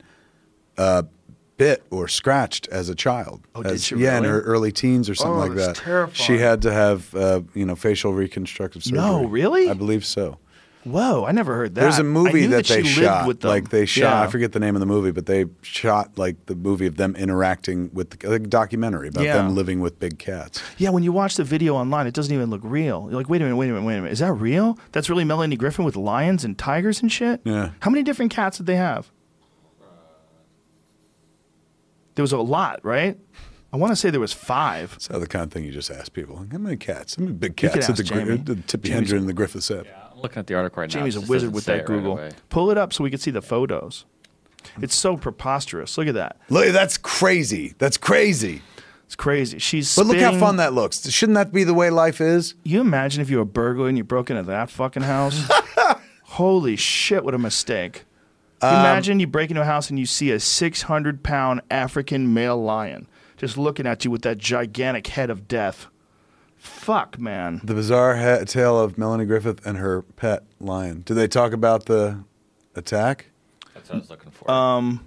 uh, 0.76 1.04
bit 1.58 1.84
or 1.92 2.08
scratched 2.08 2.68
as 2.70 2.90
a 2.90 2.96
child. 2.96 3.42
Oh, 3.54 3.62
did 3.62 3.80
she 3.80 3.96
Yeah, 3.98 4.18
in 4.18 4.24
her 4.24 4.42
early 4.42 4.72
teens 4.72 5.08
or 5.08 5.14
something 5.14 5.36
Oh, 5.36 5.46
like 5.46 5.56
that. 5.58 5.76
terrifying. 5.76 6.16
She 6.16 6.40
had 6.40 6.64
to 6.64 6.74
have 6.74 7.14
uh, 7.14 7.42
you 7.54 7.64
know 7.64 7.76
facial 7.76 8.12
reconstructive 8.12 8.84
surgery. 8.84 8.98
No, 8.98 9.26
really? 9.28 9.70
I 9.70 9.74
believe 9.74 10.04
so. 10.04 10.40
Whoa, 10.86 11.26
I 11.26 11.32
never 11.32 11.56
heard 11.56 11.74
that. 11.76 11.82
There's 11.82 11.98
a 11.98 12.04
movie 12.04 12.42
knew 12.42 12.48
that, 12.50 12.66
they 12.68 12.84
shot. 12.84 13.26
with 13.28 13.42
them. 13.42 13.50
Like 13.50 13.70
they 13.72 13.88
shot. 13.88 14.02
Yeah. 14.04 14.22
I 14.22 14.28
forget 14.28 14.52
the 14.52 14.60
name 14.60 14.76
of 14.76 14.80
the 14.82 14.86
movie, 14.86 15.10
but 15.10 15.26
they 15.26 15.46
shot 15.64 16.18
like 16.18 16.46
the 16.46 16.54
movie 16.56 16.86
of 16.86 16.98
them 16.98 17.16
interacting 17.16 17.90
with 17.92 18.12
the 18.12 18.30
like, 18.30 18.42
a 18.42 18.44
documentary 18.48 19.08
about 19.08 19.24
Yeah. 19.24 19.34
them 19.38 19.56
living 19.56 19.80
with 19.80 20.00
big 20.00 20.20
cats. 20.20 20.62
Yeah, 20.78 20.92
when 20.92 21.02
you 21.02 21.12
watch 21.12 21.38
the 21.38 21.44
video 21.44 21.76
online, 21.76 22.06
it 22.06 22.14
doesn't 22.14 22.32
even 22.34 22.52
look 22.52 22.62
real. 22.64 23.08
You're 23.10 23.18
like, 23.18 23.28
wait 23.30 23.42
a 23.42 23.46
minute, 23.46 23.56
wait 23.58 23.70
a 23.70 23.74
minute, 23.74 23.86
wait 23.86 23.96
a 23.96 24.02
minute. 24.02 24.12
Is 24.14 24.20
that 24.20 24.34
real? 24.34 24.78
That's 24.92 25.10
really 25.10 25.24
Melanie 25.24 25.56
Griffith 25.58 25.84
with 25.84 25.96
lions 25.96 26.46
and 26.46 26.56
tigers 26.56 27.02
and 27.02 27.12
shit? 27.12 27.42
Yeah. 27.46 27.72
How 27.80 27.90
many 27.90 28.04
different 28.04 28.32
cats 28.32 28.58
did 28.58 28.68
they 28.68 28.76
have? 28.76 29.12
There 32.14 32.24
was 32.24 32.32
a 32.32 32.38
lot, 32.38 32.80
right? 32.84 33.18
I 33.74 33.78
want 33.78 33.92
to 33.92 33.96
say 33.96 34.10
there 34.10 34.22
was 34.22 34.32
five. 34.34 34.94
It's 34.96 35.08
the 35.08 35.28
kind 35.28 35.44
of 35.44 35.52
thing 35.52 35.66
you 35.66 35.72
just 35.72 35.92
ask 35.92 36.14
people. 36.14 36.46
How 36.50 36.58
many 36.58 36.78
cats? 36.78 37.16
How 37.16 37.24
many 37.24 37.34
big 37.36 37.62
You 37.62 37.70
could 37.70 37.82
cats 37.82 37.88
did 37.88 37.98
the, 37.98 38.04
ask 38.04 38.14
Gri- 38.14 38.24
Jamie. 38.24 38.38
did 38.38 38.68
Tippi 38.68 38.84
Jamie's- 38.84 39.12
Hedren 39.12 39.18
and 39.18 39.30
the 39.30 39.34
Griffiths 39.34 39.68
have? 39.68 39.88
I'm 40.16 40.22
looking 40.22 40.40
at 40.40 40.48
the 40.48 40.56
article 40.56 40.82
right 40.82 40.90
now. 40.90 41.00
Jamie's 41.00 41.16
a 41.16 41.22
wizard 41.22 41.54
with 41.54 41.66
that 41.66 41.76
it 41.76 41.78
right 41.80 41.86
Google. 41.88 42.30
Pull 42.50 42.72
it 42.72 42.78
up 42.78 42.94
so 42.94 43.04
we 43.04 43.10
can 43.10 43.20
see 43.20 43.32
the 43.32 43.42
photos. 43.42 44.06
It's 44.82 44.96
so 44.96 45.18
preposterous. 45.18 45.98
Look 45.98 46.08
at 46.08 46.16
that. 46.16 46.38
Look, 46.50 46.70
that's 46.70 46.98
crazy. 46.98 47.76
That's 47.78 47.98
crazy. 47.98 48.62
It's 49.06 49.16
crazy. 49.16 49.60
She's 49.60 49.96
But 49.96 50.08
look 50.08 50.18
how 50.18 50.38
fun 50.38 50.58
that 50.58 50.74
looks. 50.74 51.08
Shouldn't 51.10 51.36
that 51.36 51.52
be 51.54 51.64
the 51.64 51.74
way 51.74 51.90
life 51.92 52.20
is? 52.20 52.56
You 52.64 52.82
imagine 52.82 53.22
if 53.22 53.30
you 53.30 53.38
were 53.38 53.44
a 53.44 53.46
burglar 53.46 53.88
and 53.88 53.98
you 53.98 54.04
broke 54.04 54.30
into 54.32 54.44
that 54.44 54.70
fucking 54.72 55.04
house? 55.04 55.48
Holy 56.24 56.76
shit, 56.76 57.24
what 57.24 57.34
a 57.36 57.38
mistake. 57.38 58.06
You 58.64 58.70
Um, 58.70 58.80
imagine 58.80 59.20
you 59.20 59.28
break 59.28 59.52
into 59.52 59.62
a 59.62 59.66
house 59.66 59.90
and 59.90 60.00
you 60.00 60.06
see 60.08 60.32
a 60.32 60.40
600 60.40 61.22
pound 61.24 61.62
African 61.70 62.34
male 62.34 62.62
lion 62.62 63.08
just 63.38 63.58
looking 63.58 63.86
at 63.86 64.04
you 64.06 64.12
with 64.12 64.24
that 64.24 64.38
gigantic 64.38 65.08
head 65.08 65.30
of 65.30 65.48
death. 65.48 65.88
Fuck, 66.66 67.20
man. 67.20 67.62
The 67.64 67.74
bizarre 67.74 68.16
ha- 68.18 68.44
tale 68.46 68.80
of 68.80 68.98
Melanie 68.98 69.26
Griffith 69.26 69.66
and 69.66 69.78
her 69.78 70.02
pet 70.02 70.44
lion. 70.60 71.02
Do 71.02 71.14
they 71.14 71.28
talk 71.28 71.54
about 71.54 71.86
the 71.86 72.24
attack? 72.76 73.28
That's 73.74 73.90
what 73.90 73.96
I 73.96 74.00
was 74.00 74.10
looking 74.10 74.32
for. 74.32 74.50
Um, 74.50 75.06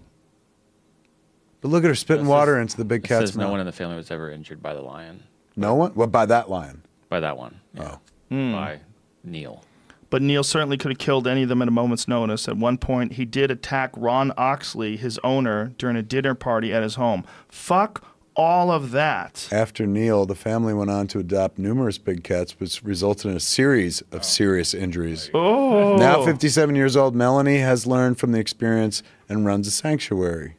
But 1.61 1.69
look 1.69 1.83
at 1.85 1.89
her 1.89 1.95
spitting 1.95 2.23
It 2.23 2.25
says- 2.27 2.31
water 2.31 2.61
into 2.61 2.77
the 2.77 2.85
big 2.85 3.05
it 3.05 3.09
cat's 3.09 3.31
says 3.31 3.37
no 3.37 3.45
mouth. 3.45 3.51
one 3.53 3.61
in 3.61 3.67
the 3.67 3.73
family 3.73 3.97
was 3.97 4.11
ever 4.11 4.31
injured 4.31 4.63
by 4.63 4.75
the 4.75 4.81
lion. 4.81 5.25
No 5.57 5.75
one? 5.75 5.93
Well, 5.97 6.07
by 6.07 6.25
that 6.27 6.49
lion. 6.49 6.83
By 7.09 7.19
that 7.21 7.37
one. 7.37 7.61
Yeah. 7.75 7.97
Oh. 7.97 7.99
Hmm. 8.29 8.53
By 8.53 8.81
Neil. 9.25 9.65
but 10.11 10.23
Neil 10.23 10.43
certainly 10.45 10.79
could 10.79 10.91
have 10.93 10.99
killed 10.99 11.27
any 11.27 11.43
of 11.43 11.49
them 11.51 11.61
at 11.61 11.69
a 11.69 11.73
moment's 11.73 12.07
notice. 12.09 12.49
At 12.49 12.57
one 12.57 12.79
point, 12.79 13.15
he 13.15 13.25
did 13.25 13.51
attack 13.51 13.91
Ron 13.97 14.33
Oxley, 14.39 14.97
his 14.97 15.19
owner, 15.25 15.73
during 15.77 15.97
a 15.97 16.03
dinner 16.03 16.35
party 16.35 16.73
at 16.73 16.83
his 16.83 16.95
home. 16.95 17.25
Fuck 17.49 18.05
all 18.39 18.71
of 18.71 18.93
that. 18.93 19.49
After 19.51 19.85
Neil, 19.85 20.25
the 20.25 20.37
family 20.37 20.73
went 20.73 20.91
on 20.91 21.09
to 21.09 21.19
adopt 21.19 21.59
numerous 21.59 21.99
big 21.99 22.23
cats, 22.23 22.59
which 22.61 22.83
resulted 22.85 23.33
in 23.33 23.37
a 23.37 23.41
series 23.41 24.01
of 24.13 24.25
serious 24.25 24.73
injuries. 24.73 25.29
Oh. 25.35 25.97
Now 25.97 26.25
57 26.25 26.75
years 26.77 26.97
old, 26.97 27.17
Melanie 27.17 27.59
has 27.59 27.85
learned 27.87 28.19
from 28.19 28.31
the 28.33 28.39
experience 28.39 29.03
and 29.29 29.45
runs 29.45 29.67
a 29.67 29.73
sanctuary. 29.73 30.57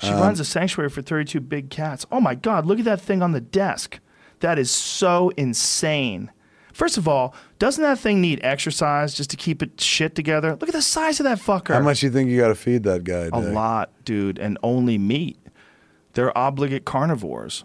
She 0.00 0.08
Um, 0.10 0.20
runs 0.20 0.38
a 0.38 0.44
sanctuary 0.44 0.90
for 0.90 1.00
32 1.00 1.40
big 1.40 1.70
cats. 1.70 2.04
Oh 2.12 2.20
my 2.20 2.34
God, 2.34 2.66
look 2.66 2.78
at 2.78 2.84
that 2.84 3.00
thing 3.00 3.22
on 3.22 3.32
the 3.32 3.40
desk. 3.40 3.98
That 4.40 4.58
is 4.58 4.70
so 4.70 5.30
insane. 5.38 6.30
First 6.74 6.98
of 6.98 7.06
all, 7.08 7.34
doesn't 7.60 7.82
that 7.82 8.00
thing 8.00 8.20
need 8.20 8.40
exercise 8.42 9.14
just 9.14 9.30
to 9.30 9.36
keep 9.36 9.62
it 9.62 9.80
shit 9.80 10.14
together? 10.16 10.50
Look 10.60 10.68
at 10.68 10.74
the 10.74 10.82
size 10.82 11.20
of 11.20 11.24
that 11.24 11.38
fucker. 11.38 11.72
How 11.72 11.80
much 11.80 12.00
do 12.00 12.06
you 12.06 12.12
think 12.12 12.28
you 12.28 12.36
got 12.36 12.48
to 12.48 12.54
feed 12.56 12.82
that 12.82 13.04
guy? 13.04 13.30
A 13.32 13.40
lot, 13.40 13.90
dude, 14.04 14.38
and 14.38 14.58
only 14.62 14.98
meat. 14.98 15.38
They're 16.14 16.36
obligate 16.36 16.84
carnivores. 16.84 17.64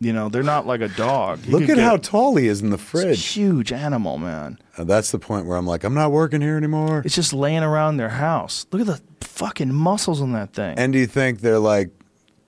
You 0.00 0.12
know, 0.12 0.28
they're 0.28 0.42
not 0.42 0.66
like 0.66 0.80
a 0.80 0.88
dog. 0.88 1.46
You 1.46 1.52
Look 1.52 1.62
at 1.62 1.76
get- 1.76 1.78
how 1.78 1.96
tall 1.96 2.36
he 2.36 2.46
is 2.48 2.60
in 2.60 2.70
the 2.70 2.76
fridge. 2.78 3.24
huge 3.24 3.72
animal, 3.72 4.18
man. 4.18 4.58
Uh, 4.76 4.84
that's 4.84 5.10
the 5.12 5.18
point 5.18 5.46
where 5.46 5.56
I'm 5.56 5.66
like, 5.66 5.84
I'm 5.84 5.94
not 5.94 6.10
working 6.10 6.40
here 6.40 6.56
anymore. 6.56 7.02
It's 7.04 7.14
just 7.14 7.32
laying 7.32 7.62
around 7.62 7.96
their 7.96 8.08
house. 8.10 8.66
Look 8.72 8.80
at 8.82 8.86
the 8.88 9.00
fucking 9.26 9.72
muscles 9.72 10.20
on 10.20 10.32
that 10.32 10.52
thing. 10.52 10.76
And 10.78 10.92
do 10.92 10.98
you 10.98 11.06
think 11.06 11.40
they're 11.40 11.60
like 11.60 11.90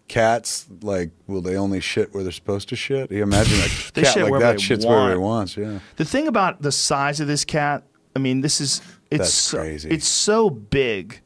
cats? 0.09 0.67
Like, 0.83 1.13
will 1.27 1.41
they 1.41 1.57
only 1.57 1.81
shit 1.81 2.13
where 2.13 2.23
they're 2.23 2.33
supposed 2.33 2.69
to 2.71 2.77
shit? 2.77 3.11
You 3.11 3.23
imagine 3.23 3.59
a 3.59 3.69
They 3.95 4.03
cat 4.03 4.15
shit 4.15 4.29
like 4.29 4.41
that 4.41 4.57
shits 4.57 4.87
wherever 4.87 5.13
he 5.13 5.17
wants. 5.19 5.57
Yeah. 5.57 5.79
The 5.97 6.05
thing 6.05 6.27
about 6.29 6.63
the 6.63 6.73
size 6.73 7.21
of 7.21 7.27
this 7.29 7.45
cat, 7.45 7.85
I 8.15 8.19
mean, 8.19 8.41
this 8.41 8.61
is 8.61 8.83
it's 9.11 9.19
That's 9.21 9.33
so, 9.35 9.59
crazy. 9.59 9.89
It's 9.91 10.09
so 10.09 10.51
big. 10.51 11.21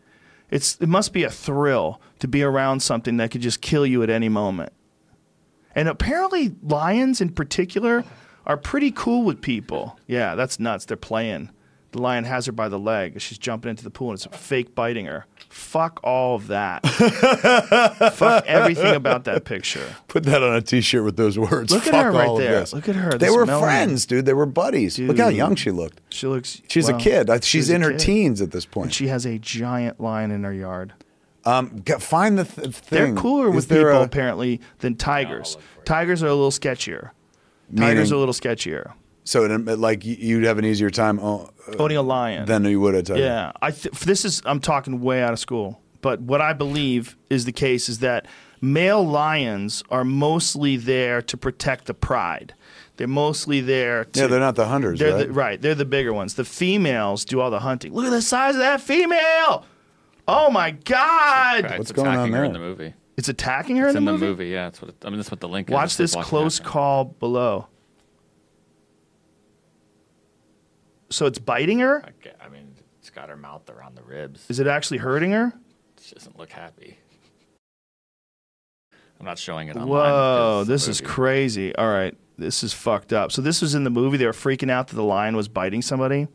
It's 0.50 0.76
it 0.80 0.88
must 0.88 1.12
be 1.12 1.24
a 1.24 1.30
thrill 1.30 2.00
to 2.20 2.28
be 2.28 2.42
around 2.42 2.80
something 2.80 3.16
that 3.18 3.30
could 3.30 3.40
just 3.42 3.60
kill 3.60 3.84
you 3.84 4.02
at 4.02 4.10
any 4.10 4.28
moment. 4.28 4.72
And 5.74 5.88
apparently 5.88 6.54
lions 6.62 7.20
in 7.20 7.30
particular 7.30 8.04
are 8.46 8.56
pretty 8.56 8.90
cool 8.90 9.24
with 9.24 9.40
people. 9.40 9.98
Yeah, 10.06 10.34
that's 10.34 10.58
nuts. 10.58 10.84
They're 10.84 10.96
playing. 10.96 11.50
The 11.92 12.00
lion 12.00 12.22
has 12.24 12.46
her 12.46 12.52
by 12.52 12.68
the 12.68 12.78
leg. 12.78 13.20
She's 13.20 13.38
jumping 13.38 13.68
into 13.70 13.82
the 13.82 13.90
pool 13.90 14.10
and 14.10 14.16
it's 14.24 14.36
fake 14.36 14.76
biting 14.76 15.06
her. 15.06 15.26
Fuck 15.48 15.98
all 16.04 16.36
of 16.36 16.46
that. 16.46 16.86
Fuck 18.14 18.46
everything 18.46 18.94
about 18.94 19.24
that 19.24 19.44
picture. 19.44 19.96
Put 20.06 20.22
that 20.24 20.40
on 20.42 20.54
a 20.54 20.60
T-shirt 20.62 21.04
with 21.04 21.16
those 21.16 21.36
words. 21.38 21.72
Look 21.72 21.86
at 21.86 21.92
Fuck 21.92 22.04
her 22.04 22.12
right 22.12 22.28
all 22.28 22.36
there. 22.36 22.60
this. 22.60 22.72
Look 22.72 22.88
at 22.88 22.94
her. 22.94 23.18
They 23.18 23.30
were 23.30 23.44
friends, 23.46 24.06
dude. 24.06 24.24
They 24.24 24.34
were 24.34 24.46
buddies. 24.46 24.98
Look 25.00 25.18
how 25.18 25.28
young 25.28 25.56
she 25.56 25.72
looked. 25.72 26.00
She 26.10 26.28
looks. 26.28 26.62
She's 26.68 26.86
well, 26.86 26.96
a 26.96 27.00
kid. 27.00 27.28
She's, 27.28 27.44
she's 27.46 27.70
in 27.70 27.82
her 27.82 27.90
kid. 27.90 27.98
teens 28.00 28.40
at 28.40 28.52
this 28.52 28.64
And 28.64 28.72
point. 28.72 28.94
she 28.94 29.08
has 29.08 29.26
a 29.26 29.38
giant 29.38 30.00
lion 30.00 30.30
in 30.30 30.44
her 30.44 30.52
yard. 30.54 30.92
Um, 31.58 31.82
g- 31.84 31.92
find 31.94 32.38
the 32.38 32.44
th- 32.44 32.80
They're 32.82 33.14
cooler 33.14 33.48
Is 33.50 33.54
with 33.56 33.68
there 33.68 33.88
people 33.88 34.00
a- 34.02 34.04
apparently 34.04 34.60
than 34.78 34.94
tigers. 34.96 35.56
look. 35.76 35.84
Tigers 35.84 36.22
are 36.22 36.26
a 36.28 36.34
little 36.34 36.50
sketchier. 36.50 37.10
Tigers 37.76 38.10
are 38.12 38.16
a 38.16 38.18
little 38.18 38.34
sketchier. 38.34 38.92
So, 39.24 39.44
it, 39.44 39.78
like, 39.78 40.04
you'd 40.04 40.44
have 40.44 40.58
an 40.58 40.64
easier 40.64 40.90
time 40.90 41.20
oh, 41.20 41.50
uh, 41.68 41.76
Owning 41.78 41.96
a 41.98 42.02
lion. 42.02 42.46
than 42.46 42.64
you 42.64 42.80
would 42.80 42.94
a 42.94 43.02
tiger. 43.02 43.20
yeah, 43.20 43.52
I 43.62 43.70
th- 43.70 43.94
this 44.00 44.24
is 44.24 44.42
I'm 44.44 44.60
talking 44.60 45.00
way 45.00 45.22
out 45.22 45.32
of 45.32 45.38
school, 45.38 45.80
but 46.00 46.20
what 46.20 46.40
I 46.40 46.52
believe 46.52 47.16
is 47.28 47.44
the 47.44 47.52
case 47.52 47.88
is 47.88 47.98
that 48.00 48.26
male 48.60 49.06
lions 49.06 49.84
are 49.90 50.04
mostly 50.04 50.76
there 50.76 51.22
to 51.22 51.36
protect 51.36 51.84
the 51.84 51.94
pride. 51.94 52.54
They're 52.96 53.06
mostly 53.08 53.60
there. 53.60 54.04
To, 54.04 54.20
Yeah, 54.20 54.26
they're 54.26 54.40
not 54.40 54.56
the 54.56 54.66
hunters, 54.66 54.98
They're 54.98 55.14
right? 55.14 55.26
The, 55.28 55.32
right. 55.32 55.62
They're 55.62 55.74
the 55.76 55.84
bigger 55.86 56.12
ones. 56.12 56.34
The 56.34 56.44
females 56.44 57.24
do 57.24 57.40
all 57.40 57.50
the 57.50 57.60
hunting. 57.60 57.92
Look 57.94 58.06
at 58.06 58.10
the 58.10 58.20
size 58.22 58.54
of 58.56 58.60
that 58.60 58.80
female. 58.80 59.64
Oh 60.32 60.48
my 60.50 60.70
God! 60.70 61.64
Right, 61.64 61.78
What's 61.78 61.90
it's 61.90 61.92
going 61.92 62.06
on 62.08 62.14
attacking 62.14 62.32
her 62.34 62.44
in 62.44 62.52
there? 62.52 62.60
the 62.62 62.66
movie. 62.68 62.94
It's 63.16 63.28
attacking 63.28 63.76
her 63.78 63.88
It's 63.88 63.96
in 63.96 64.04
the 64.04 64.12
in 64.12 64.20
the 64.20 64.26
movie. 64.26 64.42
movie. 64.44 64.50
Yeah, 64.52 64.64
that's 64.64 64.80
what. 64.80 64.90
It, 64.90 64.96
I 65.04 65.08
mean, 65.10 65.16
that's 65.18 65.30
what 65.30 65.40
the 65.40 65.48
link 65.48 65.68
is. 65.68 65.72
Watch 65.74 65.94
It 65.94 65.98
this 65.98 66.12
says 66.12 66.24
close 66.24 66.58
happen. 66.58 66.72
call 66.72 67.04
below. 67.04 67.66
So 71.10 71.26
it's 71.26 71.38
biting 71.38 71.80
her? 71.80 72.04
I 72.04 72.44
I 72.44 72.48
mean, 72.48 72.72
it's 73.00 73.10
got 73.10 73.28
her 73.28 73.36
mouth 73.36 73.68
around 73.68 73.96
the 73.96 74.02
ribs. 74.02 74.46
Is 74.48 74.60
it 74.60 74.66
actually 74.68 74.98
hurting 74.98 75.32
her? 75.32 75.52
She 76.00 76.14
doesn't 76.14 76.38
look 76.38 76.50
happy. 76.50 76.98
I'm 79.18 79.26
not 79.26 79.38
showing 79.38 79.68
it 79.68 79.76
online. 79.76 79.88
Whoa, 79.88 80.60
because 80.62 80.68
this 80.68 80.88
it's 80.88 80.96
is 80.98 81.00
a 81.00 81.02
movie. 81.02 81.14
crazy. 81.14 81.76
All 81.76 81.88
right, 81.88 82.16
this 82.38 82.62
is 82.62 82.72
fucked 82.72 83.12
up. 83.12 83.32
So 83.32 83.42
this 83.42 83.60
was 83.60 83.74
in 83.74 83.84
the 83.84 83.90
movie. 83.90 84.16
They 84.16 84.24
were 84.26 84.32
freaking 84.32 84.70
out 84.70 84.88
that 84.88 84.94
the 84.96 85.02
lion 85.02 85.36
was 85.36 85.48
biting 85.48 85.82
somebody. 85.82 86.28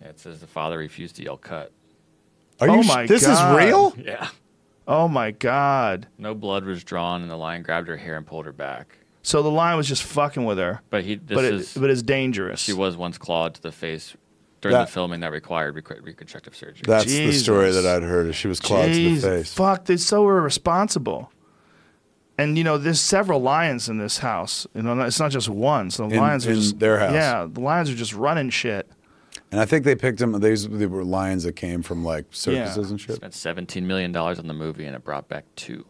Yeah, 0.00 0.08
it 0.08 0.18
says 0.18 0.40
the 0.40 0.46
father 0.48 0.78
refused 0.78 1.16
to 1.16 1.22
yell 1.22 1.36
cut. 1.36 1.70
Are 2.62 2.70
Oh 2.70 2.80
you? 2.80 2.88
my 2.88 3.06
this 3.06 3.26
God. 3.26 3.60
is 3.60 3.66
real. 3.66 3.94
Yeah. 3.98 4.28
Oh 4.88 5.06
my 5.08 5.30
god! 5.30 6.08
No 6.18 6.34
blood 6.34 6.64
was 6.64 6.82
drawn, 6.84 7.22
and 7.22 7.30
the 7.30 7.36
lion 7.36 7.62
grabbed 7.62 7.88
her 7.88 7.96
hair 7.96 8.16
and 8.16 8.26
pulled 8.26 8.46
her 8.46 8.52
back. 8.52 8.98
So 9.22 9.42
the 9.42 9.50
lion 9.50 9.76
was 9.76 9.86
just 9.86 10.02
fucking 10.02 10.44
with 10.44 10.58
her, 10.58 10.80
But 10.90 11.04
he, 11.04 11.14
this 11.14 11.34
but 11.36 11.44
is, 11.44 11.76
it, 11.76 11.80
but 11.80 11.88
it's 11.90 12.02
dangerous. 12.02 12.58
she 12.60 12.72
was 12.72 12.96
once 12.96 13.16
clawed 13.18 13.54
to 13.54 13.62
the 13.62 13.70
face 13.70 14.16
during 14.60 14.72
That- 14.76 14.86
the 14.86 14.92
filming 14.92 15.20
that 15.20 15.30
required 15.30 15.76
rec- 15.76 16.02
reconstructive 16.02 16.56
surgery. 16.56 16.82
That's 16.84 17.04
the 17.04 17.30
story 17.32 17.70
that 17.70 17.86
I'd 17.86 18.02
heard. 18.02 18.34
She 18.34 18.48
was 18.48 18.58
clawed 18.58 18.86
to 18.92 18.94
the 18.94 19.16
face. 19.20 19.54
Fuck, 19.54 19.84
they're 19.84 19.96
so 19.98 20.22
irresponsible. 20.28 21.30
And 22.38 22.58
you 22.58 22.64
know, 22.64 22.78
there's 22.78 23.00
several 23.00 23.40
lions 23.40 23.88
in 23.88 23.98
this 23.98 24.18
house. 24.18 24.66
You 24.74 24.82
know, 24.82 24.98
it's 25.02 25.20
not 25.20 25.30
just 25.30 25.48
one. 25.48 25.90
So 25.90 26.08
the 26.08 26.14
In- 26.16 26.20
lions 26.20 26.46
are 26.46 26.50
in 26.50 26.56
just 26.56 26.78
their 26.80 26.98
house. 26.98 27.12
Yeah, 27.12 27.46
the 27.48 27.60
lions 27.60 27.90
are 27.90 27.94
just 27.94 28.14
running 28.14 28.50
shit. 28.50 28.90
And 29.52 29.60
I 29.60 29.64
think 29.66 29.84
they 29.84 29.94
picked 29.94 30.18
them. 30.18 30.32
These 30.40 30.66
they 30.68 30.86
were 30.86 31.04
lions 31.04 31.44
that 31.44 31.52
came 31.54 31.82
from 31.82 32.04
like 32.04 32.24
circuses 32.30 32.86
Yeah. 32.86 32.90
and 32.90 33.00
shit. 33.00 33.16
Spent 33.16 33.34
17 33.34 33.86
million 33.86 34.10
dollars 34.10 34.38
on 34.38 34.46
the 34.48 34.54
movie, 34.54 34.86
and 34.86 34.96
it 34.96 35.04
brought 35.04 35.28
back 35.28 35.44
two. 35.54 35.84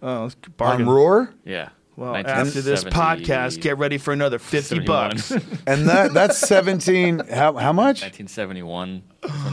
Oh, 0.00 0.26
it's 0.26 0.36
On. 0.60 0.86
Roar, 0.86 1.34
Yeah, 1.44 1.68
Well, 1.96 2.16
after 2.16 2.62
this 2.62 2.84
podcast, 2.84 3.60
get 3.60 3.76
ready 3.76 3.98
for 3.98 4.12
another 4.12 4.38
fifty 4.38 4.78
bucks. 4.78 5.30
And 5.66 5.88
that 5.88 6.12
that's 6.12 6.38
17 6.38 7.20
how 7.28 7.54
how 7.54 7.72
much? 7.72 8.02
1971. 8.02 9.02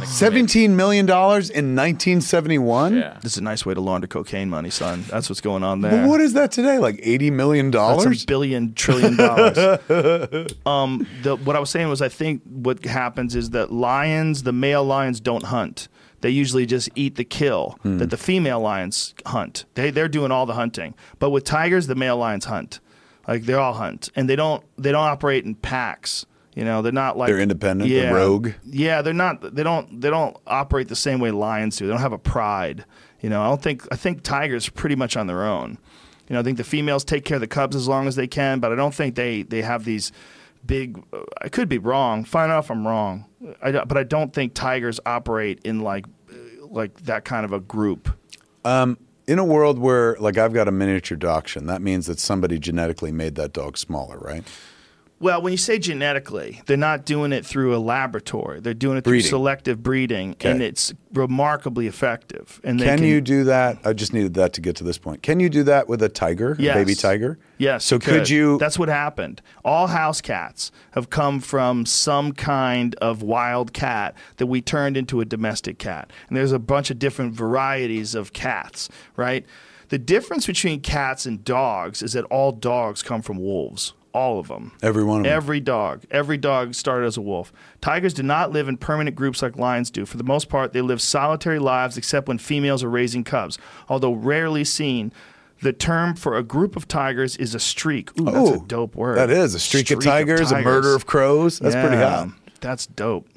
17 0.06 0.76
million 0.76 1.06
dollars 1.06 1.50
in 1.50 1.76
1971? 1.76 2.96
Yeah. 2.96 3.18
this 3.22 3.34
is 3.34 3.38
a 3.38 3.44
nice 3.44 3.66
way 3.66 3.74
to 3.74 3.82
launder 3.82 4.08
cocaine 4.08 4.50
money, 4.50 4.70
son. 4.72 5.04
That's 5.10 5.30
what's 5.30 5.42
going 5.42 5.64
on 5.64 5.82
there. 5.82 5.92
But 5.92 6.10
what 6.10 6.22
is 6.22 6.34
that 6.34 6.52
today? 6.52 6.80
Like 6.80 7.00
80 7.04 7.32
million 7.32 7.72
That's 7.72 8.04
dollars? 8.04 8.24
a 8.24 8.26
billion 8.26 8.74
trillion 8.74 9.16
dollars. 9.18 9.58
um, 10.66 11.06
the, 11.22 11.36
what 11.44 11.56
I 11.56 11.60
was 11.60 11.70
saying 11.70 11.90
was, 11.90 12.02
I 12.02 12.10
think 12.10 12.42
what 12.46 12.84
happens 12.86 13.36
is 13.36 13.52
that 13.52 13.72
lions, 13.72 14.44
the 14.44 14.54
male 14.54 14.84
lions, 14.84 15.20
don't 15.20 15.44
hunt. 15.44 15.88
They 16.22 16.30
usually 16.30 16.66
just 16.66 16.90
eat 16.96 17.16
the 17.16 17.24
kill 17.24 17.78
hmm. 17.82 17.98
that 17.98 18.10
the 18.10 18.18
female 18.18 18.60
lions 18.60 19.14
hunt. 19.26 19.66
They 19.76 19.92
they're 19.92 20.08
doing 20.08 20.32
all 20.32 20.46
the 20.46 20.54
hunting. 20.54 20.96
But 21.20 21.30
with 21.30 21.44
tigers, 21.44 21.88
the 21.88 21.96
male 21.96 22.18
lions 22.18 22.46
hunt. 22.46 22.80
Like 23.28 23.44
they 23.44 23.54
all 23.54 23.74
hunt, 23.74 24.10
and 24.16 24.28
they 24.28 24.36
don't 24.36 24.64
they 24.78 24.92
don't 24.92 25.06
operate 25.06 25.46
in 25.46 25.56
packs. 25.56 26.26
You 26.56 26.66
know, 26.66 26.82
they're 26.82 26.92
not 26.92 27.18
like 27.18 27.30
They're 27.30 27.40
independent, 27.40 27.90
they're 27.90 28.06
Yeah, 28.06 28.12
rogue. 28.12 28.52
Yeah, 28.66 29.02
they're 29.02 29.14
not. 29.14 29.56
They 29.56 29.64
don't. 29.64 30.02
They 30.02 30.10
don't 30.10 30.36
operate 30.48 30.88
the 30.88 30.96
same 30.96 31.20
way 31.20 31.32
lions 31.32 31.78
do. 31.78 31.86
They 31.86 31.92
don't 31.92 32.02
have 32.02 32.12
a 32.12 32.18
pride. 32.18 32.86
You 33.22 33.30
know, 33.30 33.42
I 33.42 33.48
don't 33.48 33.62
think. 33.62 33.88
I 33.92 33.96
think 33.96 34.24
tigers 34.24 34.68
are 34.68 34.72
pretty 34.72 34.96
much 34.96 35.16
on 35.16 35.28
their 35.28 35.44
own. 35.44 35.78
You 36.28 36.34
know, 36.34 36.40
I 36.40 36.44
think 36.44 36.58
the 36.58 36.64
females 36.64 37.04
take 37.04 37.24
care 37.24 37.36
of 37.36 37.42
the 37.42 37.48
cubs 37.48 37.76
as 37.76 37.88
long 37.88 38.08
as 38.08 38.16
they 38.16 38.28
can, 38.28 38.60
but 38.60 38.72
I 38.72 38.76
don't 38.76 38.94
think 38.94 39.16
they 39.16 39.44
they 39.44 39.62
have 39.62 39.86
these 39.86 40.12
big. 40.66 41.04
I 41.42 41.50
could 41.50 41.70
be 41.70 41.78
wrong. 41.78 42.24
Find 42.24 42.52
out 42.52 42.66
if 42.66 42.72
I'm 42.72 42.88
wrong. 42.88 43.26
I, 43.62 43.72
but 43.72 43.98
I 43.98 44.04
don't 44.04 44.34
think 44.34 44.54
tigers 44.54 45.00
operate 45.06 45.60
in 45.64 45.82
like 45.82 46.06
like 46.62 47.00
that 47.02 47.26
kind 47.26 47.46
of 47.46 47.54
a 47.54 47.60
group. 47.60 48.16
Um, 48.66 48.98
in 49.28 49.40
a 49.40 49.46
world 49.46 49.80
where 49.80 50.16
like 50.20 50.38
I've 50.38 50.54
got 50.54 50.68
a 50.68 50.72
miniature 50.72 51.18
dachshund, 51.18 51.70
that 51.70 51.82
means 51.82 52.08
that 52.08 52.20
somebody 52.20 52.60
genetically 52.60 53.12
made 53.12 53.36
that 53.36 53.54
dog 53.54 53.78
smaller, 53.78 54.18
right? 54.18 54.44
Well, 55.22 55.42
when 55.42 55.52
you 55.52 55.58
say 55.58 55.80
genetically, 55.80 56.62
they're 56.66 56.78
not 56.78 57.06
doing 57.06 57.34
it 57.34 57.46
through 57.46 57.76
a 57.76 57.80
laboratory. 57.80 58.62
They're 58.62 58.74
doing 58.74 58.98
it 58.98 59.04
through 59.04 59.20
selective 59.22 59.84
breeding, 59.84 60.38
and 60.40 60.62
it's 60.62 60.94
remarkably 61.14 61.88
effective. 61.88 62.62
And 62.64 62.80
they 62.80 62.86
Can, 62.86 63.04
you 63.04 63.20
do 63.20 63.44
that? 63.44 63.80
I 63.84 63.92
just 63.92 64.14
needed 64.14 64.36
that 64.36 64.54
to 64.54 64.62
get 64.62 64.78
to 64.78 64.86
this 64.86 64.98
point. 64.98 65.22
Can 65.22 65.42
you 65.42 65.50
do 65.50 65.64
that 65.64 65.90
with 65.90 66.02
a 66.02 66.08
tiger, 66.08 66.54
a 66.54 66.56
baby 66.56 66.96
tiger? 66.96 67.38
Yes. 67.58 67.84
So 67.84 67.96
you 67.96 68.00
could 68.00 68.30
you? 68.30 68.58
That's 68.60 68.80
what 68.80 68.88
happened. 68.88 69.42
All 69.66 69.88
house 69.88 70.22
cats 70.22 70.72
have 70.92 71.10
come 71.10 71.42
from 71.42 71.86
some 71.86 72.32
kind 72.32 72.96
of 72.96 73.22
wild 73.22 73.74
cat 73.74 74.16
that 74.38 74.48
we 74.48 74.62
turned 74.62 74.96
into 74.96 75.20
a 75.20 75.26
domestic 75.26 75.80
cat. 75.80 76.12
And 76.30 76.38
there's 76.38 76.54
a 76.54 76.60
bunch 76.60 76.90
of 76.92 76.98
different 76.98 77.34
varieties 77.34 78.16
of 78.16 78.32
cats, 78.32 78.88
right? 79.18 79.46
The 79.90 79.98
difference 79.98 80.46
between 80.46 80.82
cats 80.82 81.26
and 81.26 81.44
dogs 81.44 82.02
is 82.02 82.14
that 82.14 82.24
all 82.26 82.52
dogs 82.54 83.04
come 83.04 83.22
from 83.22 83.40
wolves. 83.40 83.94
All 84.14 84.40
of 84.40 84.48
them. 84.48 84.72
Every 84.82 85.04
one 85.04 85.20
of 85.20 85.24
them. 85.26 85.34
Every 85.34 85.60
dog. 85.60 86.04
Every 86.10 86.38
dog 86.38 86.74
started 86.74 87.06
as 87.06 87.18
a 87.18 87.22
wolf. 87.22 87.54
Tigers 87.80 88.14
do 88.14 88.24
not 88.24 88.52
live 88.52 88.68
in 88.68 88.78
permanent 88.78 89.16
groups 89.16 89.42
like 89.42 89.56
lions 89.58 89.92
do. 89.92 90.06
For 90.06 90.18
the 90.18 90.24
most 90.24 90.50
part, 90.50 90.74
they 90.74 90.82
live 90.82 91.02
solitary 91.02 91.60
lives 91.60 91.96
except 91.98 92.28
when 92.28 92.38
females 92.40 92.84
are 92.84 92.90
raising 92.90 93.24
cubs. 93.24 93.58
Although 93.88 94.14
rarely 94.14 94.64
seen, 94.64 95.14
the 95.62 95.74
term 95.74 96.16
for 96.16 96.38
a 96.38 96.44
group 96.44 96.76
of 96.76 96.88
tigers 96.88 97.38
is 97.38 97.54
a 97.54 97.60
streak. 97.60 98.20
Ooh, 98.20 98.26
that's 98.26 98.50
a 98.50 98.60
dope 98.66 98.96
word. 98.96 99.18
That 99.18 99.30
is 99.30 99.54
a 99.54 99.60
streak, 99.60 99.92
of, 99.92 100.04
tigers, 100.04 100.52
a 100.52 100.62
murder 100.62 100.96
of 100.96 101.06
crows. 101.06 101.60
That's 101.60 101.76
pretty 101.76 101.98
Yeah, 101.98 102.26
hot. 102.26 102.30
That's 102.62 102.88
dope. 102.88 103.28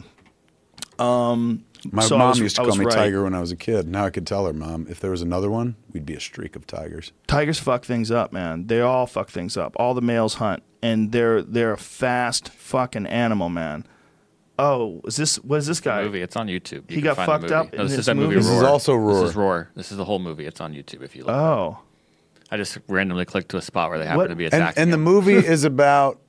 Um, 0.99 1.65
My 1.91 2.03
so 2.03 2.17
mom 2.19 2.29
was- 2.31 2.39
used 2.39 2.57
to 2.57 2.65
call 2.65 2.77
me 2.77 2.85
right. 2.85 2.95
Tiger 2.95 3.25
when 3.25 3.35
I 3.35 3.41
was 3.41 3.51
a 3.51 3.57
kid. 3.57 3.89
Now 3.89 4.05
I 4.05 4.11
could 4.11 4.27
tell 4.27 4.47
her, 4.47 4.53
Mom, 4.53 4.87
if 4.89 5.01
there 5.01 5.11
was 5.11 5.23
another 5.23 5.51
one, 5.51 5.75
we'd 5.93 6.07
be 6.07 6.15
a 6.15 6.21
streak 6.21 6.55
of 6.55 6.67
tigers. 6.67 7.13
Tigers 7.27 7.59
fuck 7.59 7.85
things 7.85 8.11
up, 8.11 8.33
man. 8.33 8.67
They 8.69 8.81
all 8.81 9.07
fuck 9.07 9.29
things 9.31 9.57
up. 9.57 9.75
All 9.77 9.93
the 9.95 10.01
males 10.03 10.35
hunt, 10.35 10.63
and 10.83 11.11
they're 11.13 11.43
they're 11.43 11.73
a 11.73 11.77
fast 11.79 12.51
fucking 12.51 13.07
animal, 13.07 13.49
man. 13.49 13.85
Oh, 14.59 15.01
is 15.07 15.17
this 15.17 15.37
what 15.37 15.57
is 15.57 15.67
this 15.67 15.81
guy? 15.81 16.03
movie. 16.05 16.23
It's 16.23 16.37
on 16.37 16.47
YouTube. 16.47 16.89
You 16.91 16.97
He 16.97 17.01
got 17.01 17.17
fucked 17.17 17.51
up 17.51 17.73
No, 17.73 17.83
this 17.83 17.93
this 17.93 18.01
is 18.01 18.07
that 18.07 18.15
movie? 18.17 18.37
movie. 18.37 18.47
This 18.47 18.49
is 18.51 18.63
also 18.63 18.95
Roar. 18.95 19.21
This 19.23 19.31
is 19.31 19.37
Roar. 19.37 19.71
This 19.75 19.91
is 19.91 19.97
the 19.99 20.05
whole 20.05 20.19
movie. 20.19 20.47
It's 20.47 20.61
on 20.61 20.73
YouTube 20.75 21.03
if 21.03 21.17
you 21.17 21.25
look. 21.25 21.35
Oh, 21.35 21.79
I 22.51 22.59
just 22.59 22.79
randomly 22.87 23.25
clicked 23.25 23.49
to 23.51 23.57
a 23.57 23.63
spot 23.63 23.89
where 23.89 23.99
they 23.99 24.05
happen 24.05 24.19
What- 24.19 24.27
to 24.29 24.37
be 24.37 24.45
And, 24.45 24.55
attacking. 24.55 24.83
and 24.83 24.93
the 24.93 24.97
him. 24.99 25.03
movie 25.05 25.35
is 25.37 25.65
about 25.65 26.21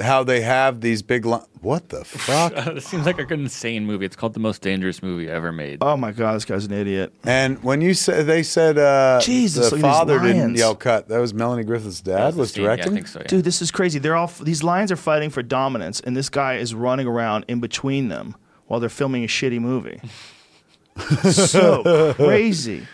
how 0.00 0.22
they 0.24 0.40
have 0.42 0.80
these 0.80 1.02
big. 1.02 1.24
Li- 1.26 1.38
what 1.60 1.88
the 1.90 2.04
fuck? 2.04 2.54
this 2.74 2.86
seems 2.86 3.06
like 3.06 3.18
an 3.18 3.40
insane 3.40 3.86
movie. 3.86 4.04
It's 4.06 4.16
called 4.16 4.34
the 4.34 4.40
most 4.40 4.62
dangerous 4.62 5.02
movie 5.02 5.28
ever 5.28 5.52
made. 5.52 5.78
oh 5.80 5.96
my 5.96 6.12
god, 6.12 6.34
this 6.34 6.44
guy's 6.44 6.64
an 6.64 6.72
idiot. 6.72 7.12
And 7.24 7.62
when 7.62 7.80
you 7.80 7.94
said 7.94 8.26
they 8.26 8.42
said 8.42 8.78
uh, 8.78 9.20
Jesus, 9.22 9.70
the 9.70 9.76
look 9.76 9.84
at 9.84 9.88
these 9.88 9.96
father 9.98 10.18
didn't 10.20 10.38
lions. 10.38 10.58
yell 10.58 10.74
cut, 10.74 11.08
that 11.08 11.18
was 11.18 11.32
Melanie 11.34 11.64
Griffith's 11.64 12.00
dad 12.00 12.34
the 12.34 12.38
was 12.38 12.52
scene. 12.52 12.64
Yeah, 12.64 12.76
directing. 12.76 12.92
I 12.92 12.94
think 12.96 13.06
so. 13.08 13.20
Yeah. 13.20 13.26
Dude, 13.28 13.44
this 13.44 13.62
is 13.62 13.70
crazy. 13.70 13.98
They're 13.98 14.16
all 14.16 14.26
these 14.40 14.62
lions 14.62 14.90
are 14.92 14.96
fighting 14.96 15.30
for 15.30 15.42
dominance, 15.42 16.00
and 16.00 16.16
this 16.16 16.28
guy 16.28 16.54
is 16.54 16.74
running 16.74 17.06
around 17.06 17.44
in 17.48 17.60
between 17.60 18.08
them 18.08 18.34
while 18.66 18.80
they're 18.80 18.88
filming 18.88 19.22
a 19.24 19.28
shitty 19.28 19.60
movie. 19.60 20.00
so 21.30 22.14
crazy. 22.14 22.86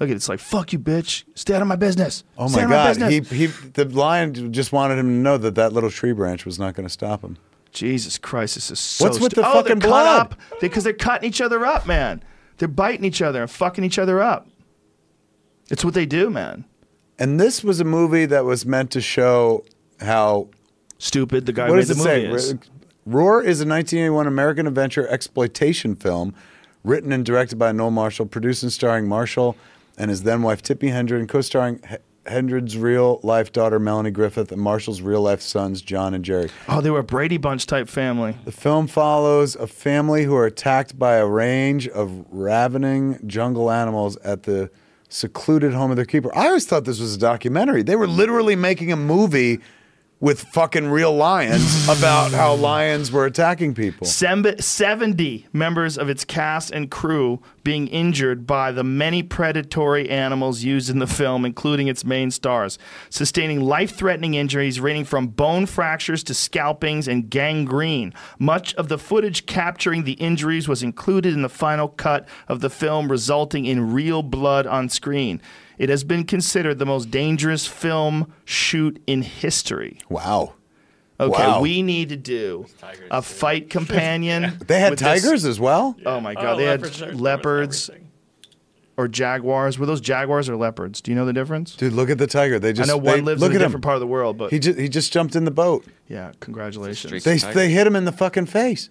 Look 0.00 0.08
at 0.08 0.12
it. 0.12 0.16
It's 0.16 0.28
like 0.28 0.40
fuck 0.40 0.72
you, 0.72 0.78
bitch. 0.78 1.24
Stay 1.34 1.54
out 1.54 1.62
of 1.62 1.68
my 1.68 1.76
business. 1.76 2.24
Oh 2.38 2.48
Stay 2.48 2.64
my 2.64 2.70
god, 2.70 2.96
he, 3.10 3.20
business. 3.20 3.60
he 3.60 3.68
the 3.70 3.84
lion 3.84 4.52
just 4.52 4.72
wanted 4.72 4.98
him 4.98 5.06
to 5.06 5.12
know 5.12 5.36
that 5.38 5.54
that 5.54 5.72
little 5.72 5.90
tree 5.90 6.12
branch 6.12 6.46
was 6.46 6.58
not 6.58 6.74
going 6.74 6.86
to 6.86 6.92
stop 6.92 7.22
him. 7.22 7.36
Jesus 7.70 8.18
Christ, 8.18 8.56
this 8.56 8.70
is 8.70 8.80
so. 8.80 9.04
What's 9.04 9.20
with 9.20 9.34
the 9.34 9.46
oh, 9.46 9.52
fucking 9.52 9.78
blood? 9.78 10.36
Because 10.60 10.82
they're 10.84 10.92
cutting 10.92 11.28
each 11.28 11.40
other 11.40 11.64
up, 11.64 11.86
man. 11.86 12.24
They're 12.56 12.66
biting 12.66 13.04
each 13.04 13.22
other 13.22 13.42
and 13.42 13.50
fucking 13.50 13.84
each 13.84 13.98
other 13.98 14.20
up. 14.20 14.48
It's 15.70 15.84
what 15.84 15.94
they 15.94 16.06
do, 16.06 16.30
man. 16.30 16.64
And 17.18 17.38
this 17.38 17.62
was 17.62 17.78
a 17.78 17.84
movie 17.84 18.26
that 18.26 18.44
was 18.44 18.66
meant 18.66 18.90
to 18.92 19.00
show 19.00 19.64
how 20.00 20.48
Stupid. 21.00 21.46
The 21.46 21.52
guy 21.52 21.68
what 21.68 21.76
made 21.76 21.86
does 21.86 21.96
the 21.96 22.10
it 22.10 22.28
movie 22.28 22.38
say? 22.38 22.52
is. 22.52 22.58
Roar 23.06 23.40
is 23.40 23.60
a 23.60 23.66
1981 23.66 24.26
American 24.26 24.66
adventure 24.66 25.08
exploitation 25.08 25.96
film 25.96 26.34
written 26.84 27.10
and 27.10 27.24
directed 27.24 27.58
by 27.58 27.72
Noel 27.72 27.90
Marshall, 27.90 28.26
produced 28.26 28.62
and 28.62 28.72
starring 28.72 29.08
Marshall 29.08 29.56
and 30.00 30.08
his 30.08 30.22
then 30.22 30.40
wife 30.40 30.62
Tippi 30.62 30.90
Hedren, 30.90 31.28
co-starring 31.28 31.78
H- 31.88 32.00
Hedren's 32.24 32.76
real 32.76 33.20
life 33.22 33.52
daughter 33.52 33.78
Melanie 33.78 34.10
Griffith 34.10 34.50
and 34.50 34.60
Marshall's 34.60 35.02
real 35.02 35.20
life 35.20 35.42
sons 35.42 35.82
John 35.82 36.14
and 36.14 36.24
Jerry. 36.24 36.48
Oh, 36.68 36.80
they 36.80 36.90
were 36.90 37.00
a 37.00 37.04
Brady 37.04 37.36
Bunch 37.36 37.66
type 37.66 37.86
family. 37.86 38.34
The 38.46 38.52
film 38.52 38.86
follows 38.86 39.56
a 39.56 39.66
family 39.66 40.24
who 40.24 40.34
are 40.34 40.46
attacked 40.46 40.98
by 40.98 41.16
a 41.16 41.26
range 41.26 41.86
of 41.88 42.24
ravening 42.30 43.20
jungle 43.26 43.70
animals 43.70 44.16
at 44.18 44.44
the 44.44 44.70
secluded 45.10 45.74
home 45.74 45.90
of 45.90 45.96
their 45.96 46.06
keeper. 46.06 46.34
I 46.34 46.46
always 46.46 46.66
thought 46.66 46.86
this 46.86 47.00
was 47.00 47.16
a 47.16 47.18
documentary. 47.18 47.82
They 47.82 47.96
were 47.96 48.06
literally 48.06 48.56
making 48.56 48.92
a 48.92 48.96
movie 48.96 49.60
with 50.20 50.42
fucking 50.42 50.90
real 50.90 51.16
lions 51.16 51.88
about 51.88 52.30
how 52.30 52.54
lions 52.54 53.10
were 53.10 53.24
attacking 53.24 53.74
people. 53.74 54.06
Semb- 54.06 54.62
70 54.62 55.46
members 55.52 55.96
of 55.96 56.10
its 56.10 56.24
cast 56.24 56.70
and 56.70 56.90
crew 56.90 57.40
being 57.64 57.88
injured 57.88 58.46
by 58.46 58.70
the 58.70 58.84
many 58.84 59.22
predatory 59.22 60.08
animals 60.10 60.62
used 60.62 60.90
in 60.90 60.98
the 60.98 61.06
film, 61.06 61.44
including 61.44 61.88
its 61.88 62.04
main 62.04 62.30
stars, 62.30 62.78
sustaining 63.08 63.60
life 63.60 63.96
threatening 63.96 64.34
injuries 64.34 64.78
ranging 64.78 65.04
from 65.04 65.28
bone 65.28 65.66
fractures 65.66 66.22
to 66.22 66.34
scalpings 66.34 67.08
and 67.08 67.30
gangrene. 67.30 68.12
Much 68.38 68.74
of 68.74 68.88
the 68.88 68.98
footage 68.98 69.46
capturing 69.46 70.04
the 70.04 70.12
injuries 70.12 70.68
was 70.68 70.82
included 70.82 71.32
in 71.32 71.42
the 71.42 71.48
final 71.48 71.88
cut 71.88 72.28
of 72.48 72.60
the 72.60 72.70
film, 72.70 73.10
resulting 73.10 73.64
in 73.64 73.92
real 73.92 74.22
blood 74.22 74.66
on 74.66 74.88
screen. 74.88 75.40
It 75.80 75.88
has 75.88 76.04
been 76.04 76.24
considered 76.24 76.78
the 76.78 76.84
most 76.84 77.10
dangerous 77.10 77.66
film 77.66 78.30
shoot 78.44 79.02
in 79.06 79.22
history. 79.22 79.98
Wow. 80.10 80.52
Okay, 81.18 81.30
Wow. 81.46 81.60
we 81.62 81.80
need 81.82 82.10
to 82.10 82.16
do 82.16 82.66
a 83.10 83.22
fight 83.22 83.70
companion. 83.76 84.58
They 84.66 84.78
had 84.78 84.90
with 84.90 84.98
this- 84.98 85.22
tigers 85.22 85.44
as 85.46 85.58
well? 85.58 85.96
Oh 86.04 86.20
my 86.20 86.34
god, 86.34 86.58
they 86.58 86.64
had 86.64 87.14
leopards 87.14 87.90
or 88.98 89.08
jaguars. 89.08 89.78
Were 89.78 89.86
those 89.86 90.00
jaguars 90.02 90.48
or 90.50 90.56
leopards? 90.56 91.00
Do 91.00 91.10
you 91.10 91.14
know 91.14 91.24
the 91.24 91.32
difference? 91.32 91.74
Dude, 91.76 91.94
look 91.94 92.10
at 92.10 92.18
the 92.18 92.26
tiger. 92.26 92.58
They 92.58 92.72
just 92.74 92.90
I 92.90 92.92
just 92.94 93.02
know 93.04 93.12
they- 93.12 93.20
lives 93.22 93.40
look 93.40 93.50
in 93.52 93.56
a 93.56 93.60
at 93.60 93.64
different 93.64 93.76
him. 93.76 93.80
part 93.88 93.94
of 93.96 94.00
the 94.00 94.06
world, 94.06 94.36
but 94.36 94.50
He 94.50 94.58
just 94.58 94.78
he 94.78 94.88
just 94.88 95.12
jumped 95.14 95.34
in 95.34 95.44
the 95.46 95.50
boat. 95.50 95.84
yeah, 96.08 96.32
congratulations. 96.40 97.24
They 97.24 97.38
Tiger. 97.38 97.54
they 97.54 97.70
hit 97.70 97.86
him 97.86 97.96
in 97.96 98.04
the 98.04 98.12
fucking 98.12 98.46
face. 98.46 98.90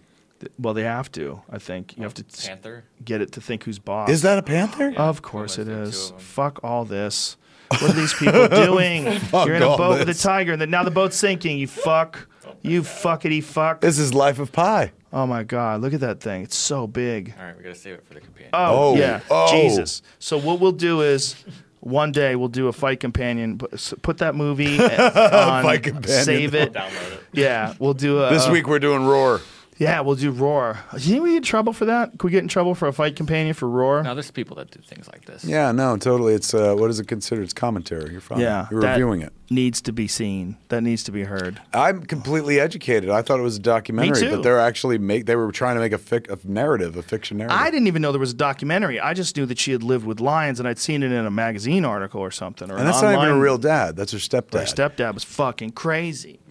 Well, 0.58 0.74
they 0.74 0.84
have 0.84 1.12
to. 1.14 1.42
I 1.52 1.58
think 1.58 1.98
you 1.98 2.04
have 2.04 2.14
to 2.16 2.24
s- 2.32 2.48
Panther. 2.48 2.84
get 3.04 3.22
it 3.22 3.32
to 3.34 3.42
think 3.42 3.64
who's 3.64 3.80
boss. 3.80 4.10
Is 4.10 4.22
that 4.22 4.38
a 4.38 4.42
panther? 4.44 4.94
Of 4.98 5.22
course 5.22 5.58
it 5.58 5.68
Well, 5.68 5.76
there's 5.78 5.90
is. 5.96 6.08
two 6.10 6.16
of 6.16 6.20
'em. 6.22 6.26
Fuck 6.26 6.60
all 6.64 6.86
this. 6.86 7.38
What 7.70 7.84
are 7.84 7.94
these 7.94 8.14
people 8.14 8.48
doing? 8.66 9.04
You're 9.34 9.56
in 9.56 9.62
a 9.64 9.68
all 9.70 9.78
boat 9.78 9.92
with 9.94 10.02
a 10.02 10.06
this. 10.06 10.22
tiger, 10.24 10.54
and 10.54 10.62
then 10.62 10.70
now 10.70 10.84
the 10.84 10.92
boat's 10.92 11.18
sinking. 11.18 11.58
You 11.60 11.68
fuck. 11.68 12.28
You 12.62 12.82
fuckity 12.82 13.44
fuck. 13.44 13.82
This 13.82 14.00
is 14.00 14.14
Life 14.14 14.40
of 14.40 14.52
Pi. 14.52 14.92
Oh 15.14 15.26
my 15.28 15.44
god, 15.44 15.82
look 15.82 15.94
at 15.94 16.00
that 16.02 16.20
thing. 16.20 16.42
It's 16.44 16.58
so 16.58 16.88
big. 16.88 17.34
All 17.40 17.46
right, 17.46 17.58
we 17.58 17.64
gotta 17.64 17.76
save 17.76 17.96
it 17.96 18.06
for 18.08 18.14
the 18.16 18.20
companion. 18.22 18.50
Oh, 18.54 18.94
Oh, 18.94 18.96
yeah, 18.98 19.22
oh. 19.30 19.52
Jesus. 19.52 20.02
So 20.20 20.38
what 20.38 20.60
we'll 20.60 20.72
do 20.72 21.02
is 21.02 21.36
one 21.80 22.12
day 22.12 22.36
we'll 22.36 22.48
do 22.50 22.68
a 22.68 22.74
fight 22.74 23.00
companion. 23.00 23.58
Put, 23.58 23.74
s- 23.74 23.94
put 24.02 24.18
that 24.20 24.36
movie 24.36 24.78
on, 24.80 25.64
Fight 25.64 25.84
Companion. 25.84 26.24
save 26.24 26.54
it. 26.56 26.74
Download 26.74 27.14
it. 27.14 27.24
Yeah, 27.34 27.74
we'll 27.80 27.94
do 27.94 28.22
a 28.24 28.30
This 28.32 28.48
week 28.50 28.68
we're 28.68 28.80
doing 28.80 29.06
Roar. 29.06 29.42
Yeah, 29.80 30.02
we'll 30.02 30.16
do 30.16 30.32
Roar. 30.32 30.78
Do 30.92 30.98
you 30.98 31.14
think 31.14 31.24
we 31.24 31.30
get 31.30 31.38
in 31.38 31.44
trouble 31.44 31.72
for 31.72 31.86
that? 31.86 32.12
Could 32.12 32.26
we 32.26 32.32
get 32.32 32.44
in 32.44 32.50
trouble 32.50 32.76
for 32.76 32.90
a 32.90 32.94
fight 32.94 33.16
companion 33.16 33.54
for 33.54 33.68
Roar? 33.70 34.04
Now 34.04 34.14
there's 34.14 34.30
people 34.30 34.58
that 34.58 34.70
do 34.72 34.82
things 34.82 35.08
like 35.08 35.24
this. 35.24 35.46
Yeah, 35.46 35.72
no, 35.72 35.96
totally. 35.96 36.34
It's 36.34 36.54
uh, 36.54 36.76
what 36.76 36.90
is 36.90 37.00
it 37.00 37.08
considered? 37.08 37.44
It's 37.44 37.54
commentary. 37.54 38.12
You're 38.12 38.20
fine. 38.20 38.42
Yeah, 38.42 38.68
you're 38.70 38.82
that 38.82 38.92
reviewing 38.92 39.22
it. 39.22 39.32
Needs 39.50 39.82
to 39.84 39.94
be 39.94 40.08
seen. 40.08 40.58
That 40.68 40.84
needs 40.84 41.06
to 41.06 41.14
be 41.14 41.24
heard. 41.24 41.62
I'm 41.74 42.04
completely 42.04 42.60
educated. 42.60 43.10
I 43.10 43.22
thought 43.22 43.40
it 43.40 43.44
was 43.44 43.56
a 43.56 43.62
documentary, 43.62 44.20
too. 44.28 44.36
but 44.36 44.44
they're 44.44 44.60
actually 44.60 44.98
make 44.98 45.26
they 45.28 45.38
were 45.38 45.50
trying 45.54 45.76
to 45.76 45.80
make 45.80 45.94
a, 45.94 45.98
fic, 45.98 46.30
a 46.30 46.38
narrative, 46.46 46.98
a 46.98 47.02
fiction 47.02 47.38
narrative. 47.38 47.58
I 47.58 47.72
didn't 47.72 47.88
even 47.88 48.02
know 48.02 48.12
there 48.12 48.20
was 48.20 48.32
a 48.32 48.36
documentary. 48.36 49.00
I 49.00 49.14
just 49.14 49.38
knew 49.38 49.46
that 49.46 49.58
she 49.58 49.72
had 49.72 49.82
lived 49.82 50.06
with 50.06 50.20
lions, 50.20 50.60
and 50.60 50.68
I'd 50.68 50.78
seen 50.78 51.04
it 51.04 51.14
in 51.14 51.26
a 51.26 51.32
magazine 51.32 51.86
article 51.86 52.20
or 52.20 52.32
something. 52.32 52.70
Or 52.70 52.74
and 52.74 52.82
an 52.82 52.86
that's 52.88 53.02
not 53.02 53.14
even 53.14 53.38
a 53.38 53.40
real 53.40 53.58
dad. 53.58 53.96
That's 53.96 54.12
her 54.12 54.18
stepdad. 54.18 54.60
Her 54.60 54.66
stepdad. 54.66 54.96
stepdad 54.98 55.14
was 55.14 55.24
fucking 55.24 55.72
crazy. 55.72 56.42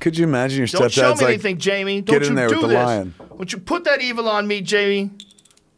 Could 0.00 0.18
you 0.18 0.24
imagine 0.24 0.58
your 0.58 0.66
Don't 0.66 0.82
stepdad's 0.82 0.94
show 0.94 1.08
me 1.14 1.14
like, 1.16 1.22
anything, 1.24 1.58
Jamie. 1.58 2.00
Don't 2.02 2.14
get 2.18 2.22
in 2.26 2.30
you 2.30 2.36
there 2.36 2.48
do 2.48 2.54
with 2.56 2.62
the 2.62 2.68
this. 2.68 2.76
lion. 2.76 3.14
Don't 3.36 3.52
you 3.52 3.58
put 3.58 3.84
that 3.84 4.00
evil 4.02 4.28
on 4.28 4.46
me, 4.46 4.60
Jamie? 4.60 5.10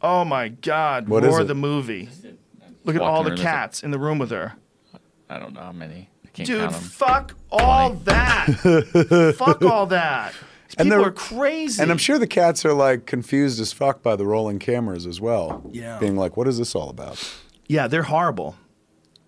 Oh 0.01 0.23
my 0.25 0.49
God! 0.49 1.07
What 1.09 1.23
is 1.23 1.29
Roar 1.31 1.41
it? 1.41 1.45
the 1.45 1.55
movie. 1.55 2.09
Look 2.83 2.95
at 2.95 3.01
Walking 3.01 3.15
all 3.15 3.23
the 3.23 3.29
around, 3.29 3.33
is 3.33 3.39
it- 3.39 3.43
cats 3.43 3.83
in 3.83 3.91
the 3.91 3.99
room 3.99 4.19
with 4.19 4.31
her. 4.31 4.53
I 5.29 5.39
don't 5.39 5.53
know 5.53 5.61
how 5.61 5.71
many. 5.71 6.09
I 6.25 6.29
can't 6.29 6.47
Dude, 6.47 6.59
count 6.61 6.71
them. 6.73 6.81
fuck 6.81 7.35
all 7.51 7.93
that. 8.05 9.35
fuck 9.37 9.61
all 9.63 9.87
that. 9.87 10.33
These 10.33 10.75
And 10.77 10.85
people 10.85 10.99
they're- 10.99 11.07
are 11.07 11.11
crazy. 11.11 11.81
And 11.81 11.91
I'm 11.91 11.97
sure 11.97 12.17
the 12.19 12.27
cats 12.27 12.63
are 12.63 12.73
like 12.73 13.05
confused 13.05 13.59
as 13.59 13.73
fuck 13.73 14.01
by 14.03 14.15
the 14.15 14.25
rolling 14.25 14.59
cameras 14.59 15.05
as 15.05 15.19
well. 15.19 15.69
Yeah. 15.73 15.97
Being 15.99 16.15
like, 16.15 16.37
what 16.37 16.47
is 16.47 16.57
this 16.59 16.75
all 16.75 16.89
about? 16.89 17.21
Yeah, 17.67 17.87
they're 17.87 18.03
horrible. 18.03 18.55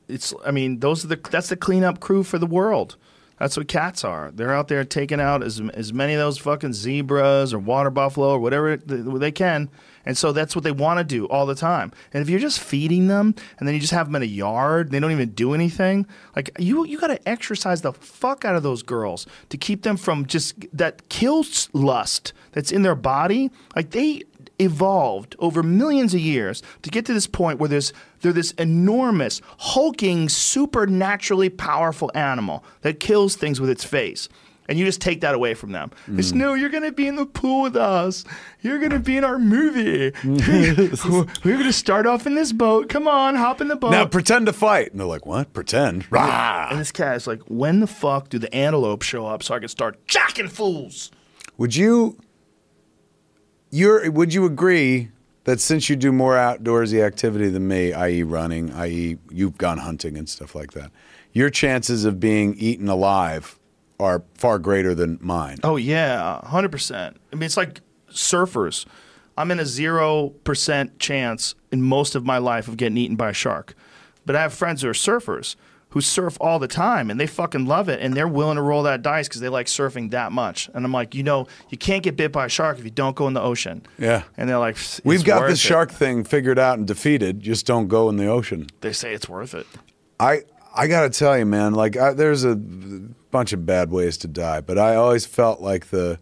It's 0.07 0.33
I 0.45 0.51
mean, 0.51 0.79
those 0.79 1.03
are 1.03 1.07
the 1.07 1.15
that's 1.29 1.49
the 1.49 1.57
cleanup 1.57 1.99
crew 1.99 2.23
for 2.23 2.37
the 2.37 2.47
world. 2.47 2.95
That's 3.39 3.55
what 3.55 3.67
cats 3.67 4.03
are. 4.03 4.31
They're 4.31 4.53
out 4.53 4.67
there 4.67 4.83
taking 4.83 5.19
out 5.21 5.43
as 5.43 5.61
as 5.73 5.93
many 5.93 6.13
of 6.13 6.19
those 6.19 6.37
fucking 6.37 6.73
zebras 6.73 7.53
or 7.53 7.59
water 7.59 7.89
buffalo 7.89 8.31
or 8.31 8.39
whatever 8.39 8.77
they 8.77 9.31
can. 9.31 9.69
And 10.05 10.17
so 10.17 10.31
that's 10.31 10.55
what 10.55 10.63
they 10.63 10.71
want 10.71 10.97
to 10.99 11.03
do 11.03 11.25
all 11.27 11.45
the 11.45 11.55
time. 11.55 11.91
And 12.13 12.21
if 12.21 12.29
you're 12.29 12.39
just 12.39 12.59
feeding 12.59 13.07
them 13.07 13.35
and 13.57 13.67
then 13.67 13.75
you 13.75 13.81
just 13.81 13.93
have 13.93 14.07
them 14.07 14.15
in 14.15 14.23
a 14.23 14.25
yard, 14.25 14.91
they 14.91 14.99
don't 14.99 15.11
even 15.11 15.29
do 15.29 15.53
anything. 15.53 16.05
Like 16.35 16.51
you 16.59 16.85
you 16.85 16.99
got 16.99 17.07
to 17.07 17.29
exercise 17.29 17.81
the 17.81 17.93
fuck 17.93 18.43
out 18.43 18.55
of 18.55 18.63
those 18.63 18.83
girls 18.83 19.25
to 19.49 19.57
keep 19.57 19.83
them 19.83 19.97
from 19.97 20.25
just 20.25 20.55
that 20.73 21.07
kill 21.09 21.45
lust 21.73 22.33
that's 22.51 22.71
in 22.71 22.81
their 22.81 22.95
body. 22.95 23.51
Like 23.75 23.91
they 23.91 24.23
evolved 24.59 25.35
over 25.39 25.63
millions 25.63 26.13
of 26.13 26.19
years 26.19 26.61
to 26.81 26.89
get 26.89 27.05
to 27.05 27.13
this 27.13 27.27
point 27.27 27.59
where 27.59 27.69
there's 27.69 27.93
they're 28.21 28.33
this 28.33 28.51
enormous, 28.51 29.41
hulking, 29.59 30.29
supernaturally 30.29 31.49
powerful 31.49 32.11
animal 32.13 32.63
that 32.81 32.99
kills 32.99 33.35
things 33.35 33.61
with 33.61 33.69
its 33.69 33.83
face. 33.83 34.29
And 34.67 34.77
you 34.77 34.85
just 34.85 35.01
take 35.01 35.21
that 35.21 35.33
away 35.33 35.55
from 35.55 35.71
them. 35.71 35.89
It's 36.09 36.31
mm. 36.31 36.35
no, 36.35 36.53
you're 36.53 36.69
gonna 36.69 36.91
be 36.91 37.07
in 37.07 37.15
the 37.15 37.25
pool 37.25 37.63
with 37.63 37.75
us. 37.75 38.23
You're 38.61 38.77
gonna 38.77 38.99
be 38.99 39.17
in 39.17 39.23
our 39.23 39.39
movie. 39.39 40.11
We're 40.23 41.57
gonna 41.57 41.73
start 41.73 42.05
off 42.05 42.27
in 42.27 42.35
this 42.35 42.51
boat. 42.51 42.87
Come 42.87 43.07
on, 43.07 43.35
hop 43.35 43.61
in 43.61 43.67
the 43.67 43.75
boat. 43.75 43.89
Now 43.91 44.05
pretend 44.05 44.45
to 44.45 44.53
fight. 44.53 44.91
And 44.91 44.99
they're 44.99 45.07
like, 45.07 45.25
what? 45.25 45.53
Pretend? 45.53 46.05
Rah! 46.11 46.67
and 46.69 46.79
this 46.79 46.91
cat 46.91 47.15
is 47.15 47.25
like, 47.25 47.41
when 47.47 47.79
the 47.79 47.87
fuck 47.87 48.29
do 48.29 48.37
the 48.37 48.53
antelope 48.53 49.01
show 49.01 49.25
up 49.25 49.41
so 49.41 49.55
I 49.55 49.59
can 49.59 49.69
start 49.69 50.05
jacking 50.05 50.49
fools? 50.49 51.09
Would 51.57 51.75
you 51.75 52.19
you're 53.71 54.09
would 54.11 54.33
you 54.33 54.45
agree 54.45 55.09
that 55.45 55.59
since 55.59 55.89
you 55.89 55.95
do 55.95 56.11
more 56.11 56.35
outdoorsy 56.35 57.03
activity 57.03 57.49
than 57.49 57.67
me, 57.67 57.93
i.e. 57.93 58.23
running, 58.23 58.71
i.e. 58.73 59.17
you've 59.31 59.57
gone 59.57 59.79
hunting 59.79 60.17
and 60.17 60.29
stuff 60.29 60.53
like 60.53 60.73
that, 60.73 60.91
your 61.33 61.49
chances 61.49 62.05
of 62.05 62.19
being 62.19 62.55
eaten 62.55 62.87
alive 62.87 63.57
are 63.99 64.23
far 64.35 64.59
greater 64.59 64.93
than 64.93 65.17
mine. 65.21 65.57
Oh 65.63 65.75
yeah, 65.75 66.45
hundred 66.45 66.71
percent. 66.71 67.17
I 67.31 67.35
mean, 67.35 67.43
it's 67.43 67.57
like 67.57 67.81
surfers. 68.11 68.85
I'm 69.37 69.51
in 69.51 69.59
a 69.59 69.65
zero 69.65 70.29
percent 70.43 70.99
chance 70.99 71.55
in 71.71 71.81
most 71.81 72.15
of 72.15 72.25
my 72.25 72.37
life 72.37 72.67
of 72.67 72.77
getting 72.77 72.97
eaten 72.97 73.15
by 73.15 73.29
a 73.29 73.33
shark, 73.33 73.75
but 74.25 74.35
I 74.35 74.41
have 74.41 74.53
friends 74.53 74.81
who 74.81 74.89
are 74.89 74.93
surfers 74.93 75.55
who 75.89 76.01
surf 76.01 76.37
all 76.39 76.59
the 76.59 76.67
time 76.67 77.09
and 77.09 77.19
they 77.19 77.25
fucking 77.25 77.65
love 77.65 77.89
it 77.89 77.99
and 77.99 78.13
they're 78.15 78.27
willing 78.27 78.55
to 78.57 78.61
roll 78.61 78.83
that 78.83 79.01
dice 79.01 79.27
because 79.27 79.41
they 79.41 79.49
like 79.49 79.65
surfing 79.65 80.11
that 80.11 80.31
much. 80.31 80.69
And 80.73 80.85
I'm 80.85 80.91
like, 80.91 81.15
you 81.15 81.23
know, 81.23 81.47
you 81.69 81.77
can't 81.77 82.03
get 82.03 82.15
bit 82.15 82.31
by 82.31 82.45
a 82.45 82.49
shark 82.49 82.77
if 82.77 82.83
you 82.85 82.91
don't 82.91 83.15
go 83.15 83.27
in 83.27 83.33
the 83.33 83.41
ocean. 83.41 83.81
Yeah. 83.97 84.23
And 84.37 84.47
they're 84.47 84.59
like, 84.59 84.75
"It's 84.75 85.01
We've 85.03 85.23
got 85.23 85.47
this 85.47 85.59
it." 85.59 85.67
shark 85.67 85.91
thing 85.91 86.23
figured 86.23 86.59
out 86.59 86.77
and 86.77 86.85
defeated. 86.85 87.39
Just 87.39 87.65
don't 87.65 87.87
go 87.87 88.07
in 88.09 88.17
the 88.17 88.27
ocean. 88.27 88.67
They 88.81 88.93
say 88.93 89.13
it's 89.13 89.27
worth 89.27 89.55
it. 89.55 89.65
I 90.19 90.43
I 90.75 90.87
gotta 90.87 91.09
tell 91.09 91.37
you, 91.37 91.45
man. 91.45 91.73
Like, 91.73 91.97
I, 91.97 92.13
there's 92.13 92.43
a 92.43 92.55
bunch 92.55 93.53
of 93.53 93.65
bad 93.65 93.89
ways 93.89 94.17
to 94.19 94.27
die, 94.27 94.61
but 94.61 94.77
I 94.77 94.95
always 94.95 95.25
felt 95.25 95.59
like 95.61 95.87
the 95.87 96.19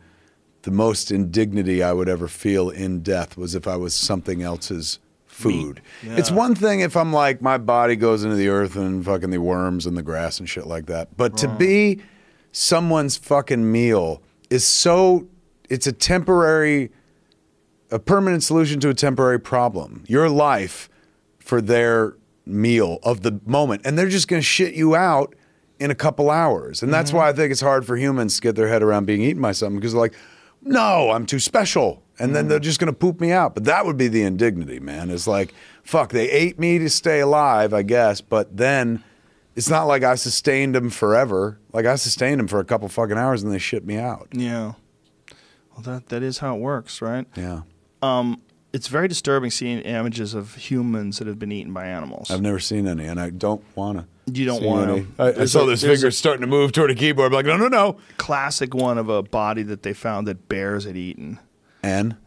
the 0.61 0.71
most 0.71 1.11
indignity 1.11 1.83
I 1.83 1.93
would 1.93 2.09
ever 2.09 2.27
feel 2.27 2.69
in 2.69 3.01
death 3.01 3.37
was 3.37 3.55
if 3.55 3.67
I 3.67 3.75
was 3.75 3.93
something 3.93 4.41
else's 4.41 4.99
food. 5.37 5.81
It's 6.01 6.31
one 6.31 6.55
thing 6.55 6.79
if 6.79 6.97
I'm 6.97 7.13
like 7.13 7.41
my 7.41 7.57
body 7.57 7.95
goes 7.95 8.23
into 8.23 8.35
the 8.35 8.49
earth 8.49 8.75
and 8.75 9.03
fucking 9.05 9.29
the 9.29 9.41
worms 9.41 9.85
and 9.85 9.97
the 9.97 10.03
grass 10.03 10.39
and 10.39 10.49
shit 10.49 10.65
like 10.67 10.87
that, 10.87 11.15
but 11.15 11.37
to 11.37 11.47
be 11.47 12.01
someone's 12.51 13.17
fucking 13.17 13.71
meal 13.71 14.21
is 14.49 14.65
so. 14.65 15.27
It's 15.69 15.85
a 15.85 15.91
temporary 15.91 16.91
a 17.91 17.99
permanent 17.99 18.43
solution 18.43 18.79
to 18.81 18.89
a 18.89 18.93
temporary 18.93 19.39
problem. 19.39 20.03
Your 20.07 20.29
life 20.29 20.89
for 21.39 21.61
their 21.61 22.15
meal 22.45 22.99
of 23.03 23.21
the 23.21 23.39
moment. 23.45 23.81
And 23.85 23.97
they're 23.97 24.09
just 24.09 24.27
going 24.27 24.41
to 24.41 24.45
shit 24.45 24.73
you 24.73 24.95
out 24.95 25.35
in 25.79 25.91
a 25.91 25.95
couple 25.95 26.29
hours. 26.29 26.81
And 26.81 26.93
that's 26.93 27.09
mm-hmm. 27.09 27.19
why 27.19 27.29
I 27.29 27.33
think 27.33 27.51
it's 27.51 27.61
hard 27.61 27.85
for 27.85 27.95
humans 27.97 28.35
to 28.35 28.41
get 28.41 28.55
their 28.55 28.67
head 28.67 28.83
around 28.83 29.05
being 29.05 29.21
eaten 29.21 29.41
by 29.41 29.51
something 29.51 29.77
because 29.77 29.93
they're 29.93 30.01
like, 30.01 30.15
no, 30.61 31.11
I'm 31.11 31.25
too 31.25 31.39
special. 31.39 32.03
And 32.19 32.35
then 32.35 32.47
they're 32.47 32.59
just 32.59 32.79
going 32.79 32.91
to 32.91 32.97
poop 32.97 33.21
me 33.21 33.31
out. 33.31 33.53
But 33.53 33.65
that 33.65 33.85
would 33.85 33.97
be 33.97 34.07
the 34.07 34.23
indignity, 34.23 34.79
man. 34.79 35.09
It's 35.09 35.27
like, 35.27 35.53
fuck, 35.83 36.11
they 36.11 36.29
ate 36.31 36.57
me 36.57 36.79
to 36.79 36.89
stay 36.89 37.19
alive, 37.19 37.73
I 37.73 37.83
guess. 37.83 38.21
But 38.21 38.57
then 38.57 39.03
it's 39.55 39.69
not 39.69 39.83
like 39.85 40.03
I 40.03 40.15
sustained 40.15 40.73
them 40.75 40.89
forever. 40.89 41.59
Like 41.73 41.85
I 41.85 41.95
sustained 41.95 42.39
them 42.39 42.47
for 42.47 42.59
a 42.59 42.65
couple 42.65 42.87
fucking 42.89 43.17
hours 43.17 43.43
and 43.43 43.51
they 43.51 43.59
shit 43.59 43.85
me 43.85 43.97
out. 43.97 44.29
Yeah. 44.31 44.73
Well, 45.73 45.81
that 45.83 46.07
that 46.09 46.23
is 46.23 46.39
how 46.39 46.55
it 46.55 46.59
works, 46.59 47.01
right? 47.03 47.27
Yeah. 47.35 47.61
Um, 48.01 48.41
it's 48.73 48.87
very 48.87 49.07
disturbing 49.07 49.49
seeing 49.51 49.79
images 49.79 50.33
of 50.33 50.55
humans 50.55 51.19
that 51.19 51.27
have 51.27 51.39
been 51.39 51.51
eaten 51.51 51.71
by 51.73 51.85
animals. 51.87 52.29
I've 52.29 52.41
never 52.41 52.59
seen 52.59 52.87
any, 52.87 53.05
and 53.05 53.19
I 53.19 53.29
don't 53.29 53.63
want 53.75 53.99
to. 53.99 54.05
You 54.31 54.45
don't 54.45 54.63
wanna. 54.63 55.05
I, 55.17 55.41
I 55.41 55.45
saw 55.45 55.63
a- 55.63 55.67
this 55.75 55.83
a- 55.83 56.11
starting 56.11 56.41
to 56.41 56.47
move 56.47 56.73
toward 56.73 56.91
a 56.91 56.95
keyboard. 56.95 57.27
I'm 57.27 57.33
like, 57.33 57.45
no, 57.45 57.57
no, 57.57 57.67
no. 57.67 57.97
classic 58.17 58.73
one 58.73 58.97
of 58.97 59.07
a 59.07 59.23
body 59.23 59.63
that 59.63 59.83
they 59.83 59.93
found 59.93 60.27
that 60.27 60.49
bears 60.49 60.83
had 60.85 60.97
eaten. 60.97 61.39
And 61.87 62.17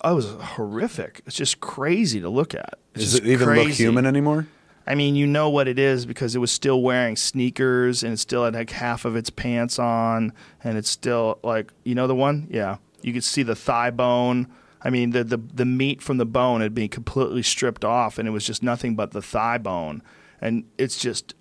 Oh, 0.00 0.12
it 0.12 0.14
was 0.14 0.30
horrific. 0.30 1.22
It's 1.26 1.34
just 1.34 1.58
crazy 1.58 2.20
to 2.20 2.28
look 2.28 2.54
at. 2.54 2.78
It's 2.94 3.04
does 3.04 3.14
it 3.16 3.26
even 3.26 3.48
look 3.52 3.68
human 3.70 4.06
anymore? 4.06 4.46
I 4.86 4.94
mean, 4.94 5.16
you 5.16 5.26
know 5.26 5.50
what 5.50 5.66
it 5.66 5.78
is 5.78 6.06
because 6.06 6.36
it 6.36 6.38
was 6.38 6.52
still 6.52 6.82
wearing 6.82 7.16
sneakers 7.16 8.04
and 8.04 8.12
it 8.12 8.18
still 8.18 8.44
had 8.44 8.54
like 8.54 8.70
half 8.70 9.04
of 9.04 9.16
its 9.16 9.28
pants 9.28 9.78
on, 9.78 10.32
and 10.62 10.78
it's 10.78 10.88
still 10.88 11.40
like 11.42 11.72
you 11.84 11.94
know 11.94 12.06
the 12.06 12.14
one, 12.14 12.46
yeah. 12.48 12.76
You 13.02 13.12
could 13.12 13.24
see 13.24 13.42
the 13.42 13.56
thigh 13.56 13.90
bone. 13.90 14.46
I 14.82 14.90
mean, 14.90 15.10
the 15.10 15.24
the 15.24 15.38
the 15.38 15.64
meat 15.64 16.00
from 16.00 16.18
the 16.18 16.26
bone 16.26 16.60
had 16.60 16.74
been 16.74 16.88
completely 16.88 17.42
stripped 17.42 17.84
off, 17.84 18.18
and 18.18 18.28
it 18.28 18.30
was 18.30 18.46
just 18.46 18.62
nothing 18.62 18.94
but 18.94 19.10
the 19.10 19.22
thigh 19.22 19.58
bone, 19.58 20.00
and 20.40 20.64
it's 20.78 20.98
just 20.98 21.34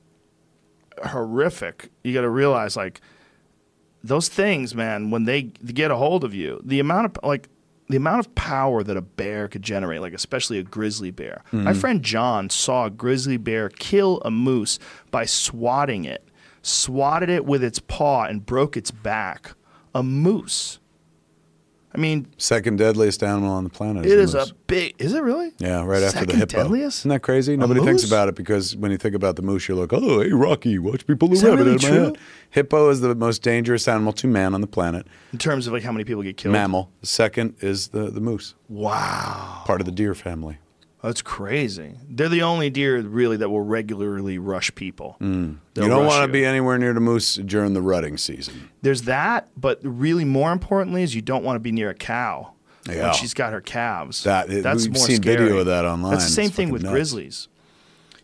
horrific. 1.06 1.89
You 2.03 2.14
got 2.14 2.22
to 2.22 2.30
realize 2.30 2.75
like 2.75 3.01
those 4.03 4.30
things, 4.30 4.73
man, 4.73 5.11
when 5.11 5.25
they 5.25 5.43
get 5.43 5.91
a 5.91 5.95
hold 5.95 6.23
of 6.23 6.33
you, 6.33 6.59
the 6.65 6.80
amount 6.80 7.06
of 7.06 7.23
like 7.23 7.49
the 7.90 7.98
amount 7.98 8.19
of 8.19 8.35
power 8.35 8.83
that 8.83 8.98
a 8.98 9.01
bear 9.01 9.48
could 9.48 9.61
generate, 9.61 10.01
like 10.01 10.14
especially 10.14 10.59
a 10.59 10.64
grizzly 10.64 11.11
bear. 11.11 11.43
My 11.51 11.72
mm-hmm. 11.72 11.80
friend 11.80 12.03
John 12.03 12.49
saw 12.49 12.85
a 12.85 12.90
grizzly 12.90 13.38
bear 13.38 13.69
kill 13.69 14.22
a 14.25 14.32
moose 14.32 14.77
by 15.09 15.25
swatting 15.25 16.06
it, 16.06 16.24
swatted 16.61 17.30
it 17.30 17.45
with 17.45 17.64
its 17.64 17.80
paw 17.80 18.24
and 18.24 18.45
broke 18.45 18.75
its 18.75 18.91
back. 18.91 19.51
A 19.95 20.03
moose. 20.03 20.80
I 21.98 22.00
mean, 22.00 22.27
Second 22.38 22.77
deadliest 22.77 23.24
animal 23.24 23.50
on 23.50 23.64
the 23.64 23.72
planet. 23.72 24.06
it 24.06 24.11
is 24.19 24.34
the 24.34 24.43
a 24.43 24.45
big. 24.67 24.93
Is 25.00 25.16
it 25.16 25.24
really? 25.24 25.51
Yeah, 25.58 25.84
right 25.84 26.03
after 26.03 26.19
the 26.26 26.34
Second 26.34 26.40
hippo. 26.40 26.58
deadliest? 26.64 27.00
Isn't 27.00 27.09
that 27.09 27.24
crazy? 27.24 27.58
Nobody 27.58 27.82
thinks 27.82 28.03
about 28.03 28.30
it 28.30 28.35
because 28.35 28.76
when 28.76 28.92
you 28.92 28.98
think 28.98 29.16
about 29.16 29.35
the 29.35 29.42
moose, 29.42 29.67
you're 29.67 29.77
like, 29.77 29.92
oh, 29.93 30.22
hey, 30.22 30.32
Rocky, 30.32 30.77
watch 30.77 31.08
me 31.08 31.16
pull 31.16 31.30
a 31.30 31.32
Is 31.34 31.43
rabbit 31.43 31.58
really 31.58 31.72
out 31.72 31.84
of 31.84 31.90
my 31.90 31.95
head. 31.95 32.17
Hippo 32.51 32.90
is 32.92 33.01
the 33.01 33.16
most 33.16 33.42
dangerous 33.42 33.88
animal 33.88 34.14
to 34.14 34.27
man 34.27 34.53
on 34.53 34.61
the 34.61 34.67
planet. 34.67 35.08
In 35.34 35.40
terms 35.40 35.66
of 35.66 35.74
like 35.74 35.82
how 35.82 35.92
many 35.92 36.03
people 36.03 36.22
get 36.22 36.38
killed. 36.38 36.53
Mammal. 36.53 36.92
The 37.01 37.08
second 37.08 37.56
is 37.61 37.88
the, 37.88 38.11
the 38.11 38.22
moose, 38.22 38.53
Wow, 38.69 39.64
part 39.66 39.82
of 39.82 39.85
the 39.85 39.92
deer 39.92 40.14
family. 40.14 40.59
That's 41.08 41.22
crazy. 41.22 41.95
They're 42.10 42.30
the 42.30 42.44
only 42.44 42.69
deer 42.69 43.02
really 43.02 43.38
that 43.38 43.50
will 43.50 43.61
regularly 43.61 44.38
rush 44.38 44.74
people. 44.76 45.18
Mm. 45.19 45.58
you 45.76 45.88
don't 45.88 46.06
want 46.06 46.26
to 46.26 46.32
be 46.32 46.45
anywhere 46.45 46.77
near 46.77 46.94
the 46.94 47.00
moose 47.00 47.36
during 47.36 47.74
the 47.74 47.82
rutting 47.82 48.18
season. 48.18 48.69
There's 48.82 49.03
that, 49.03 49.50
but 49.58 49.80
really 49.84 50.26
more 50.26 50.52
importantly 50.52 51.03
is 51.03 51.16
you 51.16 51.22
don't 51.22 51.44
want 51.44 51.56
to 51.56 51.60
be 51.60 51.72
near 51.72 51.90
a 51.90 51.94
cow 51.95 52.53
Yeah. 52.88 53.03
when 53.06 53.14
she's 53.14 53.34
got 53.34 53.53
her 53.53 53.61
calves. 53.61 54.24
That- 54.24 54.48
That's 54.50 54.84
we've 54.86 54.94
more 54.95 55.06
seen 55.06 55.16
scary. 55.22 55.38
video 55.38 55.58
of 55.58 55.66
that 55.66 55.86
online. 55.86 56.11
That's 56.11 56.26
the 56.26 56.32
same 56.32 56.48
It's 56.48 56.56
thing 56.56 56.69
with 56.69 56.84
nuts. 56.84 56.92
grizzlies. 56.94 57.48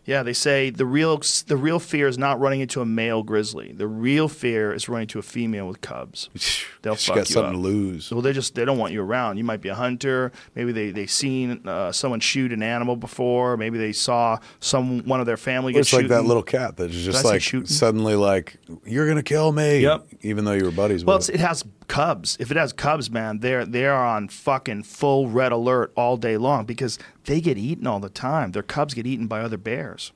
Yeah, 0.06 0.22
they 0.22 0.32
say 0.34 0.70
the 0.70 0.84
real 0.84 1.20
the 1.46 1.56
real 1.56 1.78
fear 1.78 2.08
is 2.08 2.18
not 2.18 2.38
running 2.38 2.60
into 2.60 2.80
a 2.80 2.84
male 2.84 3.22
grizzly. 3.22 3.72
The 3.72 3.86
real 3.86 4.28
fear 4.28 4.72
is 4.72 4.88
running 4.88 5.08
to 5.08 5.18
a 5.18 5.22
female 5.22 5.66
with 5.66 5.80
cubs. 5.80 6.28
They'll 6.82 6.96
She's 6.96 7.06
fuck 7.06 7.16
got 7.16 7.28
you 7.30 7.32
something 7.34 7.48
up. 7.50 7.52
to 7.54 7.58
lose. 7.58 8.10
Well, 8.10 8.20
they 8.20 8.32
just 8.34 8.54
they 8.54 8.64
don't 8.66 8.76
want 8.78 8.92
you 8.92 9.02
around. 9.02 9.38
You 9.38 9.44
might 9.44 9.62
be 9.62 9.70
a 9.70 9.74
hunter. 9.74 10.30
Maybe 10.54 10.72
they 10.72 10.90
they 10.90 11.06
seen 11.06 11.66
uh, 11.66 11.90
someone 11.92 12.20
shoot 12.20 12.52
an 12.52 12.62
animal 12.62 12.96
before. 12.96 13.56
Maybe 13.56 13.78
they 13.78 13.92
saw 13.92 14.38
some 14.60 15.00
one 15.04 15.20
of 15.20 15.26
their 15.26 15.38
family 15.38 15.72
get 15.72 15.80
It's 15.80 15.92
like 15.92 16.08
that 16.08 16.24
little 16.24 16.42
cat 16.42 16.76
that's 16.76 16.92
just 16.94 17.24
like 17.24 17.40
shooting? 17.40 17.66
suddenly 17.66 18.14
like 18.14 18.56
you're 18.84 19.08
gonna 19.08 19.22
kill 19.22 19.52
me. 19.52 19.80
Yep. 19.80 20.06
Even 20.22 20.44
though 20.44 20.52
you 20.52 20.64
were 20.64 20.70
buddies 20.70 21.04
Well, 21.04 21.16
it 21.18 21.40
has 21.40 21.62
cubs. 21.88 22.36
If 22.40 22.50
it 22.50 22.56
has 22.56 22.72
cubs, 22.72 23.10
man, 23.10 23.40
they're 23.40 23.64
they're 23.64 23.94
on 23.94 24.28
fucking 24.28 24.84
full 24.84 25.28
red 25.28 25.52
alert 25.52 25.92
all 25.96 26.16
day 26.16 26.36
long 26.36 26.64
because 26.64 26.98
they 27.24 27.40
get 27.40 27.58
eaten 27.58 27.86
all 27.86 28.00
the 28.00 28.08
time. 28.08 28.52
Their 28.52 28.62
cubs 28.62 28.94
get 28.94 29.06
eaten 29.06 29.26
by 29.26 29.40
other 29.40 29.56
bears. 29.56 30.12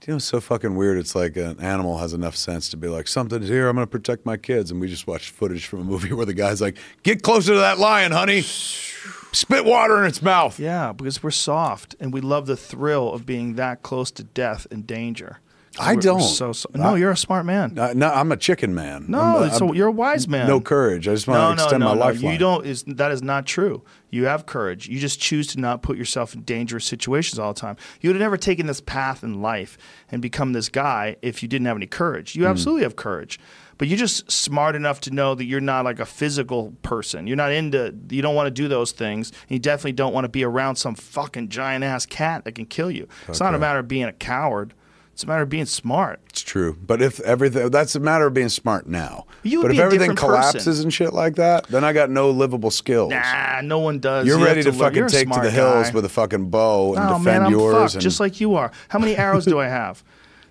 Do 0.00 0.08
you 0.08 0.12
know, 0.12 0.16
it's 0.16 0.26
so 0.26 0.40
fucking 0.40 0.76
weird. 0.76 0.98
It's 0.98 1.14
like 1.14 1.36
an 1.36 1.58
animal 1.58 1.98
has 1.98 2.12
enough 2.12 2.36
sense 2.36 2.68
to 2.68 2.76
be 2.76 2.86
like, 2.86 3.08
something's 3.08 3.48
here. 3.48 3.68
I'm 3.68 3.76
going 3.76 3.86
to 3.86 3.90
protect 3.90 4.26
my 4.26 4.36
kids. 4.36 4.70
And 4.70 4.80
we 4.80 4.88
just 4.88 5.06
watched 5.06 5.30
footage 5.30 5.66
from 5.66 5.80
a 5.80 5.84
movie 5.84 6.12
where 6.12 6.26
the 6.26 6.34
guy's 6.34 6.60
like, 6.60 6.76
get 7.02 7.22
closer 7.22 7.54
to 7.54 7.58
that 7.60 7.78
lion, 7.78 8.12
honey. 8.12 8.42
Spit 9.32 9.64
water 9.64 9.98
in 10.00 10.06
its 10.06 10.22
mouth. 10.22 10.58
Yeah, 10.60 10.92
because 10.92 11.22
we're 11.22 11.30
soft 11.30 11.94
and 11.98 12.12
we 12.12 12.20
love 12.20 12.46
the 12.46 12.56
thrill 12.56 13.12
of 13.12 13.26
being 13.26 13.54
that 13.54 13.82
close 13.82 14.10
to 14.12 14.22
death 14.22 14.66
and 14.70 14.86
danger. 14.86 15.40
I 15.78 15.88
We're- 15.88 15.96
we're 15.96 16.00
don't. 16.02 16.20
So, 16.22 16.52
so 16.52 16.68
no, 16.74 16.94
I- 16.94 16.96
you're 16.96 17.10
a 17.10 17.16
smart 17.16 17.46
man. 17.46 17.74
No, 17.74 18.10
I'm 18.10 18.32
a 18.32 18.36
chicken 18.36 18.74
man. 18.74 19.06
No, 19.08 19.20
I'm, 19.20 19.50
so 19.50 19.66
I'm- 19.66 19.74
you're 19.74 19.88
a 19.88 19.92
wise 19.92 20.26
man. 20.28 20.46
No 20.48 20.60
courage. 20.60 21.08
I 21.08 21.12
just 21.14 21.26
want 21.28 21.40
No, 21.40 21.50
to 21.50 21.56
no, 21.56 21.62
extend 21.62 21.80
no, 21.80 21.86
my 21.88 21.94
no. 21.94 22.00
lifeline. 22.00 22.32
You 22.32 22.38
don't. 22.38 22.66
Is 22.66 22.84
that 22.86 23.12
is 23.12 23.22
not 23.22 23.46
true. 23.46 23.82
You 24.10 24.24
have 24.26 24.46
courage. 24.46 24.88
You 24.88 24.98
just 24.98 25.20
choose 25.20 25.46
to 25.48 25.60
not 25.60 25.82
put 25.82 25.98
yourself 25.98 26.34
in 26.34 26.42
dangerous 26.42 26.84
situations 26.84 27.38
all 27.38 27.52
the 27.52 27.60
time. 27.60 27.76
You 28.00 28.08
would 28.08 28.16
have 28.16 28.22
never 28.22 28.36
taken 28.36 28.66
this 28.66 28.80
path 28.80 29.22
in 29.22 29.42
life 29.42 29.76
and 30.10 30.22
become 30.22 30.52
this 30.52 30.68
guy 30.68 31.16
if 31.22 31.42
you 31.42 31.48
didn't 31.48 31.66
have 31.66 31.76
any 31.76 31.86
courage. 31.86 32.34
You 32.34 32.44
mm. 32.44 32.48
absolutely 32.50 32.84
have 32.84 32.96
courage, 32.96 33.38
but 33.76 33.88
you're 33.88 33.98
just 33.98 34.30
smart 34.30 34.74
enough 34.76 35.00
to 35.02 35.10
know 35.10 35.34
that 35.34 35.44
you're 35.44 35.60
not 35.60 35.84
like 35.84 35.98
a 36.00 36.06
physical 36.06 36.72
person. 36.82 37.26
You're 37.26 37.36
not 37.36 37.52
into. 37.52 37.94
You 38.08 38.22
don't 38.22 38.34
want 38.34 38.46
to 38.46 38.50
do 38.50 38.68
those 38.68 38.92
things. 38.92 39.30
And 39.30 39.50
you 39.50 39.58
definitely 39.58 39.92
don't 39.92 40.14
want 40.14 40.24
to 40.24 40.30
be 40.30 40.44
around 40.44 40.76
some 40.76 40.94
fucking 40.94 41.48
giant 41.48 41.84
ass 41.84 42.06
cat 42.06 42.44
that 42.44 42.52
can 42.54 42.64
kill 42.66 42.90
you. 42.90 43.08
It's 43.28 43.40
not 43.40 43.54
a 43.54 43.58
matter 43.58 43.80
of 43.80 43.88
being 43.88 44.04
a 44.04 44.12
coward. 44.12 44.72
It's 45.16 45.24
a 45.24 45.26
matter 45.26 45.40
of 45.40 45.48
being 45.48 45.64
smart. 45.64 46.20
It's 46.28 46.42
true. 46.42 46.76
But 46.86 47.00
if 47.00 47.20
everything, 47.20 47.70
that's 47.70 47.94
a 47.94 48.00
matter 48.00 48.26
of 48.26 48.34
being 48.34 48.50
smart 48.50 48.86
now. 48.86 49.24
You 49.44 49.60
would 49.60 49.68
but 49.68 49.68
be 49.70 49.76
if 49.78 49.80
a 49.80 49.84
everything 49.86 50.10
different 50.10 50.18
person. 50.34 50.50
collapses 50.52 50.80
and 50.80 50.92
shit 50.92 51.14
like 51.14 51.36
that, 51.36 51.66
then 51.68 51.84
I 51.84 51.94
got 51.94 52.10
no 52.10 52.28
livable 52.28 52.70
skills. 52.70 53.12
Nah, 53.12 53.62
no 53.62 53.78
one 53.78 53.98
does. 53.98 54.26
You're 54.26 54.36
You 54.38 54.44
have 54.44 54.56
ready 54.56 54.62
to, 54.64 54.72
fucking 54.74 54.94
you're 54.98 55.06
a 55.06 55.08
take 55.08 55.28
to 55.28 55.32
smart 55.32 55.44
the 55.44 55.50
hills 55.50 55.88
guy. 55.88 55.94
with 55.94 56.04
a 56.04 56.10
fucking 56.10 56.50
bow 56.50 56.96
and 56.96 57.08
defend 57.08 57.24
man, 57.24 57.42
I'm 57.44 57.50
yours. 57.50 57.74
fucked, 57.74 57.94
and 57.94 58.02
just 58.02 58.20
like 58.20 58.42
you 58.42 58.56
are. 58.56 58.70
How 58.90 58.98
many 58.98 59.16
arrows 59.16 59.46
do 59.46 59.58
I 59.58 59.68
have? 59.68 60.04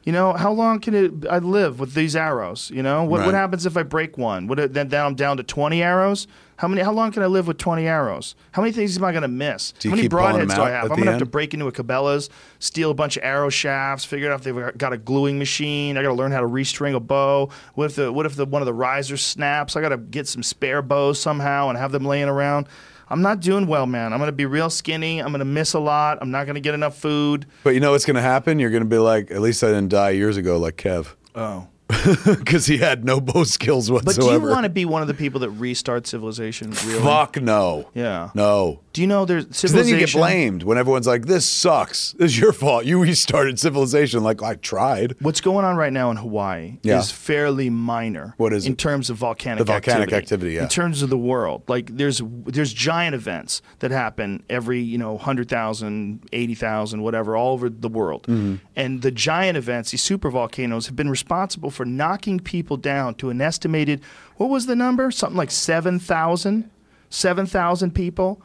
You 0.03 0.11
know, 0.11 0.33
how 0.33 0.51
long 0.51 0.79
can 0.79 0.95
it 0.95 1.11
I 1.29 1.37
live 1.37 1.79
with 1.79 1.93
these 1.93 2.15
arrows? 2.15 2.71
You 2.73 2.81
know, 2.81 3.03
what 3.03 3.19
Right. 3.19 3.25
what 3.27 3.35
happens 3.35 3.67
if 3.67 3.77
I 3.77 3.83
break 3.83 4.17
one? 4.17 4.47
What 4.47 4.73
then 4.73 4.87
then 4.89 5.05
I'm 5.05 5.13
down 5.13 5.37
to 5.37 5.43
twenty 5.43 5.83
arrows? 5.83 6.25
How 6.57 6.67
many? 6.67 6.81
How 6.81 6.91
long 6.93 7.11
can 7.11 7.21
I 7.21 7.25
live 7.25 7.47
with 7.47 7.57
twenty 7.57 7.87
arrows? 7.87 8.35
How 8.51 8.61
many 8.61 8.71
things 8.71 8.97
am 8.97 9.03
I 9.03 9.11
going 9.11 9.23
to 9.23 9.27
miss? 9.27 9.73
How 9.83 9.89
many 9.89 10.07
broadheads 10.07 10.55
do 10.55 10.61
I 10.61 10.69
have? 10.69 10.83
I'm 10.83 10.89
going 10.89 11.05
to 11.05 11.11
have 11.11 11.19
to 11.19 11.25
break 11.25 11.53
into 11.53 11.67
a 11.67 11.71
Cabela's, 11.71 12.29
steal 12.59 12.91
a 12.91 12.93
bunch 12.93 13.17
of 13.17 13.23
arrow 13.23 13.49
shafts, 13.49 14.05
figure 14.05 14.31
out 14.31 14.39
if 14.39 14.43
they've 14.43 14.77
got 14.77 14.93
a 14.93 14.97
gluing 14.97 15.37
machine. 15.37 15.97
I 15.97 16.01
got 16.01 16.09
to 16.09 16.13
learn 16.15 16.31
how 16.31 16.39
to 16.41 16.47
restring 16.47 16.95
a 16.95 16.99
bow. 16.99 17.49
What 17.73 17.85
if 17.85 17.95
the 17.95 18.11
what 18.11 18.25
if 18.25 18.35
the 18.35 18.45
one 18.45 18.61
of 18.61 18.65
the 18.65 18.73
risers 18.73 19.21
snaps? 19.23 19.75
I 19.75 19.81
got 19.81 19.89
to 19.89 19.97
get 19.97 20.27
some 20.27 20.43
spare 20.43 20.81
bows 20.81 21.19
somehow 21.19 21.69
and 21.69 21.77
have 21.77 21.91
them 21.91 22.05
laying 22.05 22.29
around. 22.29 22.67
I'm 23.07 23.21
not 23.21 23.39
doing 23.39 23.67
well, 23.67 23.85
man. 23.85 24.13
I'm 24.13 24.19
going 24.19 24.29
to 24.29 24.35
be 24.35 24.47
real 24.47 24.69
skinny. 24.71 25.19
I'm 25.19 25.27
going 25.27 25.39
to 25.39 25.45
miss 25.45 25.73
a 25.73 25.79
lot. 25.79 26.17
I'm 26.21 26.31
not 26.31 26.45
going 26.45 26.55
to 26.55 26.61
get 26.61 26.73
enough 26.73 26.97
food. 26.97 27.45
But 27.63 27.75
you 27.75 27.79
know 27.79 27.91
what's 27.91 28.05
going 28.05 28.15
to 28.15 28.21
happen? 28.21 28.57
You're 28.57 28.71
going 28.71 28.81
to 28.81 28.89
be 28.89 28.97
like, 28.97 29.29
at 29.29 29.41
least 29.41 29.63
I 29.63 29.67
didn't 29.67 29.89
die 29.89 30.09
years 30.11 30.37
ago, 30.37 30.57
like 30.57 30.77
Kev, 30.77 31.13
Oh. 31.35 31.67
because 32.25 32.65
he 32.65 32.77
had 32.77 33.05
no 33.05 33.21
bow 33.21 33.43
skills 33.43 33.89
But 33.89 34.05
whatsoever. 34.05 34.39
do 34.39 34.45
you 34.47 34.51
want 34.51 34.63
to 34.63 34.69
be 34.69 34.85
one 34.85 35.01
of 35.01 35.07
the 35.07 35.13
people 35.13 35.39
that 35.41 35.49
restart 35.51 36.07
civilization? 36.07 36.71
Really? 36.85 37.01
Fuck 37.03 37.39
no. 37.41 37.89
Yeah. 37.93 38.31
No. 38.33 38.81
Do 38.93 39.01
you 39.01 39.07
know 39.07 39.25
there's 39.25 39.45
'Cause 39.45 39.57
civilization? 39.57 39.91
then 39.91 39.99
you 39.99 40.05
get 40.07 40.13
blamed 40.15 40.63
when 40.63 40.77
everyone's 40.77 41.05
like, 41.05 41.25
"This 41.25 41.45
sucks. 41.45 42.13
This 42.13 42.31
is 42.31 42.39
your 42.39 42.53
fault. 42.53 42.85
You 42.85 43.01
restarted 43.01 43.59
civilization." 43.59 44.23
Like 44.23 44.41
I 44.41 44.55
tried. 44.55 45.15
What's 45.19 45.41
going 45.41 45.65
on 45.65 45.75
right 45.75 45.91
now 45.93 46.09
in 46.11 46.17
Hawaii 46.17 46.77
Yeah. 46.81 46.99
is 46.99 47.11
fairly 47.11 47.69
minor. 47.69 48.33
What 48.37 48.53
is 48.53 48.65
in 48.65 48.71
it? 48.73 48.77
terms 48.79 49.09
of 49.09 49.17
volcanic 49.17 49.59
The 49.59 49.65
volcanic 49.65 50.13
activity. 50.13 50.15
activity, 50.15 50.53
yeah. 50.53 50.63
In 50.63 50.69
terms 50.69 51.01
of 51.01 51.09
the 51.09 51.17
world, 51.17 51.63
like 51.67 51.95
there's 51.97 52.21
there's 52.47 52.73
giant 52.73 53.15
events 53.15 53.61
that 53.79 53.91
happen 53.91 54.43
every 54.49 54.79
you 54.81 54.97
know 54.97 55.17
100,000, 55.17 56.21
80,000, 56.33 57.01
whatever, 57.01 57.35
all 57.35 57.53
over 57.53 57.69
the 57.69 57.89
world. 57.89 58.23
Mm-hmm. 58.23 58.55
And 58.75 59.01
the 59.01 59.11
giant 59.11 59.57
events, 59.57 59.91
these 59.91 60.01
super 60.01 60.29
volcanoes, 60.29 60.87
have 60.87 60.95
been 60.95 61.09
responsible 61.09 61.69
for 61.75 61.85
knocking 61.85 62.39
people 62.39 62.77
down 62.77 63.13
to 63.15 63.29
an 63.29 63.41
estimated 63.41 64.01
what 64.37 64.49
was 64.49 64.65
the 64.65 64.75
number? 64.75 65.11
Something 65.11 65.37
like 65.37 65.51
7,000, 65.51 66.69
7,000 67.09 67.91
people. 67.95 68.41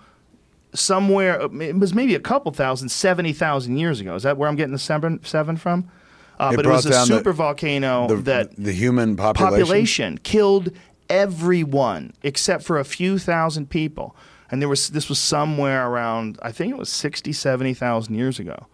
somewhere 0.73 1.41
it 1.61 1.77
was 1.79 1.93
maybe 1.95 2.15
a 2.15 2.21
couple 2.21 2.53
thousand, 2.53 2.91
70,000 2.91 3.77
years 3.77 4.01
ago. 4.01 4.15
Is 4.15 4.23
that 4.23 4.37
where 4.37 4.49
I'm 4.49 4.55
getting 4.57 4.73
the 4.73 4.79
seven, 4.79 5.19
seven 5.25 5.57
from? 5.57 5.91
Uh, 6.39 6.55
but 6.55 6.65
it 6.65 6.69
was 6.69 6.87
a 6.87 6.91
down 6.91 7.09
the- 7.09 7.17
super 7.19 7.33
volcano 7.33 8.07
The, 8.09 8.17
that 8.23 8.57
the 8.57 8.73
human 8.73 9.17
population. 9.17 9.59
population 9.59 10.19
killed 10.19 10.71
everyone 11.09 12.13
except 12.23 12.63
for 12.65 12.79
a 12.79 12.85
few 12.85 13.19
thousand 13.19 13.69
people. 13.71 14.15
And 14.51 14.61
there 14.63 14.69
was 14.69 14.91
this 14.91 15.09
was 15.09 15.19
somewhere 15.19 15.87
around 15.89 16.39
I 16.43 16.53
think 16.53 16.73
it 16.73 16.79
was 16.79 16.89
60, 16.89 17.33
70,000 17.33 18.15
years 18.15 18.39
ago. 18.39 18.67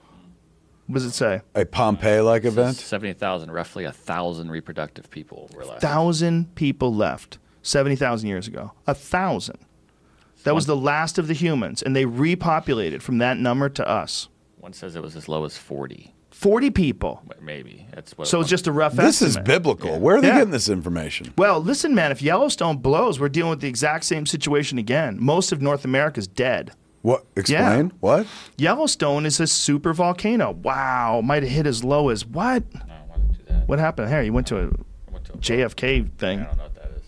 What 0.87 0.95
does 0.95 1.05
it 1.05 1.13
say? 1.13 1.41
A 1.55 1.65
Pompeii-like 1.65 2.45
event. 2.45 2.77
Seventy 2.77 3.13
thousand, 3.13 3.51
roughly 3.51 3.85
a 3.85 3.93
thousand 3.93 4.51
reproductive 4.51 5.11
people 5.11 5.51
were 5.55 5.65
left. 5.65 5.81
Thousand 5.81 6.55
people 6.55 6.95
left 6.95 7.39
70,000 7.63 8.29
years 8.29 8.47
ago. 8.47 8.73
A 8.87 8.95
thousand. 8.95 9.59
That 10.45 10.55
was 10.55 10.67
the 10.67 10.77
last 10.77 11.19
of 11.19 11.27
the 11.27 11.35
humans, 11.35 11.83
and 11.83 11.97
they 11.97 12.05
repopulated 12.05 13.03
from 13.03 13.19
that 13.19 13.37
number 13.37 13.69
to 13.69 13.89
us. 13.89 14.29
One 14.59 14.73
says 14.73 14.95
it 14.95 15.03
was 15.03 15.17
as 15.17 15.29
low 15.29 15.45
as 15.45 15.57
forty, 15.59 16.15
40 16.31 16.71
people. 16.71 17.23
maybe 17.41 17.87
that's 17.93 18.17
what. 18.17 18.29
So 18.29 18.41
it's 18.41 18.49
just 18.51 18.69
a 18.69 18.73
rough 18.73 18.93
estimate. 18.93 19.07
This 19.09 19.23
is 19.23 19.29
estimate. 19.31 19.47
biblical. 19.47 19.99
Where 19.99 20.17
are 20.17 20.21
they 20.21 20.29
Yeah. 20.29 20.35
getting 20.39 20.51
this 20.53 20.69
information? 20.69 21.33
Well, 21.37 21.61
listen, 21.61 21.97
man, 21.97 22.13
if 22.13 22.23
Yellowstone 22.23 22.77
blows, 22.77 23.19
we're 23.19 23.29
dealing 23.29 23.51
with 23.51 23.61
the 23.61 23.69
exact 23.69 24.05
same 24.05 24.25
situation 24.25 24.79
again. 24.79 25.17
Most 25.19 25.51
of 25.51 25.61
North 25.61 25.85
America's 25.85 26.29
dead. 26.29 26.71
What? 27.07 27.25
Explain. 27.37 27.93
What? 28.01 28.27
Yellowstone 28.59 29.27
is 29.27 29.39
a 29.39 29.47
super 29.47 29.93
volcano. 29.93 30.51
Wow, 30.51 31.21
might 31.23 31.45
have 31.45 31.53
hit 31.53 31.65
as 31.65 31.85
low 31.85 32.09
as 32.09 32.27
what? 32.27 32.65
No, 32.75 32.81
I 32.93 33.07
want 33.09 33.31
to 33.31 33.39
do 33.39 33.45
that. 33.49 33.69
What 33.69 33.79
happened 33.79 34.09
here? 34.09 34.23
You 34.23 34.33
went 34.33 34.49
to 34.49 34.57
a 34.59 34.63
I 34.65 35.13
went 35.13 35.25
to 35.27 35.35
a- 35.35 35.37
JFK 35.37 35.85
I 36.05 36.09
thing. 36.19 36.39
don't 36.43 36.57
know 36.57 36.65
what 36.65 36.75
that 36.75 36.91
is. 36.97 37.03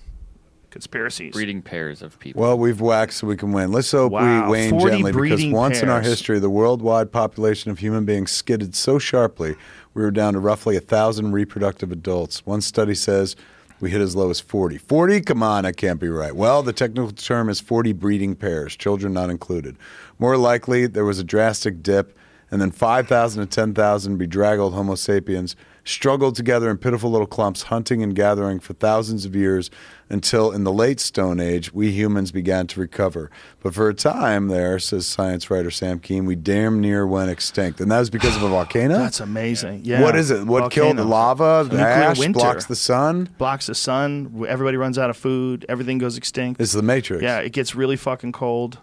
Conspiracies. 0.70 1.33
Breeding 1.33 1.62
pairs 1.62 2.01
of 2.01 2.17
people. 2.20 2.41
Well, 2.41 2.57
we've 2.57 2.81
waxed 2.81 3.18
so 3.18 3.27
we 3.27 3.36
can 3.36 3.51
win. 3.51 3.73
Let's 3.73 3.91
hope 3.91 4.12
Wow, 4.12 4.44
we 4.44 4.52
wane 4.52 4.78
gently 4.78 5.02
because 5.10 5.12
breeding 5.17 5.51
once 5.51 5.83
in 5.83 5.89
our 5.89 6.01
history, 6.01 6.39
the 6.39 6.49
worldwide 6.49 7.10
population 7.10 7.73
of 7.73 7.81
human 7.81 8.05
beings 8.05 8.31
skidded 8.31 8.77
so 8.77 9.01
sharply, 9.01 9.57
we 9.94 10.02
were 10.02 10.12
down 10.12 10.35
to 10.35 10.39
roughly 10.39 10.77
a 10.77 10.81
thousand 10.81 11.33
reproductive 11.33 11.91
adults. 11.91 12.47
One 12.47 12.60
study 12.60 12.94
says 12.94 13.35
we 13.81 13.91
hit 13.91 14.01
as 14.01 14.17
low 14.17 14.31
as 14.31 14.41
40. 14.41 14.79
40? 14.79 15.21
Come 15.23 15.43
on, 15.43 15.65
that 15.65 15.77
can't 15.77 16.01
be 16.01 16.09
right. 16.09 16.35
Well, 16.35 16.63
the 16.63 16.73
technical 16.73 17.11
term 17.13 17.49
is 17.49 17.61
40 17.61 17.93
breeding 17.93 18.35
pairs, 18.35 18.77
children 18.77 19.13
not 19.13 19.31
included. 19.31 19.77
More 20.19 20.37
likely, 20.37 20.87
there 20.87 21.05
was 21.05 21.19
a 21.19 21.25
drastic 21.25 21.83
dip, 21.83 22.17
and 22.51 22.61
then 22.61 22.71
5,000 22.71 23.47
to 23.47 23.55
10,000 23.55 24.17
bedraggled 24.17 24.75
Homo 24.75 24.95
sapiens 24.95 25.55
struggled 25.89 26.36
together 26.36 26.70
in 26.70 26.76
pitiful 26.76 27.10
little 27.10 27.26
clumps, 27.26 27.62
hunting 27.65 28.02
and 28.02 28.15
gathering 28.15 28.60
for 28.60 28.75
thousands 28.75 29.25
of 29.25 29.34
years 29.34 29.70
until 30.10 30.50
in 30.52 30.65
the 30.65 30.73
late 30.73 31.00
Stone 31.00 31.41
Age, 31.41 31.73
we 31.73 31.91
humans 31.91 32.31
began 32.31 32.67
to 32.68 32.81
recover. 32.81 33.31
But 33.62 33.75
for 33.75 33.89
a 33.89 33.94
time 33.94 34.49
there, 34.49 34.78
says 34.78 35.07
science 35.07 35.50
writer 35.50 35.70
Sam 35.70 35.99
Kean, 35.99 36.25
we 36.25 36.34
damn 36.34 36.81
near 36.81 37.07
went 37.07 37.31
extinct. 37.31 37.81
And 37.81 37.91
that 37.91 37.99
was 37.99 38.10
because 38.10 38.36
of 38.36 38.42
a 38.42 38.49
volcano? 38.50 38.99
That's 38.99 39.20
amazing. 39.20 39.83
Yeah. 39.84 40.02
What 40.02 40.17
is 40.17 40.31
it? 40.31 40.47
What 40.47 40.70
killed 40.70 40.97
the 40.97 41.05
lava? 41.05 41.67
The 41.70 41.81
ash 41.81 42.18
winter. 42.18 42.39
blocks 42.39 42.67
the 42.67 42.76
sun? 42.76 43.28
Blocks 43.39 43.67
the 43.67 43.75
sun. 43.75 44.44
Everybody 44.49 44.76
runs 44.76 44.99
out 44.99 45.10
of 45.10 45.17
food. 45.17 45.67
Everything 45.68 45.99
goes 45.99 46.17
extinct. 46.17 46.60
It's 46.60 46.73
the 46.73 46.83
Matrix. 46.83 47.23
yeah, 47.23 47.39
it 47.41 47.52
gets 47.52 47.75
really 47.75 47.97
fucking 47.97 48.33
cold. 48.33 48.78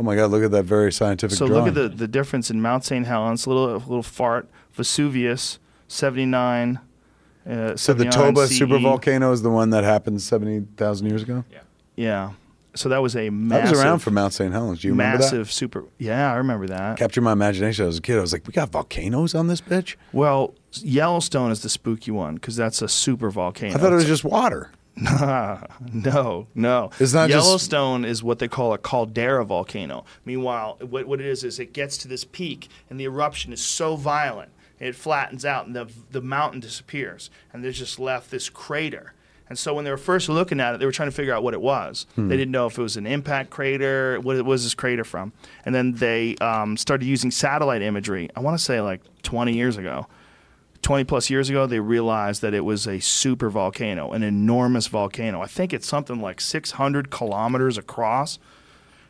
Oh 0.00 0.04
my 0.04 0.16
God, 0.16 0.30
look 0.30 0.42
at 0.42 0.50
that 0.52 0.64
very 0.64 0.90
scientific 0.92 1.36
So 1.36 1.46
drawing. 1.46 1.64
look 1.64 1.68
at 1.68 1.74
the, 1.74 1.88
the 1.88 2.08
difference 2.08 2.50
in 2.50 2.60
Mount 2.62 2.84
St. 2.84 3.06
Helens, 3.06 3.46
a 3.46 3.50
little, 3.50 3.70
a 3.76 3.76
little 3.76 4.02
fart. 4.02 4.48
Vesuvius, 4.72 5.58
79. 5.92 6.80
Uh, 7.48 7.76
so 7.76 7.92
the 7.92 8.04
Toba 8.06 8.46
CE. 8.46 8.58
supervolcano 8.60 9.32
is 9.32 9.42
the 9.42 9.50
one 9.50 9.70
that 9.70 9.84
happened 9.84 10.22
70,000 10.22 11.06
years 11.08 11.22
ago? 11.22 11.44
yeah. 11.52 11.58
Yeah. 11.94 12.30
So 12.74 12.88
that 12.88 13.02
was 13.02 13.14
a 13.16 13.26
I 13.26 13.30
massive, 13.30 13.72
was 13.72 13.82
around 13.82 13.98
for 13.98 14.10
Mount 14.10 14.32
St. 14.32 14.50
Helens. 14.50 14.80
Do 14.80 14.88
you 14.88 14.94
remember 14.94 15.18
that? 15.18 15.24
massive 15.24 15.52
super. 15.52 15.84
Yeah, 15.98 16.32
I 16.32 16.36
remember 16.36 16.66
that. 16.68 16.96
Captured 16.96 17.20
my 17.20 17.32
imagination. 17.32 17.86
as 17.86 17.98
a 17.98 18.00
kid. 18.00 18.16
I 18.16 18.22
was 18.22 18.32
like, 18.32 18.46
we 18.46 18.54
got 18.54 18.70
volcanoes 18.70 19.34
on 19.34 19.46
this 19.48 19.60
bitch? 19.60 19.96
Well, 20.10 20.54
Yellowstone 20.72 21.50
is 21.50 21.60
the 21.60 21.68
spooky 21.68 22.10
one 22.10 22.36
because 22.36 22.56
that's 22.56 22.80
a 22.80 22.88
super 22.88 23.30
volcano. 23.30 23.74
I 23.74 23.78
thought 23.78 23.92
it 23.92 23.96
was 23.96 24.06
just 24.06 24.24
water. 24.24 24.70
no, 24.96 26.46
no. 26.54 26.90
It's 26.98 27.12
not 27.12 27.28
just- 27.28 27.44
Yellowstone 27.46 28.06
is 28.06 28.22
what 28.22 28.38
they 28.38 28.48
call 28.48 28.72
a 28.72 28.78
caldera 28.78 29.44
volcano. 29.44 30.04
Meanwhile, 30.24 30.78
what, 30.88 31.06
what 31.06 31.20
it 31.20 31.26
is 31.26 31.44
is 31.44 31.58
it 31.58 31.74
gets 31.74 31.98
to 31.98 32.08
this 32.08 32.24
peak, 32.24 32.68
and 32.88 32.98
the 32.98 33.04
eruption 33.04 33.52
is 33.52 33.60
so 33.60 33.96
violent. 33.96 34.50
It 34.82 34.96
flattens 34.96 35.44
out, 35.44 35.66
and 35.66 35.76
the 35.76 35.88
the 36.10 36.20
mountain 36.20 36.60
disappears, 36.60 37.30
and 37.52 37.62
there's 37.62 37.78
just 37.78 37.98
left 38.00 38.30
this 38.30 38.48
crater. 38.48 39.14
And 39.48 39.58
so 39.58 39.74
when 39.74 39.84
they 39.84 39.90
were 39.90 39.96
first 39.98 40.28
looking 40.28 40.60
at 40.60 40.74
it, 40.74 40.78
they 40.78 40.86
were 40.86 40.92
trying 40.92 41.10
to 41.10 41.14
figure 41.14 41.34
out 41.34 41.42
what 41.42 41.52
it 41.52 41.60
was. 41.60 42.06
They 42.16 42.36
didn't 42.36 42.52
know 42.52 42.66
if 42.66 42.78
it 42.78 42.82
was 42.82 42.96
an 42.96 43.06
impact 43.06 43.50
crater. 43.50 44.18
What 44.20 44.36
it 44.36 44.44
was 44.44 44.64
this 44.64 44.74
crater 44.74 45.04
from? 45.04 45.32
And 45.64 45.74
then 45.74 45.92
they 45.92 46.36
um, 46.36 46.76
started 46.76 47.04
using 47.04 47.30
satellite 47.30 47.82
imagery. 47.82 48.30
I 48.34 48.40
want 48.40 48.58
to 48.58 48.64
say 48.64 48.80
like 48.80 49.02
20 49.22 49.52
years 49.52 49.76
ago. 49.76 50.06
20 50.80 51.04
plus 51.04 51.30
years 51.30 51.48
ago, 51.48 51.66
they 51.66 51.78
realized 51.80 52.42
that 52.42 52.54
it 52.54 52.64
was 52.64 52.88
a 52.88 52.98
super 52.98 53.50
volcano, 53.50 54.10
an 54.12 54.22
enormous 54.22 54.88
volcano. 54.88 55.40
I 55.42 55.46
think 55.46 55.72
it's 55.72 55.86
something 55.86 56.20
like 56.20 56.40
600 56.40 57.10
kilometers 57.10 57.78
across. 57.78 58.40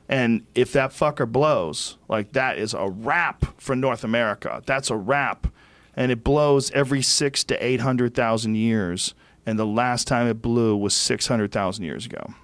And 0.08 0.44
if 0.54 0.72
that 0.72 0.90
fucker 0.90 1.30
blows, 1.30 1.96
like 2.08 2.32
that 2.32 2.58
is 2.58 2.74
a 2.74 2.88
wrap 2.88 3.58
for 3.58 3.74
North 3.74 4.04
America. 4.04 4.62
That's 4.66 4.90
a 4.90 4.96
wrap. 4.96 5.46
And 5.94 6.10
it 6.10 6.24
blows 6.24 6.70
every 6.70 7.02
six 7.02 7.44
to 7.44 7.64
800,000 7.64 8.54
years. 8.54 9.14
And 9.44 9.58
the 9.58 9.66
last 9.66 10.06
time 10.06 10.26
it 10.26 10.40
blew 10.40 10.76
was 10.76 10.94
600,000 10.94 11.84
years 11.84 12.06
ago. 12.06 12.34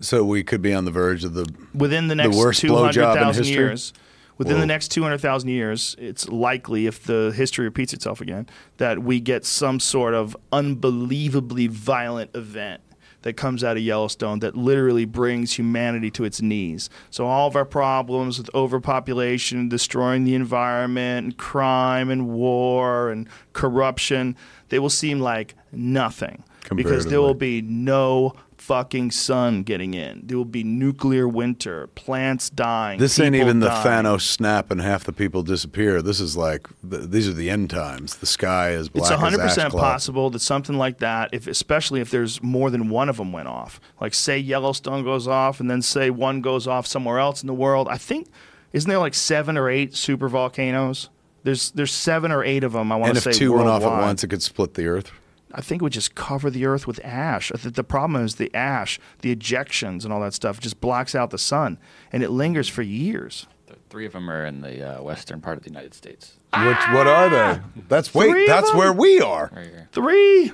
So 0.00 0.24
we 0.24 0.42
could 0.42 0.62
be 0.62 0.74
on 0.74 0.84
the 0.84 0.90
verge 0.90 1.22
of 1.24 1.34
the. 1.34 1.46
Within 1.74 2.08
the 2.08 2.14
next 2.16 2.36
in 2.36 2.68
200,000 2.68 3.44
history? 3.44 3.54
years, 3.54 3.92
within 4.36 4.54
Whoa. 4.54 4.60
the 4.60 4.66
next 4.66 4.88
200,000 4.88 5.48
years, 5.48 5.94
it's 5.98 6.28
likely, 6.28 6.86
if 6.86 7.04
the 7.04 7.32
history 7.36 7.66
repeats 7.66 7.92
itself 7.92 8.20
again, 8.20 8.48
that 8.78 9.02
we 9.02 9.20
get 9.20 9.44
some 9.44 9.78
sort 9.78 10.14
of 10.14 10.36
unbelievably 10.50 11.68
violent 11.68 12.34
event 12.34 12.80
that 13.22 13.36
comes 13.36 13.64
out 13.64 13.76
of 13.76 13.82
Yellowstone 13.82 14.40
that 14.40 14.56
literally 14.56 15.04
brings 15.04 15.52
humanity 15.52 16.10
to 16.12 16.24
its 16.24 16.42
knees. 16.42 16.90
So 17.10 17.26
all 17.26 17.48
of 17.48 17.56
our 17.56 17.64
problems 17.64 18.38
with 18.38 18.50
overpopulation, 18.54 19.68
destroying 19.68 20.24
the 20.24 20.34
environment, 20.34 21.24
and 21.24 21.36
crime 21.36 22.10
and 22.10 22.28
war 22.28 23.10
and 23.10 23.28
corruption, 23.52 24.36
they 24.68 24.78
will 24.78 24.90
seem 24.90 25.20
like 25.20 25.54
nothing 25.72 26.44
because 26.74 27.06
there 27.06 27.20
will 27.20 27.34
be 27.34 27.62
no 27.62 28.34
fucking 28.62 29.10
sun 29.10 29.64
getting 29.64 29.92
in. 29.92 30.22
There 30.24 30.36
will 30.36 30.44
be 30.44 30.62
nuclear 30.62 31.26
winter, 31.26 31.88
plants 31.88 32.48
dying. 32.48 33.00
This 33.00 33.18
ain't 33.18 33.34
even 33.34 33.58
the. 33.58 33.68
Thanos 33.68 34.22
snap 34.22 34.70
and 34.70 34.80
half 34.80 35.04
the 35.04 35.12
people 35.12 35.42
disappear. 35.42 36.00
This 36.00 36.20
is 36.20 36.36
like 36.36 36.68
the, 36.82 36.98
these 36.98 37.28
are 37.28 37.32
the 37.32 37.50
end 37.50 37.70
times. 37.70 38.16
The 38.16 38.26
sky 38.26 38.70
is 38.70 38.88
black 38.88 39.02
It's 39.02 39.10
as 39.10 39.18
hundred 39.18 39.40
percent 39.40 39.72
possible 39.72 40.30
that 40.30 40.38
something 40.38 40.78
like 40.78 40.98
that, 40.98 41.30
if 41.32 41.46
especially 41.46 42.00
if 42.00 42.10
there's 42.10 42.42
more 42.42 42.70
than 42.70 42.88
one 42.88 43.08
of 43.08 43.16
them 43.16 43.32
went 43.32 43.48
off, 43.48 43.80
like 44.00 44.14
say 44.14 44.38
Yellowstone 44.38 45.02
goes 45.02 45.26
off, 45.26 45.58
and 45.58 45.68
then 45.70 45.82
say 45.82 46.10
one 46.10 46.40
goes 46.40 46.66
off 46.68 46.86
somewhere 46.86 47.18
else 47.18 47.42
in 47.42 47.48
the 47.48 47.54
world. 47.54 47.88
I 47.88 47.98
think 47.98 48.28
isn't 48.72 48.88
there 48.88 48.98
like 48.98 49.14
seven 49.14 49.58
or 49.58 49.68
eight 49.68 49.96
super 49.96 50.28
volcanoes? 50.28 51.08
There's 51.42 51.72
there's 51.72 51.92
seven 51.92 52.30
or 52.30 52.44
eight 52.44 52.62
of 52.62 52.72
them. 52.72 52.92
I 52.92 52.96
want 52.96 53.10
And 53.10 53.20
to 53.20 53.28
if 53.28 53.34
say 53.34 53.38
two 53.38 53.52
went 53.52 53.68
off 53.68 53.82
at 53.82 54.00
once, 54.00 54.22
it 54.22 54.28
could 54.28 54.42
split 54.42 54.74
the 54.74 54.86
earth. 54.86 55.10
I 55.54 55.60
think 55.60 55.82
it 55.82 55.84
would 55.84 55.92
just 55.92 56.14
cover 56.14 56.50
the 56.50 56.64
earth 56.66 56.86
with 56.86 56.98
ash. 57.04 57.52
I 57.52 57.56
the 57.56 57.84
problem 57.84 58.24
is 58.24 58.36
the 58.36 58.54
ash, 58.54 58.98
the 59.20 59.34
ejections, 59.34 60.04
and 60.04 60.12
all 60.12 60.20
that 60.20 60.34
stuff 60.34 60.60
just 60.60 60.80
blocks 60.80 61.14
out 61.14 61.30
the 61.30 61.38
sun, 61.38 61.78
and 62.10 62.22
it 62.22 62.30
lingers 62.30 62.68
for 62.68 62.82
years. 62.82 63.46
The 63.66 63.76
three 63.90 64.06
of 64.06 64.12
them 64.12 64.30
are 64.30 64.44
in 64.46 64.60
the 64.62 64.98
uh, 64.98 65.02
western 65.02 65.40
part 65.40 65.58
of 65.58 65.64
the 65.64 65.70
United 65.70 65.94
States. 65.94 66.38
Which 66.54 66.76
what 66.92 67.06
are 67.06 67.28
they? 67.28 67.60
That's 67.88 68.08
Three 68.08 68.32
wait. 68.32 68.42
of 68.42 68.48
That's 68.48 68.68
them? 68.70 68.78
where 68.78 68.92
we 68.92 69.20
are. 69.20 69.50
Right 69.54 69.64
here. 69.66 69.88
Three, 69.92 70.52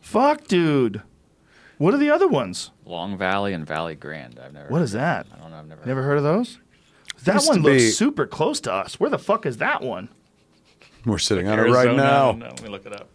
fuck, 0.00 0.46
dude. 0.46 1.02
What 1.78 1.92
are 1.92 1.98
the 1.98 2.10
other 2.10 2.28
ones? 2.28 2.70
Long 2.86 3.18
Valley 3.18 3.52
and 3.52 3.66
Valley 3.66 3.94
Grand. 3.94 4.38
I've 4.38 4.52
never. 4.52 4.68
What 4.68 4.80
is 4.82 4.92
that? 4.92 5.26
I 5.34 5.40
don't 5.40 5.50
know. 5.50 5.58
I've 5.58 5.66
never. 5.66 5.84
Never 5.86 6.02
heard 6.02 6.18
of 6.18 6.24
those? 6.24 6.58
That 7.24 7.42
one 7.44 7.56
to 7.58 7.62
looks 7.62 7.82
be- 7.82 7.90
super 7.90 8.26
close 8.26 8.60
to 8.60 8.72
us. 8.72 9.00
Where 9.00 9.10
the 9.10 9.18
fuck 9.18 9.44
is 9.46 9.56
that 9.58 9.82
one? 9.82 10.08
We're 11.04 11.18
sitting 11.18 11.48
on 11.48 11.58
it 11.58 11.70
right 11.70 11.94
now. 11.94 12.32
No, 12.32 12.46
let 12.46 12.62
me 12.62 12.68
look 12.68 12.86
it 12.86 12.92
up. 12.92 13.08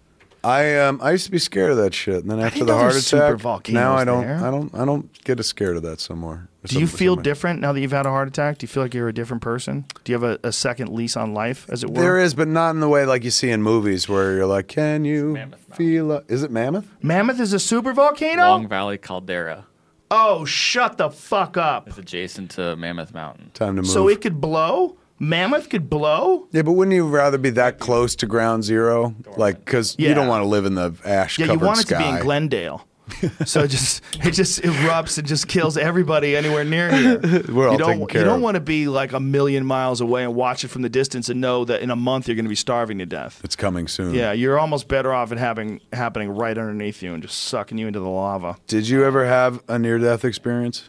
I 0.43 0.77
um 0.77 0.99
I 1.01 1.11
used 1.11 1.25
to 1.25 1.31
be 1.31 1.39
scared 1.39 1.71
of 1.71 1.77
that 1.77 1.93
shit, 1.93 2.21
and 2.21 2.31
then 2.31 2.39
after 2.39 2.63
the 2.63 2.73
heart 2.73 2.93
there's 2.93 3.07
super 3.07 3.35
attack, 3.35 3.69
now 3.69 3.95
I 3.95 4.05
don't 4.05 4.25
there. 4.25 4.37
I 4.37 4.51
don't 4.51 4.73
I 4.73 4.85
don't 4.85 5.23
get 5.23 5.39
as 5.39 5.47
scared 5.47 5.77
of 5.77 5.83
that 5.83 5.99
some 5.99 6.19
more. 6.19 6.47
Do 6.65 6.79
you 6.79 6.87
feel 6.87 7.15
some- 7.15 7.23
different 7.23 7.61
now 7.61 7.71
that 7.73 7.79
you've 7.79 7.91
had 7.91 8.05
a 8.05 8.09
heart 8.09 8.27
attack? 8.27 8.57
Do 8.57 8.65
you 8.65 8.67
feel 8.67 8.83
like 8.83 8.93
you're 8.93 9.07
a 9.07 9.13
different 9.13 9.41
person? 9.41 9.85
Do 10.03 10.11
you 10.11 10.19
have 10.19 10.23
a, 10.43 10.47
a 10.47 10.51
second 10.51 10.89
lease 10.89 11.15
on 11.15 11.33
life, 11.33 11.65
as 11.69 11.83
it 11.83 11.89
were? 11.89 12.01
There 12.01 12.19
is, 12.19 12.33
but 12.33 12.47
not 12.47 12.71
in 12.71 12.79
the 12.79 12.89
way 12.89 13.05
like 13.05 13.23
you 13.23 13.31
see 13.31 13.49
in 13.49 13.61
movies 13.63 14.09
where 14.09 14.33
you're 14.33 14.45
like, 14.45 14.67
can 14.67 15.05
you 15.05 15.33
Mammoth 15.33 15.75
feel? 15.75 16.11
A, 16.11 16.23
is 16.27 16.43
it 16.43 16.51
Mammoth? 16.51 16.87
Mammoth 17.01 17.39
is 17.39 17.53
a 17.53 17.59
super 17.59 17.93
volcano? 17.93 18.43
Long 18.43 18.67
Valley 18.67 18.97
Caldera 18.97 19.65
oh, 20.11 20.45
shut 20.45 20.97
the 20.97 21.09
fuck 21.09 21.57
up. 21.57 21.87
It's 21.87 21.97
adjacent 21.97 22.51
to 22.51 22.75
Mammoth 22.75 23.13
Mountain. 23.13 23.51
Time 23.53 23.75
to 23.75 23.81
move. 23.81 23.91
So 23.91 24.07
it 24.07 24.21
could 24.21 24.41
blow? 24.41 24.97
Mammoth 25.19 25.69
could 25.69 25.89
blow? 25.89 26.47
yeah, 26.51 26.61
but 26.61 26.71
wouldn't 26.73 26.95
you 26.95 27.07
rather 27.07 27.37
be 27.37 27.49
that 27.51 27.79
close 27.79 28.15
to 28.17 28.25
ground 28.25 28.63
zero? 28.63 29.13
Like, 29.37 29.59
because 29.65 29.95
Yeah. 29.99 30.09
you 30.09 30.15
don't 30.15 30.27
want 30.27 30.43
to 30.43 30.47
live 30.47 30.65
in 30.65 30.75
the 30.75 30.93
ash 31.03 31.37
Yeah, 31.37 31.51
you 31.51 31.59
want 31.59 31.79
it 31.79 31.87
sky. 31.87 31.97
to 31.97 32.03
be 32.11 32.17
in 32.17 32.23
Glendale. 32.23 32.85
so 33.43 33.61
it 33.63 33.69
just 33.69 34.03
it 34.23 34.31
just 34.33 34.61
erupts 34.61 35.17
and 35.17 35.27
just 35.27 35.47
kills 35.47 35.77
everybody 35.77 36.37
anywhere 36.37 36.63
near 36.63 36.91
here. 36.95 37.19
We're 37.49 37.65
all 37.67 37.71
you 37.73 37.77
don't 37.79 37.89
taken 37.93 38.05
care 38.07 38.21
you 38.21 38.25
don't 38.25 38.35
of. 38.35 38.41
want 38.43 38.53
to 38.53 38.61
be 38.61 38.87
like 38.87 39.13
a 39.13 39.19
million 39.19 39.65
miles 39.65 39.99
away 39.99 40.23
and 40.23 40.35
watch 40.35 40.63
it 40.63 40.67
from 40.67 40.83
the 40.83 40.89
distance 40.89 41.27
and 41.27 41.41
know 41.41 41.65
that 41.65 41.81
in 41.81 41.89
a 41.89 41.95
month 41.95 42.27
you're 42.27 42.35
going 42.35 42.45
to 42.45 42.49
be 42.49 42.53
starving 42.55 42.99
to 42.99 43.07
death. 43.07 43.41
It's 43.43 43.55
coming 43.55 43.87
soon. 43.87 44.13
Yeah, 44.13 44.31
you're 44.33 44.59
almost 44.59 44.87
better 44.87 45.11
off 45.11 45.31
it 45.31 45.39
having 45.39 45.81
happening 45.91 46.29
right 46.29 46.55
underneath 46.55 47.01
you 47.01 47.15
and 47.15 47.23
just 47.23 47.39
sucking 47.45 47.79
you 47.79 47.87
into 47.87 47.99
the 47.99 48.07
lava. 48.07 48.57
Did 48.67 48.87
you 48.87 49.03
ever 49.03 49.25
have 49.25 49.63
a 49.67 49.79
near 49.79 49.97
death 49.97 50.23
experience? 50.23 50.87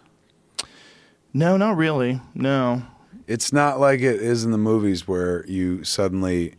No, 1.32 1.56
not 1.56 1.78
really. 1.78 2.20
No. 2.34 2.82
It's 3.30 3.52
not 3.52 3.78
like 3.78 4.00
it 4.00 4.20
is 4.20 4.44
in 4.44 4.50
the 4.50 4.58
movies 4.58 5.06
where 5.06 5.46
you 5.46 5.84
suddenly 5.84 6.54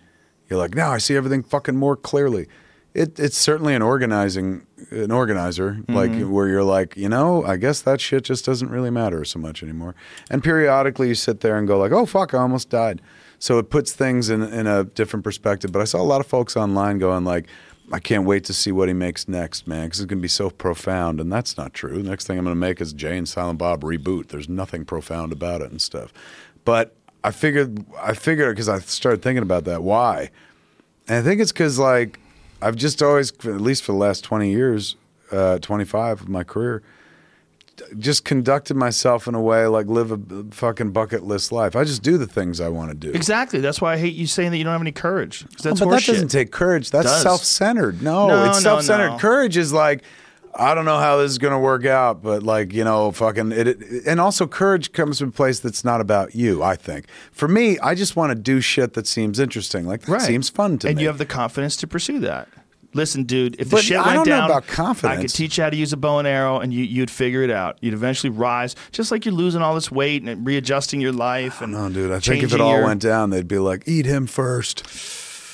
you're 0.49 0.59
like, 0.59 0.75
now 0.75 0.91
I 0.91 0.99
see 0.99 1.15
everything 1.15 1.43
fucking 1.43 1.75
more 1.75 1.95
clearly. 1.95 2.47
It, 2.93 3.19
it's 3.19 3.37
certainly 3.37 3.73
an 3.73 3.81
organizing 3.81 4.67
an 4.89 5.11
organizer, 5.11 5.79
like 5.87 6.11
mm-hmm. 6.11 6.29
where 6.29 6.47
you're 6.49 6.63
like, 6.63 6.97
you 6.97 7.07
know, 7.07 7.43
I 7.45 7.55
guess 7.55 7.81
that 7.81 8.01
shit 8.01 8.25
just 8.25 8.45
doesn't 8.45 8.69
really 8.69 8.89
matter 8.89 9.23
so 9.23 9.39
much 9.39 9.63
anymore. 9.63 9.95
And 10.29 10.43
periodically 10.43 11.07
you 11.07 11.15
sit 11.15 11.39
there 11.39 11.57
and 11.57 11.67
go 11.67 11.77
like, 11.77 11.93
oh 11.93 12.05
fuck, 12.05 12.33
I 12.33 12.39
almost 12.39 12.69
died. 12.69 13.01
So 13.39 13.57
it 13.59 13.69
puts 13.69 13.93
things 13.93 14.29
in 14.29 14.41
in 14.41 14.67
a 14.67 14.83
different 14.83 15.23
perspective. 15.23 15.71
But 15.71 15.81
I 15.81 15.85
saw 15.85 16.01
a 16.01 16.03
lot 16.03 16.21
of 16.21 16.27
folks 16.27 16.57
online 16.57 16.99
going 16.99 17.23
like, 17.23 17.47
I 17.93 17.99
can't 17.99 18.25
wait 18.25 18.45
to 18.45 18.53
see 18.53 18.71
what 18.71 18.87
he 18.87 18.93
makes 18.93 19.27
next, 19.27 19.67
man, 19.67 19.87
because 19.87 19.99
it's 19.99 20.09
going 20.09 20.19
to 20.19 20.21
be 20.21 20.27
so 20.29 20.49
profound. 20.49 21.19
And 21.19 21.31
that's 21.31 21.57
not 21.57 21.73
true. 21.73 22.01
The 22.01 22.09
next 22.09 22.25
thing 22.27 22.37
I'm 22.37 22.45
going 22.45 22.55
to 22.55 22.59
make 22.59 22.79
is 22.79 22.93
Jay 22.93 23.17
and 23.17 23.27
Silent 23.27 23.59
Bob 23.59 23.81
reboot. 23.81 24.29
There's 24.29 24.47
nothing 24.47 24.85
profound 24.85 25.33
about 25.33 25.61
it 25.61 25.71
and 25.71 25.81
stuff. 25.81 26.13
But 26.65 26.95
I 27.23 27.31
figured, 27.31 27.83
I 28.01 28.13
figured 28.13 28.55
because 28.55 28.69
I 28.69 28.79
started 28.79 29.21
thinking 29.21 29.43
about 29.43 29.65
that. 29.65 29.83
Why? 29.83 30.29
And 31.07 31.17
I 31.17 31.21
think 31.21 31.41
it's 31.41 31.51
because 31.51 31.79
like 31.79 32.19
I've 32.61 32.75
just 32.75 33.01
always, 33.01 33.31
at 33.31 33.61
least 33.61 33.83
for 33.83 33.91
the 33.91 33.97
last 33.97 34.23
20 34.23 34.49
years, 34.51 34.95
uh, 35.31 35.57
25 35.59 36.21
of 36.21 36.29
my 36.29 36.43
career, 36.43 36.83
just 37.97 38.25
conducted 38.25 38.75
myself 38.75 39.27
in 39.27 39.33
a 39.33 39.41
way 39.41 39.65
like 39.65 39.87
live 39.87 40.11
a 40.11 40.43
fucking 40.51 40.91
bucket 40.91 41.23
list 41.23 41.51
life. 41.51 41.75
I 41.75 41.83
just 41.83 42.03
do 42.03 42.17
the 42.17 42.27
things 42.27 42.61
I 42.61 42.69
want 42.69 42.91
to 42.91 42.95
do. 42.95 43.09
Exactly. 43.15 43.59
That's 43.59 43.81
why 43.81 43.93
I 43.93 43.97
hate 43.97 44.13
you 44.13 44.27
saying 44.27 44.51
that 44.51 44.57
you 44.57 44.63
don't 44.63 44.73
have 44.73 44.81
any 44.81 44.91
courage. 44.91 45.45
'Cause 45.55 45.63
that's 45.63 45.81
Oh, 45.81 45.85
but 45.85 45.91
that 45.95 46.05
doesn't 46.05 46.27
take 46.27 46.51
courage. 46.51 46.91
That's 46.91 47.07
Does. 47.07 47.21
self-centered. 47.23 48.03
No, 48.03 48.27
No, 48.27 48.45
it's 48.45 48.57
no, 48.59 48.61
self-centered. 48.61 49.09
no. 49.11 49.17
Courage 49.17 49.57
is 49.57 49.73
like, 49.73 50.03
I 50.55 50.75
don't 50.75 50.85
know 50.85 50.97
how 50.97 51.17
this 51.17 51.31
is 51.31 51.37
going 51.37 51.53
to 51.53 51.59
work 51.59 51.85
out, 51.85 52.21
but 52.21 52.43
like 52.43 52.73
you 52.73 52.83
know, 52.83 53.11
fucking 53.11 53.51
it, 53.51 53.67
it. 53.67 53.77
And 54.05 54.19
also, 54.19 54.47
courage 54.47 54.91
comes 54.91 55.19
from 55.19 55.29
a 55.29 55.31
place 55.31 55.59
that's 55.59 55.83
not 55.85 56.01
about 56.01 56.35
you. 56.35 56.61
I 56.63 56.75
think. 56.75 57.05
For 57.31 57.47
me, 57.47 57.79
I 57.79 57.95
just 57.95 58.15
want 58.15 58.31
to 58.31 58.35
do 58.35 58.61
shit 58.61 58.93
that 58.93 59.07
seems 59.07 59.39
interesting. 59.39 59.87
Like 59.87 60.01
that 60.01 60.11
Right. 60.11 60.21
seems 60.21 60.49
fun 60.49 60.77
to 60.79 60.87
and 60.87 60.95
me. 60.95 60.99
And 60.99 61.01
you 61.01 61.07
have 61.07 61.17
the 61.17 61.25
confidence 61.25 61.75
to 61.77 61.87
pursue 61.87 62.19
that. 62.19 62.47
Listen, 62.93 63.23
dude, 63.23 63.55
if 63.57 63.69
the 63.69 63.77
But 63.77 63.85
shit 63.85 63.97
I 63.97 64.15
went 64.17 64.27
don't 64.27 64.27
know 64.27 64.47
down, 64.49 65.05
I 65.09 65.15
could 65.21 65.29
teach 65.29 65.57
you 65.57 65.63
how 65.63 65.69
to 65.69 65.77
use 65.77 65.93
a 65.93 65.97
bow 65.97 66.19
and 66.19 66.27
arrow, 66.27 66.59
and 66.59 66.73
you, 66.73 66.83
you'd 66.83 67.09
figure 67.09 67.41
it 67.41 67.49
out. 67.49 67.77
You'd 67.79 67.93
eventually 67.93 68.31
rise, 68.31 68.75
just 68.91 69.11
like 69.11 69.23
you're 69.23 69.33
losing 69.33 69.61
all 69.61 69.75
this 69.75 69.89
weight 69.89 70.23
and 70.23 70.45
readjusting 70.45 70.99
your 70.99 71.13
life. 71.13 71.61
And 71.61 71.71
No, 71.71 71.87
dude. 71.89 72.11
I 72.11 72.19
think 72.19 72.43
if 72.43 72.53
it 72.53 72.59
all 72.59 72.73
your- 72.75 72.83
went 72.83 73.01
down, 73.01 73.29
they'd 73.29 73.47
be 73.47 73.59
like, 73.59 73.83
"Eat 73.87 74.05
him 74.05 74.27
first. 74.27 74.85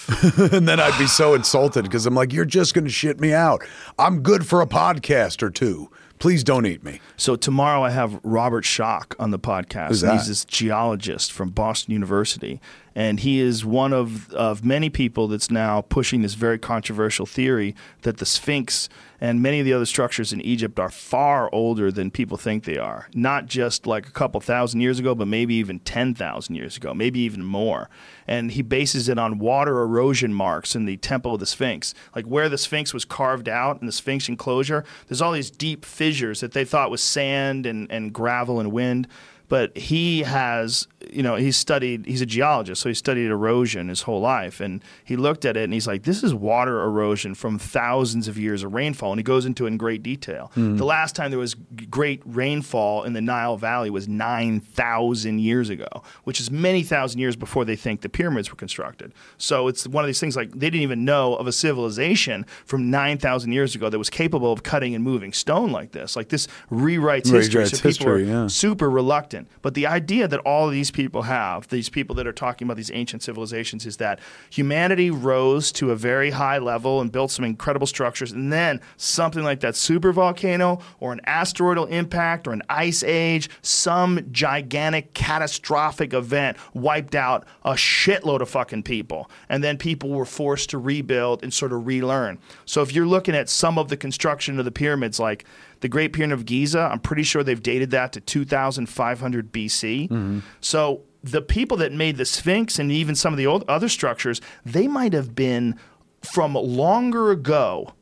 and 0.37 0.67
then 0.67 0.79
I'd 0.79 0.97
be 0.97 1.07
so 1.07 1.33
insulted 1.33 1.83
because 1.83 2.05
I'm 2.05 2.15
like, 2.15 2.31
"You're 2.31 2.45
just 2.45 2.73
going 2.73 2.85
to 2.85 2.91
shit 2.91 3.19
me 3.19 3.33
out. 3.33 3.63
I'm 3.99 4.21
good 4.21 4.45
for 4.47 4.61
a 4.61 4.67
podcast 4.67 5.43
or 5.43 5.49
two. 5.49 5.89
Please 6.19 6.43
don't 6.43 6.65
eat 6.65 6.83
me." 6.83 7.01
So 7.17 7.35
tomorrow 7.35 7.83
I 7.83 7.89
have 7.89 8.19
Robert 8.23 8.63
Schoch 8.63 9.13
on 9.19 9.31
the 9.31 9.39
podcast. 9.39 9.89
Who's 9.89 10.01
that? 10.01 10.13
He's 10.13 10.27
this 10.27 10.45
geologist 10.45 11.31
from 11.31 11.49
Boston 11.49 11.91
University, 11.91 12.61
and 12.95 13.19
he 13.19 13.39
is 13.39 13.65
one 13.65 13.91
of 13.91 14.31
of 14.33 14.63
many 14.63 14.89
people 14.89 15.27
that's 15.27 15.51
now 15.51 15.81
pushing 15.81 16.21
this 16.21 16.35
very 16.35 16.57
controversial 16.57 17.25
theory 17.25 17.75
that 18.03 18.17
the 18.17 18.25
Sphinx 18.25 18.87
and 19.19 19.41
many 19.41 19.59
of 19.59 19.65
the 19.65 19.73
other 19.73 19.85
structures 19.85 20.31
in 20.31 20.41
Egypt 20.41 20.79
are 20.79 20.89
far 20.89 21.49
older 21.53 21.91
than 21.91 22.11
people 22.11 22.37
think 22.37 22.63
they 22.63 22.77
are. 22.77 23.07
Not 23.13 23.47
just 23.47 23.87
like 23.87 24.07
a 24.07 24.11
couple 24.11 24.39
thousand 24.41 24.81
years 24.81 24.99
ago, 24.99 25.15
but 25.15 25.27
maybe 25.27 25.55
even 25.55 25.79
10,000 25.79 26.55
years 26.55 26.77
ago, 26.77 26.93
maybe 26.93 27.19
even 27.19 27.43
more. 27.43 27.89
And 28.27 28.51
he 28.51 28.61
bases 28.61 29.09
it 29.09 29.17
on 29.17 29.39
water 29.39 29.81
erosion 29.81 30.33
marks 30.33 30.75
in 30.75 30.85
the 30.85 30.97
Temple 30.97 31.33
of 31.33 31.39
the 31.39 31.45
Sphinx. 31.45 31.93
Like 32.15 32.25
where 32.25 32.49
the 32.49 32.57
Sphinx 32.57 32.93
was 32.93 33.05
carved 33.05 33.49
out 33.49 33.81
in 33.81 33.87
the 33.87 33.91
Sphinx 33.91 34.29
enclosure, 34.29 34.83
there's 35.07 35.21
all 35.21 35.31
these 35.31 35.51
deep 35.51 35.85
fissures 35.85 36.41
that 36.41 36.51
they 36.51 36.65
thought 36.65 36.91
was 36.91 37.03
sand 37.03 37.65
and, 37.65 37.91
and 37.91 38.13
gravel 38.13 38.59
and 38.59 38.71
wind. 38.71 39.07
But 39.49 39.77
he 39.77 40.23
has 40.23 40.87
you 41.11 41.23
know, 41.23 41.35
he 41.35 41.51
studied. 41.51 42.05
He's 42.05 42.21
a 42.21 42.25
geologist, 42.25 42.81
so 42.81 42.89
he 42.89 42.95
studied 42.95 43.27
erosion 43.27 43.89
his 43.89 44.01
whole 44.03 44.21
life, 44.21 44.59
and 44.59 44.83
he 45.03 45.15
looked 45.15 45.45
at 45.45 45.57
it 45.57 45.63
and 45.63 45.73
he's 45.73 45.87
like, 45.87 46.03
"This 46.03 46.23
is 46.23 46.33
water 46.33 46.81
erosion 46.81 47.35
from 47.35 47.59
thousands 47.59 48.27
of 48.27 48.37
years 48.37 48.63
of 48.63 48.73
rainfall." 48.73 49.11
And 49.11 49.19
he 49.19 49.23
goes 49.23 49.45
into 49.45 49.65
it 49.65 49.69
in 49.69 49.77
great 49.77 50.03
detail. 50.03 50.51
Hmm. 50.53 50.77
The 50.77 50.85
last 50.85 51.15
time 51.15 51.31
there 51.31 51.39
was 51.39 51.55
great 51.89 52.21
rainfall 52.25 53.03
in 53.03 53.13
the 53.13 53.21
Nile 53.21 53.57
Valley 53.57 53.89
was 53.89 54.07
nine 54.07 54.59
thousand 54.59 55.39
years 55.39 55.69
ago, 55.69 55.87
which 56.23 56.39
is 56.39 56.51
many 56.51 56.83
thousand 56.83 57.19
years 57.19 57.35
before 57.35 57.65
they 57.65 57.75
think 57.75 58.01
the 58.01 58.09
pyramids 58.09 58.49
were 58.49 58.57
constructed. 58.57 59.13
So 59.37 59.67
it's 59.67 59.87
one 59.87 60.03
of 60.03 60.07
these 60.07 60.19
things 60.19 60.35
like 60.35 60.51
they 60.51 60.69
didn't 60.69 60.81
even 60.81 61.05
know 61.05 61.35
of 61.35 61.47
a 61.47 61.51
civilization 61.51 62.45
from 62.65 62.89
nine 62.89 63.17
thousand 63.17 63.51
years 63.51 63.75
ago 63.75 63.89
that 63.89 63.97
was 63.97 64.09
capable 64.09 64.51
of 64.51 64.63
cutting 64.63 64.95
and 64.95 65.03
moving 65.03 65.33
stone 65.33 65.71
like 65.71 65.91
this. 65.91 66.15
Like 66.15 66.29
this 66.29 66.47
rewrites 66.71 67.31
history. 67.31 67.63
Rewrites 67.63 67.69
So 67.69 67.77
people 67.77 67.89
history, 67.89 68.23
are 68.23 68.25
yeah. 68.43 68.47
super 68.47 68.89
reluctant. 68.89 69.47
But 69.61 69.73
the 69.73 69.87
idea 69.87 70.27
that 70.27 70.39
all 70.41 70.67
of 70.67 70.71
these 70.71 70.91
people 70.97 71.21
have, 71.21 71.67
these 71.67 71.89
people 71.89 72.15
that 72.15 72.25
are 72.25 72.33
talking 72.33 72.67
about 72.67 72.75
these 72.75 72.89
ancient 72.91 73.21
civilizations, 73.21 73.85
is 73.85 73.97
that 73.97 74.19
humanity 74.49 75.11
rose 75.11 75.71
to 75.71 75.91
a 75.91 75.95
very 75.95 76.31
high 76.31 76.57
level 76.57 76.99
and 77.01 77.11
built 77.11 77.29
some 77.29 77.45
incredible 77.45 77.85
structures, 77.85 78.31
and 78.31 78.51
then 78.51 78.81
something 78.97 79.43
like 79.43 79.59
that 79.59 79.75
super 79.75 80.11
volcano 80.11 80.79
or 80.99 81.13
an 81.13 81.21
asteroidal 81.25 81.85
impact 81.85 82.47
or 82.47 82.51
an 82.51 82.63
ice 82.67 83.03
age, 83.03 83.47
some 83.61 84.27
gigantic 84.31 85.13
catastrophic 85.13 86.13
event 86.13 86.57
wiped 86.73 87.13
out 87.13 87.45
a 87.63 87.73
shitload 87.73 88.41
of 88.41 88.49
fucking 88.49 88.81
people. 88.81 89.29
And 89.49 89.63
then 89.63 89.77
people 89.77 90.09
were 90.09 90.25
forced 90.25 90.71
to 90.71 90.79
rebuild 90.79 91.43
and 91.43 91.53
sort 91.53 91.73
of 91.73 91.85
relearn. 91.85 92.39
So 92.65 92.81
if 92.81 92.91
you're 92.91 93.05
looking 93.05 93.35
at 93.35 93.49
some 93.49 93.77
of 93.77 93.89
the 93.89 93.97
construction 93.97 94.57
of 94.57 94.65
the 94.65 94.71
pyramids, 94.71 95.19
like 95.19 95.45
the 95.81 95.89
Great 95.89 96.13
Pyramid 96.13 96.37
of 96.37 96.45
Giza, 96.45 96.89
I'm 96.91 96.99
pretty 96.99 97.23
sure 97.23 97.43
they've 97.43 97.61
dated 97.61 97.91
that 97.91 98.11
to 98.13 98.21
2500 98.21 99.51
BC. 99.51 100.09
Mm-hmm. 100.09 100.39
So 100.61 101.01
the 101.23 101.41
people 101.41 101.77
that 101.77 101.91
made 101.91 102.17
the 102.17 102.25
Sphinx 102.25 102.79
and 102.79 102.91
even 102.91 103.15
some 103.15 103.33
of 103.33 103.37
the 103.37 103.47
old 103.47 103.63
other 103.67 103.89
structures, 103.89 104.41
they 104.65 104.87
might 104.87 105.13
have 105.13 105.35
been 105.35 105.79
from 106.21 106.53
longer 106.53 107.31
ago 107.31 107.93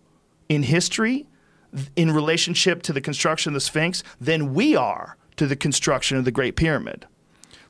in 0.50 0.64
history 0.64 1.28
in 1.96 2.12
relationship 2.12 2.82
to 2.84 2.94
the 2.94 3.02
construction 3.02 3.52
of 3.52 3.54
the 3.56 3.62
Sphinx 3.62 4.04
than 4.20 4.54
we 4.54 4.76
are 4.76 5.18
to 5.38 5.48
the 5.48 5.56
construction 5.56 6.18
of 6.18 6.26
the 6.26 6.32
Great 6.32 6.56
Pyramid. 6.56 7.06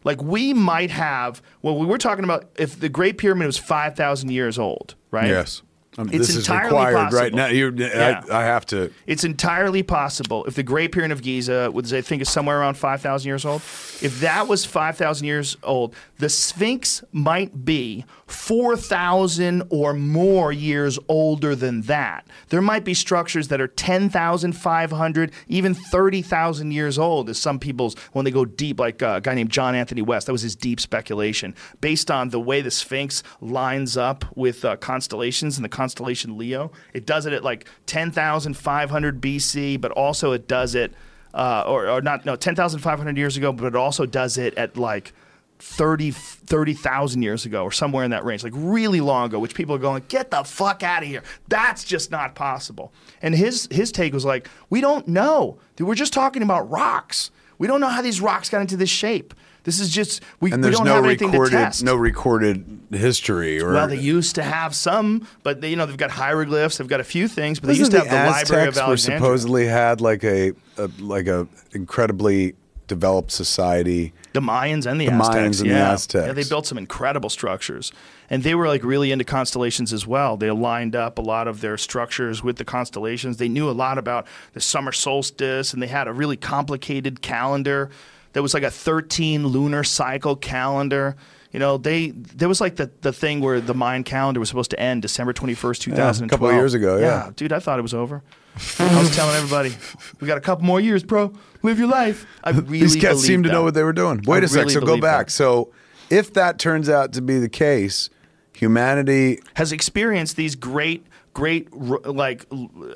Like 0.04 0.22
we 0.22 0.54
might 0.54 0.92
have, 0.92 1.42
well, 1.64 1.78
we 1.78 1.88
were 1.88 1.98
talking 1.98 2.24
about 2.24 2.50
if 2.58 2.80
the 2.80 2.90
Great 2.90 3.18
Pyramid 3.18 3.48
was 3.48 3.58
5,000 3.58 4.30
years 4.30 4.60
old, 4.60 4.96
right? 5.10 5.28
Yes. 5.28 5.64
Um, 5.98 6.10
It's 6.12 6.36
entirely 6.36 6.94
possible. 6.94 7.18
right 7.20 7.34
now. 7.34 7.48
You, 7.48 7.74
Yeah. 7.76 8.24
I, 8.30 8.42
I 8.42 8.44
have 8.44 8.66
to. 8.68 8.92
It's 9.08 9.24
entirely 9.24 9.82
possible 9.84 10.44
if 10.46 10.56
the 10.56 10.64
Great 10.64 10.92
Pyramid 10.92 11.12
of 11.18 11.22
Giza, 11.24 11.72
which 11.72 11.94
I 11.94 12.02
think 12.02 12.22
is 12.22 12.30
somewhere 12.30 12.60
around 12.60 12.76
5,000 12.76 13.28
years 13.28 13.46
old, 13.46 13.62
if 14.02 14.20
that 14.20 14.48
was 14.48 14.66
5,000 14.66 15.26
years 15.26 15.56
old, 15.64 15.96
the 16.18 16.30
Sphinx 16.30 17.04
might 17.12 17.64
be 17.66 18.04
4,000 18.28 19.64
or 19.70 19.94
more 19.94 20.52
years 20.52 20.98
older 21.08 21.56
than 21.56 21.82
that. 21.84 22.26
There 22.50 22.62
might 22.62 22.84
be 22.84 22.94
structures 22.94 23.48
that 23.50 23.62
are 23.62 23.68
10,500, 23.68 25.32
even 25.48 25.74
30,000 25.74 26.72
years 26.72 26.98
old, 26.98 27.30
as 27.30 27.38
some 27.38 27.60
people's, 27.60 27.96
when 28.14 28.26
they 28.26 28.32
go 28.32 28.44
deep, 28.46 28.80
like 28.80 29.02
uh, 29.02 29.16
a 29.18 29.22
guy 29.22 29.36
named 29.36 29.52
John 29.52 29.76
Anthony 29.76 30.02
West, 30.02 30.26
that 30.26 30.32
was 30.32 30.42
his 30.42 30.56
deep 30.56 30.80
speculation, 30.80 31.56
based 31.82 32.10
on 32.10 32.30
the 32.30 32.40
way 32.40 32.62
the 32.62 32.72
Sphinx 32.72 33.24
lines 33.42 33.96
up 33.96 34.26
with 34.36 34.66
uh, 34.66 34.76
constellations 34.78 35.58
and 35.58 35.64
the 35.64 35.70
constellation 35.86 36.36
Leo. 36.36 36.72
It 36.94 37.06
does 37.06 37.28
it 37.28 37.34
at 37.34 37.44
like 37.44 37.68
10,500 37.86 39.22
BC, 39.22 39.80
but 39.80 39.92
also 39.92 40.32
it 40.32 40.48
does 40.48 40.74
it, 40.74 40.94
uh, 41.36 41.64
or, 41.68 41.88
or 41.88 42.02
not, 42.02 42.26
no, 42.26 42.36
10,500 42.36 43.18
years 43.18 43.38
ago, 43.38 43.54
but 43.54 43.68
it 43.68 43.76
also 43.76 44.08
does 44.08 44.40
it 44.40 44.56
at 44.56 44.78
like 44.78 45.14
30 45.60 46.12
30,000 46.12 47.22
years 47.22 47.46
ago 47.46 47.64
or 47.64 47.72
somewhere 47.72 48.04
in 48.04 48.12
that 48.12 48.26
range, 48.26 48.44
like 48.44 48.54
really 48.56 49.00
long 49.00 49.28
ago, 49.28 49.40
which 49.40 49.54
people 49.54 49.76
are 49.76 49.80
going, 49.80 50.04
get 50.08 50.32
the 50.32 50.44
fuck 50.44 50.82
out 50.82 51.04
of 51.04 51.08
here. 51.08 51.22
That's 51.48 51.84
just 51.84 52.10
not 52.10 52.34
possible. 52.34 52.92
And 53.22 53.36
his 53.36 53.68
his 53.72 53.92
take 53.92 54.12
was 54.12 54.26
like, 54.26 54.50
we 54.72 54.82
don't 54.82 55.08
know. 55.08 55.60
Dude, 55.76 55.88
We're 55.88 55.96
just 55.96 56.14
talking 56.14 56.42
about 56.42 56.70
rocks. 56.70 57.30
We 57.58 57.68
don't 57.68 57.80
know 57.80 57.88
how 57.88 58.02
these 58.02 58.20
rocks 58.20 58.50
got 58.50 58.62
into 58.62 58.76
this 58.76 58.90
shape. 58.90 59.34
This 59.66 59.80
is 59.80 59.90
just 59.90 60.24
we, 60.40 60.52
And 60.52 60.64
we 60.64 60.72
don't 60.72 60.86
no 60.86 60.96
have 60.96 61.06
anything 61.06 61.32
recorded, 61.32 61.52
to 61.52 61.58
test. 61.58 61.84
no 61.84 61.96
recorded 61.96 62.80
history. 62.92 63.60
Or 63.62 63.74
well, 63.74 63.88
they 63.88 64.00
used 64.00 64.36
to 64.36 64.44
have 64.44 64.76
some, 64.76 65.28
but 65.44 65.60
they, 65.60 65.72
you 65.72 65.76
know 65.76 65.86
they've 65.86 65.98
got 65.98 66.12
hieroglyphs. 66.12 66.78
They've 66.78 66.88
got 66.88 67.00
a 67.00 67.04
few 67.04 67.28
things, 67.28 67.60
but 67.60 67.68
they 67.68 67.74
used 67.74 67.92
to 67.92 67.98
have 68.00 68.10
the, 68.10 68.16
Aztecs 68.16 68.50
Library 68.52 68.68
of 68.70 68.76
were 68.76 68.82
Alexandria. 68.84 69.20
supposedly 69.20 69.66
had 69.66 70.02
like 70.02 70.24
a, 70.24 70.54
a 70.78 70.90
like 71.00 71.28
a 71.28 71.48
incredibly 71.74 72.54
developed 72.88 73.32
society. 73.32 74.14
The 74.34 74.42
Mayans 74.42 74.86
and 74.86 75.02
the, 75.02 75.08
The 75.08 75.14
Aztecs. 75.14 75.36
Mayans 75.36 75.62
and 75.62 75.72
the. 75.72 75.76
Aztecs. 75.76 76.28
Yeah, 76.28 76.34
they 76.34 76.44
built 76.44 76.68
some 76.68 76.78
incredible 76.78 77.30
structures. 77.30 77.92
And 78.30 78.44
they 78.44 78.56
were 78.56 78.68
like 78.68 78.84
really 78.84 79.12
into 79.12 79.26
constellations 79.26 79.94
as 79.94 80.06
well. 80.06 80.38
They 80.38 80.50
lined 80.52 80.96
up 80.96 81.18
a 81.18 81.22
lot 81.22 81.48
of 81.48 81.62
their 81.62 81.78
structures 81.78 82.44
with 82.44 82.58
the 82.58 82.66
constellations. 82.66 83.38
They 83.38 83.50
knew 83.50 83.70
a 83.70 83.72
lot 83.72 83.98
about 83.98 84.28
the 84.54 84.62
summer 84.62 84.92
solstice 84.92 85.74
and 85.74 85.82
they 85.82 85.88
had 85.88 86.08
a 86.08 86.14
really 86.14 86.38
complicated 86.38 87.22
calendar 87.22 87.90
that 88.36 88.42
was 88.42 88.54
like 88.54 88.64
a 88.64 88.70
13 88.70 89.48
lunar 89.48 89.86
cycle 89.86 90.36
calendar. 90.36 91.16
You 91.54 91.60
know, 91.60 91.78
they 91.78 92.10
there 92.10 92.50
was 92.50 92.60
like 92.60 92.76
the, 92.76 92.92
the 93.00 93.14
thing 93.14 93.40
where 93.40 93.62
the 93.62 93.74
Mayan 93.74 94.04
calendar 94.04 94.42
was 94.42 94.50
supposed 94.50 94.72
to 94.72 94.80
end 94.80 95.04
December 95.04 95.32
21st, 95.32 95.80
2012. 95.80 96.22
a 96.22 96.28
couple 96.28 96.50
of 96.50 96.54
years 96.54 96.74
ago, 96.74 96.98
yeah. 96.98 97.32
dude, 97.34 97.54
I 97.54 97.60
thought 97.60 97.80
it 97.80 97.82
was 97.82 97.94
over. 97.94 98.24
I 98.78 99.00
was 99.00 99.16
telling 99.16 99.38
everybody, 99.38 99.74
we 100.20 100.28
got 100.28 100.38
a 100.38 100.42
couple 100.42 100.66
more 100.66 100.82
years, 100.82 101.02
bro. 101.02 101.32
Live 101.64 101.80
your 101.80 101.88
life. 101.88 102.26
I 102.44 102.50
really 102.52 102.80
These 102.80 102.98
cats 102.98 103.22
seem 103.22 103.44
to 103.44 103.50
that. 103.50 103.54
know 103.54 103.64
what 103.64 103.74
they 103.74 103.84
were 103.84 103.94
doing. 103.94 104.22
Wait 104.28 104.44
I 104.44 104.46
a 104.46 104.48
sec. 104.50 104.70
So 104.70 104.82
go 104.82 105.00
back. 105.00 105.28
that. 105.28 105.32
So 105.32 105.72
if 106.10 106.34
that 106.34 106.60
turns 106.60 106.90
out 106.90 107.14
to 107.14 107.22
be 107.22 107.40
the 107.40 107.50
case, 107.50 108.10
humanity 108.52 109.40
has 109.54 109.72
experienced 109.72 110.36
these 110.36 110.56
great, 110.56 111.06
great, 111.34 111.74
like 111.74 112.46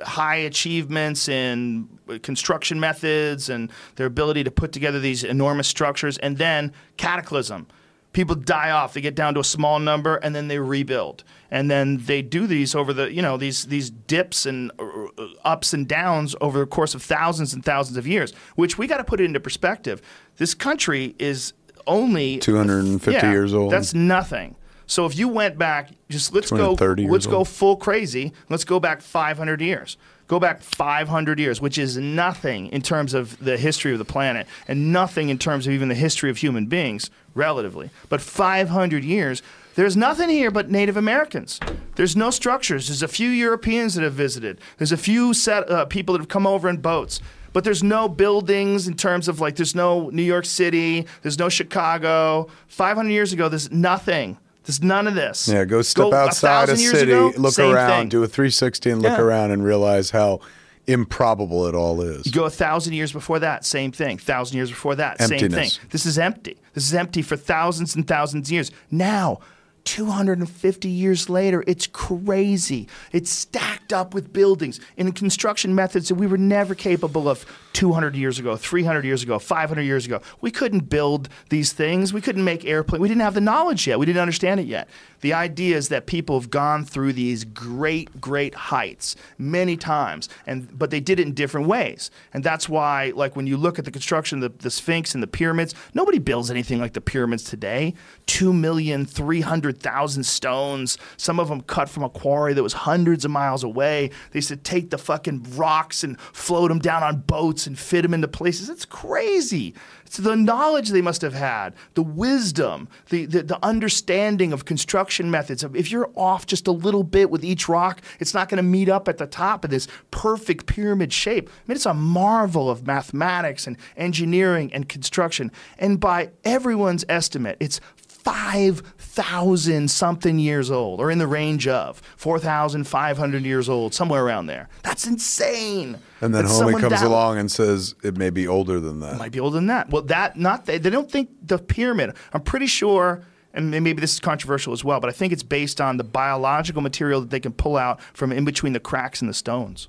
high 0.03 0.35
achievements 0.35 1.29
in 1.29 1.87
construction 2.17 2.79
methods 2.79 3.49
and 3.49 3.71
their 3.95 4.07
ability 4.07 4.43
to 4.43 4.51
put 4.51 4.71
together 4.71 4.99
these 4.99 5.23
enormous 5.23 5.67
structures, 5.67 6.17
and 6.17 6.37
then 6.37 6.73
cataclysm. 6.97 7.67
People 8.11 8.33
die 8.33 8.71
off. 8.71 8.93
They 8.95 9.01
get 9.01 9.13
down 9.13 9.35
to 9.35 9.39
a 9.39 9.43
small 9.43 9.77
number, 9.77 10.15
and 10.15 10.33
then 10.33 10.47
they 10.47 10.57
rebuild. 10.57 11.23
And 11.51 11.69
then 11.69 11.97
they 12.05 12.23
do 12.23 12.47
these 12.47 12.73
over 12.73 12.91
the, 12.91 13.13
you 13.13 13.21
know, 13.21 13.37
these 13.37 13.65
these 13.65 13.91
dips 13.91 14.47
and 14.47 14.71
uh, 14.79 15.07
ups 15.45 15.73
and 15.73 15.87
downs 15.87 16.35
over 16.41 16.57
the 16.57 16.65
course 16.65 16.95
of 16.95 17.03
thousands 17.03 17.53
and 17.53 17.63
thousands 17.63 17.97
of 17.97 18.07
years. 18.07 18.33
Which 18.55 18.79
we 18.79 18.87
got 18.87 18.97
to 18.97 19.03
put 19.03 19.21
it 19.21 19.25
into 19.25 19.39
perspective. 19.39 20.01
This 20.37 20.55
country 20.55 21.15
is 21.19 21.53
only 21.85 22.39
250 22.39 23.11
Yeah, 23.11 23.31
years 23.31 23.53
old. 23.53 23.71
That's 23.71 23.93
nothing. 23.93 24.55
So 24.87 25.05
if 25.05 25.15
you 25.15 25.27
went 25.27 25.59
back, 25.59 25.91
just 26.09 26.33
let's 26.33 26.49
go 26.49 26.73
let's 27.11 27.27
go 27.27 27.43
full 27.43 27.75
crazy. 27.77 28.33
Let's 28.49 28.65
go 28.65 28.79
back 28.79 29.01
500 29.01 29.61
years. 29.61 29.97
Go 30.29 30.39
back 30.39 30.61
500 30.61 31.39
years, 31.39 31.59
which 31.59 31.79
is 31.79 31.97
nothing 31.97 32.67
in 32.67 32.83
terms 32.83 33.15
of 33.15 33.37
the 33.43 33.57
history 33.57 33.93
of 33.93 33.97
the 33.97 34.05
planet 34.05 34.45
and 34.67 34.93
nothing 34.93 35.29
in 35.29 35.39
terms 35.39 35.65
of 35.65 35.73
even 35.73 35.89
the 35.89 35.95
history 35.95 36.29
of 36.29 36.37
human 36.37 36.67
beings, 36.67 37.09
relatively. 37.33 37.89
But 38.09 38.21
500 38.21 39.03
years, 39.03 39.41
there's 39.73 39.97
nothing 39.97 40.29
here 40.29 40.51
but 40.51 40.69
Native 40.69 40.97
Americans. 40.97 41.59
There's 41.95 42.15
no 42.15 42.29
structures. 42.29 42.89
There's 42.89 43.01
a 43.01 43.07
few 43.07 43.27
Europeans 43.27 43.95
that 43.95 44.03
have 44.03 44.13
visited. 44.13 44.61
There's 44.77 44.91
a 44.91 44.97
few 44.97 45.33
set, 45.33 45.67
uh, 45.67 45.85
people 45.85 46.13
that 46.13 46.19
have 46.19 46.29
come 46.29 46.45
over 46.45 46.69
in 46.69 46.77
boats. 46.77 47.21
But 47.51 47.63
there's 47.63 47.81
no 47.81 48.07
buildings 48.07 48.87
in 48.87 48.93
terms 48.93 49.27
of 49.27 49.39
like, 49.39 49.55
there's 49.55 49.73
no 49.73 50.11
New 50.11 50.21
York 50.21 50.45
City, 50.45 51.07
there's 51.23 51.39
no 51.39 51.49
Chicago. 51.49 52.49
500 52.67 53.09
years 53.09 53.33
ago, 53.33 53.49
there's 53.49 53.71
nothing. 53.71 54.37
There's 54.65 54.83
none 54.83 55.07
of 55.07 55.15
this. 55.15 55.47
Yeah, 55.47 55.65
go 55.65 55.81
step 55.81 56.11
a 56.11 56.15
outside 56.15 56.69
a 56.69 56.77
years 56.77 56.91
city, 56.91 57.11
ago, 57.11 57.33
look 57.37 57.57
around, 57.57 58.01
thing. 58.01 58.09
do 58.09 58.23
a 58.23 58.27
360 58.27 58.89
and 58.91 59.01
look 59.01 59.17
Yeah. 59.17 59.21
around 59.23 59.51
and 59.51 59.63
realize 59.63 60.11
how 60.11 60.41
improbable 60.85 61.65
it 61.67 61.75
all 61.75 62.01
is. 62.01 62.25
You 62.25 62.31
go 62.31 62.45
a 62.45 62.49
thousand 62.49 62.93
years 62.93 63.11
before 63.11 63.39
that, 63.39 63.65
same 63.65 63.91
thing. 63.91 64.17
Thousand 64.17 64.57
years 64.57 64.69
before 64.69 64.95
that, 64.95 65.21
same 65.21 65.49
thing. 65.51 65.69
This 65.91 66.05
is 66.05 66.17
empty. 66.19 66.57
This 66.73 66.85
is 66.87 66.93
empty 66.93 67.21
for 67.21 67.35
thousands 67.37 67.95
and 67.95 68.07
thousands 68.07 68.47
of 68.49 68.51
years. 68.51 68.71
Now, 68.91 69.39
250 69.85 70.87
years 70.87 71.29
later, 71.29 71.63
it's 71.67 71.87
crazy. 71.87 72.87
It's 73.11 73.29
stacked 73.29 73.93
up 73.93 74.13
with 74.13 74.33
buildings 74.33 74.79
and 74.97 75.15
construction 75.15 75.75
methods 75.75 76.09
that 76.09 76.15
we 76.15 76.27
were 76.27 76.37
never 76.37 76.75
capable 76.75 77.27
of 77.27 77.45
200 77.73 78.15
years 78.15 78.39
ago, 78.39 78.55
300 78.55 79.05
years 79.05 79.23
ago, 79.23 79.39
500 79.39 79.81
years 79.81 80.05
ago. 80.05 80.21
We 80.41 80.51
couldn't 80.51 80.89
build 80.89 81.29
these 81.49 81.73
things. 81.73 82.13
We 82.13 82.21
couldn't 82.21 82.43
make 82.43 82.65
airplanes. 82.65 83.01
We 83.01 83.07
didn't 83.07 83.21
have 83.21 83.33
the 83.33 83.41
knowledge 83.41 83.87
yet. 83.87 83.99
We 83.99 84.05
didn't 84.05 84.21
understand 84.21 84.59
it 84.59 84.67
yet. 84.67 84.89
The 85.21 85.33
idea 85.33 85.77
is 85.77 85.89
that 85.89 86.05
people 86.05 86.39
have 86.39 86.49
gone 86.49 86.85
through 86.85 87.13
these 87.13 87.43
great, 87.43 88.21
great 88.21 88.55
heights 88.55 89.15
many 89.37 89.75
times, 89.75 90.29
and 90.47 90.77
but 90.77 90.91
they 90.91 90.99
did 90.99 91.19
it 91.19 91.27
in 91.27 91.33
different 91.33 91.67
ways. 91.67 92.09
And 92.33 92.43
that's 92.43 92.69
why, 92.69 93.11
like 93.15 93.35
when 93.35 93.45
you 93.45 93.57
look 93.57 93.77
at 93.79 93.85
the 93.85 93.91
construction 93.91 94.41
of 94.41 94.53
the, 94.53 94.63
the 94.63 94.71
Sphinx 94.71 95.13
and 95.13 95.21
the 95.21 95.27
pyramids, 95.27 95.75
nobody 95.93 96.19
builds 96.19 96.49
anything 96.49 96.79
like 96.79 96.93
the 96.93 97.01
pyramids 97.01 97.43
today. 97.43 97.93
Two 98.27 98.53
million 98.53 99.05
three 99.05 99.41
hundred 99.41 99.68
100,000 99.69 100.23
stones, 100.23 100.97
some 101.17 101.39
of 101.39 101.47
them 101.47 101.61
cut 101.61 101.89
from 101.89 102.03
a 102.03 102.09
quarry 102.09 102.53
that 102.53 102.63
was 102.63 102.73
hundreds 102.73 103.23
of 103.23 103.31
miles 103.31 103.63
away. 103.63 104.09
They 104.31 104.37
used 104.37 104.49
to 104.49 104.55
take 104.55 104.89
the 104.89 104.97
fucking 104.97 105.45
rocks 105.55 106.03
and 106.03 106.19
float 106.19 106.69
them 106.69 106.79
down 106.79 107.03
on 107.03 107.21
boats 107.21 107.67
and 107.67 107.77
fit 107.77 108.01
them 108.01 108.13
into 108.13 108.27
places. 108.27 108.69
It's 108.69 108.85
crazy. 108.85 109.75
It's 110.05 110.17
the 110.17 110.35
knowledge 110.35 110.89
they 110.89 111.03
must 111.03 111.21
have 111.21 111.35
had, 111.35 111.75
the 111.93 112.01
wisdom, 112.01 112.89
the, 113.09 113.25
the, 113.25 113.43
the 113.43 113.63
understanding 113.63 114.51
of 114.51 114.65
construction 114.65 115.29
methods. 115.29 115.63
If 115.63 115.91
you're 115.91 116.09
off 116.15 116.47
just 116.47 116.65
a 116.65 116.71
little 116.71 117.03
bit 117.03 117.29
with 117.29 117.43
each 117.43 117.69
rock, 117.69 118.01
it's 118.19 118.33
not 118.33 118.49
going 118.49 118.57
to 118.57 118.63
meet 118.63 118.89
up 118.89 119.07
at 119.07 119.19
the 119.19 119.27
top 119.27 119.63
of 119.63 119.69
this 119.69 119.87
perfect 120.09 120.65
pyramid 120.65 121.13
shape. 121.13 121.47
I 121.47 121.61
mean, 121.67 121.75
it's 121.75 121.85
a 121.85 121.93
marvel 121.93 122.71
of 122.71 122.87
mathematics 122.87 123.67
and 123.67 123.77
engineering 123.97 124.73
and 124.73 124.89
construction. 124.89 125.51
And 125.77 125.99
by 125.99 126.31
everyone's 126.43 127.05
estimate, 127.07 127.57
it's 127.59 127.79
5,000 128.23 129.89
something 129.89 130.39
years 130.39 130.71
old, 130.71 130.99
or 130.99 131.11
in 131.11 131.17
the 131.17 131.27
range 131.27 131.67
of 131.67 132.01
4,500 132.17 133.43
years 133.43 133.69
old, 133.69 133.93
somewhere 133.93 134.23
around 134.23 134.47
there. 134.47 134.69
That's 134.83 135.07
insane. 135.07 135.97
And 136.21 136.33
then 136.35 136.45
homie 136.45 136.79
comes 136.79 136.93
down- 137.01 137.05
along 137.05 137.37
and 137.37 137.51
says 137.51 137.95
it 138.03 138.17
may 138.17 138.29
be 138.29 138.47
older 138.47 138.79
than 138.79 138.99
that. 139.01 139.15
It 139.15 139.19
might 139.19 139.31
be 139.31 139.39
older 139.39 139.55
than 139.55 139.67
that. 139.67 139.89
Well, 139.89 140.01
that 140.03 140.37
not 140.37 140.65
they, 140.65 140.77
they 140.77 140.89
don't 140.89 141.09
think 141.09 141.29
the 141.45 141.57
pyramid. 141.57 142.13
I'm 142.33 142.41
pretty 142.41 142.67
sure, 142.67 143.21
and 143.53 143.71
maybe 143.71 143.93
this 143.93 144.13
is 144.13 144.19
controversial 144.19 144.73
as 144.73 144.83
well, 144.83 144.99
but 144.99 145.09
I 145.09 145.13
think 145.13 145.33
it's 145.33 145.43
based 145.43 145.79
on 145.79 145.97
the 145.97 146.03
biological 146.03 146.81
material 146.81 147.21
that 147.21 147.29
they 147.29 147.39
can 147.39 147.53
pull 147.53 147.77
out 147.77 148.01
from 148.13 148.31
in 148.31 148.45
between 148.45 148.73
the 148.73 148.79
cracks 148.79 149.21
in 149.21 149.27
the 149.27 149.33
stones. 149.33 149.87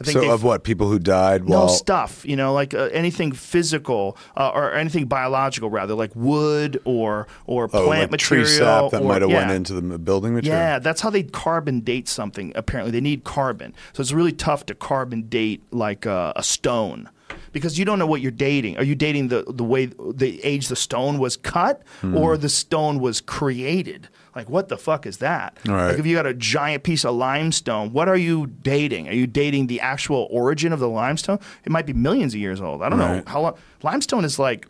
I 0.00 0.04
think 0.04 0.22
so 0.22 0.30
of 0.30 0.44
what 0.44 0.62
people 0.62 0.88
who 0.88 0.98
died 0.98 1.48
no 1.48 1.56
while 1.58 1.68
stuff, 1.68 2.24
you 2.24 2.36
know, 2.36 2.52
like 2.52 2.72
uh, 2.72 2.88
anything 2.92 3.32
physical 3.32 4.16
uh, 4.36 4.50
or 4.54 4.72
anything 4.72 5.06
biological, 5.06 5.70
rather, 5.70 5.94
like 5.94 6.14
wood 6.14 6.80
or 6.84 7.26
or 7.46 7.68
plant 7.68 7.84
oh, 7.84 7.86
plant 7.88 8.10
like 8.12 8.20
tree 8.20 8.38
material. 8.40 8.88
sap 8.88 8.90
that 8.92 9.02
or- 9.02 9.08
might 9.08 9.22
have 9.22 9.30
went 9.30 9.50
into 9.50 9.74
the 9.74 9.98
building 9.98 10.34
material. 10.34 10.58
Yeah, 10.60 10.78
that's 10.78 11.00
how 11.00 11.10
they 11.10 11.24
carbon 11.24 11.80
date 11.80 12.08
something. 12.08 12.52
Apparently, 12.54 12.92
they 12.92 13.00
need 13.00 13.24
carbon, 13.24 13.74
so 13.92 14.00
it's 14.00 14.12
really 14.12 14.32
tough 14.32 14.66
to 14.66 14.74
carbon 14.74 15.22
date 15.22 15.62
like 15.72 16.06
uh, 16.06 16.32
a 16.36 16.42
stone 16.42 17.08
because 17.52 17.78
you 17.78 17.84
don't 17.84 17.98
know 17.98 18.06
what 18.06 18.20
you're 18.20 18.30
dating. 18.30 18.76
Are 18.78 18.84
you 18.84 18.94
dating 18.94 19.28
the 19.28 19.44
the 19.48 19.64
way 19.64 19.86
the 19.86 20.40
age 20.44 20.68
the 20.68 20.76
stone 20.76 21.18
was 21.18 21.36
cut 21.36 21.82
Hmm. 22.02 22.16
or 22.16 22.36
the 22.36 22.48
stone 22.48 23.00
was 23.00 23.20
created? 23.20 24.08
Like 24.38 24.48
what 24.48 24.68
the 24.68 24.78
fuck 24.78 25.04
is 25.04 25.16
that? 25.18 25.58
Right. 25.66 25.88
Like 25.88 25.98
if 25.98 26.06
you 26.06 26.14
got 26.14 26.26
a 26.26 26.32
giant 26.32 26.84
piece 26.84 27.04
of 27.04 27.16
limestone, 27.16 27.92
what 27.92 28.08
are 28.08 28.16
you 28.16 28.46
dating? 28.46 29.08
Are 29.08 29.12
you 29.12 29.26
dating 29.26 29.66
the 29.66 29.80
actual 29.80 30.28
origin 30.30 30.72
of 30.72 30.78
the 30.78 30.88
limestone? 30.88 31.40
It 31.64 31.72
might 31.72 31.86
be 31.86 31.92
millions 31.92 32.34
of 32.34 32.40
years 32.40 32.60
old. 32.60 32.80
I 32.80 32.88
don't 32.88 33.00
know 33.00 33.24
how 33.26 33.40
long. 33.40 33.58
Limestone 33.82 34.24
is 34.24 34.38
like 34.38 34.68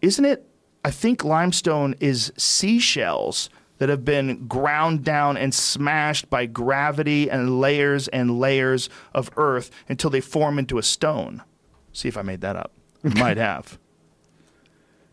isn't 0.00 0.24
it? 0.24 0.48
I 0.82 0.90
think 0.90 1.22
limestone 1.22 1.96
is 2.00 2.32
seashells 2.38 3.50
that 3.76 3.90
have 3.90 4.06
been 4.06 4.46
ground 4.46 5.04
down 5.04 5.36
and 5.36 5.54
smashed 5.54 6.30
by 6.30 6.46
gravity 6.46 7.30
and 7.30 7.60
layers 7.60 8.08
and 8.08 8.40
layers 8.40 8.88
of 9.12 9.30
earth 9.36 9.70
until 9.86 10.08
they 10.08 10.22
form 10.22 10.58
into 10.58 10.78
a 10.78 10.82
stone. 10.82 11.42
See 11.92 12.08
if 12.08 12.16
I 12.16 12.22
made 12.22 12.40
that 12.40 12.56
up. 12.56 12.72
Might 13.02 13.36
have. 13.36 13.78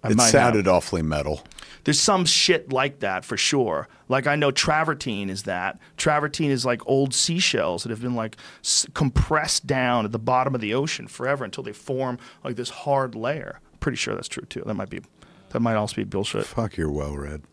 I 0.02 0.12
it 0.12 0.16
might 0.16 0.24
have. 0.24 0.32
sounded 0.32 0.66
awfully 0.66 1.02
metal. 1.02 1.44
There's 1.86 2.00
some 2.00 2.26
shit 2.26 2.74
like 2.74 3.00
that 3.00 3.24
for 3.24 3.38
sure. 3.38 3.88
Like 4.10 4.28
I 4.28 4.36
know 4.36 4.52
travertine 4.52 5.30
is 5.30 5.44
that. 5.44 5.80
Travertine 5.98 6.50
is 6.50 6.66
like 6.66 6.82
old 6.88 7.14
seashells 7.14 7.84
that 7.84 7.90
have 7.90 8.02
been 8.02 8.16
like 8.16 8.36
s- 8.64 8.86
compressed 8.94 9.66
down 9.66 10.04
at 10.04 10.12
the 10.12 10.20
bottom 10.20 10.54
of 10.54 10.62
the 10.62 10.74
ocean 10.74 11.08
forever 11.08 11.46
until 11.46 11.64
they 11.64 11.72
form 11.74 12.18
like 12.44 12.56
this 12.58 12.70
hard 12.70 13.16
layer. 13.16 13.60
Pretty 13.80 13.96
sure 13.96 14.14
that's 14.16 14.28
true 14.28 14.46
too. 14.50 14.64
That 14.66 14.74
might 14.74 14.90
be 14.90 15.02
that 15.50 15.60
might 15.62 15.76
also 15.76 15.96
be 15.96 16.04
bullshit. 16.04 16.46
Fuck, 16.46 16.76
you're 16.76 16.92
well 16.92 17.16
read. 17.16 17.44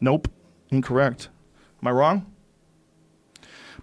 Nope. 0.00 0.28
Incorrect. 0.70 1.28
Am 1.82 1.88
I 1.88 1.90
wrong? 1.90 2.31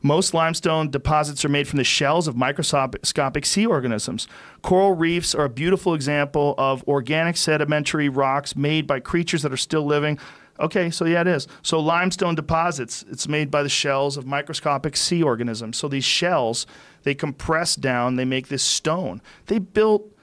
Most 0.01 0.33
limestone 0.33 0.89
deposits 0.89 1.43
are 1.43 1.49
made 1.49 1.67
from 1.67 1.77
the 1.77 1.83
shells 1.83 2.27
of 2.27 2.35
microscopic 2.35 3.45
sea 3.45 3.65
organisms. 3.65 4.27
Coral 4.61 4.93
reefs 4.93 5.35
are 5.35 5.45
a 5.45 5.49
beautiful 5.49 5.93
example 5.93 6.55
of 6.57 6.87
organic 6.87 7.35
sedimentary 7.35 8.07
rocks 8.09 8.55
made 8.55 8.87
by 8.87 8.99
creatures 8.99 9.41
that 9.41 9.51
are 9.51 9.57
still 9.57 9.85
living. 9.85 10.17
Okay, 10.59 10.89
so 10.89 11.05
yeah, 11.05 11.21
it 11.21 11.27
is. 11.27 11.47
So 11.61 11.79
limestone 11.79 12.35
deposits, 12.35 13.03
it's 13.09 13.27
made 13.27 13.49
by 13.49 13.63
the 13.63 13.69
shells 13.69 14.17
of 14.17 14.25
microscopic 14.25 14.97
sea 14.97 15.23
organisms. 15.23 15.77
So 15.77 15.87
these 15.87 16.05
shells, 16.05 16.65
they 17.03 17.15
compress 17.15 17.75
down, 17.75 18.15
they 18.15 18.25
make 18.25 18.47
this 18.49 18.63
stone. 18.63 19.21
They 19.47 19.59
built 19.59 20.13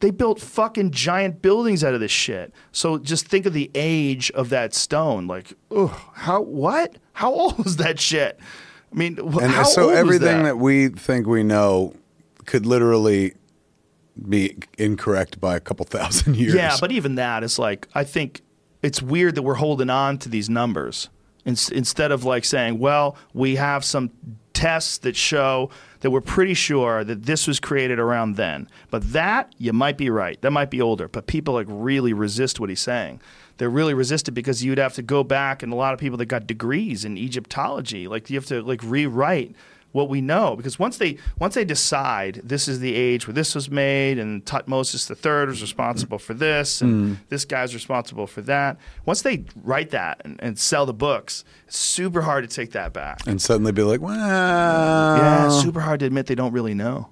they 0.00 0.10
built 0.12 0.40
fucking 0.40 0.92
giant 0.92 1.42
buildings 1.42 1.82
out 1.82 1.92
of 1.92 1.98
this 1.98 2.12
shit. 2.12 2.52
So 2.70 2.98
just 2.98 3.26
think 3.26 3.46
of 3.46 3.52
the 3.52 3.68
age 3.74 4.30
of 4.30 4.48
that 4.50 4.72
stone. 4.72 5.26
Like, 5.26 5.54
ugh, 5.74 5.90
how 6.14 6.42
what? 6.42 6.98
How 7.14 7.32
old 7.32 7.58
was 7.64 7.78
that 7.78 7.98
shit? 7.98 8.38
I 8.92 8.96
mean, 8.96 9.18
And 9.18 9.50
how 9.52 9.64
so 9.64 9.84
old 9.84 9.94
everything 9.94 10.38
that? 10.38 10.42
that 10.44 10.58
we 10.58 10.88
think 10.88 11.26
we 11.26 11.42
know 11.42 11.94
could 12.46 12.64
literally 12.66 13.34
be 14.28 14.56
incorrect 14.78 15.40
by 15.40 15.56
a 15.56 15.60
couple 15.60 15.84
thousand 15.86 16.36
years. 16.38 16.54
Yeah, 16.54 16.76
but 16.80 16.90
even 16.92 17.16
that 17.16 17.42
is 17.44 17.58
like 17.58 17.86
I 17.94 18.04
think 18.04 18.42
it's 18.82 19.02
weird 19.02 19.34
that 19.34 19.42
we're 19.42 19.54
holding 19.54 19.90
on 19.90 20.18
to 20.18 20.28
these 20.28 20.48
numbers 20.48 21.08
Ins- 21.44 21.70
instead 21.70 22.12
of 22.12 22.24
like 22.24 22.44
saying, 22.44 22.78
well, 22.78 23.16
we 23.32 23.56
have 23.56 23.84
some 23.84 24.10
tests 24.52 24.98
that 24.98 25.14
show 25.16 25.70
that 26.00 26.10
we're 26.10 26.20
pretty 26.20 26.54
sure 26.54 27.04
that 27.04 27.22
this 27.24 27.46
was 27.46 27.58
created 27.60 27.98
around 27.98 28.36
then. 28.36 28.68
But 28.90 29.12
that 29.12 29.54
you 29.56 29.72
might 29.72 29.96
be 29.96 30.10
right. 30.10 30.40
That 30.42 30.50
might 30.50 30.70
be 30.70 30.80
older. 30.80 31.08
But 31.08 31.26
people 31.26 31.54
like 31.54 31.66
really 31.68 32.12
resist 32.12 32.58
what 32.60 32.68
he's 32.68 32.80
saying. 32.80 33.20
They 33.58 33.66
really 33.66 33.94
resist 33.94 34.28
it 34.28 34.32
because 34.32 34.64
you'd 34.64 34.78
have 34.78 34.94
to 34.94 35.02
go 35.02 35.22
back 35.22 35.62
and 35.62 35.72
a 35.72 35.76
lot 35.76 35.92
of 35.92 36.00
people 36.00 36.16
that 36.18 36.26
got 36.26 36.46
degrees 36.46 37.04
in 37.04 37.16
Egyptology, 37.18 38.08
like 38.08 38.30
you 38.30 38.36
have 38.36 38.46
to 38.46 38.62
like 38.62 38.82
rewrite 38.82 39.54
what 39.92 40.08
we 40.08 40.20
know 40.20 40.54
because 40.54 40.78
once 40.78 40.98
they 40.98 41.16
once 41.38 41.54
they 41.54 41.64
decide 41.64 42.40
this 42.44 42.68
is 42.68 42.80
the 42.80 42.94
age 42.94 43.26
where 43.26 43.32
this 43.32 43.54
was 43.54 43.70
made 43.70 44.18
and 44.18 44.44
Tutmosis 44.44 45.10
III 45.10 45.46
was 45.46 45.62
responsible 45.62 46.18
for 46.18 46.34
this 46.34 46.82
and 46.82 47.16
hmm. 47.16 47.22
this 47.30 47.44
guy's 47.44 47.72
responsible 47.72 48.26
for 48.26 48.42
that 48.42 48.76
once 49.06 49.22
they 49.22 49.44
write 49.64 49.90
that 49.90 50.20
and, 50.24 50.38
and 50.42 50.58
sell 50.58 50.84
the 50.84 50.92
books 50.92 51.42
it's 51.66 51.78
super 51.78 52.20
hard 52.20 52.48
to 52.48 52.54
take 52.54 52.72
that 52.72 52.92
back. 52.92 53.26
And 53.26 53.40
suddenly 53.40 53.72
be 53.72 53.82
like, 53.82 54.00
wow. 54.00 55.16
Yeah 55.16 55.48
super 55.48 55.80
hard 55.80 56.00
to 56.00 56.06
admit 56.06 56.26
they 56.26 56.34
don't 56.34 56.52
really 56.52 56.74
know 56.74 57.08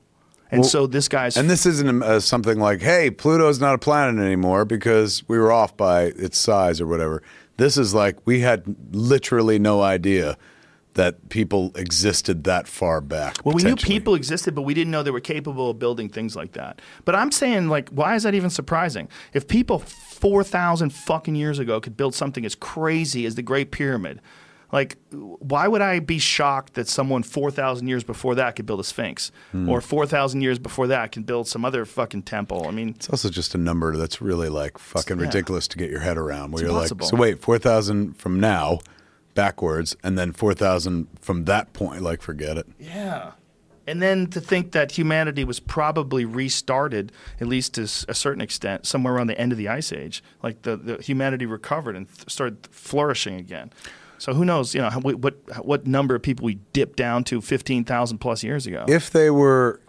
and 0.51 0.61
Well, 0.61 0.69
so 0.69 0.87
this 0.87 1.09
guy's 1.09 1.37
And 1.37 1.51
this 1.51 1.67
isn't 1.67 2.03
uh, 2.03 2.21
something 2.21 2.59
like, 2.59 2.81
hey, 2.81 3.11
Pluto's 3.11 3.61
not 3.61 3.75
a 3.75 3.79
planet 3.79 4.25
anymore 4.25 4.65
because 4.65 5.27
we 5.29 5.39
were 5.39 5.53
off 5.53 5.77
by 5.77 6.05
its 6.05 6.39
size 6.39 6.81
or 6.81 6.87
whatever. 6.87 7.23
This 7.57 7.77
is 7.77 7.95
like 7.95 8.17
we 8.27 8.41
had 8.41 8.65
literally 8.93 9.59
no 9.59 9.83
idea 9.83 10.37
that 10.97 11.29
people 11.29 11.73
existed 11.77 12.45
that 12.45 12.67
far 12.67 13.01
back. 13.01 13.37
Well, 13.45 13.55
we 13.55 13.63
knew 13.63 13.77
people 13.77 14.15
existed, 14.15 14.55
but 14.55 14.63
we 14.63 14.73
didn't 14.73 14.91
know 14.91 15.03
they 15.03 15.11
were 15.11 15.21
capable 15.21 15.71
of 15.71 15.79
building 15.79 16.09
things 16.09 16.35
like 16.35 16.53
that. 16.53 16.81
But 17.05 17.15
I'm 17.15 17.31
saying, 17.31 17.69
like, 17.69 17.91
why 17.91 18.15
is 18.15 18.23
that 18.23 18.35
even 18.35 18.49
surprising? 18.49 19.09
If 19.35 19.47
people 19.47 19.81
4,000 19.81 20.91
fucking 20.91 21.35
years 21.35 21.59
ago 21.59 21.81
could 21.81 21.97
build 21.97 22.15
something 22.15 22.47
as 22.47 22.55
crazy 22.55 23.27
as 23.27 23.35
the 23.35 23.43
Great 23.43 23.71
Pyramid, 23.71 24.21
like, 24.73 24.97
why 25.11 25.69
would 25.69 25.81
I 25.81 26.01
be 26.01 26.19
shocked 26.19 26.75
that 26.75 26.89
someone 26.89 27.23
4,000 27.23 27.87
years 27.87 28.03
before 28.05 28.35
that 28.35 28.57
could 28.57 28.67
build 28.67 28.81
a 28.81 28.85
Sphinx? 28.85 29.31
Hmm. 29.53 29.69
Or 29.69 29.81
4,000 29.81 30.41
years 30.41 30.59
before 30.59 30.87
that 30.89 31.13
can 31.13 31.23
build 31.23 31.47
some 31.49 31.65
other 31.65 31.85
fucking 31.85 32.23
temple? 32.23 32.67
I 32.67 32.73
mean, 32.73 32.91
It's 32.91 33.09
also 33.09 33.29
just 33.31 33.55
a 33.55 33.59
number 33.59 33.97
that's 33.97 34.21
really 34.21 34.49
like 34.49 34.79
fucking 34.79 35.19
Yeah. 35.19 35.27
ridiculous 35.27 35.69
to 35.69 35.79
get 35.79 35.91
your 35.91 36.01
head 36.01 36.19
around. 36.19 36.51
Where 36.53 36.63
It's 36.65 36.69
you're 36.71 36.77
impossible. 36.77 37.07
like, 37.07 37.11
so 37.11 37.17
wait, 37.17 37.41
four 37.41 37.59
thousand 37.59 38.17
from 38.17 38.41
now, 38.41 38.81
backwards, 39.35 39.97
and 40.03 40.19
then 40.19 40.33
four 40.33 40.55
thousand 40.55 41.09
from 41.21 41.45
that 41.45 41.73
point. 41.73 42.03
Like, 42.03 42.23
forget 42.23 42.57
it. 42.59 42.67
Yeah. 42.79 43.33
And 43.89 44.03
then 44.03 44.27
to 44.29 44.41
think 44.41 44.73
that 44.73 44.91
humanity 44.99 45.45
was 45.45 45.61
probably 45.61 46.25
restarted, 46.25 47.13
at 47.41 47.47
least 47.47 47.75
to 47.75 47.83
a 47.83 48.15
certain 48.15 48.41
extent, 48.41 48.85
somewhere 48.85 49.15
around 49.15 49.29
the 49.29 49.39
end 49.41 49.53
of 49.53 49.59
the 49.59 49.69
ice 49.69 49.93
age. 49.93 50.25
Like 50.43 50.63
the, 50.63 50.77
the 50.77 50.97
humanity 51.01 51.47
recovered 51.47 51.95
and 51.95 52.09
th- 52.13 52.29
started 52.29 52.67
flourishing 52.73 53.37
again. 53.37 53.71
So 54.19 54.33
who 54.35 54.45
knows? 54.45 54.75
You 54.75 54.83
know 54.83 54.91
how, 54.91 55.01
what 55.01 55.35
what 55.65 55.87
number 55.87 56.15
of 56.15 56.23
people 56.23 56.45
we 56.47 56.55
dipped 56.73 56.97
down 56.97 57.25
to 57.25 57.41
fifteen 57.41 57.85
thousand 57.85 58.19
plus 58.19 58.43
years 58.43 58.67
ago. 58.67 58.85
If 58.89 59.11
they 59.11 59.31
were, 59.31 59.81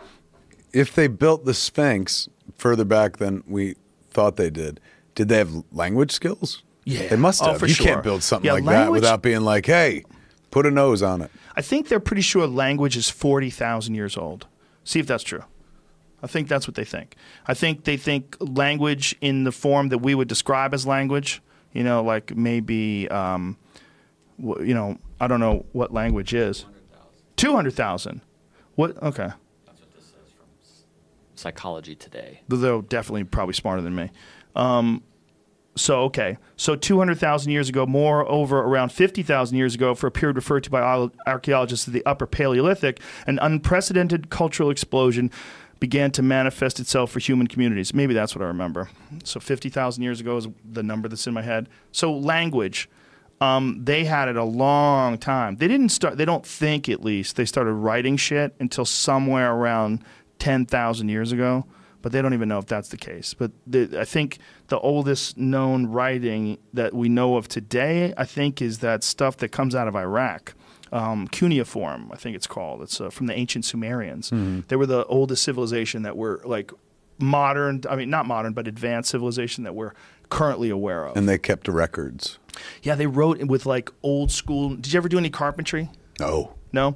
if 0.74 0.94
they 0.96 1.08
built 1.08 1.46
the 1.46 1.54
Sphinx 1.54 2.28
further 2.58 2.86
back 2.86 3.18
than 3.18 3.44
we 3.48 3.76
thought 4.12 4.36
they 4.36 4.50
did, 4.50 4.80
did 5.16 5.28
they 5.30 5.38
have 5.38 5.52
language 5.72 6.12
skills? 6.12 6.64
Yeah. 6.86 7.08
they 7.08 7.16
must 7.18 7.42
Oh, 7.44 7.48
have. 7.52 7.60
for 7.60 7.68
you 7.68 7.74
sure. 7.74 7.86
can't 7.86 8.04
build 8.04 8.24
something 8.24 8.46
Yeah, 8.48 8.54
like 8.54 8.66
that 8.66 8.92
without 8.92 9.22
being 9.22 9.42
like, 9.42 9.66
hey, 9.66 10.04
put 10.52 10.66
a 10.66 10.72
nose 10.72 11.02
on 11.04 11.22
it. 11.22 11.30
I 11.56 11.62
think 11.62 11.90
they're 11.90 12.00
pretty 12.00 12.22
sure 12.22 12.48
language 12.48 12.96
is 12.96 13.10
40,000 13.10 13.94
years 13.94 14.16
old. 14.16 14.48
See 14.86 15.00
if 15.00 15.06
that's 15.08 15.24
true. 15.24 15.44
I 16.24 16.28
think 16.28 16.48
that's 16.48 16.66
what 16.68 16.76
they 16.76 16.86
think. 16.86 17.16
I 17.46 17.54
think 17.54 17.84
they 17.84 17.98
think 17.98 18.38
language 18.40 19.16
in 19.22 19.44
the 19.44 19.52
form 19.52 19.90
that 19.90 19.98
we 20.00 20.16
would 20.16 20.28
describe 20.30 20.74
as 20.74 20.88
language, 20.88 21.42
you 21.74 21.84
know, 21.84 22.02
like 22.04 22.36
maybe, 22.36 23.08
um, 23.10 23.58
you 24.40 24.74
know, 24.74 24.98
I 25.20 25.28
don't 25.28 25.40
know 25.40 25.66
what 25.72 25.94
language 25.94 26.34
is. 26.34 26.66
200,000. 27.38 28.22
What? 28.76 29.02
Okay. 29.02 29.28
That's 29.66 29.80
what 29.82 29.94
this 29.96 30.06
says 30.06 30.32
from 30.36 30.46
Psychology 31.36 31.96
Today. 31.96 32.42
They're 32.48 32.82
definitely 32.82 33.24
probably 33.26 33.54
smarter 33.54 33.82
than 33.82 33.96
me. 33.96 34.12
Um, 34.56 35.04
So 35.76 36.02
okay, 36.06 36.38
so 36.56 36.76
two 36.76 36.98
hundred 36.98 37.20
thousand 37.20 37.52
years 37.52 37.70
ago, 37.70 37.86
moreover, 37.86 38.60
around 38.62 38.92
fifty 38.92 39.22
thousand 39.22 39.58
years 39.58 39.76
ago, 39.76 39.94
for 39.94 40.08
a 40.08 40.12
period 40.12 40.36
referred 40.36 40.64
to 40.64 40.72
by 40.72 40.82
archaeologists 41.28 41.88
as 41.88 41.94
the 41.94 42.04
Upper 42.06 42.26
Paleolithic, 42.26 43.00
an 43.28 43.38
unprecedented 43.40 44.32
cultural 44.32 44.72
explosion 44.72 45.30
began 45.80 46.10
to 46.10 46.24
manifest 46.24 46.80
itself 46.80 47.12
for 47.12 47.20
human 47.20 47.46
communities. 47.46 47.94
Maybe 47.94 48.16
that's 48.16 48.36
what 48.36 48.42
I 48.44 48.48
remember. 48.48 48.90
So 49.24 49.40
fifty 49.40 49.70
thousand 49.70 50.02
years 50.02 50.20
ago 50.20 50.38
is 50.38 50.48
the 50.66 50.82
number 50.82 51.08
that's 51.08 51.28
in 51.28 51.36
my 51.36 51.44
head. 51.44 51.70
So 51.92 52.12
language, 52.12 52.90
um, 53.40 53.84
they 53.84 54.04
had 54.04 54.28
it 54.28 54.36
a 54.36 54.44
long 54.44 55.18
time. 55.18 55.58
They 55.58 55.68
didn't 55.68 55.90
start. 55.90 56.18
They 56.18 56.26
don't 56.26 56.46
think 56.46 56.90
at 56.90 57.04
least 57.04 57.36
they 57.36 57.46
started 57.46 57.74
writing 57.74 58.18
shit 58.18 58.56
until 58.60 58.86
somewhere 58.86 59.54
around 59.54 60.04
ten 60.40 60.66
thousand 60.66 61.10
years 61.10 61.32
ago. 61.32 61.66
But 62.02 62.12
they 62.12 62.22
don't 62.22 62.34
even 62.34 62.48
know 62.48 62.60
if 62.60 62.68
that's 62.68 62.90
the 62.90 62.98
case. 62.98 63.34
But 63.34 63.52
the, 63.66 64.00
I 64.00 64.06
think 64.06 64.38
the 64.68 64.80
oldest 64.80 65.38
known 65.38 65.88
writing 65.88 66.58
that 66.72 66.94
we 66.94 67.10
know 67.10 67.36
of 67.38 67.48
today, 67.48 68.14
I 68.16 68.24
think, 68.24 68.62
is 68.62 68.80
that 68.80 69.04
stuff 69.04 69.38
that 69.38 69.50
comes 69.50 69.76
out 69.76 69.88
of 69.88 69.96
Iraq. 69.96 70.54
Um, 70.92 71.28
cuneiform, 71.28 72.10
I 72.14 72.16
think 72.16 72.36
it's 72.38 72.48
called. 72.48 72.82
It's 72.82 73.02
uh, 73.02 73.10
from 73.10 73.28
the 73.28 73.34
ancient 73.34 73.66
Sumerians. 73.66 74.30
They 74.68 74.76
were 74.78 74.86
the 74.86 75.06
oldest 75.08 75.44
civilization 75.44 76.04
that 76.04 76.16
were 76.16 76.40
like 76.46 76.72
modern. 77.20 77.82
I 77.90 77.98
mean, 77.98 78.10
not 78.10 78.26
modern, 78.26 78.54
but 78.54 78.68
advanced 78.68 79.10
civilization 79.10 79.66
that 79.66 79.76
we're 79.76 79.92
currently 80.30 80.70
aware 80.70 81.06
of. 81.08 81.18
And 81.18 81.28
they 81.28 81.38
kept 81.38 81.68
records. 81.68 82.40
Yeah, 82.84 82.96
they 82.96 83.08
wrote 83.08 83.42
with 83.46 83.66
like 83.66 83.90
old 84.04 84.32
school. 84.32 84.76
Did 84.76 84.94
you 84.94 84.98
ever 84.98 85.10
do 85.10 85.18
any 85.18 85.30
carpentry? 85.30 85.90
No. 86.20 86.54
No. 86.72 86.96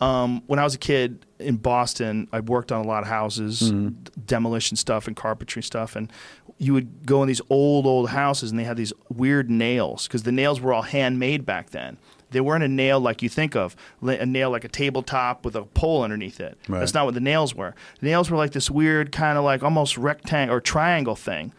Um, 0.00 0.42
when 0.46 0.58
I 0.60 0.64
was 0.64 0.74
a 0.74 0.78
kid 0.78 1.26
in 1.40 1.56
Boston, 1.56 2.28
I 2.32 2.38
worked 2.40 2.70
on 2.70 2.84
a 2.84 2.88
lot 2.88 3.02
of 3.02 3.08
houses, 3.08 3.58
d- 3.72 3.94
demolition 4.26 4.76
stuff 4.76 5.08
and 5.08 5.16
carpentry 5.16 5.60
stuff, 5.62 5.96
and 5.96 6.12
you 6.56 6.72
would 6.72 7.04
go 7.04 7.20
in 7.22 7.26
these 7.28 7.40
old 7.50 7.84
old 7.84 8.10
houses, 8.10 8.50
and 8.52 8.60
they 8.60 8.64
had 8.64 8.76
these 8.76 8.92
weird 9.08 9.50
nails 9.50 10.06
because 10.06 10.22
the 10.22 10.30
nails 10.30 10.60
were 10.60 10.72
all 10.72 10.82
handmade 10.82 11.44
back 11.44 11.70
then. 11.70 11.98
They 12.30 12.40
weren't 12.40 12.62
a 12.62 12.68
nail 12.68 13.00
like 13.00 13.22
you 13.22 13.28
think 13.28 13.56
of, 13.56 13.74
a 14.02 14.24
nail 14.26 14.50
like 14.50 14.62
a 14.64 14.68
tabletop 14.68 15.44
with 15.44 15.56
a 15.56 15.62
pole 15.62 16.02
underneath 16.02 16.38
it. 16.38 16.56
Right. 16.68 16.78
That's 16.78 16.94
not 16.94 17.04
what 17.06 17.14
the 17.14 17.20
nails 17.20 17.54
were. 17.54 17.74
The 18.00 18.06
nails 18.06 18.30
were 18.30 18.36
like 18.36 18.52
this 18.52 18.70
weird 18.70 19.10
kind 19.10 19.36
of 19.38 19.42
like 19.44 19.64
almost 19.64 19.96
rectangle 19.98 20.54
or 20.54 20.60
triangle 20.60 21.16
thing, 21.16 21.52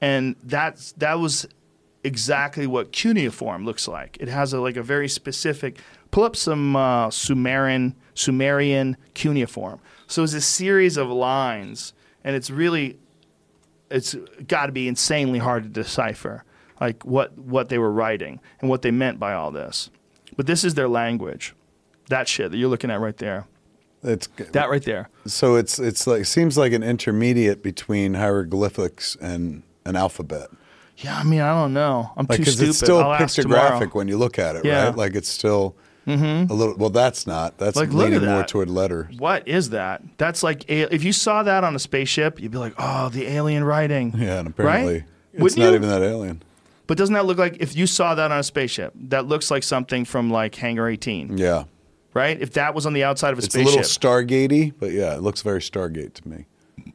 and 0.00 0.36
that's 0.42 0.92
that 0.92 1.18
was 1.18 1.46
exactly 2.04 2.66
what 2.66 2.92
cuneiform 2.92 3.64
looks 3.64 3.88
like. 3.88 4.16
It 4.20 4.28
has 4.28 4.52
a, 4.52 4.60
like 4.60 4.76
a 4.76 4.82
very 4.82 5.08
specific. 5.08 5.80
Pull 6.10 6.22
up 6.24 6.36
some 6.36 6.76
uh, 6.76 7.10
Sumerian 7.10 7.96
Sumerian 8.14 8.96
cuneiform. 9.14 9.80
So 10.06 10.22
it's 10.22 10.34
a 10.34 10.40
series 10.40 10.96
of 10.96 11.08
lines, 11.08 11.92
and 12.22 12.36
it's 12.36 12.50
really 12.50 12.98
it's 13.90 14.14
got 14.46 14.66
to 14.66 14.72
be 14.72 14.86
insanely 14.86 15.38
hard 15.38 15.64
to 15.64 15.68
decipher, 15.68 16.44
like 16.80 17.04
what 17.04 17.36
what 17.38 17.68
they 17.70 17.78
were 17.78 17.90
writing 17.90 18.40
and 18.60 18.70
what 18.70 18.82
they 18.82 18.90
meant 18.90 19.18
by 19.18 19.32
all 19.32 19.50
this. 19.50 19.90
But 20.36 20.46
this 20.46 20.62
is 20.62 20.74
their 20.74 20.88
language. 20.88 21.54
That 22.10 22.28
shit 22.28 22.50
that 22.50 22.56
you're 22.58 22.68
looking 22.68 22.90
at 22.90 23.00
right 23.00 23.16
there. 23.16 23.46
It's 24.02 24.26
That 24.52 24.68
right 24.68 24.82
there. 24.84 25.08
so 25.26 25.56
it's 25.56 25.78
it's 25.78 26.06
like 26.06 26.26
seems 26.26 26.58
like 26.58 26.72
an 26.74 26.82
intermediate 26.82 27.62
between 27.62 28.14
hieroglyphics 28.14 29.16
and 29.20 29.62
an 29.86 29.96
alphabet. 29.96 30.48
Yeah, 30.98 31.18
I 31.18 31.24
mean, 31.24 31.40
I 31.40 31.52
don't 31.60 31.72
know. 31.74 32.10
I'm 32.16 32.26
Like 32.28 32.38
too 32.38 32.44
stupid. 32.50 32.68
it's 32.68 32.78
still 32.78 32.98
I'll 33.00 33.18
pictographic 33.18 33.94
when 33.94 34.06
you 34.08 34.16
look 34.16 34.38
at 34.38 34.56
it, 34.56 34.64
Yeah. 34.64 34.86
right? 34.86 34.96
Like 34.96 35.14
it's 35.14 35.28
still 35.28 35.74
mm-hmm. 36.06 36.50
a 36.50 36.54
little. 36.54 36.76
Well, 36.76 36.90
that's 36.90 37.26
not. 37.26 37.58
That's 37.58 37.76
Like, 37.76 37.92
leaning 37.92 38.24
more 38.24 38.44
toward 38.44 38.70
letters. 38.70 39.16
What 39.18 39.46
is 39.48 39.70
that? 39.70 40.02
That's 40.18 40.42
like 40.42 40.64
if 40.70 41.02
you 41.02 41.12
saw 41.12 41.42
that 41.42 41.64
on 41.64 41.74
a 41.74 41.78
spaceship, 41.80 42.40
you'd 42.40 42.52
be 42.52 42.58
like, 42.58 42.74
"Oh, 42.78 43.08
the 43.08 43.26
alien 43.26 43.64
writing." 43.64 44.14
Yeah, 44.16 44.38
and 44.38 44.48
apparently 44.48 44.92
right? 44.94 45.04
it's 45.32 45.42
Wouldn't 45.42 45.58
not 45.58 45.70
you? 45.70 45.74
even 45.76 45.88
that 45.88 46.02
alien. 46.02 46.42
But 46.86 46.98
doesn't 46.98 47.14
that 47.14 47.24
look 47.26 47.38
like 47.38 47.56
if 47.60 47.74
you 47.74 47.86
saw 47.86 48.14
that 48.14 48.30
on 48.30 48.38
a 48.38 48.42
spaceship, 48.42 48.92
that 49.08 49.26
looks 49.26 49.50
like 49.50 49.62
something 49.62 50.04
from 50.04 50.30
like 50.30 50.54
Hangar 50.54 50.86
18, 50.88 51.38
Yeah, 51.38 51.64
right? 52.12 52.40
If 52.40 52.52
that 52.52 52.74
was 52.74 52.84
on 52.86 52.92
the 52.92 53.02
outside 53.04 53.32
of 53.32 53.38
a 53.38 53.42
spaceship. 53.42 53.80
it's 53.80 53.96
a 53.96 54.08
little 54.08 54.26
Stargatey, 54.26 54.74
but 54.78 54.92
yeah, 54.92 55.14
it 55.16 55.22
looks 55.22 55.40
very 55.42 55.60
Stargate 55.60 56.12
to 56.14 56.28
me. 56.28 56.44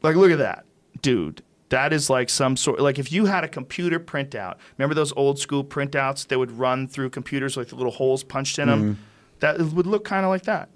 like 0.04 0.16
look 0.16 0.30
at 0.32 0.38
that, 0.38 0.64
dude. 1.02 1.42
That 1.70 1.94
is 1.94 2.10
like 2.10 2.30
some 2.30 2.58
sort 2.58 2.80
like 2.80 2.98
if 2.98 3.12
you 3.12 3.26
had 3.26 3.44
a 3.44 3.48
computer 3.48 4.00
printout. 4.00 4.58
Remember 4.78 4.96
those 4.96 5.14
old 5.16 5.40
school 5.40 5.64
printouts 5.64 6.28
that 6.28 6.40
would 6.40 6.52
run 6.52 6.88
through 6.88 7.12
computers 7.12 7.56
with 7.56 7.74
little 7.74 7.92
holes 7.92 8.24
punched 8.24 8.58
in 8.60 8.68
them? 8.68 8.82
Mm-hmm. 8.82 9.02
That 9.40 9.60
would 9.60 9.88
look 9.88 10.04
kind 10.04 10.26
of 10.26 10.30
like 10.30 10.44
that. 10.44 10.70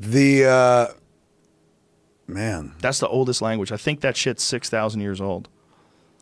The 0.00 0.44
uh, 0.44 0.86
man, 2.26 2.74
That's 2.80 2.98
the 2.98 3.08
oldest 3.08 3.42
language. 3.42 3.72
I 3.72 3.76
think 3.76 4.00
that 4.00 4.16
shit's 4.16 4.42
6,000 4.42 5.00
years 5.00 5.20
old. 5.20 5.48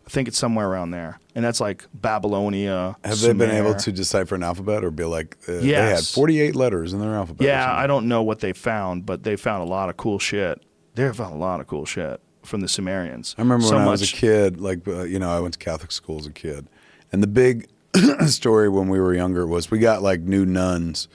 I 0.06 0.10
think 0.10 0.28
it's 0.28 0.38
somewhere 0.38 0.68
around 0.68 0.90
there. 0.90 1.18
And 1.34 1.44
that's 1.44 1.60
like 1.60 1.86
Babylonia. 1.94 2.96
have 3.04 3.20
they 3.20 3.32
been 3.32 3.50
able 3.50 3.74
to 3.74 3.90
decipher 3.90 4.34
an 4.34 4.42
alphabet 4.42 4.84
or 4.84 4.90
be 4.90 5.04
like 5.04 5.38
uh, 5.48 5.52
they 5.60 5.72
had 5.72 6.04
forty-eight 6.04 6.54
letters 6.54 6.92
in 6.92 7.00
their 7.00 7.14
alphabet? 7.14 7.46
Yeah. 7.46 7.74
I 7.74 7.86
don't 7.86 8.06
know 8.06 8.22
what 8.22 8.40
they 8.40 8.52
found, 8.52 9.06
but 9.06 9.22
they 9.22 9.34
found 9.34 9.62
a 9.62 9.66
lot 9.66 9.88
of 9.88 9.96
cool 9.96 10.18
shit. 10.18 10.62
They 10.94 11.10
found 11.10 11.34
a 11.34 11.38
lot 11.38 11.60
of 11.60 11.66
cool 11.66 11.86
shit 11.86 12.20
from 12.44 12.60
the 12.60 12.68
Sumerians. 12.68 13.34
I 13.38 13.42
remember 13.42 13.64
so 13.66 13.76
when 13.76 13.86
I 13.86 13.90
was 13.90 14.02
a 14.02 14.06
kid, 14.14 14.60
like 14.60 14.86
uh, 14.86 15.02
you 15.02 15.18
know, 15.18 15.30
I 15.30 15.40
went 15.40 15.54
to 15.54 15.58
Catholic 15.58 15.92
school 15.92 16.18
as 16.18 16.26
a 16.26 16.32
kid, 16.32 16.66
and 17.12 17.22
the 17.22 17.26
big 17.26 17.68
story 18.26 18.68
when 18.68 18.88
we 18.88 19.00
were 19.00 19.14
younger 19.14 19.46
was 19.46 19.70
we 19.70 19.78
got 19.78 20.02
like 20.02 20.20
new 20.20 20.44
nuns, 20.44 21.08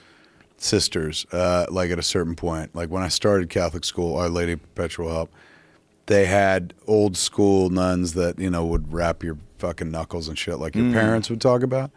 sisters, 0.56 1.26
uh, 1.32 1.66
like 1.70 1.90
at 1.90 1.98
a 1.98 2.02
certain 2.02 2.34
point. 2.34 2.74
Like 2.74 2.90
when 2.90 3.02
I 3.02 3.08
started 3.08 3.48
Catholic 3.50 3.84
school, 3.84 4.16
Our 4.16 4.28
Lady 4.28 4.56
Perpetual 4.56 5.10
Help, 5.10 5.30
they 6.06 6.26
had 6.26 6.74
old 6.86 7.16
school 7.16 7.70
nuns 7.70 8.14
that 8.14 8.38
you 8.38 8.50
know 8.50 8.64
would 8.66 8.92
wrap 8.92 9.22
your 9.22 9.36
fucking 9.58 9.90
knuckles 9.90 10.28
and 10.28 10.38
shit, 10.38 10.58
like 10.58 10.74
your 10.74 10.86
Mm. 10.86 10.92
parents 10.92 11.28
would 11.30 11.40
talk 11.40 11.62
about. 11.62 11.90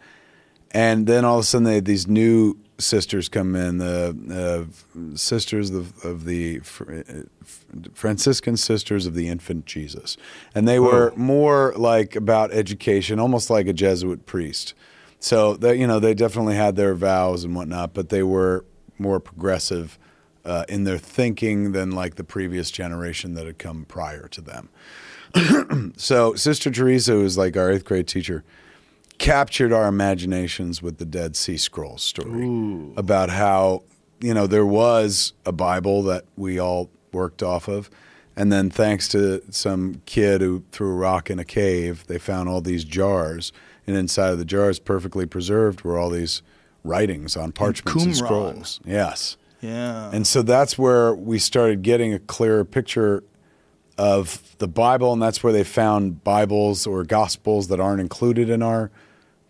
And 0.70 1.06
then 1.06 1.24
all 1.24 1.38
of 1.38 1.44
a 1.44 1.46
sudden, 1.46 1.64
they 1.64 1.76
had 1.76 1.84
these 1.84 2.06
new 2.08 2.56
sisters 2.78 3.28
come 3.28 3.54
in, 3.54 3.78
the 3.78 4.68
uh, 4.70 5.16
sisters 5.16 5.70
of, 5.70 6.04
of 6.04 6.24
the 6.24 6.58
Fr- 6.60 7.02
uh, 7.08 7.22
Franciscan 7.92 8.56
Sisters 8.56 9.06
of 9.06 9.14
the 9.14 9.28
Infant 9.28 9.66
Jesus, 9.66 10.16
and 10.54 10.66
they 10.66 10.78
were 10.78 11.12
more 11.16 11.72
like 11.76 12.16
about 12.16 12.52
education, 12.52 13.18
almost 13.18 13.50
like 13.50 13.66
a 13.66 13.72
Jesuit 13.72 14.26
priest. 14.26 14.74
So 15.20 15.54
they, 15.54 15.76
you 15.76 15.86
know, 15.86 16.00
they 16.00 16.14
definitely 16.14 16.56
had 16.56 16.76
their 16.76 16.94
vows 16.94 17.44
and 17.44 17.54
whatnot, 17.54 17.94
but 17.94 18.10
they 18.10 18.22
were 18.22 18.64
more 18.98 19.20
progressive 19.20 19.98
uh, 20.44 20.64
in 20.68 20.84
their 20.84 20.98
thinking 20.98 21.72
than 21.72 21.90
like 21.90 22.16
the 22.16 22.24
previous 22.24 22.70
generation 22.70 23.34
that 23.34 23.46
had 23.46 23.58
come 23.58 23.84
prior 23.86 24.28
to 24.28 24.40
them. 24.40 24.68
So 25.96 26.34
Sister 26.34 26.70
Teresa, 26.70 27.12
who 27.12 27.22
was 27.22 27.36
like 27.36 27.56
our 27.56 27.70
eighth 27.70 27.84
grade 27.84 28.06
teacher, 28.06 28.44
captured 29.18 29.72
our 29.72 29.88
imaginations 29.88 30.82
with 30.82 30.98
the 30.98 31.06
Dead 31.06 31.36
Sea 31.36 31.56
Scrolls 31.56 32.02
story 32.02 32.92
about 32.96 33.30
how 33.30 33.82
you 34.20 34.34
know 34.34 34.46
there 34.46 34.66
was 34.66 35.32
a 35.46 35.52
Bible 35.52 36.02
that 36.04 36.24
we 36.36 36.58
all 36.58 36.90
worked 37.12 37.42
off 37.42 37.68
of, 37.68 37.90
and 38.36 38.52
then 38.52 38.70
thanks 38.70 39.08
to 39.08 39.42
some 39.50 40.02
kid 40.06 40.40
who 40.40 40.64
threw 40.72 40.90
a 40.90 40.94
rock 40.94 41.30
in 41.30 41.38
a 41.38 41.44
cave, 41.44 42.06
they 42.06 42.18
found 42.18 42.48
all 42.48 42.60
these 42.60 42.84
jars, 42.84 43.52
and 43.86 43.96
inside 43.96 44.30
of 44.30 44.38
the 44.38 44.44
jars, 44.44 44.78
perfectly 44.78 45.26
preserved, 45.26 45.82
were 45.82 45.98
all 45.98 46.10
these 46.10 46.42
writings 46.82 47.36
on 47.36 47.52
parchments 47.52 48.04
and, 48.04 48.14
Qumran. 48.14 48.16
scrolls. 48.16 48.80
Yes. 48.84 49.36
yeah. 49.60 50.10
And 50.12 50.26
so 50.26 50.42
that's 50.42 50.76
where 50.78 51.14
we 51.14 51.38
started 51.38 51.82
getting 51.82 52.12
a 52.12 52.18
clearer 52.18 52.64
picture 52.64 53.24
of 53.96 54.56
the 54.58 54.68
Bible, 54.68 55.12
and 55.12 55.22
that's 55.22 55.42
where 55.42 55.52
they 55.52 55.64
found 55.64 56.24
Bibles 56.24 56.86
or 56.86 57.04
Gospels 57.04 57.68
that 57.68 57.80
aren't 57.80 58.00
included 58.00 58.50
in 58.50 58.62
our 58.62 58.90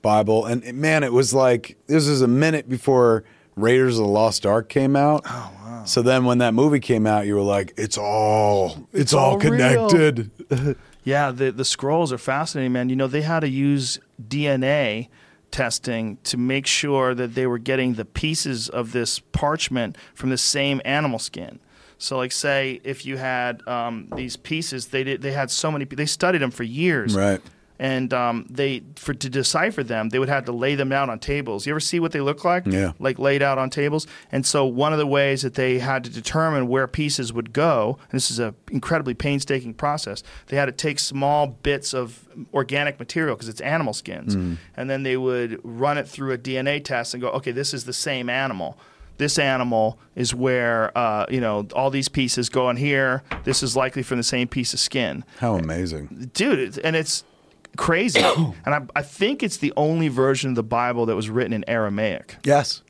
Bible. 0.05 0.45
And 0.47 0.63
man, 0.75 1.03
it 1.03 1.13
was 1.13 1.35
like 1.35 1.77
this 1.89 2.09
was 2.09 2.23
a 2.23 2.29
minute 2.29 2.69
before 2.69 3.25
Raiders 3.57 3.99
of 3.99 4.05
the 4.05 4.13
Lost 4.13 4.47
Ark 4.47 4.69
came 4.69 4.95
out. 4.95 5.23
Oh 5.27 5.53
wow! 5.65 5.83
So 5.85 6.03
then 6.03 6.25
when 6.25 6.39
that 6.39 6.55
movie 6.55 6.79
came 6.79 7.07
out, 7.09 7.27
you 7.27 7.35
were 7.35 7.41
like, 7.41 7.75
"It's 7.77 7.99
all, 7.99 8.87
it's, 8.93 9.13
all, 9.13 9.33
all 9.33 9.39
connected." 9.41 10.31
Yeah, 11.07 11.33
the 11.33 11.53
the 11.53 11.67
scrolls 11.67 12.15
are 12.15 12.19
fascinating, 12.19 12.73
man. 12.73 12.89
You 12.89 12.97
know, 12.97 13.07
they 13.07 13.21
had 13.21 13.41
to 13.41 13.49
use 13.49 13.99
DNA 14.27 15.09
testing 15.51 16.17
to 16.25 16.39
make 16.39 16.67
sure 16.67 17.15
that 17.15 17.35
they 17.35 17.47
were 17.47 17.59
getting 17.59 17.95
the 17.95 18.07
pieces 18.07 18.71
of 18.71 18.93
this 18.93 19.19
parchment 19.19 19.97
from 20.15 20.31
the 20.31 20.39
same 20.39 20.81
animal 20.85 21.19
skin. 21.19 21.61
So, 21.99 22.17
like, 22.17 22.33
say 22.33 22.81
if 22.85 23.05
you 23.07 23.19
had 23.19 23.67
um, 23.69 24.09
these 24.17 24.37
pieces, 24.37 24.87
they 24.89 25.05
did, 25.05 25.23
they 25.23 25.33
had 25.33 25.51
so 25.51 25.71
many. 25.71 25.85
They 25.85 26.07
studied 26.07 26.39
them 26.39 26.51
for 26.51 26.65
years, 26.65 27.15
Right. 27.15 27.41
And 27.85 28.15
um, 28.15 28.47
they 28.49 28.83
for 28.97 29.13
to 29.13 29.29
decipher 29.29 29.83
them, 29.83 30.09
they 30.09 30.19
would 30.19 30.31
have 30.31 30.47
to 30.47 30.53
lay 30.53 30.75
them 30.75 30.91
out 30.91 31.11
on 31.11 31.19
tables. 31.19 31.67
You 31.67 31.73
ever 31.75 31.81
see 31.81 32.01
what 32.01 32.13
they 32.13 32.23
look 32.23 32.43
like? 32.43 32.65
Yeah. 32.67 32.93
like 32.99 33.19
laid 33.19 33.43
out 33.43 33.59
on 33.59 33.69
tables. 33.69 34.07
And 34.33 34.47
so 34.47 34.65
one 34.65 34.93
of 34.95 34.99
the 34.99 35.07
ways 35.07 35.43
that 35.43 35.55
they 35.55 35.81
had 35.81 36.03
to 36.05 36.11
determine 36.11 36.69
where 36.69 36.87
pieces 36.87 37.31
would 37.35 37.53
go, 37.53 37.99
and 38.11 38.17
this 38.17 38.31
is 38.31 38.39
an 38.39 38.55
incredibly 38.71 39.13
painstaking 39.13 39.75
process, 39.75 40.23
they 40.47 40.57
had 40.57 40.65
to 40.65 40.73
take 40.73 40.99
small 40.99 41.47
bits 41.47 41.93
of 41.93 42.27
organic 42.55 42.99
material 42.99 43.35
because 43.37 43.51
it's 43.51 43.61
animal 43.61 43.93
skins, 43.93 44.35
and 44.77 44.89
then 44.89 45.03
they 45.03 45.19
would 45.19 45.61
run 45.63 45.99
it 45.99 46.09
through 46.09 46.33
a 46.33 46.39
DNA 46.39 46.83
test 46.83 47.13
and 47.13 47.21
go, 47.21 47.29
okay, 47.33 47.53
this 47.53 47.75
is 47.75 47.85
the 47.85 47.93
same 47.93 48.31
animal. 48.31 48.79
This 49.19 49.39
animal 49.39 49.99
is 50.17 50.35
where 50.35 50.97
uh, 50.97 51.27
you 51.29 51.41
know 51.41 51.67
all 51.75 51.91
these 51.91 52.09
pieces 52.09 52.49
go 52.49 52.71
in 52.71 52.77
here. 52.77 53.23
This 53.45 53.63
is 53.63 53.77
likely 53.77 54.03
from 54.03 54.17
the 54.17 54.25
same 54.25 54.49
piece 54.49 54.73
of 54.75 54.81
skin 54.81 55.23
How 55.39 55.55
amazing! 55.57 56.31
dude 56.33 56.79
and 56.79 56.97
it's 56.97 57.25
crazy. 57.77 58.21
and 58.65 58.75
I, 58.75 58.83
I 58.97 59.03
think 59.03 59.43
it's 59.43 59.59
the 59.59 59.73
only 59.77 60.09
version 60.09 60.51
of 60.51 60.57
the 60.57 60.63
Bible 60.63 61.07
that 61.07 61.17
was 61.17 61.29
written 61.29 61.53
in 61.53 61.65
Aramaic. 61.69 62.37
Yes. 62.45 62.83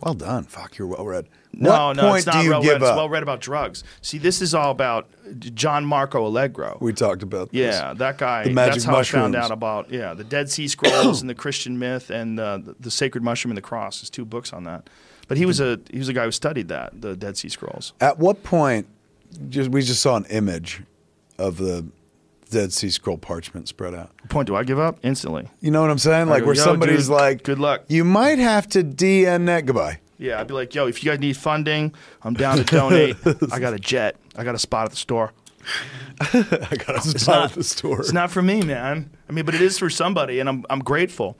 Well 0.00 0.14
done. 0.14 0.44
Fuck, 0.44 0.78
you're 0.78 0.88
well 0.88 1.06
read. 1.06 1.28
No, 1.52 1.70
what 1.70 1.96
no, 1.96 2.02
point 2.02 2.18
it's 2.18 2.26
not 2.26 2.44
well 2.46 2.62
read. 2.62 2.76
It's 2.76 2.84
up? 2.84 2.96
well 2.96 3.08
read 3.08 3.22
about 3.22 3.40
drugs. 3.40 3.84
See, 4.00 4.18
this 4.18 4.42
is 4.42 4.52
all 4.54 4.70
about 4.70 5.08
John 5.38 5.84
Marco 5.84 6.26
Allegro. 6.26 6.78
we 6.80 6.92
talked 6.92 7.22
about 7.22 7.52
this. 7.52 7.74
Yeah, 7.74 7.94
that 7.94 8.18
guy. 8.18 8.44
The 8.44 8.50
magic 8.50 8.74
that's 8.74 8.84
how 8.84 8.96
I 8.96 9.04
found 9.04 9.36
out 9.36 9.50
about 9.50 9.90
yeah 9.90 10.14
the 10.14 10.24
Dead 10.24 10.50
Sea 10.50 10.66
Scrolls 10.66 11.20
and 11.20 11.30
the 11.30 11.34
Christian 11.34 11.78
myth 11.78 12.10
and 12.10 12.40
uh, 12.40 12.58
the, 12.58 12.74
the 12.80 12.90
Sacred 12.90 13.22
Mushroom 13.22 13.52
and 13.52 13.56
the 13.56 13.62
Cross. 13.62 14.00
There's 14.00 14.10
two 14.10 14.24
books 14.24 14.52
on 14.52 14.64
that. 14.64 14.88
But 15.28 15.36
he 15.38 15.46
was 15.46 15.60
a 15.60 15.78
he 15.90 15.98
was 15.98 16.08
a 16.08 16.12
guy 16.12 16.24
who 16.24 16.32
studied 16.32 16.68
that 16.68 17.00
the 17.00 17.14
Dead 17.14 17.36
Sea 17.36 17.48
Scrolls. 17.48 17.92
At 18.00 18.18
what 18.18 18.42
point? 18.42 18.88
Just 19.48 19.70
we 19.70 19.82
just 19.82 20.02
saw 20.02 20.16
an 20.16 20.26
image 20.26 20.82
of 21.38 21.58
the 21.58 21.86
Dead 22.52 22.72
Sea 22.72 22.90
Scroll 22.90 23.18
parchment 23.18 23.66
spread 23.66 23.94
out. 23.94 24.10
Point 24.28 24.46
do 24.46 24.54
I 24.54 24.62
give 24.62 24.78
up 24.78 24.98
instantly? 25.02 25.48
You 25.60 25.70
know 25.70 25.80
what 25.80 25.90
I'm 25.90 25.98
saying? 25.98 26.28
Like 26.28 26.40
go, 26.40 26.46
where 26.46 26.54
somebody's 26.54 27.08
dude, 27.08 27.16
like, 27.16 27.42
good 27.42 27.58
luck." 27.58 27.84
You 27.88 28.04
might 28.04 28.38
have 28.38 28.68
to 28.68 28.84
DN 28.84 29.46
that 29.46 29.66
goodbye. 29.66 29.98
Yeah, 30.18 30.40
I'd 30.40 30.46
be 30.46 30.54
like, 30.54 30.72
yo, 30.72 30.86
if 30.86 31.02
you 31.02 31.10
guys 31.10 31.18
need 31.18 31.36
funding, 31.36 31.92
I'm 32.22 32.34
down 32.34 32.58
to 32.58 32.64
donate. 32.64 33.16
I 33.52 33.58
got 33.58 33.74
a 33.74 33.78
jet. 33.78 34.16
I 34.36 34.44
got 34.44 34.54
a 34.54 34.58
spot 34.58 34.84
at 34.84 34.90
the 34.92 34.96
store. 34.96 35.32
I 36.20 36.76
got 36.86 36.96
a 36.96 37.00
spot 37.00 37.26
not- 37.26 37.50
at 37.50 37.52
the 37.56 37.64
store. 37.64 38.00
It's 38.00 38.12
not 38.12 38.30
for 38.30 38.42
me, 38.42 38.62
man. 38.62 39.10
I 39.28 39.32
mean, 39.32 39.44
but 39.44 39.54
it 39.54 39.62
is 39.62 39.78
for 39.78 39.90
somebody, 39.90 40.38
and 40.38 40.48
I'm 40.48 40.64
I'm 40.70 40.80
grateful. 40.80 41.36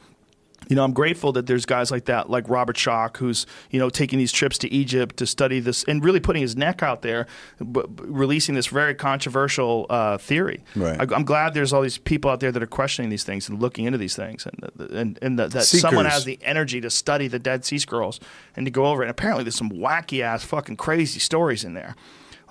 You 0.69 0.77
know, 0.77 0.85
I'm 0.85 0.93
grateful 0.93 1.33
that 1.33 1.47
there's 1.47 1.67
guys 1.67 1.91
like 1.91 2.07
that, 2.07 2.31
like 2.31 2.49
Robert 2.49 2.77
Schoch, 2.77 3.17
who's 3.17 3.47
you 3.71 3.79
know 3.79 3.91
taking 3.91 4.19
these 4.19 4.33
trips 4.33 4.59
to 4.59 4.73
Egypt 4.73 5.17
to 5.19 5.27
study 5.27 5.61
this 5.61 5.85
and 5.85 6.05
really 6.05 6.21
putting 6.21 6.43
his 6.43 6.57
neck 6.57 6.83
out 6.83 7.03
there, 7.03 7.27
b- 7.59 7.83
releasing 7.99 8.55
this 8.55 8.67
very 8.67 8.95
controversial 8.95 9.87
uh, 9.91 10.19
theory. 10.19 10.63
Right. 10.77 11.01
I, 11.01 11.15
I'm 11.15 11.25
glad 11.25 11.55
there's 11.55 11.73
all 11.73 11.83
these 11.83 11.99
people 11.99 12.31
out 12.31 12.41
there 12.41 12.53
that 12.53 12.63
are 12.63 12.67
questioning 12.67 13.11
these 13.11 13.25
things 13.25 13.49
and 13.49 13.61
looking 13.61 13.85
into 13.85 13.99
these 13.99 14.17
things, 14.17 14.47
and 14.47 14.91
and, 14.93 15.19
and 15.23 15.39
that, 15.39 15.51
that 15.53 15.65
someone 15.65 16.07
has 16.07 16.25
the 16.25 16.39
energy 16.43 16.81
to 16.81 16.91
study 16.91 17.29
the 17.29 17.39
Dead 17.39 17.65
Sea 17.65 17.79
Scrolls 17.79 18.21
and 18.57 18.67
to 18.67 18.71
go 18.71 18.87
over 18.87 19.03
it. 19.03 19.07
And 19.07 19.11
apparently, 19.11 19.45
there's 19.45 19.57
some 19.57 19.71
wacky 19.71 20.21
ass, 20.21 20.45
fucking 20.45 20.77
crazy 20.77 21.21
stories 21.21 21.65
in 21.65 21.75
there. 21.75 21.95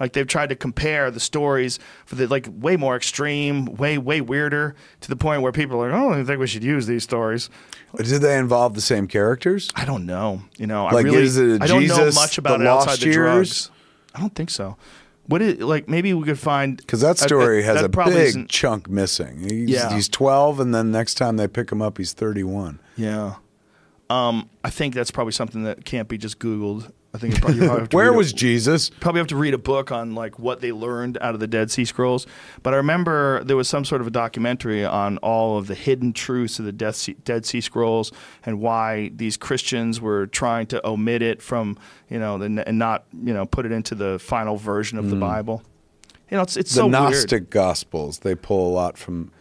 Like 0.01 0.13
they've 0.13 0.27
tried 0.27 0.49
to 0.49 0.55
compare 0.55 1.11
the 1.11 1.19
stories 1.19 1.77
for 2.05 2.15
the 2.15 2.27
like 2.27 2.47
way 2.51 2.75
more 2.75 2.95
extreme, 2.95 3.65
way 3.65 3.97
way 3.99 4.19
weirder, 4.19 4.75
to 5.01 5.07
the 5.09 5.15
point 5.15 5.43
where 5.43 5.51
people 5.51 5.77
are 5.81 5.89
like, 5.89 5.95
"Oh, 5.95 5.97
I 5.97 6.01
don't 6.09 6.13
even 6.13 6.25
think 6.25 6.39
we 6.39 6.47
should 6.47 6.63
use 6.63 6.87
these 6.87 7.03
stories." 7.03 7.49
Did 7.95 8.21
they 8.21 8.37
involve 8.37 8.73
the 8.73 8.81
same 8.81 9.07
characters? 9.07 9.69
I 9.75 9.85
don't 9.85 10.05
know. 10.05 10.41
You 10.57 10.65
know, 10.67 10.87
I 10.87 10.91
Like, 10.93 11.05
really 11.05 11.21
is 11.23 11.37
it 11.37 11.61
a 11.61 11.63
I 11.63 11.67
don't 11.67 11.85
know 11.87 11.95
Jesus, 11.97 12.15
much 12.15 12.37
about 12.37 12.61
it 12.61 12.67
outside 12.67 12.97
the 12.99 13.05
years? 13.05 13.15
drugs. 13.15 13.71
I 14.15 14.19
don't 14.19 14.33
think 14.33 14.49
so. 14.49 14.75
What 15.27 15.41
is 15.43 15.59
like? 15.59 15.87
Maybe 15.87 16.13
we 16.15 16.25
could 16.25 16.39
find 16.39 16.77
Because 16.77 17.01
that 17.01 17.21
I- 17.21 17.23
I- 17.25 17.27
story 17.27 17.61
has 17.63 17.75
that 17.75 17.85
a 17.85 17.89
big 18.09 18.49
chunk 18.49 18.89
missing. 18.89 19.41
He's, 19.47 19.69
Yeah. 19.69 19.93
he's 19.93 20.09
12, 20.09 20.59
and 20.59 20.73
then 20.73 20.91
next 20.91 21.13
time 21.13 21.37
they 21.37 21.47
pick 21.47 21.71
him 21.71 21.81
up, 21.81 21.99
he's 21.99 22.11
31. 22.13 22.79
Yeah. 22.97 23.35
Um, 24.09 24.49
I 24.63 24.69
think 24.71 24.93
that's 24.95 25.11
probably 25.11 25.31
something 25.31 25.63
that 25.63 25.85
can't 25.85 26.07
be 26.09 26.17
just 26.17 26.39
Googled. 26.39 26.91
I 27.13 27.17
think 27.17 27.41
probably, 27.41 27.57
you 27.59 27.63
probably 27.65 27.79
have 27.81 27.89
to 27.89 27.95
Where 27.97 28.05
read 28.09 28.15
a- 28.15 28.17
was 28.17 28.31
Jesus? 28.33 28.89
probably 28.89 29.19
have 29.19 29.27
to 29.27 29.35
read 29.35 29.53
a 29.53 29.57
book 29.57 29.91
on 29.91 30.15
like 30.15 30.39
what 30.39 30.61
they 30.61 30.71
learned 30.71 31.17
out 31.19 31.33
of 31.33 31.41
the 31.41 31.47
Dead 31.47 31.69
Sea 31.69 31.83
Scrolls. 31.83 32.25
But 32.63 32.73
I 32.73 32.77
remember 32.77 33.43
there 33.43 33.57
was 33.57 33.67
some 33.67 33.83
sort 33.83 33.99
of 33.99 34.07
a 34.07 34.11
documentary 34.11 34.85
on 34.85 35.17
all 35.17 35.57
of 35.57 35.67
the 35.67 35.75
hidden 35.75 36.13
truths 36.13 36.57
of 36.57 36.63
the 36.65 36.71
Dead 36.71 36.95
Sea, 36.95 37.13
Dead 37.25 37.45
sea 37.45 37.59
Scrolls 37.59 38.13
and 38.45 38.61
why 38.61 39.11
these 39.13 39.35
Christians 39.35 39.99
were 39.99 40.27
trying 40.27 40.67
to 40.67 40.87
omit 40.87 41.21
it 41.21 41.41
from 41.41 41.77
you 42.09 42.17
know 42.17 42.37
the, 42.37 42.63
and 42.65 42.79
not 42.79 43.03
you 43.11 43.33
know 43.33 43.45
put 43.45 43.65
it 43.65 43.73
into 43.73 43.93
the 43.93 44.17
final 44.19 44.55
version 44.55 44.97
of 44.97 45.09
the 45.09 45.17
Bible. 45.17 45.63
You 46.29 46.37
know, 46.37 46.43
it's 46.43 46.55
it's 46.55 46.71
Mm. 46.71 46.75
the 46.75 46.79
so 46.81 46.87
Gnostic 46.87 47.31
weird. 47.31 47.49
Gospels. 47.49 48.19
They 48.19 48.35
pull 48.35 48.69
a 48.69 48.71
lot 48.73 48.97
from 48.97 49.31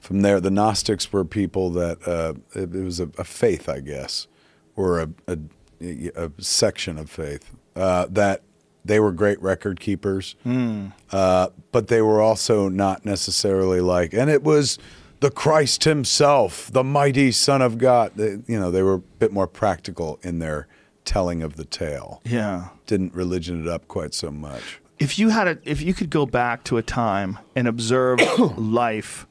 from 0.00 0.22
there. 0.22 0.40
The 0.40 0.50
Gnostics 0.50 1.12
were 1.12 1.26
people 1.26 1.68
that 1.72 2.08
uh, 2.08 2.32
it, 2.58 2.74
it 2.74 2.82
was 2.84 3.00
a, 3.00 3.10
a 3.18 3.24
faith, 3.24 3.68
I 3.68 3.80
guess, 3.80 4.28
or 4.76 5.00
a, 5.00 5.08
a, 5.28 5.38
a 5.82 6.30
section 6.38 6.98
of 6.98 7.10
faith 7.10 7.50
uh, 7.76 8.06
that 8.10 8.42
they 8.84 8.98
were 9.00 9.12
great 9.12 9.40
record 9.40 9.78
keepers, 9.80 10.34
Hmm. 10.42 10.88
uh, 11.12 11.48
but 11.70 11.88
they 11.88 12.02
were 12.02 12.20
also 12.20 12.68
not 12.68 13.04
necessarily 13.04 13.80
like. 13.80 14.12
And 14.12 14.28
it 14.30 14.42
was 14.42 14.78
the 15.20 15.30
Christ 15.30 15.84
Himself, 15.84 16.70
the 16.72 16.82
mighty 16.82 17.30
Son 17.30 17.62
of 17.62 17.78
God. 17.78 18.12
They, 18.16 18.38
you 18.46 18.58
know, 18.58 18.70
they 18.72 18.82
were 18.82 18.94
a 18.94 18.98
bit 18.98 19.32
more 19.32 19.46
practical 19.46 20.18
in 20.22 20.40
their 20.40 20.66
telling 21.04 21.42
of 21.42 21.54
the 21.56 21.64
tale. 21.64 22.20
Yeah. 22.24 22.68
Didn't 22.86 23.14
religion 23.14 23.60
it 23.62 23.68
up 23.68 23.86
quite 23.88 24.14
so 24.14 24.30
much. 24.30 24.80
if 24.98 25.18
you 25.18 25.30
had 25.30 25.48
a 25.48 25.58
if 25.64 25.80
you 25.82 25.94
could 25.94 26.10
go 26.10 26.26
back 26.26 26.62
to 26.64 26.76
a 26.76 26.82
time 26.82 27.38
and 27.56 27.66
observe 27.68 28.20
life 28.58 29.26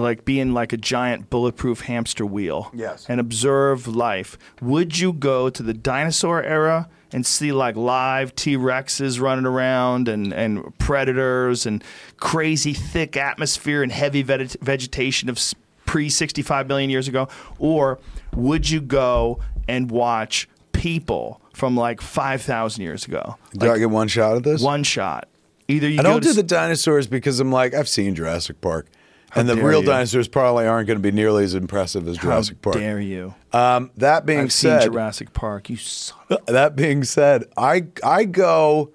like 0.00 0.24
being 0.24 0.52
like 0.54 0.72
a 0.72 0.76
giant 0.76 1.30
bulletproof 1.30 1.80
hamster 1.82 2.24
wheel 2.26 2.70
Yes. 2.74 3.06
and 3.08 3.20
observe 3.20 3.86
life 3.86 4.36
would 4.60 4.98
you 4.98 5.12
go 5.12 5.50
to 5.50 5.62
the 5.62 5.74
dinosaur 5.74 6.42
era 6.42 6.88
and 7.12 7.24
see 7.24 7.52
like 7.52 7.76
live 7.76 8.34
t-rexes 8.34 9.20
running 9.20 9.46
around 9.46 10.08
and, 10.08 10.32
and 10.32 10.76
predators 10.78 11.66
and 11.66 11.82
crazy 12.16 12.72
thick 12.72 13.16
atmosphere 13.16 13.82
and 13.82 13.92
heavy 13.92 14.22
veget- 14.24 14.60
vegetation 14.60 15.28
of 15.28 15.38
pre 15.86 16.08
65 16.08 16.66
million 16.68 16.90
years 16.90 17.06
ago 17.08 17.28
or 17.58 17.98
would 18.34 18.68
you 18.68 18.80
go 18.80 19.38
and 19.68 19.90
watch 19.90 20.48
people 20.72 21.40
from 21.54 21.76
like 21.76 22.00
5000 22.00 22.82
years 22.82 23.04
ago 23.06 23.36
Do 23.56 23.70
I 23.70 23.78
get 23.78 23.90
one 23.90 24.08
shot 24.08 24.36
at 24.36 24.42
this? 24.42 24.60
one 24.62 24.82
shot. 24.82 25.28
Either 25.68 25.88
you 25.88 25.98
I 25.98 26.02
don't 26.02 26.22
do 26.22 26.32
the 26.32 26.42
dinosaurs 26.42 27.06
because 27.06 27.40
I'm 27.40 27.50
like 27.50 27.72
I've 27.74 27.88
seen 27.88 28.14
Jurassic 28.14 28.60
Park, 28.60 28.86
and 29.34 29.48
the 29.48 29.56
real 29.56 29.80
you. 29.80 29.86
dinosaurs 29.86 30.28
probably 30.28 30.66
aren't 30.66 30.86
going 30.86 30.98
to 30.98 31.02
be 31.02 31.10
nearly 31.10 31.44
as 31.44 31.54
impressive 31.54 32.06
as 32.08 32.16
how 32.16 32.22
Jurassic 32.24 32.62
Park. 32.62 32.76
dare 32.76 33.00
you? 33.00 33.34
Um, 33.52 33.90
that 33.96 34.24
being 34.24 34.40
I've 34.40 34.52
said, 34.52 34.82
Jurassic 34.82 35.32
Park. 35.32 35.68
You 35.68 35.76
son. 35.76 36.38
that 36.46 36.76
being 36.76 37.04
said, 37.04 37.44
I 37.56 37.86
I 38.04 38.24
go. 38.24 38.92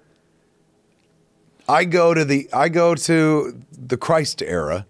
I 1.68 1.84
go 1.84 2.12
to 2.12 2.24
the 2.24 2.48
I 2.52 2.68
go 2.68 2.94
to 2.94 3.62
the 3.70 3.96
Christ 3.96 4.42
era 4.42 4.86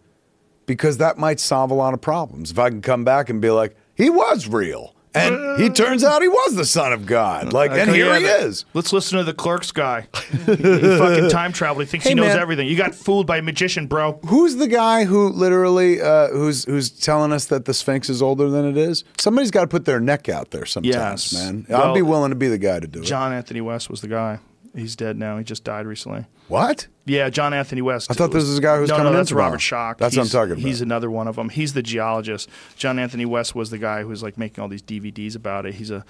because 0.66 0.98
that 0.98 1.18
might 1.18 1.38
solve 1.38 1.70
a 1.70 1.74
lot 1.74 1.92
of 1.94 2.00
problems. 2.00 2.50
If 2.50 2.58
I 2.58 2.70
can 2.70 2.80
come 2.80 3.04
back 3.04 3.28
and 3.28 3.40
be 3.40 3.50
like, 3.50 3.76
he 3.94 4.08
was 4.08 4.48
real, 4.48 4.94
and 5.14 5.60
he 5.60 5.68
turns 5.68 6.02
out 6.04 6.22
he 6.22 6.28
was 6.28 6.54
the 6.56 6.64
Son 6.64 6.92
of 6.92 7.06
God. 7.06 7.52
Like, 7.52 7.70
and 7.72 7.90
here 7.90 8.14
he 8.18 8.24
is. 8.24 8.64
Let's 8.74 8.92
listen 8.92 9.18
to 9.18 9.24
the 9.24 9.34
clerk's 9.34 9.70
guy. 9.72 10.08
he 10.14 10.36
fucking 10.46 11.28
time 11.30 11.52
travel. 11.52 11.80
He 11.80 11.86
thinks 11.86 12.04
Hey, 12.04 12.10
he 12.10 12.14
knows 12.14 12.28
man. 12.28 12.38
everything. 12.38 12.66
You 12.68 12.76
got 12.76 12.94
fooled 12.94 13.26
by 13.26 13.38
a 13.38 13.42
magician, 13.42 13.86
bro. 13.86 14.18
Who's 14.26 14.56
the 14.56 14.68
guy 14.68 15.04
who 15.04 15.28
literally 15.28 16.00
uh, 16.00 16.28
who's 16.28 16.64
who's 16.64 16.90
telling 16.90 17.32
us 17.32 17.46
that 17.46 17.64
the 17.66 17.74
Sphinx 17.74 18.08
is 18.08 18.22
older 18.22 18.48
than 18.50 18.64
it 18.64 18.76
is? 18.76 19.04
Somebody's 19.18 19.50
got 19.50 19.62
to 19.62 19.68
put 19.68 19.84
their 19.84 20.00
neck 20.00 20.28
out 20.28 20.50
there 20.50 20.64
sometimes, 20.64 21.32
Yes. 21.32 21.34
man. 21.34 21.66
Well, 21.68 21.90
I'd 21.90 21.94
be 21.94 22.02
willing 22.02 22.30
to 22.30 22.36
be 22.36 22.48
the 22.48 22.58
guy 22.58 22.80
to 22.80 22.86
do 22.86 23.00
it. 23.00 23.04
John 23.04 23.32
Anthony 23.32 23.60
West 23.60 23.90
was 23.90 24.00
the 24.00 24.08
guy. 24.08 24.38
He's 24.74 24.96
dead 24.96 25.18
now. 25.18 25.36
He 25.38 25.44
just 25.44 25.64
died 25.64 25.86
recently. 25.86 26.24
What? 26.48 26.86
Yeah, 27.04 27.28
John 27.30 27.52
Anthony 27.52 27.82
West. 27.82 28.10
I 28.10 28.14
thought 28.14 28.32
this 28.32 28.44
was 28.44 28.54
the 28.56 28.62
guy 28.62 28.76
who 28.76 28.82
was 28.82 28.90
no, 28.90 28.96
coming 28.96 29.12
no, 29.12 29.18
that's 29.18 29.28
tomorrow. 29.28 29.46
Robert 29.48 29.60
Schoch. 29.60 29.98
That's 29.98 30.16
what 30.16 30.22
I'm 30.22 30.28
talking 30.28 30.52
about. 30.52 30.62
He's 30.62 30.80
another 30.80 31.10
one 31.10 31.28
of 31.28 31.36
them. 31.36 31.48
He's 31.50 31.74
the 31.74 31.82
geologist. 31.82 32.48
John 32.76 32.98
Anthony 32.98 33.26
West 33.26 33.54
was 33.54 33.70
the 33.70 33.78
guy 33.78 34.00
who 34.02 34.08
was 34.08 34.22
like 34.22 34.38
making 34.38 34.62
all 34.62 34.68
these 34.68 34.82
DVDs 34.82 35.36
about 35.36 35.66
it. 35.66 35.74
He's 35.74 35.90
a 35.90 36.04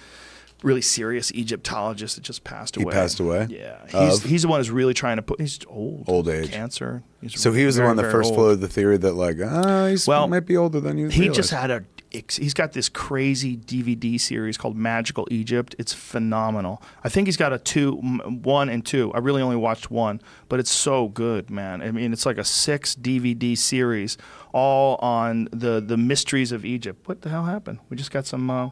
really 0.63 0.81
serious 0.83 1.33
Egyptologist 1.33 2.15
that 2.15 2.23
just 2.23 2.45
passed 2.45 2.77
He 2.77 2.83
away. 2.85 2.93
passed 2.93 3.19
away? 3.19 3.49
Yeah, 3.51 3.79
he's 3.89 4.19
Of? 4.23 4.31
he's 4.31 4.43
the 4.43 4.49
one 4.49 4.61
who's 4.61 4.71
really 4.71 4.95
trying 4.95 5.17
to 5.17 5.23
put. 5.23 5.41
He's 5.41 5.59
old, 5.69 6.05
Old 6.07 6.29
age. 6.29 6.53
cancer. 6.53 7.03
He's 7.21 7.41
So 7.41 7.53
he 7.53 7.65
was 7.67 7.75
the 7.75 7.81
very, 7.81 7.89
one 7.89 7.97
that 7.97 8.13
first 8.13 8.29
old. 8.29 8.37
floated 8.37 8.61
the 8.61 8.69
theory 8.69 8.97
that 8.99 9.15
like, 9.15 9.39
ah, 9.45 9.89
he's 9.89 10.07
Well, 10.07 10.29
might 10.29 10.47
be 10.47 10.57
older 10.57 10.79
than 10.79 10.99
you. 10.99 11.09
He 11.09 11.23
realize. 11.23 11.37
just 11.37 11.51
had 11.51 11.71
a. 11.73 11.85
He's 12.13 12.53
got 12.55 12.73
this 12.73 12.89
crazy 12.89 13.57
DVD 13.57 14.21
series 14.21 14.59
called 14.59 14.77
Magical 14.77 15.27
Egypt. 15.31 15.75
It's 15.79 15.93
phenomenal. 15.93 16.83
I 17.03 17.09
think 17.09 17.27
he's 17.27 17.37
got 17.37 17.53
a 17.53 17.59
two, 17.59 17.93
one 17.97 18.69
and 18.69 18.85
two. 18.85 19.11
I 19.15 19.19
really 19.19 19.41
only 19.41 19.57
watched 19.57 19.91
one, 19.91 20.21
but 20.49 20.61
it's 20.61 20.71
so 20.71 21.09
good, 21.09 21.49
man. 21.51 21.81
I 21.81 21.91
mean, 21.91 22.13
it's 22.13 22.27
like 22.27 22.39
a 22.39 22.45
six 22.45 22.95
DVD 22.95 23.57
series, 23.57 24.19
all 24.53 24.97
on 24.97 25.49
the 25.53 25.81
the 25.81 25.97
mysteries 25.97 26.53
of 26.53 26.65
Egypt. 26.65 27.09
What 27.09 27.23
the 27.23 27.31
hell 27.31 27.45
happened? 27.45 27.79
We 27.89 27.97
just 27.97 28.11
got 28.11 28.27
some. 28.27 28.51
Uh, 28.51 28.71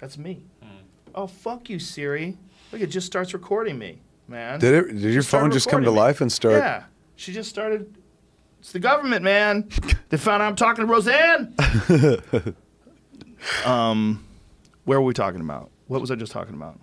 that's 0.00 0.16
me. 0.16 0.44
Oh 1.14 1.26
fuck 1.26 1.68
you, 1.70 1.78
Siri! 1.78 2.36
Look, 2.72 2.82
it 2.82 2.88
just 2.88 3.06
starts 3.06 3.32
recording 3.34 3.78
me, 3.78 4.00
man. 4.28 4.60
Did 4.60 4.74
it? 4.74 4.92
Did 4.92 5.12
your 5.14 5.22
She 5.22 5.28
phone 5.28 5.50
just 5.50 5.68
come 5.68 5.82
to 5.82 5.90
me. 5.90 5.96
life 5.96 6.20
and 6.20 6.30
start? 6.30 6.54
Yeah, 6.56 6.84
she 7.16 7.32
just 7.32 7.48
started. 7.50 7.96
It's 8.60 8.72
the 8.72 8.78
government, 8.80 9.22
man. 9.22 9.68
they 10.10 10.16
found 10.18 10.42
out 10.42 10.48
I'm 10.48 10.56
talking 10.56 10.86
to 10.86 10.92
Roseanne. 10.92 11.54
um, 13.64 14.24
where 14.84 15.00
were 15.00 15.06
we 15.06 15.14
talking 15.14 15.40
about? 15.40 15.70
What 15.88 16.00
was 16.00 16.10
I 16.10 16.14
just 16.16 16.32
talking 16.32 16.54
about? 16.54 16.78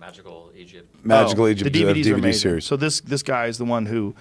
Magical 0.00 0.50
Egypt. 0.56 0.94
Magical 1.04 1.44
Oh, 1.44 1.48
Egypt 1.48 1.72
the 1.72 1.84
uh, 1.86 1.92
DVDs 1.92 2.06
are 2.06 2.10
DVD 2.10 2.14
amazing. 2.18 2.40
series. 2.40 2.64
So 2.64 2.76
this 2.76 3.00
this 3.00 3.22
guy 3.22 3.46
is 3.46 3.58
the 3.58 3.64
one 3.64 3.86
who 3.86 4.14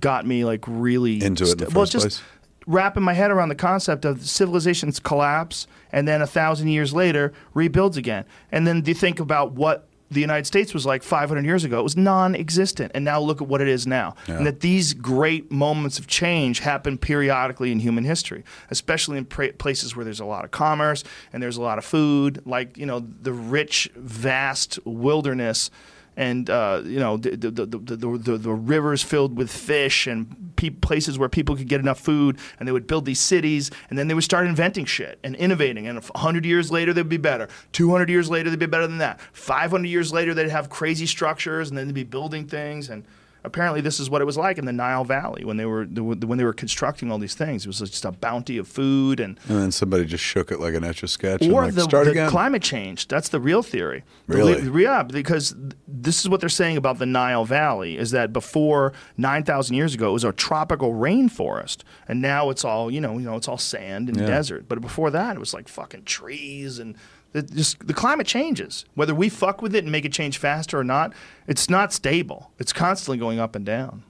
got 0.00 0.26
me 0.26 0.44
like 0.44 0.64
really 0.66 1.22
Into 1.22 1.44
it 1.44 1.52
in 1.52 1.58
the 1.58 1.64
well, 1.66 1.82
first 1.82 1.92
just 1.92 2.02
place. 2.04 2.22
wrapping 2.66 3.02
my 3.02 3.12
head 3.14 3.30
around 3.30 3.48
the 3.50 3.54
concept 3.54 4.04
of 4.04 4.26
civilization's 4.26 4.98
collapse 5.00 5.66
and 5.90 6.06
then 6.08 6.22
a 6.22 6.26
thousand 6.26 6.68
years 6.68 6.92
later 6.94 7.32
rebuilds 7.54 7.96
again. 7.96 8.24
And 8.50 8.66
then 8.66 8.80
do 8.82 8.90
you 8.90 8.94
think 8.94 9.20
about 9.20 9.52
what 9.52 9.86
the 10.12 10.20
United 10.20 10.46
States 10.46 10.74
was 10.74 10.86
like 10.86 11.02
500 11.02 11.44
years 11.44 11.64
ago. 11.64 11.80
It 11.80 11.82
was 11.82 11.96
non-existent, 11.96 12.92
and 12.94 13.04
now 13.04 13.20
look 13.20 13.40
at 13.40 13.48
what 13.48 13.60
it 13.60 13.68
is 13.68 13.86
now. 13.86 14.14
Yeah. 14.28 14.36
And 14.38 14.46
that 14.46 14.60
these 14.60 14.94
great 14.94 15.50
moments 15.50 15.98
of 15.98 16.06
change 16.06 16.60
happen 16.60 16.98
periodically 16.98 17.72
in 17.72 17.80
human 17.80 18.04
history, 18.04 18.44
especially 18.70 19.18
in 19.18 19.24
places 19.24 19.96
where 19.96 20.04
there's 20.04 20.20
a 20.20 20.24
lot 20.24 20.44
of 20.44 20.50
commerce 20.50 21.04
and 21.32 21.42
there's 21.42 21.56
a 21.56 21.62
lot 21.62 21.78
of 21.78 21.84
food, 21.84 22.42
like 22.44 22.76
you 22.76 22.86
know 22.86 23.00
the 23.00 23.32
rich, 23.32 23.90
vast 23.96 24.78
wilderness 24.84 25.70
and 26.16 26.50
uh, 26.50 26.82
you 26.84 26.98
know 26.98 27.16
the 27.16 27.36
the, 27.36 27.50
the, 27.50 27.78
the, 28.18 28.38
the 28.38 28.50
rivers 28.50 29.02
filled 29.02 29.36
with 29.36 29.50
fish 29.50 30.06
and 30.06 30.52
pe- 30.56 30.70
places 30.70 31.18
where 31.18 31.28
people 31.28 31.56
could 31.56 31.68
get 31.68 31.80
enough 31.80 31.98
food 31.98 32.38
and 32.58 32.68
they 32.68 32.72
would 32.72 32.86
build 32.86 33.04
these 33.04 33.20
cities 33.20 33.70
and 33.88 33.98
then 33.98 34.08
they 34.08 34.14
would 34.14 34.24
start 34.24 34.46
inventing 34.46 34.84
shit 34.84 35.18
and 35.24 35.34
innovating 35.36 35.86
and 35.86 35.98
100 35.98 36.44
years 36.44 36.70
later 36.70 36.92
they'd 36.92 37.08
be 37.08 37.16
better 37.16 37.48
200 37.72 38.08
years 38.08 38.28
later 38.28 38.50
they'd 38.50 38.58
be 38.58 38.66
better 38.66 38.86
than 38.86 38.98
that 38.98 39.20
500 39.32 39.86
years 39.86 40.12
later 40.12 40.34
they'd 40.34 40.50
have 40.50 40.68
crazy 40.68 41.06
structures 41.06 41.70
and 41.70 41.78
then 41.78 41.86
they'd 41.86 41.94
be 41.94 42.04
building 42.04 42.46
things 42.46 42.90
and 42.90 43.04
apparently 43.44 43.80
this 43.80 43.98
is 43.98 44.08
what 44.08 44.22
it 44.22 44.24
was 44.24 44.36
like 44.36 44.58
in 44.58 44.64
the 44.66 44.72
Nile 44.72 45.04
Valley 45.04 45.44
when 45.44 45.56
they 45.56 45.64
were 45.66 45.84
when 45.84 46.38
they 46.38 46.44
were 46.44 46.52
constructing 46.52 47.10
all 47.10 47.18
these 47.18 47.34
things. 47.34 47.64
It 47.64 47.68
was 47.68 47.78
just 47.80 48.04
a 48.04 48.12
bounty 48.12 48.58
of 48.58 48.68
food 48.68 49.18
and 49.20 49.38
And 49.48 49.58
then 49.58 49.72
somebody 49.72 50.04
just 50.04 50.22
shook 50.24 50.50
it 50.52 50.60
like 50.60 50.74
an 50.74 50.84
etch 50.84 51.02
a 51.02 51.08
sketch. 51.08 51.42
and 51.42 51.52
or 51.52 51.62
like, 51.64 51.74
the, 51.74 51.86
the 51.86 52.26
climate 52.30 52.62
change. 52.62 53.08
That's 53.08 53.28
the 53.30 53.40
real 53.40 53.62
theory. 53.62 54.04
Really? 54.26 54.54
li- 54.60 54.82
yeah, 54.84 55.02
because 55.02 55.54
this 55.88 56.20
is 56.20 56.28
what 56.28 56.40
they're 56.40 56.48
saying 56.48 56.76
about 56.76 56.98
the 56.98 57.06
Nile 57.06 57.44
Valley 57.44 57.96
is 57.98 58.12
that 58.12 58.32
before 58.32 58.92
9,000 59.16 59.74
years 59.76 59.94
ago, 59.94 60.10
it 60.10 60.12
was 60.12 60.24
a 60.24 60.32
tropical 60.32 60.92
rainforest. 60.94 61.78
And 62.08 62.22
now 62.22 62.50
it's 62.50 62.64
all, 62.64 62.90
you 62.90 63.00
know, 63.00 63.14
you 63.18 63.24
know, 63.24 63.36
it's 63.36 63.48
all 63.48 63.58
sand 63.58 64.08
and 64.08 64.18
Yeah. 64.18 64.26
desert. 64.26 64.66
But 64.68 64.80
before 64.80 65.10
that, 65.10 65.36
it 65.36 65.38
was 65.38 65.52
like 65.54 65.68
fucking 65.68 66.04
trees 66.04 66.78
and 66.78 66.96
it 67.34 67.50
just 67.52 67.86
the 67.86 67.94
climate 67.94 68.26
changes. 68.26 68.84
Whether 68.94 69.14
we 69.14 69.28
fuck 69.28 69.62
with 69.62 69.74
it 69.74 69.84
and 69.84 69.92
make 69.92 70.04
it 70.04 70.12
change 70.12 70.38
faster 70.38 70.78
or 70.78 70.84
not, 70.84 71.12
it's 71.46 71.68
not 71.70 71.92
stable. 71.92 72.50
It's 72.58 72.72
constantly 72.72 73.18
going 73.18 73.38
up 73.38 73.56
and 73.56 73.64
down 73.64 74.04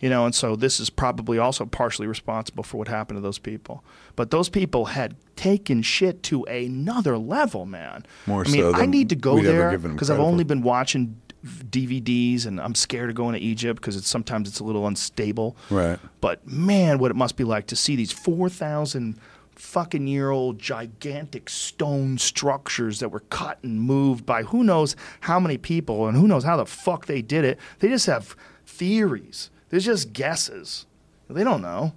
you 0.00 0.10
know 0.10 0.24
and 0.26 0.34
so 0.34 0.56
this 0.56 0.78
is 0.78 0.90
probably 0.90 1.38
also 1.38 1.64
partially 1.64 2.06
responsible 2.06 2.62
for 2.62 2.76
what 2.76 2.88
happened 2.88 3.16
to 3.16 3.20
those 3.22 3.38
people 3.38 3.82
but 4.14 4.30
those 4.30 4.48
people 4.48 4.86
had 4.86 5.16
taken 5.36 5.80
shit 5.82 6.22
to 6.22 6.44
another 6.44 7.16
level 7.16 7.64
man 7.64 8.04
More 8.26 8.44
i 8.46 8.50
mean 8.50 8.60
so 8.60 8.74
i 8.74 8.86
need 8.86 9.08
to 9.08 9.16
go 9.16 9.40
there 9.42 9.76
because 9.78 10.10
i've 10.10 10.20
only 10.20 10.44
been 10.44 10.62
watching 10.62 11.18
dvds 11.44 12.46
and 12.46 12.60
i'm 12.60 12.74
scared 12.74 13.08
of 13.08 13.16
going 13.16 13.32
to 13.34 13.40
egypt 13.40 13.80
because 13.80 13.96
it's 13.96 14.08
sometimes 14.08 14.48
it's 14.48 14.60
a 14.60 14.64
little 14.64 14.86
unstable 14.86 15.56
Right. 15.70 15.98
but 16.20 16.46
man 16.46 16.98
what 16.98 17.10
it 17.10 17.14
must 17.16 17.36
be 17.36 17.44
like 17.44 17.66
to 17.68 17.76
see 17.76 17.96
these 17.96 18.12
4000 18.12 19.18
fucking 19.58 20.06
year 20.06 20.30
old 20.30 20.58
gigantic 20.58 21.48
stone 21.48 22.18
structures 22.18 23.00
that 23.00 23.08
were 23.08 23.20
cut 23.30 23.58
and 23.62 23.80
moved 23.80 24.24
by 24.26 24.42
who 24.42 24.62
knows 24.62 24.94
how 25.20 25.40
many 25.40 25.56
people 25.56 26.06
and 26.06 26.16
who 26.16 26.28
knows 26.28 26.44
how 26.44 26.56
the 26.56 26.66
fuck 26.66 27.06
they 27.06 27.22
did 27.22 27.44
it 27.44 27.58
they 27.78 27.88
just 27.88 28.06
have 28.06 28.36
theories 28.66 29.50
there's 29.70 29.84
just 29.84 30.12
guesses 30.12 30.86
they 31.28 31.42
don't 31.42 31.62
know 31.62 31.92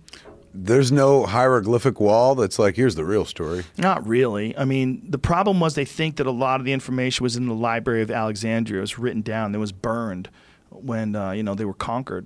There's 0.54 0.92
no 0.92 1.26
hieroglyphic 1.28 2.00
wall 2.00 2.34
that's 2.34 2.58
like, 2.58 2.76
here's 2.76 2.96
the 2.96 3.06
real 3.06 3.24
story. 3.26 3.64
Not 3.78 4.08
really. 4.08 4.58
I 4.58 4.66
mean, 4.66 5.04
the 5.08 5.20
problem 5.20 5.60
was 5.60 5.76
they 5.76 5.86
think 5.86 6.16
that 6.16 6.26
a 6.26 6.32
lot 6.32 6.60
of 6.60 6.66
the 6.66 6.74
information 6.74 7.24
was 7.24 7.36
in 7.36 7.46
the 7.46 7.54
Library 7.54 8.02
of 8.02 8.10
Alexandria. 8.10 8.80
It 8.80 8.82
was 8.82 8.98
written 8.98 9.22
down. 9.22 9.54
It 9.54 9.60
was 9.60 9.72
burned 9.72 10.30
when 10.72 11.16
uh, 11.16 11.32
you 11.32 11.44
know 11.44 11.54
they 11.54 11.66
were 11.66 11.76
conquered. 11.76 12.26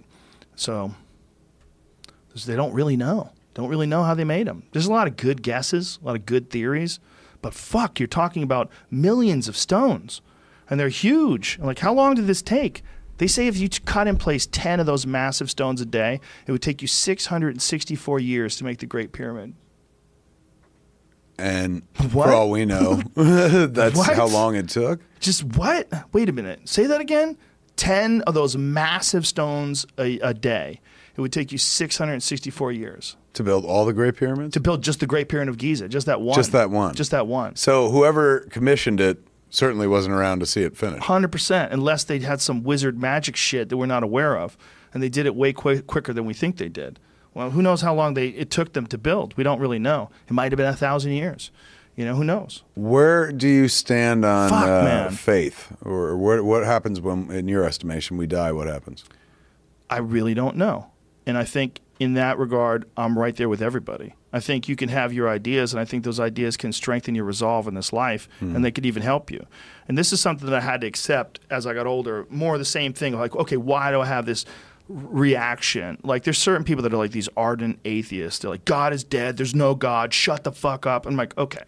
So 0.56 0.94
they 2.46 2.56
don't 2.56 2.74
really 2.74 2.96
know. 2.96 3.32
Don't 3.54 3.70
really 3.70 3.86
know 3.88 4.04
how 4.04 4.14
they 4.14 4.24
made 4.24 4.48
them. 4.48 4.64
There's 4.72 4.88
a 4.88 4.92
lot 4.92 5.08
of 5.08 5.16
good 5.16 5.44
guesses, 5.44 6.00
a 6.02 6.06
lot 6.06 6.16
of 6.16 6.26
good 6.26 6.50
theories, 6.50 7.00
but 7.42 7.54
fuck, 7.54 8.00
you're 8.00 8.08
talking 8.08 8.42
about 8.44 8.72
millions 8.90 9.48
of 9.48 9.56
stones, 9.58 10.22
and 10.70 10.80
they're 10.80 10.90
huge. 10.90 11.60
Like, 11.62 11.80
how 11.80 11.94
long 11.94 12.16
did 12.16 12.26
this 12.28 12.42
take? 12.42 12.82
They 13.18 13.28
say 13.28 13.48
if 13.48 13.58
you 13.58 13.70
cut 13.86 14.08
in 14.08 14.18
place 14.18 14.48
10 14.48 14.80
of 14.80 14.86
those 14.88 15.06
massive 15.06 15.52
stones 15.52 15.80
a 15.82 15.86
day, 15.86 16.20
it 16.48 16.52
would 16.52 16.64
take 16.64 16.82
you 16.82 16.88
664 16.88 18.20
years 18.20 18.58
to 18.58 18.64
make 18.64 18.80
the 18.80 18.86
Great 18.88 19.12
Pyramid. 19.12 19.54
And 21.38 21.84
What? 22.12 22.28
for 22.28 22.32
all 22.32 22.50
we 22.50 22.66
know, 22.66 23.02
that's 23.16 23.96
What? 23.98 24.16
how 24.16 24.28
long 24.28 24.56
it 24.56 24.70
took. 24.70 25.02
Just 25.20 25.44
what? 25.44 25.88
Wait 26.14 26.30
a 26.30 26.32
minute. 26.32 26.68
Say 26.68 26.86
that 26.88 27.02
again. 27.02 27.38
10 27.76 28.22
of 28.22 28.34
those 28.34 28.56
massive 28.56 29.26
stones 29.26 29.86
a, 29.98 30.20
a 30.20 30.34
day. 30.34 30.80
It 31.16 31.22
would 31.22 31.32
take 31.34 31.52
you 31.52 31.58
664 31.58 32.72
years 32.72 33.16
To 33.34 33.44
build 33.44 33.66
all 33.66 33.86
the 33.86 33.94
Great 33.94 34.16
Pyramids? 34.16 34.54
to 34.54 34.60
build 34.60 34.84
just 34.84 35.00
the 35.00 35.08
Great 35.08 35.28
Pyramid 35.28 35.50
of 35.50 35.58
Giza, 35.58 35.88
just 35.90 36.06
that 36.06 36.22
one. 36.22 36.36
Just 36.36 36.52
that 36.52 36.70
one. 36.70 36.94
Just 36.94 37.12
that 37.12 37.26
one. 37.28 37.56
So 37.56 37.90
whoever 37.90 38.42
commissioned 38.52 39.00
it 39.02 39.26
certainly 39.50 39.88
wasn't 39.88 40.14
around 40.14 40.40
to 40.40 40.46
see 40.46 40.62
it 40.64 40.78
finished. 40.78 41.04
100%, 41.04 41.72
unless 41.72 42.04
they 42.04 42.20
had 42.20 42.42
some 42.42 42.64
wizard 42.64 43.00
magic 43.00 43.36
shit 43.36 43.70
that 43.70 43.78
we're 43.78 43.86
not 43.86 44.04
aware 44.04 44.38
of. 44.38 44.58
And 44.94 45.02
they 45.02 45.10
did 45.10 45.26
it 45.26 45.36
way 45.36 45.54
qui- 45.54 45.82
quicker 45.82 46.14
than 46.14 46.26
we 46.26 46.34
think 46.36 46.58
they 46.58 46.70
did. 46.70 47.00
Well, 47.34 47.50
who 47.50 47.64
knows 47.64 47.82
how 47.82 47.96
long 47.96 48.14
they, 48.14 48.28
it 48.28 48.52
took 48.52 48.74
them 48.74 48.86
to 48.88 48.98
build? 48.98 49.36
We 49.36 49.44
don't 49.44 49.60
really 49.60 49.80
know. 49.80 50.12
It 50.28 50.34
might 50.34 50.52
have 50.52 50.58
been 50.58 50.68
a 50.68 50.76
thousand 50.76 51.14
years. 51.14 51.50
You 51.96 52.06
know, 52.06 52.16
who 52.16 52.24
knows? 52.24 52.64
Where 52.76 53.32
do 53.32 53.48
you 53.48 53.68
stand 53.68 54.26
on 54.26 54.50
Fuck, 54.50 54.68
uh, 54.68 55.10
faith, 55.12 55.76
or 55.84 56.18
what, 56.18 56.44
what 56.44 56.64
happens 56.64 57.00
when, 57.02 57.30
in 57.32 57.48
your 57.48 57.64
estimation, 57.66 58.18
we 58.18 58.26
die? 58.28 58.52
What 58.52 58.68
happens? 58.68 59.04
I 59.90 59.98
really 59.98 60.34
don't 60.34 60.56
know. 60.56 60.92
And 61.26 61.38
I 61.38 61.44
think 61.44 61.80
in 62.04 62.14
that 62.14 62.38
regard, 62.38 62.86
I'm 62.96 63.18
right 63.18 63.36
there 63.36 63.50
with 63.50 63.62
everybody. 63.62 64.14
I 64.32 64.40
think 64.40 64.68
you 64.68 64.76
can 64.76 64.90
have 64.90 65.14
your 65.14 65.30
ideas, 65.30 65.74
and 65.74 65.80
I 65.80 65.86
think 65.86 66.04
those 66.04 66.20
ideas 66.20 66.58
can 66.58 66.74
strengthen 66.74 67.16
your 67.16 67.26
resolve 67.26 67.68
in 67.68 67.74
this 67.74 67.94
life, 67.94 68.28
and 68.40 68.56
mm. 68.56 68.62
they 68.62 68.72
could 68.72 68.86
even 68.86 69.02
help 69.02 69.32
you. 69.32 69.46
And 69.88 69.98
this 69.98 70.14
is 70.14 70.20
something 70.20 70.50
that 70.50 70.56
I 70.56 70.62
had 70.62 70.82
to 70.82 70.88
accept 70.88 71.40
as 71.50 71.66
I 71.66 71.74
got 71.74 71.88
older. 71.88 72.26
More 72.30 72.54
of 72.54 72.60
the 72.60 72.66
same 72.66 72.94
thing, 72.94 73.18
like, 73.18 73.36
okay, 73.36 73.58
why 73.58 73.92
do 73.92 74.02
I 74.02 74.06
have 74.06 74.26
this 74.26 74.46
reaction? 74.88 76.00
Like, 76.04 76.24
there's 76.24 76.38
certain 76.38 76.64
people 76.64 76.84
that 76.84 76.94
are 76.94 76.98
like 76.98 77.12
these 77.12 77.30
ardent 77.38 77.80
atheists. 77.86 78.40
They're 78.40 78.52
like, 78.52 78.66
God 78.66 78.94
is 78.94 79.04
dead. 79.04 79.38
There's 79.38 79.56
no 79.56 79.76
God. 79.76 80.14
Shut 80.14 80.44
the 80.44 80.52
fuck 80.52 80.86
up. 80.86 81.06
I'm 81.06 81.16
like, 81.16 81.38
okay. 81.38 81.64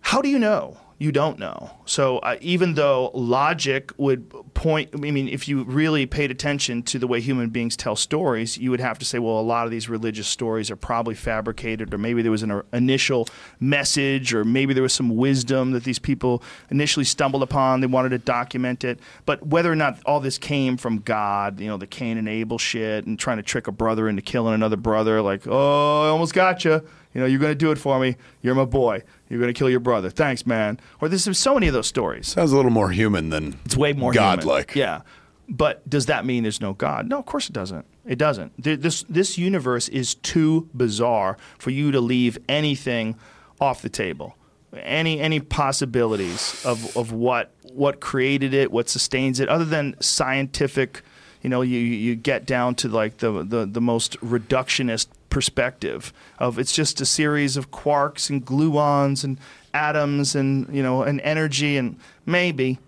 How 0.00 0.20
do 0.20 0.28
you 0.28 0.38
know? 0.38 0.78
You 1.00 1.12
don't 1.12 1.38
know. 1.38 1.70
So 1.84 2.18
uh, 2.18 2.38
even 2.40 2.74
though 2.74 3.12
logic 3.14 3.92
would 3.98 4.28
point, 4.54 4.90
I 4.94 4.96
mean, 4.96 5.28
if 5.28 5.46
you 5.46 5.62
really 5.62 6.06
paid 6.06 6.32
attention 6.32 6.82
to 6.84 6.98
the 6.98 7.06
way 7.06 7.20
human 7.20 7.50
beings 7.50 7.76
tell 7.76 7.94
stories, 7.94 8.58
you 8.58 8.72
would 8.72 8.80
have 8.80 8.98
to 8.98 9.04
say, 9.04 9.20
well, 9.20 9.38
a 9.38 9.40
lot 9.40 9.64
of 9.64 9.70
these 9.70 9.88
religious 9.88 10.26
stories 10.26 10.72
are 10.72 10.76
probably 10.76 11.14
fabricated, 11.14 11.94
or 11.94 11.98
maybe 11.98 12.20
there 12.20 12.32
was 12.32 12.42
an 12.42 12.50
uh, 12.50 12.62
initial 12.72 13.28
message, 13.60 14.34
or 14.34 14.44
maybe 14.44 14.74
there 14.74 14.82
was 14.82 14.92
some 14.92 15.16
wisdom 15.16 15.70
that 15.70 15.84
these 15.84 16.00
people 16.00 16.42
initially 16.68 17.04
stumbled 17.04 17.44
upon. 17.44 17.80
They 17.80 17.86
wanted 17.86 18.08
to 18.08 18.18
document 18.18 18.82
it. 18.82 18.98
But 19.24 19.46
whether 19.46 19.70
or 19.70 19.76
not 19.76 20.00
all 20.04 20.18
this 20.18 20.36
came 20.36 20.76
from 20.76 20.98
God, 20.98 21.60
you 21.60 21.68
know, 21.68 21.76
the 21.76 21.86
Cain 21.86 22.18
and 22.18 22.28
Abel 22.28 22.58
shit, 22.58 23.06
and 23.06 23.16
trying 23.16 23.36
to 23.36 23.44
trick 23.44 23.68
a 23.68 23.72
brother 23.72 24.08
into 24.08 24.20
killing 24.20 24.52
another 24.52 24.76
brother, 24.76 25.22
like, 25.22 25.46
oh, 25.46 26.06
I 26.06 26.08
almost 26.08 26.34
got 26.34 26.64
you. 26.64 26.82
You 27.14 27.22
know, 27.22 27.26
you're 27.26 27.40
going 27.40 27.52
to 27.52 27.56
do 27.56 27.70
it 27.70 27.78
for 27.78 27.98
me. 27.98 28.16
You're 28.42 28.54
my 28.54 28.64
boy. 28.64 29.02
You're 29.28 29.40
going 29.40 29.52
to 29.52 29.58
kill 29.58 29.68
your 29.70 29.80
brother. 29.80 30.10
Thanks, 30.10 30.46
man. 30.46 30.80
Or 31.00 31.08
there's 31.08 31.36
so 31.38 31.54
many 31.54 31.66
of 31.68 31.74
those 31.74 31.86
stories. 31.86 32.28
Sounds 32.28 32.52
a 32.52 32.56
little 32.56 32.70
more 32.70 32.90
human 32.90 33.30
than 33.30 33.58
It's 33.64 33.76
way 33.76 33.92
more 33.92 34.12
human. 34.12 34.36
godlike. 34.36 34.74
Yeah. 34.74 35.02
But 35.50 35.88
does 35.88 36.06
that 36.06 36.24
mean 36.26 36.42
there's 36.44 36.60
no 36.60 36.72
God? 36.74 37.08
No, 37.08 37.18
of 37.18 37.26
course 37.26 37.48
it 37.48 37.52
doesn't. 37.52 37.86
It 38.06 38.16
doesn't. 38.18 38.52
This 38.62 39.04
this 39.08 39.38
universe 39.38 39.88
is 39.88 40.14
too 40.16 40.68
bizarre 40.74 41.36
for 41.58 41.70
you 41.70 41.90
to 41.90 42.00
leave 42.00 42.38
anything 42.48 43.16
off 43.60 43.80
the 43.82 43.88
table. 43.88 44.34
Any 44.74 45.20
any 45.20 45.40
possibilities 45.40 46.62
of, 46.66 46.94
of 46.96 47.12
what 47.12 47.54
what 47.72 48.00
created 48.00 48.52
it, 48.52 48.70
what 48.70 48.88
sustains 48.90 49.40
it, 49.40 49.48
other 49.48 49.64
than 49.64 49.94
scientific, 50.00 51.02
you 51.42 51.48
know, 51.50 51.62
you 51.62 51.78
you 51.78 52.14
get 52.14 52.44
down 52.44 52.74
to 52.76 52.88
like 52.88 53.18
the 53.18 53.42
the, 53.42 53.64
the 53.66 53.80
most 53.80 54.18
reductionist 54.20 55.08
perspective 55.30 56.12
of 56.38 56.58
it's 56.58 56.72
just 56.72 57.00
a 57.00 57.06
series 57.06 57.56
of 57.56 57.70
quarks 57.70 58.30
and 58.30 58.44
gluons 58.44 59.24
and 59.24 59.38
atoms 59.74 60.34
and 60.34 60.74
you 60.74 60.82
know 60.82 61.02
and 61.02 61.20
energy 61.20 61.76
and 61.76 61.96
maybe 62.24 62.78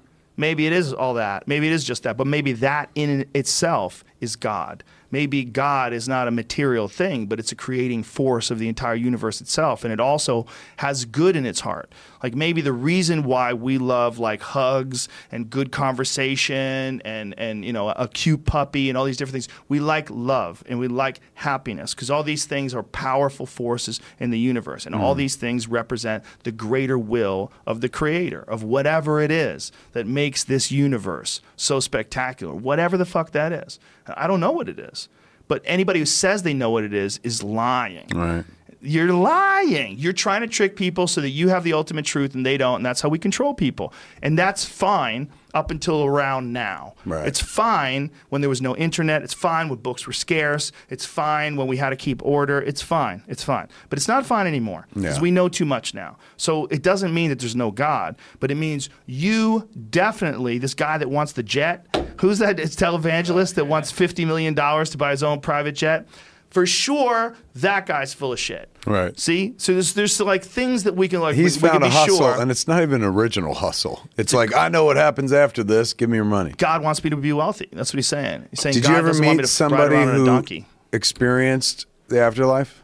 Maybe 0.41 0.67
it 0.67 0.73
is 0.73 0.95
all 0.95 1.15
that. 1.15 1.47
Maybe 1.47 1.67
it 1.67 1.73
is 1.75 1.85
just 1.85 2.05
that. 2.05 2.17
But 2.17 2.27
maybe 2.27 2.53
that 2.55 2.89
in 2.95 3.29
itself 3.35 4.03
is 4.23 4.37
God. 4.37 4.83
Maybe 5.11 5.45
God 5.45 5.93
is 5.93 6.09
not 6.09 6.29
a 6.29 6.31
material 6.31 6.89
thing, 6.89 7.27
but 7.27 7.39
it's 7.39 7.53
a 7.53 7.57
creating 7.57 8.05
force 8.05 8.51
of 8.51 8.59
the 8.59 8.67
entire 8.67 8.95
universe 8.95 9.43
itself. 9.43 9.85
And 9.85 9.93
it 9.93 10.01
also 10.01 10.47
has 10.79 11.05
good 11.05 11.37
in 11.37 11.45
its 11.45 11.61
heart. 11.61 11.93
Like 12.23 12.35
maybe 12.35 12.61
the 12.61 12.73
reason 12.73 13.25
why 13.25 13.53
we 13.53 13.79
love 13.79 14.19
like 14.19 14.43
hugs 14.43 15.09
and 15.31 15.49
good 15.49 15.73
conversation 15.73 17.01
and, 17.05 17.35
and 17.39 17.65
you 17.65 17.73
know, 17.73 17.91
a 17.91 18.09
cute 18.09 18.45
puppy 18.45 18.89
and 18.89 18.99
all 18.99 19.05
these 19.05 19.17
different 19.17 19.45
things, 19.45 19.49
we 19.69 19.81
like 19.81 20.09
love 20.11 20.63
and 20.69 20.79
we 20.79 20.89
like 20.89 21.21
happiness 21.35 21.95
because 21.95 22.11
all 22.11 22.23
these 22.23 22.45
things 22.45 22.75
are 22.75 22.83
powerful 22.83 23.47
forces 23.47 24.01
in 24.19 24.31
the 24.31 24.39
universe. 24.39 24.87
And 24.87 24.95
all 24.95 25.15
mm. 25.15 25.19
these 25.19 25.37
things 25.37 25.69
represent 25.69 26.25
the 26.45 26.53
greater 26.53 26.99
will 26.99 27.53
of 27.67 27.81
the 27.81 27.89
creator, 27.89 28.43
of 28.43 28.63
whatever 28.63 29.21
it 29.21 29.31
is 29.31 29.73
that 29.93 30.07
makes 30.07 30.45
this 30.45 30.71
universe 30.71 31.41
so 31.57 31.81
spectacular, 31.81 32.55
whatever 32.55 32.97
the 32.97 33.07
fuck 33.07 33.33
that 33.33 33.53
is. 33.53 33.79
I 34.07 34.27
don't 34.27 34.41
know 34.41 34.53
what 34.53 34.69
it 34.69 34.79
is. 34.79 35.09
But 35.51 35.63
anybody 35.65 35.99
who 35.99 36.07
says 36.07 36.45
they 36.45 36.55
know 36.55 36.71
what 36.71 36.85
it 36.85 36.95
is 36.95 37.19
is 37.25 37.43
lying. 37.43 38.07
Right. 38.15 38.45
You're 38.83 39.13
lying. 39.13 39.99
You're 39.99 40.13
trying 40.15 40.41
to 40.41 40.47
trick 40.47 40.75
people 40.77 41.07
so 41.07 41.21
that 41.21 41.29
you 41.31 41.49
have 41.49 41.65
the 41.65 41.73
ultimate 41.75 42.05
truth 42.07 42.35
and 42.35 42.47
they 42.47 42.57
don't, 42.57 42.77
and 42.77 42.87
that's 42.87 43.01
how 43.03 43.09
we 43.11 43.19
control 43.19 43.53
people. 43.55 43.93
And 44.23 44.39
that's 44.39 44.65
fine 44.65 45.31
up 45.53 45.71
until 45.71 46.05
around 46.05 46.53
now. 46.53 46.95
Right. 47.05 47.27
It's 47.27 47.41
fine 47.41 48.11
when 48.29 48.41
there 48.41 48.49
was 48.49 48.63
no 48.63 48.77
internet. 48.77 49.23
It's 49.23 49.35
fine 49.35 49.69
when 49.69 49.81
books 49.81 50.07
were 50.07 50.13
scarce. 50.13 50.71
It's 50.89 51.05
fine 51.05 51.57
when 51.57 51.67
we 51.67 51.77
had 51.77 51.91
to 51.91 51.97
keep 51.97 52.25
order. 52.25 52.61
It's 52.63 52.81
fine. 52.81 53.23
It's 53.29 53.43
fine. 53.43 53.69
But 53.91 53.99
it's 53.99 54.07
not 54.09 54.25
fine 54.25 54.47
anymore 54.47 54.87
because 54.95 55.17
Yeah. 55.17 55.21
we 55.23 55.31
know 55.31 55.49
too 55.49 55.65
much 55.67 55.93
now. 55.93 56.17
So 56.37 56.67
it 56.67 56.83
doesn't 56.83 57.13
mean 57.13 57.29
that 57.31 57.39
there's 57.41 57.57
no 57.57 57.71
God, 57.73 58.17
but 58.39 58.51
it 58.51 58.55
means 58.55 58.89
you 59.07 59.69
definitely, 59.91 60.59
this 60.59 60.73
guy 60.75 60.97
that 60.99 61.11
wants 61.11 61.33
the 61.33 61.43
jet, 61.43 61.85
who's 62.21 62.39
that 62.39 62.57
televangelist 62.57 63.55
that 63.55 63.67
wants 63.67 63.93
$50 63.93 64.27
million 64.27 64.55
to 64.55 64.97
buy 64.97 65.11
his 65.11 65.23
own 65.23 65.41
private 65.41 65.73
jet? 65.75 66.07
For 66.51 66.67
sure, 66.67 67.37
that 67.55 67.87
guy's 67.87 68.13
full 68.13 68.33
of 68.33 68.41
shit. 68.41 68.69
Right. 68.85 69.19
See? 69.19 69.55
So 69.57 69.73
there's, 69.73 69.95
there's 69.95 70.21
like 70.21 70.45
things 70.45 70.83
that 70.83 70.97
we 70.97 71.07
can 71.07 71.21
like, 71.21 71.37
He's 71.37 71.57
we, 71.57 71.63
we 71.63 71.69
found 71.69 71.83
can 71.85 71.91
a 71.91 71.93
be 71.93 71.97
hustle, 71.97 72.17
sure. 72.19 72.41
and 72.41 72.51
it's 72.51 72.67
not 72.67 72.83
even 72.83 73.05
original 73.05 73.55
hustle. 73.55 74.09
It's 74.17 74.35
like 74.35 74.55
I 74.55 74.69
know 74.69 74.85
what 74.85 74.97
happens 74.97 75.33
after 75.33 75.63
this. 75.63 75.93
Give 75.93 76.11
me 76.11 76.17
your 76.17 76.25
money. 76.25 76.53
God 76.59 76.83
wants 76.83 77.05
me 77.05 77.11
to 77.11 77.17
be 77.17 77.33
wealthy. 77.33 77.69
That's 77.73 77.93
what 77.93 77.99
he's 77.99 78.09
saying. 78.09 78.49
He's 78.51 78.61
saying 78.61 78.75
Did 78.75 78.83
God 78.83 78.91
you 78.91 78.97
ever 78.97 79.09
doesn't 79.09 79.25
me 79.25 79.37
meet 79.37 79.49
somebody 79.49 79.95
ride 79.95 80.09
around 80.09 80.29
on 80.29 80.29
a 80.29 80.43
who 80.43 80.65
experienced 80.93 81.87
the 82.09 82.21
afterlife 82.21 82.83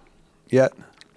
yet? 0.48 0.72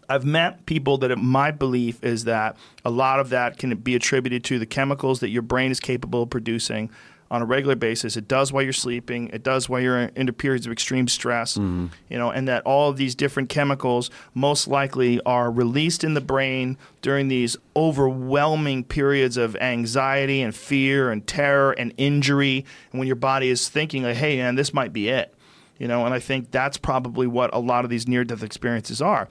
I've 0.10 0.26
met 0.26 0.66
people 0.66 0.98
that 1.00 1.16
my 1.18 1.52
belief 1.52 2.04
is 2.04 2.24
that 2.24 2.58
a 2.84 2.90
lot 2.90 3.20
of 3.20 3.30
that 3.30 3.60
can 3.60 3.76
be 3.78 3.94
attributed 3.94 4.44
to 4.46 4.58
the 4.58 4.66
chemicals 4.66 5.20
that 5.20 5.30
your 5.30 5.44
brain 5.44 5.70
is 5.70 5.80
capable 5.80 6.24
of 6.24 6.32
producing 6.32 6.90
on 7.32 7.42
a 7.42 7.46
regular 7.46 7.76
basis. 7.76 8.18
It 8.18 8.28
does 8.28 8.52
while 8.52 8.64
you're 8.64 8.74
sleeping. 8.74 9.30
It 9.30 9.44
does 9.44 9.70
while 9.70 9.80
you're 9.80 9.98
into 10.00 10.34
periods 10.34 10.66
of 10.66 10.72
extreme 10.72 11.08
stress. 11.08 11.54
Mm-hmm. 11.54 11.88
You 12.10 12.18
know, 12.18 12.32
and 12.32 12.48
that 12.48 12.64
all 12.64 12.90
of 12.90 12.98
these 12.98 13.16
different 13.16 13.50
chemicals 13.50 14.10
most 14.34 14.68
likely 14.68 15.22
are 15.26 15.52
released 15.52 16.04
in 16.04 16.14
the 16.14 16.22
brain 16.22 16.78
during 17.02 17.28
these 17.28 17.56
overwhelming 17.76 18.84
periods 18.84 19.38
of 19.38 19.56
anxiety 19.58 20.42
and 20.42 20.56
fear 20.56 21.12
and 21.12 21.26
terror 21.28 21.72
and 21.74 21.94
injury, 21.98 22.66
and 22.92 23.00
when 23.00 23.08
your 23.08 23.16
body 23.16 23.50
is 23.50 23.70
thinking 23.70 24.04
like, 24.04 24.18
"Hey, 24.18 24.38
man, 24.38 24.56
this 24.56 24.74
might 24.74 24.94
be 24.94 25.10
it." 25.10 25.34
You 25.78 25.88
know, 25.88 26.06
and 26.06 26.14
I 26.14 26.20
think 26.20 26.52
that's 26.52 26.78
probably 26.78 27.26
what 27.26 27.54
a 27.54 27.60
lot 27.60 27.86
of 27.86 27.90
these 27.90 28.08
near-death 28.08 28.44
experiences 28.44 29.02
are 29.02 29.30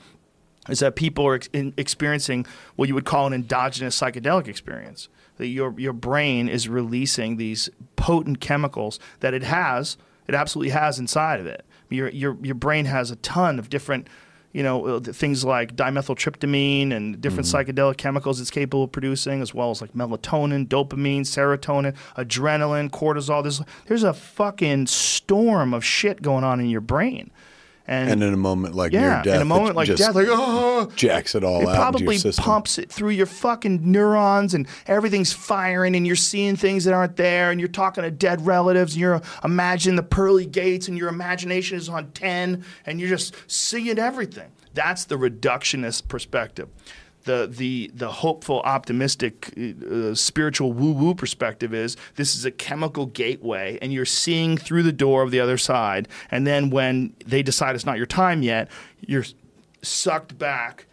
is 0.69 0.81
that 0.81 0.97
people 0.97 1.27
are 1.27 1.35
ex- 1.35 1.49
experiencing 1.77 2.47
what 2.77 2.89
you 2.89 2.95
would 2.95 3.05
call 3.05 3.27
an 3.27 3.33
endogenous 3.33 3.99
psychedelic 3.99 4.49
experience. 4.49 5.09
That 5.39 5.47
your 5.47 5.75
your 5.79 5.93
brain 5.93 6.49
is 6.49 6.69
releasing 6.69 7.37
these 7.37 7.71
potent 7.97 8.41
chemicals 8.41 9.01
that 9.21 9.35
it 9.35 9.43
has, 9.43 9.97
it 10.27 10.35
absolutely 10.35 10.71
has 10.71 10.99
inside 10.99 11.41
of 11.41 11.47
it. 11.47 11.65
Your 11.89 12.09
your 12.11 12.37
your 12.43 12.55
brain 12.55 12.85
has 12.85 13.11
a 13.11 13.17
ton 13.17 13.59
of 13.59 13.71
different, 13.71 14.09
you 14.53 14.63
know, 14.63 14.85
uh, 14.87 15.01
things 15.01 15.45
like 15.45 15.75
dimethyltryptamine 15.75 16.93
and 16.93 17.21
different 17.21 17.47
psychedelic 17.47 17.97
chemicals 17.97 18.41
it's 18.41 18.51
capable 18.51 18.85
of 18.85 18.93
producing, 18.93 19.41
as 19.41 19.55
well 19.55 19.71
as 19.71 19.81
like 19.81 19.95
melatonin, 19.95 20.67
dopamine, 20.67 21.23
serotonin, 21.23 21.97
adrenaline, 22.17 22.91
cortisol. 22.91 23.43
There's 23.43 23.63
there's 23.87 24.03
a 24.03 24.13
fucking 24.13 24.87
storm 24.87 25.73
of 25.73 25.85
shit 25.85 26.21
going 26.21 26.45
on 26.45 26.61
in 26.61 26.69
your 26.69 26.83
brain. 26.83 27.31
And 27.89 28.23
in 28.23 28.35
a 28.35 28.37
moment 28.37 28.75
like 28.75 28.93
yeah, 28.93 29.01
near 29.01 29.23
death, 29.23 29.37
in 29.37 29.43
a 29.43 29.47
moment 29.47 29.75
like 29.75 29.89
death, 29.97 30.15
like 30.15 30.27
oh, 30.29 30.93
jacks 30.95 31.35
it 31.35 31.43
all 31.43 31.63
it 31.63 31.69
out 31.69 31.77
probably 31.77 32.17
your 32.17 32.21
system. 32.21 32.45
pumps 32.45 32.79
it 32.79 32.93
through 32.93 33.11
your 33.11 33.25
fucking 33.25 33.91
neurons, 33.91 34.53
and 34.53 34.69
everything's 34.87 35.33
firing, 35.33 35.97
and 35.97 36.07
you're 36.07 36.15
seeing 36.15 36.55
things 36.55 36.85
that 36.85 36.93
aren't 36.93 37.17
there, 37.17 37.51
and 37.51 37.61
you're 37.61 37.69
talking 37.69 38.05
to 38.05 38.11
dead 38.11 38.45
relatives, 38.45 38.93
and 38.93 39.01
you're 39.01 39.23
imagining 39.43 39.97
the 39.97 40.03
pearly 40.03 40.45
gates, 40.45 40.87
and 40.87 40.99
your 40.99 41.09
imagination 41.09 41.79
is 41.79 41.89
on 41.89 42.11
ten, 42.13 42.63
and 42.85 43.01
you're 43.01 43.09
just 43.09 43.35
seeing 43.51 43.99
everything. 43.99 44.53
That's 44.75 45.07
the 45.07 45.17
reductionist 45.17 46.09
perspective. 46.09 46.69
The, 47.29 47.47
the, 47.47 47.91
the 47.93 48.09
hopeful, 48.09 48.61
optimistic, 48.61 49.53
uh, 49.59 50.15
spiritual 50.15 50.73
woo 50.73 50.93
woo 50.93 51.15
perspective 51.15 51.75
is 51.75 51.95
this 52.17 52.35
is 52.35 52.47
a 52.47 52.51
chemical 52.51 53.05
gateway, 53.05 53.79
and 53.83 53.93
you're 53.93 54.07
seeing 54.07 54.57
through 54.57 54.83
the 54.83 54.93
door 54.93 55.23
of 55.23 55.31
the 55.31 55.39
other 55.39 55.59
side. 55.59 56.09
And 56.31 56.47
then 56.47 56.71
when 56.71 57.15
they 57.27 57.43
decide 57.43 57.75
it's 57.75 57.85
not 57.85 57.99
your 57.99 58.07
time 58.07 58.43
yet, 58.43 58.71
you're 59.01 59.27
sucked 59.83 60.39
back 60.39 60.87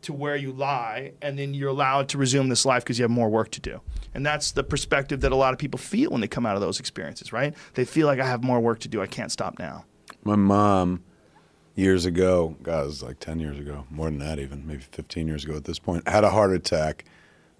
to 0.00 0.14
where 0.14 0.36
you 0.36 0.52
lie, 0.52 1.12
and 1.20 1.38
then 1.38 1.52
you're 1.52 1.68
allowed 1.68 2.08
to 2.08 2.18
resume 2.18 2.48
this 2.48 2.64
life 2.64 2.82
because 2.82 2.98
you 2.98 3.02
have 3.02 3.10
more 3.10 3.28
work 3.28 3.50
to 3.50 3.60
do. 3.60 3.82
And 4.14 4.24
that's 4.24 4.52
the 4.52 4.64
perspective 4.64 5.20
that 5.20 5.32
a 5.32 5.36
lot 5.36 5.52
of 5.52 5.58
people 5.58 5.78
feel 5.78 6.10
when 6.12 6.22
they 6.22 6.28
come 6.28 6.46
out 6.46 6.54
of 6.54 6.62
those 6.62 6.80
experiences, 6.80 7.30
right? 7.30 7.54
They 7.74 7.84
feel 7.84 8.06
like 8.06 8.20
I 8.20 8.26
have 8.26 8.42
more 8.42 8.58
work 8.58 8.78
to 8.80 8.88
do. 8.88 9.02
I 9.02 9.06
can't 9.06 9.30
stop 9.30 9.58
now. 9.58 9.84
My 10.22 10.36
mom, 10.36 11.02
years 11.74 12.04
ago, 12.04 12.56
God, 12.62 12.84
it 12.84 12.86
was 12.86 13.02
like 13.02 13.18
10 13.20 13.40
years 13.40 13.58
ago, 13.58 13.84
more 13.90 14.06
than 14.06 14.18
that 14.18 14.38
even, 14.38 14.66
maybe 14.66 14.82
15 14.92 15.26
years 15.26 15.44
ago 15.44 15.56
at 15.56 15.64
this 15.64 15.78
point, 15.78 16.06
had 16.08 16.24
a 16.24 16.30
heart 16.30 16.52
attack, 16.52 17.04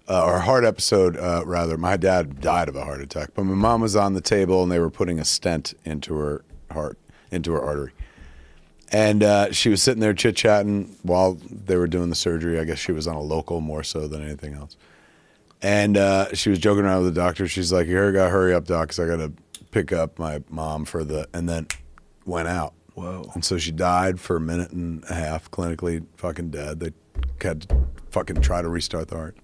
uh, 0.07 0.25
or 0.25 0.39
heart 0.39 0.63
episode, 0.63 1.17
uh, 1.17 1.43
rather. 1.45 1.77
My 1.77 1.97
dad 1.97 2.39
died 2.39 2.69
of 2.69 2.75
a 2.75 2.83
heart 2.83 3.01
attack, 3.01 3.31
but 3.33 3.43
my 3.43 3.55
mom 3.55 3.81
was 3.81 3.95
on 3.95 4.13
the 4.13 4.21
table 4.21 4.63
and 4.63 4.71
they 4.71 4.79
were 4.79 4.89
putting 4.89 5.19
a 5.19 5.25
stent 5.25 5.73
into 5.83 6.15
her 6.15 6.45
heart, 6.71 6.97
into 7.31 7.51
her 7.51 7.61
artery. 7.61 7.91
And 8.91 9.23
uh, 9.23 9.51
she 9.51 9.69
was 9.69 9.81
sitting 9.81 9.99
there 9.99 10.13
chit 10.13 10.35
chatting 10.35 10.95
while 11.01 11.37
they 11.49 11.75
were 11.75 11.87
doing 11.87 12.09
the 12.09 12.15
surgery. 12.15 12.59
I 12.59 12.65
guess 12.65 12.77
she 12.77 12.91
was 12.91 13.07
on 13.07 13.15
a 13.15 13.21
local 13.21 13.59
more 13.59 13.83
so 13.83 14.07
than 14.07 14.23
anything 14.23 14.53
else. 14.53 14.77
And 15.61 15.97
uh, 15.97 16.33
she 16.33 16.49
was 16.49 16.59
joking 16.59 16.85
around 16.85 17.03
with 17.03 17.15
the 17.15 17.19
doctor. 17.19 17.47
She's 17.47 17.73
like, 17.73 17.87
"Here, 17.87 18.11
gotta 18.11 18.29
hurry 18.29 18.53
up, 18.53 18.65
doc, 18.65 18.89
because 18.89 18.99
I 18.99 19.07
gotta 19.07 19.33
pick 19.71 19.91
up 19.91 20.19
my 20.19 20.43
mom 20.49 20.85
for 20.85 21.03
the." 21.03 21.27
And 21.33 21.49
then 21.49 21.67
went 22.25 22.47
out. 22.47 22.74
Whoa. 22.95 23.29
And 23.33 23.45
so 23.45 23.57
she 23.57 23.71
died 23.71 24.19
for 24.19 24.35
a 24.35 24.41
minute 24.41 24.71
and 24.71 25.03
a 25.09 25.13
half, 25.13 25.51
clinically 25.51 26.05
fucking 26.15 26.49
dead. 26.49 26.79
They 26.79 26.91
had 27.41 27.61
to 27.63 27.87
fucking 28.09 28.41
try 28.41 28.61
to 28.61 28.69
restart 28.69 29.09
the 29.09 29.15
heart. 29.15 29.37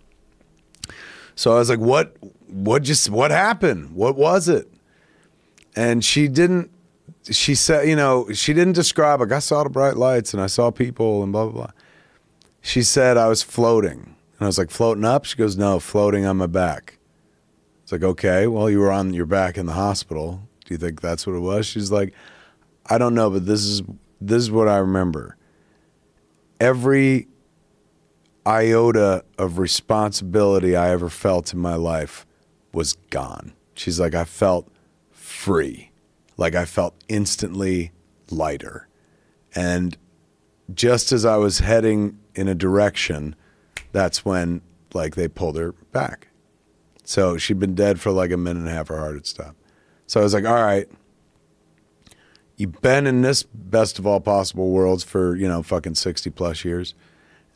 So 1.36 1.54
I 1.54 1.60
was 1.60 1.70
like, 1.70 1.80
"What? 1.80 2.16
What 2.48 2.84
just? 2.84 3.10
What 3.10 3.32
happened? 3.32 3.92
What 3.92 4.16
was 4.16 4.48
it?" 4.48 4.72
And 5.76 6.04
she 6.04 6.28
didn't. 6.28 6.72
She 7.30 7.56
said, 7.56 7.88
"You 7.88 7.96
know, 7.96 8.32
she 8.32 8.54
didn't 8.54 8.74
describe. 8.74 9.20
Like 9.20 9.32
I 9.32 9.40
saw 9.40 9.64
the 9.64 9.70
bright 9.70 9.98
lights 9.98 10.34
and 10.34 10.42
I 10.42 10.48
saw 10.48 10.72
people 10.72 11.24
and 11.24 11.32
blah 11.32 11.46
blah 11.46 11.54
blah." 11.54 11.72
She 12.62 12.84
said 12.84 13.18
I 13.18 13.28
was 13.28 13.44
floating, 13.44 14.00
and 14.00 14.42
I 14.42 14.46
was 14.46 14.58
like, 14.58 14.72
"Floating 14.72 15.06
up?" 15.06 15.26
She 15.26 15.38
goes, 15.38 15.58
"No, 15.58 15.80
floating 15.80 16.26
on 16.26 16.38
my 16.38 16.48
back." 16.48 16.98
It's 17.92 18.02
like, 18.02 18.10
okay, 18.10 18.48
well, 18.48 18.70
you 18.70 18.80
were 18.80 18.92
on 18.92 19.14
your 19.14 19.26
back 19.26 19.58
in 19.58 19.66
the 19.66 19.74
hospital. 19.74 20.48
Do 20.64 20.74
you 20.74 20.78
think 20.78 21.02
that's 21.02 21.28
what 21.28 21.36
it 21.36 21.40
was? 21.40 21.66
She's 21.66 21.92
like, 21.92 22.14
I 22.86 22.98
don't 22.98 23.14
know, 23.14 23.30
but 23.30 23.46
this 23.46 23.62
is 23.62 23.82
this 24.20 24.44
is 24.44 24.52
what 24.52 24.68
I 24.68 24.78
remember. 24.78 25.38
Every 26.60 27.28
iota 28.46 29.24
of 29.38 29.58
responsibility 29.58 30.76
I 30.76 30.90
ever 30.92 31.10
felt 31.10 31.54
in 31.54 31.60
my 31.60 31.76
life 31.76 32.26
was 32.74 32.94
gone. 33.10 33.54
She's 33.74 34.00
like, 34.00 34.16
I 34.16 34.26
felt 34.26 34.68
free. 35.12 35.92
Like 36.38 36.56
I 36.56 36.66
felt 36.66 36.96
instantly 37.08 37.92
lighter. 38.30 38.88
And 39.54 39.98
just 40.74 41.12
as 41.12 41.26
I 41.26 41.38
was 41.38 41.60
heading 41.60 42.20
in 42.36 42.48
a 42.48 42.56
direction, 42.56 43.36
that's 43.92 44.24
when 44.24 44.62
like 44.94 45.16
they 45.16 45.28
pulled 45.28 45.58
her 45.58 45.74
back. 45.92 46.30
So 47.04 47.38
she'd 47.38 47.60
been 47.60 47.76
dead 47.76 48.00
for 48.00 48.12
like 48.12 48.32
a 48.32 48.38
minute 48.38 48.62
and 48.62 48.70
a 48.70 48.72
half. 48.72 48.88
Her 48.88 48.98
heart 48.98 49.16
had 49.16 49.26
stopped. 49.26 49.58
So 50.08 50.20
I 50.20 50.24
was 50.24 50.34
like, 50.34 50.46
all 50.46 50.54
right, 50.54 50.88
you've 52.62 52.80
been 52.82 53.08
in 53.08 53.24
this 53.24 53.42
best 53.42 53.98
of 53.98 54.06
all 54.06 54.20
possible 54.20 54.70
worlds 54.70 55.04
for, 55.04 55.36
you 55.36 55.48
know, 55.48 55.64
fucking 55.64 55.96
60 55.96 56.30
plus 56.30 56.64
years. 56.64 56.94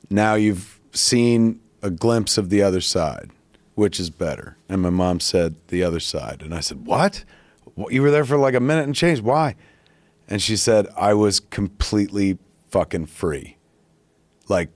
Now 0.10 0.34
you've 0.34 0.80
seen 0.94 1.60
a 1.84 1.92
glimpse 1.92 2.40
of 2.40 2.50
the 2.50 2.64
other 2.64 2.82
side, 2.82 3.30
which 3.76 4.00
is 4.00 4.10
better. 4.10 4.58
And 4.68 4.82
my 4.82 4.90
mom 4.90 5.20
said, 5.20 5.56
the 5.68 5.84
other 5.84 6.00
side. 6.00 6.42
And 6.42 6.56
I 6.56 6.60
said, 6.60 6.88
what? 6.88 7.24
What? 7.76 7.94
You 7.94 8.02
were 8.02 8.10
there 8.10 8.26
for 8.26 8.38
like 8.38 8.56
a 8.56 8.60
minute 8.60 8.86
and 8.86 8.96
change. 8.96 9.22
Why? 9.22 9.56
And 10.28 10.42
she 10.42 10.58
said, 10.58 10.88
I 10.98 11.14
was 11.14 11.40
completely 11.40 12.40
fucking 12.72 13.06
free. 13.06 13.58
Like, 14.48 14.70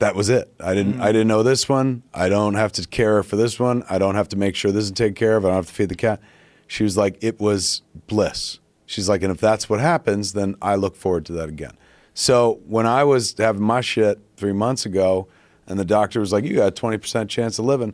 that 0.00 0.16
was 0.16 0.28
it. 0.30 0.52
I 0.58 0.74
didn't. 0.74 0.94
Mm. 0.94 1.00
I 1.00 1.12
didn't 1.12 1.28
know 1.28 1.44
this 1.44 1.68
one. 1.68 2.02
I 2.12 2.28
don't 2.28 2.54
have 2.54 2.72
to 2.72 2.88
care 2.88 3.22
for 3.22 3.36
this 3.36 3.60
one. 3.60 3.84
I 3.88 3.98
don't 3.98 4.16
have 4.16 4.28
to 4.30 4.36
make 4.36 4.56
sure 4.56 4.72
this 4.72 4.84
is 4.84 4.90
taken 4.90 5.14
care 5.14 5.36
of. 5.36 5.44
I 5.44 5.48
don't 5.48 5.56
have 5.58 5.68
to 5.68 5.72
feed 5.72 5.90
the 5.90 5.94
cat. 5.94 6.20
She 6.66 6.82
was 6.82 6.96
like, 6.96 7.22
it 7.22 7.38
was 7.38 7.82
bliss. 8.08 8.58
She's 8.94 9.08
like, 9.08 9.22
and 9.24 9.32
if 9.32 9.40
that's 9.40 9.68
what 9.68 9.80
happens, 9.80 10.34
then 10.34 10.54
I 10.62 10.76
look 10.76 10.94
forward 10.94 11.26
to 11.26 11.32
that 11.32 11.48
again. 11.48 11.76
So 12.14 12.60
when 12.64 12.86
I 12.86 13.02
was 13.02 13.34
having 13.36 13.60
my 13.62 13.80
shit 13.80 14.20
three 14.36 14.52
months 14.52 14.86
ago, 14.86 15.26
and 15.66 15.80
the 15.80 15.84
doctor 15.84 16.20
was 16.20 16.32
like, 16.32 16.44
you 16.44 16.54
got 16.54 16.68
a 16.68 16.70
twenty 16.70 16.96
percent 16.96 17.28
chance 17.28 17.58
of 17.58 17.64
living. 17.64 17.92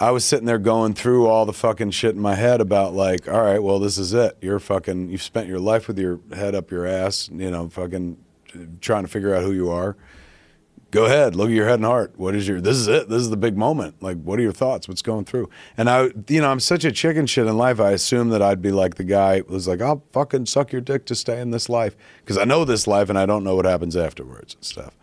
I 0.00 0.10
was 0.10 0.24
sitting 0.24 0.46
there 0.46 0.58
going 0.58 0.94
through 0.94 1.26
all 1.26 1.44
the 1.44 1.52
fucking 1.52 1.90
shit 1.90 2.14
in 2.14 2.20
my 2.22 2.34
head 2.34 2.62
about 2.62 2.94
like, 2.94 3.28
all 3.28 3.42
right, 3.42 3.62
well, 3.62 3.78
this 3.78 3.98
is 3.98 4.14
it. 4.14 4.38
You're 4.40 4.58
fucking. 4.58 5.10
You've 5.10 5.22
spent 5.22 5.48
your 5.48 5.60
life 5.60 5.86
with 5.86 5.98
your 5.98 6.18
head 6.34 6.54
up 6.54 6.70
your 6.70 6.86
ass. 6.86 7.28
You 7.30 7.50
know, 7.50 7.68
fucking 7.68 8.16
trying 8.80 9.02
to 9.04 9.08
figure 9.08 9.34
out 9.34 9.42
who 9.42 9.52
you 9.52 9.68
are 9.68 9.96
go 10.94 11.06
ahead, 11.06 11.34
look 11.34 11.48
at 11.48 11.54
your 11.54 11.66
head 11.66 11.74
and 11.80 11.84
heart. 11.84 12.12
What 12.16 12.34
is 12.36 12.46
your? 12.46 12.60
This 12.60 12.76
is 12.76 12.86
it. 12.86 13.08
This 13.08 13.20
is 13.20 13.28
the 13.30 13.36
big 13.36 13.56
moment. 13.56 14.00
Like, 14.00 14.16
what 14.22 14.38
are 14.38 14.42
your 14.42 14.52
thoughts? 14.52 14.88
What's 14.88 15.02
going 15.02 15.24
through? 15.24 15.50
And 15.76 15.90
I, 15.90 16.10
you 16.28 16.40
know, 16.40 16.50
I'm 16.50 16.60
such 16.60 16.84
a 16.84 16.92
chicken 16.92 17.26
shit 17.26 17.46
in 17.48 17.56
life. 17.58 17.80
I 17.80 17.90
assume 17.90 18.28
that 18.30 18.40
I'd 18.40 18.62
be 18.62 18.70
like 18.70 18.94
the 18.94 19.04
guy 19.04 19.42
was 19.48 19.66
like, 19.66 19.82
I'll 19.82 20.04
fucking 20.12 20.46
suck 20.46 20.70
your 20.70 20.80
dick 20.80 21.04
to 21.06 21.14
stay 21.14 21.40
in 21.40 21.50
this 21.50 21.68
life 21.68 21.96
because 22.20 22.38
I 22.38 22.44
know 22.44 22.64
this 22.64 22.86
life 22.86 23.10
and 23.10 23.18
I 23.18 23.26
don't 23.26 23.42
know 23.44 23.56
what 23.56 23.64
happens 23.64 23.96
afterwards 23.96 24.54
and 24.54 24.64
stuff. 24.64 24.94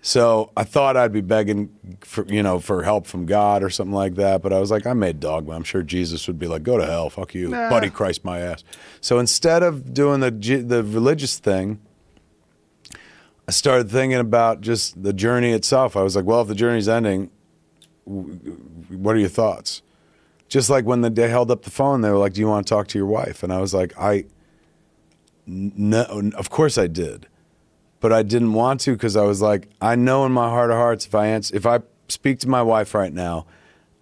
So 0.00 0.50
I 0.56 0.64
thought 0.64 0.96
I'd 0.96 1.12
be 1.12 1.20
begging 1.20 1.70
for 2.00 2.24
you 2.26 2.42
know 2.42 2.58
for 2.60 2.82
help 2.82 3.06
from 3.06 3.26
God 3.26 3.62
or 3.62 3.70
something 3.70 3.94
like 3.94 4.14
that, 4.16 4.42
but 4.42 4.52
I 4.52 4.60
was 4.60 4.70
like, 4.70 4.86
I 4.86 4.92
made 4.92 5.20
dogma. 5.20 5.54
I'm 5.54 5.64
sure 5.64 5.82
Jesus 5.82 6.26
would 6.28 6.38
be 6.38 6.46
like, 6.46 6.62
go 6.62 6.78
to 6.78 6.86
hell, 6.86 7.10
fuck 7.10 7.34
you, 7.34 7.48
Nah. 7.48 7.68
buddy, 7.70 7.90
Christ 7.90 8.24
my 8.24 8.38
ass. 8.40 8.62
So 9.00 9.18
instead 9.18 9.62
of 9.62 9.92
doing 9.94 10.20
the 10.20 10.30
the 10.30 10.82
religious 10.84 11.38
thing, 11.38 11.80
I 13.48 13.50
started 13.50 13.90
thinking 13.90 14.18
about 14.18 14.60
just 14.60 15.02
the 15.02 15.12
journey 15.12 15.52
itself. 15.52 15.96
I 15.96 16.02
was 16.02 16.14
like, 16.14 16.26
well, 16.26 16.42
if 16.42 16.48
the 16.48 16.54
journey's 16.54 16.88
ending, 16.88 17.30
what 18.04 19.16
are 19.16 19.18
your 19.18 19.28
thoughts? 19.28 19.82
Just 20.48 20.70
like 20.70 20.84
when 20.84 21.00
they 21.00 21.28
held 21.28 21.50
up 21.50 21.62
the 21.62 21.70
phone, 21.70 22.00
they 22.00 22.10
were 22.10 22.16
like, 22.16 22.34
"Do 22.34 22.40
you 22.40 22.48
want 22.48 22.66
to 22.66 22.70
talk 22.70 22.88
to 22.88 22.98
your 22.98 23.06
wife?" 23.06 23.42
And 23.42 23.52
I 23.52 23.60
was 23.60 23.74
like, 23.74 23.92
"I, 23.98 24.24
no, 25.46 26.04
of 26.36 26.48
course 26.48 26.78
I 26.78 26.86
did." 26.86 27.26
but 28.00 28.12
I 28.12 28.22
didn't 28.22 28.52
want 28.52 28.80
to 28.82 28.92
because 28.92 29.16
I 29.16 29.22
was 29.22 29.42
like, 29.42 29.68
I 29.80 29.96
know 29.96 30.24
in 30.24 30.32
my 30.32 30.48
heart 30.48 30.70
of 30.70 30.76
hearts, 30.76 31.06
if 31.06 31.14
I 31.14 31.28
answer, 31.28 31.54
if 31.56 31.66
I 31.66 31.80
speak 32.08 32.38
to 32.40 32.48
my 32.48 32.62
wife 32.62 32.94
right 32.94 33.12
now, 33.12 33.46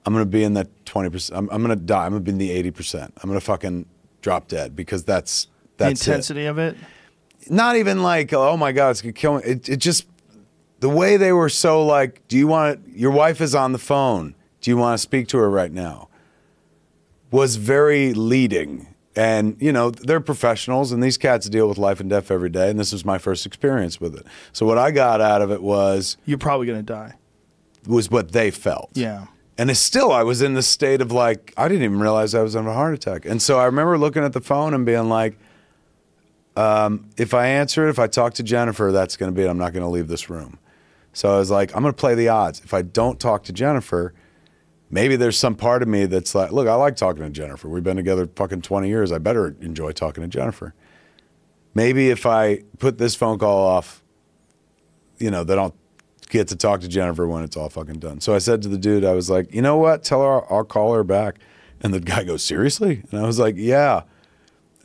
I'm 0.04 0.12
gonna 0.12 0.24
be 0.24 0.44
in 0.44 0.54
that 0.54 0.68
twenty 0.86 1.10
percent. 1.10 1.38
I'm, 1.38 1.50
I'm 1.50 1.62
gonna 1.62 1.76
die. 1.76 2.04
I'm 2.06 2.12
gonna 2.12 2.20
be 2.20 2.30
in 2.30 2.38
the 2.38 2.50
eighty 2.50 2.70
percent. 2.70 3.12
I'm 3.22 3.28
gonna 3.28 3.40
fucking 3.40 3.86
drop 4.22 4.48
dead 4.48 4.76
because 4.76 5.04
that's 5.04 5.46
the 5.78 5.84
that's 5.84 6.06
it. 6.06 6.10
intensity 6.10 6.46
of 6.46 6.58
it. 6.58 6.76
Not 7.48 7.76
even 7.76 8.02
like, 8.02 8.32
oh 8.32 8.56
my 8.56 8.72
god, 8.72 8.90
it's 8.90 9.02
gonna 9.02 9.12
kill 9.12 9.36
me. 9.36 9.42
It, 9.44 9.68
it 9.68 9.76
just 9.76 10.06
the 10.80 10.88
way 10.88 11.16
they 11.16 11.32
were 11.32 11.48
so 11.48 11.84
like, 11.84 12.26
do 12.28 12.36
you 12.36 12.46
want 12.46 12.80
your 12.88 13.10
wife 13.10 13.40
is 13.40 13.54
on 13.54 13.72
the 13.72 13.78
phone? 13.78 14.34
Do 14.60 14.70
you 14.70 14.76
want 14.76 14.94
to 14.94 14.98
speak 15.02 15.28
to 15.28 15.38
her 15.38 15.48
right 15.48 15.72
now? 15.72 16.08
Was 17.30 17.56
very 17.56 18.14
leading. 18.14 18.88
And, 19.14 19.56
you 19.60 19.72
know, 19.72 19.90
they're 19.90 20.20
professionals 20.20 20.92
and 20.92 21.02
these 21.02 21.16
cats 21.16 21.48
deal 21.48 21.68
with 21.68 21.78
life 21.78 22.00
and 22.00 22.10
death 22.10 22.30
every 22.30 22.50
day. 22.50 22.68
And 22.68 22.78
this 22.78 22.92
was 22.92 23.02
my 23.04 23.16
first 23.16 23.46
experience 23.46 23.98
with 23.98 24.14
it. 24.14 24.26
So 24.52 24.66
what 24.66 24.76
I 24.76 24.90
got 24.90 25.22
out 25.22 25.40
of 25.40 25.50
it 25.50 25.62
was, 25.62 26.18
You're 26.26 26.36
probably 26.36 26.66
gonna 26.66 26.82
die. 26.82 27.14
was 27.86 28.10
what 28.10 28.32
they 28.32 28.50
felt. 28.50 28.90
Yeah. 28.92 29.26
And 29.56 29.70
it's 29.70 29.80
still, 29.80 30.12
I 30.12 30.22
was 30.22 30.42
in 30.42 30.52
the 30.52 30.62
state 30.62 31.00
of 31.00 31.12
like, 31.12 31.54
I 31.56 31.66
didn't 31.68 31.84
even 31.84 31.98
realize 31.98 32.34
I 32.34 32.42
was 32.42 32.52
having 32.52 32.68
a 32.68 32.74
heart 32.74 32.92
attack. 32.92 33.24
And 33.24 33.40
so 33.40 33.58
I 33.58 33.64
remember 33.64 33.96
looking 33.96 34.22
at 34.22 34.34
the 34.34 34.40
phone 34.42 34.74
and 34.74 34.84
being 34.84 35.08
like, 35.08 35.38
um, 36.56 37.10
if 37.16 37.34
I 37.34 37.48
answer 37.48 37.86
it, 37.86 37.90
if 37.90 37.98
I 37.98 38.06
talk 38.06 38.34
to 38.34 38.42
Jennifer, 38.42 38.90
that's 38.92 39.16
going 39.16 39.30
to 39.30 39.36
be 39.36 39.44
it. 39.44 39.48
I'm 39.48 39.58
not 39.58 39.72
going 39.72 39.82
to 39.82 39.88
leave 39.88 40.08
this 40.08 40.30
room. 40.30 40.58
So 41.12 41.34
I 41.34 41.38
was 41.38 41.50
like, 41.50 41.74
I'm 41.74 41.82
going 41.82 41.94
to 41.94 41.98
play 41.98 42.14
the 42.14 42.28
odds. 42.28 42.60
If 42.60 42.74
I 42.74 42.82
don't 42.82 43.20
talk 43.20 43.44
to 43.44 43.52
Jennifer, 43.52 44.14
maybe 44.90 45.16
there's 45.16 45.38
some 45.38 45.54
part 45.54 45.82
of 45.82 45.88
me 45.88 46.06
that's 46.06 46.34
like, 46.34 46.52
look, 46.52 46.68
I 46.68 46.74
like 46.74 46.96
talking 46.96 47.22
to 47.22 47.30
Jennifer. 47.30 47.68
We've 47.68 47.84
been 47.84 47.96
together 47.96 48.28
fucking 48.36 48.62
20 48.62 48.88
years. 48.88 49.12
I 49.12 49.18
better 49.18 49.56
enjoy 49.60 49.92
talking 49.92 50.22
to 50.22 50.28
Jennifer. 50.28 50.74
Maybe 51.74 52.10
if 52.10 52.26
I 52.26 52.62
put 52.78 52.98
this 52.98 53.14
phone 53.14 53.38
call 53.38 53.66
off, 53.66 54.02
you 55.18 55.30
know, 55.30 55.44
then 55.44 55.58
I'll 55.58 55.74
get 56.28 56.48
to 56.48 56.56
talk 56.56 56.80
to 56.80 56.88
Jennifer 56.88 57.26
when 57.26 57.44
it's 57.44 57.56
all 57.56 57.68
fucking 57.68 57.98
done. 57.98 58.20
So 58.20 58.34
I 58.34 58.38
said 58.38 58.62
to 58.62 58.68
the 58.68 58.78
dude, 58.78 59.04
I 59.04 59.12
was 59.12 59.30
like, 59.30 59.52
you 59.54 59.62
know 59.62 59.76
what? 59.76 60.02
Tell 60.02 60.22
her 60.22 60.28
I'll, 60.28 60.46
I'll 60.50 60.64
call 60.64 60.94
her 60.94 61.04
back. 61.04 61.38
And 61.80 61.92
the 61.92 62.00
guy 62.00 62.24
goes, 62.24 62.42
seriously? 62.42 63.02
And 63.10 63.20
I 63.20 63.26
was 63.26 63.38
like, 63.38 63.54
yeah. 63.56 64.02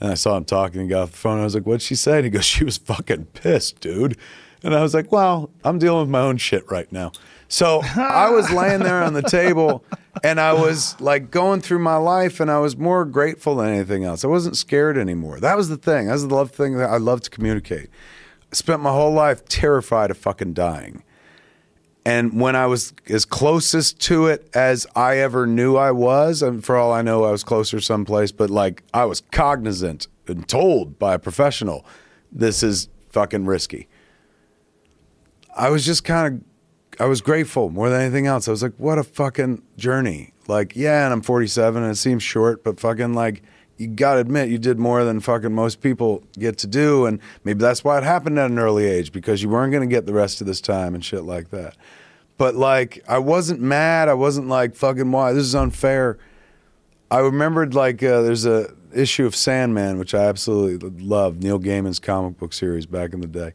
And 0.02 0.12
I 0.12 0.16
saw 0.16 0.36
him 0.36 0.46
talking 0.46 0.82
and 0.82 0.90
got 0.90 1.04
off 1.04 1.12
the 1.12 1.18
phone. 1.18 1.40
I 1.40 1.44
was 1.44 1.54
like, 1.54 1.66
what'd 1.66 1.84
she 1.84 1.96
say? 1.96 2.18
And 2.18 2.26
he 2.26 2.32
goes, 2.32 2.44
she 2.56 2.64
was 2.64 2.78
fucking 2.78 3.26
pissed, 3.26 3.80
dude. 3.80 4.18
And 4.64 4.76
I 4.76 4.82
was 4.82 4.94
like, 4.94 5.12
well, 5.12 5.50
I'm 5.64 5.80
dealing 5.80 6.02
with 6.02 6.10
my 6.10 6.20
own 6.20 6.38
shit 6.38 6.70
right 6.70 6.92
now. 6.92 7.12
So 7.48 7.82
I 7.98 8.30
was 8.30 8.50
laying 8.52 8.80
there 8.80 9.04
on 9.04 9.14
the 9.14 9.22
table 9.24 9.84
and 10.24 10.40
I 10.40 10.54
was 10.54 11.00
like 11.02 11.32
going 11.32 11.62
through 11.62 11.80
my 11.80 11.98
life 11.98 12.40
and 12.40 12.50
I 12.50 12.60
was 12.60 12.78
more 12.78 13.04
grateful 13.04 13.56
than 13.56 13.70
anything 13.70 14.06
else. 14.06 14.24
I 14.24 14.28
wasn't 14.28 14.56
scared 14.56 14.98
anymore. 14.98 15.40
That 15.40 15.58
was 15.58 15.68
the 15.68 15.78
thing. 15.78 16.08
That 16.08 16.14
was 16.14 16.28
the 16.28 16.34
love 16.34 16.52
thing 16.52 16.78
that 16.78 16.90
I 16.90 16.98
love 16.98 17.22
to 17.22 17.30
communicate. 17.30 17.90
I 18.52 18.56
spent 18.56 18.82
my 18.82 18.92
whole 18.92 19.12
life 19.12 19.44
terrified 19.46 20.12
of 20.12 20.18
fucking 20.18 20.54
dying. 20.54 21.04
And 22.04 22.42
when 22.42 22.56
I 22.56 22.66
was 22.66 22.94
as 23.08 23.26
closest 23.26 24.00
to 24.02 24.26
it 24.28 24.50
as 24.56 24.88
I 24.96 25.18
ever 25.18 25.46
knew 25.46 25.76
I 25.76 25.92
was, 25.92 26.42
and 26.42 26.64
for 26.66 26.76
all 26.76 26.92
I 26.92 27.04
know, 27.04 27.24
I 27.26 27.32
was 27.32 27.44
closer 27.44 27.80
someplace, 27.80 28.32
but 28.32 28.50
like 28.50 28.84
I 28.94 29.06
was 29.06 29.22
cognizant 29.32 30.08
and 30.28 30.48
told 30.48 30.98
by 30.98 31.14
a 31.14 31.20
professional, 31.20 31.86
this 32.32 32.64
is 32.64 32.90
fucking 33.10 33.46
risky. 33.46 33.88
I 35.56 35.70
was 35.70 35.86
just 35.86 36.04
kind 36.04 36.36
of, 36.36 37.02
I 37.02 37.06
was 37.06 37.22
grateful 37.22 37.70
more 37.70 37.90
than 37.90 38.02
anything 38.02 38.26
else. 38.26 38.48
I 38.48 38.52
was 38.52 38.64
like, 38.64 38.74
what 38.78 38.98
a 38.98 39.04
fucking 39.04 39.62
journey. 39.78 40.34
Like, 40.48 40.76
yeah, 40.76 41.06
and 41.06 41.14
I'm 41.14 41.22
47 41.22 41.84
and 41.84 41.92
it 41.92 41.96
seems 41.96 42.24
short, 42.24 42.64
but 42.64 42.80
fucking 42.80 43.14
like, 43.14 43.44
you 43.82 43.88
got 43.88 44.14
to 44.14 44.20
admit 44.20 44.50
you 44.50 44.60
did 44.60 44.78
more 44.78 45.04
than 45.04 45.20
fucking 45.20 45.52
most 45.52 45.82
people 45.82 46.24
get 46.38 46.60
to 46.60 46.68
do. 46.68 47.08
And 47.08 47.20
maybe 47.44 47.60
that's 47.60 47.84
why 47.84 47.98
it 47.98 48.04
happened 48.04 48.38
at 48.38 48.52
an 48.52 48.60
early 48.60 48.86
age 48.86 49.12
because 49.12 49.42
you 49.42 49.50
weren't 49.50 49.72
going 49.72 49.88
to 49.88 49.94
get 49.94 50.06
the 50.06 50.14
rest 50.14 50.40
of 50.40 50.48
this 50.48 50.62
time 50.62 50.94
and 50.94 51.04
shit 51.04 51.24
like 51.24 51.50
that. 51.50 51.76
But 52.38 52.56
like, 52.56 53.04
I 53.08 53.18
wasn't 53.18 53.60
mad. 53.60 54.08
I 54.08 54.14
wasn't 54.14 54.48
like, 54.48 54.76
fucking, 54.76 55.12
why? 55.12 55.34
This 55.34 55.44
is 55.44 55.56
unfair. 55.56 56.20
I 57.10 57.20
remembered 57.20 57.74
like 57.74 58.02
uh, 58.04 58.22
there's 58.22 58.46
a 58.46 58.74
issue 58.94 59.26
of 59.26 59.36
Sandman, 59.36 59.98
which 59.98 60.14
I 60.14 60.26
absolutely 60.26 60.90
love, 61.04 61.42
Neil 61.42 61.60
Gaiman's 61.60 62.00
comic 62.00 62.38
book 62.38 62.54
series 62.54 62.86
back 62.86 63.14
in 63.14 63.22
the 63.22 63.28
day. 63.28 63.54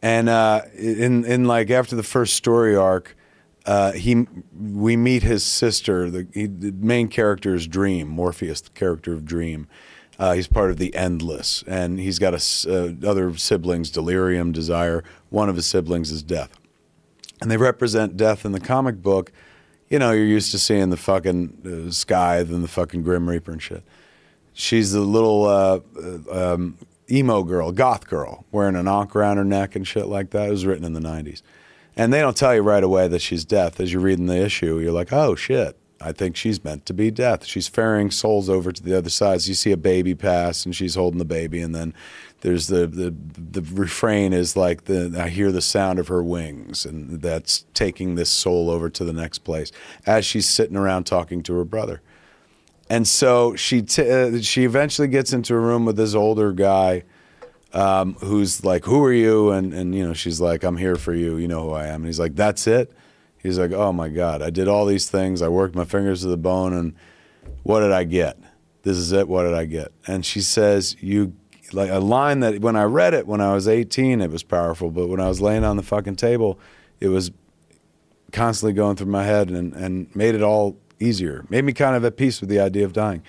And 0.00 0.28
uh, 0.28 0.62
in 0.76 1.24
in 1.24 1.44
like 1.44 1.70
after 1.70 1.94
the 1.94 2.02
first 2.02 2.34
story 2.34 2.74
arc, 2.74 3.16
uh, 3.66 3.92
he 3.92 4.26
we 4.58 4.96
meet 4.96 5.22
his 5.22 5.44
sister. 5.44 6.10
The, 6.10 6.26
he, 6.32 6.46
the 6.46 6.72
main 6.72 7.08
character 7.08 7.54
is 7.54 7.66
Dream, 7.66 8.08
Morpheus, 8.08 8.60
the 8.60 8.70
character 8.70 9.12
of 9.12 9.24
Dream. 9.24 9.68
Uh, 10.18 10.32
he's 10.32 10.46
part 10.46 10.70
of 10.70 10.76
the 10.76 10.94
Endless, 10.94 11.64
and 11.66 11.98
he's 11.98 12.18
got 12.18 12.34
a 12.34 12.70
uh, 12.70 13.08
other 13.08 13.36
siblings, 13.36 13.90
Delirium, 13.90 14.52
Desire. 14.52 15.02
One 15.30 15.48
of 15.48 15.56
his 15.56 15.66
siblings 15.66 16.10
is 16.10 16.22
Death, 16.22 16.58
and 17.40 17.50
they 17.50 17.56
represent 17.56 18.16
Death 18.16 18.44
in 18.44 18.52
the 18.52 18.60
comic 18.60 19.02
book. 19.02 19.32
You 19.88 19.98
know, 19.98 20.12
you're 20.12 20.26
used 20.26 20.52
to 20.52 20.58
seeing 20.58 20.90
the 20.90 20.96
fucking 20.96 21.88
uh, 21.88 21.90
Scythe 21.90 22.50
and 22.50 22.62
the 22.62 22.68
fucking 22.68 23.02
Grim 23.02 23.28
Reaper 23.28 23.52
and 23.52 23.62
shit. 23.62 23.82
She's 24.52 24.92
the 24.92 25.00
little 25.00 25.46
uh, 25.46 25.80
uh, 25.96 26.54
um, 26.54 26.78
emo 27.10 27.42
girl, 27.42 27.72
goth 27.72 28.06
girl, 28.06 28.44
wearing 28.52 28.76
an 28.76 28.88
ankh 28.88 29.16
around 29.16 29.38
her 29.38 29.44
neck 29.44 29.74
and 29.74 29.86
shit 29.86 30.06
like 30.06 30.30
that. 30.30 30.48
It 30.48 30.50
was 30.50 30.66
written 30.66 30.84
in 30.84 30.92
the 30.92 31.00
90s. 31.00 31.42
And 32.00 32.14
they 32.14 32.20
don't 32.20 32.34
tell 32.34 32.54
you 32.54 32.62
right 32.62 32.82
away 32.82 33.08
that 33.08 33.20
she's 33.20 33.44
death. 33.44 33.78
As 33.78 33.92
you're 33.92 34.00
reading 34.00 34.24
the 34.24 34.42
issue, 34.42 34.78
you're 34.78 34.90
like, 34.90 35.12
oh 35.12 35.34
shit, 35.34 35.78
I 36.00 36.12
think 36.12 36.34
she's 36.34 36.64
meant 36.64 36.86
to 36.86 36.94
be 36.94 37.10
death. 37.10 37.44
She's 37.44 37.68
ferrying 37.68 38.10
souls 38.10 38.48
over 38.48 38.72
to 38.72 38.82
the 38.82 38.96
other 38.96 39.10
side. 39.10 39.42
So 39.42 39.48
you 39.48 39.54
see 39.54 39.70
a 39.70 39.76
baby 39.76 40.14
pass 40.14 40.64
and 40.64 40.74
she's 40.74 40.94
holding 40.94 41.18
the 41.18 41.26
baby. 41.26 41.60
And 41.60 41.74
then 41.74 41.92
there's 42.40 42.68
the, 42.68 42.86
the, 42.86 43.14
the 43.36 43.60
refrain 43.74 44.32
is 44.32 44.56
like, 44.56 44.84
the, 44.84 45.14
I 45.22 45.28
hear 45.28 45.52
the 45.52 45.60
sound 45.60 45.98
of 45.98 46.08
her 46.08 46.22
wings. 46.22 46.86
And 46.86 47.20
that's 47.20 47.66
taking 47.74 48.14
this 48.14 48.30
soul 48.30 48.70
over 48.70 48.88
to 48.88 49.04
the 49.04 49.12
next 49.12 49.40
place 49.40 49.70
as 50.06 50.24
she's 50.24 50.48
sitting 50.48 50.78
around 50.78 51.04
talking 51.04 51.42
to 51.42 51.54
her 51.56 51.66
brother. 51.66 52.00
And 52.88 53.06
so 53.06 53.56
she 53.56 53.82
t- 53.82 54.10
uh, 54.10 54.40
she 54.40 54.64
eventually 54.64 55.08
gets 55.08 55.34
into 55.34 55.54
a 55.54 55.60
room 55.60 55.84
with 55.84 55.98
this 55.98 56.14
older 56.14 56.52
guy 56.52 57.02
um, 57.72 58.14
who's 58.20 58.64
like, 58.64 58.84
"Who 58.84 59.02
are 59.04 59.12
you?" 59.12 59.50
And 59.50 59.72
and 59.72 59.94
you 59.94 60.06
know 60.06 60.14
she's 60.14 60.40
like, 60.40 60.64
"I'm 60.64 60.76
here 60.76 60.96
for 60.96 61.14
you. 61.14 61.36
You 61.36 61.48
know 61.48 61.62
who 61.62 61.70
I 61.72 61.86
am." 61.86 61.96
And 61.96 62.06
he's 62.06 62.20
like, 62.20 62.34
"That's 62.36 62.66
it." 62.66 62.92
He's 63.38 63.58
like, 63.58 63.72
"Oh 63.72 63.92
my 63.92 64.08
god, 64.08 64.42
I 64.42 64.50
did 64.50 64.68
all 64.68 64.86
these 64.86 65.08
things. 65.08 65.42
I 65.42 65.48
worked 65.48 65.74
my 65.74 65.84
fingers 65.84 66.22
to 66.22 66.28
the 66.28 66.36
bone, 66.36 66.72
and 66.72 66.94
what 67.62 67.80
did 67.80 67.92
I 67.92 68.04
get? 68.04 68.38
This 68.82 68.96
is 68.96 69.12
it. 69.12 69.28
What 69.28 69.44
did 69.44 69.54
I 69.54 69.64
get?" 69.64 69.92
And 70.06 70.24
she 70.24 70.40
says, 70.40 70.96
"You." 71.00 71.34
Like 71.72 71.90
a 71.90 72.00
line 72.00 72.40
that 72.40 72.62
when 72.62 72.74
I 72.74 72.82
read 72.82 73.14
it 73.14 73.28
when 73.28 73.40
I 73.40 73.54
was 73.54 73.68
18, 73.68 74.20
it 74.20 74.32
was 74.32 74.42
powerful, 74.42 74.90
but 74.90 75.06
when 75.06 75.20
I 75.20 75.28
was 75.28 75.40
laying 75.40 75.62
on 75.62 75.76
the 75.76 75.84
fucking 75.84 76.16
table, 76.16 76.58
it 76.98 77.06
was 77.06 77.30
constantly 78.32 78.72
going 78.72 78.96
through 78.96 79.06
my 79.06 79.24
head 79.24 79.50
and, 79.50 79.72
and 79.74 80.14
made 80.16 80.34
it 80.34 80.42
all 80.42 80.78
easier. 80.98 81.44
Made 81.48 81.64
me 81.64 81.72
kind 81.72 81.96
of 81.96 82.04
at 82.04 82.16
peace 82.16 82.40
with 82.40 82.50
the 82.50 82.60
idea 82.60 82.84
of 82.84 82.92
dying. 82.92 83.22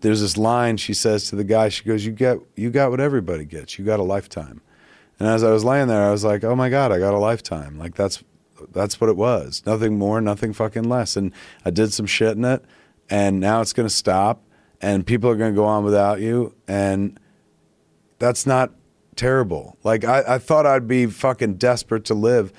There's 0.00 0.20
this 0.20 0.36
line 0.36 0.76
she 0.76 0.94
says 0.94 1.28
to 1.30 1.36
the 1.36 1.44
guy. 1.44 1.68
She 1.68 1.84
goes, 1.84 2.04
"You 2.04 2.12
get, 2.12 2.38
you 2.56 2.70
got 2.70 2.90
what 2.90 3.00
everybody 3.00 3.44
gets. 3.44 3.78
You 3.78 3.84
got 3.84 4.00
a 4.00 4.04
lifetime." 4.04 4.60
And 5.18 5.28
as 5.28 5.42
I 5.42 5.50
was 5.50 5.64
laying 5.64 5.88
there, 5.88 6.02
I 6.02 6.10
was 6.10 6.24
like, 6.24 6.44
"Oh 6.44 6.54
my 6.54 6.68
god, 6.68 6.92
I 6.92 6.98
got 6.98 7.14
a 7.14 7.18
lifetime. 7.18 7.78
Like 7.78 7.94
that's 7.94 8.22
that's 8.72 9.00
what 9.00 9.10
it 9.10 9.16
was. 9.16 9.62
Nothing 9.66 9.98
more, 9.98 10.20
nothing 10.20 10.52
fucking 10.52 10.84
less." 10.84 11.16
And 11.16 11.32
I 11.64 11.70
did 11.70 11.92
some 11.92 12.06
shit 12.06 12.36
in 12.36 12.44
it, 12.44 12.64
and 13.10 13.40
now 13.40 13.60
it's 13.60 13.72
gonna 13.72 13.90
stop, 13.90 14.42
and 14.80 15.06
people 15.06 15.28
are 15.30 15.36
gonna 15.36 15.52
go 15.52 15.64
on 15.64 15.84
without 15.84 16.20
you, 16.20 16.54
and 16.66 17.18
that's 18.18 18.46
not 18.46 18.72
terrible. 19.16 19.76
Like 19.82 20.04
I, 20.04 20.22
I 20.26 20.38
thought 20.38 20.66
I'd 20.66 20.88
be 20.88 21.06
fucking 21.06 21.54
desperate 21.54 22.04
to 22.06 22.14
live, 22.14 22.52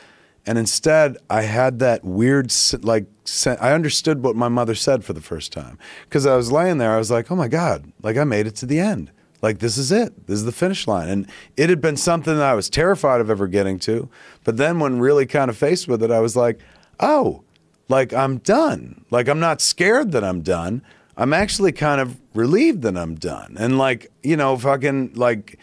and 0.46 0.58
instead 0.58 1.18
I 1.30 1.44
had 1.44 1.80
that 1.80 2.04
weird 2.04 2.54
like 2.82 3.06
I 3.46 3.72
understood 3.74 4.24
what 4.24 4.36
my 4.36 4.48
mother 4.48 4.76
said 4.76 5.04
for 5.04 5.14
the 5.14 5.22
first 5.22 5.52
time 5.52 5.78
because 6.06 6.26
I 6.26 6.36
was 6.36 6.52
laying 6.52 6.78
there. 6.78 6.94
I 6.94 6.98
was 6.98 7.12
like, 7.12 7.32
oh 7.32 7.36
my 7.36 7.48
god, 7.48 7.92
like 8.02 8.18
I 8.18 8.24
made 8.24 8.48
it 8.48 8.56
to 8.58 8.66
the 8.66 8.80
end. 8.80 9.12
Like 9.42 9.60
this 9.60 9.78
is 9.78 9.92
it. 9.92 10.28
This 10.28 10.40
is 10.40 10.46
the 10.46 10.52
finish 10.52 10.88
line. 10.88 11.08
And 11.10 11.30
it 11.56 11.70
had 11.70 11.82
been 11.82 11.96
something 11.96 12.36
that 12.36 12.46
I 12.46 12.56
was 12.56 12.70
terrified 12.70 13.22
of 13.22 13.30
ever 13.30 13.48
getting 13.48 13.80
to. 13.80 14.10
But 14.44 14.58
then 14.58 14.80
when 14.80 15.00
really 15.00 15.26
kind 15.26 15.50
of 15.50 15.58
faced 15.58 15.88
with 15.88 16.04
it, 16.04 16.12
I 16.12 16.20
was 16.20 16.36
like, 16.36 16.60
oh, 17.00 17.44
like 17.88 18.14
I'm 18.14 18.38
done. 18.38 19.06
Like 19.10 19.28
I'm 19.28 19.40
not 19.40 19.62
scared 19.62 20.12
that 20.12 20.24
I'm 20.24 20.42
done. 20.42 20.82
I'm 21.16 21.34
actually 21.34 21.74
kind 21.74 22.00
of 22.00 22.20
relieved 22.34 22.82
that 22.84 22.98
I'm 22.98 23.16
done. 23.16 23.58
And 23.60 23.78
like, 23.78 24.12
you 24.24 24.38
know, 24.38 24.58
fucking 24.58 25.14
like 25.16 25.60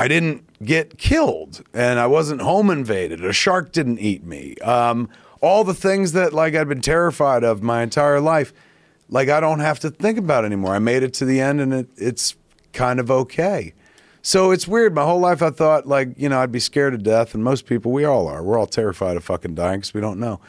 I 0.00 0.08
didn't 0.08 0.64
get 0.64 0.96
killed 0.96 1.62
and 1.74 1.98
I 1.98 2.06
wasn't 2.06 2.40
home 2.40 2.70
invaded. 2.70 3.22
A 3.22 3.34
shark 3.34 3.70
didn't 3.70 3.98
eat 3.98 4.24
me. 4.24 4.56
Um, 4.62 5.10
all 5.42 5.62
the 5.62 5.74
things 5.74 6.12
that 6.12 6.32
like 6.32 6.54
I'd 6.54 6.68
been 6.68 6.80
terrified 6.80 7.44
of 7.44 7.62
my 7.62 7.82
entire 7.82 8.18
life, 8.18 8.54
like 9.10 9.28
I 9.28 9.40
don't 9.40 9.60
have 9.60 9.78
to 9.80 9.90
think 9.90 10.16
about 10.16 10.46
anymore. 10.46 10.74
I 10.74 10.78
made 10.78 11.02
it 11.02 11.12
to 11.14 11.26
the 11.26 11.38
end 11.38 11.60
and 11.60 11.74
it, 11.74 11.88
it's 11.98 12.34
kind 12.72 12.98
of 12.98 13.10
okay. 13.10 13.74
So 14.22 14.52
it's 14.52 14.66
weird. 14.66 14.94
My 14.94 15.04
whole 15.04 15.20
life 15.20 15.42
I 15.42 15.50
thought 15.50 15.86
like, 15.86 16.08
you 16.16 16.30
know, 16.30 16.40
I'd 16.40 16.50
be 16.50 16.60
scared 16.60 16.92
to 16.94 16.98
death 16.98 17.34
and 17.34 17.44
most 17.44 17.66
people, 17.66 17.92
we 17.92 18.06
all 18.06 18.26
are. 18.26 18.42
We're 18.42 18.58
all 18.58 18.66
terrified 18.66 19.18
of 19.18 19.24
fucking 19.24 19.54
dying 19.54 19.80
because 19.80 19.92
we 19.92 20.00
don't 20.00 20.18
know. 20.18 20.40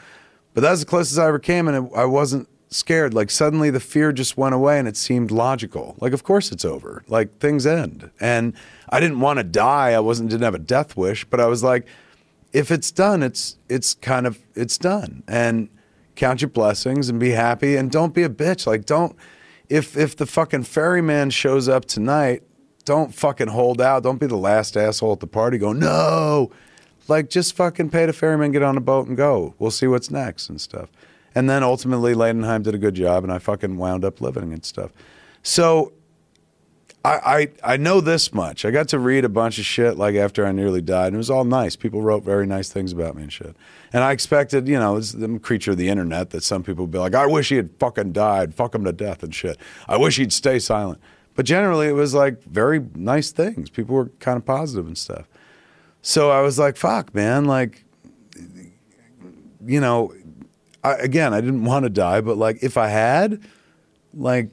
But 0.54 0.62
that's 0.62 0.80
the 0.80 0.86
closest 0.86 1.18
I 1.18 1.28
ever 1.28 1.38
came 1.38 1.68
and 1.68 1.88
it, 1.88 1.92
I 1.94 2.06
wasn't 2.06 2.48
scared. 2.70 3.12
Like 3.12 3.30
suddenly 3.30 3.68
the 3.68 3.80
fear 3.80 4.12
just 4.12 4.38
went 4.38 4.54
away 4.54 4.78
and 4.78 4.88
it 4.88 4.96
seemed 4.96 5.30
logical. 5.30 5.94
Like 6.00 6.14
of 6.14 6.22
course 6.22 6.52
it's 6.52 6.64
over. 6.64 7.04
Like 7.06 7.38
things 7.38 7.66
end. 7.66 8.10
And 8.18 8.54
I 8.88 9.00
didn't 9.00 9.20
want 9.20 9.38
to 9.38 9.44
die. 9.44 9.90
I 9.90 10.00
wasn't 10.00 10.30
didn't 10.30 10.44
have 10.44 10.54
a 10.54 10.58
death 10.58 10.96
wish, 10.96 11.24
but 11.24 11.40
I 11.40 11.46
was 11.46 11.62
like 11.62 11.86
if 12.52 12.70
it's 12.70 12.90
done, 12.90 13.22
it's 13.22 13.56
it's 13.68 13.94
kind 13.94 14.26
of 14.26 14.38
it's 14.54 14.78
done. 14.78 15.22
And 15.26 15.68
count 16.14 16.42
your 16.42 16.50
blessings 16.50 17.08
and 17.08 17.18
be 17.18 17.30
happy 17.30 17.76
and 17.76 17.90
don't 17.90 18.14
be 18.14 18.22
a 18.22 18.28
bitch. 18.28 18.66
Like 18.66 18.84
don't 18.84 19.16
if 19.68 19.96
if 19.96 20.16
the 20.16 20.26
fucking 20.26 20.64
ferryman 20.64 21.30
shows 21.30 21.68
up 21.68 21.86
tonight, 21.86 22.42
don't 22.84 23.14
fucking 23.14 23.48
hold 23.48 23.80
out. 23.80 24.02
Don't 24.02 24.20
be 24.20 24.26
the 24.26 24.36
last 24.36 24.76
asshole 24.76 25.12
at 25.12 25.20
the 25.20 25.26
party 25.26 25.58
going, 25.58 25.78
"No." 25.78 26.50
Like 27.08 27.30
just 27.30 27.56
fucking 27.56 27.90
pay 27.90 28.06
the 28.06 28.12
ferryman, 28.12 28.52
get 28.52 28.62
on 28.62 28.76
a 28.76 28.80
boat 28.80 29.08
and 29.08 29.16
go. 29.16 29.54
We'll 29.58 29.72
see 29.72 29.88
what's 29.88 30.10
next 30.10 30.48
and 30.48 30.60
stuff. 30.60 30.88
And 31.34 31.50
then 31.50 31.62
ultimately 31.62 32.14
Leidenheim 32.14 32.62
did 32.62 32.74
a 32.74 32.78
good 32.78 32.94
job 32.94 33.24
and 33.24 33.32
I 33.32 33.38
fucking 33.38 33.76
wound 33.76 34.04
up 34.04 34.20
living 34.20 34.52
and 34.52 34.64
stuff. 34.64 34.92
So 35.42 35.92
I, 37.04 37.48
I 37.64 37.72
I 37.74 37.76
know 37.76 38.00
this 38.00 38.32
much. 38.32 38.64
I 38.64 38.70
got 38.70 38.88
to 38.88 38.98
read 38.98 39.24
a 39.24 39.28
bunch 39.28 39.58
of 39.58 39.64
shit 39.64 39.96
like 39.96 40.14
after 40.14 40.46
I 40.46 40.52
nearly 40.52 40.80
died, 40.80 41.08
and 41.08 41.14
it 41.14 41.18
was 41.18 41.30
all 41.30 41.44
nice. 41.44 41.74
People 41.74 42.00
wrote 42.00 42.22
very 42.22 42.46
nice 42.46 42.72
things 42.72 42.92
about 42.92 43.16
me 43.16 43.24
and 43.24 43.32
shit. 43.32 43.56
And 43.92 44.04
I 44.04 44.12
expected, 44.12 44.68
you 44.68 44.78
know, 44.78 44.96
as 44.96 45.12
the 45.12 45.38
creature 45.40 45.72
of 45.72 45.78
the 45.78 45.88
internet, 45.88 46.30
that 46.30 46.44
some 46.44 46.62
people 46.62 46.84
would 46.84 46.92
be 46.92 46.98
like, 46.98 47.14
"I 47.14 47.26
wish 47.26 47.48
he 47.48 47.56
had 47.56 47.70
fucking 47.80 48.12
died, 48.12 48.54
fuck 48.54 48.74
him 48.74 48.84
to 48.84 48.92
death 48.92 49.22
and 49.22 49.34
shit. 49.34 49.58
I 49.88 49.96
wish 49.96 50.16
he'd 50.16 50.32
stay 50.32 50.58
silent." 50.60 51.00
But 51.34 51.44
generally, 51.46 51.88
it 51.88 51.94
was 51.94 52.14
like 52.14 52.42
very 52.44 52.84
nice 52.94 53.32
things. 53.32 53.68
People 53.68 53.96
were 53.96 54.10
kind 54.20 54.36
of 54.36 54.44
positive 54.44 54.86
and 54.86 54.96
stuff. 54.96 55.28
So 56.02 56.30
I 56.30 56.40
was 56.42 56.58
like, 56.58 56.76
"Fuck, 56.76 57.14
man!" 57.14 57.46
Like, 57.46 57.84
you 59.64 59.80
know, 59.80 60.14
I, 60.84 60.94
again, 60.94 61.34
I 61.34 61.40
didn't 61.40 61.64
want 61.64 61.84
to 61.84 61.90
die, 61.90 62.20
but 62.20 62.36
like, 62.36 62.62
if 62.62 62.76
I 62.76 62.88
had, 62.88 63.40
like, 64.14 64.50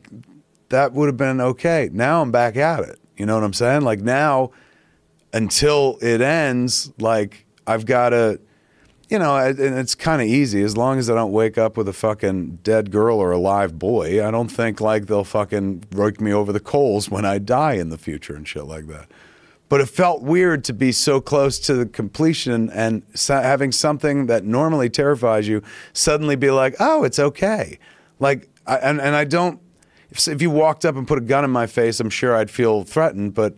that 0.69 0.93
would 0.93 1.07
have 1.07 1.17
been 1.17 1.41
okay. 1.41 1.89
Now 1.91 2.21
I'm 2.21 2.31
back 2.31 2.55
at 2.55 2.81
it. 2.81 2.99
You 3.17 3.25
know 3.25 3.35
what 3.35 3.43
I'm 3.43 3.53
saying? 3.53 3.81
Like 3.81 3.99
now, 3.99 4.51
until 5.33 5.97
it 6.01 6.21
ends, 6.21 6.91
like 6.99 7.45
I've 7.67 7.85
got 7.85 8.09
to, 8.09 8.39
you 9.09 9.19
know, 9.19 9.35
and 9.35 9.59
it's 9.59 9.95
kind 9.95 10.21
of 10.21 10.27
easy 10.27 10.61
as 10.63 10.77
long 10.77 10.99
as 10.99 11.09
I 11.09 11.15
don't 11.15 11.31
wake 11.31 11.57
up 11.57 11.77
with 11.77 11.87
a 11.87 11.93
fucking 11.93 12.59
dead 12.63 12.91
girl 12.91 13.19
or 13.19 13.31
a 13.31 13.37
live 13.37 13.77
boy. 13.77 14.25
I 14.25 14.31
don't 14.31 14.49
think 14.49 14.79
like 14.79 15.07
they'll 15.07 15.23
fucking 15.23 15.85
rake 15.91 16.21
me 16.21 16.31
over 16.31 16.53
the 16.53 16.59
coals 16.59 17.09
when 17.09 17.25
I 17.25 17.39
die 17.39 17.73
in 17.73 17.89
the 17.89 17.97
future 17.97 18.35
and 18.35 18.47
shit 18.47 18.65
like 18.65 18.87
that. 18.87 19.09
But 19.67 19.81
it 19.81 19.87
felt 19.87 20.23
weird 20.23 20.63
to 20.65 20.73
be 20.73 20.91
so 20.91 21.21
close 21.21 21.59
to 21.59 21.75
the 21.75 21.85
completion 21.85 22.71
and 22.71 23.03
having 23.27 23.71
something 23.71 24.25
that 24.25 24.43
normally 24.43 24.89
terrifies 24.89 25.47
you 25.47 25.61
suddenly 25.93 26.35
be 26.35 26.49
like, 26.49 26.75
oh, 26.79 27.03
it's 27.03 27.19
okay. 27.19 27.77
Like, 28.19 28.49
I, 28.65 28.77
and, 28.77 28.99
and 28.99 29.15
I 29.15 29.25
don't 29.25 29.59
if, 30.11 30.27
if 30.27 30.41
you 30.41 30.49
walked 30.49 30.85
up 30.85 30.95
and 30.95 31.07
put 31.07 31.17
a 31.17 31.21
gun 31.21 31.43
in 31.43 31.51
my 31.51 31.67
face, 31.67 31.99
I'm 31.99 32.09
sure 32.09 32.35
I'd 32.35 32.49
feel 32.49 32.83
threatened, 32.83 33.33
but 33.33 33.55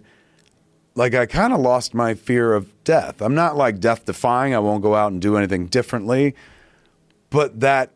like 0.96 1.14
I 1.14 1.26
kind 1.26 1.54
of 1.54 1.60
lost 1.60 1.94
my 1.94 2.14
fear 2.14 2.54
of 2.54 2.84
death. 2.84 3.22
I'm 3.22 3.36
not 3.36 3.56
like 3.56 3.80
death 3.80 4.06
defying. 4.06 4.54
I 4.54 4.60
won't 4.60 4.82
go 4.82 4.96
out 4.96 5.12
and 5.12 5.22
do 5.22 5.38
anything 5.38 5.68
differently. 5.68 6.36
But 7.30 7.62
that 7.62 7.92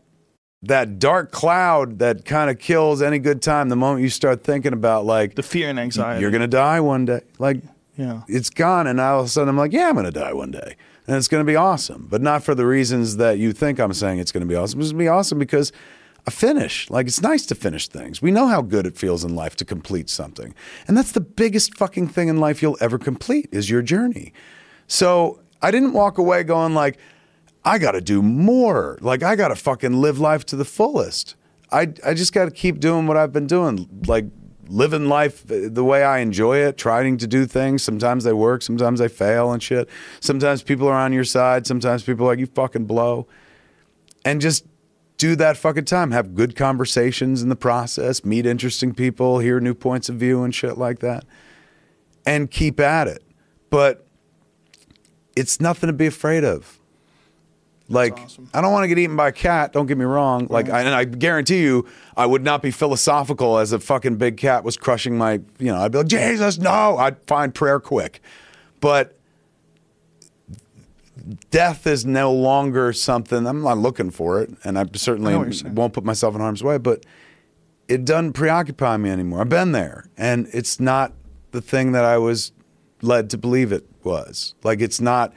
that 0.63 0.97
dark 0.97 1.31
cloud 1.31 1.99
that 1.99 2.25
kind 2.25 2.49
of 2.49 2.57
kills 2.57 3.01
any 3.01 3.19
good 3.19 3.41
time 3.41 3.69
the 3.69 3.75
moment 3.75 4.01
you 4.01 4.09
start 4.09 4.43
thinking 4.43 4.73
about 4.73 5.05
like 5.05 5.35
the 5.35 5.43
fear 5.43 5.69
and 5.69 5.79
anxiety. 5.79 6.21
You're 6.21 6.31
gonna 6.31 6.47
die 6.47 6.79
one 6.79 7.05
day. 7.05 7.21
Like 7.37 7.57
yeah. 7.97 8.23
It's 8.27 8.49
gone 8.49 8.87
and 8.87 8.99
all 8.99 9.21
of 9.21 9.25
a 9.25 9.29
sudden 9.29 9.49
I'm 9.49 9.57
like, 9.57 9.73
yeah, 9.73 9.89
I'm 9.89 9.95
gonna 9.95 10.11
die 10.11 10.33
one 10.33 10.51
day. 10.51 10.75
And 11.07 11.17
it's 11.17 11.27
gonna 11.27 11.43
be 11.43 11.55
awesome. 11.55 12.07
But 12.09 12.21
not 12.21 12.43
for 12.43 12.55
the 12.55 12.65
reasons 12.65 13.17
that 13.17 13.37
you 13.37 13.51
think 13.51 13.79
I'm 13.79 13.93
saying 13.93 14.19
it's 14.19 14.31
gonna 14.31 14.45
be 14.45 14.55
awesome. 14.55 14.79
It's 14.79 14.91
gonna 14.91 15.03
be 15.03 15.07
awesome 15.07 15.37
because 15.37 15.71
a 16.27 16.31
finish. 16.31 16.89
Like 16.89 17.07
it's 17.07 17.21
nice 17.21 17.45
to 17.47 17.55
finish 17.55 17.87
things. 17.87 18.21
We 18.21 18.31
know 18.31 18.47
how 18.47 18.61
good 18.61 18.85
it 18.85 18.97
feels 18.97 19.23
in 19.23 19.35
life 19.35 19.55
to 19.57 19.65
complete 19.65 20.09
something. 20.09 20.53
And 20.87 20.97
that's 20.97 21.11
the 21.11 21.21
biggest 21.21 21.77
fucking 21.77 22.07
thing 22.07 22.27
in 22.27 22.39
life 22.39 22.61
you'll 22.61 22.77
ever 22.81 22.97
complete 22.97 23.49
is 23.51 23.69
your 23.69 23.81
journey. 23.81 24.33
So 24.87 25.41
I 25.61 25.71
didn't 25.71 25.93
walk 25.93 26.17
away 26.17 26.43
going 26.43 26.73
like, 26.73 26.97
I 27.63 27.79
got 27.79 27.91
to 27.91 28.01
do 28.01 28.21
more. 28.21 28.97
Like 29.01 29.23
I 29.23 29.35
got 29.35 29.49
to 29.49 29.55
fucking 29.55 29.93
live 29.93 30.19
life 30.19 30.45
to 30.47 30.55
the 30.55 30.65
fullest. 30.65 31.35
I, 31.71 31.93
I 32.05 32.13
just 32.13 32.33
got 32.33 32.45
to 32.45 32.51
keep 32.51 32.79
doing 32.79 33.07
what 33.07 33.17
I've 33.17 33.33
been 33.33 33.47
doing. 33.47 33.89
Like 34.07 34.25
living 34.67 35.07
life 35.07 35.43
the 35.45 35.83
way 35.83 36.03
I 36.03 36.19
enjoy 36.19 36.57
it, 36.57 36.77
trying 36.77 37.17
to 37.17 37.27
do 37.27 37.45
things. 37.45 37.83
Sometimes 37.83 38.23
they 38.23 38.33
work, 38.33 38.61
sometimes 38.61 38.99
they 38.99 39.07
fail 39.07 39.51
and 39.51 39.61
shit. 39.61 39.89
Sometimes 40.19 40.63
people 40.63 40.87
are 40.87 40.93
on 40.95 41.13
your 41.13 41.23
side, 41.23 41.67
sometimes 41.67 42.03
people 42.03 42.25
are 42.25 42.29
like, 42.29 42.39
you 42.39 42.47
fucking 42.47 42.85
blow. 42.85 43.27
And 44.23 44.41
just 44.41 44.65
do 45.17 45.35
that 45.35 45.57
fucking 45.57 45.85
time. 45.85 46.11
Have 46.11 46.35
good 46.35 46.55
conversations 46.55 47.41
in 47.41 47.49
the 47.49 47.55
process, 47.55 48.25
meet 48.25 48.45
interesting 48.45 48.93
people, 48.93 49.39
hear 49.39 49.59
new 49.59 49.73
points 49.73 50.09
of 50.09 50.15
view 50.15 50.43
and 50.43 50.53
shit 50.53 50.77
like 50.77 50.99
that, 50.99 51.25
and 52.25 52.51
keep 52.51 52.79
at 52.79 53.07
it. 53.07 53.23
But 53.69 54.05
it's 55.35 55.59
nothing 55.59 55.87
to 55.87 55.93
be 55.93 56.07
afraid 56.07 56.43
of. 56.43 56.79
Like 57.87 58.13
awesome. 58.19 58.49
I 58.53 58.61
don't 58.61 58.73
want 58.73 58.83
to 58.83 58.87
get 58.87 58.97
eaten 58.97 59.15
by 59.15 59.27
a 59.27 59.31
cat. 59.31 59.71
Don't 59.71 59.85
get 59.85 59.97
me 59.97 60.05
wrong. 60.05 60.47
Like, 60.49 60.69
I, 60.69 60.81
and 60.81 60.89
I 60.89 61.03
guarantee 61.03 61.61
you, 61.61 61.87
I 62.17 62.25
would 62.25 62.43
not 62.43 62.63
be 62.63 62.71
philosophical 62.71 63.59
as 63.59 63.73
a 63.73 63.79
fucking 63.79 64.15
big 64.15 64.37
cat 64.37 64.63
was 64.63 64.75
crushing 64.75 65.17
my. 65.17 65.33
You 65.59 65.71
know, 65.71 65.77
I'd 65.77 65.91
be 65.91 65.99
like, 65.99 66.07
Jesus, 66.07 66.57
no. 66.57 66.97
I'd 66.97 67.21
find 67.27 67.53
prayer 67.53 67.79
quick, 67.79 68.21
but 68.81 69.14
death 71.49 71.87
is 71.87 72.05
no 72.05 72.31
longer 72.31 72.93
something 72.93 73.45
I'm 73.47 73.61
not 73.61 73.77
looking 73.77 74.11
for 74.11 74.41
it, 74.41 74.51
and 74.63 74.77
I 74.77 74.85
certainly 74.93 75.33
I 75.33 75.69
won't 75.69 75.93
put 75.93 76.03
myself 76.03 76.35
in 76.35 76.41
harm's 76.41 76.63
way. 76.63 76.77
But 76.77 77.05
it 77.87 78.05
doesn't 78.05 78.33
preoccupy 78.33 78.97
me 78.97 79.09
anymore. 79.09 79.41
I've 79.41 79.49
been 79.49 79.71
there, 79.71 80.09
and 80.17 80.47
it's 80.53 80.79
not 80.79 81.13
the 81.51 81.61
thing 81.61 81.91
that 81.93 82.03
I 82.03 82.17
was 82.17 82.51
led 83.01 83.29
to 83.31 83.37
believe 83.37 83.71
it 83.71 83.87
was. 84.03 84.55
Like 84.63 84.81
it's 84.81 85.01
not 85.01 85.33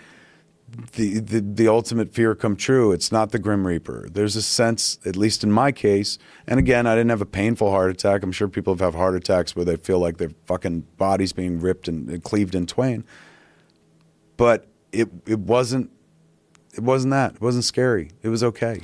the, 0.96 1.20
the 1.20 1.40
the 1.40 1.68
ultimate 1.68 2.12
fear 2.12 2.34
come 2.34 2.56
true. 2.56 2.92
It's 2.92 3.10
not 3.10 3.30
the 3.32 3.38
grim 3.38 3.66
reaper. 3.66 4.08
There's 4.12 4.36
a 4.36 4.42
sense, 4.42 4.98
at 5.06 5.16
least 5.16 5.42
in 5.42 5.50
my 5.50 5.72
case, 5.72 6.18
and 6.46 6.58
again, 6.58 6.86
I 6.86 6.94
didn't 6.94 7.10
have 7.10 7.22
a 7.22 7.26
painful 7.26 7.70
heart 7.70 7.90
attack. 7.90 8.22
I'm 8.22 8.32
sure 8.32 8.48
people 8.48 8.74
have 8.74 8.80
had 8.80 8.94
heart 8.94 9.14
attacks 9.14 9.56
where 9.56 9.64
they 9.64 9.76
feel 9.76 9.98
like 9.98 10.18
their 10.18 10.30
fucking 10.46 10.86
body's 10.96 11.32
being 11.32 11.60
ripped 11.60 11.88
and, 11.88 12.08
and 12.10 12.22
cleaved 12.22 12.54
in 12.54 12.66
twain. 12.66 13.04
But 14.36 14.66
it 14.92 15.08
it 15.26 15.38
wasn't 15.38 15.90
it 16.74 16.82
wasn't 16.82 17.12
that. 17.12 17.34
It 17.34 17.40
wasn't 17.40 17.64
scary. 17.64 18.10
It 18.22 18.28
was 18.28 18.44
okay. 18.44 18.80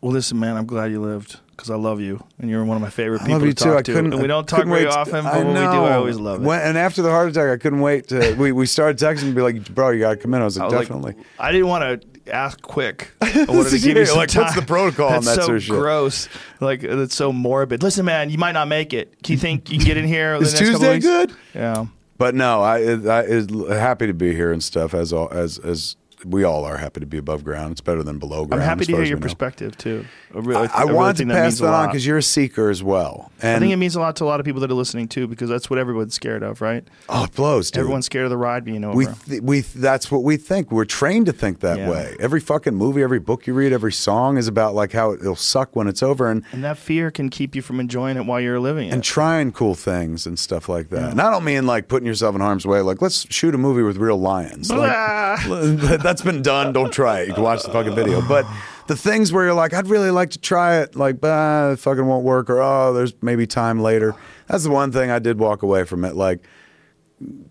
Well, 0.00 0.12
listen, 0.12 0.38
man, 0.38 0.56
I'm 0.56 0.66
glad 0.66 0.90
you 0.90 1.00
lived 1.00 1.40
because 1.50 1.70
I 1.70 1.76
love 1.76 2.00
you 2.00 2.24
and 2.38 2.48
you're 2.48 2.64
one 2.64 2.76
of 2.76 2.82
my 2.82 2.88
favorite 2.88 3.18
people 3.18 3.34
I 3.34 3.36
love 3.38 3.46
you 3.46 3.52
to 3.52 3.64
too. 3.64 3.76
I 3.76 3.82
to. 3.82 3.92
couldn't, 3.92 4.14
and 4.14 4.22
we 4.22 4.28
don't 4.28 4.48
talk 4.48 4.64
very 4.64 4.86
often, 4.86 5.24
but 5.24 5.44
when 5.44 5.48
we 5.48 5.54
do, 5.54 5.60
I 5.60 5.94
always 5.94 6.18
love 6.18 6.42
it. 6.42 6.46
When, 6.46 6.60
and 6.60 6.78
after 6.78 7.02
the 7.02 7.10
heart 7.10 7.28
attack, 7.28 7.50
I 7.50 7.58
couldn't 7.58 7.80
wait 7.80 8.08
to. 8.08 8.34
we, 8.34 8.52
we 8.52 8.64
started 8.64 8.98
texting 8.98 9.24
and 9.24 9.34
be 9.34 9.42
like, 9.42 9.74
"Bro, 9.74 9.90
you 9.90 10.00
got 10.00 10.10
to 10.10 10.16
come 10.16 10.32
in." 10.32 10.40
I 10.40 10.44
was 10.44 10.56
like, 10.56 10.72
I 10.72 10.76
was 10.76 10.88
"Definitely." 10.88 11.12
Like, 11.12 11.26
I 11.38 11.52
didn't 11.52 11.66
want 11.66 12.02
to 12.02 12.32
ask 12.32 12.60
quick. 12.62 13.12
I 13.20 13.44
wanted 13.48 13.70
to 13.70 13.78
give 13.78 13.96
you 13.96 14.06
some 14.06 14.16
like, 14.16 14.30
time. 14.30 14.44
what's 14.44 14.54
the 14.54 14.62
protocol 14.62 15.10
That's 15.10 15.26
on 15.26 15.34
that 15.34 15.40
so 15.40 15.46
sort 15.46 15.56
of 15.58 15.62
shit? 15.64 15.74
gross. 15.74 16.28
Like 16.60 16.82
it's 16.82 17.14
so 17.14 17.32
morbid. 17.32 17.82
Listen, 17.82 18.06
man, 18.06 18.30
you 18.30 18.38
might 18.38 18.52
not 18.52 18.68
make 18.68 18.94
it. 18.94 19.22
Do 19.22 19.32
you 19.32 19.38
think 19.38 19.70
you 19.70 19.78
can 19.78 19.86
get 19.86 19.96
in 19.96 20.06
here? 20.06 20.34
Is 20.40 20.54
Tuesday 20.54 20.98
good? 20.98 21.34
Yeah. 21.54 21.86
But 22.20 22.34
no, 22.34 22.60
I, 22.60 22.80
I 22.80 23.22
is 23.22 23.46
happy 23.70 24.06
to 24.06 24.12
be 24.12 24.34
here 24.34 24.52
and 24.52 24.62
stuff 24.62 24.92
as 24.92 25.10
as 25.14 25.56
as 25.56 25.96
we 26.24 26.44
all 26.44 26.64
are 26.64 26.76
happy 26.76 27.00
to 27.00 27.06
be 27.06 27.18
above 27.18 27.44
ground. 27.44 27.72
It's 27.72 27.80
better 27.80 28.02
than 28.02 28.18
below 28.18 28.44
ground. 28.46 28.62
I'm 28.62 28.68
happy 28.68 28.84
to 28.86 28.92
hear 28.92 29.02
your 29.04 29.16
we 29.16 29.20
know. 29.20 29.24
perspective 29.24 29.76
too. 29.76 30.04
I, 30.34 30.38
really, 30.38 30.68
I, 30.68 30.80
I 30.80 30.82
really 30.82 30.94
want 30.94 31.16
to 31.18 31.24
that 31.26 31.34
pass 31.34 31.58
that 31.58 31.72
on 31.72 31.88
because 31.88 32.06
you're 32.06 32.18
a 32.18 32.22
seeker 32.22 32.70
as 32.70 32.82
well. 32.82 33.32
And 33.42 33.56
I 33.56 33.58
think 33.58 33.72
it 33.72 33.76
means 33.76 33.96
a 33.96 34.00
lot 34.00 34.16
to 34.16 34.24
a 34.24 34.26
lot 34.26 34.38
of 34.40 34.46
people 34.46 34.60
that 34.60 34.70
are 34.70 34.74
listening 34.74 35.08
too, 35.08 35.26
because 35.26 35.48
that's 35.48 35.68
what 35.70 35.78
everyone's 35.78 36.14
scared 36.14 36.42
of, 36.42 36.60
right? 36.60 36.86
oh, 37.08 37.24
it 37.24 37.34
blows, 37.34 37.70
dude. 37.70 37.80
Everyone's 37.80 38.06
scared 38.06 38.24
of 38.24 38.30
the 38.30 38.36
ride 38.36 38.64
being 38.64 38.84
over. 38.84 38.96
we 38.96 39.06
th- 39.06 39.40
we 39.42 39.62
th- 39.62 39.74
that's 39.74 40.10
what 40.10 40.22
we 40.22 40.36
think. 40.36 40.70
We're 40.70 40.84
trained 40.84 41.26
to 41.26 41.32
think 41.32 41.60
that 41.60 41.78
Yeah. 41.78 41.90
way. 41.90 42.16
Every 42.20 42.40
fucking 42.40 42.74
movie, 42.74 43.02
every 43.02 43.18
book 43.18 43.46
you 43.46 43.54
read, 43.54 43.72
every 43.72 43.92
song 43.92 44.36
is 44.36 44.46
about 44.46 44.74
like 44.74 44.92
how 44.92 45.12
it'll 45.12 45.36
suck 45.36 45.74
when 45.74 45.88
it's 45.88 46.02
over, 46.02 46.30
and 46.30 46.44
and 46.52 46.62
that 46.64 46.78
fear 46.78 47.10
can 47.10 47.28
keep 47.30 47.54
you 47.56 47.62
from 47.62 47.80
enjoying 47.80 48.16
it 48.16 48.26
while 48.26 48.40
you're 48.40 48.60
living 48.60 48.88
it. 48.88 48.92
and 48.94 49.02
trying 49.02 49.52
cool 49.52 49.74
things 49.74 50.26
and 50.26 50.38
stuff 50.38 50.68
like 50.68 50.90
that. 50.90 51.10
And 51.12 51.20
I 51.20 51.30
don't 51.30 51.44
mean 51.44 51.66
like 51.66 51.88
putting 51.88 52.06
yourself 52.06 52.34
in 52.34 52.40
harm's 52.40 52.66
way. 52.66 52.80
Like 52.82 53.00
let's 53.02 53.26
shoot 53.32 53.54
a 53.54 53.58
movie 53.58 53.82
with 53.82 53.96
real 53.96 54.18
lions. 54.20 54.70
Like, 54.70 54.90
that's 56.10 56.22
been 56.22 56.42
done. 56.42 56.72
Don't 56.72 56.92
try 56.92 57.20
it. 57.20 57.28
You 57.28 57.34
can 57.34 57.44
watch 57.44 57.62
the 57.62 57.70
fucking 57.70 57.94
video. 57.94 58.20
But 58.20 58.44
the 58.88 58.96
things 58.96 59.32
where 59.32 59.44
you're 59.44 59.54
like, 59.54 59.72
I'd 59.72 59.86
really 59.86 60.10
like 60.10 60.30
to 60.30 60.40
try 60.40 60.78
it, 60.78 60.96
like, 60.96 61.20
bah, 61.20 61.70
it 61.72 61.78
fucking 61.78 62.04
won't 62.04 62.24
work, 62.24 62.50
or 62.50 62.60
oh, 62.60 62.92
there's 62.92 63.14
maybe 63.22 63.46
time 63.46 63.80
later. 63.80 64.16
That's 64.48 64.64
the 64.64 64.70
one 64.70 64.90
thing 64.90 65.12
I 65.12 65.20
did 65.20 65.38
walk 65.38 65.62
away 65.62 65.84
from 65.84 66.04
it. 66.04 66.16
Like, 66.16 66.40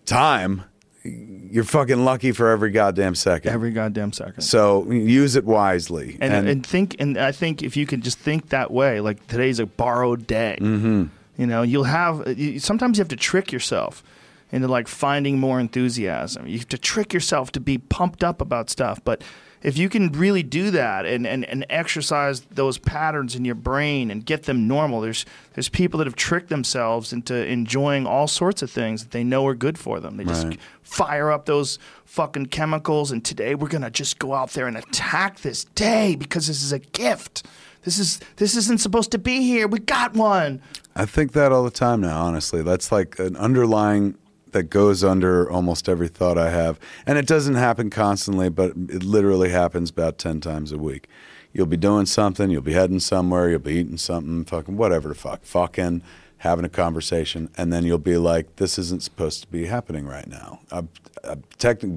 time, 0.05 0.65
you're 1.05 1.63
fucking 1.63 2.03
lucky 2.03 2.33
for 2.33 2.49
every 2.49 2.71
goddamn 2.71 3.15
second. 3.15 3.53
Every 3.53 3.71
goddamn 3.71 4.11
second. 4.11 4.41
so 4.41 4.91
use 4.91 5.37
it 5.37 5.45
wisely. 5.45 6.17
and, 6.19 6.49
and 6.49 6.65
think 6.65 6.97
and 6.99 7.17
I 7.17 7.31
think 7.31 7.63
if 7.63 7.77
you 7.77 7.85
can 7.85 8.01
just 8.01 8.19
think 8.19 8.49
that 8.49 8.71
way, 8.71 8.99
like 8.99 9.25
today's 9.27 9.59
a 9.59 9.65
borrowed 9.65 10.27
day. 10.27 10.57
Mm-hmm. 10.59 11.05
You 11.37 11.47
know, 11.47 11.61
you'll 11.61 11.85
have 11.85 12.25
sometimes 12.57 12.97
you 12.97 13.01
have 13.01 13.07
to 13.07 13.15
trick 13.15 13.53
yourself 13.53 14.03
into 14.51 14.67
like 14.67 14.87
finding 14.87 15.39
more 15.39 15.59
enthusiasm. 15.59 16.47
You 16.47 16.57
have 16.59 16.69
to 16.69 16.77
trick 16.77 17.13
yourself 17.13 17.51
to 17.53 17.59
be 17.59 17.77
pumped 17.77 18.23
up 18.23 18.41
about 18.41 18.69
stuff, 18.69 18.99
but 19.03 19.21
if 19.61 19.77
you 19.77 19.89
can 19.89 20.09
really 20.13 20.41
do 20.41 20.71
that 20.71 21.05
and, 21.05 21.27
and, 21.27 21.43
and 21.43 21.65
exercise 21.69 22.39
those 22.49 22.77
patterns 22.77 23.35
in 23.35 23.43
your 23.43 23.55
brain 23.55 24.09
and 24.09 24.25
get 24.25 24.43
them 24.43 24.67
normal, 24.69 25.01
there's 25.01 25.25
there's 25.53 25.67
people 25.67 25.97
that 25.97 26.07
have 26.07 26.15
tricked 26.15 26.47
themselves 26.47 27.11
into 27.11 27.45
enjoying 27.45 28.07
all 28.07 28.25
sorts 28.27 28.61
of 28.61 28.71
things 28.71 29.03
that 29.03 29.11
they 29.11 29.23
know 29.23 29.45
are 29.45 29.55
good 29.55 29.77
for 29.77 29.99
them. 29.99 30.15
They 30.15 30.23
just 30.23 30.45
Right. 30.47 30.59
fire 30.81 31.29
up 31.29 31.45
those 31.45 31.77
fucking 32.05 32.45
chemicals 32.47 33.11
and 33.11 33.23
today 33.23 33.53
we're 33.53 33.67
gonna 33.67 33.91
just 33.91 34.17
go 34.17 34.33
out 34.33 34.51
there 34.51 34.65
and 34.65 34.77
attack 34.77 35.41
this 35.41 35.65
day 35.75 36.15
because 36.15 36.47
this 36.47 36.63
is 36.63 36.71
a 36.71 36.79
gift. 36.79 37.45
This 37.83 37.99
is 37.99 38.21
this 38.37 38.55
isn't 38.55 38.79
supposed 38.79 39.11
to 39.11 39.17
be 39.17 39.41
here. 39.41 39.67
We 39.67 39.79
got 39.79 40.13
one. 40.13 40.61
I 40.95 41.05
think 41.05 41.33
that 41.33 41.51
all 41.51 41.63
the 41.63 41.69
time 41.69 41.99
now, 42.01 42.21
honestly. 42.21 42.61
That's 42.61 42.91
like 42.93 43.19
an 43.19 43.35
underlying 43.35 44.15
that 44.51 44.63
goes 44.63 45.03
under 45.03 45.49
almost 45.49 45.87
every 45.87 46.07
thought 46.07 46.37
I 46.37 46.49
have. 46.49 46.79
And 47.05 47.17
it 47.17 47.27
doesn't 47.27 47.55
happen 47.55 47.89
constantly, 47.89 48.49
but 48.49 48.71
it 48.71 49.03
literally 49.03 49.49
happens 49.49 49.89
about 49.89 50.17
10 50.17 50.41
times 50.41 50.71
a 50.71 50.77
week. 50.77 51.07
You'll 51.53 51.65
be 51.65 51.77
doing 51.77 52.05
something, 52.05 52.51
you'll 52.51 52.61
be 52.61 52.73
heading 52.73 52.99
somewhere, 52.99 53.49
you'll 53.49 53.59
be 53.59 53.73
eating 53.73 53.97
something, 53.97 54.45
fucking 54.45 54.77
whatever 54.77 55.09
the 55.09 55.15
fuck, 55.15 55.43
fucking 55.43 56.03
having 56.39 56.65
a 56.65 56.69
conversation, 56.69 57.49
and 57.57 57.71
then 57.71 57.83
you'll 57.85 57.97
be 57.97 58.17
like, 58.17 58.55
this 58.57 58.77
isn't 58.79 59.03
supposed 59.03 59.41
to 59.41 59.47
be 59.47 59.65
happening 59.65 60.05
right 60.07 60.27
now. 60.27 60.59
I'm, 60.71 60.89
I'm 61.23 61.43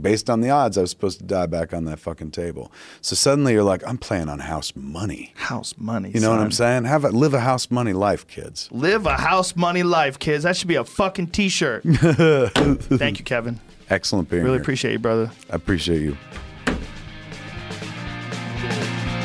based 0.01 0.29
on 0.29 0.41
the 0.41 0.51
odds, 0.51 0.77
I 0.77 0.81
was 0.83 0.91
supposed 0.91 1.19
to 1.19 1.25
die 1.25 1.47
back 1.47 1.73
on 1.73 1.85
that 1.85 2.01
fucking 2.01 2.33
table. 2.33 2.73
So 3.01 3.15
suddenly 3.15 3.53
you're 3.53 3.63
like, 3.63 3.87
I'm 3.87 3.99
playing 3.99 4.29
on 4.29 4.41
house 4.41 4.73
money. 4.75 5.33
House 5.37 5.75
money. 5.79 6.11
You 6.13 6.21
know 6.21 6.31
what. 6.31 6.41
I'm 6.41 6.51
saying? 6.51 6.85
Have 6.85 7.05
a 7.05 7.11
live 7.11 7.35
a 7.35 7.41
house 7.41 7.71
money 7.71 7.93
life, 7.93 8.27
kids. 8.27 8.69
Live 8.73 9.07
a 9.07 9.17
house 9.17 9.55
money 9.55 9.85
life, 9.85 10.19
kids. 10.19 10.43
That 10.43 10.57
should 10.57 10.69
be 10.69 10.75
a 10.75 10.85
fucking 10.85 11.29
t-shirt. 11.29 11.85
Thank 11.85 13.19
you, 13.21 13.25
Kevin. 13.25 13.61
Excellent 13.91 14.29
being 14.29 14.43
Really 14.43 14.55
here. 14.57 14.63
appreciate 14.63 14.93
you, 14.93 14.99
brother. 14.99 15.31
I 15.51 15.55
appreciate 15.55 16.03
you. 16.03 16.17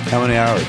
How 0.10 0.22
many 0.22 0.38
hours? 0.38 0.64